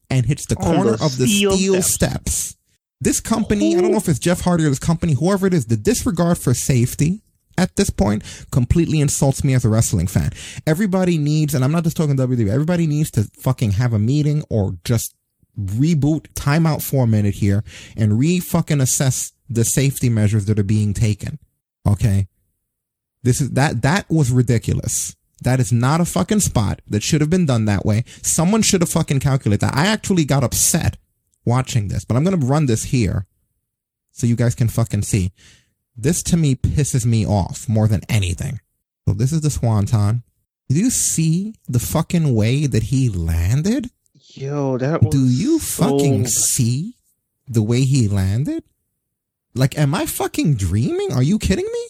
and 0.10 0.26
hits 0.26 0.46
the 0.46 0.56
On 0.58 0.76
corner 0.76 0.98
the 0.98 1.06
of 1.06 1.18
the 1.18 1.28
steel 1.28 1.56
steel 1.56 1.82
steps. 1.82 2.34
steps. 2.34 2.58
This 3.02 3.20
company, 3.20 3.76
I 3.76 3.82
don't 3.82 3.92
know 3.92 3.98
if 3.98 4.08
it's 4.08 4.20
Jeff 4.20 4.42
Hardy 4.42 4.66
or 4.66 4.70
this 4.70 4.80
company, 4.80 5.14
whoever 5.14 5.46
it 5.48 5.54
is, 5.54 5.66
the 5.66 5.76
disregard 5.76 6.38
for 6.38 6.54
safety 6.54 7.22
at 7.58 7.76
this 7.76 7.90
point 7.90 8.24
completely 8.52 9.00
insults 9.02 9.44
me 9.44 9.54
as 9.54 9.66
a 9.66 9.70
wrestling 9.70 10.08
fan. 10.08 10.32
Everybody 10.66 11.18
needs, 11.18 11.54
and 11.54 11.64
I'm 11.64 11.72
not 11.72 11.84
just 11.84 11.98
talking 11.98 12.16
WWE, 12.16 12.50
everybody 12.50 12.88
needs 12.88 13.12
to 13.12 13.24
fucking 13.40 13.74
have 13.74 13.94
a 13.94 14.00
meeting 14.00 14.44
or 14.50 14.78
just 14.84 15.16
reboot, 15.60 16.28
time 16.34 16.66
out 16.66 16.82
for 16.82 17.04
a 17.04 17.08
minute 17.08 17.36
here 17.36 17.64
and 17.96 18.18
re 18.18 18.40
fucking 18.40 18.82
assess 18.82 19.34
the 19.50 19.64
safety 19.66 20.10
measures 20.10 20.46
that 20.46 20.58
are 20.58 20.64
being 20.64 20.94
taken. 20.94 21.40
Okay. 21.88 22.28
This 23.24 23.40
is 23.42 23.52
that, 23.52 23.82
that 23.84 24.10
was 24.10 24.32
ridiculous. 24.32 25.16
That 25.44 25.60
is 25.60 25.72
not 25.72 26.02
a 26.02 26.06
fucking 26.06 26.40
spot 26.42 26.82
that 26.88 27.04
should 27.04 27.22
have 27.22 27.30
been 27.30 27.46
done 27.46 27.66
that 27.66 27.86
way. 27.86 28.04
Someone 28.22 28.62
should 28.62 28.82
have 28.82 28.90
fucking 28.90 29.20
calculated 29.20 29.62
that. 29.62 29.76
I 29.76 29.88
actually 29.88 30.26
got 30.26 30.44
upset 30.44 30.98
watching 31.46 31.88
this, 31.90 32.06
but 32.06 32.16
I'm 32.16 32.24
going 32.24 32.40
to 32.40 32.46
run 32.46 32.66
this 32.66 32.86
here 32.86 33.26
so 34.12 34.28
you 34.28 34.36
guys 34.36 34.56
can 34.56 34.70
fucking 34.70 35.02
see. 35.04 35.32
This 35.96 36.24
to 36.24 36.38
me 36.38 36.56
pisses 36.56 37.06
me 37.06 37.26
off 37.26 37.68
more 37.70 37.88
than 37.88 38.02
anything. 38.10 38.60
So 39.08 39.14
this 39.14 39.32
is 39.32 39.42
the 39.42 39.50
Swanton. 39.50 40.24
Do 40.70 40.80
you 40.80 40.90
see 40.90 41.56
the 41.68 41.80
fucking 41.80 42.34
way 42.34 42.66
that 42.66 42.84
he 42.84 43.10
landed? 43.10 43.90
Yo, 44.36 44.78
that 44.78 45.04
was 45.04 45.14
Do 45.14 45.28
you 45.28 45.60
so- 45.60 45.84
fucking 45.84 46.28
see 46.28 46.96
the 47.48 47.62
way 47.62 47.82
he 47.84 48.08
landed? 48.08 48.64
Like, 49.54 49.78
am 49.78 49.94
I 49.94 50.06
fucking 50.08 50.56
dreaming? 50.56 51.12
Are 51.12 51.22
you 51.22 51.38
kidding 51.38 51.66
me? 51.72 51.88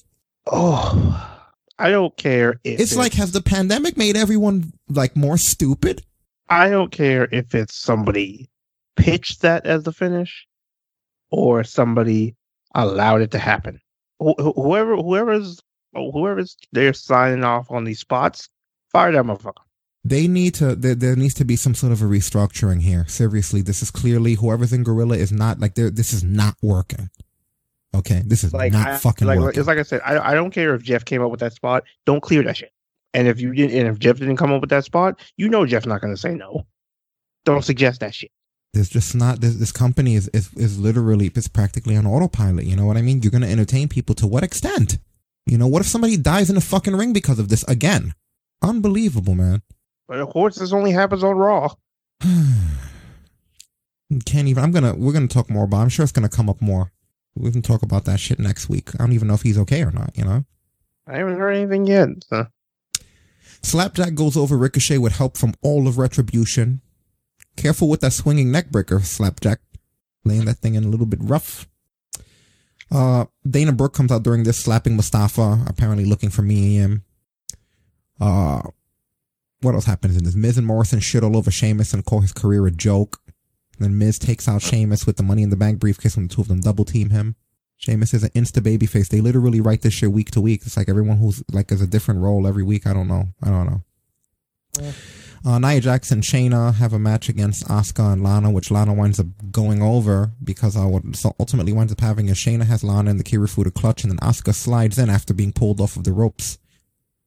Oh, 0.48 1.33
I 1.80 1.90
don't 1.90 2.16
care 2.18 2.60
if 2.64 2.80
It's 2.80 2.96
like, 2.96 3.14
has 3.14 3.32
the 3.32 3.42
pandemic 3.42 3.98
made 3.98 4.16
everyone 4.16 4.74
like 4.90 5.16
more 5.16 5.38
stupid? 5.38 6.04
I 6.50 6.70
don't 6.70 6.92
care 6.92 7.28
if 7.32 7.56
it's 7.56 7.76
somebody 7.76 8.50
pitched 8.96 9.42
that 9.42 9.66
as 9.66 9.84
the 9.84 9.92
finish 9.92 10.48
or 11.32 11.64
somebody 11.64 12.36
allowed 12.76 13.22
it 13.22 13.32
to 13.32 13.40
happen. 13.40 13.80
Wh- 14.20 14.40
wh- 14.40 14.56
Whoever, 14.56 14.96
whoever's, 14.96 15.60
whoever's 15.94 16.58
they're 16.72 16.94
signing 16.94 17.44
off 17.44 17.72
on 17.72 17.86
these 17.86 18.00
spots, 18.00 18.50
fire 18.92 19.12
that 19.12 19.24
motherfucker. 19.24 19.54
They 20.06 20.28
need 20.28 20.54
to, 20.56 20.76
there, 20.76 20.96
there 20.96 21.16
needs 21.16 21.34
to 21.36 21.46
be 21.46 21.56
some 21.56 21.74
sort 21.74 21.94
of 21.94 22.02
a 22.02 22.06
restructuring 22.06 22.82
here. 22.82 23.08
Seriously, 23.08 23.62
this 23.62 23.82
is 23.82 23.90
clearly 23.90 24.34
whoever's 24.36 24.74
in 24.74 24.84
Gorilla 24.84 25.16
is 25.16 25.32
not 25.32 25.60
like, 25.60 25.76
this 25.76 26.14
is 26.14 26.24
not 26.24 26.56
working. 26.62 27.10
Okay, 27.96 28.24
this 28.26 28.44
is 28.44 28.54
Like, 28.54 28.74
not 28.74 28.88
I, 28.88 28.98
fucking 28.98 29.28
like, 29.28 29.40
working. 29.40 29.60
it's 29.60 29.68
like 29.68 29.78
I 29.78 29.84
said, 29.84 30.02
I, 30.04 30.32
I 30.32 30.34
don't 30.34 30.52
care 30.52 30.74
if 30.74 30.82
Jeff 30.82 31.06
came 31.06 31.22
up 31.22 31.30
with 31.32 31.40
that 31.42 31.54
spot. 31.54 31.84
Don't 32.06 32.22
clear 32.22 32.44
that 32.44 32.58
shit. 32.58 32.72
And 33.14 33.28
if 33.28 33.40
you 33.40 33.54
didn't, 33.54 33.78
and 33.78 33.88
if 33.88 34.00
Jeff 34.00 34.18
didn't 34.18 34.38
come 34.38 34.52
up 34.52 34.62
with 34.62 34.72
that 34.72 34.84
spot, 34.86 35.20
you 35.38 35.48
know 35.48 35.66
Jeff's 35.66 35.86
not 35.86 36.02
going 36.02 36.14
to 36.14 36.20
say 36.20 36.34
no. 36.34 36.66
Don't 37.46 37.64
suggest 37.64 38.00
that 38.00 38.16
shit. 38.16 38.32
There's 38.74 38.90
just 38.90 39.14
not 39.14 39.40
this, 39.40 39.56
this 39.58 39.72
company 39.72 40.16
is, 40.16 40.28
is 40.30 40.52
is 40.56 40.80
literally 40.80 41.28
it's 41.36 41.48
practically 41.48 41.96
on 41.96 42.08
autopilot. 42.08 42.66
You 42.66 42.76
know 42.76 42.86
what 42.88 42.98
I 42.98 43.04
mean? 43.04 43.22
You're 43.22 43.30
gonna 43.30 43.46
entertain 43.46 43.88
people 43.88 44.16
to 44.16 44.26
what 44.26 44.42
extent? 44.44 44.98
You 45.46 45.60
know, 45.60 45.68
what 45.68 45.82
if 45.82 45.88
somebody 45.88 46.18
dies 46.18 46.50
in 46.50 46.58
a 46.58 46.62
fucking 46.62 46.96
ring 46.96 47.14
because 47.14 47.38
of 47.38 47.50
this 47.50 47.64
again? 47.66 48.16
Unbelievable, 48.64 49.36
man. 49.36 49.62
But 50.08 50.22
of 50.22 50.30
course, 50.30 50.56
this 50.56 50.74
only 50.74 50.92
happens 50.92 51.24
on 51.24 51.36
Raw. 51.38 51.76
Can't 54.26 54.48
even. 54.48 54.64
I'm 54.64 54.72
gonna. 54.72 54.96
We're 54.96 55.14
gonna 55.14 55.28
talk 55.28 55.50
more 55.52 55.66
about. 55.66 55.82
I'm 55.82 55.90
sure 55.90 56.04
it's 56.04 56.12
gonna 56.12 56.30
come 56.30 56.50
up 56.50 56.62
more. 56.62 56.92
We 57.36 57.52
can 57.52 57.62
talk 57.62 57.82
about 57.82 58.06
that 58.06 58.20
shit 58.20 58.40
next 58.40 58.70
week. 58.70 58.94
I 58.96 58.98
don't 59.00 59.14
even 59.14 59.28
know 59.28 59.34
if 59.34 59.42
he's 59.42 59.58
okay 59.60 59.84
or 59.84 59.92
not. 59.92 60.12
You 60.16 60.26
know. 60.26 60.46
I 61.08 61.18
haven't 61.18 61.38
heard 61.38 61.52
anything 61.52 61.86
yet. 61.86 62.10
So. 62.28 62.48
Slapjack 63.62 64.16
goes 64.16 64.38
over 64.38 64.58
Ricochet 64.58 64.98
with 64.98 65.14
help 65.14 65.38
from 65.38 65.54
all 65.62 65.88
of 65.88 65.98
Retribution. 65.98 66.82
Careful 67.56 67.88
with 67.90 68.02
that 68.02 68.14
swinging 68.14 68.48
neckbreaker, 68.48 69.04
Slapjack. 69.04 69.60
Laying 70.26 70.46
that 70.46 70.58
thing 70.58 70.76
in 70.76 70.84
a 70.84 70.90
little 70.90 71.06
bit 71.06 71.20
rough. 71.22 71.68
Uh, 72.92 73.26
Dana 73.50 73.72
Brooke 73.72 73.94
comes 73.94 74.12
out 74.12 74.24
during 74.24 74.44
this 74.44 74.58
slapping 74.58 74.96
Mustafa, 74.96 75.64
apparently 75.68 76.06
looking 76.06 76.30
for 76.30 76.44
Mia 76.44 76.82
Yim. 76.82 77.04
Uh, 78.22 78.62
what 79.62 79.74
else 79.74 79.86
happens 79.86 80.16
in 80.16 80.24
this? 80.24 80.36
Miz 80.36 80.58
and 80.58 80.68
Morrison 80.68 81.00
shit 81.00 81.24
all 81.24 81.36
over 81.36 81.50
Sheamus 81.50 81.94
and 81.94 82.06
call 82.06 82.22
his 82.22 82.32
career 82.32 82.68
a 82.68 82.72
joke. 82.72 83.20
Then 83.80 83.98
Miz 83.98 84.20
takes 84.20 84.48
out 84.48 84.62
Sheamus 84.62 85.06
with 85.06 85.18
the 85.18 85.24
money 85.24 85.44
in 85.44 85.50
the 85.50 85.56
bank 85.56 85.80
briefcase 85.80 86.16
when 86.16 86.28
the 86.28 86.34
two 86.34 86.42
of 86.42 86.48
them 86.48 86.62
double 86.62 86.86
team 86.86 87.10
him. 87.10 87.36
Sheamus 87.78 88.14
is 88.14 88.24
an 88.24 88.30
insta 88.30 88.62
babyface. 88.62 89.10
They 89.10 89.20
literally 89.20 89.60
write 89.60 89.82
this 89.82 89.94
shit 89.94 90.12
week 90.12 90.32
to 90.32 90.42
week. 90.42 90.62
It's 90.66 90.78
like 90.78 90.88
everyone 90.88 91.18
who's 91.18 91.44
like 91.52 91.72
is 91.72 91.82
a 91.82 91.88
different 91.88 92.22
role 92.22 92.48
every 92.48 92.64
week. 92.64 92.88
I 92.88 92.94
don't 92.94 93.08
know. 93.08 93.30
I 93.42 93.50
don't 93.50 93.66
know. 93.66 94.94
Uh, 95.46 95.60
Nia 95.60 95.82
Jax 95.82 96.10
and 96.10 96.24
Shayna 96.24 96.76
have 96.76 96.94
a 96.94 97.00
match 97.00 97.28
against 97.28 97.68
Asuka 97.68 98.14
and 98.14 98.24
Lana, 98.24 98.50
which 98.50 98.72
Lana 98.72 98.94
winds 98.94 99.20
up 99.20 99.28
going 99.52 99.82
over 99.82 100.32
because 100.42 100.78
uh, 100.78 100.86
what 100.86 101.04
so 101.16 101.36
ultimately 101.38 101.74
winds 101.74 101.92
up 101.92 102.00
having 102.00 102.30
is 102.30 102.38
Shayna 102.38 102.64
has 102.66 102.84
Lana 102.84 103.12
in 103.12 103.18
the 103.18 103.24
Kirifuda 103.26 103.74
clutch, 103.74 104.04
and 104.04 104.12
then 104.12 104.20
Asuka 104.20 104.54
slides 104.54 104.98
in 104.98 105.10
after 105.10 105.34
being 105.34 105.52
pulled 105.52 105.82
off 105.82 105.98
of 105.98 106.06
the 106.06 106.14
ropes 106.14 106.60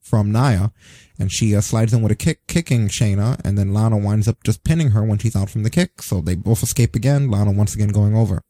from 0.07 0.31
Nia, 0.31 0.73
and 1.19 1.33
she 1.33 1.55
uh, 1.57 1.61
slides 1.61 1.93
in 1.93 2.01
with 2.03 2.13
a 2.13 2.17
kick, 2.17 2.47
kicking 2.47 2.89
Shayna, 2.89 3.41
and 3.45 3.59
then 3.59 3.75
Lana 3.75 3.97
winds 3.97 4.29
up 4.29 4.43
just 4.45 4.63
pinning 4.65 4.91
her 4.91 5.03
when 5.05 5.19
she's 5.19 5.35
out 5.37 5.51
from 5.51 5.63
the 5.65 5.71
kick. 5.71 6.01
So 6.03 6.21
they 6.21 6.35
both 6.37 6.63
escape 6.63 6.95
again. 6.95 7.31
Lana 7.31 7.51
once 7.53 7.75
again 7.75 7.89
going 7.89 8.15
over. 8.17 8.43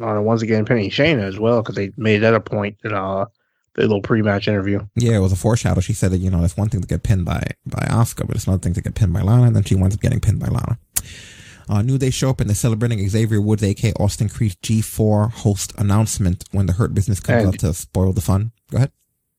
Uh, 0.00 0.20
once 0.22 0.42
again, 0.42 0.64
pinning 0.64 0.90
Shayna 0.90 1.22
as 1.24 1.38
well 1.38 1.60
because 1.62 1.74
they 1.74 1.90
made 1.96 2.18
that 2.18 2.34
a 2.34 2.40
point 2.40 2.78
in 2.84 2.94
uh 2.94 3.26
the 3.74 3.82
little 3.82 4.02
pre-match 4.02 4.48
interview. 4.48 4.80
Yeah, 4.96 5.16
it 5.16 5.20
was 5.20 5.30
a 5.32 5.36
foreshadow. 5.36 5.80
She 5.80 5.92
said 5.92 6.10
that, 6.10 6.18
you 6.18 6.30
know, 6.30 6.42
it's 6.42 6.56
one 6.56 6.68
thing 6.68 6.80
to 6.80 6.86
get 6.88 7.04
pinned 7.04 7.24
by, 7.24 7.40
by 7.64 7.78
Asuka, 7.88 8.26
but 8.26 8.34
it's 8.34 8.46
another 8.46 8.60
thing 8.60 8.72
to 8.74 8.80
get 8.80 8.96
pinned 8.96 9.12
by 9.12 9.20
Lana, 9.20 9.44
and 9.44 9.54
then 9.54 9.62
she 9.62 9.76
winds 9.76 9.94
up 9.94 10.00
getting 10.00 10.18
pinned 10.18 10.40
by 10.40 10.48
Lana. 10.48 10.78
Uh, 11.68 11.82
New 11.82 11.96
Day 11.98 12.10
show 12.10 12.30
up 12.30 12.40
and 12.40 12.48
they're 12.48 12.54
celebrating 12.56 13.06
Xavier 13.08 13.40
Woods, 13.40 13.62
aka 13.62 13.92
Austin 14.00 14.28
Creed's 14.30 14.56
G4 14.56 15.30
host 15.30 15.74
announcement 15.78 16.44
when 16.50 16.66
the 16.66 16.72
Hurt 16.72 16.92
Business 16.94 17.20
comes 17.20 17.44
And- 17.44 17.48
out 17.54 17.58
to 17.60 17.74
spoil 17.74 18.12
the 18.12 18.20
fun. 18.20 18.50
Go 18.70 18.78
ahead. 18.78 18.90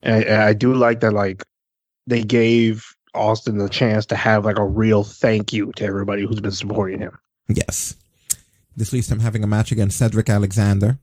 And, 0.02 0.24
and 0.24 0.42
I 0.42 0.52
do 0.52 0.74
like 0.74 1.00
that, 1.00 1.12
like 1.12 1.42
they 2.06 2.22
gave 2.22 2.86
Austin 3.14 3.58
the 3.58 3.68
chance 3.68 4.06
to 4.06 4.16
have 4.16 4.44
like 4.44 4.58
a 4.58 4.64
real 4.64 5.04
thank 5.04 5.52
you 5.52 5.72
to 5.76 5.84
everybody 5.84 6.22
who's 6.26 6.40
been 6.40 6.50
supporting 6.52 7.00
him. 7.00 7.18
Yes. 7.48 7.96
This 8.76 8.92
leads 8.92 9.08
to 9.08 9.14
him 9.14 9.20
having 9.20 9.44
a 9.44 9.46
match 9.46 9.72
against 9.72 9.98
Cedric 9.98 10.28
Alexander. 10.30 10.98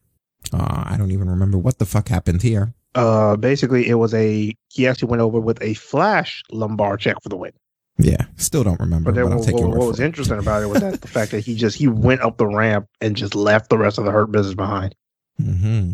Uh, 0.53 0.83
I 0.87 0.95
don't 0.97 1.11
even 1.11 1.29
remember 1.29 1.57
what 1.57 1.77
the 1.79 1.85
fuck 1.85 2.07
happened 2.07 2.41
here. 2.41 2.73
Uh, 2.95 3.35
basically, 3.35 3.87
it 3.87 3.95
was 3.95 4.13
a 4.13 4.55
he 4.69 4.87
actually 4.87 5.09
went 5.09 5.21
over 5.21 5.39
with 5.39 5.61
a 5.61 5.73
flash 5.75 6.41
lumbar 6.51 6.97
check 6.97 7.21
for 7.21 7.29
the 7.29 7.35
win. 7.35 7.51
Yeah, 7.99 8.25
still 8.37 8.63
don't 8.63 8.79
remember, 8.79 9.11
But 9.11 9.15
but, 9.15 9.23
then 9.23 9.33
I'll 9.33 9.39
what, 9.39 9.53
what, 9.53 9.61
word 9.61 9.69
what 9.69 9.81
for 9.81 9.87
was 9.87 9.99
it. 9.99 10.05
interesting 10.05 10.39
about 10.39 10.63
it 10.63 10.67
was 10.67 10.81
that 10.81 11.01
the 11.01 11.07
fact 11.07 11.31
that 11.31 11.41
he 11.41 11.55
just 11.63 11.77
he 11.77 11.87
went 11.87 12.21
up 12.21 12.37
the 12.37 12.47
ramp 12.47 12.87
and 13.01 13.15
just 13.15 13.35
left 13.35 13.69
the 13.69 13.77
rest 13.77 13.97
of 13.97 14.05
the 14.05 14.11
hurt 14.11 14.31
business 14.31 14.55
behind. 14.55 14.95
hmm 15.39 15.93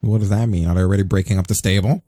What 0.00 0.18
does 0.20 0.30
that 0.30 0.48
mean? 0.48 0.66
Are 0.68 0.74
they 0.74 0.82
already 0.82 1.02
breaking 1.04 1.38
up 1.38 1.46
the 1.46 1.54
stable? 1.54 2.02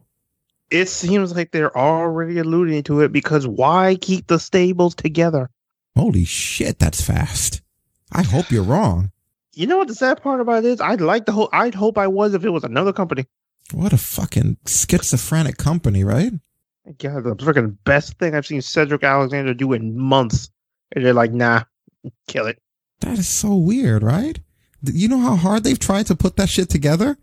It 0.71 0.89
seems 0.89 1.35
like 1.35 1.53
they're 1.53 1.77
already 1.77 2.39
alluding 2.39 2.83
to 2.85 3.01
it 3.01 3.13
because 3.13 3.47
why 3.47 3.97
keep 4.01 4.27
the 4.27 4.39
stables 4.39 4.95
together? 4.95 5.49
Holy 5.97 6.25
shit, 6.25 6.79
that's 6.79 7.01
fast. 7.01 7.63
I 8.13 8.23
hope 8.23 8.51
you're 8.51 8.63
wrong. 8.63 9.13
You 9.55 9.67
know 9.67 9.79
what 9.79 9.89
the 9.89 9.95
sad 9.95 10.23
part 10.23 10.41
about 10.41 10.65
it 10.65 10.69
is? 10.69 10.81
I'd 10.81 11.01
like 11.01 11.27
the 11.27 11.33
whole. 11.33 11.49
I'd 11.53 11.75
hope 11.75 11.97
I 11.97 12.07
was 12.09 12.35
if 12.35 12.45
it 12.45 12.51
was 12.51 12.65
another 12.65 12.93
company. 12.93 13.27
What 13.73 13.93
a 13.93 13.97
fucking 13.97 14.59
schizophrenic 14.67 15.57
company, 15.57 16.05
right? 16.05 16.33
God, 16.99 17.25
the 17.25 17.35
freaking 17.37 17.77
best 17.85 18.19
thing 18.19 18.35
I've 18.35 18.47
seen 18.47 18.63
Cedric 18.63 19.03
Alexander 19.03 19.55
do 19.55 19.73
in 19.73 19.99
months. 19.99 20.51
And 20.93 21.05
they're 21.05 21.15
like, 21.15 21.33
nah, 21.33 21.65
kill 22.29 22.47
it. 22.47 22.61
That 23.01 23.19
is 23.19 23.29
so 23.29 23.55
weird, 23.55 24.03
right? 24.03 24.39
You 24.83 25.09
know 25.09 25.19
how 25.19 25.35
hard 25.35 25.65
they've 25.65 25.79
tried 25.79 26.07
to 26.07 26.15
put 26.15 26.37
that 26.37 26.49
shit 26.49 26.69
together? 26.69 27.19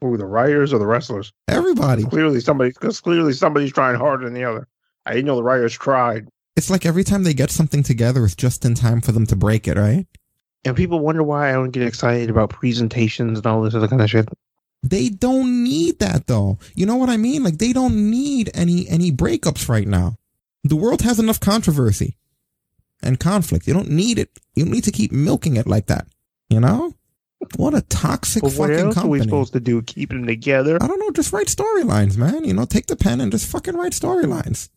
Who 0.00 0.16
the 0.16 0.26
writers 0.26 0.72
or 0.72 0.78
the 0.78 0.86
wrestlers? 0.86 1.32
Everybody. 1.48 2.04
Clearly 2.04 2.40
somebody 2.40 2.70
because 2.70 3.00
clearly 3.00 3.32
somebody's 3.34 3.72
trying 3.72 3.96
harder 3.96 4.24
than 4.24 4.34
the 4.34 4.44
other. 4.44 4.66
I 5.04 5.12
didn't 5.12 5.26
know 5.26 5.36
the 5.36 5.42
writers 5.42 5.76
tried. 5.76 6.28
It's 6.56 6.70
like 6.70 6.86
every 6.86 7.04
time 7.04 7.24
they 7.24 7.34
get 7.34 7.50
something 7.50 7.82
together, 7.82 8.24
it's 8.24 8.34
just 8.34 8.64
in 8.64 8.74
time 8.74 9.00
for 9.00 9.12
them 9.12 9.26
to 9.26 9.36
break 9.36 9.68
it, 9.68 9.76
right? 9.76 10.06
And 10.64 10.76
people 10.76 11.00
wonder 11.00 11.22
why 11.22 11.50
I 11.50 11.52
don't 11.52 11.70
get 11.70 11.82
excited 11.82 12.30
about 12.30 12.50
presentations 12.50 13.38
and 13.38 13.46
all 13.46 13.62
this 13.62 13.74
other 13.74 13.88
kind 13.88 14.02
of 14.02 14.10
shit. 14.10 14.28
They 14.82 15.08
don't 15.08 15.62
need 15.62 15.98
that 15.98 16.26
though. 16.26 16.58
You 16.74 16.86
know 16.86 16.96
what 16.96 17.10
I 17.10 17.16
mean? 17.16 17.42
Like 17.42 17.58
they 17.58 17.72
don't 17.72 18.10
need 18.10 18.50
any 18.54 18.88
any 18.88 19.12
breakups 19.12 19.68
right 19.68 19.86
now. 19.86 20.16
The 20.64 20.76
world 20.76 21.02
has 21.02 21.18
enough 21.18 21.40
controversy 21.40 22.16
and 23.02 23.20
conflict. 23.20 23.66
You 23.66 23.74
don't 23.74 23.90
need 23.90 24.18
it. 24.18 24.30
You 24.54 24.64
don't 24.64 24.72
need 24.72 24.84
to 24.84 24.92
keep 24.92 25.12
milking 25.12 25.56
it 25.56 25.66
like 25.66 25.86
that. 25.86 26.06
You 26.48 26.60
know? 26.60 26.94
What 27.56 27.74
a 27.74 27.82
toxic 27.82 28.42
But 28.42 28.52
what 28.52 28.70
fucking 28.70 28.86
else 28.86 28.96
are 28.98 29.06
we 29.06 29.20
supposed 29.20 29.52
to 29.54 29.60
do? 29.60 29.82
Keep 29.82 30.10
them 30.10 30.26
together? 30.26 30.78
I 30.80 30.86
don't 30.86 31.00
know. 31.00 31.10
Just 31.10 31.32
write 31.32 31.48
storylines, 31.48 32.16
man. 32.16 32.44
You 32.44 32.54
know, 32.54 32.64
take 32.64 32.86
the 32.86 32.96
pen 32.96 33.20
and 33.20 33.32
just 33.32 33.50
fucking 33.50 33.76
write 33.76 33.92
storylines. 33.92 34.68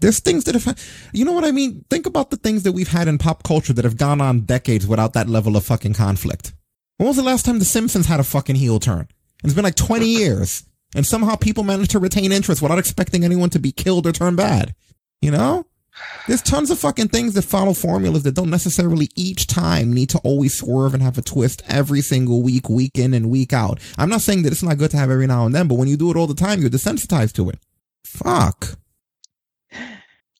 There's 0.00 0.20
things 0.20 0.44
that 0.44 0.54
have, 0.54 0.78
you 1.12 1.24
know 1.24 1.32
what 1.32 1.44
I 1.44 1.50
mean? 1.50 1.84
Think 1.90 2.06
about 2.06 2.30
the 2.30 2.36
things 2.36 2.62
that 2.62 2.72
we've 2.72 2.88
had 2.88 3.08
in 3.08 3.18
pop 3.18 3.42
culture 3.42 3.72
that 3.72 3.84
have 3.84 3.96
gone 3.96 4.20
on 4.20 4.40
decades 4.40 4.86
without 4.86 5.12
that 5.12 5.28
level 5.28 5.56
of 5.56 5.64
fucking 5.64 5.94
conflict. 5.94 6.54
When 6.96 7.06
was 7.06 7.16
the 7.16 7.22
last 7.22 7.44
time 7.44 7.58
The 7.58 7.64
Simpsons 7.64 8.06
had 8.06 8.20
a 8.20 8.24
fucking 8.24 8.56
heel 8.56 8.78
turn? 8.80 9.08
It's 9.44 9.54
been 9.54 9.64
like 9.64 9.74
20 9.74 10.06
years. 10.18 10.64
And 10.94 11.06
somehow 11.06 11.36
people 11.36 11.64
managed 11.64 11.92
to 11.92 11.98
retain 11.98 12.32
interest 12.32 12.62
without 12.62 12.78
expecting 12.78 13.24
anyone 13.24 13.50
to 13.50 13.58
be 13.58 13.72
killed 13.72 14.06
or 14.06 14.12
turn 14.12 14.36
bad. 14.36 14.74
You 15.22 15.30
know? 15.30 15.66
There's 16.26 16.42
tons 16.42 16.70
of 16.70 16.78
fucking 16.78 17.08
things 17.08 17.34
that 17.34 17.42
follow 17.42 17.72
formulas 17.72 18.22
that 18.22 18.34
don't 18.34 18.50
necessarily 18.50 19.08
each 19.16 19.46
time 19.46 19.92
need 19.92 20.08
to 20.10 20.18
always 20.18 20.56
swerve 20.56 20.94
and 20.94 21.02
have 21.02 21.18
a 21.18 21.22
twist 21.22 21.62
every 21.68 22.00
single 22.00 22.42
week, 22.42 22.68
week 22.68 22.98
in 22.98 23.14
and 23.14 23.30
week 23.30 23.52
out. 23.52 23.80
I'm 23.98 24.08
not 24.08 24.20
saying 24.20 24.42
that 24.42 24.52
it's 24.52 24.62
not 24.62 24.78
good 24.78 24.90
to 24.92 24.96
have 24.96 25.10
every 25.10 25.26
now 25.26 25.46
and 25.46 25.54
then, 25.54 25.68
but 25.68 25.74
when 25.74 25.88
you 25.88 25.96
do 25.96 26.10
it 26.10 26.16
all 26.16 26.26
the 26.26 26.34
time, 26.34 26.60
you're 26.60 26.70
desensitized 26.70 27.32
to 27.34 27.50
it. 27.50 27.58
Fuck. 28.04 28.78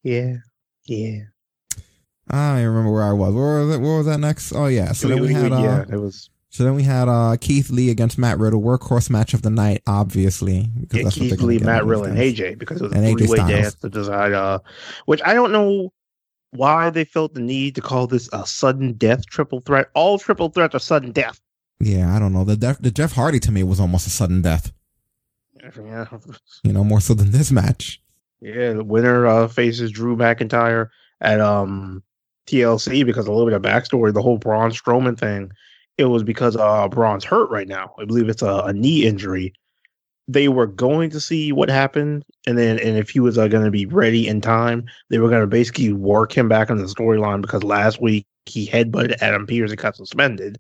Yeah. 0.02 0.36
Yeah. 0.86 1.24
I 2.30 2.56
don't 2.56 2.66
remember 2.66 2.92
where 2.92 3.02
I 3.02 3.12
was. 3.12 3.34
Where 3.34 3.64
was 3.66 3.74
it? 3.74 3.80
Where 3.80 3.96
was 3.96 4.06
that 4.06 4.20
next? 4.20 4.52
Oh 4.52 4.66
yeah. 4.66 4.92
So 4.92 5.08
then 5.08 5.20
we 5.20 5.32
had 5.32 5.52
uh, 5.52 5.58
yeah, 5.58 5.84
it 5.92 5.98
was 5.98 6.30
so 6.50 6.64
then 6.64 6.74
we 6.74 6.82
had 6.82 7.08
uh 7.08 7.36
Keith 7.40 7.70
Lee 7.70 7.90
against 7.90 8.18
Matt 8.18 8.38
Riddle, 8.38 8.60
workhorse 8.60 9.08
match 9.08 9.32
of 9.34 9.42
the 9.42 9.50
night, 9.50 9.82
obviously. 9.86 10.68
Because 10.80 11.16
yeah, 11.16 11.30
Keith 11.30 11.40
Lee, 11.40 11.58
Matt 11.58 11.86
Riddle, 11.86 12.04
and. 12.04 12.18
AJ 12.18 12.58
because 12.58 12.80
it 12.80 12.84
was 12.84 12.92
And 12.92 13.06
a 13.06 13.12
three-way 13.14 13.38
dance 13.38 13.74
to 13.76 13.88
decide. 13.88 14.32
Uh, 14.32 14.58
which 15.06 15.20
I 15.24 15.32
don't 15.32 15.52
know 15.52 15.92
why 16.50 16.90
they 16.90 17.04
felt 17.04 17.34
the 17.34 17.40
need 17.40 17.76
to 17.76 17.80
call 17.80 18.06
this 18.08 18.28
a 18.32 18.44
sudden 18.46 18.94
death 18.94 19.24
triple 19.26 19.60
threat. 19.60 19.88
All 19.94 20.18
triple 20.18 20.48
threats 20.48 20.74
are 20.74 20.80
sudden 20.80 21.12
death. 21.12 21.40
Yeah, 21.78 22.14
I 22.14 22.18
don't 22.18 22.32
know. 22.32 22.44
The 22.44 22.56
Def, 22.56 22.78
the 22.78 22.90
Jeff 22.90 23.12
Hardy 23.12 23.38
to 23.40 23.52
me 23.52 23.62
was 23.62 23.80
almost 23.80 24.06
a 24.06 24.10
sudden 24.10 24.42
death. 24.42 24.72
Yeah, 25.62 26.06
You 26.64 26.72
know, 26.72 26.84
more 26.84 27.00
so 27.00 27.14
than 27.14 27.30
this 27.30 27.52
match. 27.52 28.02
yeah. 28.40 28.72
The 28.72 28.84
winner 28.84 29.26
uh, 29.26 29.48
faces 29.48 29.90
Drew 29.92 30.16
McIntyre 30.16 30.88
at 31.20 31.40
um 31.40 32.02
TLC 32.46 33.06
because 33.06 33.26
a 33.26 33.30
little 33.32 33.46
bit 33.46 33.54
of 33.54 33.62
backstory. 33.62 34.12
The 34.12 34.22
whole 34.22 34.38
Braun 34.38 34.70
Strowman 34.72 35.18
thing. 35.18 35.52
It 36.00 36.06
was 36.06 36.22
because 36.22 36.56
uh 36.56 36.88
Braun's 36.88 37.24
hurt 37.24 37.50
right 37.50 37.68
now. 37.68 37.94
I 37.98 38.04
believe 38.04 38.28
it's 38.28 38.42
a, 38.42 38.62
a 38.66 38.72
knee 38.72 39.04
injury. 39.04 39.52
They 40.28 40.48
were 40.48 40.66
going 40.66 41.10
to 41.10 41.20
see 41.20 41.52
what 41.52 41.68
happened, 41.68 42.24
and 42.46 42.56
then 42.56 42.78
and 42.78 42.96
if 42.96 43.10
he 43.10 43.20
was 43.20 43.36
uh, 43.36 43.48
going 43.48 43.64
to 43.64 43.70
be 43.70 43.86
ready 43.86 44.28
in 44.28 44.40
time, 44.40 44.86
they 45.08 45.18
were 45.18 45.28
going 45.28 45.40
to 45.40 45.46
basically 45.46 45.92
work 45.92 46.36
him 46.36 46.48
back 46.48 46.70
on 46.70 46.78
the 46.78 46.84
storyline 46.84 47.42
because 47.42 47.64
last 47.64 48.00
week 48.00 48.26
he 48.46 48.66
headbutted 48.68 49.20
Adam 49.20 49.46
Pearce 49.46 49.70
and 49.70 49.78
got 49.78 49.96
suspended. 49.96 50.58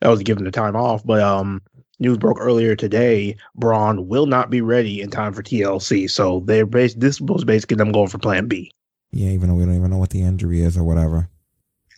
That 0.00 0.08
was 0.08 0.22
given 0.22 0.44
the 0.44 0.52
time 0.52 0.76
off, 0.76 1.04
but 1.04 1.20
um, 1.20 1.60
news 1.98 2.16
broke 2.16 2.38
earlier 2.40 2.76
today. 2.76 3.36
Braun 3.56 4.06
will 4.06 4.26
not 4.26 4.50
be 4.50 4.60
ready 4.60 5.00
in 5.00 5.10
time 5.10 5.32
for 5.32 5.42
TLC, 5.42 6.08
so 6.08 6.42
they're 6.46 6.66
bas- 6.66 6.94
This 6.94 7.20
was 7.20 7.44
basically 7.44 7.76
them 7.76 7.92
going 7.92 8.08
for 8.08 8.18
Plan 8.18 8.46
B. 8.46 8.70
Yeah, 9.10 9.30
even 9.30 9.48
though 9.48 9.54
we 9.56 9.64
don't 9.64 9.74
even 9.74 9.90
know 9.90 9.98
what 9.98 10.10
the 10.10 10.22
injury 10.22 10.60
is 10.60 10.76
or 10.76 10.84
whatever. 10.84 11.28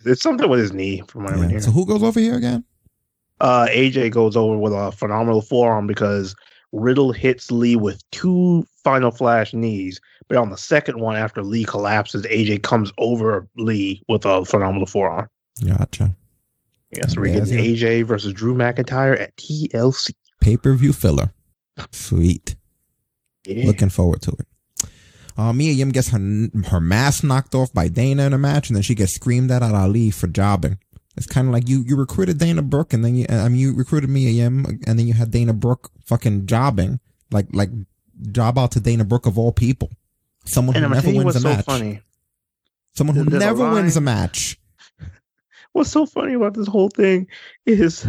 It's 0.05 0.23
something 0.23 0.49
with 0.49 0.61
his 0.61 0.73
knee, 0.73 1.03
from 1.09 1.25
what 1.25 1.35
I'm 1.35 1.49
hearing. 1.49 1.63
So 1.63 1.73
who 1.73 1.85
goes 1.85 2.03
over 2.03 2.19
here 2.19 2.37
again? 2.37 2.65
Uh, 3.41 3.67
AJ 3.71 4.13
goes 4.13 4.37
over 4.37 4.57
with 4.57 4.73
a 4.73 4.93
phenomenal 4.93 5.43
forearm 5.43 5.87
because 5.87 6.35
Riddle 6.73 7.13
hits 7.13 7.51
Lee 7.51 7.77
with 7.77 8.03
two 8.11 8.65
final 8.85 9.11
flash 9.11 9.53
knees. 9.53 10.01
But 10.29 10.39
on 10.39 10.51
the 10.51 10.57
second 10.57 11.01
one, 11.01 11.17
after 11.17 11.43
Lee 11.43 11.65
collapses, 11.65 12.25
AJ 12.27 12.63
comes 12.63 12.93
over 12.99 13.49
Lee 13.57 14.03
with 14.09 14.25
a 14.25 14.45
phenomenal 14.45 14.87
forearm. 14.87 15.29
Gotcha. 15.67 16.15
Yeah, 16.93 17.07
so 17.07 17.21
we're 17.21 17.35
Yeah, 17.35 17.41
AJ 17.41 18.05
versus 18.05 18.33
Drew 18.33 18.55
McIntyre 18.55 19.21
at 19.21 19.37
TLC. 19.37 20.13
Pay 20.41 20.57
per 20.57 20.75
view 20.75 20.93
filler. 20.93 21.33
Sweet. 21.93 22.57
Yeah. 23.47 23.67
Looking 23.67 23.89
forward 23.89 24.23
to 24.23 24.33
it. 24.33 24.47
Uh, 25.37 25.53
Mia 25.53 25.73
Yim 25.73 25.91
gets 25.91 26.09
her 26.09 26.19
her 26.71 26.81
mask 26.81 27.25
knocked 27.25 27.55
off 27.55 27.73
by 27.73 27.89
Dana 27.89 28.25
in 28.25 28.33
a 28.33 28.39
match, 28.39 28.69
and 28.69 28.77
then 28.77 28.83
she 28.83 28.95
gets 28.95 29.15
screamed 29.15 29.51
at 29.51 29.63
at 29.63 29.75
Ali 29.75 30.11
for 30.11 30.27
jobbing. 30.27 30.79
It's 31.17 31.27
kind 31.27 31.49
of 31.49 31.53
like 31.53 31.69
you 31.69 31.83
you 31.87 31.97
recruited 31.97 32.39
Dana 32.39 32.63
Brooke, 32.63 32.93
and 32.93 33.05
then 33.05 33.15
you 33.17 33.27
I 33.29 33.49
mean 33.49 33.61
you 33.61 33.75
recruited 33.75 34.11
Mia 34.11 34.31
Yim, 34.31 34.65
and 34.87 34.99
then 34.99 35.07
you 35.07 35.13
had 35.13 35.31
Dana 35.31 35.53
Brooke 35.53 35.91
fucking 36.07 36.47
jobbing 36.47 37.01
like 37.31 37.47
like 37.53 37.71
job 38.33 38.59
out 38.59 38.73
to 38.73 38.81
Dana 38.81 39.05
Brooke 39.05 39.27
of 39.27 39.39
all 39.39 39.53
people, 39.53 39.91
someone 40.45 40.77
And 40.77 40.85
who 40.85 40.91
I'm 40.95 41.05
never 41.05 41.19
wins 41.19 41.37
a 41.37 41.41
so 41.41 41.49
match, 41.49 41.65
funny. 41.65 42.01
someone 42.95 43.17
who 43.17 43.25
There's 43.25 43.43
a 43.43 43.47
never 43.47 43.71
wins 43.71 43.97
a 43.97 44.01
match. 44.01 44.59
What's 45.73 45.91
so 45.91 46.07
funny 46.07 46.35
about 46.35 46.55
this 46.55 46.67
whole 46.67 46.89
thing 46.91 47.27
is 47.67 48.07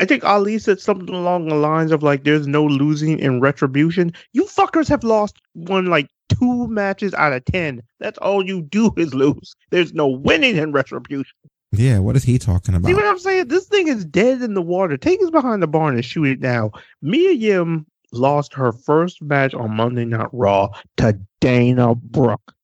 I 0.00 0.04
think 0.04 0.24
Ali 0.24 0.58
said 0.58 0.80
something 0.80 1.14
along 1.14 1.48
the 1.48 1.54
lines 1.54 1.92
of 1.92 2.02
like 2.02 2.24
there's 2.24 2.46
no 2.46 2.64
losing 2.64 3.18
in 3.18 3.40
retribution. 3.40 4.12
You 4.32 4.44
fuckers 4.44 4.88
have 4.88 5.04
lost 5.04 5.36
one 5.54 5.86
like 5.86 6.08
two 6.28 6.66
matches 6.68 7.14
out 7.14 7.32
of 7.32 7.44
ten. 7.44 7.82
That's 8.00 8.18
all 8.18 8.44
you 8.44 8.62
do 8.62 8.92
is 8.96 9.14
lose. 9.14 9.54
There's 9.70 9.92
no 9.92 10.08
winning 10.08 10.56
in 10.56 10.72
retribution. 10.72 11.36
Yeah, 11.72 12.00
what 12.00 12.16
is 12.16 12.22
he 12.22 12.38
talking 12.38 12.74
about? 12.74 12.88
See 12.88 12.94
what 12.94 13.06
I'm 13.06 13.18
saying? 13.18 13.48
This 13.48 13.66
thing 13.66 13.88
is 13.88 14.04
dead 14.04 14.42
in 14.42 14.54
the 14.54 14.62
water. 14.62 14.96
Take 14.96 15.22
us 15.22 15.30
behind 15.30 15.62
the 15.62 15.66
barn 15.66 15.94
and 15.94 16.04
shoot 16.04 16.24
it 16.26 16.40
now. 16.40 16.70
Mia 17.00 17.32
Yim 17.32 17.86
lost 18.12 18.52
her 18.52 18.72
first 18.72 19.22
match 19.22 19.54
on 19.54 19.74
Monday 19.74 20.04
Night 20.04 20.28
Raw 20.32 20.68
to 20.98 21.18
Dana 21.40 21.94
Brooke. 21.94 22.54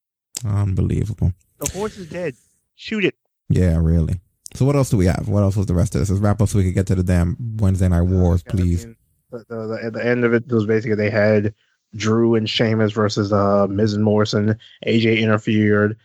Unbelievable. 0.45 1.33
The 1.59 1.71
horse 1.73 1.97
is 1.97 2.09
dead. 2.09 2.35
Shoot 2.77 3.05
it. 3.05 3.15
Yeah, 3.49 3.79
really. 3.81 4.21
So 4.55 4.65
what 4.65 4.77
else 4.77 4.91
do 4.91 4.97
we 4.97 5.07
have? 5.07 5.27
What 5.27 5.43
else 5.43 5.57
was 5.57 5.67
the 5.67 5.75
rest 5.75 5.95
of 5.95 6.01
this? 6.01 6.11
Let's 6.11 6.21
wrap 6.21 6.41
up 6.41 6.49
so 6.49 6.59
we 6.59 6.65
can 6.65 6.75
get 6.75 6.87
to 6.89 6.95
the 6.95 7.03
damn 7.03 7.37
Wednesday 7.57 7.89
night 7.89 8.03
wars, 8.03 8.43
please. 8.43 8.85
the, 9.31 9.45
the, 9.49 9.67
the, 9.67 9.81
at 9.85 9.93
the 9.95 10.05
end 10.05 10.25
of 10.25 10.35
it, 10.35 10.47
was 10.49 10.67
basically 10.67 10.97
they 10.97 11.11
had 11.11 11.55
Drew 11.97 12.35
and 12.35 12.49
Sheamus 12.49 12.93
versus 12.93 13.33
uh 13.33 13.67
Miz 13.69 13.95
and 13.95 14.05
Morrison. 14.05 14.59
AJ 14.87 15.21
interfered. 15.21 15.99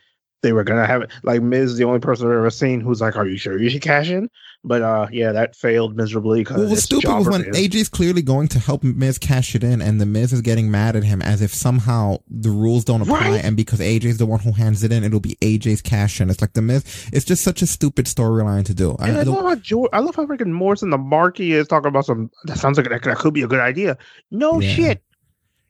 They 0.44 0.54
were 0.54 0.64
gonna 0.66 0.86
have 0.86 1.02
it 1.02 1.10
like 1.24 1.42
Miz, 1.42 1.78
the 1.78 1.86
only 1.86 2.00
person 2.00 2.28
I've 2.28 2.34
ever 2.34 2.50
seen 2.52 2.82
who's 2.82 3.02
like, 3.02 3.16
"Are 3.16 3.26
you 3.26 3.38
sure 3.38 3.58
you 3.60 3.70
should 3.70 3.82
cash 3.82 4.10
in?" 4.10 4.30
But 4.66 4.82
uh, 4.82 5.08
yeah, 5.12 5.32
that 5.32 5.56
failed 5.56 5.96
miserably 5.98 6.42
because 6.42 6.58
What 6.58 6.70
was 6.70 6.84
stupid 6.84 7.10
was 7.10 7.28
when 7.28 7.44
AJ's 7.44 7.90
clearly 7.90 8.22
going 8.22 8.48
to 8.50 8.60
help 8.60 8.84
Miz 8.84 9.18
cash 9.18 9.56
it 9.56 9.64
in, 9.64 9.82
and 9.82 10.00
the 10.00 10.06
Miz 10.06 10.32
is 10.34 10.42
getting 10.42 10.70
mad 10.70 10.96
at 10.96 11.04
him 11.04 11.22
as 11.22 11.42
if 11.42 11.54
somehow 11.54 12.18
the 12.30 12.50
rules 12.50 12.84
don't 12.86 13.02
apply, 13.02 13.32
Right. 13.32 13.44
and 13.46 13.58
because 13.58 13.80
AJ's 13.80 14.18
the 14.18 14.26
one 14.26 14.40
who 14.42 14.52
hands 14.52 14.84
it 14.84 14.92
in, 14.92 15.04
it'll 15.04 15.20
be 15.20 15.36
AJ's 15.42 15.82
cash 15.82 16.22
in. 16.22 16.30
It's 16.30 16.42
like 16.42 16.54
the 16.54 16.62
Miz. 16.62 16.84
It's 17.12 17.26
just 17.26 17.44
such 17.44 17.62
a 17.62 17.68
stupid 17.68 18.06
storyline 18.06 18.66
to 18.66 18.74
do. 18.74 18.96
I, 19.00 19.10
And 19.10 19.18
I, 19.18 19.22
I 19.22 19.24
love 19.24 19.44
how 19.46 19.56
George, 19.56 19.90
I 19.94 20.00
love 20.00 20.16
how 20.16 20.26
freaking 20.26 20.52
Morrison, 20.52 20.90
the 20.92 20.98
marquee, 20.98 21.54
is 21.54 21.68
talking 21.68 21.88
about 21.90 22.06
some. 22.06 22.30
That 22.46 22.58
sounds 22.58 22.78
like 22.78 22.90
that, 22.90 23.02
that 23.04 23.18
could 23.18 23.34
be 23.34 23.42
a 23.44 23.48
good 23.48 23.60
idea. 23.62 23.98
No 24.30 24.60
Yeah. 24.60 24.70
shit. 24.74 25.04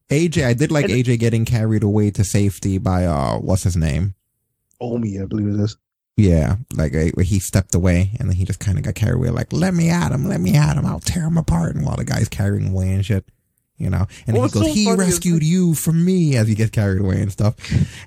AJ, 0.09 0.45
I 0.45 0.53
did 0.53 0.71
like 0.71 0.85
And- 0.85 0.93
AJ 0.93 1.17
getting 1.19 1.45
carried 1.45 1.81
away 1.83 2.11
to 2.11 2.23
safety 2.23 2.77
by 2.77 3.05
uh, 3.05 3.37
what's 3.37 3.63
his 3.63 3.75
name? 3.77 4.15
Omi, 4.83 5.19
I 5.19 5.25
believe 5.25 5.47
it 5.47 5.59
is. 5.59 5.77
Yeah, 6.15 6.57
like 6.75 6.93
uh, 6.95 7.19
he 7.21 7.39
stepped 7.39 7.73
away 7.73 8.11
and 8.19 8.29
then 8.29 8.35
he 8.35 8.45
just 8.45 8.59
kind 8.59 8.77
of 8.77 8.83
got 8.83 8.93
carried 8.93 9.15
away. 9.15 9.29
Like, 9.29 9.51
let 9.51 9.73
me 9.73 9.89
at 9.89 10.11
him, 10.11 10.27
let 10.27 10.41
me 10.41 10.55
at 10.55 10.75
him, 10.77 10.85
I'll 10.85 10.99
tear 10.99 11.23
him 11.23 11.37
apart. 11.37 11.75
And 11.75 11.85
while 11.85 11.95
the 11.95 12.03
guy's 12.05 12.29
carrying 12.29 12.69
away 12.69 12.91
and 12.93 13.03
shit, 13.03 13.25
you 13.77 13.89
know, 13.89 14.05
and 14.27 14.37
What's 14.37 14.53
he 14.53 14.59
goes, 14.59 14.67
so 14.69 14.73
he 14.73 14.85
funny 14.85 15.01
is- 15.01 15.07
rescued 15.13 15.43
you 15.43 15.73
from 15.73 16.05
me 16.05 16.35
as 16.35 16.47
he 16.47 16.53
gets 16.53 16.69
carried 16.69 17.01
away 17.01 17.19
and 17.19 17.31
stuff. 17.31 17.55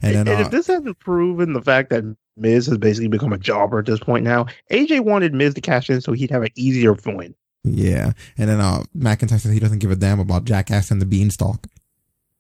And 0.03 0.15
then, 0.15 0.29
and 0.29 0.41
uh, 0.41 0.45
if 0.45 0.51
this 0.53 0.69
hasn't 0.69 1.01
proven 1.01 1.53
the 1.53 1.61
fact 1.63 1.91
that 1.91 2.05
Miz 2.37 2.67
has 2.67 2.79
basically 2.79 3.09
become 3.09 3.33
a 3.33 3.39
jobber 3.39 3.81
at 3.81 3.87
this 3.87 3.99
point 3.99 4.25
now, 4.25 4.47
AJ 4.71 5.01
wanted 5.01 5.35
Miz 5.35 5.55
to 5.55 5.61
cash 5.61 5.91
in 5.91 6.01
so 6.01 6.13
he'd 6.13 6.31
have 6.31 6.43
an 6.43 6.51
easier 6.55 6.95
win. 7.07 7.35
yeah, 7.65 8.13
and 8.39 8.49
then 8.49 8.61
uh, 8.61 8.85
McIntyre 8.97 9.41
says 9.41 9.51
he 9.51 9.59
doesn't 9.59 9.81
give 9.81 9.91
a 9.91 9.97
damn 9.97 10.21
about 10.21 10.45
Jackass 10.45 10.93
and 10.93 11.03
the 11.03 11.07
Beanstalk. 11.07 11.67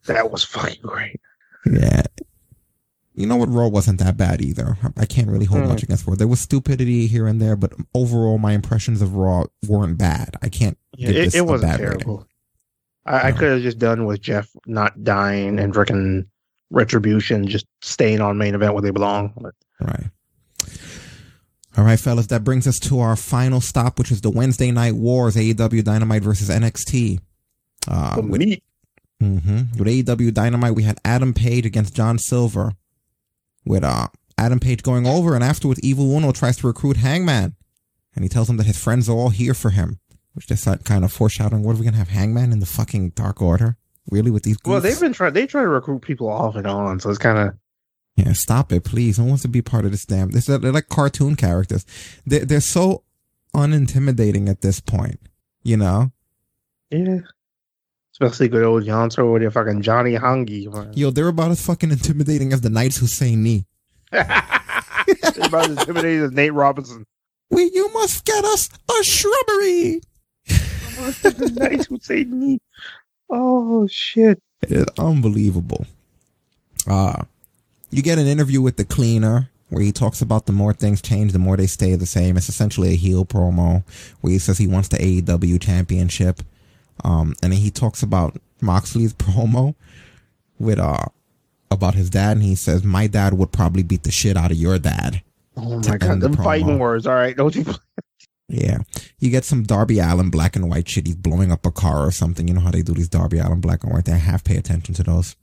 That 0.06 0.30
was 0.30 0.44
fucking 0.44 0.82
great. 0.82 1.20
Yeah. 1.68 2.02
You 3.16 3.26
know 3.26 3.36
what? 3.36 3.48
Raw 3.48 3.66
wasn't 3.68 3.98
that 4.00 4.16
bad 4.18 4.42
either. 4.42 4.76
I 4.96 5.06
can't 5.06 5.28
really 5.28 5.46
hold 5.46 5.62
Hmm. 5.62 5.68
much 5.70 5.82
against 5.82 6.06
Raw. 6.06 6.14
There 6.14 6.28
was 6.28 6.38
stupidity 6.40 7.06
here 7.06 7.26
and 7.26 7.40
there, 7.40 7.56
but 7.56 7.72
overall, 7.94 8.36
my 8.38 8.52
impressions 8.52 9.00
of 9.00 9.14
Raw 9.14 9.44
weren't 9.66 9.96
bad. 9.98 10.36
I 10.42 10.48
can't 10.50 10.76
Yeah, 10.96 11.08
it, 11.10 11.34
it 11.34 11.46
wasn't 11.46 11.76
terrible. 11.78 12.16
rating. 12.18 12.26
I, 13.06 13.28
I 13.28 13.32
could 13.32 13.50
have 13.52 13.62
just 13.62 13.78
done 13.78 14.04
with 14.04 14.20
Jeff 14.20 14.50
not 14.66 15.02
dying 15.02 15.58
and 15.58 15.72
freaking 15.72 16.26
retribution 16.70 17.46
just 17.48 17.64
staying 17.80 18.20
on 18.20 18.36
main 18.36 18.54
event 18.54 18.74
where 18.74 18.82
they 18.82 18.90
belong. 18.90 19.32
But 19.40 19.54
Right. 19.80 20.10
All 21.78 21.84
right, 21.84 22.00
fellas, 22.00 22.26
that 22.28 22.42
brings 22.44 22.66
us 22.66 22.78
to 22.80 23.00
our 23.00 23.16
final 23.16 23.60
stop, 23.60 23.98
which 23.98 24.10
is 24.10 24.22
the 24.22 24.30
Wednesday 24.30 24.70
Night 24.70 24.94
Wars, 24.94 25.36
AEW 25.36 25.82
Dynamite 25.84 26.22
versus 26.22 26.48
NXT. 26.48 27.20
Uh, 27.86 28.20
with, 28.24 28.40
Mhm. 29.22 29.78
with 29.78 29.86
AEW 29.88 30.30
Dynamite, 30.32 30.74
we 30.74 30.82
had 30.84 30.98
Adam 31.04 31.32
Page 31.34 31.64
against 31.66 31.94
John 31.94 32.18
Silver. 32.18 32.72
With 33.66 33.84
uh, 33.84 34.08
Adam 34.38 34.60
Page 34.60 34.82
going 34.82 35.06
over, 35.06 35.34
and 35.34 35.44
afterwards, 35.44 35.80
Evil 35.82 36.10
Uno 36.16 36.32
tries 36.32 36.56
to 36.58 36.66
recruit 36.66 36.98
Hangman. 36.98 37.56
And 38.14 38.24
he 38.24 38.28
tells 38.30 38.48
him 38.48 38.56
that 38.56 38.66
his 38.66 38.82
friends 38.82 39.08
are 39.08 39.16
all 39.16 39.28
here 39.28 39.52
for 39.52 39.70
him. 39.70 39.98
Which 40.32 40.46
just 40.46 40.66
uh, 40.68 40.76
kind 40.78 41.04
of 41.04 41.12
foreshadowing, 41.12 41.62
what 41.62 41.72
are 41.72 41.78
we 41.78 41.82
going 41.82 41.94
to 41.94 41.98
have 41.98 42.08
Hangman 42.08 42.52
in 42.52 42.60
the 42.60 42.66
fucking 42.66 43.10
Dark 43.10 43.40
Order? 43.42 43.76
Really, 44.10 44.30
with 44.30 44.44
these 44.44 44.56
well, 44.64 44.80
they've 44.80 45.00
been 45.00 45.12
trying. 45.12 45.32
They 45.32 45.46
try 45.46 45.62
to 45.62 45.68
recruit 45.68 46.00
people 46.02 46.28
off 46.28 46.54
and 46.54 46.66
on, 46.66 47.00
so 47.00 47.10
it's 47.10 47.18
kind 47.18 47.38
of 47.38 47.54
Yeah, 48.16 48.32
stop 48.34 48.70
it, 48.70 48.84
please. 48.84 49.18
One 49.18 49.28
wants 49.28 49.42
to 49.42 49.48
be 49.48 49.62
part 49.62 49.84
of 49.84 49.90
this 49.90 50.06
damn. 50.06 50.30
This 50.30 50.46
they're 50.46 50.58
like 50.58 50.88
cartoon 50.88 51.34
characters. 51.34 51.84
They're 52.24 52.44
they're 52.44 52.60
so 52.60 53.02
unintimidating 53.54 54.48
at 54.48 54.60
this 54.60 54.78
point. 54.80 55.18
You 55.64 55.78
know, 55.78 56.12
yeah. 56.90 57.18
Especially 58.18 58.48
good 58.48 58.64
old 58.64 58.84
Yonso 58.84 59.30
with 59.30 59.42
your 59.42 59.50
fucking 59.50 59.82
Johnny 59.82 60.14
Hungy. 60.14 60.72
man. 60.72 60.90
yo, 60.94 61.10
they're 61.10 61.28
about 61.28 61.50
as 61.50 61.60
fucking 61.60 61.90
intimidating 61.90 62.50
as 62.54 62.62
the 62.62 62.70
Knights 62.70 62.96
who 62.96 63.06
say 63.06 63.36
knee. 63.36 63.66
They're 64.10 64.24
about 65.44 65.68
as 65.68 65.78
intimidating 65.80 66.22
as 66.22 66.32
Nate 66.32 66.54
Robinson. 66.54 67.04
We, 67.50 67.70
you 67.74 67.92
must 67.92 68.24
get 68.24 68.42
us 68.42 68.70
a 68.88 69.04
shrubbery. 69.04 70.00
the 70.46 71.52
Knights 71.90 72.06
say 72.06 72.24
knee. 72.24 72.58
Oh 73.28 73.86
shit! 73.86 74.40
It's 74.62 74.98
unbelievable. 74.98 75.84
Uh 76.86 77.22
you 77.90 78.00
get 78.02 78.18
an 78.18 78.26
interview 78.26 78.62
with 78.62 78.78
the 78.78 78.84
cleaner 78.86 79.50
where 79.68 79.82
he 79.82 79.92
talks 79.92 80.22
about 80.22 80.46
the 80.46 80.52
more 80.52 80.72
things 80.72 81.02
change, 81.02 81.32
the 81.32 81.38
more 81.38 81.58
they 81.58 81.66
stay 81.66 81.94
the 81.96 82.06
same. 82.06 82.38
It's 82.38 82.48
essentially 82.48 82.94
a 82.94 82.96
heel 82.96 83.26
promo 83.26 83.84
where 84.22 84.32
he 84.32 84.38
says 84.38 84.56
he 84.56 84.66
wants 84.66 84.88
the 84.88 84.96
AEW 84.96 85.60
championship. 85.60 86.40
Um, 87.04 87.34
and 87.42 87.52
then 87.52 87.60
he 87.60 87.70
talks 87.70 88.02
about 88.02 88.36
Moxley's 88.60 89.14
promo 89.14 89.74
with, 90.58 90.78
uh, 90.78 91.04
about 91.70 91.94
his 91.94 92.10
dad. 92.10 92.36
And 92.36 92.42
he 92.42 92.54
says, 92.54 92.84
my 92.84 93.06
dad 93.06 93.34
would 93.34 93.52
probably 93.52 93.82
beat 93.82 94.04
the 94.04 94.10
shit 94.10 94.36
out 94.36 94.50
of 94.50 94.56
your 94.56 94.78
dad. 94.78 95.22
Oh 95.56 95.78
my 95.80 95.96
god, 95.96 96.20
the 96.20 96.32
fighting 96.36 96.78
words. 96.78 97.06
All 97.06 97.14
right, 97.14 97.36
don't 97.36 97.54
you? 97.54 97.64
Yeah. 98.48 98.78
You 99.18 99.30
get 99.30 99.44
some 99.44 99.64
Darby 99.64 99.98
Allin 99.98 100.30
black 100.30 100.54
and 100.56 100.70
white 100.70 100.88
shit. 100.88 101.06
He's 101.06 101.16
blowing 101.16 101.50
up 101.50 101.66
a 101.66 101.72
car 101.72 102.06
or 102.06 102.12
something. 102.12 102.46
You 102.46 102.54
know 102.54 102.60
how 102.60 102.70
they 102.70 102.82
do 102.82 102.94
these 102.94 103.08
Darby 103.08 103.38
Allin 103.38 103.60
black 103.60 103.82
and 103.82 103.92
white. 103.92 104.04
They 104.04 104.16
have 104.18 104.44
pay 104.44 104.56
attention 104.56 104.94
to 104.94 105.02
those. 105.02 105.34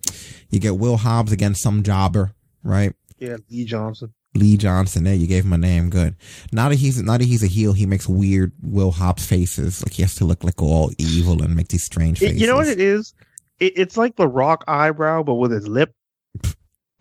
You 0.49 0.59
get 0.59 0.77
Will 0.77 0.97
Hobbs 0.97 1.31
against 1.31 1.61
some 1.61 1.83
jobber, 1.83 2.33
right? 2.63 2.93
Yeah, 3.17 3.37
Lee 3.49 3.65
Johnson. 3.65 4.13
Lee 4.35 4.57
Johnson. 4.57 5.03
There, 5.03 5.13
you 5.13 5.27
gave 5.27 5.45
him 5.45 5.53
a 5.53 5.57
name. 5.57 5.89
Good. 5.89 6.15
Now 6.51 6.69
that 6.69 6.75
he's 6.75 7.01
now 7.01 7.17
that 7.17 7.25
he's 7.25 7.43
a 7.43 7.47
heel, 7.47 7.73
he 7.73 7.85
makes 7.85 8.07
weird 8.07 8.51
Will 8.61 8.91
Hobbs 8.91 9.25
faces. 9.25 9.83
Like 9.83 9.93
he 9.93 10.01
has 10.01 10.15
to 10.15 10.25
look 10.25 10.43
like 10.43 10.61
all 10.61 10.91
evil 10.97 11.41
and 11.43 11.55
make 11.55 11.67
these 11.69 11.83
strange 11.83 12.19
faces. 12.19 12.41
you 12.41 12.47
know 12.47 12.55
what 12.55 12.67
it 12.67 12.79
is? 12.79 13.13
It, 13.59 13.73
it's 13.77 13.97
like 13.97 14.15
the 14.15 14.27
Rock 14.27 14.63
eyebrow, 14.67 15.23
but 15.23 15.35
with 15.35 15.51
his 15.51 15.67
lip. 15.67 15.93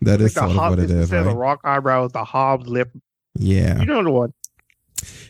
that 0.01 0.21
is 0.21 0.35
Like 0.35 0.47
the 0.47 0.51
sort 0.51 0.51
of 0.51 0.55
what 0.57 0.79
it 0.79 0.85
is, 0.85 0.91
instead 0.91 1.19
of 1.21 1.25
right? 1.27 1.31
the 1.33 1.37
Rock 1.37 1.61
eyebrow, 1.63 2.03
it's 2.05 2.13
the 2.13 2.23
Hobbs 2.23 2.67
lip. 2.67 2.91
Yeah. 3.35 3.79
You 3.79 3.85
know 3.85 4.03
the 4.03 4.11
one. 4.11 4.33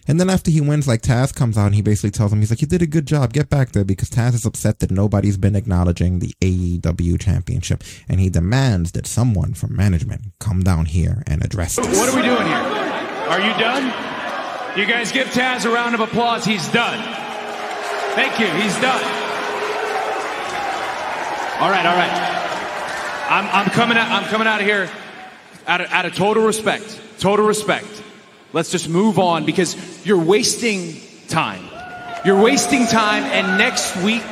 And 0.07 0.19
then 0.19 0.29
after 0.29 0.51
he 0.51 0.61
wins, 0.61 0.87
like 0.87 1.01
Taz 1.01 1.33
comes 1.33 1.57
out 1.57 1.67
and 1.67 1.75
he 1.75 1.81
basically 1.81 2.11
tells 2.11 2.31
him, 2.31 2.39
he's 2.39 2.49
like, 2.49 2.61
you 2.61 2.67
did 2.67 2.81
a 2.81 2.87
good 2.87 3.05
job. 3.05 3.33
Get 3.33 3.49
back 3.49 3.71
there 3.71 3.83
because 3.83 4.09
Taz 4.09 4.33
is 4.33 4.45
upset 4.45 4.79
that 4.79 4.91
nobody's 4.91 5.37
been 5.37 5.55
acknowledging 5.55 6.19
the 6.19 6.33
AEW 6.41 7.19
championship. 7.19 7.83
And 8.07 8.19
he 8.19 8.29
demands 8.29 8.91
that 8.93 9.07
someone 9.07 9.53
from 9.53 9.75
management 9.75 10.21
come 10.39 10.61
down 10.61 10.85
here 10.85 11.23
and 11.27 11.43
address 11.43 11.75
this. 11.75 11.97
What 11.97 12.09
are 12.09 12.15
we 12.15 12.21
doing 12.21 12.47
here? 12.47 12.55
Are 12.55 13.39
you 13.39 13.53
done? 13.59 13.85
You 14.77 14.85
guys 14.85 15.11
give 15.11 15.27
Taz 15.27 15.65
a 15.65 15.69
round 15.69 15.95
of 15.95 16.01
applause. 16.01 16.45
He's 16.45 16.67
done. 16.69 16.99
Thank 18.15 18.39
you. 18.39 18.47
He's 18.47 18.79
done. 18.79 19.03
All 21.61 21.69
right, 21.69 21.85
all 21.85 21.95
right. 21.95 22.39
I'm, 23.29 23.47
I'm 23.47 23.69
coming 23.71 23.97
out. 23.97 24.11
I'm 24.11 24.29
coming 24.29 24.47
out 24.47 24.59
of 24.59 24.67
here 24.67 24.89
out 25.67 25.81
of, 25.81 25.91
out 25.91 26.05
of 26.05 26.15
total 26.15 26.43
respect. 26.45 26.99
Total 27.19 27.45
respect. 27.45 28.03
Let's 28.53 28.69
just 28.69 28.87
move 28.87 29.17
on 29.17 29.45
because 29.45 30.05
you're 30.05 30.23
wasting 30.23 30.95
time. 31.27 31.63
You're 32.23 32.39
wasting 32.39 32.85
time, 32.85 33.23
and 33.23 33.57
next 33.57 33.97
week, 33.97 34.23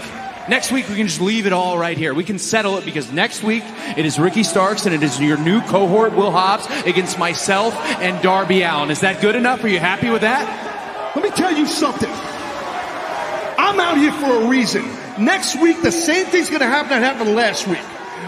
next 0.48 0.72
week 0.72 0.88
we 0.88 0.96
can 0.96 1.08
just 1.08 1.20
leave 1.20 1.48
it 1.48 1.54
all 1.54 1.76
right 1.76 1.98
here. 1.98 2.14
We 2.14 2.24
can 2.24 2.38
settle 2.38 2.78
it 2.78 2.86
because 2.86 3.12
next 3.12 3.44
week 3.44 3.64
it 3.98 4.06
is 4.06 4.20
Ricky 4.20 4.44
Starks 4.44 4.86
and 4.86 4.94
it 4.94 5.02
is 5.02 5.20
your 5.20 5.40
new 5.40 5.60
cohort, 5.62 6.14
Will 6.14 6.30
Hobbs, 6.30 6.68
against 6.86 7.18
myself 7.18 7.74
and 8.00 8.22
Darby 8.22 8.62
Allin. 8.62 8.92
Is 8.92 9.00
that 9.00 9.22
good 9.22 9.36
enough? 9.36 9.64
Are 9.64 9.68
you 9.68 9.80
happy 9.80 10.12
with 10.12 10.22
that? 10.22 11.16
Let 11.16 11.26
me 11.26 11.32
tell 11.32 11.52
you 11.52 11.66
something. 11.66 12.12
I'm 12.12 13.80
out 13.80 13.98
here 13.98 14.14
for 14.14 14.46
a 14.46 14.48
reason. 14.48 14.86
Next 15.20 15.60
week, 15.60 15.82
the 15.82 15.92
same 15.92 16.28
thing's 16.28 16.50
to 16.50 16.60
happen 16.60 16.90
that 16.90 17.02
happened 17.02 17.36
last 17.36 17.68
week. 17.68 17.84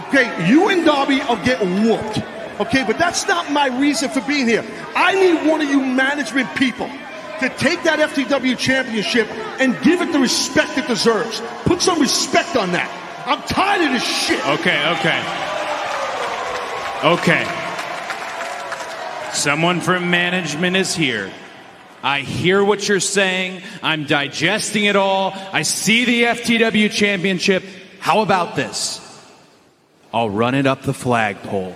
Okay, 0.08 0.50
you 0.50 0.70
and 0.70 0.84
Darby 0.84 1.22
are 1.22 1.38
getting 1.46 1.84
whooped. 1.84 2.33
Okay, 2.60 2.84
but 2.86 2.98
that's 2.98 3.28
not 3.28 3.52
my 3.52 3.68
reason 3.80 4.10
for 4.10 4.22
being 4.22 4.48
here. 4.48 4.64
I 4.96 5.16
need 5.16 5.50
one 5.50 5.62
of 5.62 5.70
you 5.70 5.82
management 5.82 6.54
people 6.56 6.88
to 7.40 7.50
take 7.50 7.84
that 7.84 8.00
FTW 8.00 8.58
championship 8.58 9.28
and 9.60 9.80
give 9.82 10.02
it 10.02 10.12
the 10.12 10.20
respect 10.20 10.78
it 10.78 10.88
deserves. 10.88 11.42
Put 11.66 11.82
some 11.82 12.00
respect 12.00 12.56
on 12.56 12.72
that. 12.74 12.90
I'm 13.26 13.42
tired 13.44 13.86
of 13.86 13.92
this 13.94 14.04
shit. 14.04 14.40
Okay, 14.48 14.80
okay. 14.98 15.44
Okay. 17.04 17.46
Someone 19.34 19.82
from 19.82 20.10
management 20.10 20.76
is 20.78 20.94
here. 20.96 21.32
I 22.04 22.20
hear 22.20 22.64
what 22.64 22.88
you're 22.88 23.00
saying. 23.00 23.62
I'm 23.82 24.06
digesting 24.06 24.86
it 24.86 24.96
all. 24.96 25.34
I 25.52 25.64
see 25.64 26.06
the 26.06 26.24
FTW 26.24 26.92
championship. 26.92 27.64
How 28.00 28.22
about 28.22 28.56
this? 28.56 29.00
I'll 30.14 30.30
run 30.30 30.54
it 30.54 30.68
up 30.68 30.84
the 30.84 30.94
flagpole. 30.94 31.76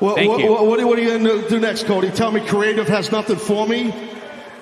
What, 0.00 0.16
Thank 0.16 0.30
what, 0.30 0.40
you. 0.40 0.50
what, 0.50 0.64
what 0.64 0.98
are 0.98 1.02
you 1.02 1.18
going 1.18 1.24
to 1.24 1.48
do 1.48 1.60
next, 1.60 1.84
Cody? 1.84 2.10
Tell 2.10 2.32
me 2.32 2.40
creative 2.40 2.88
has 2.88 3.12
nothing 3.12 3.36
for 3.36 3.66
me? 3.66 3.94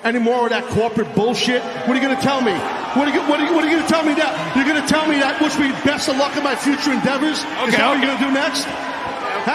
Any 0.03 0.19
more 0.19 0.43
of 0.43 0.49
that 0.49 0.65
corporate 0.65 1.15
bullshit? 1.15 1.63
What 1.63 1.89
are 1.89 1.95
you 1.95 2.01
going 2.01 2.15
to 2.15 2.21
tell 2.21 2.41
me? 2.41 2.51
What 2.51 3.07
are 3.07 3.13
you, 3.15 3.21
what 3.21 3.39
are 3.39 3.47
you, 3.47 3.55
you 3.55 3.75
going 3.77 3.81
to 3.81 3.87
tell 3.87 4.03
me 4.03 4.13
that? 4.15 4.55
You're 4.55 4.67
going 4.67 4.81
to 4.81 4.87
tell 4.87 5.07
me 5.07 5.19
that 5.19 5.39
wish 5.39 5.57
me 5.57 5.71
best 5.87 6.09
of 6.09 6.17
luck 6.17 6.35
in 6.35 6.43
my 6.43 6.55
future 6.55 6.91
endeavors? 6.91 7.39
Okay, 7.39 7.71
Is 7.71 7.75
that 7.77 7.87
what 7.87 7.97
you're 7.99 8.07
going 8.07 8.19
to 8.19 8.25
do 8.27 8.31
next? 8.31 8.67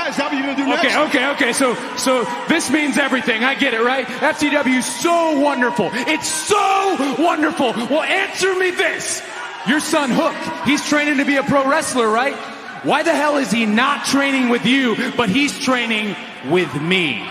Is 0.08 0.16
that 0.16 0.32
what 0.32 0.32
you're 0.32 0.42
going 0.42 0.56
to 0.56 0.62
do 0.62 0.68
next? 0.68 0.96
Okay, 0.96 1.04
okay, 1.08 1.30
okay. 1.36 1.52
So, 1.52 1.74
so 1.96 2.24
this 2.48 2.70
means 2.70 2.96
everything. 2.96 3.44
I 3.44 3.54
get 3.54 3.74
it, 3.74 3.82
right? 3.82 4.06
FCW 4.06 4.78
is 4.78 4.86
so 4.86 5.38
wonderful. 5.38 5.90
It's 5.92 6.28
so 6.28 7.16
wonderful. 7.18 7.72
Well, 7.92 8.02
answer 8.02 8.54
me 8.56 8.70
this. 8.70 9.20
Your 9.68 9.80
son 9.80 10.10
Hook, 10.12 10.34
he's 10.64 10.86
training 10.88 11.18
to 11.18 11.24
be 11.24 11.36
a 11.36 11.42
pro 11.42 11.68
wrestler, 11.68 12.08
right? 12.08 12.36
Why 12.84 13.02
the 13.02 13.14
hell 13.14 13.38
is 13.38 13.50
he 13.50 13.64
not 13.64 14.04
training 14.04 14.50
with 14.50 14.66
you, 14.66 14.94
but 15.16 15.30
he's 15.30 15.58
training 15.58 16.14
with 16.50 16.72
me? 16.74 17.24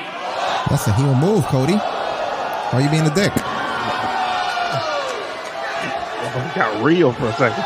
That's 0.67 0.88
a 0.88 0.93
heel 0.93 1.14
move, 1.14 1.45
Cody. 1.45 1.73
Why 1.73 2.69
are 2.73 2.82
you 2.82 2.90
being 2.90 3.06
a 3.06 3.14
dick? 3.14 3.32
He 6.33 6.59
got 6.59 6.83
real 6.83 7.14
for 7.14 7.27
a 7.27 7.33
second. 7.33 7.64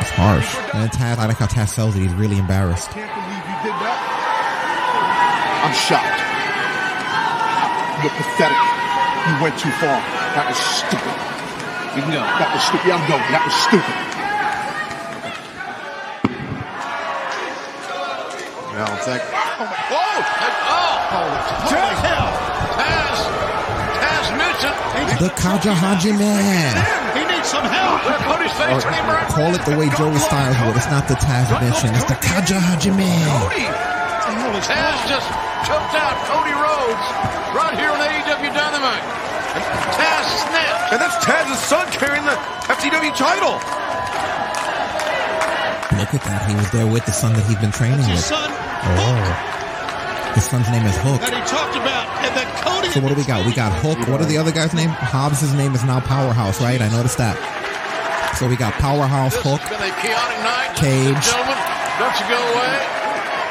It's 0.00 0.10
harsh. 0.16 0.56
And 0.72 0.90
Taz, 0.90 1.18
I 1.18 1.26
like 1.26 1.36
how 1.36 1.46
Taz 1.46 1.68
sells 1.68 1.94
it. 1.96 2.00
He's 2.00 2.14
really 2.14 2.38
embarrassed. 2.38 2.88
I 2.96 3.04
Can't 3.04 3.12
believe 3.12 3.44
you 3.44 3.56
did 3.68 3.76
that. 3.84 4.00
I'm 5.68 5.74
shocked. 5.76 6.16
You're 8.00 8.16
pathetic. 8.16 8.56
You 9.28 9.36
went 9.44 9.60
too 9.60 9.74
far. 9.76 10.00
That 10.32 10.48
was 10.48 10.56
stupid. 10.56 11.12
You 11.92 12.02
can 12.08 12.12
go. 12.16 12.24
That 12.24 12.48
was 12.56 12.64
stupid. 12.64 12.88
I'm 12.88 13.04
going. 13.04 13.20
That 13.28 13.44
was 13.44 13.56
stupid. 13.68 14.07
Well, 18.68 18.96
thank. 19.00 19.22
Oh, 19.24 19.64
my, 19.64 19.80
oh, 19.90 21.16
oh, 21.16 21.28
Taz, 21.72 21.96
Taz, 22.76 23.18
Taz 23.96 24.26
Newton. 24.36 24.74
The 25.24 25.30
Katahajime. 25.34 26.36
He 27.16 27.22
needs 27.24 27.48
some 27.48 27.64
help. 27.64 28.04
Cody's 28.28 28.52
face 28.60 28.84
turning 28.84 29.00
around. 29.08 29.32
Call 29.32 29.54
it 29.56 29.64
the 29.64 29.72
way 29.72 29.88
Joey 29.96 30.20
Styles 30.20 30.60
would. 30.68 30.76
It's 30.76 30.90
not 30.92 31.08
the 31.08 31.16
Taz 31.16 31.48
mission. 31.64 31.96
It's 31.96 32.04
the 32.04 32.20
Katahajime. 32.20 33.08
Cody. 33.24 33.66
Taz 34.68 34.96
just 35.08 35.28
choked 35.64 35.96
out 35.96 36.14
Cody 36.28 36.52
Rhodes 36.52 37.04
right 37.56 37.72
here 37.72 37.88
on 37.88 37.98
AEW 38.04 38.52
Dynamite. 38.52 39.04
And 39.56 39.64
Taz 39.96 40.24
snapped. 40.44 40.92
And 40.92 41.00
that's 41.00 41.16
Taz's 41.24 41.58
son 41.64 41.88
carrying 41.92 42.24
the 42.24 42.36
FTW 42.68 43.16
title. 43.16 43.56
Look 45.98 46.14
at 46.14 46.22
that. 46.24 46.48
He 46.48 46.54
was 46.54 46.70
there 46.70 46.86
with 46.86 47.04
the 47.06 47.12
son 47.12 47.34
that 47.34 47.44
he's 47.46 47.58
been 47.58 47.72
training 47.72 47.98
with. 48.08 48.20
son. 48.22 48.48
Oh. 48.48 50.34
His 50.34 50.44
son's 50.44 50.68
name 50.70 50.86
is 50.86 50.94
Hook. 51.02 51.18
That 51.20 51.34
he 51.34 51.42
talked 51.50 51.74
about, 51.74 52.06
and 52.22 52.30
that 52.38 52.46
Cody. 52.62 52.88
So 52.94 53.00
what 53.00 53.08
do 53.10 53.16
we 53.18 53.24
got? 53.26 53.44
We 53.44 53.52
got 53.52 53.72
Hook. 53.82 53.98
What 54.06 54.20
are 54.20 54.28
the 54.28 54.38
other 54.38 54.52
guys' 54.52 54.72
name? 54.74 54.90
Hobbs' 54.90 55.42
name 55.54 55.74
is 55.74 55.82
now 55.84 55.98
Powerhouse, 56.00 56.60
right? 56.62 56.80
I 56.80 56.88
noticed 56.94 57.18
that. 57.18 57.34
So 58.38 58.46
we 58.46 58.54
got 58.54 58.72
Powerhouse, 58.78 59.34
Hook, 59.34 59.58
Been 59.66 59.82
a 59.82 59.90
chaotic 59.98 60.38
night. 60.46 60.70
Cage. 60.78 61.26
Don't 61.98 62.14
you 62.22 62.26
go 62.30 62.38
away. 62.38 62.78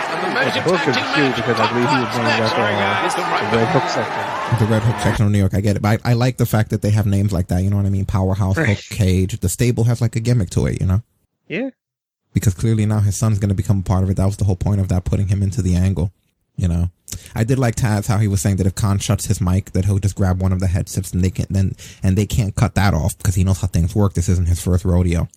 And 0.08 0.20
the 0.24 0.30
But 0.32 0.48
amazing 0.48 0.64
Hook 0.64 0.80
tag 0.80 0.88
is 0.88 0.96
team 0.96 1.06
cute 1.12 1.28
match. 1.28 1.36
because 1.36 1.60
I 1.60 1.66
believe 1.68 1.90
he 1.92 1.98
was 2.00 2.12
running 2.16 2.40
that 2.40 2.54
uh, 2.56 3.52
the 3.52 3.58
Red 3.58 3.68
Hook 3.76 3.88
section. 3.92 4.60
the 4.64 4.72
Red 4.72 4.84
Hook 4.88 4.98
section 5.04 5.26
of 5.26 5.32
New 5.34 5.40
York. 5.44 5.54
I 5.54 5.60
get 5.60 5.76
it. 5.76 5.82
But 5.82 6.00
I, 6.06 6.12
I 6.12 6.14
like 6.14 6.38
the 6.38 6.46
fact 6.46 6.70
that 6.70 6.82
they 6.82 6.92
have 6.92 7.06
names 7.06 7.34
like 7.34 7.48
that. 7.50 7.64
You 7.64 7.70
know 7.70 7.76
what 7.76 7.86
I 7.86 7.90
mean? 7.90 8.06
Powerhouse, 8.06 8.56
Hook, 8.56 8.78
Cage. 8.90 9.40
The 9.42 9.50
stable 9.50 9.84
has 9.86 10.00
like 10.00 10.16
a 10.16 10.22
gimmick 10.22 10.50
to 10.52 10.68
it, 10.68 10.80
you 10.80 10.88
know? 10.88 11.02
Yeah. 11.50 11.72
Because 12.38 12.54
clearly 12.54 12.86
now 12.86 13.00
his 13.00 13.16
son's 13.16 13.40
going 13.40 13.50
to 13.50 13.56
become 13.56 13.80
a 13.80 13.84
part 13.84 14.04
of 14.04 14.10
it. 14.10 14.18
That 14.18 14.26
was 14.26 14.38
the 14.38 14.46
whole 14.46 14.56
point 14.56 14.82
of 14.82 14.88
that, 14.90 15.06
putting 15.06 15.28
him 15.28 15.44
into 15.44 15.62
the 15.62 15.76
angle. 15.76 16.12
You 16.56 16.68
know, 16.68 16.90
I 17.36 17.44
did 17.44 17.60
like 17.60 17.76
Taz 17.76 18.08
how 18.08 18.18
he 18.18 18.28
was 18.28 18.42
saying 18.42 18.56
that 18.56 18.66
if 18.66 18.74
Khan 18.74 18.98
shuts 18.98 19.26
his 19.28 19.40
mic, 19.40 19.72
that 19.74 19.86
he'll 19.86 20.00
just 20.00 20.16
grab 20.16 20.42
one 20.42 20.52
of 20.52 20.60
the 20.60 20.66
headsets 20.68 21.14
and 21.14 21.24
they 21.24 21.30
can 21.30 21.46
then 21.52 21.74
and 22.02 22.18
they 22.18 22.26
can't 22.26 22.56
cut 22.56 22.74
that 22.76 22.96
off 22.96 23.16
because 23.18 23.36
he 23.36 23.44
knows 23.44 23.62
how 23.62 23.68
things 23.68 23.94
work. 23.96 24.14
This 24.14 24.28
isn't 24.28 24.48
his 24.48 24.60
first 24.64 24.84
rodeo. 24.84 25.28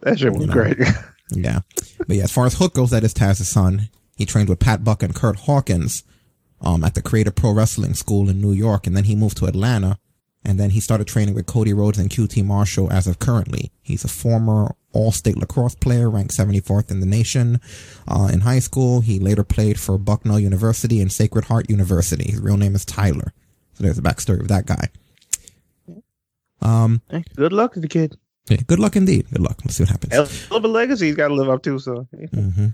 That 0.00 0.18
shit 0.18 0.32
was 0.32 0.42
You 0.42 0.46
know? 0.48 0.52
great. 0.52 0.78
Yeah, 1.30 1.62
but 2.06 2.16
yeah, 2.16 2.22
as 2.22 2.30
far 2.30 2.46
as 2.46 2.54
Hook 2.54 2.74
goes, 2.74 2.90
that 2.90 3.02
is 3.02 3.12
Taz's 3.12 3.48
son. 3.48 3.88
He 4.16 4.24
trained 4.26 4.48
with 4.48 4.60
Pat 4.60 4.84
Buck 4.84 5.02
and 5.02 5.12
Kurt 5.12 5.40
Hawkins, 5.40 6.04
um, 6.60 6.84
at 6.84 6.94
the 6.94 7.02
Create 7.02 7.26
A 7.26 7.32
Pro 7.32 7.50
Wrestling 7.50 7.94
School 7.94 8.28
in 8.30 8.40
New 8.40 8.52
York, 8.52 8.86
and 8.86 8.96
then 8.96 9.02
he 9.04 9.16
moved 9.16 9.36
to 9.38 9.46
Atlanta, 9.46 9.98
and 10.46 10.58
then 10.60 10.70
he 10.70 10.80
started 10.80 11.06
training 11.06 11.34
with 11.34 11.44
Cody 11.46 11.72
Rhodes 11.74 11.98
and 11.98 12.08
QT 12.08 12.42
Marshall 12.44 12.90
as 12.92 13.06
of 13.06 13.18
currently. 13.18 13.70
He's 13.82 14.04
a 14.04 14.08
former 14.08 14.74
All-State 14.92 15.36
lacrosse 15.36 15.74
player, 15.74 16.08
ranked 16.08 16.34
74th 16.34 16.90
in 16.90 17.00
the 17.00 17.06
nation. 17.06 17.60
Uh, 18.08 18.30
in 18.32 18.40
high 18.40 18.60
school, 18.60 19.00
he 19.02 19.18
later 19.18 19.44
played 19.44 19.78
for 19.78 19.98
Bucknell 19.98 20.38
University 20.40 21.00
and 21.02 21.12
Sacred 21.12 21.46
Heart 21.46 21.68
University. 21.68 22.30
His 22.30 22.40
real 22.40 22.56
name 22.56 22.74
is 22.74 22.84
Tyler. 22.86 23.32
So 23.74 23.82
there's 23.84 23.96
the 23.96 24.02
backstory 24.02 24.40
of 24.40 24.48
that 24.48 24.64
guy. 24.66 24.88
Um, 26.62 27.02
Hey, 27.10 27.24
good 27.36 27.52
luck 27.52 27.74
to 27.74 27.80
the 27.80 27.88
kid. 27.88 28.16
yeah, 28.48 28.58
good 28.66 28.78
luck 28.78 28.96
indeed. 28.96 29.26
Good 29.30 29.42
luck. 29.42 29.58
Let's 29.64 29.76
see 29.76 29.82
what 29.82 29.90
happens. 29.90 30.12
Hell 30.48 30.56
of 30.56 30.64
a 30.64 30.68
legacy 30.68 31.06
he's 31.06 31.16
got 31.16 31.28
to 31.28 31.34
live 31.34 31.48
up 31.50 31.62
to. 31.64 31.78
So 31.78 32.06
hmm 32.32 32.68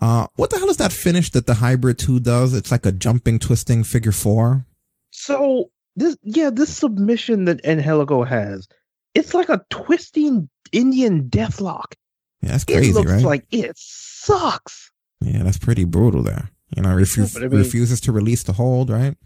Uh, 0.00 0.26
what 0.36 0.50
the 0.50 0.58
hell 0.58 0.68
is 0.68 0.76
that 0.76 0.92
finish 0.92 1.30
that 1.30 1.46
the 1.46 1.54
hybrid 1.54 1.98
two 1.98 2.20
does? 2.20 2.52
It's 2.52 2.70
like 2.70 2.84
a 2.84 2.92
jumping, 2.92 3.38
twisting 3.38 3.82
figure 3.84 4.12
four. 4.12 4.66
So 5.10 5.70
this, 5.96 6.16
yeah, 6.22 6.50
this 6.50 6.76
submission 6.76 7.46
that 7.46 7.64
Angelico 7.66 8.22
has, 8.24 8.68
it's 9.14 9.34
like 9.34 9.48
a 9.48 9.62
twisting 9.70 10.48
Indian 10.72 11.28
deathlock. 11.28 11.94
Yeah, 12.42 12.52
that's 12.52 12.64
crazy, 12.64 12.90
it 12.90 12.94
looks 12.94 13.10
right? 13.10 13.22
like 13.22 13.46
it 13.50 13.72
sucks. 13.76 14.90
yeah, 15.20 15.42
that's 15.42 15.58
pretty 15.58 15.84
brutal 15.84 16.22
there. 16.22 16.50
You 16.76 16.82
know, 16.82 16.90
refu- 16.90 17.32
but 17.32 17.42
I 17.44 17.48
mean- 17.48 17.58
refuses 17.58 18.00
to 18.02 18.12
release 18.12 18.42
the 18.42 18.52
hold, 18.52 18.90
right? 18.90 19.16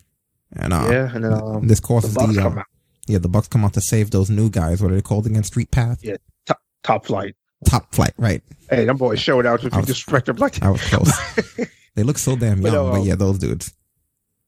And 0.53 0.73
uh, 0.73 0.89
Yeah, 0.91 1.15
and 1.15 1.25
then, 1.25 1.33
um, 1.33 1.67
this 1.69 1.81
causes 1.81 2.15
the 2.15 2.21
Bucks 2.21 2.35
the 2.35 2.41
uh, 2.41 2.45
come 2.45 2.59
out. 2.59 2.67
yeah 3.07 3.19
the 3.19 3.29
Bucks 3.29 3.49
come 3.49 3.65
out 3.65 3.73
to 3.75 3.81
save 3.81 4.11
those 4.11 4.31
new 4.31 4.51
guys. 4.51 4.83
What 4.83 4.91
are 4.91 4.95
they 4.97 5.01
called 5.03 5.27
again? 5.27 5.45
Street 5.45 5.71
Path. 5.71 6.01
Yeah, 6.03 6.17
top, 6.47 6.61
top 6.83 7.07
flight. 7.07 7.37
Top 7.67 7.95
flight, 7.95 8.13
right? 8.17 8.43
Hey, 8.71 8.85
them 8.87 8.97
boys 8.97 9.21
showed 9.21 9.47
out 9.47 9.63
if 9.65 9.73
I 9.75 9.81
you 9.81 9.87
disrespect 9.87 10.27
them 10.27 10.37
like 10.37 10.55
that. 10.55 10.65
I 10.65 10.71
was 10.71 10.81
close. 10.83 11.67
they 11.95 12.03
look 12.03 12.19
so 12.19 12.35
damn 12.37 12.61
But, 12.63 12.73
young, 12.73 12.91
but, 12.91 13.01
uh, 13.01 13.03
yeah, 13.03 13.15
those 13.17 13.39
dudes. 13.39 13.73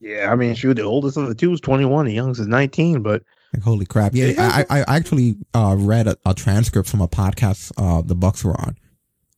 Yeah, 0.02 0.32
I 0.32 0.34
mean, 0.34 0.54
shoot, 0.56 0.74
the 0.74 0.82
oldest 0.82 1.16
of 1.16 1.28
the 1.28 1.34
two 1.34 1.52
is 1.52 1.60
21, 1.60 2.06
the 2.06 2.12
youngest 2.12 2.40
is 2.40 2.48
19, 2.48 3.02
but 3.02 3.22
Like, 3.54 3.62
holy 3.62 3.86
crap! 3.86 4.12
Yeah, 4.14 4.32
I, 4.36 4.66
I 4.68 4.80
I 4.80 4.96
actually 4.96 5.36
uh, 5.54 5.76
read 5.78 6.08
a, 6.08 6.16
a 6.26 6.34
transcript 6.34 6.88
from 6.88 7.00
a 7.00 7.06
podcast 7.06 7.70
uh, 7.76 8.02
the 8.02 8.16
Bucks 8.16 8.44
were 8.44 8.60
on, 8.60 8.76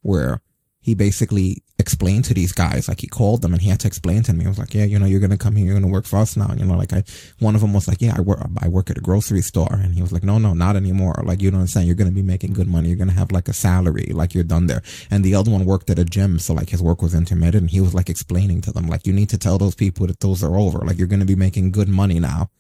where 0.01 0.41
he 0.84 0.94
basically 0.94 1.62
explained 1.78 2.26
to 2.26 2.34
these 2.34 2.52
guys, 2.52 2.88
like 2.88 3.00
he 3.00 3.06
called 3.06 3.40
them 3.40 3.54
and 3.54 3.62
he 3.62 3.70
had 3.70 3.80
to 3.80 3.86
explain 3.86 4.22
to 4.22 4.34
me. 4.34 4.42
He 4.44 4.48
was 4.48 4.58
like, 4.58 4.74
"Yeah, 4.74 4.84
you 4.84 4.98
know, 4.98 5.06
you're 5.06 5.18
gonna 5.18 5.38
come 5.38 5.56
here, 5.56 5.64
you're 5.64 5.74
gonna 5.80 5.92
work 5.92 6.04
for 6.04 6.18
us 6.18 6.36
now." 6.36 6.52
You 6.54 6.66
know, 6.66 6.76
like 6.76 6.92
I, 6.92 7.02
one 7.38 7.54
of 7.54 7.62
them 7.62 7.72
was 7.72 7.88
like, 7.88 8.02
"Yeah, 8.02 8.14
I 8.16 8.20
work, 8.20 8.46
I 8.58 8.68
work 8.68 8.90
at 8.90 8.98
a 8.98 9.00
grocery 9.00 9.40
store," 9.40 9.80
and 9.82 9.94
he 9.94 10.02
was 10.02 10.12
like, 10.12 10.24
"No, 10.24 10.36
no, 10.38 10.52
not 10.52 10.76
anymore. 10.76 11.22
Like 11.24 11.40
you 11.40 11.50
don't 11.50 11.60
understand. 11.60 11.86
You're 11.86 11.96
gonna 11.96 12.10
be 12.10 12.22
making 12.22 12.52
good 12.52 12.68
money. 12.68 12.88
You're 12.88 12.98
gonna 12.98 13.12
have 13.12 13.32
like 13.32 13.48
a 13.48 13.54
salary, 13.54 14.10
like 14.12 14.34
you're 14.34 14.44
done 14.44 14.66
there." 14.66 14.82
And 15.10 15.24
the 15.24 15.34
other 15.34 15.50
one 15.50 15.64
worked 15.64 15.88
at 15.88 15.98
a 15.98 16.04
gym, 16.04 16.38
so 16.38 16.52
like 16.52 16.68
his 16.68 16.82
work 16.82 17.00
was 17.00 17.14
intermittent. 17.14 17.62
And 17.62 17.70
he 17.70 17.80
was 17.80 17.94
like 17.94 18.10
explaining 18.10 18.60
to 18.62 18.72
them, 18.72 18.86
like, 18.86 19.06
"You 19.06 19.14
need 19.14 19.30
to 19.30 19.38
tell 19.38 19.56
those 19.56 19.74
people 19.74 20.06
that 20.06 20.20
those 20.20 20.44
are 20.44 20.56
over. 20.56 20.80
Like 20.80 20.98
you're 20.98 21.08
gonna 21.08 21.24
be 21.24 21.36
making 21.46 21.70
good 21.70 21.88
money 21.88 22.20
now." 22.20 22.50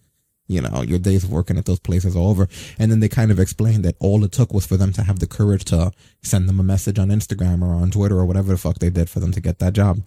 You 0.46 0.60
know, 0.60 0.82
your 0.82 0.98
days 0.98 1.24
of 1.24 1.30
working 1.30 1.56
at 1.56 1.64
those 1.64 1.80
places 1.80 2.16
are 2.16 2.20
over. 2.20 2.48
And 2.78 2.90
then 2.90 3.00
they 3.00 3.08
kind 3.08 3.30
of 3.30 3.40
explained 3.40 3.84
that 3.84 3.96
all 3.98 4.24
it 4.24 4.32
took 4.32 4.52
was 4.52 4.66
for 4.66 4.76
them 4.76 4.92
to 4.92 5.02
have 5.02 5.18
the 5.18 5.26
courage 5.26 5.64
to 5.66 5.90
send 6.22 6.48
them 6.48 6.60
a 6.60 6.64
message 6.64 6.98
on 6.98 7.08
Instagram 7.08 7.62
or 7.62 7.74
on 7.74 7.90
Twitter 7.90 8.18
or 8.18 8.26
whatever 8.26 8.52
the 8.52 8.58
fuck 8.58 8.78
they 8.78 8.90
did 8.90 9.08
for 9.08 9.20
them 9.20 9.32
to 9.32 9.40
get 9.40 9.58
that 9.60 9.72
job. 9.72 10.06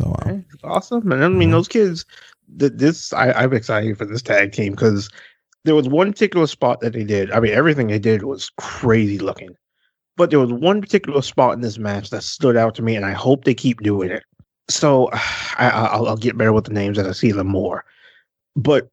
So, 0.00 0.14
uh, 0.22 0.38
awesome. 0.64 1.10
And 1.12 1.24
I 1.24 1.28
mean, 1.28 1.50
those 1.50 1.68
kids, 1.68 2.04
this, 2.48 3.12
I, 3.12 3.32
I'm 3.32 3.52
excited 3.52 3.96
for 3.96 4.04
this 4.04 4.22
tag 4.22 4.52
team 4.52 4.72
because 4.72 5.08
there 5.64 5.74
was 5.74 5.88
one 5.88 6.12
particular 6.12 6.46
spot 6.46 6.80
that 6.80 6.92
they 6.92 7.04
did. 7.04 7.30
I 7.30 7.40
mean, 7.40 7.52
everything 7.52 7.86
they 7.86 7.98
did 7.98 8.24
was 8.24 8.50
crazy 8.58 9.18
looking, 9.18 9.50
but 10.16 10.30
there 10.30 10.40
was 10.40 10.52
one 10.52 10.80
particular 10.80 11.22
spot 11.22 11.54
in 11.54 11.60
this 11.60 11.78
match 11.78 12.10
that 12.10 12.22
stood 12.22 12.56
out 12.56 12.74
to 12.76 12.82
me, 12.82 12.94
and 12.94 13.06
I 13.06 13.12
hope 13.12 13.44
they 13.44 13.54
keep 13.54 13.80
doing 13.80 14.10
it. 14.10 14.24
So 14.68 15.08
I, 15.12 15.70
I'll, 15.70 16.08
I'll 16.08 16.16
get 16.16 16.36
better 16.36 16.52
with 16.52 16.64
the 16.64 16.72
names 16.72 16.98
as 16.98 17.06
I 17.06 17.12
see 17.12 17.32
them 17.32 17.48
more. 17.48 17.84
But 18.54 18.88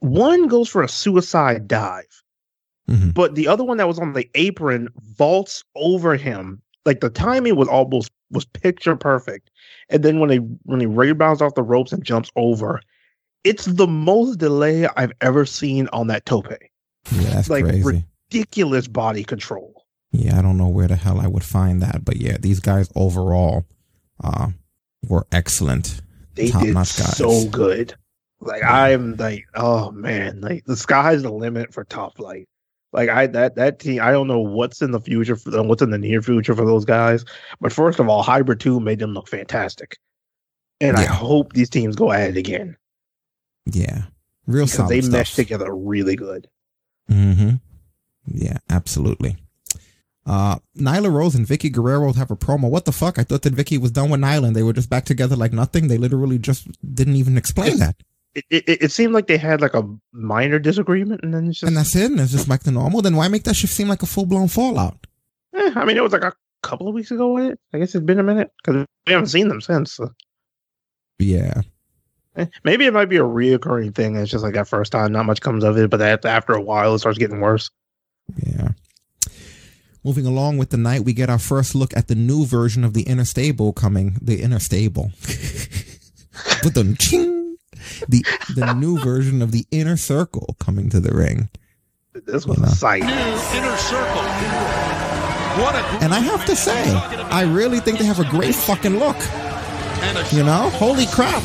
one 0.00 0.48
goes 0.48 0.68
for 0.68 0.82
a 0.82 0.88
suicide 0.88 1.68
dive, 1.68 2.22
but 3.14 3.34
the 3.34 3.48
other 3.48 3.64
one 3.64 3.78
that 3.78 3.88
was 3.88 3.98
on 3.98 4.12
the 4.12 4.28
apron 4.34 4.88
vaults 5.16 5.64
over 5.74 6.16
him. 6.16 6.62
Like 6.84 7.00
the 7.00 7.10
timing 7.10 7.56
was 7.56 7.68
almost 7.68 8.12
was 8.30 8.44
picture 8.44 8.94
perfect. 8.96 9.50
And 9.88 10.02
then 10.02 10.20
when 10.20 10.30
he 10.30 10.38
when 10.64 10.80
he 10.80 10.86
rebounds 10.86 11.42
off 11.42 11.54
the 11.54 11.62
ropes 11.62 11.92
and 11.92 12.04
jumps 12.04 12.30
over, 12.36 12.80
it's 13.42 13.64
the 13.64 13.86
most 13.86 14.38
delay 14.38 14.86
I've 14.96 15.12
ever 15.20 15.44
seen 15.46 15.88
on 15.92 16.06
that 16.08 16.26
tope. 16.26 16.46
yeah, 17.10 17.30
that's 17.30 17.50
like 17.50 17.64
crazy. 17.64 18.04
ridiculous 18.30 18.86
body 18.86 19.24
control. 19.24 19.84
yeah, 20.12 20.38
I 20.38 20.42
don't 20.42 20.58
know 20.58 20.68
where 20.68 20.88
the 20.88 20.96
hell 20.96 21.20
I 21.20 21.26
would 21.26 21.44
find 21.44 21.82
that, 21.82 22.04
but 22.04 22.16
yeah, 22.16 22.36
these 22.38 22.60
guys 22.60 22.88
overall, 22.94 23.64
uh, 24.22 24.50
were 25.08 25.26
excellent. 25.32 26.00
They 26.34 26.50
Top 26.50 26.62
did 26.62 26.86
so 26.86 27.48
good. 27.48 27.94
Like 28.46 28.62
I'm 28.64 29.16
like, 29.16 29.46
oh 29.54 29.90
man, 29.90 30.40
like 30.40 30.64
the 30.64 30.76
sky's 30.76 31.22
the 31.22 31.32
limit 31.32 31.72
for 31.74 31.84
top 31.84 32.16
flight. 32.16 32.48
Like 32.92 33.08
I 33.08 33.26
that 33.28 33.56
that 33.56 33.78
team, 33.78 34.00
I 34.00 34.12
don't 34.12 34.28
know 34.28 34.40
what's 34.40 34.80
in 34.80 34.92
the 34.92 35.00
future 35.00 35.36
for 35.36 35.50
them, 35.50 35.68
what's 35.68 35.82
in 35.82 35.90
the 35.90 35.98
near 35.98 36.22
future 36.22 36.54
for 36.54 36.64
those 36.64 36.84
guys. 36.84 37.24
But 37.60 37.72
first 37.72 37.98
of 37.98 38.08
all, 38.08 38.22
Hybrid 38.22 38.60
Two 38.60 38.80
made 38.80 38.98
them 39.00 39.12
look 39.12 39.28
fantastic, 39.28 39.98
and 40.80 40.96
I 40.96 41.04
hope 41.04 41.52
these 41.52 41.70
teams 41.70 41.96
go 41.96 42.12
at 42.12 42.30
it 42.30 42.36
again 42.36 42.76
Yeah. 43.66 44.02
Real 44.46 44.66
solid 44.68 44.90
they 44.90 45.00
stuff. 45.00 45.12
mesh 45.12 45.34
together 45.34 45.74
really 45.74 46.14
good. 46.16 46.48
Mm-hmm. 47.10 47.56
Yeah, 48.28 48.58
absolutely. 48.70 49.36
Uh, 50.24 50.58
Nyla 50.76 51.12
Rose 51.12 51.34
and 51.34 51.46
Vickie 51.46 51.70
Guerrero 51.72 52.12
have 52.12 52.30
a 52.30 52.36
promo. 52.36 52.68
What 52.68 52.84
the 52.84 52.92
fuck? 52.92 53.18
I 53.18 53.22
thought 53.24 53.42
that 53.42 53.54
Vickie 53.54 53.80
was 53.80 53.92
done 53.92 54.10
with 54.10 54.20
Nyla 54.20 54.46
and 54.48 54.56
they 54.56 54.62
were 54.62 54.72
just 54.72 54.90
back 54.90 55.04
together 55.04 55.36
like 55.36 55.52
nothing. 55.52 55.88
They 55.88 55.98
literally 55.98 56.38
just 56.38 56.68
didn't 56.94 57.16
even 57.16 57.36
explain 57.36 57.78
that. 57.78 57.96
It, 58.36 58.44
it 58.68 58.82
it 58.82 58.90
seemed 58.92 59.14
like 59.14 59.26
they 59.28 59.38
had 59.38 59.60
like 59.62 59.72
a 59.74 59.82
minor 60.12 60.58
disagreement, 60.58 61.22
and 61.22 61.32
then 61.32 61.48
it's 61.48 61.60
just 61.60 61.68
And 61.68 61.76
that's 61.76 61.96
it. 61.96 62.10
And 62.10 62.20
it's 62.20 62.32
just 62.32 62.48
back 62.48 62.62
to 62.64 62.70
normal. 62.70 63.00
Then 63.00 63.16
why 63.16 63.28
make 63.28 63.44
that 63.44 63.56
shit 63.56 63.70
seem 63.70 63.88
like 63.88 64.02
a 64.02 64.06
full 64.06 64.26
blown 64.26 64.48
fallout? 64.48 65.06
Eh, 65.54 65.72
I 65.74 65.84
mean, 65.86 65.96
it 65.96 66.02
was 66.02 66.12
like 66.12 66.22
a 66.24 66.34
couple 66.62 66.86
of 66.86 66.94
weeks 66.94 67.10
ago. 67.10 67.28
wasn't 67.28 67.52
it? 67.52 67.60
I 67.72 67.78
guess 67.78 67.94
it's 67.94 68.04
been 68.04 68.18
a 68.18 68.22
minute 68.22 68.52
because 68.58 68.86
we 69.06 69.12
haven't 69.12 69.28
seen 69.28 69.48
them 69.48 69.60
since. 69.62 69.94
so. 69.94 70.10
Yeah. 71.18 71.62
Eh, 72.36 72.44
Maybe 72.62 72.84
it 72.84 72.92
might 72.92 73.08
be 73.08 73.16
a 73.16 73.22
reoccurring 73.22 73.94
thing. 73.94 74.16
It's 74.16 74.30
just 74.30 74.44
like 74.44 74.52
that 74.54 74.68
first 74.68 74.92
time, 74.92 75.12
not 75.12 75.24
much 75.24 75.40
comes 75.40 75.64
of 75.64 75.78
it, 75.78 75.88
but 75.88 75.96
that 75.98 76.26
after 76.26 76.52
a 76.52 76.60
while, 76.60 76.94
it 76.94 76.98
starts 76.98 77.18
getting 77.18 77.40
worse. 77.40 77.70
Yeah. 78.44 78.68
Moving 80.04 80.26
along 80.26 80.58
with 80.58 80.68
the 80.70 80.76
night, 80.76 81.04
we 81.04 81.14
get 81.14 81.30
our 81.30 81.38
first 81.38 81.74
look 81.74 81.96
at 81.96 82.08
the 82.08 82.14
new 82.14 82.44
version 82.44 82.84
of 82.84 82.92
the 82.92 83.02
inner 83.04 83.24
stable 83.24 83.72
coming. 83.72 84.18
The 84.20 84.42
inner 84.42 84.58
stable. 84.60 85.10
with 86.62 86.74
the 86.74 86.94
ching. 86.98 87.45
The 88.08 88.24
the 88.54 88.72
new 88.74 88.98
version 88.98 89.42
of 89.42 89.52
the 89.52 89.66
inner 89.70 89.96
circle 89.96 90.56
coming 90.58 90.90
to 90.90 91.00
the 91.00 91.14
ring. 91.14 91.48
This 92.24 92.46
was 92.46 92.58
a 92.60 92.68
sight. 92.68 93.02
Inner 93.02 93.76
circle. 93.76 94.22
What 95.62 95.74
a 95.74 95.78
And 96.04 96.14
I 96.14 96.20
have 96.20 96.44
to 96.46 96.56
say, 96.56 96.94
I 97.30 97.42
really 97.42 97.80
think 97.80 97.98
they 97.98 98.04
have 98.04 98.20
a 98.20 98.28
great 98.28 98.54
fucking 98.54 98.98
look. 98.98 99.16
You 100.32 100.42
know? 100.42 100.70
Holy 100.70 101.06
crap. 101.06 101.42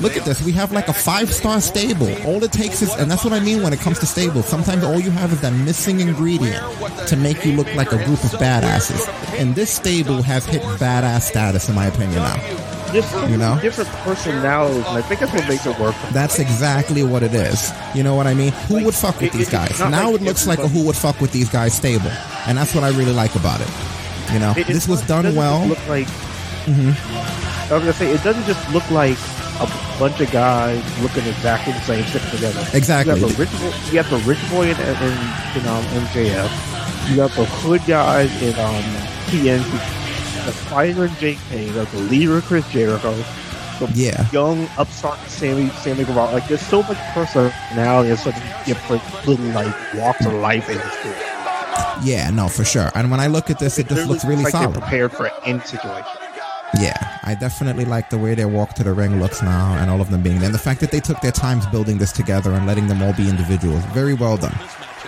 Look 0.00 0.16
at 0.16 0.24
this. 0.24 0.42
We 0.42 0.52
have 0.52 0.72
like 0.72 0.88
a 0.88 0.92
five 0.92 1.32
star 1.32 1.60
stable. 1.60 2.10
All 2.26 2.42
it 2.42 2.52
takes 2.52 2.82
is, 2.82 2.92
and 2.94 3.10
that's 3.10 3.24
what 3.24 3.32
I 3.32 3.40
mean 3.40 3.62
when 3.62 3.72
it 3.72 3.80
comes 3.80 3.98
to 4.00 4.06
stables. 4.06 4.46
Sometimes 4.46 4.82
all 4.82 4.98
you 4.98 5.10
have 5.10 5.32
is 5.32 5.40
that 5.42 5.52
missing 5.52 6.00
ingredient 6.00 6.62
to 7.08 7.16
make 7.16 7.44
you 7.44 7.52
look 7.52 7.72
like 7.74 7.92
a 7.92 8.04
group 8.04 8.22
of 8.24 8.32
badasses. 8.32 9.08
And 9.38 9.54
this 9.54 9.70
stable 9.70 10.22
has 10.22 10.44
hit 10.44 10.62
badass 10.62 11.22
status, 11.22 11.68
in 11.68 11.74
my 11.74 11.86
opinion, 11.86 12.16
now. 12.16 12.73
Different, 12.94 13.30
You 13.30 13.36
know? 13.36 13.58
different 13.60 13.90
personalities, 14.06 14.86
and 14.86 14.96
I 14.96 15.02
think 15.02 15.18
that's 15.20 15.32
what 15.32 15.48
makes 15.48 15.66
it 15.66 15.76
work. 15.80 15.94
That's 16.12 16.38
exactly 16.38 17.02
what 17.02 17.22
it 17.24 17.34
is. 17.34 17.72
You 17.94 18.02
know 18.04 18.14
what 18.14 18.26
I 18.28 18.34
mean? 18.34 18.52
Who 18.68 18.84
would 18.84 18.94
fuck 18.94 19.20
with 19.20 19.32
these 19.32 19.50
guys? 19.50 19.80
Now 19.80 20.10
like 20.12 20.20
it 20.20 20.24
looks 20.24 20.46
like 20.46 20.60
a 20.60 20.68
who 20.68 20.84
would 20.86 20.96
fuck 20.96 21.20
with 21.20 21.32
these 21.32 21.48
guys 21.50 21.74
stable. 21.74 22.12
And 22.46 22.56
that's 22.56 22.72
what 22.74 22.84
I 22.84 22.90
really 22.90 23.12
like 23.12 23.34
about 23.34 23.60
it. 23.60 23.68
You 24.32 24.38
know, 24.38 24.54
It- 24.56 24.68
this 24.68 24.86
was 24.86 25.02
done 25.02 25.34
well. 25.34 25.66
Look 25.66 25.86
like 25.88 26.06
Mhm. 26.66 26.94
I 27.70 27.74
was 27.74 27.82
gonna 27.82 27.92
say 27.92 28.10
it 28.12 28.22
doesn't 28.22 28.46
just 28.46 28.62
look 28.70 28.88
like 28.90 29.18
a 29.60 29.68
bunch 29.98 30.20
of 30.20 30.30
guys 30.30 30.80
looking 31.02 31.26
exactly 31.26 31.72
the 31.72 31.80
same 31.80 32.06
sitting 32.06 32.30
together. 32.30 32.64
Exactly. 32.72 33.14
You 33.20 33.26
have 33.26 33.36
the 33.36 33.42
rich, 33.42 33.52
boy- 33.60 33.74
you 33.90 33.96
have 34.02 34.10
the 34.10 34.18
rich 34.28 34.50
boy 34.50 34.62
in, 34.70 34.76
in, 34.80 35.12
in 35.58 35.66
um, 35.68 35.84
MJF. 36.06 36.50
You 37.10 37.20
have 37.22 37.34
the 37.36 37.44
hood 37.44 37.82
guys 37.86 38.30
in 38.42 38.54
um, 38.58 38.84
TNT. 39.26 39.80
The 40.44 40.52
fighter 40.52 41.08
JK. 41.08 41.66
You 41.66 41.72
got 41.74 41.88
the 41.88 41.98
leader 41.98 42.40
Chris 42.40 42.66
Jericho. 42.70 43.14
The 43.80 43.90
Yeah. 43.92 44.26
young 44.30 44.68
upstart 44.78 45.18
Sammy 45.28 45.68
Sammy 45.82 46.04
Guevara. 46.04 46.32
Like 46.32 46.46
there's 46.48 46.60
so 46.60 46.82
much 46.82 46.98
personality 47.12 48.10
and 48.10 48.18
such 48.18 48.36
different 48.66 49.02
little 49.26 49.46
like 49.46 49.74
walks 49.94 50.24
of 50.24 50.32
life 50.34 50.68
in 50.68 50.76
this 50.76 50.96
group. 51.02 51.16
Yeah, 52.02 52.30
no, 52.30 52.48
for 52.48 52.64
sure. 52.64 52.90
And 52.94 53.10
when 53.10 53.20
I 53.20 53.26
look 53.26 53.50
at 53.50 53.58
this, 53.58 53.78
it 53.78 53.88
just 53.88 54.06
looks 54.08 54.24
really 54.24 54.44
like 54.44 54.52
solid. 54.52 54.74
Prepared 54.74 55.12
for 55.12 55.30
any 55.44 55.60
situation. 55.60 56.04
Yeah, 56.80 56.96
I 57.22 57.34
definitely 57.34 57.84
like 57.84 58.10
the 58.10 58.18
way 58.18 58.34
their 58.34 58.48
walk 58.48 58.74
to 58.74 58.84
the 58.84 58.92
ring 58.92 59.20
looks 59.20 59.42
now, 59.42 59.74
and 59.78 59.90
all 59.90 60.00
of 60.00 60.10
them 60.10 60.22
being 60.22 60.38
there. 60.38 60.46
And 60.46 60.54
the 60.54 60.58
fact 60.58 60.80
that 60.80 60.90
they 60.90 60.98
took 61.00 61.20
their 61.20 61.30
times 61.32 61.66
building 61.66 61.98
this 61.98 62.10
together 62.12 62.52
and 62.52 62.66
letting 62.66 62.88
them 62.88 63.00
all 63.02 63.12
be 63.12 63.28
individuals, 63.28 63.84
very 63.86 64.12
well 64.14 64.36
done. 64.36 64.56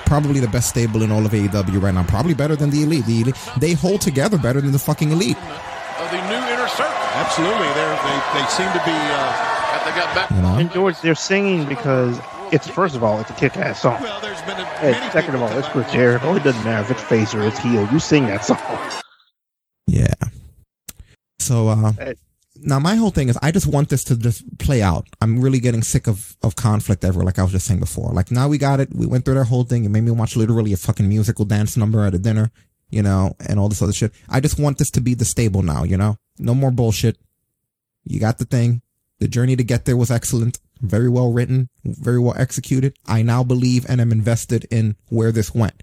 Probably 0.06 0.40
the 0.40 0.48
best 0.48 0.68
stable 0.70 1.02
in 1.02 1.10
all 1.12 1.26
of 1.26 1.32
AEW 1.32 1.82
right 1.82 1.92
now. 1.94 2.04
Probably 2.04 2.32
better 2.34 2.56
than 2.56 2.70
the 2.70 2.82
Elite. 2.84 3.04
The 3.06 3.20
Elite 3.22 3.36
they 3.58 3.74
hold 3.74 4.00
together 4.00 4.38
better 4.38 4.60
than 4.60 4.72
the 4.72 4.78
fucking 4.78 5.10
Elite. 5.10 5.36
of 5.36 6.10
the 6.10 6.16
new 6.28 6.42
inner 6.54 6.68
circle. 6.68 6.94
Absolutely. 7.14 7.66
They're, 7.74 7.96
they 8.06 8.40
they 8.40 8.46
seem 8.48 8.68
to 8.72 8.82
be. 8.84 8.94
Uh, 8.94 9.84
they 9.84 9.90
got 9.92 10.14
back. 10.14 10.30
You 10.30 10.42
know? 10.42 10.56
And 10.56 10.70
George, 10.72 11.00
they're 11.00 11.14
singing 11.14 11.68
because 11.68 12.18
it's 12.52 12.68
first 12.68 12.94
of 12.96 13.02
all, 13.04 13.20
it's 13.20 13.30
a 13.30 13.34
kick-ass 13.34 13.80
song. 13.82 14.02
and 14.04 15.12
second 15.12 15.34
of 15.34 15.42
all, 15.42 15.50
it's 15.58 15.68
Chris 15.68 15.90
Jericho. 15.92 16.34
It 16.34 16.44
doesn't 16.44 16.64
matter 16.64 16.82
if 16.84 16.90
it's 16.90 17.02
face 17.02 17.34
or 17.34 17.42
it's 17.42 17.58
heel. 17.58 17.88
You 17.92 17.98
sing 17.98 18.26
that 18.26 18.44
song. 18.44 18.58
Yeah. 19.86 20.14
So 21.40 21.68
uh 21.68 21.92
now 22.62 22.78
my 22.78 22.94
whole 22.94 23.10
thing 23.10 23.28
is 23.28 23.38
I 23.42 23.50
just 23.50 23.66
want 23.66 23.88
this 23.88 24.04
to 24.04 24.16
just 24.16 24.58
play 24.58 24.82
out. 24.82 25.06
I'm 25.20 25.40
really 25.40 25.60
getting 25.60 25.82
sick 25.82 26.06
of 26.06 26.36
of 26.42 26.56
conflict 26.56 27.04
ever, 27.04 27.22
like 27.22 27.38
I 27.38 27.42
was 27.42 27.52
just 27.52 27.66
saying 27.66 27.80
before. 27.80 28.10
Like 28.12 28.30
now 28.30 28.48
we 28.48 28.58
got 28.58 28.80
it. 28.80 28.94
We 28.94 29.06
went 29.06 29.24
through 29.24 29.34
that 29.34 29.44
whole 29.44 29.64
thing. 29.64 29.84
It 29.84 29.90
made 29.90 30.02
me 30.02 30.10
watch 30.10 30.36
literally 30.36 30.72
a 30.72 30.76
fucking 30.76 31.08
musical 31.08 31.44
dance 31.44 31.76
number 31.76 32.04
at 32.04 32.14
a 32.14 32.18
dinner, 32.18 32.50
you 32.90 33.02
know, 33.02 33.34
and 33.48 33.58
all 33.58 33.68
this 33.68 33.82
other 33.82 33.92
shit. 33.92 34.12
I 34.28 34.40
just 34.40 34.58
want 34.58 34.78
this 34.78 34.90
to 34.92 35.00
be 35.00 35.14
the 35.14 35.24
stable 35.24 35.62
now, 35.62 35.84
you 35.84 35.96
know? 35.96 36.16
No 36.38 36.54
more 36.54 36.70
bullshit. 36.70 37.18
You 38.04 38.20
got 38.20 38.38
the 38.38 38.44
thing. 38.44 38.82
The 39.18 39.28
journey 39.28 39.56
to 39.56 39.64
get 39.64 39.84
there 39.84 39.96
was 39.96 40.10
excellent. 40.10 40.58
Very 40.80 41.08
well 41.08 41.32
written. 41.32 41.68
Very 41.84 42.18
well 42.18 42.34
executed. 42.36 42.96
I 43.06 43.22
now 43.22 43.42
believe 43.42 43.86
and 43.88 44.00
am 44.00 44.12
invested 44.12 44.66
in 44.70 44.96
where 45.08 45.32
this 45.32 45.54
went. 45.54 45.82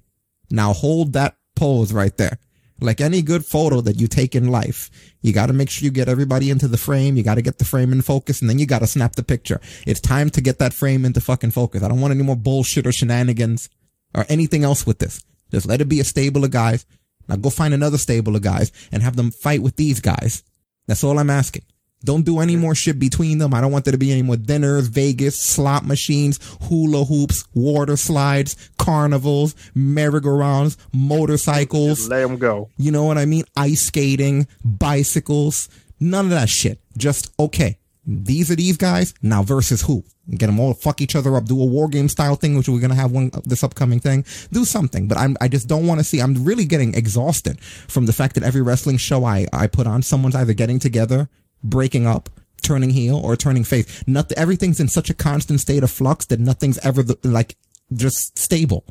Now 0.49 0.73
hold 0.73 1.13
that 1.13 1.35
pose 1.55 1.91
right 1.91 2.15
there. 2.17 2.37
Like 2.83 2.99
any 2.99 3.21
good 3.21 3.45
photo 3.45 3.79
that 3.79 3.97
you 3.97 4.07
take 4.07 4.35
in 4.35 4.49
life, 4.49 4.91
you 5.21 5.31
got 5.31 5.45
to 5.45 5.53
make 5.53 5.69
sure 5.69 5.85
you 5.85 5.91
get 5.91 6.09
everybody 6.09 6.49
into 6.49 6.67
the 6.67 6.77
frame. 6.77 7.15
You 7.15 7.23
got 7.23 7.35
to 7.35 7.41
get 7.41 7.57
the 7.57 7.63
frame 7.63 7.93
in 7.93 8.01
focus 8.01 8.41
and 8.41 8.49
then 8.49 8.59
you 8.59 8.65
got 8.65 8.79
to 8.79 8.87
snap 8.87 9.15
the 9.15 9.23
picture. 9.23 9.61
It's 9.87 10.01
time 10.01 10.29
to 10.31 10.41
get 10.41 10.59
that 10.59 10.73
frame 10.73 11.05
into 11.05 11.21
fucking 11.21 11.51
focus. 11.51 11.81
I 11.81 11.87
don't 11.87 12.01
want 12.01 12.13
any 12.13 12.23
more 12.23 12.35
bullshit 12.35 12.85
or 12.85 12.91
shenanigans 12.91 13.69
or 14.13 14.25
anything 14.27 14.65
else 14.65 14.85
with 14.85 14.99
this. 14.99 15.23
Just 15.49 15.65
let 15.65 15.79
it 15.79 15.87
be 15.87 16.01
a 16.01 16.03
stable 16.03 16.43
of 16.43 16.51
guys. 16.51 16.85
Now 17.29 17.37
go 17.37 17.49
find 17.49 17.73
another 17.73 17.97
stable 17.97 18.35
of 18.35 18.41
guys 18.41 18.73
and 18.91 19.01
have 19.01 19.15
them 19.15 19.31
fight 19.31 19.61
with 19.61 19.77
these 19.77 20.01
guys. 20.01 20.43
That's 20.85 21.05
all 21.05 21.19
I'm 21.19 21.29
asking. 21.29 21.63
Don't 22.03 22.25
do 22.25 22.39
any 22.39 22.55
more 22.55 22.75
shit 22.75 22.99
between 22.99 23.37
them. 23.37 23.53
I 23.53 23.61
don't 23.61 23.71
want 23.71 23.85
there 23.85 23.93
to 23.93 23.97
be 23.97 24.11
any 24.11 24.21
more 24.21 24.35
dinners, 24.35 24.87
Vegas, 24.87 25.39
slot 25.39 25.85
machines, 25.85 26.39
hula 26.63 27.05
hoops, 27.05 27.45
water 27.53 27.95
slides, 27.95 28.71
carnivals, 28.77 29.55
merry-go-rounds, 29.73 30.77
motorcycles. 30.91 31.99
Just 31.99 32.09
let 32.09 32.21
them 32.21 32.37
go. 32.37 32.69
You 32.77 32.91
know 32.91 33.05
what 33.05 33.17
I 33.17 33.25
mean? 33.25 33.45
Ice 33.55 33.83
skating, 33.83 34.47
bicycles, 34.63 35.69
none 35.99 36.25
of 36.25 36.31
that 36.31 36.49
shit. 36.49 36.79
Just, 36.97 37.31
okay, 37.39 37.77
these 38.05 38.51
are 38.51 38.55
these 38.55 38.77
guys. 38.77 39.13
Now 39.21 39.43
versus 39.43 39.81
who? 39.81 40.03
Get 40.29 40.47
them 40.47 40.59
all 40.59 40.73
to 40.73 40.79
fuck 40.79 41.01
each 41.01 41.15
other 41.15 41.35
up. 41.35 41.45
Do 41.45 41.61
a 41.61 41.65
war 41.65 41.89
game 41.89 42.07
style 42.07 42.35
thing, 42.35 42.57
which 42.57 42.69
we're 42.69 42.79
going 42.79 42.89
to 42.91 42.95
have 42.95 43.11
one, 43.11 43.31
this 43.43 43.63
upcoming 43.63 43.99
thing. 43.99 44.25
Do 44.51 44.63
something. 44.65 45.07
But 45.07 45.17
I'm, 45.17 45.35
I 45.41 45.47
just 45.47 45.67
don't 45.67 45.87
want 45.87 45.99
to 45.99 46.03
see, 46.03 46.19
I'm 46.21 46.43
really 46.43 46.65
getting 46.65 46.95
exhausted 46.95 47.59
from 47.61 48.05
the 48.05 48.13
fact 48.13 48.35
that 48.35 48.43
every 48.43 48.61
wrestling 48.61 48.97
show 48.97 49.25
I, 49.25 49.47
I 49.51 49.67
put 49.67 49.87
on, 49.87 50.01
someone's 50.01 50.35
either 50.35 50.53
getting 50.53 50.79
together, 50.79 51.29
breaking 51.63 52.05
up, 52.05 52.29
turning 52.61 52.89
heel 52.89 53.17
or 53.17 53.35
turning 53.35 53.63
face. 53.63 54.03
Nothing, 54.07 54.37
everything's 54.37 54.79
in 54.79 54.87
such 54.87 55.09
a 55.09 55.13
constant 55.13 55.59
state 55.59 55.83
of 55.83 55.91
flux 55.91 56.25
that 56.27 56.39
nothing's 56.39 56.77
ever 56.79 57.03
like 57.23 57.55
just 57.93 58.37
stable. 58.37 58.85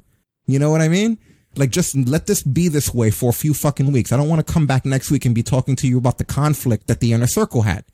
You 0.47 0.59
know 0.59 0.71
what 0.71 0.81
I 0.81 0.89
mean? 0.89 1.19
Like 1.57 1.71
just 1.71 1.95
let 1.95 2.27
this 2.27 2.43
be 2.43 2.69
this 2.69 2.95
way 2.95 3.11
for 3.11 3.31
a 3.31 3.35
few 3.35 3.55
fucking 3.55 3.93
weeks. 3.93 4.13
I 4.13 4.17
don't 4.17 4.29
want 4.29 4.47
to 4.47 4.53
come 4.53 4.67
back 4.67 4.85
next 4.85 5.11
week 5.11 5.25
and 5.25 5.35
be 5.35 5.43
talking 5.43 5.77
to 5.77 5.89
you 5.89 5.99
about 5.99 6.19
the 6.19 6.25
conflict 6.25 6.87
that 6.87 7.01
the 7.01 7.13
inner 7.13 7.27
circle 7.27 7.63
had. 7.63 7.85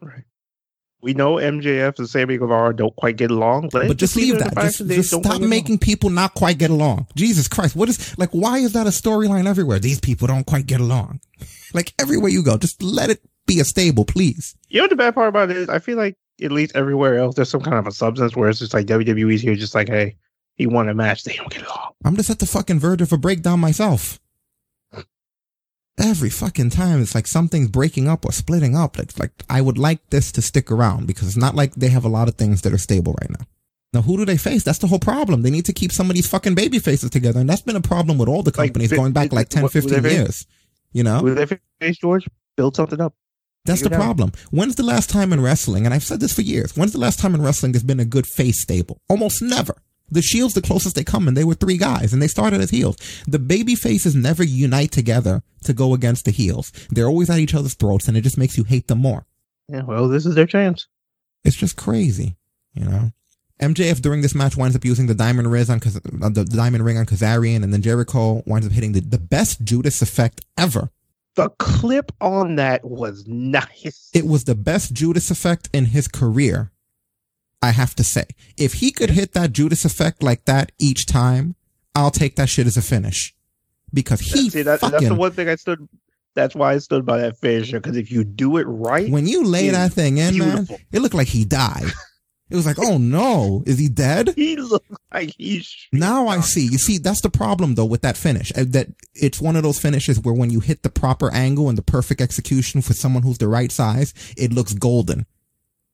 Right. 0.00 0.24
We 1.00 1.14
know 1.14 1.36
MJF 1.36 1.98
and 1.98 2.10
Sammy 2.10 2.38
Guevara 2.38 2.74
don't 2.74 2.94
quite 2.96 3.16
get 3.16 3.30
along, 3.30 3.68
but, 3.72 3.86
But 3.86 3.98
just 3.98 4.16
leave 4.16 4.38
that. 4.40 4.54
Just, 4.56 4.86
just 4.86 5.10
stop 5.14 5.40
making 5.40 5.78
people 5.78 6.10
not 6.10 6.34
quite 6.34 6.58
get 6.58 6.70
along. 6.70 7.06
Jesus 7.14 7.46
Christ. 7.46 7.76
What 7.76 7.88
is, 7.88 8.18
like, 8.18 8.30
why 8.30 8.58
is 8.58 8.72
that 8.72 8.88
a 8.88 8.90
storyline 8.90 9.46
everywhere? 9.46 9.78
These 9.78 10.00
people 10.00 10.26
don't 10.26 10.44
quite 10.44 10.66
get 10.66 10.80
along. 10.80 11.20
Like 11.74 11.92
everywhere 11.98 12.30
you 12.30 12.42
go, 12.42 12.56
just 12.56 12.82
let 12.82 13.10
it 13.10 13.20
be 13.48 13.58
a 13.60 13.64
stable, 13.64 14.04
please. 14.04 14.54
You 14.68 14.78
know 14.78 14.84
what 14.84 14.90
the 14.90 14.96
bad 14.96 15.14
part 15.14 15.28
about 15.28 15.50
it 15.50 15.56
is? 15.56 15.68
I 15.68 15.80
feel 15.80 15.96
like 15.96 16.16
at 16.40 16.52
least 16.52 16.76
everywhere 16.76 17.18
else, 17.18 17.34
there's 17.34 17.48
some 17.50 17.60
kind 17.62 17.76
of 17.76 17.86
a 17.88 17.92
substance 17.92 18.36
where 18.36 18.48
it's 18.48 18.60
just 18.60 18.72
like 18.74 18.86
WWE's 18.86 19.40
here, 19.42 19.56
just 19.56 19.74
like, 19.74 19.88
hey, 19.88 20.14
he 20.56 20.66
won 20.66 20.88
a 20.88 20.94
match, 20.94 21.24
they 21.24 21.34
don't 21.34 21.50
get 21.50 21.66
along. 21.66 21.92
I'm 22.04 22.14
just 22.16 22.30
at 22.30 22.38
the 22.38 22.46
fucking 22.46 22.78
verge 22.78 23.02
of 23.02 23.12
a 23.12 23.18
breakdown 23.18 23.58
myself. 23.60 24.20
Every 26.00 26.30
fucking 26.30 26.70
time 26.70 27.02
it's 27.02 27.14
like 27.16 27.26
something's 27.26 27.68
breaking 27.68 28.06
up 28.06 28.24
or 28.24 28.30
splitting 28.30 28.76
up. 28.76 28.96
Like, 28.98 29.18
like 29.18 29.32
I 29.50 29.60
would 29.60 29.78
like 29.78 29.98
this 30.10 30.30
to 30.32 30.42
stick 30.42 30.70
around 30.70 31.08
because 31.08 31.26
it's 31.26 31.36
not 31.36 31.56
like 31.56 31.74
they 31.74 31.88
have 31.88 32.04
a 32.04 32.08
lot 32.08 32.28
of 32.28 32.36
things 32.36 32.62
that 32.62 32.72
are 32.72 32.78
stable 32.78 33.16
right 33.20 33.30
now. 33.30 33.44
Now, 33.92 34.02
who 34.02 34.16
do 34.16 34.24
they 34.24 34.36
face? 34.36 34.62
That's 34.62 34.78
the 34.78 34.86
whole 34.86 34.98
problem. 35.00 35.42
They 35.42 35.50
need 35.50 35.64
to 35.64 35.72
keep 35.72 35.90
some 35.92 36.08
of 36.10 36.14
these 36.14 36.28
fucking 36.28 36.54
baby 36.54 36.78
faces 36.78 37.10
together. 37.10 37.40
And 37.40 37.48
that's 37.48 37.62
been 37.62 37.74
a 37.74 37.80
problem 37.80 38.16
with 38.18 38.28
all 38.28 38.42
the 38.44 38.52
companies 38.52 38.90
fi- 38.90 38.96
going 38.96 39.12
back 39.12 39.32
like 39.32 39.48
10, 39.48 39.62
what- 39.62 39.74
what 39.74 39.82
15 39.84 40.04
years. 40.04 40.46
You 40.92 41.02
know? 41.02 41.18
Who 41.20 41.34
they 41.34 41.46
face, 41.80 41.96
George? 41.98 42.28
Build 42.56 42.76
something 42.76 43.00
up. 43.00 43.14
That's 43.68 43.82
the 43.82 43.90
Figure 43.90 43.98
it 43.98 44.00
out. 44.00 44.04
problem. 44.04 44.32
When's 44.50 44.74
the 44.74 44.82
last 44.82 45.10
time 45.10 45.32
in 45.32 45.40
wrestling, 45.40 45.84
and 45.84 45.94
I've 45.94 46.02
said 46.02 46.18
this 46.20 46.32
for 46.32 46.42
years, 46.42 46.76
when's 46.76 46.92
the 46.92 46.98
last 46.98 47.20
time 47.20 47.34
in 47.34 47.42
wrestling 47.42 47.72
there's 47.72 47.84
been 47.84 48.00
a 48.00 48.04
good 48.04 48.26
face 48.26 48.60
stable? 48.60 49.00
Almost 49.08 49.42
never. 49.42 49.76
The 50.10 50.22
Shield's 50.22 50.54
the 50.54 50.62
closest 50.62 50.94
they 50.96 51.04
come, 51.04 51.28
and 51.28 51.36
they 51.36 51.44
were 51.44 51.54
three 51.54 51.76
guys, 51.76 52.12
and 52.12 52.22
they 52.22 52.28
started 52.28 52.60
as 52.62 52.70
heels. 52.70 52.96
The 53.26 53.38
baby 53.38 53.74
faces 53.74 54.14
never 54.14 54.42
unite 54.42 54.90
together 54.90 55.42
to 55.64 55.74
go 55.74 55.92
against 55.92 56.24
the 56.24 56.30
heels. 56.30 56.72
They're 56.90 57.06
always 57.08 57.28
at 57.28 57.38
each 57.38 57.54
other's 57.54 57.74
throats, 57.74 58.08
and 58.08 58.16
it 58.16 58.22
just 58.22 58.38
makes 58.38 58.56
you 58.56 58.64
hate 58.64 58.88
them 58.88 58.98
more. 59.00 59.26
Yeah, 59.68 59.82
well, 59.82 60.08
this 60.08 60.24
is 60.24 60.34
their 60.34 60.46
chance. 60.46 60.86
It's 61.44 61.56
just 61.56 61.76
crazy, 61.76 62.36
you 62.72 62.86
know. 62.86 63.12
MJF 63.60 64.00
during 64.00 64.22
this 64.22 64.34
match 64.34 64.56
winds 64.56 64.76
up 64.76 64.84
using 64.84 65.08
the 65.08 65.14
diamond 65.14 65.50
ring 65.50 65.68
on 65.68 65.78
uh, 66.22 66.28
the 66.30 66.44
diamond 66.44 66.84
ring 66.84 66.96
on 66.96 67.04
Kazarian, 67.04 67.62
and 67.62 67.72
then 67.72 67.82
Jericho 67.82 68.42
winds 68.46 68.66
up 68.66 68.72
hitting 68.72 68.92
the, 68.92 69.00
the 69.00 69.18
best 69.18 69.62
Judas 69.64 70.00
effect 70.00 70.40
ever. 70.56 70.90
The 71.38 71.50
clip 71.50 72.10
on 72.20 72.56
that 72.56 72.84
was 72.84 73.24
nice. 73.28 74.10
It 74.12 74.26
was 74.26 74.42
the 74.42 74.56
best 74.56 74.92
Judas 74.92 75.30
effect 75.30 75.70
in 75.72 75.84
his 75.84 76.08
career. 76.08 76.72
I 77.62 77.70
have 77.70 77.94
to 77.94 78.02
say, 78.02 78.24
if 78.56 78.72
he 78.72 78.90
could 78.90 79.10
hit 79.10 79.34
that 79.34 79.52
Judas 79.52 79.84
effect 79.84 80.20
like 80.20 80.46
that 80.46 80.72
each 80.80 81.06
time, 81.06 81.54
I'll 81.94 82.10
take 82.10 82.34
that 82.34 82.48
shit 82.48 82.66
as 82.66 82.76
a 82.76 82.82
finish 82.82 83.36
because 83.94 84.18
he 84.18 84.50
See, 84.50 84.62
that, 84.62 84.80
that's 84.80 85.06
the 85.06 85.14
one 85.14 85.30
thing 85.30 85.48
I 85.48 85.54
stood. 85.54 85.88
That's 86.34 86.56
why 86.56 86.72
I 86.72 86.78
stood 86.78 87.06
by 87.06 87.18
that 87.18 87.38
finisher 87.38 87.78
because 87.78 87.96
if 87.96 88.10
you 88.10 88.24
do 88.24 88.56
it 88.56 88.64
right, 88.64 89.08
when 89.08 89.28
you 89.28 89.44
lay 89.44 89.70
that 89.70 89.92
thing 89.92 90.18
in, 90.18 90.34
beautiful. 90.34 90.76
man, 90.76 90.86
it 90.90 91.02
looked 91.02 91.14
like 91.14 91.28
he 91.28 91.44
died. 91.44 91.86
It 92.50 92.56
was 92.56 92.64
like, 92.66 92.78
oh 92.78 92.96
no, 92.98 93.62
is 93.66 93.78
he 93.78 93.88
dead? 93.88 94.32
He 94.36 94.56
looked 94.56 94.90
like 95.12 95.34
he's 95.36 95.74
Now 95.92 96.28
I 96.28 96.40
see. 96.40 96.62
You 96.66 96.78
see, 96.78 96.98
that's 96.98 97.20
the 97.20 97.30
problem 97.30 97.74
though 97.74 97.84
with 97.84 98.02
that 98.02 98.16
finish. 98.16 98.50
uh, 98.56 98.64
That 98.66 98.88
it's 99.14 99.40
one 99.40 99.56
of 99.56 99.62
those 99.62 99.78
finishes 99.78 100.18
where 100.20 100.34
when 100.34 100.50
you 100.50 100.60
hit 100.60 100.82
the 100.82 100.88
proper 100.90 101.30
angle 101.32 101.68
and 101.68 101.76
the 101.76 101.82
perfect 101.82 102.20
execution 102.20 102.80
for 102.80 102.94
someone 102.94 103.22
who's 103.22 103.38
the 103.38 103.48
right 103.48 103.70
size, 103.70 104.14
it 104.36 104.52
looks 104.52 104.72
golden. 104.72 105.26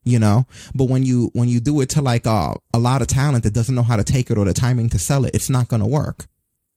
You 0.07 0.19
know, 0.19 0.47
but 0.75 0.91
when 0.91 1.03
you 1.03 1.31
when 1.33 1.49
you 1.49 1.61
do 1.61 1.81
it 1.81 1.89
to 1.91 2.03
like 2.03 2.27
uh, 2.27 2.53
a 2.75 2.79
lot 2.79 3.01
of 3.01 3.09
talent 3.09 3.43
that 3.45 3.55
doesn't 3.55 3.75
know 3.75 3.83
how 3.83 3.97
to 3.97 4.05
take 4.05 4.31
it 4.31 4.37
or 4.37 4.45
the 4.45 4.53
timing 4.53 4.91
to 4.91 4.99
sell 4.99 5.25
it, 5.25 5.35
it's 5.35 5.49
not 5.49 5.69
going 5.69 5.81
to 5.81 5.89
work. 5.89 6.27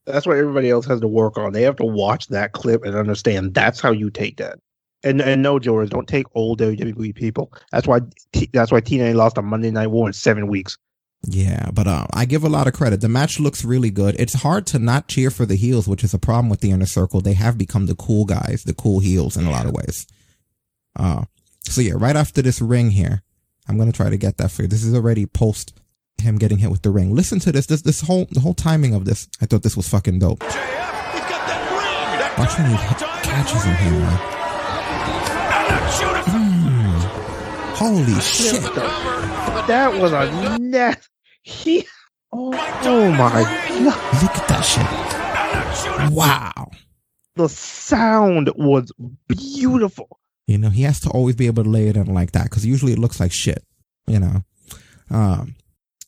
That's 0.06 0.25
what 0.25 0.38
everybody 0.38 0.69
else 0.69 0.85
has 0.85 1.01
to 1.01 1.09
work 1.09 1.38
on. 1.38 1.51
They 1.51 1.64
have 1.64 1.75
to 1.75 1.85
watch 1.85 2.30
that 2.30 2.53
clip 2.53 2.85
and 2.85 2.95
understand 2.95 3.53
that's 3.53 3.81
how 3.81 3.91
you 3.91 4.09
take 4.09 4.38
that. 4.38 4.59
And 5.03 5.22
and 5.22 5.43
no, 5.43 5.59
George, 5.59 5.90
don't 5.90 6.08
take 6.08 6.26
old 6.34 6.59
WWE 6.59 7.14
people. 7.16 7.51
That's 7.72 7.88
why 7.88 8.01
T- 8.34 8.50
that's 8.51 8.72
why 8.72 8.82
TNA 8.82 9.16
lost 9.16 9.38
a 9.38 9.42
Monday 9.42 9.72
Night 9.72 9.88
War 9.88 10.08
in 10.08 10.14
seven 10.14 10.48
weeks. 10.48 10.77
Yeah, 11.24 11.69
but 11.74 11.88
uh, 11.88 12.06
I 12.14 12.26
give 12.26 12.43
a 12.43 12.50
lot 12.50 12.67
of 12.67 12.74
credit. 12.74 13.01
The 13.01 13.09
match 13.09 13.40
looks 13.40 13.66
really 13.66 13.90
good. 13.90 14.16
It's 14.19 14.35
hard 14.35 14.67
to 14.67 14.80
not 14.80 15.08
cheer 15.08 15.32
for 15.32 15.45
the 15.45 15.56
heels, 15.56 15.88
which 15.88 16.03
is 16.03 16.14
a 16.14 16.19
problem 16.19 16.50
with 16.50 16.61
the 16.61 16.72
inner 16.72 16.85
circle. 16.85 17.22
They 17.22 17.34
have 17.34 17.58
become 17.58 17.88
the 17.88 17.95
cool 17.95 18.26
guys, 18.26 18.64
the 18.66 18.74
cool 18.74 19.00
heels 19.00 19.35
in 19.35 19.45
a 19.45 19.51
lot 19.51 19.66
of 19.66 19.74
ways. 19.74 20.06
Uh, 20.95 21.26
so 21.64 21.82
yeah, 21.82 21.93
right 21.95 22.16
after 22.16 22.42
this 22.42 22.61
ring 22.61 22.92
here, 22.92 23.24
I'm 23.67 23.77
gonna 23.77 23.92
try 23.92 24.09
to 24.09 24.17
get 24.17 24.38
that 24.38 24.51
for 24.51 24.64
you. 24.64 24.67
This 24.67 24.84
is 24.84 24.93
already 24.95 25.26
post 25.26 25.74
him 26.22 26.38
getting 26.38 26.58
hit 26.59 26.72
with 26.72 26.82
the 26.82 26.90
ring. 26.90 27.14
Listen 27.14 27.40
to 27.40 27.51
this. 27.51 27.66
This 27.67 27.82
this 27.82 28.01
whole 28.01 28.27
the 28.32 28.40
whole 28.40 28.53
timing 28.53 28.93
of 28.93 29.06
this. 29.06 29.27
I 29.42 29.45
thought 29.45 29.64
this 29.64 29.77
was 29.77 29.88
fucking 29.90 30.19
dope. 30.19 30.43
Watch 32.38 32.58
when 32.59 32.69
he 32.69 32.77
catches 33.24 33.64
him 33.64 33.76
here, 33.76 33.92
man. 33.92 34.19
Mm. 36.27 37.58
Holy 37.80 38.19
shit! 38.22 38.59
That 39.67 39.93
was 40.01 40.11
a 40.11 40.57
net. 40.57 41.07
He. 41.43 41.85
Oh, 42.33 42.51
oh 42.81 43.11
my 43.11 43.43
god! 43.43 44.22
Look 44.23 44.31
at 44.31 44.47
that 44.47 44.61
shit! 44.61 46.11
Wow. 46.11 46.72
The 47.35 47.47
sound 47.47 48.51
was 48.56 48.91
beautiful. 49.27 50.19
You 50.47 50.57
know, 50.57 50.72
he 50.72 50.81
has 50.81 50.99
to 51.01 51.09
always 51.11 51.35
be 51.35 51.45
able 51.45 51.64
to 51.65 51.69
lay 51.69 51.88
it 51.88 51.95
in 51.97 52.11
like 52.11 52.31
that 52.31 52.45
because 52.45 52.65
usually 52.65 52.93
it 52.93 52.99
looks 52.99 53.19
like 53.19 53.31
shit. 53.31 53.64
You 54.07 54.22
know. 54.22 54.43
Um. 55.11 55.56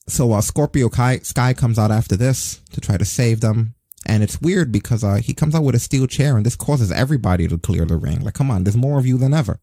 So 0.08 0.34
uh, 0.34 0.42
Scorpio 0.42 0.90
Kai, 0.90 1.20
Sky 1.20 1.54
comes 1.54 1.78
out 1.78 1.92
after 1.92 2.18
this 2.18 2.62
to 2.72 2.82
try 2.82 2.98
to 2.98 3.06
save 3.06 3.42
them, 3.42 3.76
and 4.08 4.24
it's 4.24 4.42
weird 4.42 4.72
because 4.72 5.04
uh, 5.04 5.18
he 5.18 5.36
comes 5.36 5.54
out 5.54 5.64
with 5.64 5.76
a 5.76 5.80
steel 5.80 6.08
chair, 6.08 6.36
and 6.36 6.44
this 6.44 6.56
causes 6.56 6.92
everybody 6.92 7.48
to 7.48 7.60
clear 7.60 7.86
the 7.86 7.96
ring. 7.96 8.22
Like, 8.22 8.34
come 8.34 8.50
on, 8.50 8.64
there's 8.64 8.76
more 8.76 8.98
of 8.98 9.06
you 9.06 9.20
than 9.20 9.36
ever. 9.36 9.60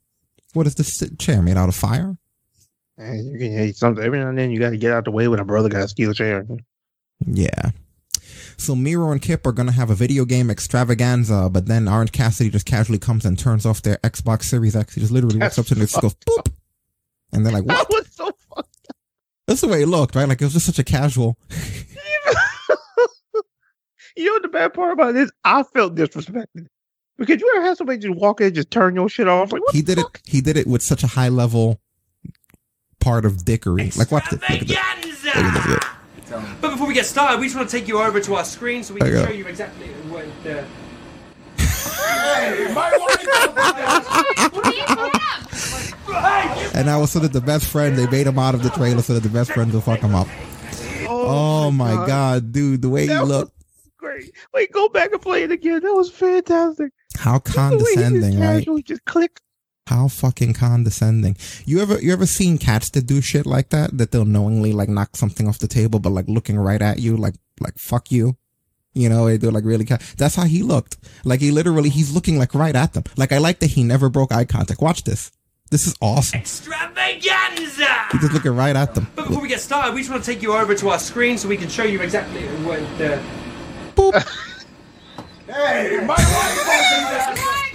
What 0.56 0.66
is 0.66 0.74
this 0.74 1.02
chair 1.18 1.42
made 1.42 1.58
out 1.58 1.68
of 1.68 1.74
fire? 1.74 2.16
And 2.96 3.30
you 3.30 3.38
can 3.38 3.52
hate 3.52 3.76
something 3.76 4.02
every 4.02 4.18
now 4.18 4.30
and 4.30 4.38
then. 4.38 4.50
You 4.50 4.58
got 4.58 4.70
to 4.70 4.78
get 4.78 4.90
out 4.90 5.04
the 5.04 5.10
way 5.10 5.28
when 5.28 5.38
a 5.38 5.44
brother 5.44 5.68
got 5.68 5.82
a 5.82 5.88
steel 5.88 6.14
chair. 6.14 6.46
Yeah. 7.26 7.72
So 8.56 8.74
Miro 8.74 9.10
and 9.10 9.20
Kip 9.20 9.46
are 9.46 9.52
gonna 9.52 9.72
have 9.72 9.90
a 9.90 9.94
video 9.94 10.24
game 10.24 10.50
extravaganza, 10.50 11.50
but 11.52 11.66
then 11.66 11.88
Orange 11.88 12.10
Cassidy 12.12 12.48
just 12.48 12.64
casually 12.64 12.98
comes 12.98 13.26
and 13.26 13.38
turns 13.38 13.66
off 13.66 13.82
their 13.82 13.98
Xbox 13.98 14.44
Series 14.44 14.74
X. 14.74 14.94
He 14.94 15.02
just 15.02 15.12
literally 15.12 15.38
walks 15.38 15.58
up 15.58 15.66
to 15.66 15.74
them 15.74 15.82
and 15.82 15.92
goes 16.00 16.14
boop, 16.14 16.50
and 17.32 17.44
they're 17.44 17.52
like, 17.52 17.66
"What?" 17.66 17.86
That 17.88 17.90
was 17.90 18.06
so 18.12 18.32
fucked 18.54 18.88
That's 19.46 19.60
the 19.60 19.68
way 19.68 19.82
it 19.82 19.88
looked, 19.88 20.14
right? 20.14 20.26
Like 20.26 20.40
it 20.40 20.44
was 20.44 20.54
just 20.54 20.64
such 20.64 20.78
a 20.78 20.84
casual. 20.84 21.38
You 24.18 24.32
know 24.32 24.40
the 24.40 24.48
bad 24.48 24.72
part 24.72 24.94
about 24.94 25.12
this? 25.12 25.30
I 25.44 25.62
felt 25.62 25.94
disrespected 25.94 26.68
because 27.18 27.40
you 27.40 27.52
ever 27.56 27.66
have 27.66 27.76
somebody 27.76 27.98
just 27.98 28.14
walk 28.14 28.40
in 28.40 28.48
and 28.48 28.56
just 28.56 28.70
turn 28.70 28.94
your 28.94 29.08
shit 29.08 29.28
off? 29.28 29.52
Like 29.52 29.62
what? 29.62 29.74
He 29.74 29.82
did 29.82 29.98
it. 29.98 30.06
He 30.24 30.40
did 30.40 30.56
it 30.56 30.66
with 30.66 30.82
such 30.82 31.02
a 31.02 31.06
high 31.06 31.28
level 31.28 31.80
part 33.00 33.24
of 33.24 33.44
dickery. 33.44 33.90
Like 33.96 34.10
watch 34.10 34.28
this. 34.30 34.40
Look 34.40 34.50
at 34.50 34.66
this. 34.66 35.24
Look 35.24 35.36
at 35.36 35.54
this. 35.54 35.66
Look. 35.66 36.60
But 36.60 36.70
before 36.70 36.88
we 36.88 36.94
get 36.94 37.06
started, 37.06 37.40
we 37.40 37.46
just 37.46 37.56
want 37.56 37.70
to 37.70 37.78
take 37.78 37.86
you 37.86 38.00
over 38.00 38.20
to 38.20 38.34
our 38.34 38.44
screen 38.44 38.82
so 38.82 38.94
we 38.94 39.00
can 39.00 39.26
show 39.26 39.32
you 39.32 39.46
exactly 39.46 39.86
what 40.08 40.26
the. 40.42 40.64
Hey, 41.56 42.66
And 46.74 46.88
that 46.88 46.96
was 46.96 47.10
so 47.10 47.18
that 47.20 47.32
the 47.32 47.40
best 47.40 47.66
friend 47.66 47.96
they 47.96 48.06
made 48.08 48.26
him 48.26 48.38
out 48.38 48.54
of 48.54 48.62
the 48.62 48.70
trailer 48.70 49.02
so 49.02 49.14
that 49.14 49.22
the 49.22 49.28
best 49.28 49.52
friend 49.52 49.72
will 49.72 49.80
fuck 49.80 50.00
him 50.00 50.14
up. 50.14 50.28
Oh, 51.08 51.68
oh 51.68 51.70
my 51.70 52.06
god. 52.06 52.52
dude, 52.52 52.82
the 52.82 52.88
way 52.88 53.02
he 53.02 53.08
That 53.08 53.20
was 53.20 53.30
looked, 53.30 53.52
Great. 53.96 54.32
Wait, 54.52 54.72
go 54.72 54.88
back 54.88 55.12
and 55.12 55.20
play 55.20 55.42
it 55.42 55.50
again. 55.50 55.80
That 55.82 55.94
was 55.94 56.10
fantastic. 56.10 56.92
How 57.18 57.38
The 57.38 57.44
just 57.44 57.56
condescending, 57.56 58.40
right? 58.40 58.68
Just 58.84 59.04
click. 59.04 59.40
How 59.86 60.08
fucking 60.08 60.54
condescending. 60.54 61.36
You 61.64 61.80
ever 61.80 62.00
you 62.00 62.12
ever 62.12 62.26
seen 62.26 62.58
cats 62.58 62.90
that 62.90 63.06
do 63.06 63.20
shit 63.20 63.46
like 63.46 63.68
that? 63.70 63.96
That 63.96 64.10
they'll 64.10 64.24
knowingly 64.24 64.72
like 64.72 64.88
knock 64.88 65.14
something 65.16 65.46
off 65.46 65.60
the 65.60 65.68
table, 65.68 66.00
but 66.00 66.10
like 66.10 66.26
looking 66.28 66.58
right 66.58 66.82
at 66.82 66.98
you, 66.98 67.16
like 67.16 67.34
like 67.60 67.78
fuck 67.78 68.10
you. 68.10 68.36
You 68.94 69.08
know, 69.08 69.36
they're 69.36 69.52
like 69.52 69.64
really. 69.64 69.84
Ca- 69.84 69.98
That's 70.16 70.34
how 70.34 70.44
he 70.44 70.62
looked. 70.62 70.96
Like 71.24 71.40
he 71.40 71.50
literally, 71.50 71.90
he's 71.90 72.12
looking 72.12 72.38
like 72.38 72.54
right 72.54 72.74
at 72.74 72.94
them. 72.94 73.04
Like 73.16 73.30
I 73.30 73.38
like 73.38 73.58
that 73.60 73.70
he 73.70 73.84
never 73.84 74.08
broke 74.08 74.32
eye 74.32 74.44
contact. 74.46 74.80
Watch 74.80 75.04
this. 75.04 75.30
This 75.70 75.86
is 75.86 75.94
awesome. 76.00 76.40
Extravaganza! 76.40 77.86
He's 78.12 78.20
just 78.20 78.32
looking 78.32 78.54
right 78.56 78.74
at 78.74 78.94
them. 78.94 79.06
But 79.14 79.26
before 79.28 79.42
we 79.42 79.48
get 79.48 79.60
started, 79.60 79.94
we 79.94 80.00
just 80.00 80.10
want 80.10 80.24
to 80.24 80.32
take 80.32 80.40
you 80.42 80.52
over 80.54 80.74
to 80.76 80.88
our 80.90 80.98
screen 80.98 81.38
so 81.38 81.48
we 81.48 81.56
can 81.56 81.68
show 81.68 81.82
you 81.84 82.00
exactly 82.00 82.42
what 82.64 82.80
the. 82.98 83.20
Hey, 85.46 86.04
my 86.06 86.14
what? 86.16 87.66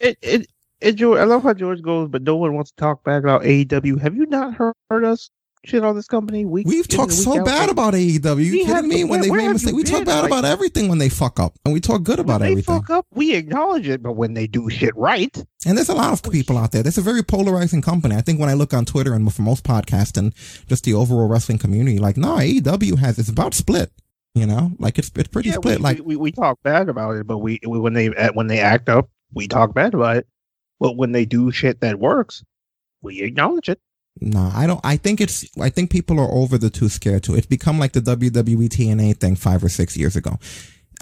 It, 0.00 0.18
it, 0.20 0.46
it, 0.80 0.92
George, 0.96 1.18
I 1.18 1.24
love 1.24 1.42
how 1.42 1.54
George 1.54 1.80
goes, 1.80 2.08
but 2.10 2.22
no 2.22 2.36
one 2.36 2.54
wants 2.54 2.70
to 2.72 2.76
talk 2.76 3.02
bad 3.04 3.22
about 3.24 3.42
AEW. 3.42 4.00
Have 4.02 4.14
you 4.16 4.26
not 4.26 4.52
heard, 4.54 4.74
heard 4.90 5.04
us 5.04 5.30
shit 5.64 5.82
on 5.82 5.96
this 5.96 6.06
company? 6.06 6.44
Week 6.44 6.66
We've 6.66 6.86
talked 6.86 7.12
so 7.12 7.38
out? 7.40 7.46
bad 7.46 7.70
about 7.70 7.94
AEW. 7.94 8.44
You 8.44 8.52
We 8.52 8.58
kidding 8.58 8.66
have- 8.74 8.84
me? 8.84 9.04
When 9.04 9.20
where- 9.20 9.22
they 9.22 9.30
make 9.46 9.52
mistakes, 9.52 9.70
you 9.72 9.76
we 9.76 9.84
talk 9.84 10.04
bad 10.04 10.20
Like- 10.22 10.26
about 10.30 10.44
everything 10.44 10.88
when 10.88 10.98
they 10.98 11.08
fuck 11.08 11.40
up, 11.40 11.54
and 11.64 11.72
we 11.72 11.80
talk 11.80 12.02
good 12.02 12.18
about 12.18 12.40
When 12.40 12.48
they 12.48 12.52
everything. 12.52 12.74
fuck 12.82 12.90
up, 12.90 13.06
we 13.14 13.34
acknowledge 13.34 13.88
it, 13.88 14.02
but 14.02 14.12
when 14.12 14.34
they 14.34 14.46
do 14.46 14.68
shit 14.68 14.94
right, 14.94 15.34
And 15.64 15.78
there's 15.78 15.88
a 15.88 15.94
lot 15.94 16.12
of 16.12 16.22
people 16.30 16.58
out 16.58 16.72
there. 16.72 16.82
There's 16.82 16.98
a 16.98 17.02
very 17.02 17.22
polarizing 17.22 17.80
company. 17.80 18.14
I 18.16 18.20
think 18.20 18.38
when 18.38 18.50
I 18.50 18.54
look 18.54 18.74
on 18.74 18.84
Twitter 18.84 19.14
and 19.14 19.32
for 19.32 19.40
most 19.40 19.64
podcasts 19.64 20.18
and 20.18 20.34
just 20.68 20.84
the 20.84 20.92
overall 20.92 21.26
wrestling 21.28 21.56
community, 21.56 21.98
like, 21.98 22.18
no, 22.18 22.36
AEW 22.36 22.96
has, 22.98 23.18
it's 23.18 23.30
about 23.30 23.54
split. 23.54 23.90
You 24.34 24.46
know, 24.46 24.72
like 24.80 24.98
it's, 24.98 25.12
it's 25.14 25.28
pretty 25.28 25.50
yeah, 25.50 25.56
split. 25.56 25.78
we, 25.78 25.82
like, 25.82 26.00
we, 26.04 26.16
we, 26.16 26.32
talk 26.32 26.58
bad 26.64 26.88
about 26.88 27.14
it, 27.16 27.26
but 27.26 27.38
we, 27.38 27.60
we 27.66 27.78
when 27.78 27.92
they 27.92 28.08
when 28.32 28.48
they 28.48 28.58
act 28.58 28.88
up, 28.88 29.08
we 29.32 29.46
talk 29.46 29.74
bad 29.74 29.94
about 29.94 30.16
it. 30.16 30.26
But 30.80 30.96
when 30.96 31.12
they 31.12 31.24
do 31.24 31.52
shit 31.52 31.80
that 31.82 32.00
works, 32.00 32.42
we 33.00 33.22
acknowledge 33.22 33.68
it. 33.68 33.80
No, 34.20 34.50
I 34.52 34.66
don't. 34.66 34.80
I 34.84 34.96
think 34.96 35.20
it's. 35.20 35.44
I 35.60 35.70
think 35.70 35.90
people 35.90 36.18
are 36.18 36.30
over 36.30 36.58
the 36.58 36.68
too 36.70 36.88
scared 36.88 37.22
to. 37.24 37.34
It's 37.36 37.46
become 37.46 37.78
like 37.78 37.92
the 37.92 38.00
WWE 38.00 38.68
TNA 38.68 39.18
thing 39.18 39.36
five 39.36 39.62
or 39.62 39.68
six 39.68 39.96
years 39.96 40.16
ago. 40.16 40.38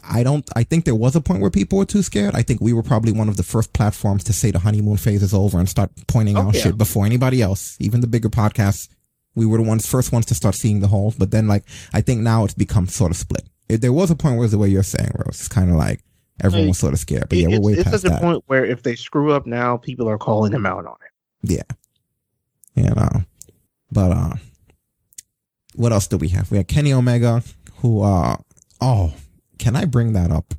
I 0.03 0.23
don't. 0.23 0.49
I 0.57 0.65
think 0.65 0.85
there 0.85 0.95
was 0.95 1.15
a 1.17 1.21
point 1.21 1.41
where 1.41 1.51
people 1.51 1.79
were 1.79 1.85
too 1.85 2.03
scared. 2.03 2.35
I 2.35 2.43
think 2.43 2.61
we 2.61 2.73
were 2.73 2.83
probably 2.83 3.13
one 3.13 3.29
of 3.29 3.37
the 3.37 3.43
first 3.43 3.73
platforms 3.73 4.25
to 4.25 4.33
say 4.33 4.51
the 4.51 4.59
honeymoon 4.59 4.97
phase 4.97 5.23
is 5.23 5.33
over 5.33 5.59
and 5.59 5.69
start 5.69 5.91
pointing 6.07 6.37
Oh, 6.37 6.43
out 6.49 6.55
yeah. 6.55 6.63
shit 6.63 6.79
before 6.79 7.07
anybody 7.07 7.41
else, 7.41 7.77
even 7.81 8.01
the 8.01 8.07
bigger 8.07 8.29
podcasts. 8.29 8.89
We 9.35 9.47
were 9.47 9.59
the 9.59 9.65
ones, 9.65 9.87
first 9.87 10.13
ones 10.13 10.27
to 10.27 10.35
start 10.35 10.55
seeing 10.55 10.81
the 10.81 10.89
holes. 10.89 11.15
But 11.17 11.31
then, 11.31 11.49
like, 11.49 11.65
I 11.93 12.01
think 12.01 12.21
now 12.21 12.45
it's 12.45 12.55
become 12.55 12.87
sort 12.87 13.11
of 13.11 13.17
split. 13.17 13.49
It, 13.69 13.81
there 13.81 13.93
was 13.93 14.11
a 14.11 14.17
point 14.17 14.37
where 14.37 14.45
it's 14.45 14.53
the 14.53 14.59
way 14.59 14.69
you're 14.69 14.83
saying, 14.83 15.13
Rose. 15.15 15.41
It's 15.41 15.49
kind 15.49 15.71
of 15.71 15.77
like 15.77 16.03
everyone 16.43 16.69
was 16.69 16.79
sort 16.79 16.93
of 16.93 16.99
scared. 16.99 17.29
But 17.29 17.39
yeah, 17.39 17.49
we're 17.49 17.61
way 17.61 17.73
it's 17.75 17.85
past 17.85 17.95
at 17.95 18.03
the 18.03 18.09
that. 18.11 18.21
point 18.21 18.45
where 18.47 18.65
if 18.65 18.83
they 18.83 18.95
screw 18.95 19.33
up 19.33 19.47
now, 19.47 19.77
people 19.77 20.09
are 20.09 20.19
calling 20.19 20.53
them 20.53 20.67
out 20.67 20.87
on 20.87 20.97
it. 21.05 21.51
Yeah. 21.55 21.63
You 22.75 22.91
know. 22.95 23.25
But 23.91 24.11
uh 24.13 24.35
what 25.75 25.93
else 25.93 26.07
do 26.07 26.19
we 26.19 26.29
have? 26.29 26.51
We 26.51 26.59
have 26.59 26.67
Kenny 26.67 26.93
Omega, 26.93 27.43
who 27.77 28.03
uh 28.03 28.37
oh, 28.81 29.15
can 29.59 29.77
I 29.77 29.85
bring 29.85 30.13
that 30.13 30.31
up? 30.31 30.55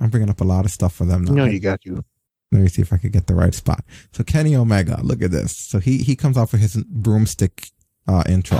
I'm 0.00 0.10
bringing 0.10 0.30
up 0.30 0.40
a 0.40 0.44
lot 0.44 0.64
of 0.64 0.70
stuff 0.70 0.94
for 0.94 1.04
them 1.04 1.24
now. 1.24 1.32
No, 1.32 1.44
you 1.44 1.60
got 1.60 1.84
you. 1.84 2.04
Let 2.52 2.62
me 2.62 2.68
see 2.68 2.82
if 2.82 2.92
I 2.92 2.98
could 2.98 3.12
get 3.12 3.26
the 3.26 3.34
right 3.34 3.54
spot. 3.54 3.84
So 4.12 4.22
Kenny 4.22 4.54
Omega, 4.54 5.00
look 5.02 5.22
at 5.22 5.30
this. 5.30 5.56
So 5.56 5.78
he 5.78 5.98
he 5.98 6.14
comes 6.16 6.36
off 6.36 6.52
with 6.52 6.60
his 6.60 6.76
broomstick 6.84 7.70
uh 8.08 8.22
intro. 8.28 8.58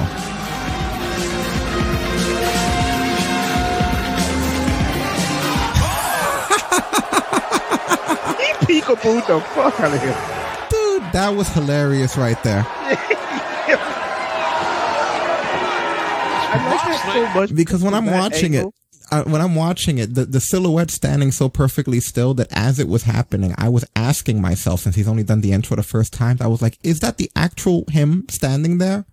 He 8.41 8.81
peekabooed 8.81 9.27
the 9.27 9.41
fuck 9.55 9.79
out 9.81 9.95
of 9.95 10.01
him. 10.01 10.15
Dude, 10.71 11.13
that 11.13 11.31
was 11.37 11.49
hilarious 11.49 12.17
right 12.17 12.41
there. 12.43 12.65
So 17.05 17.47
because 17.55 17.83
when 17.83 17.95
I'm 17.95 18.07
watching 18.07 18.57
angle- 18.57 18.69
it, 18.71 19.13
uh, 19.13 19.25
when 19.25 19.41
I'm 19.41 19.55
watching 19.55 19.99
it, 19.99 20.15
the, 20.15 20.25
the 20.25 20.41
silhouette 20.41 20.91
standing 20.91 21.31
so 21.31 21.49
perfectly 21.49 22.01
still 22.01 22.35
that 22.35 22.49
as 22.51 22.79
it 22.79 22.89
was 22.89 23.03
happening, 23.03 23.55
I 23.59 23.69
was 23.69 23.85
asking 23.95 24.41
myself, 24.41 24.81
since 24.81 24.97
he's 24.97 25.09
only 25.09 25.23
done 25.23 25.41
the 25.43 25.53
intro 25.53 25.77
the 25.77 25.83
first 25.83 26.13
time, 26.13 26.39
I 26.41 26.47
was 26.47 26.63
like, 26.63 26.79
is 26.83 27.01
that 27.01 27.19
the 27.19 27.31
actual 27.37 27.85
him 27.89 28.25
standing 28.29 28.79
there? 28.79 29.05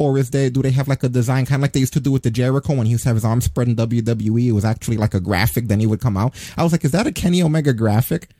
Or 0.00 0.16
is 0.16 0.30
they, 0.30 0.48
do 0.48 0.62
they 0.62 0.70
have 0.70 0.88
like 0.88 1.02
a 1.02 1.10
design, 1.10 1.44
kind 1.44 1.60
of 1.60 1.62
like 1.62 1.72
they 1.72 1.80
used 1.80 1.92
to 1.92 2.00
do 2.00 2.10
with 2.10 2.22
the 2.22 2.30
Jericho 2.30 2.74
when 2.74 2.86
he 2.86 2.92
used 2.92 3.02
to 3.02 3.10
have 3.10 3.16
his 3.16 3.24
arms 3.24 3.44
spread 3.44 3.68
in 3.68 3.76
WWE? 3.76 4.46
It 4.46 4.52
was 4.52 4.64
actually 4.64 4.96
like 4.96 5.12
a 5.12 5.20
graphic, 5.20 5.68
then 5.68 5.78
he 5.78 5.86
would 5.86 6.00
come 6.00 6.16
out. 6.16 6.34
I 6.56 6.62
was 6.62 6.72
like, 6.72 6.86
is 6.86 6.92
that 6.92 7.06
a 7.06 7.12
Kenny 7.12 7.42
Omega 7.42 7.74
graphic? 7.74 8.30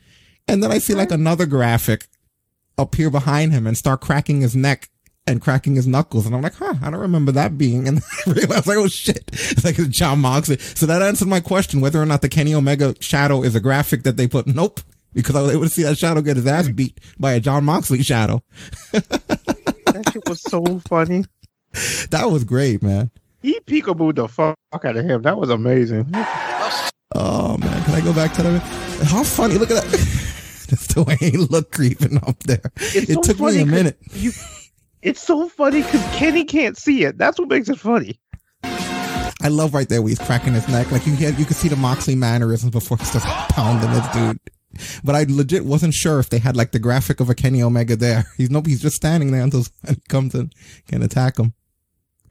And 0.49 0.63
then 0.63 0.73
I 0.73 0.79
see 0.79 0.95
like 0.95 1.11
another 1.11 1.45
graphic 1.45 2.09
appear 2.79 3.11
behind 3.11 3.53
him 3.53 3.67
and 3.67 3.77
start 3.77 4.01
cracking 4.01 4.41
his 4.41 4.57
neck 4.57 4.89
and 5.27 5.43
cracking 5.43 5.75
his 5.75 5.87
knuckles. 5.87 6.25
And 6.25 6.35
I'm 6.35 6.41
like, 6.41 6.55
huh, 6.55 6.77
I 6.83 6.91
don't 6.91 7.01
remember 7.01 7.31
that 7.33 7.59
being. 7.59 7.87
And 7.89 7.99
I 7.99 8.31
realized, 8.31 8.67
like, 8.67 8.79
oh 8.79 8.89
shit, 8.89 9.29
it's 9.31 9.63
like 9.63 9.77
Jon 9.91 10.21
Moxley. 10.21 10.57
So 10.57 10.87
that 10.87 11.03
answered 11.03 11.29
my 11.29 11.41
question 11.41 11.83
whether 11.83 12.01
or 12.01 12.07
not 12.07 12.23
the 12.23 12.31
Kenny 12.31 12.55
Omega 12.55 12.95
shadow 13.01 13.43
is 13.43 13.55
a 13.55 13.61
graphic 13.61 14.05
that 14.05 14.17
they 14.17 14.27
put. 14.27 14.47
Nope. 14.47 14.81
Because 15.13 15.37
I 15.37 15.43
was 15.43 15.53
able 15.53 15.65
to 15.65 15.69
see 15.69 15.83
that 15.83 15.99
shadow 15.99 16.23
get 16.23 16.37
his 16.37 16.47
ass 16.47 16.69
beat 16.69 16.99
by 17.19 17.33
a 17.33 17.41
Jon 17.41 17.67
Moxley 17.67 18.03
shadow. 18.03 18.43
that 18.93 20.11
shit 20.11 20.27
was 20.27 20.41
so 20.41 20.81
funny. 20.89 21.27
That 22.11 22.31
was 22.31 22.45
great, 22.45 22.83
man. 22.83 23.11
He 23.41 23.61
peekabooed 23.61 24.17
the 24.17 24.29
fuck 24.29 24.57
out 24.73 24.97
of 24.97 25.05
him. 25.05 25.23
That 25.23 25.39
was 25.39 25.49
amazing. 25.49 26.07
Oh 27.15 27.57
man, 27.59 27.85
can 27.85 27.95
I 27.95 28.01
go 28.03 28.13
back 28.13 28.33
to 28.35 28.43
that? 28.43 28.61
How 29.05 29.23
funny! 29.25 29.55
Look 29.55 29.71
at 29.71 29.83
that. 29.83 29.91
Just 30.69 30.95
the 30.95 31.03
way 31.03 31.17
he 31.17 31.37
looked 31.37 31.73
creeping 31.73 32.19
up 32.19 32.39
there. 32.45 32.61
It's 32.77 33.11
it 33.11 33.15
so 33.15 33.21
took 33.23 33.41
me 33.41 33.61
a 33.61 33.67
minute. 33.67 33.99
You, 34.13 34.33
it's 35.03 35.23
so 35.23 35.49
funny 35.49 35.83
because 35.83 36.03
Kenny 36.17 36.45
can't 36.45 36.77
see 36.77 37.05
it. 37.05 37.19
That's 37.19 37.39
what 37.39 37.49
makes 37.49 37.69
it 37.69 37.79
funny. 37.79 38.21
I 39.43 39.49
love 39.49 39.73
right 39.73 39.89
there 39.89 40.03
where 40.03 40.11
he's 40.11 40.19
cracking 40.19 40.53
his 40.53 40.69
neck. 40.69 40.91
Like 40.93 41.07
you 41.07 41.17
can, 41.17 41.37
you 41.39 41.45
can 41.45 41.55
see 41.55 41.69
the 41.69 41.77
Moxley 41.77 42.15
mannerisms 42.15 42.73
before 42.73 42.99
he 42.99 43.05
starts 43.05 43.27
pounding 43.53 43.91
this 43.91 44.07
dude. 44.09 44.39
But 45.03 45.15
I 45.15 45.25
legit 45.29 45.65
wasn't 45.65 45.95
sure 45.95 46.21
if 46.21 46.31
they 46.31 46.39
had 46.39 46.57
like 46.57 46.73
the 46.73 46.79
graphic 46.79 47.21
of 47.21 47.31
a 47.31 47.35
Kenny 47.35 47.63
Omega 47.63 47.97
there. 47.97 48.27
He's 48.37 48.51
nope. 48.51 48.67
He's 48.67 48.83
just 48.83 48.97
standing 48.97 49.33
there 49.33 49.43
until 49.43 49.65
he 49.89 49.97
comes 50.09 50.35
and 50.35 50.55
can 50.89 51.03
attack 51.03 51.39
him. 51.39 51.55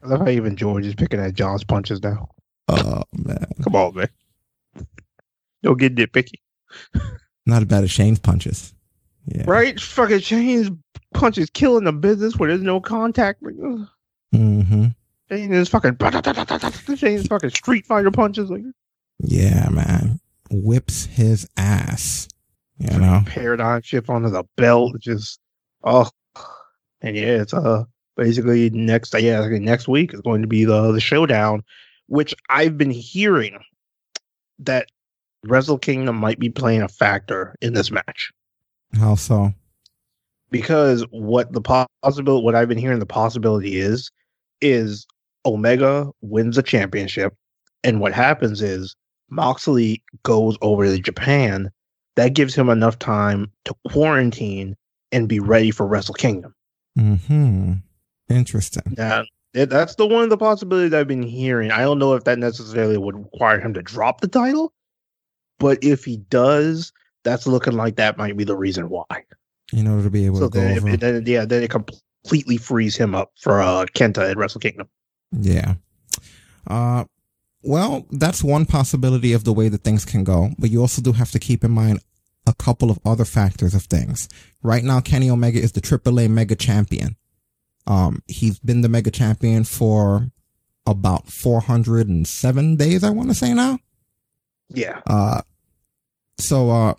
I 0.02 0.08
love 0.08 0.20
how 0.20 0.28
even 0.28 0.56
George 0.56 0.86
is 0.86 0.94
picking 0.94 1.20
at 1.20 1.34
Jon's 1.34 1.64
punches 1.64 2.02
now. 2.02 2.28
Oh 2.68 3.02
man, 3.12 3.46
Come 3.62 3.76
on, 3.76 3.94
man. 3.94 4.08
Don't 5.62 5.78
get 5.78 5.94
nitpicky. 5.94 6.40
not 7.46 7.62
about 7.62 7.68
bad 7.68 7.84
as 7.84 7.90
Shane's 7.90 8.18
punches. 8.18 8.74
Yeah. 9.26 9.44
Right? 9.46 9.78
Fucking 9.78 10.20
Shane's 10.20 10.70
punches 11.12 11.50
killing 11.50 11.84
the 11.84 11.92
business 11.92 12.36
where 12.36 12.48
there's 12.48 12.62
no 12.62 12.80
contact. 12.80 13.42
Like, 13.42 13.54
ugh. 13.62 13.88
Mm-hmm. 14.34 14.86
Shane 15.30 15.52
is 15.52 15.68
fucking 15.68 15.96
Shane's 16.96 17.26
fucking 17.26 17.50
Street 17.50 17.86
Fighter 17.86 18.10
punches. 18.10 18.50
Like 18.50 18.62
Yeah, 19.18 19.68
man. 19.70 20.20
Whips 20.50 21.06
his 21.06 21.48
ass. 21.56 22.28
You 22.78 22.98
know. 22.98 23.22
paradigm 23.26 23.82
shift 23.82 24.08
onto 24.08 24.30
the 24.30 24.44
belt. 24.56 24.96
Just 25.00 25.38
oh, 25.84 26.08
and 27.02 27.14
yeah, 27.14 27.42
it's 27.42 27.52
uh 27.52 27.84
basically 28.16 28.70
next 28.70 29.14
yeah 29.18 29.46
next 29.46 29.88
week 29.88 30.12
is 30.14 30.20
going 30.20 30.42
to 30.42 30.48
be 30.48 30.64
the 30.64 30.92
the 30.92 31.00
showdown, 31.00 31.62
which 32.06 32.34
I've 32.48 32.76
been 32.76 32.90
hearing 32.90 33.58
that 34.58 34.86
Wrestle 35.44 35.78
Kingdom 35.78 36.16
might 36.16 36.38
be 36.38 36.50
playing 36.50 36.82
a 36.82 36.88
factor 36.88 37.54
in 37.62 37.72
this 37.72 37.90
match 37.90 38.30
How 38.98 39.14
so? 39.14 39.54
because 40.50 41.04
what 41.10 41.52
the 41.52 41.60
possible 41.60 42.42
what 42.42 42.54
I've 42.54 42.68
been 42.68 42.78
hearing 42.78 42.98
the 42.98 43.06
possibility 43.06 43.78
is 43.78 44.10
is 44.60 45.06
Omega 45.46 46.10
wins 46.20 46.56
the 46.56 46.62
championship, 46.62 47.34
and 47.82 48.00
what 48.00 48.12
happens 48.12 48.60
is 48.60 48.94
Moxley 49.30 50.02
goes 50.22 50.58
over 50.60 50.84
to 50.84 50.98
Japan. 50.98 51.70
That 52.16 52.34
gives 52.34 52.54
him 52.54 52.68
enough 52.68 52.98
time 52.98 53.50
to 53.64 53.74
quarantine 53.88 54.76
and 55.12 55.28
be 55.28 55.40
ready 55.40 55.70
for 55.70 55.86
Wrestle 55.86 56.14
Kingdom. 56.14 56.54
Hmm. 56.96 57.74
Interesting. 58.30 58.94
Yeah. 58.96 59.22
that- 59.54 59.68
that's 59.70 59.96
the 59.96 60.06
one 60.06 60.22
of 60.24 60.30
the 60.30 60.36
possibilities 60.38 60.94
I've 60.94 61.08
been 61.08 61.22
hearing. 61.24 61.70
I 61.72 61.80
don't 61.82 61.98
know 61.98 62.14
if 62.14 62.22
that 62.24 62.38
necessarily 62.38 62.96
would 62.96 63.16
require 63.16 63.58
him 63.60 63.74
to 63.74 63.82
drop 63.82 64.20
the 64.20 64.28
title, 64.28 64.72
but 65.58 65.82
if 65.82 66.04
he 66.04 66.18
does, 66.18 66.92
that's 67.24 67.46
looking 67.48 67.72
like 67.74 67.96
that 67.96 68.16
might 68.16 68.36
be 68.36 68.44
the 68.44 68.56
reason 68.56 68.88
why. 68.88 69.04
In 69.72 69.88
order 69.88 70.04
to 70.04 70.10
be 70.10 70.24
able 70.26 70.38
So 70.38 70.44
to 70.48 70.50
go 70.50 70.60
then, 70.60 70.78
over. 70.78 70.88
if, 70.90 71.00
then, 71.00 71.24
yeah, 71.26 71.44
then 71.44 71.62
it 71.64 71.70
completely 71.70 72.56
frees 72.58 72.96
him 72.96 73.14
up 73.14 73.32
for 73.40 73.60
uh, 73.60 73.86
Kenta 73.94 74.30
at 74.30 74.36
Wrestle 74.36 74.60
Kingdom. 74.60 74.88
Yeah. 75.32 75.74
Uh, 76.66 77.04
Well, 77.62 78.06
that's 78.12 78.42
one 78.44 78.64
possibility 78.66 79.32
of 79.32 79.44
the 79.44 79.52
way 79.52 79.68
that 79.68 79.82
things 79.84 80.04
can 80.04 80.24
go, 80.24 80.50
but 80.58 80.70
you 80.70 80.80
also 80.80 81.02
do 81.02 81.12
have 81.12 81.30
to 81.32 81.38
keep 81.38 81.62
in 81.64 81.70
mind 81.72 81.98
a 82.46 82.54
couple 82.54 82.90
of 82.90 82.98
other 83.04 83.24
factors 83.26 83.74
of 83.74 83.82
things. 83.84 84.28
Right 84.62 84.82
now, 84.84 85.00
Kenny 85.00 85.28
Omega 85.28 85.60
is 85.60 85.72
the 85.72 85.80
AAA 85.82 86.28
Mega 86.30 86.54
Champion. 86.54 87.16
Um, 87.86 88.22
he's 88.26 88.58
been 88.58 88.82
the 88.82 88.88
Mega 88.88 89.10
Champion 89.10 89.64
for 89.64 90.30
about 90.86 91.28
407 91.28 92.76
days, 92.76 93.04
I 93.04 93.10
want 93.10 93.28
to 93.28 93.34
say 93.34 93.54
now. 93.54 93.78
Yeah. 94.68 95.00
Uh, 95.06 95.42
so, 96.38 96.70
uh, 96.70 96.94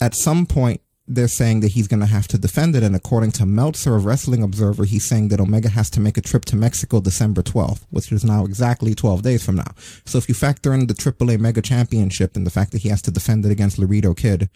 at 0.00 0.14
some 0.14 0.46
point, 0.46 0.80
they're 1.06 1.28
saying 1.28 1.60
that 1.60 1.72
he's 1.72 1.88
going 1.88 2.00
to 2.00 2.06
have 2.06 2.28
to 2.28 2.38
defend 2.38 2.76
it. 2.76 2.82
And 2.82 2.94
according 2.94 3.32
to 3.32 3.46
Meltzer 3.46 3.96
of 3.96 4.04
Wrestling 4.04 4.42
Observer, 4.42 4.84
he's 4.84 5.04
saying 5.04 5.28
that 5.28 5.40
Omega 5.40 5.68
has 5.68 5.90
to 5.90 6.00
make 6.00 6.16
a 6.16 6.20
trip 6.20 6.44
to 6.46 6.56
Mexico 6.56 7.00
December 7.00 7.42
12th, 7.42 7.84
which 7.90 8.10
is 8.12 8.24
now 8.24 8.44
exactly 8.44 8.94
12 8.94 9.22
days 9.22 9.44
from 9.44 9.56
now. 9.56 9.74
So 10.04 10.18
if 10.18 10.28
you 10.28 10.34
factor 10.34 10.72
in 10.72 10.86
the 10.86 10.94
AAA 10.94 11.38
Mega 11.38 11.60
Championship 11.62 12.36
and 12.36 12.46
the 12.46 12.50
fact 12.50 12.72
that 12.72 12.82
he 12.82 12.88
has 12.88 13.02
to 13.02 13.10
defend 13.10 13.44
it 13.44 13.52
against 13.52 13.78
Laredo 13.78 14.14
Kid, 14.14 14.48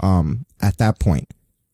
um, 0.00 0.44
at 0.60 0.78
that 0.78 1.00
point, 1.00 1.32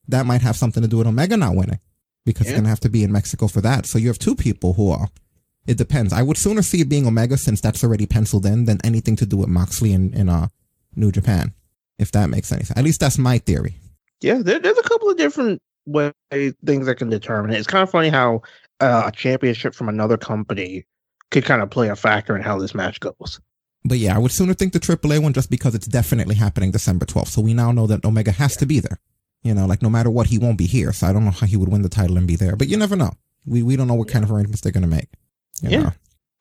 that 0.09 0.27
might 0.27 0.43
have 0.43 0.57
something 0.57 0.83
to 0.83 0.89
do 0.89 0.99
with 0.99 1.07
Omega 1.07 1.37
not 1.37 1.57
winning 1.57 1.81
because 2.25 2.47
Yeah. 2.47 2.53
he's 2.53 2.57
going 2.57 2.65
to 2.65 2.71
have 2.71 2.81
to 2.81 2.89
be 2.89 3.05
in 3.05 3.13
Mexico 3.13 3.49
for 3.49 3.61
that. 3.61 3.87
So 3.87 3.99
you 3.99 4.09
have 4.09 4.19
two 4.19 4.35
people 4.35 4.75
who 4.75 4.91
are, 4.91 5.09
it 5.67 5.79
depends. 5.79 6.13
I 6.13 6.23
would 6.23 6.37
sooner 6.37 6.63
see 6.63 6.81
it 6.81 6.89
being 6.89 7.07
Omega 7.07 7.37
since 7.37 7.61
that's 7.61 7.85
already 7.85 8.07
penciled 8.07 8.47
in 8.47 8.65
than 8.65 8.79
anything 8.85 9.17
to 9.17 9.27
do 9.27 9.37
with 9.39 9.49
Moxley 9.49 9.93
in, 9.93 10.13
in, 10.15 10.29
uh, 10.29 10.49
New 10.95 11.13
Japan. 11.13 11.55
If 11.99 12.11
that 12.13 12.29
makes 12.31 12.51
any 12.53 12.65
sense. 12.65 12.77
At 12.77 12.85
least 12.85 13.01
that's 13.01 13.19
my 13.19 13.39
theory. 13.39 13.77
Yeah, 14.21 14.39
there, 14.43 14.59
there's 14.59 14.79
a 14.79 14.83
couple 14.83 15.09
of 15.11 15.17
different 15.17 15.61
way 15.87 16.13
things 16.65 16.87
that 16.87 16.97
can 16.97 17.11
determine 17.11 17.53
it. 17.53 17.59
It's 17.59 17.67
kind 17.67 17.83
of 17.83 17.91
funny 17.91 18.09
how 18.09 18.43
uh, 18.81 19.05
a 19.07 19.13
championship 19.13 19.75
from 19.75 19.89
another 19.89 20.17
company 20.17 20.85
could 21.31 21.45
kind 21.45 21.63
of 21.63 21.71
play 21.71 21.89
a 21.89 21.97
factor 21.97 22.37
in 22.37 22.43
how 22.43 22.59
this 22.59 22.75
match 22.75 23.01
goes. 23.01 23.41
But 23.85 23.99
yeah, 23.99 24.15
I 24.15 24.19
would 24.19 24.31
sooner 24.33 24.55
think 24.55 24.73
the 24.73 24.81
AAA 24.81 25.21
one 25.23 25.33
just 25.33 25.51
because 25.51 25.75
it's 25.75 25.87
definitely 25.89 26.37
happening 26.37 26.71
December 26.71 27.05
12th. 27.05 27.29
So 27.29 27.41
we 27.41 27.55
now 27.55 27.73
know 27.73 27.87
that 27.89 28.05
Omega 28.05 28.33
has 28.33 28.57
to 28.59 28.67
be 28.67 28.81
there. 28.81 28.99
You 29.43 29.55
know, 29.55 29.67
like 29.67 29.83
no 29.83 29.91
matter 29.91 30.11
what, 30.11 30.29
he 30.29 30.39
won't 30.39 30.59
be 30.59 30.67
here. 30.67 30.93
So 30.93 31.07
I 31.07 31.13
don't 31.13 31.25
know 31.25 31.31
how 31.33 31.47
he 31.47 31.57
would 31.57 31.69
win 31.69 31.83
the 31.83 31.89
title 31.89 32.17
and 32.17 32.27
be 32.27 32.37
there. 32.37 32.55
But 32.57 32.69
you 32.69 32.77
never 32.77 32.97
know. 32.97 33.13
We 33.45 33.63
we 33.63 33.77
don't 33.77 33.89
know 33.89 33.95
what 33.95 34.09
kind 34.09 34.25
of 34.25 34.31
arrangements 34.31 34.61
they're 34.61 34.73
going 34.73 34.89
to 34.89 34.89
make. 34.89 35.09
you 35.63 35.71
Yeah. 35.71 35.83
know. 35.83 35.93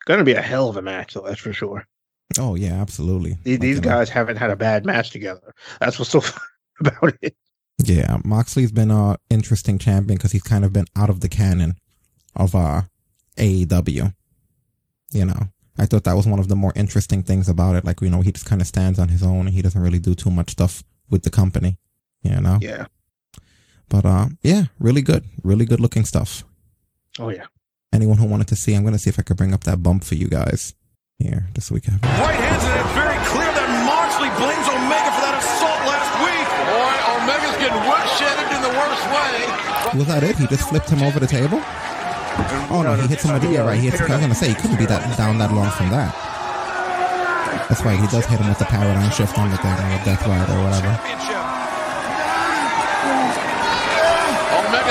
Gonna 0.06 0.24
be 0.24 0.34
a 0.34 0.42
hell 0.42 0.68
of 0.68 0.78
a 0.78 0.82
match, 0.82 1.14
though. 1.14 1.22
That's 1.22 1.40
for 1.40 1.54
sure. 1.54 1.86
Oh 2.40 2.56
yeah, 2.56 2.74
absolutely. 2.82 3.38
These, 3.44 3.60
these 3.60 3.80
guys 3.80 4.10
haven't 4.10 4.38
had 4.38 4.50
a 4.50 4.56
bad 4.56 4.86
match 4.86 5.12
together. 5.12 5.54
That's 5.80 6.00
what's 6.00 6.12
so 6.12 6.22
fun 6.22 6.42
about 6.80 7.14
it. 7.22 7.36
Yeah, 7.84 8.18
Moxley's 8.24 8.72
been 8.72 8.90
a 8.92 9.18
interesting 9.30 9.78
champion 9.78 10.18
because 10.18 10.32
he's 10.32 10.42
kind 10.44 10.64
of 10.66 10.72
been 10.74 10.86
out 10.96 11.10
of 11.10 11.20
the 11.22 11.30
canon 11.30 11.76
of 12.36 12.56
uh 12.56 12.82
AEW. 13.38 14.14
You 15.12 15.26
know, 15.26 15.50
I 15.78 15.86
thought 15.86 16.04
that 16.06 16.16
was 16.16 16.28
one 16.28 16.40
of 16.40 16.48
the 16.48 16.56
more 16.56 16.74
interesting 16.76 17.22
things 17.24 17.50
about 17.50 17.76
it. 17.76 17.86
Like, 17.86 18.02
you 18.02 18.10
know, 18.10 18.22
he 18.22 18.32
just 18.32 18.46
kind 18.46 18.62
of 18.62 18.68
stands 18.68 18.98
on 19.00 19.10
his 19.10 19.24
own 19.24 19.42
and 19.48 19.50
he 19.50 19.62
doesn't 19.62 19.82
really 19.82 20.00
do 20.00 20.16
too 20.16 20.32
much 20.32 20.52
stuff 20.52 20.84
with 21.10 21.24
the 21.24 21.30
company. 21.30 21.78
You 22.24 22.40
know. 22.41 22.59
Yeah. 22.61 22.85
But 23.90 24.06
uh, 24.06 24.27
yeah, 24.41 24.66
really 24.80 25.01
good, 25.01 25.25
really 25.43 25.66
good 25.66 25.80
looking 25.80 26.06
stuff. 26.06 26.43
Oh 27.19 27.30
yeah. 27.30 27.45
Anyone 27.91 28.17
who 28.17 28.25
wanted 28.25 28.48
to 28.48 28.56
see, 28.56 28.74
I'm 28.74 28.85
gonna 28.85 29.00
see 29.00 29.09
if 29.09 29.19
I 29.19 29.24
could 29.24 29.35
bring 29.35 29.53
up 29.53 29.66
that 29.66 29.83
bump 29.83 30.03
for 30.03 30.16
you 30.16 30.27
guys 30.27 30.75
here, 31.19 31.48
just 31.53 31.67
so 31.67 31.75
we 31.75 31.82
can 31.82 32.00
have. 32.00 32.03
Right 32.03 32.40
hands, 32.40 32.64
and 32.64 32.80
it's 32.80 32.95
very 32.95 33.19
clear 33.27 33.51
that 33.51 33.67
Moxley 33.83 34.32
blames 34.40 34.67
Omega 34.72 35.11
for 35.11 35.24
that 35.27 35.35
assault 35.43 35.82
last 35.83 36.11
week. 36.24 36.48
Boy, 36.72 36.93
Omega's 37.19 37.58
getting 37.59 37.83
woodshedded 37.83 38.48
in 38.48 38.61
the 38.64 38.74
worst 38.80 39.06
way. 39.11 40.00
Was 40.00 40.08
that 40.08 40.24
it? 40.24 40.40
He 40.40 40.48
just 40.48 40.69
flipped 40.69 40.88
him 40.90 41.03
over 41.03 41.19
the 41.19 41.27
table? 41.27 41.59
Oh 42.72 42.80
no, 42.80 42.95
he 42.95 43.08
hit 43.08 43.19
somebody. 43.19 43.51
Yeah, 43.51 43.67
right. 43.67 43.75
He 43.77 43.90
hits. 43.90 44.00
I 44.00 44.08
was 44.08 44.22
gonna 44.22 44.35
say 44.35 44.50
he 44.50 44.56
couldn't 44.56 44.77
be 44.77 44.85
that 44.88 45.03
down 45.17 45.38
that 45.40 45.51
long 45.51 45.69
from 45.72 45.90
that. 45.91 46.16
That's 47.67 47.83
right. 47.83 48.00
He 48.00 48.08
does 48.08 48.25
hit 48.25 48.40
him 48.40 48.48
with 48.48 48.59
the 48.59 48.72
paradigm 48.72 49.11
shift 49.11 49.38
on 49.38 49.51
the 49.51 49.58
thing, 49.59 49.75
or 49.75 50.00
death 50.08 50.24
ride, 50.24 50.48
or 50.48 50.64
whatever. 50.64 50.95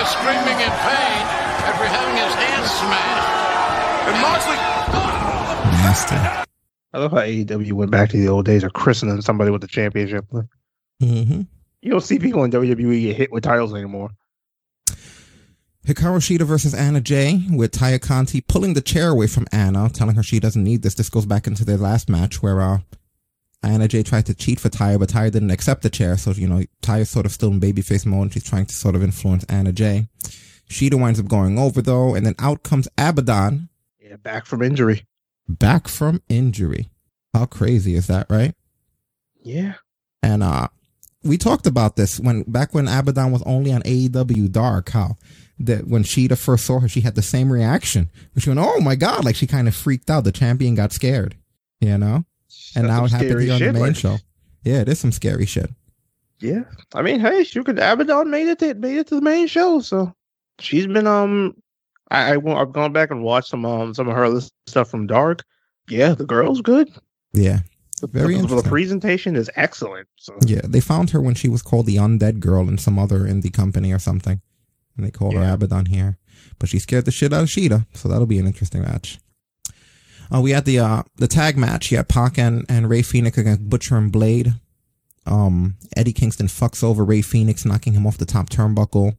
Omega 0.00 0.12
screaming 0.12 0.60
in 0.60 0.70
pain 0.70 1.24
after 1.68 1.84
having 1.84 2.16
his 2.16 2.34
hands 2.34 2.70
smashed. 2.70 4.08
And 4.08 4.22
Moxley 4.22 4.56
Nasty. 5.82 6.46
I 6.92 6.98
love 6.98 7.10
how 7.12 7.18
AEW 7.18 7.72
went 7.72 7.90
back 7.90 8.10
to 8.10 8.16
the 8.16 8.28
old 8.28 8.46
days 8.46 8.64
of 8.64 8.72
christening 8.72 9.20
somebody 9.20 9.50
with 9.50 9.60
the 9.60 9.68
championship. 9.68 10.26
Mm-hmm. 11.02 11.42
You 11.82 11.90
don't 11.90 12.00
see 12.00 12.18
people 12.18 12.44
in 12.44 12.50
WWE 12.50 13.02
get 13.02 13.16
hit 13.16 13.32
with 13.32 13.44
titles 13.44 13.74
anymore. 13.74 14.10
Hikaru 15.86 16.18
Shida 16.18 16.42
versus 16.42 16.74
Anna 16.74 17.00
Jay 17.00 17.42
with 17.50 17.72
Taya 17.72 18.00
Conti 18.00 18.40
pulling 18.40 18.74
the 18.74 18.82
chair 18.82 19.10
away 19.10 19.26
from 19.26 19.46
Anna, 19.52 19.88
telling 19.88 20.16
her 20.16 20.22
she 20.22 20.40
doesn't 20.40 20.62
need 20.62 20.82
this. 20.82 20.94
This 20.94 21.08
goes 21.08 21.26
back 21.26 21.46
into 21.46 21.64
their 21.64 21.78
last 21.78 22.08
match 22.08 22.42
where 22.42 22.60
uh, 22.60 22.78
Anna 23.62 23.88
Jay 23.88 24.02
tried 24.02 24.26
to 24.26 24.34
cheat 24.34 24.58
for 24.58 24.70
Taya, 24.70 24.98
but 24.98 25.10
Taya 25.10 25.30
didn't 25.30 25.50
accept 25.50 25.82
the 25.82 25.90
chair. 25.90 26.16
So, 26.16 26.30
you 26.30 26.48
know, 26.48 26.62
Taya's 26.82 27.10
sort 27.10 27.26
of 27.26 27.32
still 27.32 27.50
in 27.50 27.60
babyface 27.60 28.06
mode 28.06 28.22
and 28.22 28.32
she's 28.32 28.44
trying 28.44 28.66
to 28.66 28.74
sort 28.74 28.94
of 28.94 29.02
influence 29.02 29.44
Anna 29.44 29.72
Jay. 29.72 30.08
Shida 30.70 30.94
winds 30.94 31.20
up 31.20 31.26
going 31.26 31.58
over 31.58 31.82
though, 31.82 32.14
and 32.14 32.24
then 32.24 32.36
out 32.38 32.62
comes 32.62 32.88
Abaddon. 32.96 33.68
Yeah, 34.00 34.16
back 34.16 34.46
from 34.46 34.62
injury. 34.62 35.04
Back 35.48 35.88
from 35.88 36.22
injury. 36.28 36.88
How 37.34 37.46
crazy 37.46 37.94
is 37.94 38.06
that, 38.06 38.28
right? 38.30 38.54
Yeah. 39.42 39.74
And 40.22 40.42
uh 40.42 40.68
we 41.22 41.36
talked 41.36 41.66
about 41.66 41.96
this 41.96 42.18
when 42.18 42.44
back 42.44 42.72
when 42.72 42.88
Abaddon 42.88 43.32
was 43.32 43.42
only 43.42 43.72
on 43.72 43.82
AEW 43.82 44.50
Dark, 44.52 44.90
how 44.90 45.16
that 45.58 45.86
when 45.86 46.04
Shida 46.04 46.38
first 46.38 46.64
saw 46.64 46.80
her, 46.80 46.88
she 46.88 47.02
had 47.02 47.16
the 47.16 47.22
same 47.22 47.52
reaction. 47.52 48.08
She 48.38 48.48
went, 48.48 48.60
Oh 48.60 48.80
my 48.80 48.94
god, 48.94 49.24
like 49.24 49.36
she 49.36 49.46
kind 49.46 49.68
of 49.68 49.74
freaked 49.74 50.08
out. 50.08 50.24
The 50.24 50.32
champion 50.32 50.76
got 50.76 50.92
scared. 50.92 51.36
You 51.80 51.98
know? 51.98 52.24
And 52.76 52.84
That's 52.88 52.98
now 52.98 53.04
it 53.04 53.08
some 53.08 53.16
happened 53.20 53.30
scary 53.30 53.44
here 53.46 53.54
on 53.54 53.60
the 53.60 53.72
main 53.72 53.82
like- 53.82 53.96
show. 53.96 54.16
Yeah, 54.64 54.80
it 54.82 54.88
is 54.88 54.98
some 54.98 55.12
scary 55.12 55.46
shit. 55.46 55.70
Yeah. 56.40 56.62
I 56.94 57.02
mean, 57.02 57.20
hey, 57.20 57.44
she 57.44 57.62
could 57.62 57.78
Abaddon 57.78 58.30
made 58.30 58.48
it 58.48 58.58
to, 58.60 58.74
made 58.74 58.96
it 58.98 59.06
to 59.08 59.14
the 59.16 59.20
main 59.20 59.46
show, 59.46 59.80
so 59.80 60.14
she's 60.58 60.86
been 60.86 61.06
um 61.06 61.54
I, 62.10 62.34
I 62.34 62.60
I've 62.60 62.72
gone 62.72 62.92
back 62.92 63.10
and 63.10 63.22
watched 63.22 63.48
some 63.48 63.64
um 63.64 63.94
some 63.94 64.08
of 64.08 64.16
her 64.16 64.40
stuff 64.66 64.90
from 64.90 65.06
Dark. 65.06 65.44
Yeah, 65.88 66.14
the 66.14 66.24
girl's 66.26 66.60
good. 66.60 66.90
Yeah. 67.32 67.60
The, 68.00 68.06
Very 68.06 68.36
the, 68.36 68.46
the 68.46 68.62
presentation 68.62 69.36
is 69.36 69.50
excellent. 69.56 70.08
So 70.16 70.34
Yeah, 70.46 70.62
they 70.64 70.80
found 70.80 71.10
her 71.10 71.20
when 71.20 71.34
she 71.34 71.48
was 71.48 71.60
called 71.60 71.84
the 71.86 71.96
Undead 71.96 72.40
Girl 72.40 72.66
in 72.68 72.78
some 72.78 72.98
other 72.98 73.20
indie 73.20 73.52
company 73.52 73.92
or 73.92 73.98
something. 73.98 74.40
And 74.96 75.04
they 75.06 75.10
called 75.10 75.34
her 75.34 75.42
Abaddon 75.52 75.86
here. 75.86 76.16
But 76.58 76.70
she 76.70 76.78
scared 76.78 77.04
the 77.04 77.10
shit 77.10 77.32
out 77.34 77.42
of 77.42 77.48
Shida, 77.48 77.86
so 77.92 78.08
that'll 78.08 78.24
be 78.26 78.38
an 78.38 78.46
interesting 78.46 78.80
match. 78.82 79.18
Uh, 80.32 80.40
we 80.40 80.52
had 80.52 80.64
the 80.64 80.78
uh, 80.78 81.02
the 81.16 81.28
tag 81.28 81.56
match. 81.56 81.90
You 81.90 81.96
had 81.96 82.08
Pac 82.08 82.38
and, 82.38 82.64
and 82.68 82.88
Rey 82.88 83.02
Fenix 83.02 83.36
against 83.36 83.68
Butcher 83.68 83.96
and 83.96 84.12
Blade. 84.12 84.54
Um, 85.26 85.76
Eddie 85.96 86.12
Kingston 86.12 86.46
fucks 86.46 86.82
over 86.82 87.04
Rey 87.04 87.22
Fenix, 87.22 87.64
knocking 87.64 87.92
him 87.92 88.06
off 88.06 88.18
the 88.18 88.24
top 88.24 88.48
turnbuckle. 88.48 89.16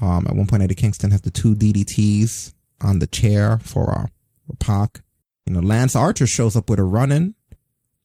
Um, 0.00 0.26
at 0.26 0.34
one 0.34 0.46
point, 0.46 0.62
Eddie 0.62 0.74
Kingston 0.74 1.10
has 1.10 1.20
the 1.22 1.30
two 1.30 1.54
DDTs 1.54 2.52
on 2.82 2.98
the 2.98 3.06
chair 3.06 3.58
for, 3.62 3.90
uh, 3.90 4.06
for 4.46 4.56
Pac. 4.56 5.02
You 5.46 5.54
know, 5.54 5.60
Lance 5.60 5.94
Archer 5.94 6.26
shows 6.26 6.56
up 6.56 6.68
with 6.68 6.78
a 6.78 6.84
run 6.84 7.12
in, 7.12 7.34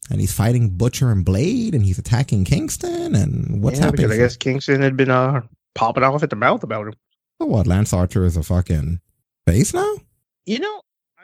and 0.09 0.21
he's 0.21 0.33
fighting 0.33 0.69
Butcher 0.69 1.09
and 1.09 1.25
Blade, 1.25 1.73
and 1.73 1.83
he's 1.83 1.97
attacking 1.97 2.45
Kingston. 2.45 3.15
And 3.15 3.63
what's 3.63 3.79
yeah, 3.79 3.85
happening? 3.85 4.07
Because 4.07 4.17
I 4.17 4.21
guess 4.21 4.37
Kingston 4.37 4.81
had 4.81 4.95
been 4.95 5.09
uh 5.09 5.41
popping 5.73 6.03
off 6.03 6.23
at 6.23 6.29
the 6.29 6.35
mouth 6.35 6.63
about 6.63 6.87
him. 6.87 6.93
Oh, 7.39 7.47
what? 7.47 7.65
Lance 7.65 7.93
Archer 7.93 8.23
is 8.23 8.37
a 8.37 8.43
fucking 8.43 9.01
face 9.47 9.73
now? 9.73 9.95
You 10.45 10.59
know, 10.59 10.81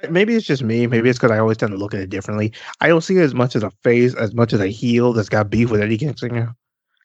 maybe 0.10 0.36
it's 0.36 0.46
just 0.46 0.64
me. 0.64 0.88
Maybe 0.88 1.10
it's 1.10 1.20
because 1.20 1.32
I 1.32 1.40
always 1.40 1.58
tend 1.58 1.72
to 1.72 1.78
look 1.78 1.94
at 1.94 2.02
it 2.02 2.10
differently. 2.10 2.54
I 2.82 2.88
don't 2.88 3.02
see 3.02 3.18
it 3.18 3.22
as 3.22 3.34
much 3.34 3.56
as 3.56 3.64
a 3.64 3.72
face, 3.84 4.14
as 4.16 4.34
much 4.34 4.54
as 4.54 4.60
a 4.60 4.68
heel 4.68 5.14
that's 5.14 5.30
got 5.30 5.50
beef 5.50 5.70
with 5.70 5.82
Eddie 5.82 5.98
Kingston 5.98 6.36
now. 6.36 6.56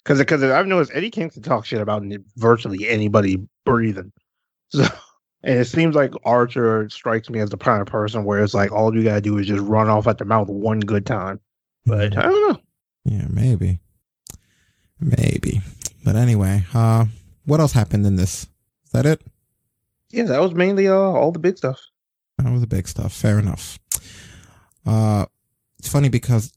Because 0.03 0.19
because 0.19 0.43
I've 0.43 0.67
noticed 0.67 0.93
Eddie 0.95 1.11
Kingston 1.11 1.43
talks 1.43 1.69
shit 1.69 1.81
about 1.81 2.03
virtually 2.37 2.89
anybody 2.89 3.39
breathing. 3.65 4.12
So, 4.75 4.87
and 5.43 5.59
it 5.59 5.67
seems 5.67 5.95
like 5.95 6.12
Archer 6.25 6.89
strikes 6.89 7.29
me 7.29 7.41
as 7.41 7.51
the 7.51 7.59
kind 7.59 7.83
of 7.83 7.89
person 7.89 8.25
where 8.25 8.43
it's 8.43 8.55
like 8.55 8.73
all 8.73 8.97
you 8.97 9.05
gotta 9.05 9.21
do 9.21 9.37
is 9.37 9.47
just 9.47 9.62
run 9.62 9.91
off 9.91 10.07
at 10.07 10.17
the 10.17 10.25
mouth 10.25 10.49
one 10.49 10.81
good 10.81 11.05
time. 11.05 11.41
But 11.85 12.17
I 12.17 12.23
don't 12.23 12.49
know. 12.49 12.61
Yeah, 13.05 13.27
maybe. 13.29 13.81
Maybe. 14.99 15.61
But 16.03 16.17
anyway, 16.17 16.65
uh, 16.73 17.05
what 17.45 17.61
else 17.61 17.73
happened 17.73 18.07
in 18.07 18.17
this? 18.17 18.45
Is 18.87 18.93
that 18.93 19.05
it? 19.05 19.21
Yeah, 20.09 20.25
that 20.25 20.41
was 20.41 20.55
mainly 20.55 20.89
uh 20.89 20.95
all 20.95 21.33
the 21.33 21.39
big 21.39 21.59
stuff. 21.59 21.79
That 22.43 22.53
was 22.53 22.61
the 22.61 22.67
big 22.67 22.89
stuff. 22.89 23.12
Fair 23.12 23.39
enough. 23.39 23.79
Uh, 24.87 25.27
it's 25.79 25.89
funny 25.89 26.09
because 26.09 26.53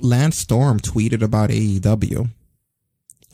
Lance 0.00 0.38
Storm 0.38 0.80
tweeted 0.80 1.22
about 1.22 1.50
AEW. 1.50 2.30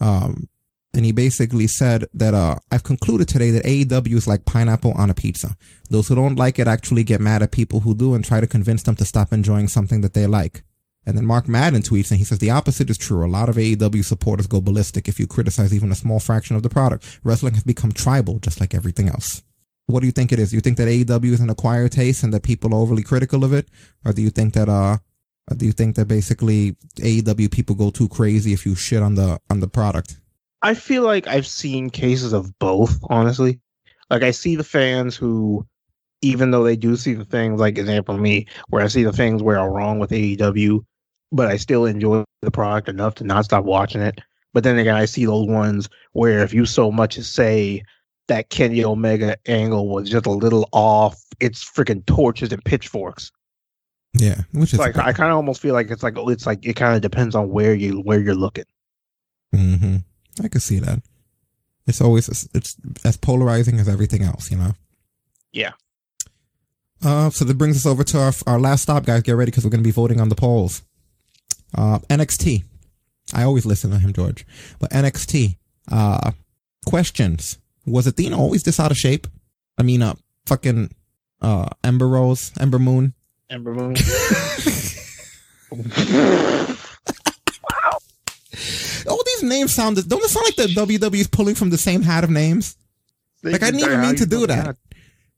Um, 0.01 0.49
and 0.93 1.05
he 1.05 1.13
basically 1.13 1.67
said 1.69 2.07
that, 2.15 2.35
uh, 2.35 2.57
I've 2.73 2.83
concluded 2.83 3.29
today 3.29 3.51
that 3.53 3.65
AEW 3.65 4.15
is 4.15 4.27
like 4.27 4.45
pineapple 4.45 4.93
on 4.93 5.09
a 5.09 5.15
pizza. 5.15 5.57
Those 5.89 6.09
who 6.09 6.17
don't 6.17 6.37
like 6.37 6.59
it 6.59 6.67
actually 6.67 7.05
get 7.05 7.21
mad 7.21 7.43
at 7.43 7.53
people 7.53 7.81
who 7.81 7.95
do 7.95 8.15
and 8.15 8.25
try 8.25 8.41
to 8.41 8.47
convince 8.47 8.83
them 8.83 8.97
to 8.97 9.05
stop 9.05 9.33
enjoying 9.33 9.69
something 9.69 10.01
that 10.01 10.15
they 10.15 10.27
like. 10.27 10.63
And 11.07 11.17
then 11.17 11.25
Mark 11.25 11.49
Madden 11.49 11.83
tweets 11.83 12.11
and 12.11 12.19
he 12.19 12.25
says 12.25 12.41
the 12.41 12.51
opposite 12.51 12.91
is 12.91 12.99
true. 12.99 13.25
A 13.25 13.29
lot 13.29 13.49
of 13.49 13.57
AEW 13.57 14.05
supporters 14.05 14.47
go 14.47 14.61
ballistic 14.61 15.09
if 15.09 15.19
you 15.19 15.27
criticize 15.27 15.73
even 15.73 15.93
a 15.93 15.97
small 15.97 16.21
fraction 16.21 16.57
of 16.57 16.63
the 16.63 16.69
product. 16.69 17.21
Wrestling 17.25 17.55
has 17.55 17.65
become 17.65 17.93
tribal, 17.93 18.39
just 18.39 18.61
like 18.61 18.75
everything 18.75 19.09
else. 19.09 19.43
What 19.91 20.01
do 20.01 20.07
you 20.07 20.13
think 20.13 20.33
it 20.33 20.39
is? 20.39 20.51
Do 20.51 20.57
you 20.57 20.61
think 20.61 20.77
that 20.79 20.89
AEW 20.89 21.33
is 21.33 21.41
an 21.41 21.51
acquired 21.51 21.93
taste 21.93 22.23
and 22.23 22.33
that 22.33 22.43
people 22.43 22.73
are 22.75 22.79
overly 22.79 23.03
critical 23.03 23.45
of 23.45 23.53
it? 23.53 23.69
Or 24.05 24.13
do 24.13 24.23
you 24.23 24.31
think 24.31 24.55
that, 24.55 24.69
uh, 24.69 24.99
do 25.57 25.67
you 25.67 25.73
think 25.73 25.97
that 25.97 26.07
basically 26.07 26.77
AEW 26.97 27.51
people 27.51 27.75
go 27.75 27.91
too 27.91 28.09
crazy 28.09 28.53
if 28.53 28.65
you 28.65 28.75
shit 28.75 29.03
on 29.03 29.17
the 29.17 29.41
on 29.51 29.61
the 29.61 29.69
product? 29.69 30.21
I 30.63 30.75
feel 30.75 31.03
like 31.03 31.27
I've 31.27 31.47
seen 31.47 31.91
cases 31.91 32.33
of 32.33 32.57
both, 32.59 32.99
honestly. 33.05 33.61
Like 34.11 34.23
I 34.23 34.31
see 34.31 34.57
the 34.57 34.65
fans 34.65 35.17
who, 35.17 35.67
even 36.23 36.51
though 36.51 36.65
they 36.65 36.77
do 36.77 36.97
see 36.97 37.15
the 37.15 37.25
things, 37.25 37.61
like 37.61 37.79
example 37.79 38.17
me, 38.19 38.47
where 38.69 38.85
I 38.85 38.89
see 38.89 39.05
the 39.05 39.13
things 39.13 39.43
where 39.43 39.59
are 39.59 39.73
wrong 39.73 39.99
with 39.99 40.11
AEW, 40.11 40.85
but 41.33 41.49
I 41.49 41.57
still 41.57 41.87
enjoy 41.87 42.25
the 42.43 42.51
product 42.51 42.89
enough 42.89 43.15
to 43.17 43.25
not 43.25 43.45
stop 43.45 43.65
watching 43.65 44.03
it. 44.03 44.21
But 44.53 44.65
then 44.65 44.79
again, 44.79 44.97
I 44.97 45.05
see 45.05 45.25
those 45.25 45.47
ones 45.49 45.89
where 46.13 46.41
if 46.41 46.53
you 46.53 46.67
so 46.67 46.91
much 46.91 47.17
as 47.19 47.29
say 47.29 47.85
that 48.31 48.49
Kenny 48.49 48.85
Omega 48.85 49.37
angle 49.47 49.89
was 49.89 50.09
just 50.09 50.27
a 50.27 50.31
little 50.31 50.69
off, 50.73 51.23
it's 51.41 51.63
freaking 51.63 52.05
torches 52.07 52.53
and 52.53 52.65
pitchforks. 52.65 53.31
Yeah, 54.15 54.41
which 54.53 54.73
is 54.73 54.79
like 54.79 54.97
I 54.97 55.13
kind 55.13 55.31
of 55.31 55.37
almost 55.37 55.61
feel 55.61 55.75
like 55.75 55.91
it's 55.91 56.03
like 56.03 56.15
it's 56.17 56.47
like 56.47 56.65
it 56.67 56.75
kind 56.75 56.97
of 56.97 57.03
depends 57.03 57.35
on 57.35 57.51
where 57.51 57.75
you 57.75 58.01
where 58.01 58.19
you're 58.19 58.35
looking. 58.35 58.65
hmm 59.55 59.97
I 60.43 60.49
can 60.49 60.61
see 60.61 60.79
that. 60.81 61.03
It's 61.87 62.01
always 62.01 62.49
it's 62.55 62.77
as 63.05 63.17
polarizing 63.17 63.79
as 63.79 63.89
everything 63.89 64.23
else, 64.23 64.51
you 64.51 64.57
know. 64.57 64.73
Yeah. 65.53 65.73
Uh, 67.05 67.31
so 67.31 67.45
that 67.45 67.57
brings 67.59 67.77
us 67.77 67.87
over 67.87 68.03
to 68.05 68.19
our 68.19 68.33
our 68.47 68.59
last 68.59 68.83
stop, 68.83 69.05
guys. 69.05 69.23
Get 69.23 69.33
ready 69.33 69.51
because 69.51 69.65
we're 69.65 69.71
going 69.71 69.83
to 69.83 69.89
be 69.89 69.93
voting 69.93 70.21
on 70.21 70.29
the 70.29 70.35
polls. 70.35 70.83
Uh, 71.77 72.01
NXT. 72.09 72.65
I 73.33 73.45
always 73.45 73.65
listen 73.65 73.93
to 73.93 73.99
him, 73.99 74.13
George. 74.13 74.45
But 74.81 74.91
NXT. 74.91 75.57
Uh, 75.91 76.33
questions. 76.85 77.60
Was 77.87 78.07
Athena 78.07 78.39
always 78.39 78.63
this 78.63 78.79
out 78.79 78.91
of 78.91 78.97
shape? 78.97 79.27
I 79.79 79.83
mean, 79.83 80.03
uh, 80.03 80.15
fucking, 80.47 80.95
uh, 81.41 81.69
Ember 81.83 82.09
Rose, 82.09 82.53
Ember 82.61 82.79
Moon. 82.79 83.15
Ember 83.49 83.75
Moon. 83.75 83.95
wow. 85.71 86.69
All 89.09 89.23
these 89.25 89.43
names 89.43 89.73
sound, 89.73 90.09
don't 90.09 90.23
it 90.23 90.29
sound 90.29 90.45
like 90.45 90.57
the 90.57 90.67
WWE 90.67 91.15
is 91.15 91.29
pulling 91.29 91.55
from 91.55 91.71
the 91.71 91.79
same 91.79 92.03
hat 92.03 92.25
of 92.25 92.31
names? 92.31 92.77
They 93.43 93.53
like, 93.53 93.63
I 93.63 93.71
did 93.71 93.79
didn't 93.79 93.93
even 93.93 94.01
mean 94.03 94.17
to 94.17 94.27
do 94.27 94.47
that. 94.47 94.77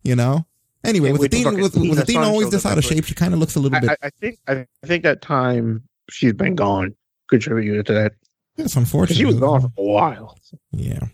You 0.02 0.16
know? 0.16 0.44
Anyway, 0.84 1.08
Yeah, 1.08 1.12
with 1.12 1.32
Athena, 1.32 1.52
with, 1.52 1.76
with 1.76 1.98
Athena 1.98 2.22
always 2.22 2.50
this 2.50 2.66
out 2.66 2.76
of 2.76 2.84
shape, 2.84 3.04
she 3.04 3.14
kind 3.14 3.32
of 3.32 3.38
looks 3.38 3.54
a 3.54 3.60
little 3.60 3.76
I, 3.76 3.80
bit. 3.80 3.90
I, 3.90 4.06
I 4.06 4.10
think 4.10 4.38
I, 4.48 4.52
I 4.82 4.86
think 4.86 5.04
that 5.04 5.22
time 5.22 5.84
she's 6.10 6.32
been 6.32 6.56
gone 6.56 6.96
contributed 7.28 7.86
to 7.86 7.92
that. 7.94 8.12
It's 8.56 8.74
unfortunate. 8.74 9.16
She 9.16 9.24
was 9.24 9.38
gone 9.38 9.60
for 9.60 9.70
a 9.76 9.82
while. 9.82 10.36
Yeah. 10.72 11.06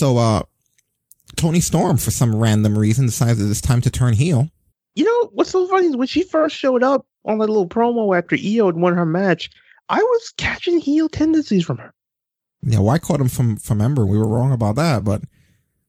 So, 0.00 0.16
uh, 0.16 0.42
Toni 1.36 1.60
Storm, 1.60 1.98
for 1.98 2.10
some 2.10 2.34
random 2.34 2.78
reason, 2.78 3.04
decides 3.04 3.38
that 3.38 3.50
it's 3.50 3.60
time 3.60 3.82
to 3.82 3.90
turn 3.90 4.14
heel. 4.14 4.48
You 4.94 5.04
know 5.04 5.30
what's 5.34 5.50
so 5.50 5.66
funny 5.68 5.88
is 5.88 5.96
when 5.96 6.08
she 6.08 6.22
first 6.22 6.56
showed 6.56 6.82
up 6.82 7.04
on 7.26 7.36
that 7.36 7.48
little 7.48 7.68
promo 7.68 8.16
after 8.16 8.34
Io 8.34 8.64
had 8.64 8.76
won 8.76 8.96
her 8.96 9.04
match, 9.04 9.50
I 9.90 9.98
was 9.98 10.32
catching 10.38 10.80
heel 10.80 11.10
tendencies 11.10 11.66
from 11.66 11.76
her. 11.76 11.92
Yeah, 12.62 12.78
well, 12.78 12.88
I 12.88 12.98
caught 12.98 13.20
him 13.20 13.28
from 13.28 13.58
from 13.58 13.82
Ember. 13.82 14.06
We 14.06 14.16
were 14.16 14.26
wrong 14.26 14.52
about 14.52 14.76
that, 14.76 15.04
but 15.04 15.20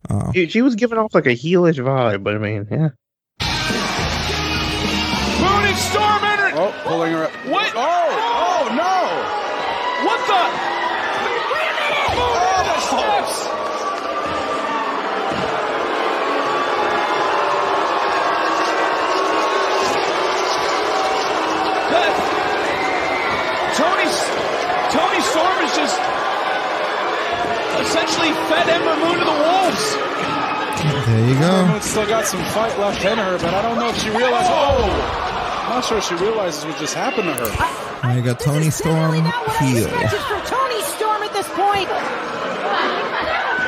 uh, 0.09 0.33
She, 0.33 0.47
she 0.49 0.61
was 0.61 0.75
giving 0.75 0.97
off 0.97 1.15
like 1.15 1.25
a 1.25 1.29
heelish 1.29 1.79
vibe, 1.79 2.21
but 2.21 2.35
I 2.35 2.37
mean, 2.37 2.67
yeah. 2.69 2.89
Moon 5.39 5.63
and 5.69 5.77
Storm 5.77 6.23
entering. 6.25 6.55
Oh, 6.57 6.73
pulling 6.83 7.13
her 7.13 7.23
up. 7.23 7.31
What? 7.47 7.71
Oh 7.77 8.67
no! 8.75 9.07
What 10.05 10.19
the? 10.27 10.43
Moon 11.23 12.35
oh. 12.35 12.63
the 12.67 12.81
steps. 12.81 13.61
That- 21.91 22.15
Toni, 23.75 24.07
Toni 24.95 25.21
Storm 25.27 25.57
is 25.65 25.75
just 25.75 25.97
essentially 28.11 28.33
fed 28.49 28.67
Ember 28.67 28.95
Moon 29.05 29.19
to 29.19 29.25
the 29.25 29.31
wolves. 29.31 29.95
there 31.07 31.29
you 31.29 31.39
go. 31.39 31.67
Moon's 31.67 31.85
still 31.85 32.07
got 32.07 32.25
some 32.25 32.43
fight 32.51 32.77
left 32.77 33.03
in 33.05 33.17
her, 33.17 33.37
but 33.37 33.53
I 33.53 33.61
don't 33.61 33.79
know 33.79 33.89
if 33.89 33.97
she 33.97 34.09
realizes. 34.09 34.51
Oh, 34.51 34.83
I'm 35.63 35.75
not 35.75 35.85
sure 35.85 35.97
if 35.99 36.03
she 36.03 36.15
realizes 36.15 36.65
what 36.65 36.77
just 36.77 36.93
happened 36.93 37.27
to 37.27 37.33
her. 37.33 38.07
And 38.07 38.17
you 38.17 38.23
got 38.23 38.39
Toni 38.39 38.69
Storm 38.69 39.15
heel. 39.15 39.87
Matches 39.87 40.23
for 40.27 40.41
Toni 40.43 40.81
Storm 40.83 41.23
at 41.23 41.31
this 41.31 41.47
point. 41.55 41.87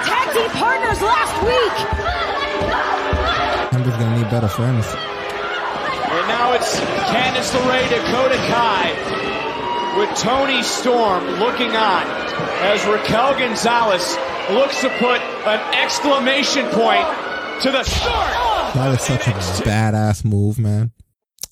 Tag 0.03 0.33
team 0.35 0.49
partners 0.59 1.01
last 1.01 1.35
week. 1.47 1.75
Ember's 3.73 3.95
gonna 3.95 4.17
need 4.17 4.30
better 4.30 4.49
friends. 4.49 4.85
And 4.88 6.27
now 6.27 6.53
it's 6.53 6.80
Candice 7.15 7.53
LeRae, 7.55 7.89
Dakota 7.89 8.38
Kai, 8.51 8.91
with 9.97 10.17
Toni 10.17 10.63
Storm 10.63 11.23
looking 11.39 11.72
on 11.75 12.03
as 12.63 12.85
Raquel 12.85 13.38
Gonzalez 13.38 14.17
looks 14.51 14.81
to 14.81 14.89
put 14.99 15.22
an 15.47 15.73
exclamation 15.75 16.65
point 16.69 17.05
to 17.61 17.72
the 17.72 17.83
start. 17.83 18.73
That 18.75 18.93
is 18.99 19.01
such 19.05 19.27
a 19.27 19.31
badass 19.63 20.25
move, 20.25 20.59
man. 20.59 20.91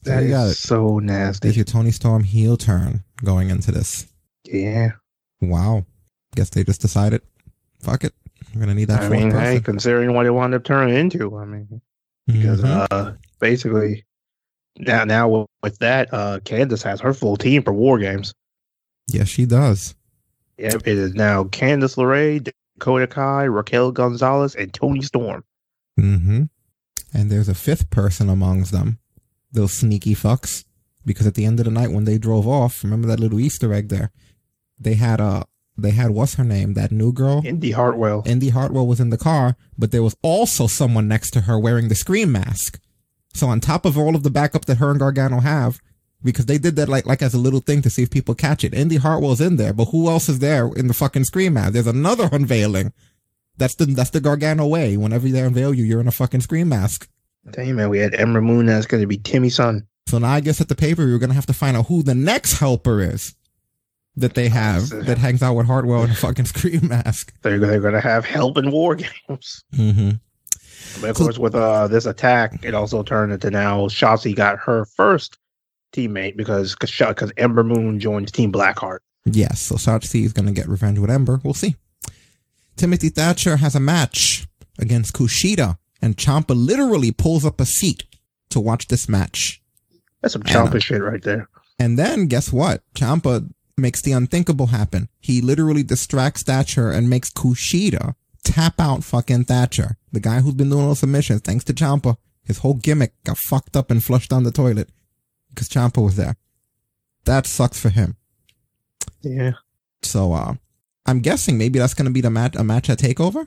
So 0.04 0.12
That 0.12 0.24
you 0.24 0.30
got 0.30 0.48
is 0.48 0.60
so 0.60 1.00
nasty. 1.00 1.48
There's 1.48 1.56
your 1.58 1.66
Toni 1.66 1.92
Storm 1.92 2.24
heel 2.24 2.58
turn 2.58 3.04
going 3.24 3.50
into 3.50 3.72
this. 3.72 4.08
Yeah. 4.46 4.94
Wow. 5.42 5.86
Guess 6.36 6.50
they 6.52 6.64
just 6.64 6.82
decided, 6.82 7.22
fuck 7.80 8.04
it. 8.04 8.14
We're 8.54 8.62
gonna 8.62 8.74
need 8.74 8.86
that 8.86 9.04
I 9.04 9.10
mean, 9.10 9.32
person. 9.32 9.40
hey, 9.46 9.60
considering 9.60 10.14
what 10.14 10.26
it 10.26 10.32
wound 10.32 10.54
up 10.56 10.64
turning 10.64 10.96
into, 10.96 11.38
I 11.38 11.46
mean, 11.46 11.82
because 12.28 12.62
Mhm. 12.62 12.88
uh, 12.92 13.14
basically 13.40 14.04
now 14.78 15.04
now 15.06 15.30
with, 15.30 15.48
with 15.64 15.78
that, 15.80 16.14
uh, 16.14 16.40
Candice 16.44 16.84
has 16.84 17.00
her 17.02 17.14
full 17.14 17.38
team 17.38 17.64
for 17.64 17.72
War 17.74 17.98
Games. 18.00 18.34
Yes, 19.08 19.28
she 19.28 19.46
does. 19.46 19.96
Yep, 20.58 20.82
it 20.86 20.98
is 20.98 21.14
now 21.14 21.44
Candice 21.46 21.96
LeRae, 21.98 22.52
Dakota 22.82 23.06
Kai, 23.06 23.44
Raquel 23.44 23.92
Gonzalez, 23.92 24.56
and 24.56 24.74
Toni 24.74 25.04
Storm. 25.04 25.44
Mm-hmm. 26.00 26.46
And 27.14 27.32
there's 27.32 27.48
a 27.48 27.54
fifth 27.54 27.92
person 27.92 28.28
amongst 28.28 28.72
them. 28.72 28.98
Those 29.52 29.74
sneaky 29.74 30.16
fucks. 30.16 30.66
Because 31.06 31.28
at 31.28 31.36
the 31.36 31.46
end 31.46 31.60
of 31.60 31.66
the 31.66 31.72
night 31.72 31.92
when 31.92 32.06
they 32.06 32.18
drove 32.18 32.48
off, 32.48 32.84
remember 32.84 33.08
that 33.08 33.20
little 33.20 33.40
Easter 33.40 33.72
egg 33.72 33.90
there? 33.90 34.12
They 34.80 34.96
had 34.96 35.20
a, 35.20 35.46
they 35.78 35.92
had, 35.92 36.10
what's 36.10 36.36
her 36.36 36.44
name? 36.44 36.74
That 36.74 36.92
new 36.92 37.14
girl? 37.14 37.44
Indy 37.46 37.70
Hartwell. 37.72 38.24
Indy 38.26 38.50
Hartwell 38.50 38.88
was 38.88 39.00
in 39.00 39.12
the 39.12 39.18
car, 39.18 39.58
but 39.78 39.92
there 39.92 40.02
was 40.02 40.16
also 40.24 40.66
someone 40.66 41.08
next 41.08 41.32
to 41.32 41.42
her 41.42 41.60
wearing 41.60 41.88
the 41.88 41.96
scream 41.96 42.32
mask. 42.32 42.80
So 43.34 43.48
on 43.48 43.60
top 43.60 43.86
of 43.86 43.96
all 43.96 44.16
of 44.16 44.24
the 44.24 44.32
backup 44.32 44.66
that 44.66 44.78
her 44.78 44.90
and 44.90 45.00
Gargano 45.00 45.40
have, 45.40 45.80
because 46.24 46.46
they 46.46 46.58
did 46.58 46.76
that 46.76 46.90
like 46.90 47.06
like 47.06 47.22
as 47.22 47.34
a 47.34 47.40
little 47.40 47.60
thing 47.60 47.82
to 47.82 47.90
see 47.90 48.04
if 48.04 48.10
people 48.10 48.36
catch 48.36 48.64
it. 48.64 48.74
Indy 48.74 48.98
Hartwell's 48.98 49.42
in 49.42 49.56
there, 49.58 49.74
but 49.74 49.86
who 49.86 50.10
else 50.10 50.30
is 50.30 50.40
there 50.40 50.70
in 50.76 50.88
the 50.88 50.94
fucking 50.94 51.24
scream 51.24 51.54
mask? 51.54 51.74
There's 51.74 51.88
another 51.88 52.30
unveiling. 52.32 52.94
That's 53.58 53.76
the 53.76 53.86
that's 53.86 54.12
the 54.12 54.22
Gargano 54.22 54.68
way. 54.68 54.98
Whenever 54.98 55.28
they 55.28 55.42
unveil 55.42 55.74
you, 55.74 55.84
you're 55.84 56.02
in 56.02 56.08
a 56.08 56.12
fucking 56.12 56.42
scream 56.42 56.70
mask. 56.70 57.10
Damn 57.52 57.76
man, 57.76 57.90
we 57.90 58.00
had 58.00 58.14
Ember 58.16 58.42
Moon. 58.42 58.68
That's 58.68 58.86
going 58.86 59.02
to 59.02 59.08
be 59.08 59.18
Timmy 59.18 59.50
Sun. 59.50 59.88
So 60.08 60.18
now 60.20 60.32
I 60.32 60.40
guess 60.40 60.62
at 60.62 60.70
the 60.70 60.76
paper 60.76 61.06
we're 61.06 61.20
gonna 61.20 61.34
have 61.34 61.46
to 61.48 61.54
find 61.54 61.78
out 61.78 61.88
who 61.88 62.04
the 62.04 62.16
next 62.16 62.60
helper 62.60 63.02
is 63.02 63.36
that 64.16 64.34
they 64.34 64.50
have 64.50 64.90
that 64.90 65.18
hangs 65.18 65.42
out 65.42 65.56
with 65.56 65.68
Hartwell 65.68 66.04
in 66.04 66.12
a 66.12 66.16
fucking 66.16 66.46
scream 66.54 66.88
mask. 66.88 67.34
They're 67.42 67.60
they're 67.60 67.80
going 67.80 67.94
to 67.94 68.02
have 68.02 68.26
help 68.26 68.58
in 68.58 68.72
War 68.72 68.96
Games. 68.96 69.64
Mm-hmm. 69.74 70.12
But 71.00 71.12
of 71.12 71.16
course, 71.16 71.38
with 71.38 71.56
uh 71.56 71.88
this 71.88 72.06
attack, 72.06 72.64
it 72.64 72.74
also 72.74 73.04
turned 73.04 73.32
into 73.32 73.50
now 73.52 73.88
Shotzi 73.88 74.36
got 74.36 74.60
her 74.60 74.86
first 74.86 75.38
teammate 75.92 76.38
because 76.38 76.76
because 76.76 77.32
Ember 77.38 77.64
Moon 77.64 78.00
joined 78.00 78.32
Team 78.34 78.52
Blackheart. 78.52 79.00
Yes, 79.26 79.62
so 79.62 79.76
Shotzi 79.76 80.26
is 80.26 80.34
going 80.34 80.48
to 80.48 80.52
get 80.52 80.68
revenge 80.68 81.00
with 81.00 81.12
Ember. 81.12 81.40
We'll 81.44 81.54
see. 81.54 81.76
Timothy 82.76 83.10
Thatcher 83.10 83.58
has 83.58 83.76
a 83.76 83.80
match 83.80 84.48
against 84.80 85.14
Kushida, 85.14 85.78
and 86.02 86.18
Ciampa 86.18 86.56
literally 86.56 87.12
pulls 87.12 87.46
up 87.46 87.62
a 87.62 87.66
seat 87.66 88.06
to 88.50 88.60
watch 88.60 88.88
this 88.88 89.08
match. 89.08 89.62
That's 90.22 90.34
some 90.34 90.44
Ciampa 90.44 90.76
uh, 90.76 90.80
shit 90.80 91.02
right 91.02 91.22
there. 91.22 91.48
And 91.78 91.98
then 92.00 92.28
guess 92.28 92.52
what? 92.52 92.82
Ciampa 92.96 93.52
makes 93.78 94.02
the 94.02 94.12
unthinkable 94.12 94.68
happen. 94.68 95.10
He 95.20 95.42
literally 95.42 95.84
distracts 95.84 96.44
Thatcher 96.44 96.92
and 96.92 97.10
makes 97.10 97.30
Kushida 97.30 98.16
tap 98.44 98.80
out 98.80 99.04
fucking 99.04 99.46
Thatcher, 99.46 99.98
the 100.12 100.20
guy 100.20 100.40
who's 100.40 100.56
been 100.56 100.70
doing 100.70 100.88
those 100.88 101.00
submissions. 101.00 101.42
Thanks 101.42 101.64
to 101.66 101.74
Ciampa, 101.74 102.18
his 102.44 102.60
whole 102.60 102.74
gimmick 102.74 103.14
got 103.24 103.38
fucked 103.38 103.76
up 103.76 103.92
and 103.92 104.04
flushed 104.04 104.32
down 104.32 104.44
the 104.44 104.52
toilet 104.52 104.90
because 105.54 105.70
Ciampa 105.70 106.04
was 106.04 106.16
there. 106.16 106.36
That 107.26 107.46
sucks 107.46 107.80
for 107.80 107.90
him. 107.90 108.16
Yeah, 109.22 109.52
So, 110.02 110.34
uh, 110.34 110.56
I'm 111.06 111.20
guessing 111.20 111.58
maybe 111.58 111.78
that's 111.80 111.94
going 111.94 112.06
to 112.08 112.12
be 112.12 112.22
the 112.22 112.30
match, 112.32 112.56
a 112.56 112.64
match 112.64 112.90
at 112.90 112.98
Takeover. 112.98 113.46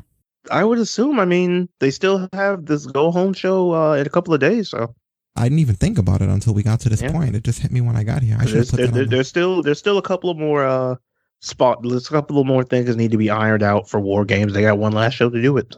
I 0.51 0.63
would 0.65 0.79
assume. 0.79 1.19
I 1.19 1.25
mean, 1.25 1.69
they 1.81 1.91
still 1.91 2.29
have 2.33 2.67
this 2.67 2.87
go 2.87 3.11
home 3.11 3.33
show 3.33 3.73
uh, 3.75 3.95
in 3.95 4.07
a 4.07 4.11
couple 4.11 4.35
of 4.35 4.41
days, 4.41 4.69
so 4.71 4.95
I 5.37 5.45
didn't 5.45 5.59
even 5.61 5.75
think 5.77 5.99
about 5.99 6.21
it 6.21 6.29
until 6.29 6.55
we 6.55 6.63
got 6.63 6.81
to 6.81 6.89
this 6.89 7.01
Yeah. 7.03 7.11
point. 7.13 7.35
It 7.35 7.43
just 7.45 7.61
hit 7.61 7.73
me 7.73 7.81
when 7.81 7.97
I 7.97 8.05
got 8.05 8.23
here. 8.23 8.37
I 8.39 8.45
should 8.45 8.55
there's, 8.57 8.71
put 8.71 8.77
there, 8.77 8.87
that 8.89 8.93
there- 8.93 9.03
on. 9.05 9.09
there's 9.09 9.29
still 9.29 9.63
there's 9.63 9.79
still 9.79 9.99
a 9.99 10.03
couple 10.03 10.31
of 10.31 10.37
more 10.37 10.65
uh 10.65 10.97
spot. 11.41 11.79
There's 11.83 12.07
a 12.07 12.11
couple 12.11 12.39
of 12.39 12.47
more 12.47 12.63
things 12.63 12.95
need 12.95 13.11
to 13.13 13.17
be 13.17 13.31
ironed 13.31 13.63
out 13.63 13.89
for 13.89 13.99
War 14.01 14.25
Games. 14.25 14.53
They 14.53 14.63
got 14.63 14.79
one 14.79 14.93
last 14.93 15.15
show 15.15 15.31
to 15.31 15.43
do 15.43 15.57
it. 15.57 15.75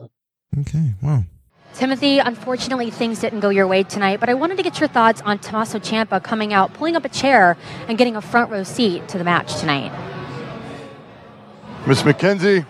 Okay, 0.58 0.92
wow. 1.00 1.24
Timothy, 1.76 2.18
unfortunately, 2.18 2.90
things 2.90 3.20
didn't 3.20 3.40
go 3.40 3.50
your 3.50 3.66
way 3.66 3.82
tonight, 3.82 4.18
but 4.18 4.30
I 4.30 4.34
wanted 4.34 4.56
to 4.56 4.62
get 4.62 4.80
your 4.80 4.88
thoughts 4.88 5.20
on 5.20 5.38
Tommaso 5.38 5.78
Ciampa 5.78 6.22
coming 6.22 6.54
out, 6.54 6.72
pulling 6.72 6.96
up 6.96 7.04
a 7.04 7.10
chair, 7.10 7.54
and 7.86 7.98
getting 7.98 8.16
a 8.16 8.22
front 8.22 8.50
row 8.50 8.62
seat 8.62 9.06
to 9.08 9.18
the 9.18 9.24
match 9.24 9.60
tonight. 9.60 9.92
Miss 11.86 12.00
McKenzie, 12.00 12.64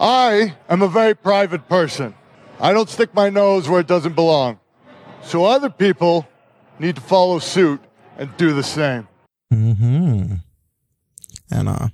I 0.00 0.56
am 0.70 0.80
a 0.80 0.88
very 0.88 1.14
private 1.14 1.68
person. 1.68 2.14
I 2.58 2.72
don't 2.72 2.88
stick 2.88 3.12
my 3.14 3.28
nose 3.28 3.68
where 3.68 3.80
it 3.80 3.86
doesn't 3.86 4.14
belong. 4.14 4.58
So 5.22 5.44
other 5.44 5.68
people 5.68 6.26
need 6.78 6.96
to 6.96 7.02
follow 7.02 7.38
suit 7.40 7.80
and 8.16 8.34
do 8.38 8.54
the 8.54 8.62
same. 8.62 9.06
Mm-hmm. 9.52 10.34
And 11.50 11.68
uh 11.68 11.88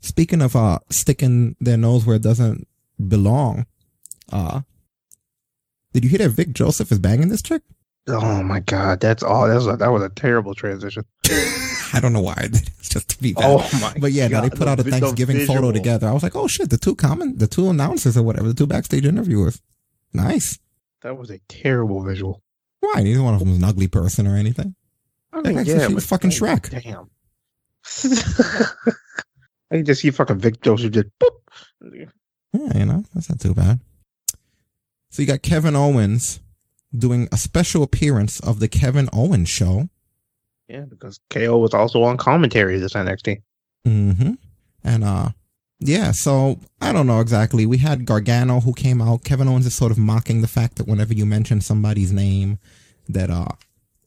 speaking 0.00 0.42
of 0.42 0.56
uh 0.56 0.80
sticking 0.90 1.54
their 1.60 1.76
nose 1.76 2.04
where 2.04 2.16
it 2.16 2.22
doesn't 2.22 2.66
belong, 3.08 3.66
uh 4.32 4.62
did 5.96 6.04
you 6.04 6.10
hear 6.10 6.18
that 6.18 6.28
Vic 6.28 6.52
Joseph 6.52 6.92
is 6.92 6.98
banging 6.98 7.28
this 7.30 7.40
chick? 7.40 7.62
Oh 8.06 8.42
my 8.42 8.60
god, 8.60 9.00
that's 9.00 9.22
all. 9.22 9.48
That 9.48 9.54
was 9.54 9.66
a, 9.66 9.76
that 9.78 9.88
was 9.88 10.02
a 10.02 10.10
terrible 10.10 10.54
transition. 10.54 11.04
I 11.94 12.00
don't 12.02 12.12
know 12.12 12.20
why. 12.20 12.34
It's 12.38 12.88
just 12.90 13.08
to 13.08 13.18
be 13.18 13.32
bad. 13.32 13.44
Oh 13.46 13.78
my 13.80 13.94
But 13.98 14.12
yeah, 14.12 14.28
now 14.28 14.42
they 14.42 14.50
put 14.50 14.68
out 14.68 14.78
a 14.78 14.84
Thanksgiving 14.84 15.46
photo 15.46 15.72
together. 15.72 16.06
I 16.06 16.12
was 16.12 16.22
like, 16.22 16.36
oh 16.36 16.48
shit, 16.48 16.68
the 16.68 16.76
two 16.76 16.94
common, 16.94 17.38
the 17.38 17.46
two 17.46 17.70
announcers 17.70 18.14
or 18.18 18.22
whatever, 18.24 18.48
the 18.48 18.54
two 18.54 18.66
backstage 18.66 19.06
interviewers. 19.06 19.62
Nice. 20.12 20.58
That 21.00 21.16
was 21.16 21.30
a 21.30 21.40
terrible 21.48 22.02
visual. 22.02 22.42
Why? 22.80 23.02
Neither 23.02 23.22
one 23.22 23.32
of 23.32 23.40
them 23.40 23.48
was 23.48 23.56
an 23.58 23.64
ugly 23.64 23.88
person 23.88 24.26
or 24.26 24.36
anything. 24.36 24.74
I 25.32 25.36
Like, 25.38 25.46
mean, 25.46 25.58
actually, 25.60 25.78
yeah, 25.78 25.88
but 25.88 26.02
fucking 26.02 26.30
like, 26.38 26.62
Shrek. 26.62 26.82
Damn. 26.82 27.08
I 29.70 29.76
can 29.76 29.84
just 29.86 30.02
see 30.02 30.10
fucking 30.10 30.38
Vic 30.40 30.60
Joseph 30.60 30.92
just 30.92 31.08
boop. 31.18 31.30
Yeah, 32.52 32.78
you 32.78 32.84
know, 32.84 33.02
that's 33.14 33.30
not 33.30 33.40
too 33.40 33.54
bad. 33.54 33.80
So 35.10 35.22
you 35.22 35.28
got 35.28 35.42
Kevin 35.42 35.76
Owens 35.76 36.40
doing 36.96 37.28
a 37.32 37.36
special 37.36 37.82
appearance 37.82 38.40
of 38.40 38.60
the 38.60 38.68
Kevin 38.68 39.08
Owens 39.12 39.48
show. 39.48 39.88
Yeah, 40.68 40.84
because 40.88 41.20
KO 41.30 41.58
was 41.58 41.74
also 41.74 42.02
on 42.02 42.16
commentary 42.16 42.78
this 42.78 42.94
NXT. 42.94 43.42
Mm-hmm. 43.86 44.32
And 44.84 45.04
uh 45.04 45.30
yeah, 45.78 46.12
so 46.12 46.58
I 46.80 46.92
don't 46.92 47.06
know 47.06 47.20
exactly. 47.20 47.66
We 47.66 47.78
had 47.78 48.06
Gargano 48.06 48.60
who 48.60 48.72
came 48.72 49.02
out. 49.02 49.24
Kevin 49.24 49.46
Owens 49.46 49.66
is 49.66 49.74
sort 49.74 49.92
of 49.92 49.98
mocking 49.98 50.40
the 50.40 50.48
fact 50.48 50.76
that 50.76 50.88
whenever 50.88 51.12
you 51.12 51.26
mention 51.26 51.60
somebody's 51.60 52.12
name, 52.12 52.58
that 53.08 53.30
uh 53.30 53.48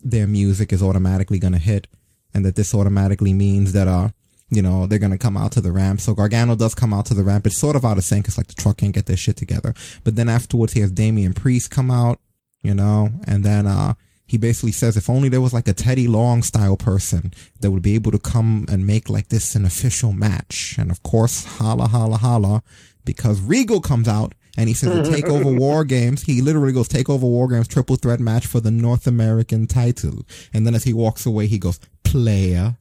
their 0.01 0.27
music 0.27 0.73
is 0.73 0.81
automatically 0.81 1.39
gonna 1.39 1.59
hit, 1.59 1.87
and 2.33 2.45
that 2.45 2.55
this 2.55 2.73
automatically 2.73 3.33
means 3.33 3.73
that 3.73 3.87
uh 3.87 4.09
you 4.49 4.61
know 4.61 4.87
they're 4.87 4.99
gonna 4.99 5.17
come 5.17 5.37
out 5.37 5.51
to 5.53 5.61
the 5.61 5.71
ramp. 5.71 6.01
So 6.01 6.13
Gargano 6.13 6.55
does 6.55 6.75
come 6.75 6.93
out 6.93 7.05
to 7.07 7.13
the 7.13 7.23
ramp. 7.23 7.45
It's 7.45 7.57
sort 7.57 7.75
of 7.75 7.85
out 7.85 7.97
of 7.97 8.03
sync. 8.03 8.27
It's 8.27 8.37
like 8.37 8.47
the 8.47 8.53
truck 8.53 8.77
can't 8.77 8.93
get 8.93 9.05
their 9.05 9.17
shit 9.17 9.37
together. 9.37 9.73
But 10.03 10.15
then 10.15 10.29
afterwards, 10.29 10.73
he 10.73 10.81
has 10.81 10.91
Damian 10.91 11.33
Priest 11.33 11.71
come 11.71 11.91
out, 11.91 12.19
you 12.61 12.73
know, 12.73 13.09
and 13.25 13.43
then 13.43 13.67
uh 13.67 13.93
he 14.25 14.37
basically 14.37 14.71
says 14.71 14.95
if 14.95 15.09
only 15.09 15.27
there 15.27 15.41
was 15.41 15.53
like 15.53 15.67
a 15.67 15.73
Teddy 15.73 16.07
Long 16.07 16.43
style 16.43 16.77
person 16.77 17.33
that 17.59 17.71
would 17.71 17.81
be 17.81 17.95
able 17.95 18.11
to 18.11 18.19
come 18.19 18.67
and 18.69 18.85
make 18.85 19.09
like 19.09 19.29
this 19.29 19.55
an 19.55 19.65
official 19.65 20.13
match. 20.13 20.75
And 20.77 20.91
of 20.91 21.01
course, 21.01 21.45
holla, 21.57 21.87
holla, 21.87 22.17
holla, 22.17 22.61
because 23.05 23.41
Regal 23.41 23.81
comes 23.81 24.07
out 24.07 24.35
and 24.55 24.67
he 24.67 24.75
says 24.75 25.09
the 25.09 25.15
Takeover 25.15 25.57
War 25.59 25.83
Games. 25.83 26.23
He 26.23 26.41
literally 26.41 26.73
goes 26.73 26.87
Takeover 26.87 27.21
War 27.21 27.47
Games 27.47 27.67
triple 27.67 27.95
threat 27.95 28.19
match 28.19 28.45
for 28.45 28.59
the 28.59 28.69
North 28.69 29.07
American 29.07 29.65
title. 29.65 30.25
And 30.53 30.67
then 30.67 30.75
as 30.75 30.83
he 30.83 30.93
walks 30.93 31.25
away, 31.25 31.47
he 31.47 31.57
goes 31.57 31.79
player. 32.03 32.77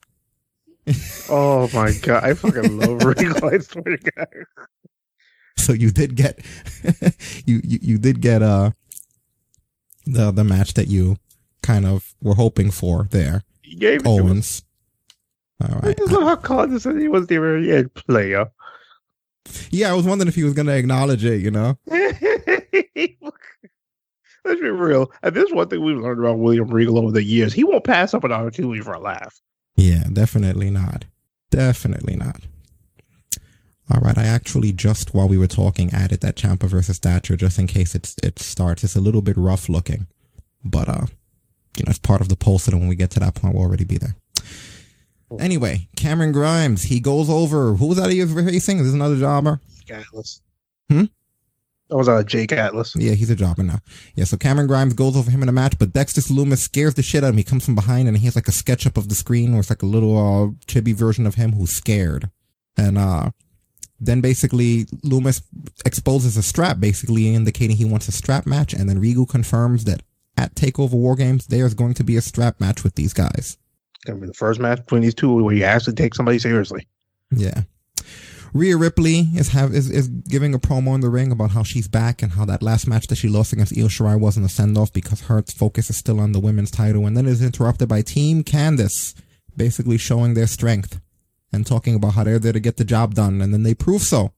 Oh 1.28 1.68
my 1.75 1.92
god, 2.02 2.25
I 2.25 2.34
fucking 2.34 2.78
love 2.78 3.05
Regal. 3.05 3.44
I 3.44 3.58
swear 3.58 3.97
to 3.97 4.10
God. 4.17 4.26
So 5.57 5.73
you 5.73 5.91
did 5.91 6.15
get, 6.15 6.39
you, 7.44 7.60
you, 7.65 7.78
you 7.83 7.99
did 7.99 8.20
get, 8.20 8.42
uh, 8.42 8.70
the, 10.07 10.31
the 10.31 10.44
match 10.44 10.75
that 10.75 10.86
you 10.89 11.17
kind 11.62 11.84
of 11.84 12.15
were 12.23 12.34
hoping 12.34 12.70
for 12.70 13.08
there. 13.10 13.42
He 13.62 13.76
gave 13.76 14.00
it. 14.00 14.07
Owens. 14.07 14.62
All 15.60 15.76
I 15.83 15.89
right. 15.89 15.99
just 15.99 16.12
love 16.12 16.44
how 16.47 16.67
he 16.67 17.08
was 17.08 17.26
the 17.26 17.36
end 17.76 17.92
player. 17.94 18.47
Yeah, 19.70 19.91
I 19.91 19.94
was 19.94 20.07
wondering 20.07 20.28
if 20.28 20.34
he 20.34 20.44
was 20.44 20.55
going 20.55 20.67
to 20.67 20.76
acknowledge 20.76 21.25
it, 21.25 21.41
you 21.41 21.50
know? 21.50 21.78
Let's 24.44 24.60
be 24.60 24.70
real. 24.70 25.10
And 25.23 25.34
this 25.34 25.44
is 25.44 25.52
one 25.52 25.68
thing 25.68 25.83
we've 25.83 25.99
learned 25.99 26.20
about 26.20 26.39
William 26.39 26.68
Regal 26.68 26.99
over 26.99 27.10
the 27.10 27.23
years. 27.23 27.52
He 27.52 27.65
won't 27.65 27.84
pass 27.84 28.15
up 28.15 28.25
an 28.25 28.33
opportunity 28.33 28.81
for 28.81 28.94
a 28.94 29.00
laugh. 29.00 29.41
Yeah, 29.78 30.02
definitely 30.12 30.70
not. 30.70 31.05
Definitely 31.50 32.16
not. 32.16 32.40
All 33.90 34.00
right, 34.00 34.18
I 34.18 34.24
actually 34.24 34.73
just 34.73 35.15
while 35.15 35.28
we 35.28 35.39
were 35.39 35.47
talking 35.47 35.90
added 35.92 36.20
that 36.20 36.34
Ciampa 36.34 36.68
versus 36.68 36.98
Thatcher 36.98 37.36
just 37.36 37.60
in 37.60 37.68
case 37.68 37.94
it's 37.94 38.16
it 38.23 38.40
starts. 38.40 38.82
It's 38.82 38.97
a 38.97 39.00
little 39.00 39.23
bit 39.23 39.36
rough 39.36 39.68
looking, 39.68 40.08
but 40.65 40.89
uh, 40.89 41.07
you 41.76 41.84
know, 41.86 41.90
it's 41.90 41.98
part 41.98 42.20
of 42.20 42.28
the 42.28 42.36
post, 42.36 42.66
and 42.66 42.78
when 42.78 42.89
we 42.89 42.97
get 42.97 43.10
to 43.12 43.20
that 43.20 43.36
point, 43.36 43.55
we'll 43.55 43.62
already 43.62 43.84
be 43.84 43.98
there. 43.98 44.16
Anyway, 45.39 45.89
Cameron 45.94 46.32
Grimes, 46.32 46.82
he 46.82 46.98
goes 46.98 47.31
over. 47.31 47.74
Who 47.74 47.86
was 47.86 47.98
that 47.98 48.10
he 48.10 48.23
was 48.23 48.34
facing? 48.34 48.78
Is 48.78 48.86
this 48.86 48.94
another 48.94 49.16
jobber? 49.16 49.60
Atlas. 49.90 50.40
Hmm? 50.90 51.05
That 51.89 51.97
was 51.97 52.08
uh, 52.08 52.23
Jake 52.23 52.52
Atlas. 52.52 52.94
Yeah, 52.97 53.12
he's 53.12 53.31
a 53.31 53.36
jobber 53.36 53.62
now. 53.62 53.78
Yeah, 54.15 54.25
so 54.25 54.36
Cameron 54.36 54.67
Grimes 54.67 54.92
goes 54.92 55.17
over 55.17 55.31
him 55.31 55.42
in 55.42 55.49
a 55.49 55.52
match, 55.52 55.78
but 55.78 55.92
Dexter 55.92 56.20
Lumis 56.20 56.58
scares 56.58 56.94
the 56.94 57.02
shit 57.02 57.25
out 57.25 57.28
of 57.28 57.34
him. 57.34 57.39
He 57.39 57.44
comes 57.44 57.65
from 57.65 57.75
behind 57.75 58.08
and 58.08 58.17
he 58.17 58.26
has 58.26 58.36
like 58.36 58.49
a 58.49 58.52
sketch 58.52 58.86
up 58.86 58.99
of 58.99 59.08
the 59.08 59.15
screen 59.15 59.52
where 59.52 59.60
it's 59.60 59.70
like 59.70 59.83
a 59.83 59.86
little 59.86 60.17
uh, 60.18 60.50
chibi 60.67 60.94
version 60.94 61.26
of 61.26 61.36
him 61.36 61.52
who's 61.52 61.73
scared. 61.73 62.31
And 62.76 62.99
uh 62.99 63.31
then 64.00 64.20
basically 64.20 64.84
Lumis 65.05 65.42
exposes 65.84 66.36
a 66.36 66.42
strap, 66.42 66.78
basically 66.78 67.34
indicating 67.34 67.76
he 67.76 67.84
wants 67.84 68.08
a 68.08 68.12
strap 68.12 68.47
match, 68.47 68.73
and 68.73 68.89
then 68.89 69.00
Regal 69.00 69.26
confirms 69.26 69.84
that 69.84 70.02
at 70.36 70.55
Takeover 70.55 70.92
War 70.92 71.17
Games 71.17 71.47
there's 71.47 71.75
going 71.75 71.94
to 71.94 72.05
be 72.05 72.17
a 72.17 72.20
strap 72.20 72.60
match 72.60 72.84
with 72.84 72.94
these 72.94 73.12
guys. 73.12 73.58
It's 73.97 74.05
gonna 74.05 74.20
be 74.20 74.28
the 74.28 74.34
first 74.34 74.60
match 74.60 74.78
between 74.78 75.02
these 75.02 75.15
two 75.15 75.42
where 75.42 75.55
you 75.55 75.65
actually 75.65 75.94
take 75.94 76.15
somebody 76.15 76.39
seriously. 76.39 76.86
Yeah. 77.33 77.62
Rhea 78.54 78.76
Ripley 78.76 79.28
is 79.34 79.48
have 79.48 79.74
is, 79.74 79.90
is 79.90 80.08
giving 80.08 80.54
a 80.54 80.58
promo 80.58 80.94
in 80.94 81.00
the 81.00 81.10
ring 81.10 81.30
about 81.32 81.50
how 81.50 81.62
she's 81.62 81.88
back 81.88 82.22
and 82.22 82.32
how 82.32 82.44
that 82.46 82.62
last 82.62 82.86
match 82.86 83.06
that 83.08 83.16
she 83.16 83.28
lost 83.28 83.52
against 83.52 83.76
Io 83.76 83.86
Shirai 83.88 84.18
wasn't 84.18 84.46
a 84.46 84.48
send 84.48 84.76
off 84.78 84.92
because 84.92 85.22
her 85.22 85.42
focus 85.42 85.90
is 85.90 85.96
still 85.96 86.18
on 86.20 86.32
the 86.32 86.40
women's 86.40 86.70
title, 86.70 87.06
and 87.06 87.16
then 87.16 87.26
is 87.26 87.42
interrupted 87.42 87.88
by 87.88 88.02
Team 88.02 88.42
Candice, 88.44 89.14
basically 89.56 89.98
showing 89.98 90.34
their 90.34 90.46
strength 90.46 91.00
and 91.52 91.66
talking 91.66 91.94
about 91.94 92.14
how 92.14 92.24
they're 92.24 92.38
there 92.38 92.52
to 92.52 92.60
get 92.60 92.76
the 92.76 92.84
job 92.84 93.14
done, 93.14 93.40
and 93.40 93.52
then 93.52 93.62
they 93.62 93.74
prove 93.74 94.02
so 94.02 94.32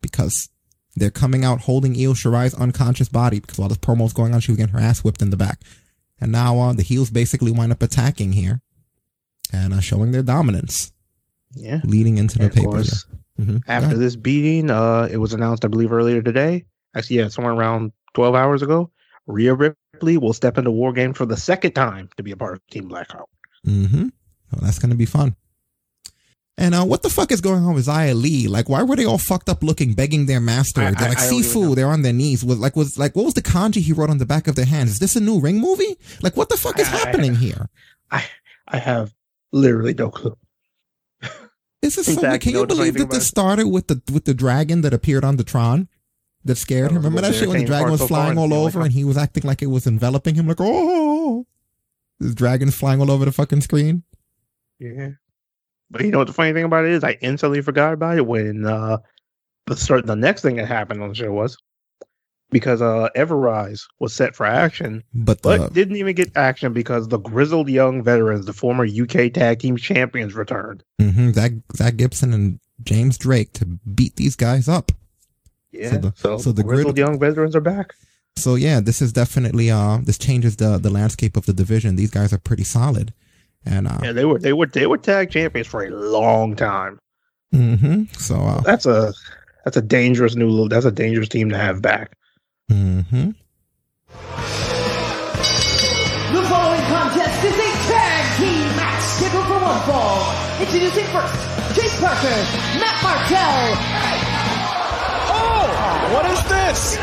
because 0.00 0.48
they're 0.94 1.10
coming 1.10 1.44
out 1.44 1.62
holding 1.62 1.92
Io 1.94 2.12
Shirai's 2.14 2.54
unconscious 2.54 3.08
body 3.08 3.40
because 3.40 3.58
while 3.58 3.68
this 3.68 3.78
promo 3.78 3.98
promo's 4.04 4.12
going 4.12 4.34
on, 4.34 4.40
she 4.40 4.52
was 4.52 4.58
getting 4.58 4.74
her 4.74 4.80
ass 4.80 5.00
whipped 5.04 5.22
in 5.22 5.30
the 5.30 5.36
back, 5.36 5.60
and 6.20 6.30
now 6.32 6.58
uh, 6.58 6.72
the 6.72 6.82
heels 6.82 7.10
basically 7.10 7.52
wind 7.52 7.72
up 7.72 7.82
attacking 7.82 8.32
here 8.32 8.60
and 9.52 9.72
uh, 9.74 9.80
showing 9.80 10.12
their 10.12 10.22
dominance, 10.22 10.92
Yeah. 11.54 11.80
leading 11.84 12.18
into 12.18 12.38
the 12.38 12.44
And 12.44 12.50
of 12.52 12.56
pay 12.56 12.64
course, 12.64 13.06
Mm-hmm. 13.40 13.58
After 13.68 13.96
this 13.96 14.16
beating, 14.16 14.70
uh, 14.70 15.08
it 15.10 15.18
was 15.18 15.32
announced, 15.34 15.64
I 15.64 15.68
believe, 15.68 15.92
earlier 15.92 16.22
today. 16.22 16.64
Actually, 16.96 17.16
yeah, 17.16 17.28
somewhere 17.28 17.52
around 17.54 17.92
12 18.14 18.34
hours 18.34 18.62
ago. 18.62 18.90
Rhea 19.26 19.54
Ripley 19.54 20.16
will 20.16 20.32
step 20.32 20.56
into 20.56 20.70
War 20.70 20.92
Game 20.92 21.12
for 21.12 21.26
the 21.26 21.36
second 21.36 21.72
time 21.72 22.08
to 22.16 22.22
be 22.22 22.30
a 22.32 22.36
part 22.36 22.54
of 22.54 22.66
Team 22.68 22.88
Blackheart. 22.88 23.24
Mm-hmm. 23.66 24.02
Well, 24.52 24.60
that's 24.62 24.78
gonna 24.78 24.94
be 24.94 25.04
fun. 25.06 25.34
And 26.58 26.74
uh, 26.74 26.84
what 26.84 27.02
the 27.02 27.10
fuck 27.10 27.32
is 27.32 27.42
going 27.42 27.62
on 27.64 27.74
with 27.74 27.86
Xia 27.86 28.14
Li? 28.18 28.48
Like, 28.48 28.68
why 28.70 28.82
were 28.82 28.96
they 28.96 29.04
all 29.04 29.18
fucked 29.18 29.50
up 29.50 29.62
looking, 29.62 29.92
begging 29.92 30.24
their 30.24 30.40
master? 30.40 30.80
I- 30.80 30.92
They're 30.92 31.08
like 31.10 31.18
I 31.18 31.28
don't 31.28 31.42
Sifu. 31.42 31.74
They're 31.74 31.88
on 31.88 32.00
their 32.02 32.14
knees. 32.14 32.42
Was 32.44 32.58
like 32.58 32.76
was 32.76 32.96
like 32.98 33.14
what 33.14 33.26
was 33.26 33.34
the 33.34 33.42
kanji 33.42 33.82
he 33.82 33.92
wrote 33.92 34.08
on 34.08 34.18
the 34.18 34.24
back 34.26 34.48
of 34.48 34.54
their 34.54 34.64
hand? 34.64 34.88
Is 34.88 34.98
this 34.98 35.16
a 35.16 35.20
new 35.20 35.38
Ring 35.40 35.60
movie? 35.60 35.98
Like, 36.22 36.36
what 36.36 36.48
the 36.48 36.56
fuck 36.56 36.78
is 36.78 36.88
I- 36.88 36.96
happening 36.96 37.34
here? 37.34 37.68
I 38.10 38.24
I 38.68 38.78
have 38.78 39.12
literally 39.52 39.92
no 39.92 40.10
clue. 40.10 40.36
Is 41.82 41.96
this 41.96 42.08
In 42.08 42.14
so? 42.14 42.20
fact, 42.22 42.42
can 42.42 42.52
you 42.52 42.66
believe 42.66 42.94
that 42.94 43.10
this 43.10 43.26
started 43.26 43.68
with 43.68 43.86
the 43.88 44.00
with 44.12 44.24
the 44.24 44.34
dragon 44.34 44.80
that 44.82 44.94
appeared 44.94 45.24
on 45.24 45.36
the 45.36 45.44
Tron? 45.44 45.88
That 46.44 46.56
scared 46.56 46.92
him. 46.92 46.94
That 46.94 46.98
was 47.00 47.04
Remember 47.06 47.28
that 47.28 47.34
shit 47.34 47.48
when 47.48 47.58
the 47.58 47.64
dragon 47.64 47.90
was 47.90 48.02
flying 48.06 48.38
all 48.38 48.54
over 48.54 48.80
and 48.80 48.92
he 48.92 49.02
was 49.02 49.16
acting 49.16 49.42
like 49.42 49.62
it 49.62 49.66
was 49.66 49.86
enveloping 49.86 50.36
him, 50.36 50.46
like 50.46 50.58
oh, 50.60 51.44
this 52.20 52.34
dragon's 52.34 52.76
flying 52.76 53.00
all 53.00 53.10
over 53.10 53.24
the 53.24 53.32
fucking 53.32 53.62
screen. 53.62 54.04
Yeah. 54.78 55.10
But 55.90 56.04
you 56.04 56.10
know 56.10 56.18
what 56.18 56.28
the 56.28 56.32
funny 56.32 56.52
thing 56.52 56.64
about 56.64 56.84
it 56.84 56.92
is? 56.92 57.02
I 57.04 57.18
instantly 57.20 57.62
forgot 57.62 57.92
about 57.94 58.16
it 58.18 58.26
when 58.26 58.64
uh 58.64 58.98
the 59.66 59.76
start 59.76 60.06
the 60.06 60.14
next 60.16 60.42
thing 60.42 60.56
that 60.56 60.66
happened 60.66 61.02
on 61.02 61.08
the 61.08 61.14
show 61.14 61.32
was 61.32 61.56
because 62.50 62.80
uh 62.82 63.08
Everrise 63.16 63.82
was 64.00 64.12
set 64.14 64.34
for 64.36 64.46
action, 64.46 65.02
But 65.14 65.42
but 65.42 65.72
didn't 65.72 65.96
even 65.96 66.14
get 66.14 66.36
action 66.36 66.72
because 66.72 67.08
the 67.08 67.18
grizzled 67.18 67.68
young 67.68 68.02
veterans, 68.02 68.46
the 68.46 68.52
former 68.52 68.84
UK 68.86 69.32
tag 69.32 69.58
team 69.58 69.76
champions, 69.76 70.34
returned. 70.34 70.82
hmm 71.00 71.30
Zack 71.32 71.52
Zack 71.76 71.96
Gibson 71.96 72.32
and 72.32 72.60
James 72.82 73.18
Drake 73.18 73.52
to 73.54 73.64
beat 73.66 74.16
these 74.16 74.36
guys 74.36 74.68
up. 74.68 74.92
Yeah. 75.72 75.90
So 75.90 75.96
the- 75.98 76.12
so, 76.16 76.38
so 76.38 76.52
the 76.52 76.62
the 76.62 76.68
grizzled 76.68 76.94
grid- 76.94 77.06
young 77.06 77.18
veterans 77.18 77.56
are 77.56 77.60
back. 77.60 77.94
So 78.36 78.54
yeah, 78.54 78.80
this 78.80 79.00
is 79.00 79.12
definitely 79.12 79.70
uh 79.70 79.98
this 80.02 80.18
changes 80.18 80.56
the 80.56 80.78
the 80.78 80.90
landscape 80.90 81.36
of 81.36 81.46
the 81.46 81.52
division. 81.52 81.96
These 81.96 82.10
guys 82.10 82.32
are 82.32 82.38
pretty 82.38 82.64
solid, 82.64 83.12
and 83.64 83.88
uh 83.88 83.98
Yeah, 84.02 84.12
they 84.12 84.24
were 84.24 84.38
they 84.38 84.52
were 84.52 84.66
they 84.66 84.86
were 84.86 84.98
tag 84.98 85.30
champions 85.30 85.66
for 85.66 85.84
a 85.84 85.90
long 85.90 86.54
time. 86.54 86.98
hmm 87.52 88.04
so 88.18 88.36
uh 88.36 88.60
That's 88.60 88.86
a 88.86 89.12
that's 89.64 89.76
a 89.78 89.82
dangerous 89.82 90.36
new 90.36 90.68
that's 90.68 90.84
a 90.84 90.92
dangerous 90.92 91.28
team 91.28 91.48
to 91.50 91.56
have 91.58 91.80
back. 91.82 92.12
Hmm 92.68 93.30
The 96.32 96.42
following 96.50 96.82
contest 96.90 97.44
is 97.44 97.54
a 97.54 97.70
tag 97.86 98.38
team 98.38 98.66
match 98.76 99.02
scheduled 99.02 99.46
for 99.46 99.60
one 99.62 99.80
fall. 99.86 100.34
Introducing 100.60 101.04
first, 101.14 101.76
Chase 101.76 102.00
Parker, 102.00 102.38
Matt 102.82 103.02
Martell. 103.04 103.76
Oh, 105.30 106.10
what 106.14 106.26
is 106.26 106.42
this? 106.48 106.96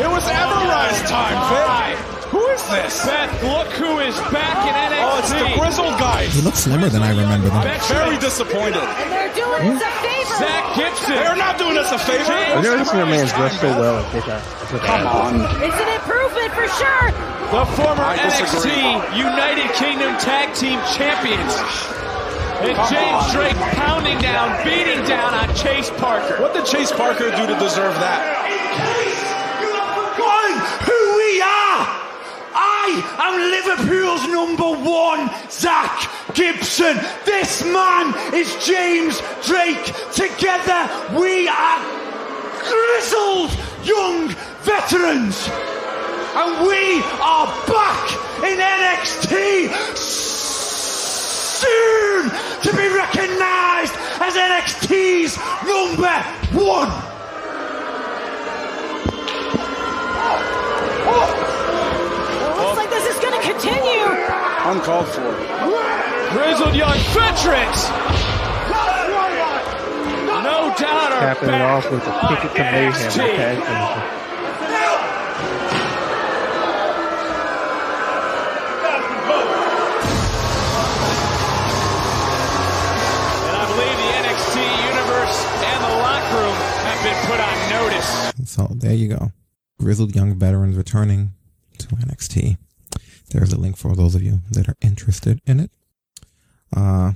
It 0.00 0.08
was 0.08 0.24
Everrise 0.24 1.02
time, 1.10 1.98
Vic. 1.98 2.21
Who 2.32 2.40
is 2.48 2.64
this? 2.72 3.04
Beth, 3.04 3.28
look 3.44 3.68
who 3.76 4.00
is 4.00 4.16
back 4.32 4.64
in 4.64 4.72
NXT. 4.72 5.04
Oh, 5.04 5.20
it's 5.20 5.32
the 5.36 5.44
grizzled 5.52 5.96
guys. 6.00 6.32
He 6.32 6.40
looks 6.40 6.64
slimmer 6.64 6.88
than 6.88 7.02
I 7.04 7.12
remember 7.12 7.52
them. 7.52 7.60
Very 7.92 8.16
disappointed. 8.16 8.80
And 8.80 9.12
they're 9.12 9.36
doing 9.36 9.76
us 9.76 9.84
a 9.84 9.92
hmm? 9.92 10.00
favor. 10.00 10.36
Zack 10.40 10.64
Gibson. 10.72 11.20
They're 11.20 11.36
not 11.36 11.60
doing 11.60 11.76
us 11.76 11.92
a 11.92 12.00
favor. 12.00 12.32
I've 12.32 12.64
never 12.64 12.84
seen 12.88 13.00
a 13.00 13.06
man 13.06 13.28
dressed 13.28 13.60
so 13.60 13.68
well 13.76 14.00
and 14.00 14.08
take 14.16 14.24
a, 14.32 14.40
take 14.72 14.80
a 14.80 14.86
Come 14.88 15.06
on. 15.06 15.44
It's 15.60 15.76
an 15.76 15.92
improvement 15.92 16.50
for 16.56 16.66
sure. 16.72 17.08
The 17.52 17.64
former 17.76 18.00
I 18.00 18.16
NXT. 18.16 18.80
United 19.12 19.68
Kingdom 19.76 20.16
Tag 20.16 20.56
Team 20.56 20.80
Champions. 20.96 21.52
And 22.64 22.72
Come 22.80 22.88
James 22.96 23.28
on. 23.28 23.36
Drake 23.36 23.60
pounding 23.76 24.18
down, 24.24 24.56
beating 24.64 25.04
down 25.04 25.36
on 25.36 25.52
Chase 25.52 25.90
Parker. 26.00 26.40
What 26.40 26.56
did 26.56 26.64
Chase 26.64 26.92
Parker 26.92 27.28
do 27.28 27.44
to 27.44 27.56
deserve 27.60 27.92
that? 28.00 28.42
forgotten 30.12 30.56
who 30.86 31.16
we 31.16 31.42
are. 31.42 32.01
I 32.84 32.98
am 33.30 33.38
Liverpool's 33.54 34.26
number 34.26 34.70
one, 34.90 35.30
Zack 35.48 36.10
Gibson. 36.34 36.98
This 37.24 37.62
man 37.64 38.12
is 38.34 38.56
James 38.66 39.22
Drake. 39.46 39.84
Together 40.10 40.90
we 41.14 41.46
are 41.46 41.78
grizzled 42.66 43.52
young 43.86 44.34
veterans. 44.66 45.48
And 46.34 46.66
we 46.66 46.98
are 47.22 47.46
back 47.70 48.18
in 48.42 48.58
NXT 48.58 49.70
soon 51.54 52.30
to 52.62 52.76
be 52.76 52.88
recognized 52.88 53.94
as 54.18 54.34
NXT's 54.34 55.38
number 55.70 56.18
one. 56.58 56.90
It 61.04 61.41
continue. 63.52 64.08
Uncalled 64.64 65.08
for. 65.08 65.20
Grizzled 66.32 66.74
young 66.74 66.96
veterans. 67.12 67.88
No 70.42 70.74
doubt 70.78 71.12
are 71.12 71.20
Capping 71.34 71.48
it 71.50 71.60
off 71.60 71.90
with 71.90 72.06
a 72.06 72.10
on 72.10 72.36
ticket 72.36 72.52
to 72.56 72.62
mayhem. 72.62 72.92
NXT. 72.92 73.16
with 73.16 73.36
tag. 73.36 74.62
And 82.22 83.56
I 83.56 83.64
believe 83.66 83.96
the 83.98 84.10
NXT 84.22 84.56
universe 84.92 85.38
and 85.70 85.78
the 85.82 85.94
locker 86.06 86.38
room 86.38 86.56
have 86.86 87.00
been 87.02 87.18
put 87.26 87.40
on 87.40 87.56
notice. 87.70 88.10
So 88.50 88.68
there 88.70 88.94
you 88.94 89.08
go. 89.08 89.32
Grizzled 89.80 90.14
young 90.14 90.34
veterans 90.38 90.76
returning 90.76 91.32
to 91.78 91.88
NXT. 91.88 92.56
There's 93.32 93.52
a 93.52 93.58
link 93.60 93.76
for 93.76 93.94
those 93.96 94.14
of 94.14 94.22
you 94.22 94.40
that 94.50 94.68
are 94.68 94.76
interested 94.80 95.40
in 95.46 95.60
it. 95.60 95.70
Uh, 96.74 97.12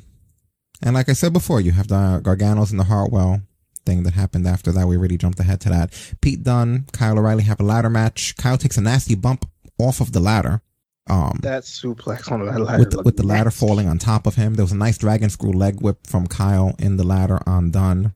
and 0.83 0.95
like 0.95 1.09
I 1.09 1.13
said 1.15 1.33
before, 1.33 1.61
you 1.61 1.73
have 1.73 1.89
the 1.89 2.21
Garganos 2.23 2.71
and 2.71 2.79
the 2.81 2.85
Hartwell 2.85 3.41
thing 3.85 4.03
that 4.03 4.15
happened 4.15 4.47
after 4.47 4.73
that. 4.73 4.87
We 4.89 4.97
really 4.97 5.17
jumped 5.17 5.41
ahead 5.41 5.61
to 5.63 5.69
that. 5.71 5.93
Pete 6.21 6.43
Dunne, 6.43 6.87
Kyle 6.93 7.19
O'Reilly 7.19 7.45
have 7.45 7.61
a 7.61 7.65
ladder 7.65 7.89
match. 7.91 8.37
Kyle 8.37 8.59
takes 8.59 8.77
a 8.77 8.81
nasty 8.83 9.15
bump 9.15 9.49
off 9.79 10.01
of 10.01 10.13
the 10.13 10.21
ladder. 10.21 10.61
Um, 11.09 11.39
That 11.43 11.63
suplex 11.63 12.31
on 12.33 12.45
that 12.47 12.61
ladder. 12.61 12.79
with 12.81 12.91
the, 12.91 13.03
with 13.03 13.17
the 13.17 13.27
ladder 13.27 13.51
falling 13.53 13.89
on 13.89 13.99
top 13.99 14.27
of 14.27 14.35
him. 14.35 14.55
There 14.55 14.65
was 14.65 14.73
a 14.73 14.77
nice 14.77 14.99
dragon 14.99 15.31
screw 15.31 15.53
leg 15.53 15.81
whip 15.81 16.07
from 16.07 16.27
Kyle 16.27 16.75
in 16.79 16.97
the 16.97 17.05
ladder 17.05 17.39
on 17.47 17.71
Dunne. 17.71 18.13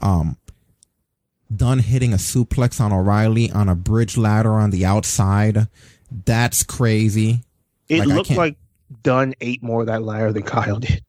Um, 0.00 0.38
Dunne 1.54 1.80
hitting 1.80 2.12
a 2.14 2.16
suplex 2.16 2.80
on 2.80 2.92
O'Reilly 2.92 3.50
on 3.50 3.68
a 3.68 3.74
bridge 3.74 4.16
ladder 4.16 4.54
on 4.54 4.70
the 4.70 4.84
outside. 4.86 5.68
That's 6.24 6.62
crazy. 6.62 7.40
It 7.88 8.00
Like, 8.00 8.08
looked 8.08 8.30
like 8.30 8.56
Dunne 9.02 9.34
ate 9.40 9.62
more 9.62 9.82
of 9.82 9.86
that 9.86 10.02
liar 10.02 10.32
than 10.32 10.42
Kyle 10.42 10.78
did. 10.78 11.02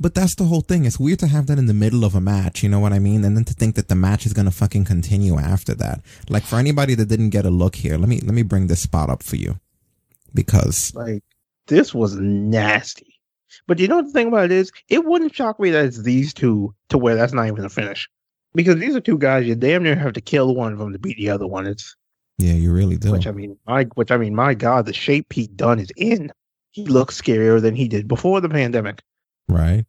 But 0.00 0.14
that's 0.14 0.34
the 0.34 0.44
whole 0.44 0.62
thing. 0.62 0.84
It's 0.84 0.98
weird 0.98 1.18
to 1.20 1.26
have 1.26 1.46
that 1.46 1.58
in 1.58 1.66
the 1.66 1.74
middle 1.74 2.04
of 2.04 2.14
a 2.14 2.20
match. 2.20 2.62
You 2.62 2.68
know 2.68 2.80
what 2.80 2.92
I 2.92 2.98
mean? 2.98 3.24
And 3.24 3.36
then 3.36 3.44
to 3.44 3.54
think 3.54 3.74
that 3.76 3.88
the 3.88 3.94
match 3.94 4.26
is 4.26 4.32
gonna 4.32 4.50
fucking 4.50 4.84
continue 4.84 5.38
after 5.38 5.74
that. 5.74 6.00
Like 6.28 6.42
for 6.42 6.56
anybody 6.56 6.94
that 6.94 7.06
didn't 7.06 7.30
get 7.30 7.46
a 7.46 7.50
look 7.50 7.76
here, 7.76 7.98
let 7.98 8.08
me 8.08 8.20
let 8.20 8.34
me 8.34 8.42
bring 8.42 8.66
this 8.66 8.80
spot 8.80 9.10
up 9.10 9.22
for 9.22 9.36
you 9.36 9.58
because 10.34 10.92
Like 10.94 11.22
this 11.66 11.94
was 11.94 12.16
nasty. 12.16 13.06
But 13.66 13.78
you 13.78 13.88
know 13.88 13.96
what 13.96 14.06
the 14.06 14.12
thing 14.12 14.28
about 14.28 14.46
it 14.46 14.52
is? 14.52 14.72
It 14.88 15.04
wouldn't 15.04 15.34
shock 15.34 15.60
me 15.60 15.70
that 15.70 15.84
it's 15.84 16.02
these 16.02 16.32
two 16.32 16.74
to 16.88 16.98
where 16.98 17.14
that's 17.14 17.32
not 17.32 17.46
even 17.48 17.64
a 17.64 17.68
finish. 17.68 18.08
Because 18.54 18.76
these 18.76 18.96
are 18.96 19.00
two 19.00 19.18
guys 19.18 19.46
you 19.46 19.54
damn 19.54 19.82
near 19.82 19.94
have 19.94 20.14
to 20.14 20.20
kill 20.20 20.54
one 20.54 20.72
of 20.72 20.78
them 20.78 20.92
to 20.92 20.98
beat 20.98 21.16
the 21.18 21.30
other 21.30 21.46
one. 21.46 21.66
It's 21.66 21.94
yeah, 22.40 22.54
you 22.54 22.72
really 22.72 22.96
do. 22.96 23.12
which 23.12 23.26
I 23.26 23.32
mean, 23.32 23.56
my 23.66 23.84
which 23.94 24.10
I 24.10 24.16
mean, 24.16 24.34
my 24.34 24.54
God, 24.54 24.86
the 24.86 24.92
shape 24.92 25.28
Pete 25.28 25.56
Dunne 25.56 25.78
is 25.78 25.90
in. 25.96 26.32
He 26.72 26.86
looks 26.86 27.20
scarier 27.20 27.60
than 27.60 27.74
he 27.74 27.88
did 27.88 28.06
before 28.06 28.40
the 28.40 28.48
pandemic. 28.48 29.02
Right. 29.48 29.84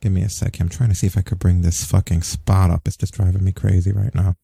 Give 0.00 0.10
me 0.10 0.22
a 0.22 0.28
sec. 0.28 0.60
I'm 0.60 0.68
trying 0.68 0.88
to 0.88 0.96
see 0.96 1.06
if 1.06 1.16
I 1.16 1.22
could 1.22 1.38
bring 1.38 1.62
this 1.62 1.84
fucking 1.84 2.22
spot 2.22 2.70
up. 2.70 2.82
It's 2.86 2.96
just 2.96 3.14
driving 3.14 3.44
me 3.44 3.52
crazy 3.52 3.92
right 3.92 4.14
now. 4.14 4.34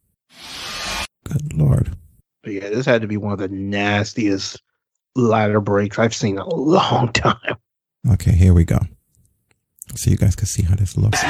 Good 1.24 1.52
lord. 1.52 1.96
But 2.44 2.52
yeah, 2.52 2.68
this 2.70 2.86
had 2.86 3.02
to 3.02 3.08
be 3.08 3.16
one 3.16 3.32
of 3.32 3.40
the 3.40 3.48
nastiest 3.48 4.62
ladder 5.16 5.60
breaks 5.60 5.98
I've 5.98 6.14
seen 6.14 6.36
in 6.36 6.42
a 6.42 6.54
long 6.54 7.12
time. 7.12 7.56
Okay, 8.12 8.32
here 8.32 8.54
we 8.54 8.64
go. 8.64 8.78
So 9.96 10.10
you 10.10 10.16
guys 10.16 10.36
can 10.36 10.46
see 10.46 10.62
how 10.62 10.76
this 10.76 10.96
looks. 10.96 11.20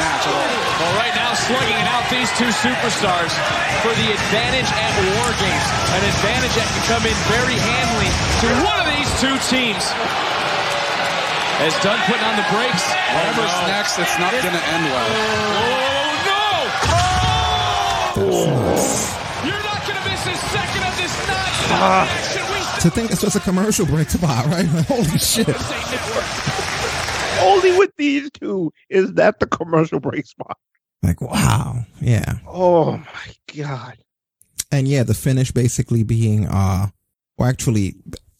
Well, 0.78 0.94
right 0.94 1.10
now, 1.18 1.34
slugging 1.34 1.74
it 1.74 1.88
out, 1.90 2.06
these 2.06 2.30
two 2.38 2.46
superstars 2.62 3.34
for 3.82 3.90
the 3.98 4.08
advantage 4.14 4.70
at 4.70 4.92
War 5.18 5.26
Games. 5.42 5.66
An 5.90 6.02
advantage 6.06 6.54
that 6.54 6.70
can 6.70 6.84
come 6.86 7.02
in 7.02 7.18
very 7.26 7.58
handily 7.58 8.06
to 8.42 8.46
one 8.62 8.78
of 8.78 8.86
these 8.86 9.10
two 9.18 9.34
teams. 9.50 9.82
As 11.58 11.74
Dunne 11.82 11.98
putting 12.06 12.22
on 12.22 12.38
the 12.38 12.46
brakes. 12.54 12.86
Oh, 12.86 12.94
Whatever's 12.94 13.58
next, 13.66 13.98
it's 13.98 14.14
not 14.22 14.30
going 14.30 14.54
to 14.54 14.62
end 14.70 14.84
well. 14.86 15.10
Oh, 15.10 16.14
no! 16.30 16.46
Oh! 18.22 18.38
You're 19.42 19.58
not 19.66 19.82
going 19.82 19.98
to 19.98 20.06
miss 20.06 20.22
a 20.30 20.36
second 20.54 20.82
of 20.86 20.94
this 20.94 21.10
nonsense. 21.26 21.74
Ah. 21.74 22.06
Should 22.30 22.46
we 22.54 22.62
To 22.86 22.90
think 22.94 23.10
it's 23.10 23.22
just 23.22 23.34
a 23.34 23.40
commercial 23.40 23.86
break 23.86 24.06
to 24.14 24.18
spot, 24.18 24.46
right? 24.46 24.66
Holy 24.86 25.18
shit. 25.18 25.50
Only 27.40 27.78
with 27.78 27.90
these 27.96 28.30
two 28.32 28.72
is 28.88 29.12
that 29.14 29.40
the 29.40 29.46
commercial 29.46 30.00
break 30.00 30.26
spot. 30.26 30.56
Like, 31.02 31.20
wow. 31.20 31.84
Yeah. 32.00 32.34
Oh 32.46 32.96
my 32.96 33.34
god. 33.56 33.96
And 34.70 34.86
yeah, 34.88 35.02
the 35.02 35.14
finish 35.14 35.50
basically 35.50 36.02
being, 36.02 36.46
uh, 36.46 36.88
well, 37.38 37.48
actually, 37.48 37.94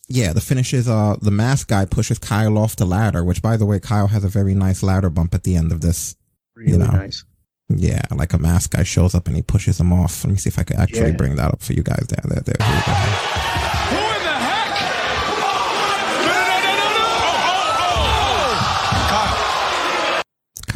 yeah, 0.08 0.32
the 0.32 0.40
finish 0.40 0.74
is, 0.74 0.88
uh, 0.88 1.16
the 1.22 1.30
mask 1.30 1.68
guy 1.68 1.84
pushes 1.84 2.18
Kyle 2.18 2.58
off 2.58 2.76
the 2.76 2.84
ladder, 2.84 3.22
which 3.24 3.40
by 3.42 3.56
the 3.56 3.64
way, 3.66 3.78
Kyle 3.80 4.08
has 4.08 4.24
a 4.24 4.28
very 4.28 4.54
nice 4.54 4.82
ladder 4.82 5.08
bump 5.10 5.34
at 5.34 5.44
the 5.44 5.56
end 5.56 5.72
of 5.72 5.80
this. 5.80 6.16
Really 6.56 6.72
you 6.72 6.78
know? 6.78 6.86
nice. 6.86 7.24
Yeah, 7.70 8.00
like 8.10 8.32
a 8.32 8.38
mask 8.38 8.72
guy 8.72 8.82
shows 8.82 9.14
up 9.14 9.26
and 9.26 9.36
he 9.36 9.42
pushes 9.42 9.78
him 9.78 9.92
off. 9.92 10.24
Let 10.24 10.30
me 10.32 10.36
see 10.38 10.48
if 10.48 10.58
I 10.58 10.62
could 10.64 10.78
actually 10.78 11.10
Yeah. 11.10 11.16
bring 11.16 11.36
that 11.36 11.52
up 11.52 11.62
for 11.62 11.74
you 11.74 11.82
guys. 11.82 12.06
There, 12.08 12.24
there, 12.24 12.40
there. 12.56 14.04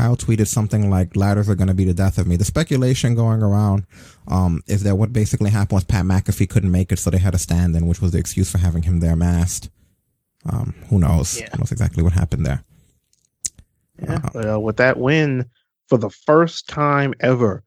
Kyle 0.03 0.17
tweeted 0.17 0.49
something 0.49 0.91
like 0.91 1.15
ladders 1.15 1.49
are 1.49 1.55
going 1.55 1.69
to 1.69 1.75
be 1.75 1.85
the 1.85 1.95
death 1.95 2.19
of 2.19 2.27
me. 2.27 2.35
The 2.35 2.45
speculation 2.45 3.15
going 3.15 3.41
around 3.41 3.87
um, 4.27 4.61
is 4.67 4.83
that 4.83 4.97
what 4.97 5.13
basically 5.13 5.49
happened 5.49 5.77
was 5.77 5.85
Pat 5.85 6.05
McAfee 6.05 6.49
couldn't 6.49 6.73
make 6.73 6.91
it, 6.91 6.99
so 6.99 7.09
they 7.09 7.19
had 7.19 7.37
a 7.37 7.39
stand 7.39 7.77
in, 7.77 7.87
which 7.87 8.01
was 8.01 8.11
the 8.11 8.19
excuse 8.19 8.51
for 8.51 8.59
having 8.59 8.83
him 8.83 8.99
there 8.99 9.15
masked. 9.15 9.71
Um, 10.45 10.75
who 10.89 10.99
knows? 10.99 11.39
Who 11.39 11.59
knows 11.59 11.71
exactly 11.71 12.03
what 12.03 12.15
happened 12.15 12.45
there? 12.45 12.65
Yeah, 14.03 14.29
but 14.33 14.55
uh, 14.55 14.59
with 14.59 14.79
that 14.79 14.99
win, 14.99 15.49
for 15.89 15.99
the 15.99 16.11
first 16.11 16.69
time 16.69 17.15
ever, 17.21 17.63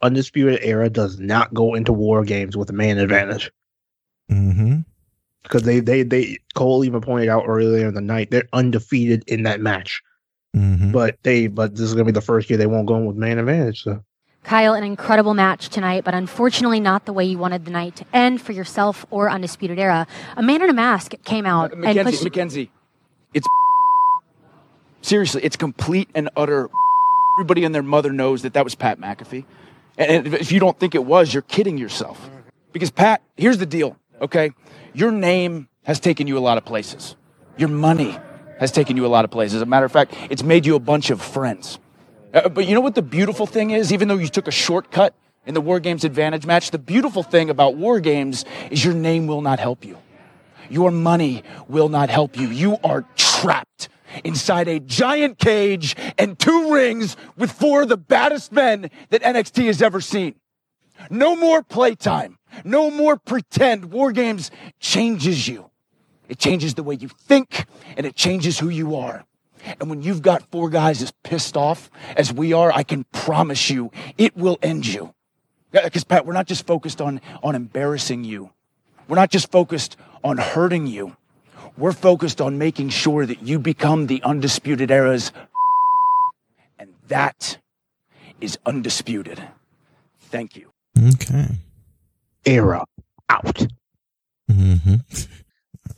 Undisputed 0.00 0.60
Era 0.62 0.88
does 0.88 1.18
not 1.18 1.52
go 1.52 1.74
into 1.74 1.92
war 1.92 2.24
games 2.24 2.56
with 2.56 2.70
a 2.70 2.72
man 2.72 2.96
advantage. 2.96 3.52
Mm-hmm. 4.30 4.78
Because 5.42 5.64
they, 5.64 5.80
they, 5.80 6.04
they, 6.04 6.38
Cole 6.54 6.86
even 6.86 7.02
pointed 7.02 7.28
out 7.28 7.44
earlier 7.46 7.86
in 7.86 7.94
the 7.94 8.00
night, 8.00 8.30
they're 8.30 8.48
undefeated 8.54 9.24
in 9.26 9.42
that 9.42 9.60
match. 9.60 10.00
Mm-hmm. 10.56 10.90
But 10.92 11.16
they, 11.22 11.46
but 11.48 11.72
this 11.72 11.82
is 11.82 11.92
gonna 11.92 12.04
be 12.06 12.12
the 12.12 12.20
first 12.20 12.48
year 12.48 12.56
they 12.56 12.66
won't 12.66 12.86
go 12.86 12.96
in 12.96 13.04
with 13.06 13.16
man 13.16 13.38
advantage. 13.38 13.82
So 13.82 14.02
Kyle, 14.42 14.74
an 14.74 14.84
incredible 14.84 15.34
match 15.34 15.68
tonight, 15.68 16.04
but 16.04 16.14
unfortunately 16.14 16.80
not 16.80 17.04
the 17.04 17.12
way 17.12 17.24
you 17.24 17.36
wanted 17.36 17.64
the 17.64 17.70
night 17.70 17.96
to 17.96 18.04
end 18.14 18.40
for 18.40 18.52
yourself 18.52 19.04
or 19.10 19.28
Undisputed 19.28 19.78
Era. 19.78 20.06
A 20.36 20.42
man 20.42 20.62
in 20.62 20.70
a 20.70 20.72
mask 20.72 21.14
came 21.24 21.44
out 21.46 21.72
and 21.72 21.80
Mackenzie, 21.82 22.10
pushed. 22.12 22.24
Mackenzie, 22.24 22.70
it's 23.34 23.46
seriously, 25.02 25.42
it's 25.44 25.56
complete 25.56 26.08
and 26.14 26.30
utter. 26.36 26.70
Everybody 27.38 27.64
and 27.64 27.74
their 27.74 27.82
mother 27.82 28.12
knows 28.12 28.42
that 28.42 28.54
that 28.54 28.64
was 28.64 28.74
Pat 28.74 28.98
McAfee, 28.98 29.44
and 29.98 30.26
if- 30.26 30.34
if 30.34 30.52
you 30.52 30.58
don't 30.60 30.78
think 30.78 30.94
it 30.94 31.04
was, 31.04 31.34
you're 31.34 31.42
kidding 31.42 31.76
yourself. 31.76 32.30
Because 32.72 32.90
Pat, 32.90 33.22
here's 33.36 33.58
the 33.58 33.66
deal: 33.66 33.96
Okay? 34.22 34.52
Your 34.94 35.10
name 35.12 35.68
has 35.82 36.00
taken 36.00 36.26
you 36.26 36.38
a 36.38 36.40
lot 36.40 36.56
of 36.56 36.64
places. 36.64 37.14
Your 37.58 37.68
money 37.68 38.16
has 38.58 38.72
taken 38.72 38.96
you 38.96 39.06
a 39.06 39.08
lot 39.08 39.24
of 39.24 39.30
places. 39.30 39.56
As 39.56 39.62
a 39.62 39.66
matter 39.66 39.86
of 39.86 39.92
fact, 39.92 40.14
it's 40.30 40.42
made 40.42 40.66
you 40.66 40.74
a 40.74 40.80
bunch 40.80 41.10
of 41.10 41.20
friends. 41.20 41.78
Uh, 42.32 42.48
but 42.48 42.66
you 42.66 42.74
know 42.74 42.80
what 42.80 42.94
the 42.94 43.02
beautiful 43.02 43.46
thing 43.46 43.70
is? 43.70 43.92
Even 43.92 44.08
though 44.08 44.16
you 44.16 44.28
took 44.28 44.48
a 44.48 44.52
shortcut 44.52 45.14
in 45.46 45.54
the 45.54 45.60
War 45.60 45.80
Games 45.80 46.04
Advantage 46.04 46.46
match, 46.46 46.70
the 46.70 46.78
beautiful 46.78 47.22
thing 47.22 47.50
about 47.50 47.76
War 47.76 48.00
Games 48.00 48.44
is 48.70 48.84
your 48.84 48.94
name 48.94 49.26
will 49.26 49.42
not 49.42 49.58
help 49.58 49.84
you. 49.84 49.98
Your 50.68 50.90
money 50.90 51.44
will 51.68 51.88
not 51.88 52.10
help 52.10 52.36
you. 52.36 52.48
You 52.48 52.78
are 52.82 53.04
trapped 53.16 53.88
inside 54.24 54.68
a 54.68 54.80
giant 54.80 55.38
cage 55.38 55.94
and 56.18 56.38
two 56.38 56.72
rings 56.72 57.16
with 57.36 57.52
four 57.52 57.82
of 57.82 57.88
the 57.88 57.96
baddest 57.96 58.52
men 58.52 58.90
that 59.10 59.22
NXT 59.22 59.66
has 59.66 59.82
ever 59.82 60.00
seen. 60.00 60.34
No 61.10 61.36
more 61.36 61.62
playtime. 61.62 62.38
No 62.64 62.90
more 62.90 63.16
pretend. 63.16 63.92
War 63.92 64.12
Games 64.12 64.50
changes 64.80 65.46
you. 65.46 65.70
It 66.28 66.38
changes 66.38 66.74
the 66.74 66.82
way 66.82 66.94
you 66.94 67.08
think 67.08 67.66
and 67.96 68.06
it 68.06 68.16
changes 68.16 68.58
who 68.58 68.68
you 68.68 68.96
are. 68.96 69.24
And 69.80 69.90
when 69.90 70.02
you've 70.02 70.22
got 70.22 70.50
four 70.50 70.70
guys 70.70 71.02
as 71.02 71.12
pissed 71.24 71.56
off 71.56 71.90
as 72.16 72.32
we 72.32 72.52
are, 72.52 72.70
I 72.72 72.82
can 72.82 73.04
promise 73.04 73.70
you 73.70 73.90
it 74.16 74.36
will 74.36 74.58
end 74.62 74.86
you. 74.86 75.14
Because 75.72 76.04
Pat, 76.04 76.24
we're 76.24 76.32
not 76.32 76.46
just 76.46 76.66
focused 76.66 77.00
on, 77.00 77.20
on 77.42 77.54
embarrassing 77.54 78.24
you. 78.24 78.50
We're 79.08 79.16
not 79.16 79.30
just 79.30 79.50
focused 79.50 79.96
on 80.24 80.38
hurting 80.38 80.86
you. 80.86 81.16
We're 81.76 81.92
focused 81.92 82.40
on 82.40 82.58
making 82.58 82.88
sure 82.88 83.26
that 83.26 83.42
you 83.42 83.58
become 83.58 84.06
the 84.06 84.22
undisputed 84.22 84.90
era's 84.90 85.32
and 86.78 86.94
that 87.08 87.58
is 88.40 88.58
undisputed. 88.64 89.42
Thank 90.20 90.56
you. 90.56 90.70
Okay. 91.14 91.48
Era 92.44 92.84
out. 93.28 93.66
Mm-hmm. 94.50 94.96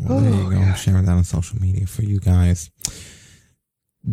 Well, 0.02 0.20
there 0.20 0.30
you 0.30 0.50
go. 0.50 0.56
I'm 0.56 0.74
sharing 0.76 1.04
that 1.06 1.12
on 1.12 1.24
social 1.24 1.60
media 1.60 1.86
for 1.86 2.02
you 2.02 2.20
guys. 2.20 2.70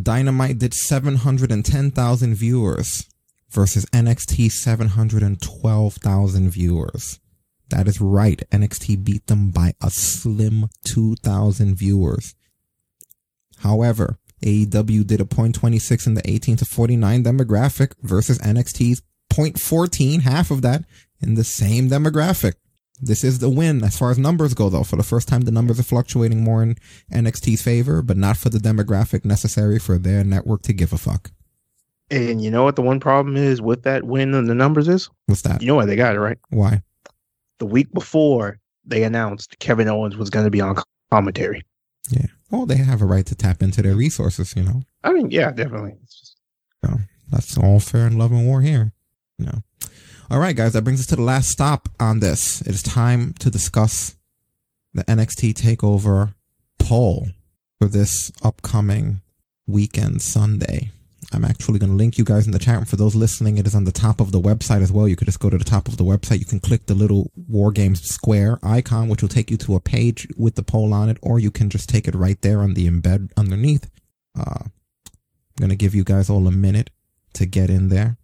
Dynamite 0.02 0.58
did 0.60 0.74
710,000 0.74 2.36
viewers 2.36 3.06
versus 3.50 3.86
NXT 3.88 4.52
712,000 4.52 6.50
viewers. 6.50 7.20
That 7.70 7.88
is 7.88 8.02
right. 8.02 8.44
NXT 8.52 9.04
beat 9.04 9.28
them 9.28 9.52
by 9.52 9.74
a 9.82 9.90
slim 9.90 10.70
2,000 10.86 11.76
viewers. 11.76 12.36
However, 13.60 14.20
AEW 14.44 15.08
did 15.08 15.22
a 15.22 15.26
.26 15.26 16.08
in 16.08 16.14
the 16.16 16.30
18 16.30 16.58
to 16.58 16.66
49 16.66 17.24
demographic 17.24 17.94
versus 18.02 18.38
NXT's 18.40 19.02
.14, 19.32 20.22
half 20.22 20.52
of 20.52 20.62
that 20.62 20.84
in 21.22 21.36
the 21.36 21.44
same 21.44 21.90
demographic. 21.90 22.54
This 23.02 23.24
is 23.24 23.40
the 23.40 23.50
win 23.50 23.84
as 23.84 23.98
far 23.98 24.12
as 24.12 24.18
numbers 24.18 24.54
go 24.54 24.70
though. 24.70 24.84
For 24.84 24.96
the 24.96 25.04
first 25.04 25.28
time, 25.28 25.42
the 25.42 25.52
numbers 25.52 25.80
are 25.80 25.84
fluctuating 25.84 26.44
more 26.44 26.64
in 26.64 26.76
NXT's 27.12 27.62
favor, 27.62 28.02
but 28.02 28.18
not 28.18 28.38
for 28.38 28.50
the 28.50 28.58
demographic 28.58 29.26
necessary 29.26 29.80
for 29.80 29.98
their 29.98 30.24
network 30.24 30.62
to 30.64 30.74
give 30.74 30.94
a 30.94 30.98
fuck. 30.98 31.32
And 32.10 32.42
you 32.42 32.52
know 32.52 32.64
what 32.64 32.76
the 32.76 32.82
one 32.82 33.00
problem 33.00 33.36
is 33.36 33.62
with 33.62 33.84
that 33.84 34.04
win 34.04 34.34
and 34.34 34.48
the 34.48 34.56
numbers 34.56 34.88
is? 34.88 35.10
What's 35.26 35.42
that? 35.42 35.62
You 35.62 35.68
know 35.68 35.76
why 35.76 35.86
they 35.86 35.96
got 35.96 36.16
it, 36.16 36.20
right? 36.20 36.38
Why? 36.50 36.82
The 37.58 37.66
week 37.66 37.92
before 37.94 38.60
they 38.86 39.04
announced 39.04 39.58
Kevin 39.60 39.88
Owens 39.88 40.16
was 40.16 40.30
going 40.30 40.46
to 40.46 40.52
be 40.52 40.62
on 40.62 40.76
commentary. 41.12 41.64
Yeah. 42.10 42.28
Well, 42.52 42.66
they 42.66 42.78
have 42.78 43.02
a 43.02 43.06
right 43.06 43.26
to 43.26 43.36
tap 43.36 43.64
into 43.64 43.82
their 43.82 43.96
resources, 43.96 44.54
you 44.56 44.64
know. 44.64 44.84
I 45.04 45.12
mean, 45.12 45.32
yeah, 45.32 45.52
definitely. 45.52 45.96
So 46.84 47.00
that's 47.32 47.58
all 47.58 47.80
fair 47.80 48.06
and 48.06 48.20
love 48.20 48.32
and 48.32 48.46
war 48.46 48.62
here. 48.62 48.94
You 49.40 49.48
know. 49.48 49.64
All 50.28 50.40
right, 50.40 50.56
guys, 50.56 50.74
that 50.74 50.84
brings 50.84 51.00
us 51.00 51.06
to 51.08 51.16
the 51.16 51.22
last 51.22 51.50
stop 51.50 51.88
on 52.00 52.20
this. 52.20 52.60
It 52.62 52.70
is 52.70 52.82
time 52.82 53.34
to 53.40 53.52
discuss 53.52 54.16
the 54.92 55.04
NXT 55.04 55.54
Takeover 55.54 56.34
poll 56.80 57.28
for 57.80 57.88
this 57.88 58.32
upcoming 58.44 59.22
weekend 59.68 60.24
Sunday. 60.24 60.90
I'm 61.32 61.46
actually 61.46 61.78
going 61.78 61.92
to 61.92 61.96
link 61.96 62.18
you 62.18 62.24
guys 62.24 62.48
in 62.48 62.54
the 62.54 62.60
chat 62.60 62.78
room. 62.78 62.86
For 62.86 62.96
those 62.96 63.14
listening, 63.14 63.60
it 63.60 63.68
is 63.68 63.76
on 63.76 63.84
the 63.84 63.92
top 63.92 64.20
of 64.20 64.32
the 64.32 64.42
website 64.42 64.82
as 64.82 64.92
well. 64.92 65.08
You 65.08 65.16
could 65.16 65.28
just 65.28 65.40
go 65.40 65.52
to 65.52 65.60
the 65.60 65.64
top 65.64 65.88
of 65.88 65.98
the 65.98 66.04
website. 66.04 66.40
You 66.40 66.46
can 66.46 66.60
click 66.60 66.88
the 66.88 66.96
little 66.96 67.30
War 67.48 67.72
Games 67.72 68.02
square 68.02 68.58
icon, 68.64 69.10
which 69.10 69.22
will 69.22 69.30
take 69.30 69.52
you 69.52 69.58
to 69.58 69.76
a 69.76 69.80
page 69.80 70.28
with 70.36 70.56
the 70.56 70.64
poll 70.64 70.92
on 70.92 71.08
it, 71.08 71.20
or 71.22 71.38
you 71.38 71.52
can 71.52 71.70
just 71.70 71.88
take 71.88 72.08
it 72.08 72.16
right 72.16 72.42
there 72.42 72.62
on 72.62 72.74
the 72.74 72.90
embed 72.90 73.30
underneath. 73.38 73.92
Uh, 74.36 74.64
I'm 74.64 74.72
going 75.60 75.70
to 75.70 75.76
give 75.76 75.94
you 75.94 76.04
guys 76.04 76.32
all 76.32 76.48
a 76.48 76.52
minute 76.52 76.90
to 77.34 77.46
get 77.46 77.70
in 77.70 77.90
there. 77.90 78.18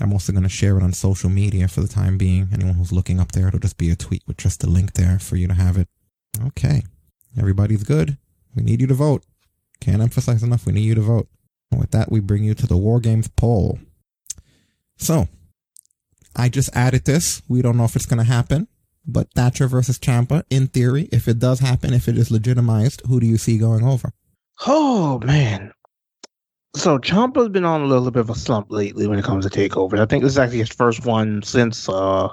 I'm 0.00 0.12
also 0.12 0.32
going 0.32 0.42
to 0.42 0.48
share 0.48 0.76
it 0.76 0.82
on 0.82 0.92
social 0.92 1.30
media 1.30 1.68
for 1.68 1.80
the 1.80 1.88
time 1.88 2.18
being. 2.18 2.48
Anyone 2.52 2.74
who's 2.74 2.92
looking 2.92 3.18
up 3.18 3.32
there, 3.32 3.48
it'll 3.48 3.60
just 3.60 3.78
be 3.78 3.90
a 3.90 3.96
tweet 3.96 4.22
with 4.26 4.36
just 4.36 4.60
the 4.60 4.68
link 4.68 4.92
there 4.92 5.18
for 5.18 5.36
you 5.36 5.48
to 5.48 5.54
have 5.54 5.76
it. 5.76 5.88
Okay. 6.48 6.82
Everybody's 7.38 7.84
good. 7.84 8.18
We 8.54 8.62
need 8.62 8.80
you 8.80 8.86
to 8.88 8.94
vote. 8.94 9.24
Can't 9.80 10.02
emphasize 10.02 10.42
enough. 10.42 10.66
We 10.66 10.72
need 10.72 10.84
you 10.84 10.94
to 10.94 11.00
vote. 11.00 11.28
And 11.70 11.80
with 11.80 11.90
that, 11.92 12.10
we 12.10 12.20
bring 12.20 12.44
you 12.44 12.54
to 12.54 12.66
the 12.66 12.76
War 12.76 13.00
Games 13.00 13.28
poll. 13.28 13.78
So, 14.96 15.28
I 16.34 16.48
just 16.48 16.74
added 16.74 17.04
this. 17.04 17.42
We 17.48 17.62
don't 17.62 17.76
know 17.76 17.84
if 17.84 17.96
it's 17.96 18.06
going 18.06 18.18
to 18.18 18.30
happen, 18.30 18.68
but 19.06 19.32
Thatcher 19.34 19.68
versus 19.68 19.98
Ciampa, 19.98 20.44
in 20.50 20.68
theory, 20.68 21.08
if 21.12 21.28
it 21.28 21.38
does 21.38 21.60
happen, 21.60 21.94
if 21.94 22.08
it 22.08 22.18
is 22.18 22.30
legitimized, 22.30 23.02
who 23.06 23.20
do 23.20 23.26
you 23.26 23.38
see 23.38 23.58
going 23.58 23.84
over? 23.84 24.12
Oh 24.66 25.20
man. 25.24 25.72
So 26.76 26.98
Ciampa's 26.98 27.48
been 27.48 27.64
on 27.64 27.80
a 27.80 27.86
little 27.86 28.10
bit 28.10 28.20
of 28.20 28.28
a 28.28 28.34
slump 28.34 28.70
lately 28.70 29.06
when 29.06 29.18
it 29.18 29.24
comes 29.24 29.48
to 29.48 29.50
takeovers. 29.50 29.98
I 29.98 30.04
think 30.04 30.22
this 30.22 30.32
is 30.32 30.38
actually 30.38 30.58
his 30.58 30.68
first 30.68 31.06
one 31.06 31.42
since 31.42 31.88
uh 31.88 32.28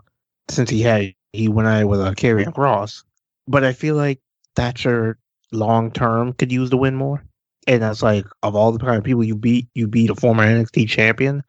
since 0.49 0.69
he 0.69 0.81
had 0.81 1.13
he 1.31 1.47
went 1.47 1.69
out 1.69 1.87
with 1.87 2.01
a 2.01 2.07
uh, 2.07 2.11
Karrion 2.11 2.53
Kross. 2.53 3.05
But 3.47 3.63
I 3.63 3.71
feel 3.71 3.95
like 3.95 4.19
Thatcher 4.57 5.17
long 5.53 5.91
term 5.91 6.33
could 6.33 6.51
use 6.51 6.69
the 6.69 6.77
win 6.77 6.93
more. 6.95 7.23
And 7.67 7.81
that's 7.81 8.03
like 8.03 8.25
of 8.43 8.53
all 8.53 8.73
the 8.73 8.79
kind 8.79 8.97
of 8.97 9.05
people 9.05 9.23
you 9.23 9.37
beat, 9.37 9.69
you 9.75 9.87
beat 9.87 10.09
a 10.09 10.15
former 10.15 10.43
NXT 10.43 10.89
champion. 10.89 11.41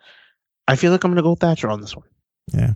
I 0.69 0.77
feel 0.77 0.93
like 0.93 1.03
I'm 1.03 1.11
gonna 1.11 1.23
go 1.23 1.35
Thatcher 1.35 1.69
on 1.69 1.81
this 1.81 1.97
one. 1.97 2.07
Yeah. 2.53 2.75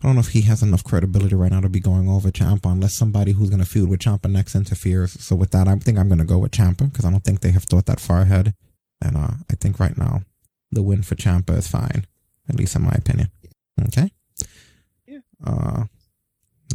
I 0.00 0.06
don't 0.06 0.14
know 0.14 0.20
if 0.20 0.28
he 0.28 0.42
has 0.42 0.62
enough 0.62 0.84
credibility 0.84 1.34
right 1.34 1.50
now 1.50 1.60
to 1.62 1.68
be 1.68 1.80
going 1.80 2.08
over 2.08 2.30
Ciampa 2.30 2.70
unless 2.70 2.94
somebody 2.94 3.32
who's 3.32 3.50
going 3.50 3.58
to 3.58 3.66
feud 3.66 3.88
with 3.88 4.00
Ciampa 4.00 4.30
next 4.30 4.54
interferes. 4.54 5.20
So 5.20 5.34
with 5.34 5.50
that, 5.50 5.66
I 5.66 5.74
think 5.76 5.98
I'm 5.98 6.06
going 6.06 6.20
to 6.20 6.24
go 6.24 6.38
with 6.38 6.52
Ciampa 6.52 6.92
because 6.92 7.04
I 7.04 7.10
don't 7.10 7.24
think 7.24 7.40
they 7.40 7.50
have 7.50 7.64
thought 7.64 7.86
that 7.86 7.98
far 7.98 8.20
ahead. 8.20 8.54
And 9.02 9.16
uh, 9.16 9.30
I 9.50 9.54
think 9.60 9.78
right 9.78 9.96
now 9.96 10.22
the 10.72 10.82
win 10.82 11.02
for 11.02 11.14
Ciampa 11.14 11.56
is 11.56 11.68
fine, 11.68 12.06
at 12.48 12.56
least 12.56 12.74
in 12.76 12.82
my 12.82 12.92
opinion. 12.92 13.30
Okay. 13.88 14.10
Yeah. 15.06 15.18
Uh, 15.44 15.84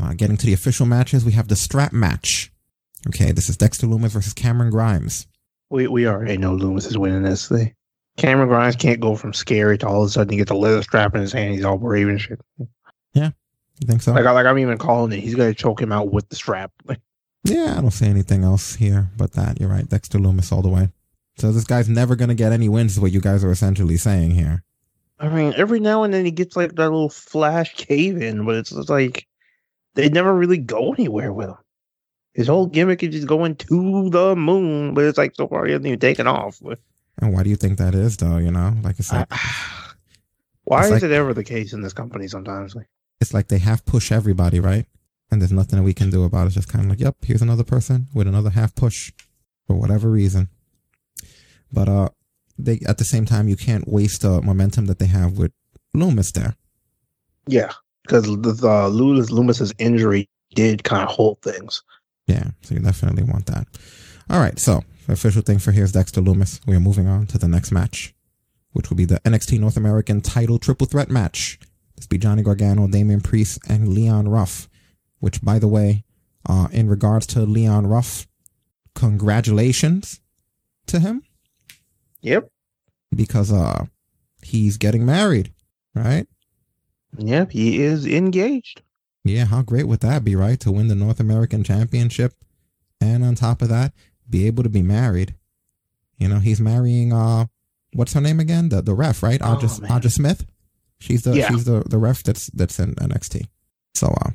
uh, 0.01 0.13
getting 0.13 0.37
to 0.37 0.45
the 0.45 0.53
official 0.53 0.85
matches, 0.85 1.23
we 1.25 1.33
have 1.33 1.47
the 1.49 1.55
strap 1.55 1.93
match. 1.93 2.51
Okay, 3.07 3.31
this 3.33 3.49
is 3.49 3.57
Dexter 3.57 3.85
Lumis 3.85 4.11
versus 4.11 4.33
Cameron 4.33 4.71
Grimes. 4.71 5.27
We 5.69 5.87
we 5.87 6.07
already 6.07 6.37
know 6.37 6.55
Lumis 6.55 6.87
is 6.87 6.97
winning 6.97 7.23
this 7.23 7.49
thing. 7.49 7.75
Cameron 8.17 8.47
Grimes 8.47 8.75
can't 8.75 8.99
go 8.99 9.15
from 9.15 9.33
scary 9.33 9.77
to 9.79 9.87
all 9.87 10.03
of 10.03 10.07
a 10.07 10.11
sudden 10.11 10.31
he 10.31 10.37
gets 10.37 10.51
a 10.51 10.55
leather 10.55 10.81
strap 10.83 11.13
in 11.15 11.21
his 11.21 11.33
hand. 11.33 11.53
He's 11.55 11.65
all 11.65 11.77
brave 11.77 12.07
and 12.07 12.21
shit. 12.21 12.39
Yeah, 13.13 13.31
you 13.79 13.87
think 13.87 14.01
so? 14.01 14.13
Like, 14.13 14.25
I- 14.25 14.31
like 14.31 14.45
I'm 14.45 14.59
even 14.59 14.77
calling 14.77 15.11
it. 15.11 15.19
He's 15.19 15.35
gonna 15.35 15.53
choke 15.53 15.81
him 15.81 15.91
out 15.91 16.11
with 16.11 16.29
the 16.29 16.35
strap. 16.35 16.71
Like, 16.85 16.99
Yeah, 17.43 17.75
I 17.77 17.81
don't 17.81 17.91
see 17.91 18.05
anything 18.07 18.43
else 18.45 18.75
here 18.75 19.09
but 19.17 19.33
that. 19.33 19.59
You're 19.59 19.69
right. 19.69 19.87
Dexter 19.87 20.17
Lumis 20.17 20.51
all 20.53 20.61
the 20.61 20.69
way. 20.69 20.89
So 21.37 21.51
this 21.51 21.63
guy's 21.63 21.89
never 21.89 22.15
going 22.15 22.29
to 22.29 22.35
get 22.35 22.51
any 22.51 22.69
wins, 22.69 22.93
is 22.93 22.99
what 22.99 23.11
you 23.11 23.21
guys 23.21 23.43
are 23.43 23.51
essentially 23.51 23.97
saying 23.97 24.31
here. 24.31 24.63
I 25.19 25.29
mean, 25.29 25.53
every 25.55 25.79
now 25.79 26.03
and 26.03 26.13
then 26.13 26.25
he 26.25 26.31
gets 26.31 26.55
like 26.55 26.75
that 26.75 26.89
little 26.89 27.09
flash 27.09 27.73
cave 27.75 28.21
in, 28.21 28.45
but 28.45 28.55
it's 28.55 28.71
just 28.71 28.89
like 28.89 29.27
they 29.95 30.09
never 30.09 30.33
really 30.33 30.57
go 30.57 30.93
anywhere 30.93 31.31
with 31.31 31.49
him. 31.49 31.57
His 32.33 32.47
whole 32.47 32.65
gimmick 32.65 33.03
is 33.03 33.13
just 33.13 33.27
going 33.27 33.55
to 33.55 34.09
the 34.09 34.35
moon, 34.35 34.93
but 34.93 35.05
it's 35.05 35.17
like 35.17 35.35
so 35.35 35.47
far 35.47 35.65
he 35.65 35.71
hasn't 35.71 35.87
even 35.87 35.99
taken 35.99 36.27
off. 36.27 36.59
And 37.19 37.31
why 37.33 37.43
do 37.43 37.49
you 37.49 37.55
think 37.55 37.77
that 37.77 37.93
is, 37.93 38.17
though? 38.17 38.37
You 38.37 38.51
know, 38.51 38.75
like 38.81 38.95
I 38.99 39.03
said, 39.03 39.27
Why 40.65 40.85
is 40.85 40.91
like- 40.91 41.03
it 41.03 41.11
ever 41.11 41.33
the 41.33 41.43
case 41.43 41.73
in 41.73 41.81
this 41.81 41.93
company 41.93 42.27
sometimes? 42.27 42.75
Like, 42.75 42.87
it's 43.21 43.33
like 43.33 43.47
they 43.47 43.59
half 43.59 43.85
push 43.85 44.11
everybody, 44.11 44.59
right? 44.59 44.85
And 45.31 45.41
there's 45.41 45.51
nothing 45.51 45.77
that 45.77 45.83
we 45.83 45.93
can 45.93 46.09
do 46.09 46.23
about 46.23 46.43
it. 46.43 46.45
It's 46.47 46.55
just 46.55 46.69
kind 46.69 46.85
of 46.85 46.89
like, 46.89 46.99
yep, 46.99 47.15
here's 47.23 47.41
another 47.41 47.63
person 47.63 48.07
with 48.13 48.27
another 48.27 48.51
half 48.51 48.75
push 48.75 49.11
for 49.65 49.75
whatever 49.75 50.09
reason. 50.09 50.49
But 51.73 51.89
uh, 51.89 52.09
they 52.57 52.79
at 52.87 52.99
the 52.99 53.03
same 53.03 53.25
time, 53.25 53.47
you 53.47 53.57
can't 53.57 53.87
waste 53.87 54.21
the 54.21 54.41
momentum 54.41 54.85
that 54.85 54.99
they 54.99 55.07
have 55.07 55.37
with 55.37 55.51
Lumis 55.95 56.31
there. 56.31 56.55
yeah, 57.47 57.71
because 58.03 58.23
the, 58.25 58.35
the 58.35 58.89
Lumis 58.89 59.31
Lumis's 59.31 59.73
injury 59.79 60.29
did 60.55 60.83
kind 60.83 61.03
of 61.03 61.09
hold 61.09 61.41
things. 61.41 61.81
Yeah, 62.27 62.51
so 62.61 62.75
you 62.75 62.81
definitely 62.81 63.23
want 63.23 63.47
that. 63.47 63.67
All 64.29 64.39
right, 64.39 64.57
so 64.57 64.83
the 65.07 65.13
official 65.13 65.41
thing 65.41 65.59
for 65.59 65.71
here 65.71 65.83
is 65.83 65.91
Dexter 65.91 66.21
Lumis. 66.21 66.61
We 66.65 66.75
are 66.75 66.79
moving 66.79 67.07
on 67.07 67.27
to 67.27 67.37
the 67.37 67.47
next 67.47 67.71
match, 67.71 68.13
which 68.71 68.89
will 68.89 68.97
be 68.97 69.05
the 69.05 69.19
NXT 69.21 69.59
North 69.59 69.75
American 69.75 70.21
title 70.21 70.59
triple 70.59 70.87
threat 70.87 71.09
match. 71.09 71.59
This 71.95 72.05
will 72.05 72.15
be 72.15 72.17
Johnny 72.19 72.43
Gargano, 72.43 72.87
Damian 72.87 73.21
Priest, 73.21 73.59
and 73.67 73.89
Leon 73.89 74.29
Ruff. 74.29 74.69
Which, 75.19 75.41
by 75.41 75.57
the 75.57 75.67
way, 75.67 76.03
uh, 76.47 76.67
in 76.71 76.89
regards 76.89 77.25
to 77.27 77.41
Leon 77.41 77.87
Ruff, 77.87 78.27
congratulations 78.93 80.19
to 80.87 80.99
him 80.99 81.23
Yep. 82.23 82.49
because 83.15 83.51
uh 83.51 83.85
he's 84.41 84.77
getting 84.77 85.05
married, 85.05 85.53
right? 85.95 86.25
Yep, 87.17 87.51
he 87.51 87.81
is 87.81 88.05
engaged. 88.07 88.81
Yeah, 89.23 89.45
how 89.45 89.61
great 89.61 89.87
would 89.87 89.99
that 90.01 90.23
be, 90.23 90.35
right? 90.35 90.59
To 90.61 90.71
win 90.71 90.87
the 90.87 90.95
North 90.95 91.19
American 91.19 91.63
Championship 91.63 92.33
and 92.99 93.23
on 93.23 93.35
top 93.35 93.61
of 93.61 93.69
that, 93.69 93.93
be 94.29 94.47
able 94.47 94.63
to 94.63 94.69
be 94.69 94.81
married. 94.81 95.35
You 96.17 96.27
know, 96.27 96.39
he's 96.39 96.59
marrying 96.59 97.13
uh 97.13 97.45
what's 97.93 98.13
her 98.13 98.21
name 98.21 98.39
again? 98.39 98.69
The 98.69 98.81
the 98.81 98.93
ref, 98.95 99.21
right? 99.21 99.39
Oh, 99.41 99.55
Audra, 99.55 99.79
Audra 99.87 100.11
Smith. 100.11 100.45
She's 100.99 101.21
the 101.23 101.35
Yeah. 101.37 101.49
she's 101.49 101.65
the, 101.65 101.83
the 101.87 101.97
ref 101.97 102.23
that's 102.23 102.47
that's 102.47 102.79
in 102.79 102.95
NXT. 102.95 103.47
So 103.93 104.07
uh 104.07 104.31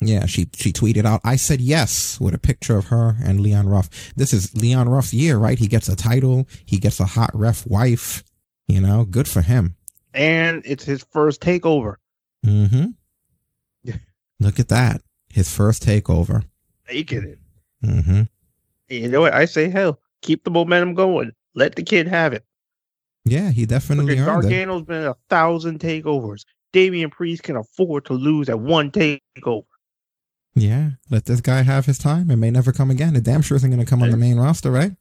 yeah, 0.00 0.26
she 0.26 0.48
she 0.54 0.72
tweeted 0.72 1.04
out, 1.04 1.20
I 1.24 1.36
said 1.36 1.60
yes 1.60 2.20
with 2.20 2.34
a 2.34 2.38
picture 2.38 2.78
of 2.78 2.86
her 2.86 3.16
and 3.22 3.40
Leon 3.40 3.68
Ruff. 3.68 4.14
This 4.14 4.32
is 4.32 4.54
Leon 4.54 4.88
Ruff's 4.88 5.12
year, 5.12 5.38
right? 5.38 5.58
He 5.58 5.66
gets 5.66 5.88
a 5.88 5.96
title, 5.96 6.46
he 6.64 6.78
gets 6.78 7.00
a 7.00 7.04
hot 7.04 7.30
ref 7.34 7.66
wife, 7.66 8.22
you 8.68 8.80
know, 8.80 9.04
good 9.04 9.28
for 9.28 9.42
him. 9.42 9.74
And 10.14 10.62
it's 10.64 10.84
his 10.84 11.04
first 11.10 11.40
takeover. 11.40 11.96
Mm-hmm. 12.46 12.86
Look 14.40 14.60
at 14.60 14.68
that. 14.68 15.02
His 15.28 15.54
first 15.54 15.84
takeover. 15.84 16.44
Making 16.88 17.24
it. 17.24 17.38
Mm-hmm. 17.84 18.22
You 18.88 19.08
know 19.08 19.20
what? 19.20 19.34
I 19.34 19.44
say, 19.44 19.68
hell, 19.68 20.00
keep 20.22 20.44
the 20.44 20.50
momentum 20.50 20.94
going. 20.94 21.32
Let 21.54 21.76
the 21.76 21.82
kid 21.82 22.08
have 22.08 22.32
it. 22.32 22.44
Yeah, 23.24 23.50
he 23.50 23.66
definitely 23.66 24.18
earned 24.18 24.44
it. 24.44 24.48
Gargano's 24.48 24.84
been 24.84 25.04
a 25.04 25.16
thousand 25.28 25.80
takeovers. 25.80 26.44
Damian 26.72 27.10
Priest 27.10 27.42
can 27.42 27.56
afford 27.56 28.04
to 28.06 28.14
lose 28.14 28.48
at 28.48 28.60
one 28.60 28.90
takeover. 28.90 29.64
Yeah, 30.60 30.90
let 31.10 31.26
this 31.26 31.40
guy 31.40 31.62
have 31.62 31.86
his 31.86 31.98
time. 31.98 32.30
It 32.30 32.36
may 32.36 32.50
never 32.50 32.72
come 32.72 32.90
again. 32.90 33.16
It 33.16 33.24
damn 33.24 33.42
sure 33.42 33.56
isn't 33.56 33.70
going 33.70 33.84
to 33.84 33.88
come 33.88 34.02
on 34.02 34.10
the 34.10 34.16
main 34.16 34.38
roster, 34.38 34.70
right? 34.70 34.92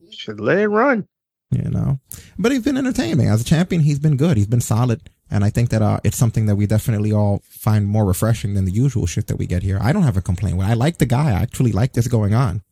You 0.00 0.12
Should 0.12 0.40
let 0.40 0.58
it 0.58 0.68
run. 0.68 1.06
You 1.50 1.70
know, 1.70 2.00
but 2.36 2.50
he's 2.50 2.62
been 2.62 2.76
entertaining 2.76 3.28
as 3.28 3.40
a 3.40 3.44
champion. 3.44 3.82
He's 3.82 4.00
been 4.00 4.16
good. 4.16 4.36
He's 4.36 4.48
been 4.48 4.60
solid, 4.60 5.08
and 5.30 5.44
I 5.44 5.50
think 5.50 5.70
that 5.70 5.82
uh, 5.82 6.00
it's 6.02 6.16
something 6.16 6.46
that 6.46 6.56
we 6.56 6.66
definitely 6.66 7.12
all 7.12 7.42
find 7.44 7.86
more 7.86 8.04
refreshing 8.04 8.54
than 8.54 8.64
the 8.64 8.72
usual 8.72 9.06
shit 9.06 9.28
that 9.28 9.36
we 9.36 9.46
get 9.46 9.62
here. 9.62 9.78
I 9.80 9.92
don't 9.92 10.02
have 10.02 10.16
a 10.16 10.22
complaint. 10.22 10.60
I 10.60 10.74
like 10.74 10.98
the 10.98 11.06
guy. 11.06 11.28
I 11.28 11.42
actually 11.42 11.70
like 11.70 11.92
this 11.92 12.08
going 12.08 12.34
on. 12.34 12.62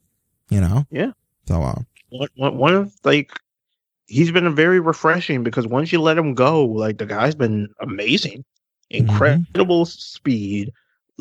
You 0.50 0.60
know. 0.60 0.86
Yeah. 0.90 1.12
So, 1.46 1.62
uh, 1.62 1.82
One, 2.08 2.28
one, 2.34 2.56
one 2.58 2.74
of 2.74 2.92
like 3.04 3.30
he's 4.06 4.32
been 4.32 4.52
very 4.54 4.80
refreshing 4.80 5.44
because 5.44 5.66
once 5.66 5.92
you 5.92 6.00
let 6.00 6.18
him 6.18 6.34
go, 6.34 6.64
like 6.64 6.98
the 6.98 7.06
guy's 7.06 7.34
been 7.34 7.68
amazing, 7.80 8.44
incredible 8.90 9.86
speed. 9.86 10.72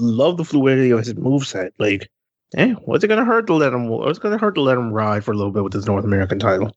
Love 0.01 0.37
the 0.37 0.43
fluidity 0.45 0.89
of 0.91 0.99
his 0.99 1.13
moveset. 1.13 1.71
Like, 1.77 2.09
eh, 2.55 2.73
what's 2.85 3.03
it 3.03 3.07
gonna 3.07 3.23
hurt 3.25 3.47
to 3.47 3.53
let 3.53 3.71
him? 3.73 3.87
What's 3.87 4.17
it 4.17 4.21
gonna 4.21 4.37
hurt 4.37 4.55
to 4.55 4.61
let 4.61 4.77
him 4.77 4.91
ride 4.91 5.23
for 5.23 5.31
a 5.31 5.35
little 5.35 5.51
bit 5.51 5.63
with 5.63 5.73
this 5.73 5.85
North 5.85 6.03
American 6.03 6.39
title? 6.39 6.75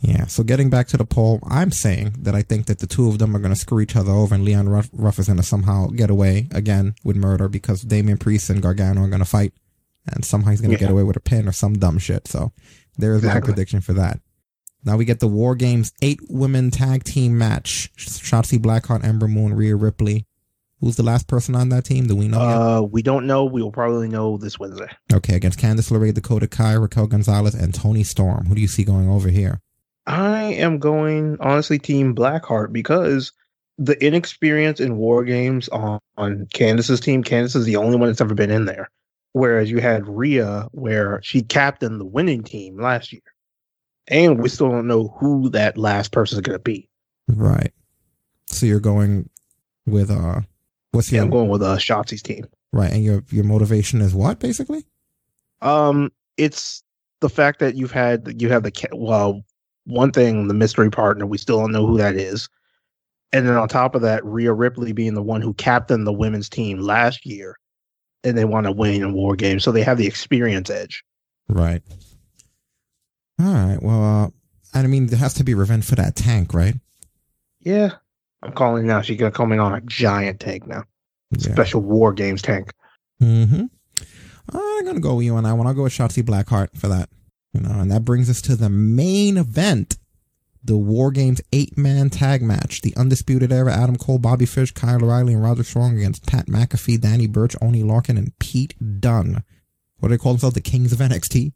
Yeah. 0.00 0.26
So 0.26 0.42
getting 0.42 0.68
back 0.68 0.88
to 0.88 0.96
the 0.96 1.06
poll, 1.06 1.40
I'm 1.48 1.70
saying 1.70 2.16
that 2.18 2.34
I 2.34 2.42
think 2.42 2.66
that 2.66 2.80
the 2.80 2.86
two 2.86 3.08
of 3.08 3.18
them 3.18 3.34
are 3.34 3.38
going 3.38 3.54
to 3.54 3.58
screw 3.58 3.80
each 3.80 3.96
other 3.96 4.12
over, 4.12 4.34
and 4.34 4.44
Leon 4.44 4.68
Ruff, 4.68 4.90
Ruff 4.92 5.18
is 5.18 5.26
going 5.26 5.38
to 5.38 5.42
somehow 5.42 5.86
get 5.86 6.10
away 6.10 6.48
again 6.52 6.94
with 7.02 7.16
murder 7.16 7.48
because 7.48 7.80
Damian 7.80 8.18
Priest 8.18 8.50
and 8.50 8.60
Gargano 8.60 9.02
are 9.04 9.08
going 9.08 9.20
to 9.20 9.24
fight, 9.24 9.54
and 10.12 10.22
somehow 10.24 10.50
he's 10.50 10.60
going 10.60 10.70
to 10.72 10.76
Yeah. 10.76 10.80
get 10.88 10.90
away 10.90 11.02
with 11.02 11.16
a 11.16 11.20
pin 11.20 11.48
or 11.48 11.52
some 11.52 11.78
dumb 11.78 11.98
shit. 11.98 12.28
So 12.28 12.52
there 12.98 13.14
is 13.14 13.22
my 13.22 13.40
prediction 13.40 13.80
for 13.80 13.94
that. 13.94 14.20
Now 14.84 14.96
we 14.98 15.04
get 15.06 15.20
the 15.20 15.28
War 15.28 15.54
Games 15.56 15.92
eight 16.02 16.20
women 16.28 16.70
tag 16.70 17.04
team 17.04 17.38
match: 17.38 17.90
Shotzi 17.96 18.58
Blackheart, 18.58 19.02
Ember 19.02 19.28
Moon, 19.28 19.54
Rhea 19.54 19.76
Ripley. 19.76 20.26
Who's 20.80 20.96
the 20.96 21.02
last 21.02 21.26
person 21.26 21.54
on 21.54 21.70
that 21.70 21.84
team? 21.84 22.06
Do 22.06 22.14
we 22.14 22.28
know? 22.28 22.38
yet? 22.38 22.56
Uh, 22.56 22.82
we 22.82 23.02
don't 23.02 23.26
know. 23.26 23.44
We 23.44 23.62
will 23.62 23.72
probably 23.72 24.08
know 24.08 24.36
this 24.36 24.58
Wednesday. 24.58 24.90
Okay, 25.12 25.34
against 25.34 25.58
Candice 25.58 25.90
LeRae, 25.90 26.12
Dakota 26.12 26.46
Kai, 26.46 26.74
Raquel 26.74 27.06
Gonzalez, 27.06 27.54
and 27.54 27.74
Toni 27.74 28.04
Storm. 28.04 28.46
Who 28.46 28.54
do 28.54 28.60
you 28.60 28.68
see 28.68 28.84
going 28.84 29.08
over 29.08 29.30
here? 29.30 29.60
I 30.06 30.42
am 30.42 30.78
going 30.78 31.38
honestly 31.40 31.78
team 31.78 32.14
Blackheart 32.14 32.72
because 32.72 33.32
the 33.78 34.02
inexperience 34.04 34.78
in 34.78 34.96
war 34.96 35.24
games 35.24 35.68
on, 35.70 35.98
on 36.16 36.46
Candice's 36.54 37.00
team, 37.00 37.24
Candice 37.24 37.56
is 37.56 37.64
the 37.64 37.76
only 37.76 37.96
one 37.96 38.08
that's 38.08 38.20
ever 38.20 38.34
been 38.34 38.50
in 38.50 38.66
there. 38.66 38.90
Whereas 39.32 39.70
you 39.70 39.80
had 39.80 40.08
Rhea 40.08 40.68
where 40.72 41.20
she 41.22 41.42
captained 41.42 42.00
the 42.00 42.06
winning 42.06 42.42
team 42.42 42.80
last 42.80 43.12
year. 43.12 43.22
And 44.08 44.40
we 44.40 44.48
still 44.48 44.70
don't 44.70 44.86
know 44.86 45.08
who 45.18 45.50
that 45.50 45.76
last 45.76 46.12
person 46.12 46.38
is 46.38 46.42
gonna 46.42 46.58
be. 46.58 46.88
Right. 47.28 47.72
So 48.46 48.66
you're 48.66 48.78
going 48.80 49.28
with 49.84 50.10
uh, 50.10 50.42
what's 50.96 51.12
Yeah, 51.12 51.18
your 51.18 51.24
I'm 51.24 51.30
going 51.30 51.48
with 51.48 51.62
uh 51.62 51.76
Shotzi's 51.76 52.22
team. 52.22 52.46
right? 52.72 52.92
And 52.92 53.04
your 53.04 53.22
your 53.30 53.44
motivation 53.44 54.00
is 54.00 54.14
what 54.14 54.40
basically? 54.40 54.84
Um, 55.62 56.10
it's 56.36 56.82
the 57.20 57.28
fact 57.30 57.60
that 57.60 57.76
you've 57.76 57.92
had 57.92 58.40
you 58.40 58.48
have 58.50 58.62
the 58.62 58.72
well, 58.92 59.42
one 59.84 60.12
thing, 60.12 60.48
the 60.48 60.54
mystery 60.54 60.90
partner, 60.90 61.26
we 61.26 61.38
still 61.38 61.60
don't 61.60 61.72
know 61.72 61.86
who 61.86 61.96
that 61.98 62.16
is, 62.16 62.48
and 63.32 63.46
then 63.46 63.54
on 63.56 63.68
top 63.68 63.94
of 63.94 64.02
that, 64.02 64.24
Rhea 64.24 64.52
Ripley 64.52 64.92
being 64.92 65.14
the 65.14 65.22
one 65.22 65.40
who 65.40 65.54
captained 65.54 66.06
the 66.06 66.12
women's 66.12 66.48
team 66.48 66.78
last 66.80 67.24
year, 67.24 67.56
and 68.24 68.36
they 68.36 68.44
want 68.44 68.66
to 68.66 68.72
win 68.72 69.02
in 69.02 69.12
war 69.14 69.34
games, 69.36 69.64
so 69.64 69.72
they 69.72 69.82
have 69.82 69.96
the 69.98 70.06
experience 70.06 70.68
edge. 70.68 71.02
Right. 71.48 71.82
All 73.40 73.52
right. 73.52 73.82
Well, 73.82 74.04
uh, 74.04 74.78
I 74.78 74.86
mean, 74.86 75.06
there 75.06 75.18
has 75.18 75.34
to 75.34 75.44
be 75.44 75.54
revenge 75.54 75.84
for 75.84 75.94
that 75.94 76.16
tank, 76.16 76.52
right? 76.52 76.74
Yeah, 77.60 77.92
I'm 78.42 78.52
calling 78.52 78.86
now. 78.86 79.00
She's 79.00 79.18
gonna 79.18 79.30
come 79.30 79.52
in 79.52 79.60
on 79.60 79.74
a 79.74 79.80
giant 79.82 80.40
tank 80.40 80.66
now, 80.66 80.84
special 81.38 81.80
war 81.80 82.12
games 82.12 82.42
tank. 82.42 82.72
Mm-hmm. 83.22 83.64
I'm 84.52 84.84
gonna 84.84 85.00
go 85.00 85.16
with 85.16 85.26
you 85.26 85.34
on 85.36 85.44
that 85.44 85.54
one. 85.54 85.66
I'll 85.66 85.74
go 85.74 85.84
with 85.84 85.92
Shotzi 85.92 86.22
Blackheart 86.22 86.76
for 86.76 86.88
that. 86.88 87.08
You 87.52 87.60
know, 87.60 87.80
and 87.80 87.90
that 87.90 88.04
brings 88.04 88.28
us 88.28 88.42
to 88.42 88.56
the 88.56 88.68
main 88.68 89.36
event, 89.38 89.96
the 90.62 90.76
War 90.76 91.10
Games 91.10 91.40
eight 91.52 91.78
man 91.78 92.10
tag 92.10 92.42
match, 92.42 92.82
the 92.82 92.94
Undisputed 92.96 93.52
Era: 93.52 93.72
Adam 93.72 93.96
Cole, 93.96 94.18
Bobby 94.18 94.46
Fish, 94.46 94.72
Kyle 94.72 95.02
O'Reilly, 95.02 95.32
and 95.32 95.42
Roger 95.42 95.64
Strong 95.64 95.96
against 95.96 96.26
Pat 96.26 96.46
McAfee, 96.46 97.00
Danny 97.00 97.26
Burch, 97.26 97.56
Oney 97.62 97.82
Lorcan, 97.82 98.18
and 98.18 98.38
Pete 98.38 98.74
Dunne. 99.00 99.42
What 99.98 100.10
do 100.10 100.14
they 100.14 100.18
call 100.18 100.32
themselves? 100.32 100.54
The 100.54 100.60
Kings 100.60 100.92
of 100.92 100.98
NXT. 100.98 101.52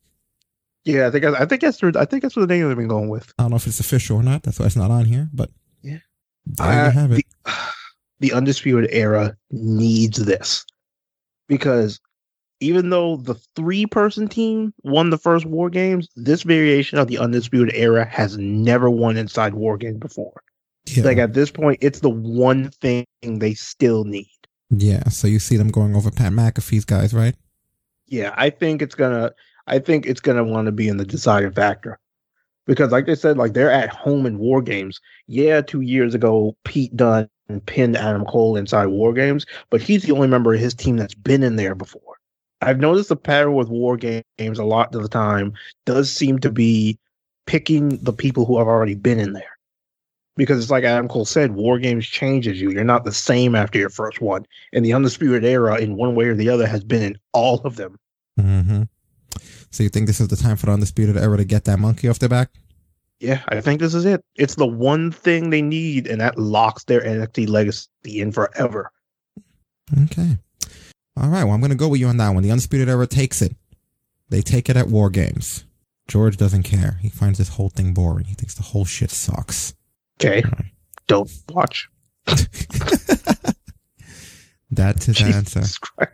Yeah, 0.85 1.09
I 1.09 1.11
think 1.11 1.25
I 1.25 1.45
think 1.45 1.61
that's 1.61 1.83
I 1.83 2.05
think 2.07 2.23
that's 2.23 2.37
what 2.37 2.49
the 2.49 2.55
name 2.55 2.67
they've 2.67 2.77
been 2.77 2.89
going 2.89 3.11
with. 3.11 3.33
I 3.39 3.43
don't 3.43 3.51
know 3.51 3.57
if 3.57 3.67
it's 3.67 3.81
official 3.81 4.17
or 4.17 4.23
not. 4.23 4.43
That's 4.43 4.59
why 4.59 4.67
it's 4.67 4.77
not 4.77 4.91
on 4.91 5.05
here. 5.05 5.29
But 5.33 5.51
Yeah. 5.83 5.99
There 6.47 6.67
you 6.67 6.73
Uh, 6.73 6.91
have 6.91 7.13
it. 7.13 7.25
The, 7.45 7.53
the 8.21 8.33
undisputed 8.33 8.91
era 8.93 9.37
needs 9.51 10.19
this 10.19 10.65
because 11.49 12.01
even 12.61 12.91
though 12.91 13.17
the 13.17 13.35
three 13.57 13.87
person 13.87 14.29
team 14.29 14.75
won 14.83 15.11
the 15.11 15.19
first 15.19 15.47
war 15.47 15.71
games, 15.71 16.09
this 16.17 16.43
variation 16.43 16.99
of 16.99 17.09
the 17.09 17.19
undisputed 17.19 17.75
era 17.75 18.05
has 18.05 18.37
never 18.37 18.91
won 18.91 19.17
inside 19.17 19.55
war 19.55 19.79
games 19.79 19.99
before. 19.99 20.43
Like 20.97 21.19
at 21.19 21.35
this 21.35 21.51
point, 21.51 21.79
it's 21.81 22.01
the 22.01 22.11
one 22.11 22.71
thing 22.71 23.07
they 23.23 23.55
still 23.55 24.05
need. 24.05 24.31
Yeah. 24.71 25.09
So 25.09 25.29
you 25.29 25.39
see 25.39 25.57
them 25.57 25.71
going 25.71 25.95
over 25.95 26.11
Pat 26.11 26.33
McAfee's 26.33 26.85
guys, 26.85 27.15
right? 27.15 27.35
Yeah, 28.07 28.35
I 28.37 28.51
think 28.51 28.83
it's 28.83 28.95
gonna. 28.95 29.33
I 29.67 29.79
think 29.79 30.05
it's 30.05 30.21
gonna 30.21 30.43
want 30.43 30.67
to 30.67 30.73
be 30.73 30.89
in 30.89 30.97
the 30.97 31.05
deciding 31.05 31.53
factor 31.53 31.99
because, 32.71 32.93
like 32.93 33.09
I 33.09 33.15
said, 33.15 33.37
like 33.37 33.53
they're 33.53 33.69
at 33.69 33.89
home 33.89 34.27
in 34.27 34.39
war 34.39 34.63
games. 34.63 35.01
Yeah, 35.27 35.61
two 35.61 35.81
years 35.81 36.15
ago, 36.15 36.57
Pete 36.65 36.97
Dunne 36.97 37.29
pinned 37.67 37.97
Adam 37.97 38.25
Cole 38.25 38.57
inside 38.57 38.87
war 38.87 39.13
games, 39.13 39.45
but 39.71 39.83
he's 39.83 40.05
the 40.05 40.13
only 40.13 40.29
member 40.29 40.55
of 40.55 40.61
his 40.61 40.73
team 40.73 40.97
that's 40.97 41.17
been 41.17 41.43
in 41.43 41.57
there 41.57 41.75
before. 41.75 42.19
I've 42.61 42.79
noticed 42.79 43.09
the 43.09 43.17
pattern 43.17 43.55
with 43.55 43.69
war 43.71 43.97
games 43.97 44.61
a 44.61 44.63
lot 44.63 44.95
of 44.95 45.03
the 45.03 45.09
time 45.09 45.53
does 45.85 46.13
seem 46.13 46.39
to 46.39 46.53
be 46.53 46.97
picking 47.45 47.97
the 48.05 48.13
people 48.13 48.47
who 48.47 48.57
have 48.59 48.69
already 48.69 48.95
been 48.95 49.19
in 49.19 49.33
there. 49.33 49.59
Because 50.37 50.63
it's 50.63 50.71
like 50.71 50.85
Adam 50.85 51.09
Cole 51.09 51.25
said, 51.25 51.57
war 51.57 51.77
games 51.81 52.07
changes 52.07 52.61
you. 52.61 52.71
You're 52.71 52.85
not 52.85 53.03
the 53.03 53.11
same 53.11 53.57
after 53.57 53.81
your 53.81 53.91
first 53.91 54.21
one. 54.21 54.47
And 54.73 54.85
the 54.85 54.93
undisputed 54.93 55.45
era, 55.45 55.75
in 55.79 55.97
one 55.97 56.15
way 56.15 56.27
or 56.27 56.37
the 56.37 56.49
other, 56.49 56.69
has 56.69 56.85
been 56.85 57.03
in 57.03 57.19
all 57.33 57.63
of 57.65 57.75
them. 57.75 57.99
Mm-hmm. 58.39 58.85
So 59.71 59.83
you 59.83 59.89
think 59.89 60.07
this 60.07 60.21
is 60.21 60.29
the 60.29 60.37
time 60.37 60.57
for 60.57 60.67
the 60.67 60.73
Undisputed 60.73 61.17
Era 61.17 61.37
to 61.37 61.45
get 61.45 61.65
that 61.65 61.79
monkey 61.79 62.09
off 62.09 62.19
their 62.19 62.29
back? 62.29 62.51
Yeah, 63.21 63.43
I 63.49 63.61
think 63.61 63.81
this 63.81 63.95
is 63.95 64.05
it. 64.07 64.25
It's 64.37 64.55
the 64.55 64.67
one 64.67 65.13
thing 65.13 65.51
they 65.51 65.63
need, 65.63 66.07
and 66.07 66.21
that 66.21 66.39
locks 66.39 66.85
their 66.85 67.03
NXT 67.03 67.49
legacy 67.49 67.89
in 68.05 68.33
forever. 68.33 68.91
Okay. 70.05 70.39
All 71.17 71.29
right. 71.29 71.45
Well, 71.45 71.53
I'm 71.53 71.61
going 71.61 71.71
to 71.71 71.77
go 71.77 71.89
with 71.89 72.01
you 72.01 72.07
on 72.07 72.17
that 72.17 72.31
one. 72.31 72.43
The 72.43 72.51
Undisputed 72.51 72.89
Era 72.89 73.07
takes 73.07 73.43
it. 73.43 73.55
They 74.31 74.41
take 74.41 74.71
it 74.71 74.77
at 74.77 74.89
War 74.89 75.11
Games. 75.11 75.65
George 76.09 76.37
doesn't 76.37 76.63
care. 76.63 76.99
He 77.03 77.09
finds 77.09 77.39
this 77.39 77.51
whole 77.51 77.69
thing 77.69 77.93
boring. 77.93 78.25
He 78.25 78.35
thinks 78.35 78.55
the 78.55 78.63
whole 78.63 78.85
shit 78.85 79.11
sucks. 79.11 79.75
Okay. 80.21 80.43
Don't 81.07 81.31
watch. 81.51 81.89
That's 84.71 85.05
his 85.07 85.17
Jesus 85.17 85.57
answer. 85.57 86.07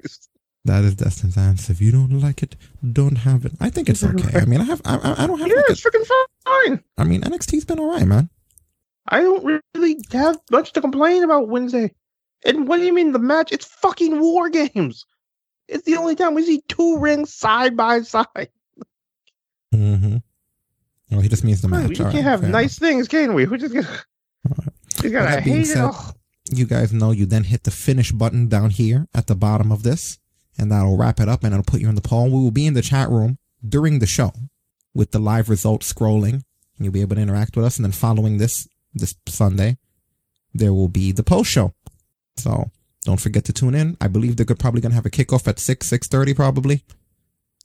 That 0.67 0.85
is 0.85 0.95
Destin's 0.97 1.37
answer. 1.37 1.73
If 1.73 1.81
you 1.81 1.93
don't 1.93 2.21
like 2.21 2.43
it, 2.43 2.57
don't 2.93 3.17
have 3.19 3.45
it. 3.45 3.53
I 3.61 3.71
think 3.71 3.89
it's 3.89 4.03
okay. 4.05 4.39
I 4.39 4.45
mean, 4.45 4.61
I 4.61 4.65
have. 4.65 4.83
I, 4.85 5.15
I- 5.19 5.27
don't 5.27 5.39
have. 5.39 5.49
Yeah, 5.49 5.55
like 5.57 5.65
it's 5.71 5.81
freaking 5.81 6.07
fine. 6.45 6.83
I 6.99 7.05
mean, 7.05 7.23
NXT's 7.23 7.65
been 7.65 7.79
all 7.79 7.91
right, 7.91 8.07
man. 8.07 8.29
I 9.09 9.21
don't 9.21 9.61
really 9.75 9.99
have 10.13 10.39
much 10.51 10.73
to 10.73 10.81
complain 10.81 11.23
about 11.23 11.49
Wednesday. 11.49 11.93
And 12.45 12.67
what 12.69 12.79
do 12.79 12.85
you 12.85 12.93
mean 12.93 13.13
the 13.13 13.19
match? 13.19 13.53
It's 13.53 13.65
fucking 13.67 14.21
war 14.21 14.51
games. 14.51 15.07
It's 15.69 15.85
the 15.85 15.97
only 15.97 16.15
time 16.17 16.35
we 16.35 16.45
see 16.45 16.63
two 16.69 16.99
rings 16.99 17.33
side 17.33 17.77
by 17.77 18.03
side. 18.03 18.49
Mm-hmm. 19.75 20.17
Well, 21.11 21.21
he 21.21 21.29
just 21.29 21.45
means 21.45 21.61
the 21.61 21.69
match. 21.69 21.89
we 21.89 21.95
can't 21.97 22.15
right, 22.15 22.23
have 22.25 22.43
nice 22.49 22.79
things, 22.79 23.09
can 23.09 23.35
we? 23.35 23.47
We're 23.47 23.59
just 23.59 23.75
gonna. 23.75 23.89
Gonna 25.03 25.11
That 25.13 25.45
being 25.45 25.61
it. 25.63 25.67
said, 25.67 25.85
all. 25.85 26.17
you 26.51 26.67
guys 26.67 26.93
know 26.93 27.11
you 27.13 27.27
then 27.27 27.45
hit 27.45 27.63
the 27.65 27.71
finish 27.71 28.11
button 28.13 28.49
down 28.49 28.71
here 28.71 29.07
at 29.15 29.27
the 29.27 29.35
bottom 29.37 29.71
of 29.71 29.83
this, 29.83 30.19
and 30.59 30.71
that'll 30.71 30.97
wrap 30.97 31.21
it 31.21 31.29
up 31.29 31.45
and 31.45 31.53
it'll 31.53 31.65
put 31.65 31.81
you 31.81 31.89
in 31.89 31.95
the 31.95 32.01
poll. 32.01 32.27
We 32.27 32.43
will 32.43 32.51
be 32.51 32.67
in 32.67 32.75
the 32.75 32.83
chat 32.83 33.11
room 33.11 33.39
during 33.67 33.99
the 33.99 34.07
show 34.07 34.33
with 34.95 35.11
the 35.11 35.19
live 35.19 35.49
results 35.49 35.93
scrolling, 35.93 36.33
and 36.33 36.45
you'll 36.81 36.93
be 36.93 37.01
able 37.01 37.17
to 37.17 37.23
interact 37.23 37.57
with 37.57 37.65
us. 37.65 37.77
And 37.77 37.85
then 37.85 37.93
following 37.93 38.39
this 38.39 38.69
this 38.95 39.15
Sunday, 39.29 39.77
there 40.55 40.73
will 40.73 40.89
be 40.89 41.13
the 41.13 41.23
post 41.23 41.51
show. 41.51 41.75
So 42.37 42.71
don't 43.05 43.21
forget 43.21 43.45
to 43.45 43.53
tune 43.53 43.75
in. 43.75 43.97
I 44.01 44.09
believe 44.09 44.37
they're 44.37 44.57
probably 44.57 44.81
gonna 44.81 44.95
have 44.95 45.07
a 45.07 45.11
kickoff 45.11 45.47
at 45.47 45.59
six 45.59 45.87
six 45.87 46.09
thirty 46.09 46.35
probably, 46.35 46.85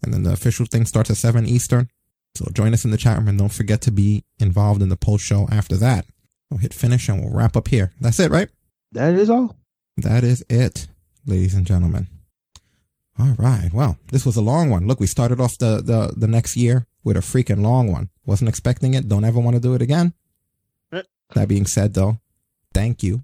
and 0.04 0.14
then 0.14 0.24
the 0.24 0.34
official 0.34 0.66
thing 0.66 0.86
starts 0.86 1.10
at 1.10 1.18
seven 1.18 1.46
Eastern. 1.46 1.90
So 2.36 2.46
join 2.54 2.74
us 2.74 2.86
in 2.86 2.92
the 2.92 2.98
chat 2.98 3.18
room 3.18 3.28
and 3.28 3.38
don't 3.38 3.52
forget 3.52 3.82
to 3.82 3.92
be 3.92 4.24
involved 4.40 4.82
in 4.82 4.90
the 4.90 4.96
post 4.98 5.26
show 5.26 5.48
after 5.52 5.76
that. 5.78 6.06
We'll 6.50 6.60
hit 6.60 6.74
finish 6.74 7.10
and 7.10 7.22
we'll 7.22 7.34
wrap 7.34 7.58
up 7.58 7.68
here. 7.68 7.92
That's 8.00 8.20
it, 8.20 8.32
right? 8.32 8.50
That 8.94 9.14
is 9.16 9.30
all. 9.30 9.58
That 9.98 10.24
is 10.24 10.44
it, 10.50 10.88
ladies 11.26 11.54
and 11.54 11.66
gentlemen. 11.66 12.08
All 13.22 13.36
right. 13.38 13.70
Well, 13.72 14.00
this 14.12 14.26
was 14.26 14.36
a 14.36 14.42
long 14.42 14.72
one. 14.72 14.88
Look, 14.88 15.00
we 15.00 15.06
started 15.06 15.40
off 15.40 15.58
the, 15.60 15.82
the, 15.82 16.12
the 16.18 16.28
next 16.28 16.58
year 16.58 16.88
with 17.04 17.18
a 17.18 17.20
freaking 17.20 17.62
long 17.62 17.92
one. 17.92 18.10
Wasn't 18.26 18.50
expecting 18.50 18.96
it. 18.96 19.08
Don't 19.08 19.26
ever 19.26 19.40
want 19.40 19.56
to 19.56 19.62
do 19.62 19.76
it 19.76 19.82
again. 19.82 20.14
That 21.36 21.48
being 21.48 21.68
said, 21.68 21.94
though, 21.94 22.20
thank 22.74 23.04
you 23.04 23.24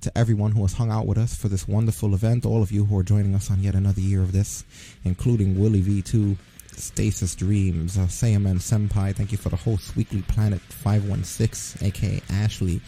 to 0.00 0.16
everyone 0.16 0.52
who 0.52 0.62
has 0.62 0.74
hung 0.74 0.92
out 0.92 1.06
with 1.06 1.18
us 1.18 1.34
for 1.34 1.48
this 1.48 1.66
wonderful 1.66 2.14
event. 2.14 2.46
All 2.46 2.62
of 2.62 2.70
you 2.70 2.84
who 2.84 2.96
are 2.98 3.02
joining 3.02 3.34
us 3.34 3.50
on 3.50 3.62
yet 3.62 3.74
another 3.74 4.00
year 4.00 4.22
of 4.22 4.30
this, 4.30 4.64
including 5.04 5.58
Willie 5.58 5.82
V2, 5.82 6.36
Stasis 6.76 7.34
Dreams, 7.34 7.98
uh, 7.98 8.02
Saiyaman 8.02 8.60
Senpai. 8.60 9.14
Thank 9.14 9.32
you 9.32 9.38
for 9.38 9.48
the 9.48 9.56
host, 9.56 9.96
Weekly 9.96 10.22
Planet 10.22 10.60
516, 10.60 11.84
aka 11.86 12.22
Ashley, 12.30 12.80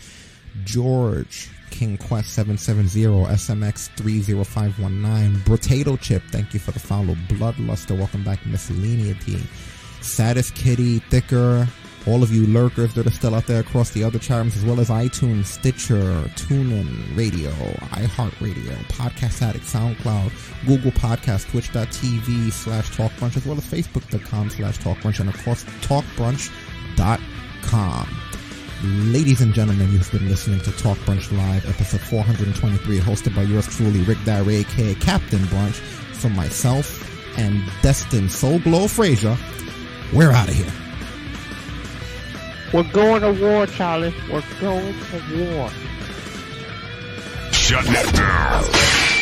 George, 0.65 1.51
King 1.71 1.97
Quest 1.97 2.35
770, 2.35 3.05
SMX 3.35 3.89
30519, 3.97 5.43
Potato 5.43 5.97
Chip. 5.97 6.23
Thank 6.31 6.55
you 6.55 6.61
for 6.61 6.73
the 6.73 6.79
follow, 6.79 7.15
Bloodluster. 7.29 7.97
Welcome 7.97 8.25
back, 8.25 8.45
Miscellaneity, 8.47 9.39
Saddest 10.01 10.55
Kitty, 10.55 11.01
Thicker, 11.01 11.69
all 12.07 12.23
of 12.23 12.33
you 12.33 12.47
lurkers 12.47 12.95
that 12.95 13.07
are 13.07 13.11
still 13.11 13.35
out 13.35 13.47
there 13.47 13.61
across 13.61 13.91
the 13.91 14.03
other 14.03 14.19
charms, 14.19 14.57
as 14.57 14.65
well 14.65 14.81
as 14.81 14.89
iTunes, 14.89 15.45
Stitcher, 15.47 16.23
TuneIn 16.37 17.17
Radio, 17.17 17.51
iHeartRadio, 17.51 18.75
Podcast 18.87 19.43
Addict, 19.43 19.65
SoundCloud, 19.65 20.33
Google 20.67 20.93
Podcast, 20.93 21.51
Twitch.tv 21.51 22.53
slash 22.53 22.89
TalkBrunch, 22.91 23.37
as 23.37 23.45
well 23.45 23.59
as 23.59 23.65
Facebook.com 23.65 24.51
slash 24.51 24.79
TalkBrunch, 24.79 25.21
and 25.21 25.29
of 25.29 25.45
course, 25.45 25.65
TalkBrunch.com. 25.83 28.28
Ladies 28.85 29.41
and 29.41 29.53
gentlemen, 29.53 29.91
you've 29.91 30.11
been 30.13 30.29
listening 30.29 30.61
to 30.61 30.71
Talk 30.71 30.97
Brunch 30.99 31.37
Live, 31.37 31.69
episode 31.69 32.01
423, 32.01 33.01
hosted 33.01 33.35
by 33.35 33.43
yours 33.43 33.67
truly, 33.67 34.03
Rick 34.03 34.19
Dyer, 34.25 34.49
aka 34.49 34.95
Captain 34.95 35.41
Brunch, 35.41 35.75
from 36.15 36.37
myself 36.37 37.05
and 37.37 37.61
Destin 37.83 38.29
Soul 38.29 38.61
Glow 38.61 38.87
Frazier. 38.87 39.37
We're 40.15 40.31
out 40.31 40.49
of 40.49 40.55
here. 40.55 40.73
We're 42.73 42.93
going 42.93 43.23
to 43.23 43.33
war, 43.43 43.67
Charlie. 43.67 44.15
We're 44.31 44.45
going 44.61 44.95
to 44.95 45.57
war. 45.57 45.71
Shut 47.51 47.85
it 47.85 48.15
down. 48.15 49.18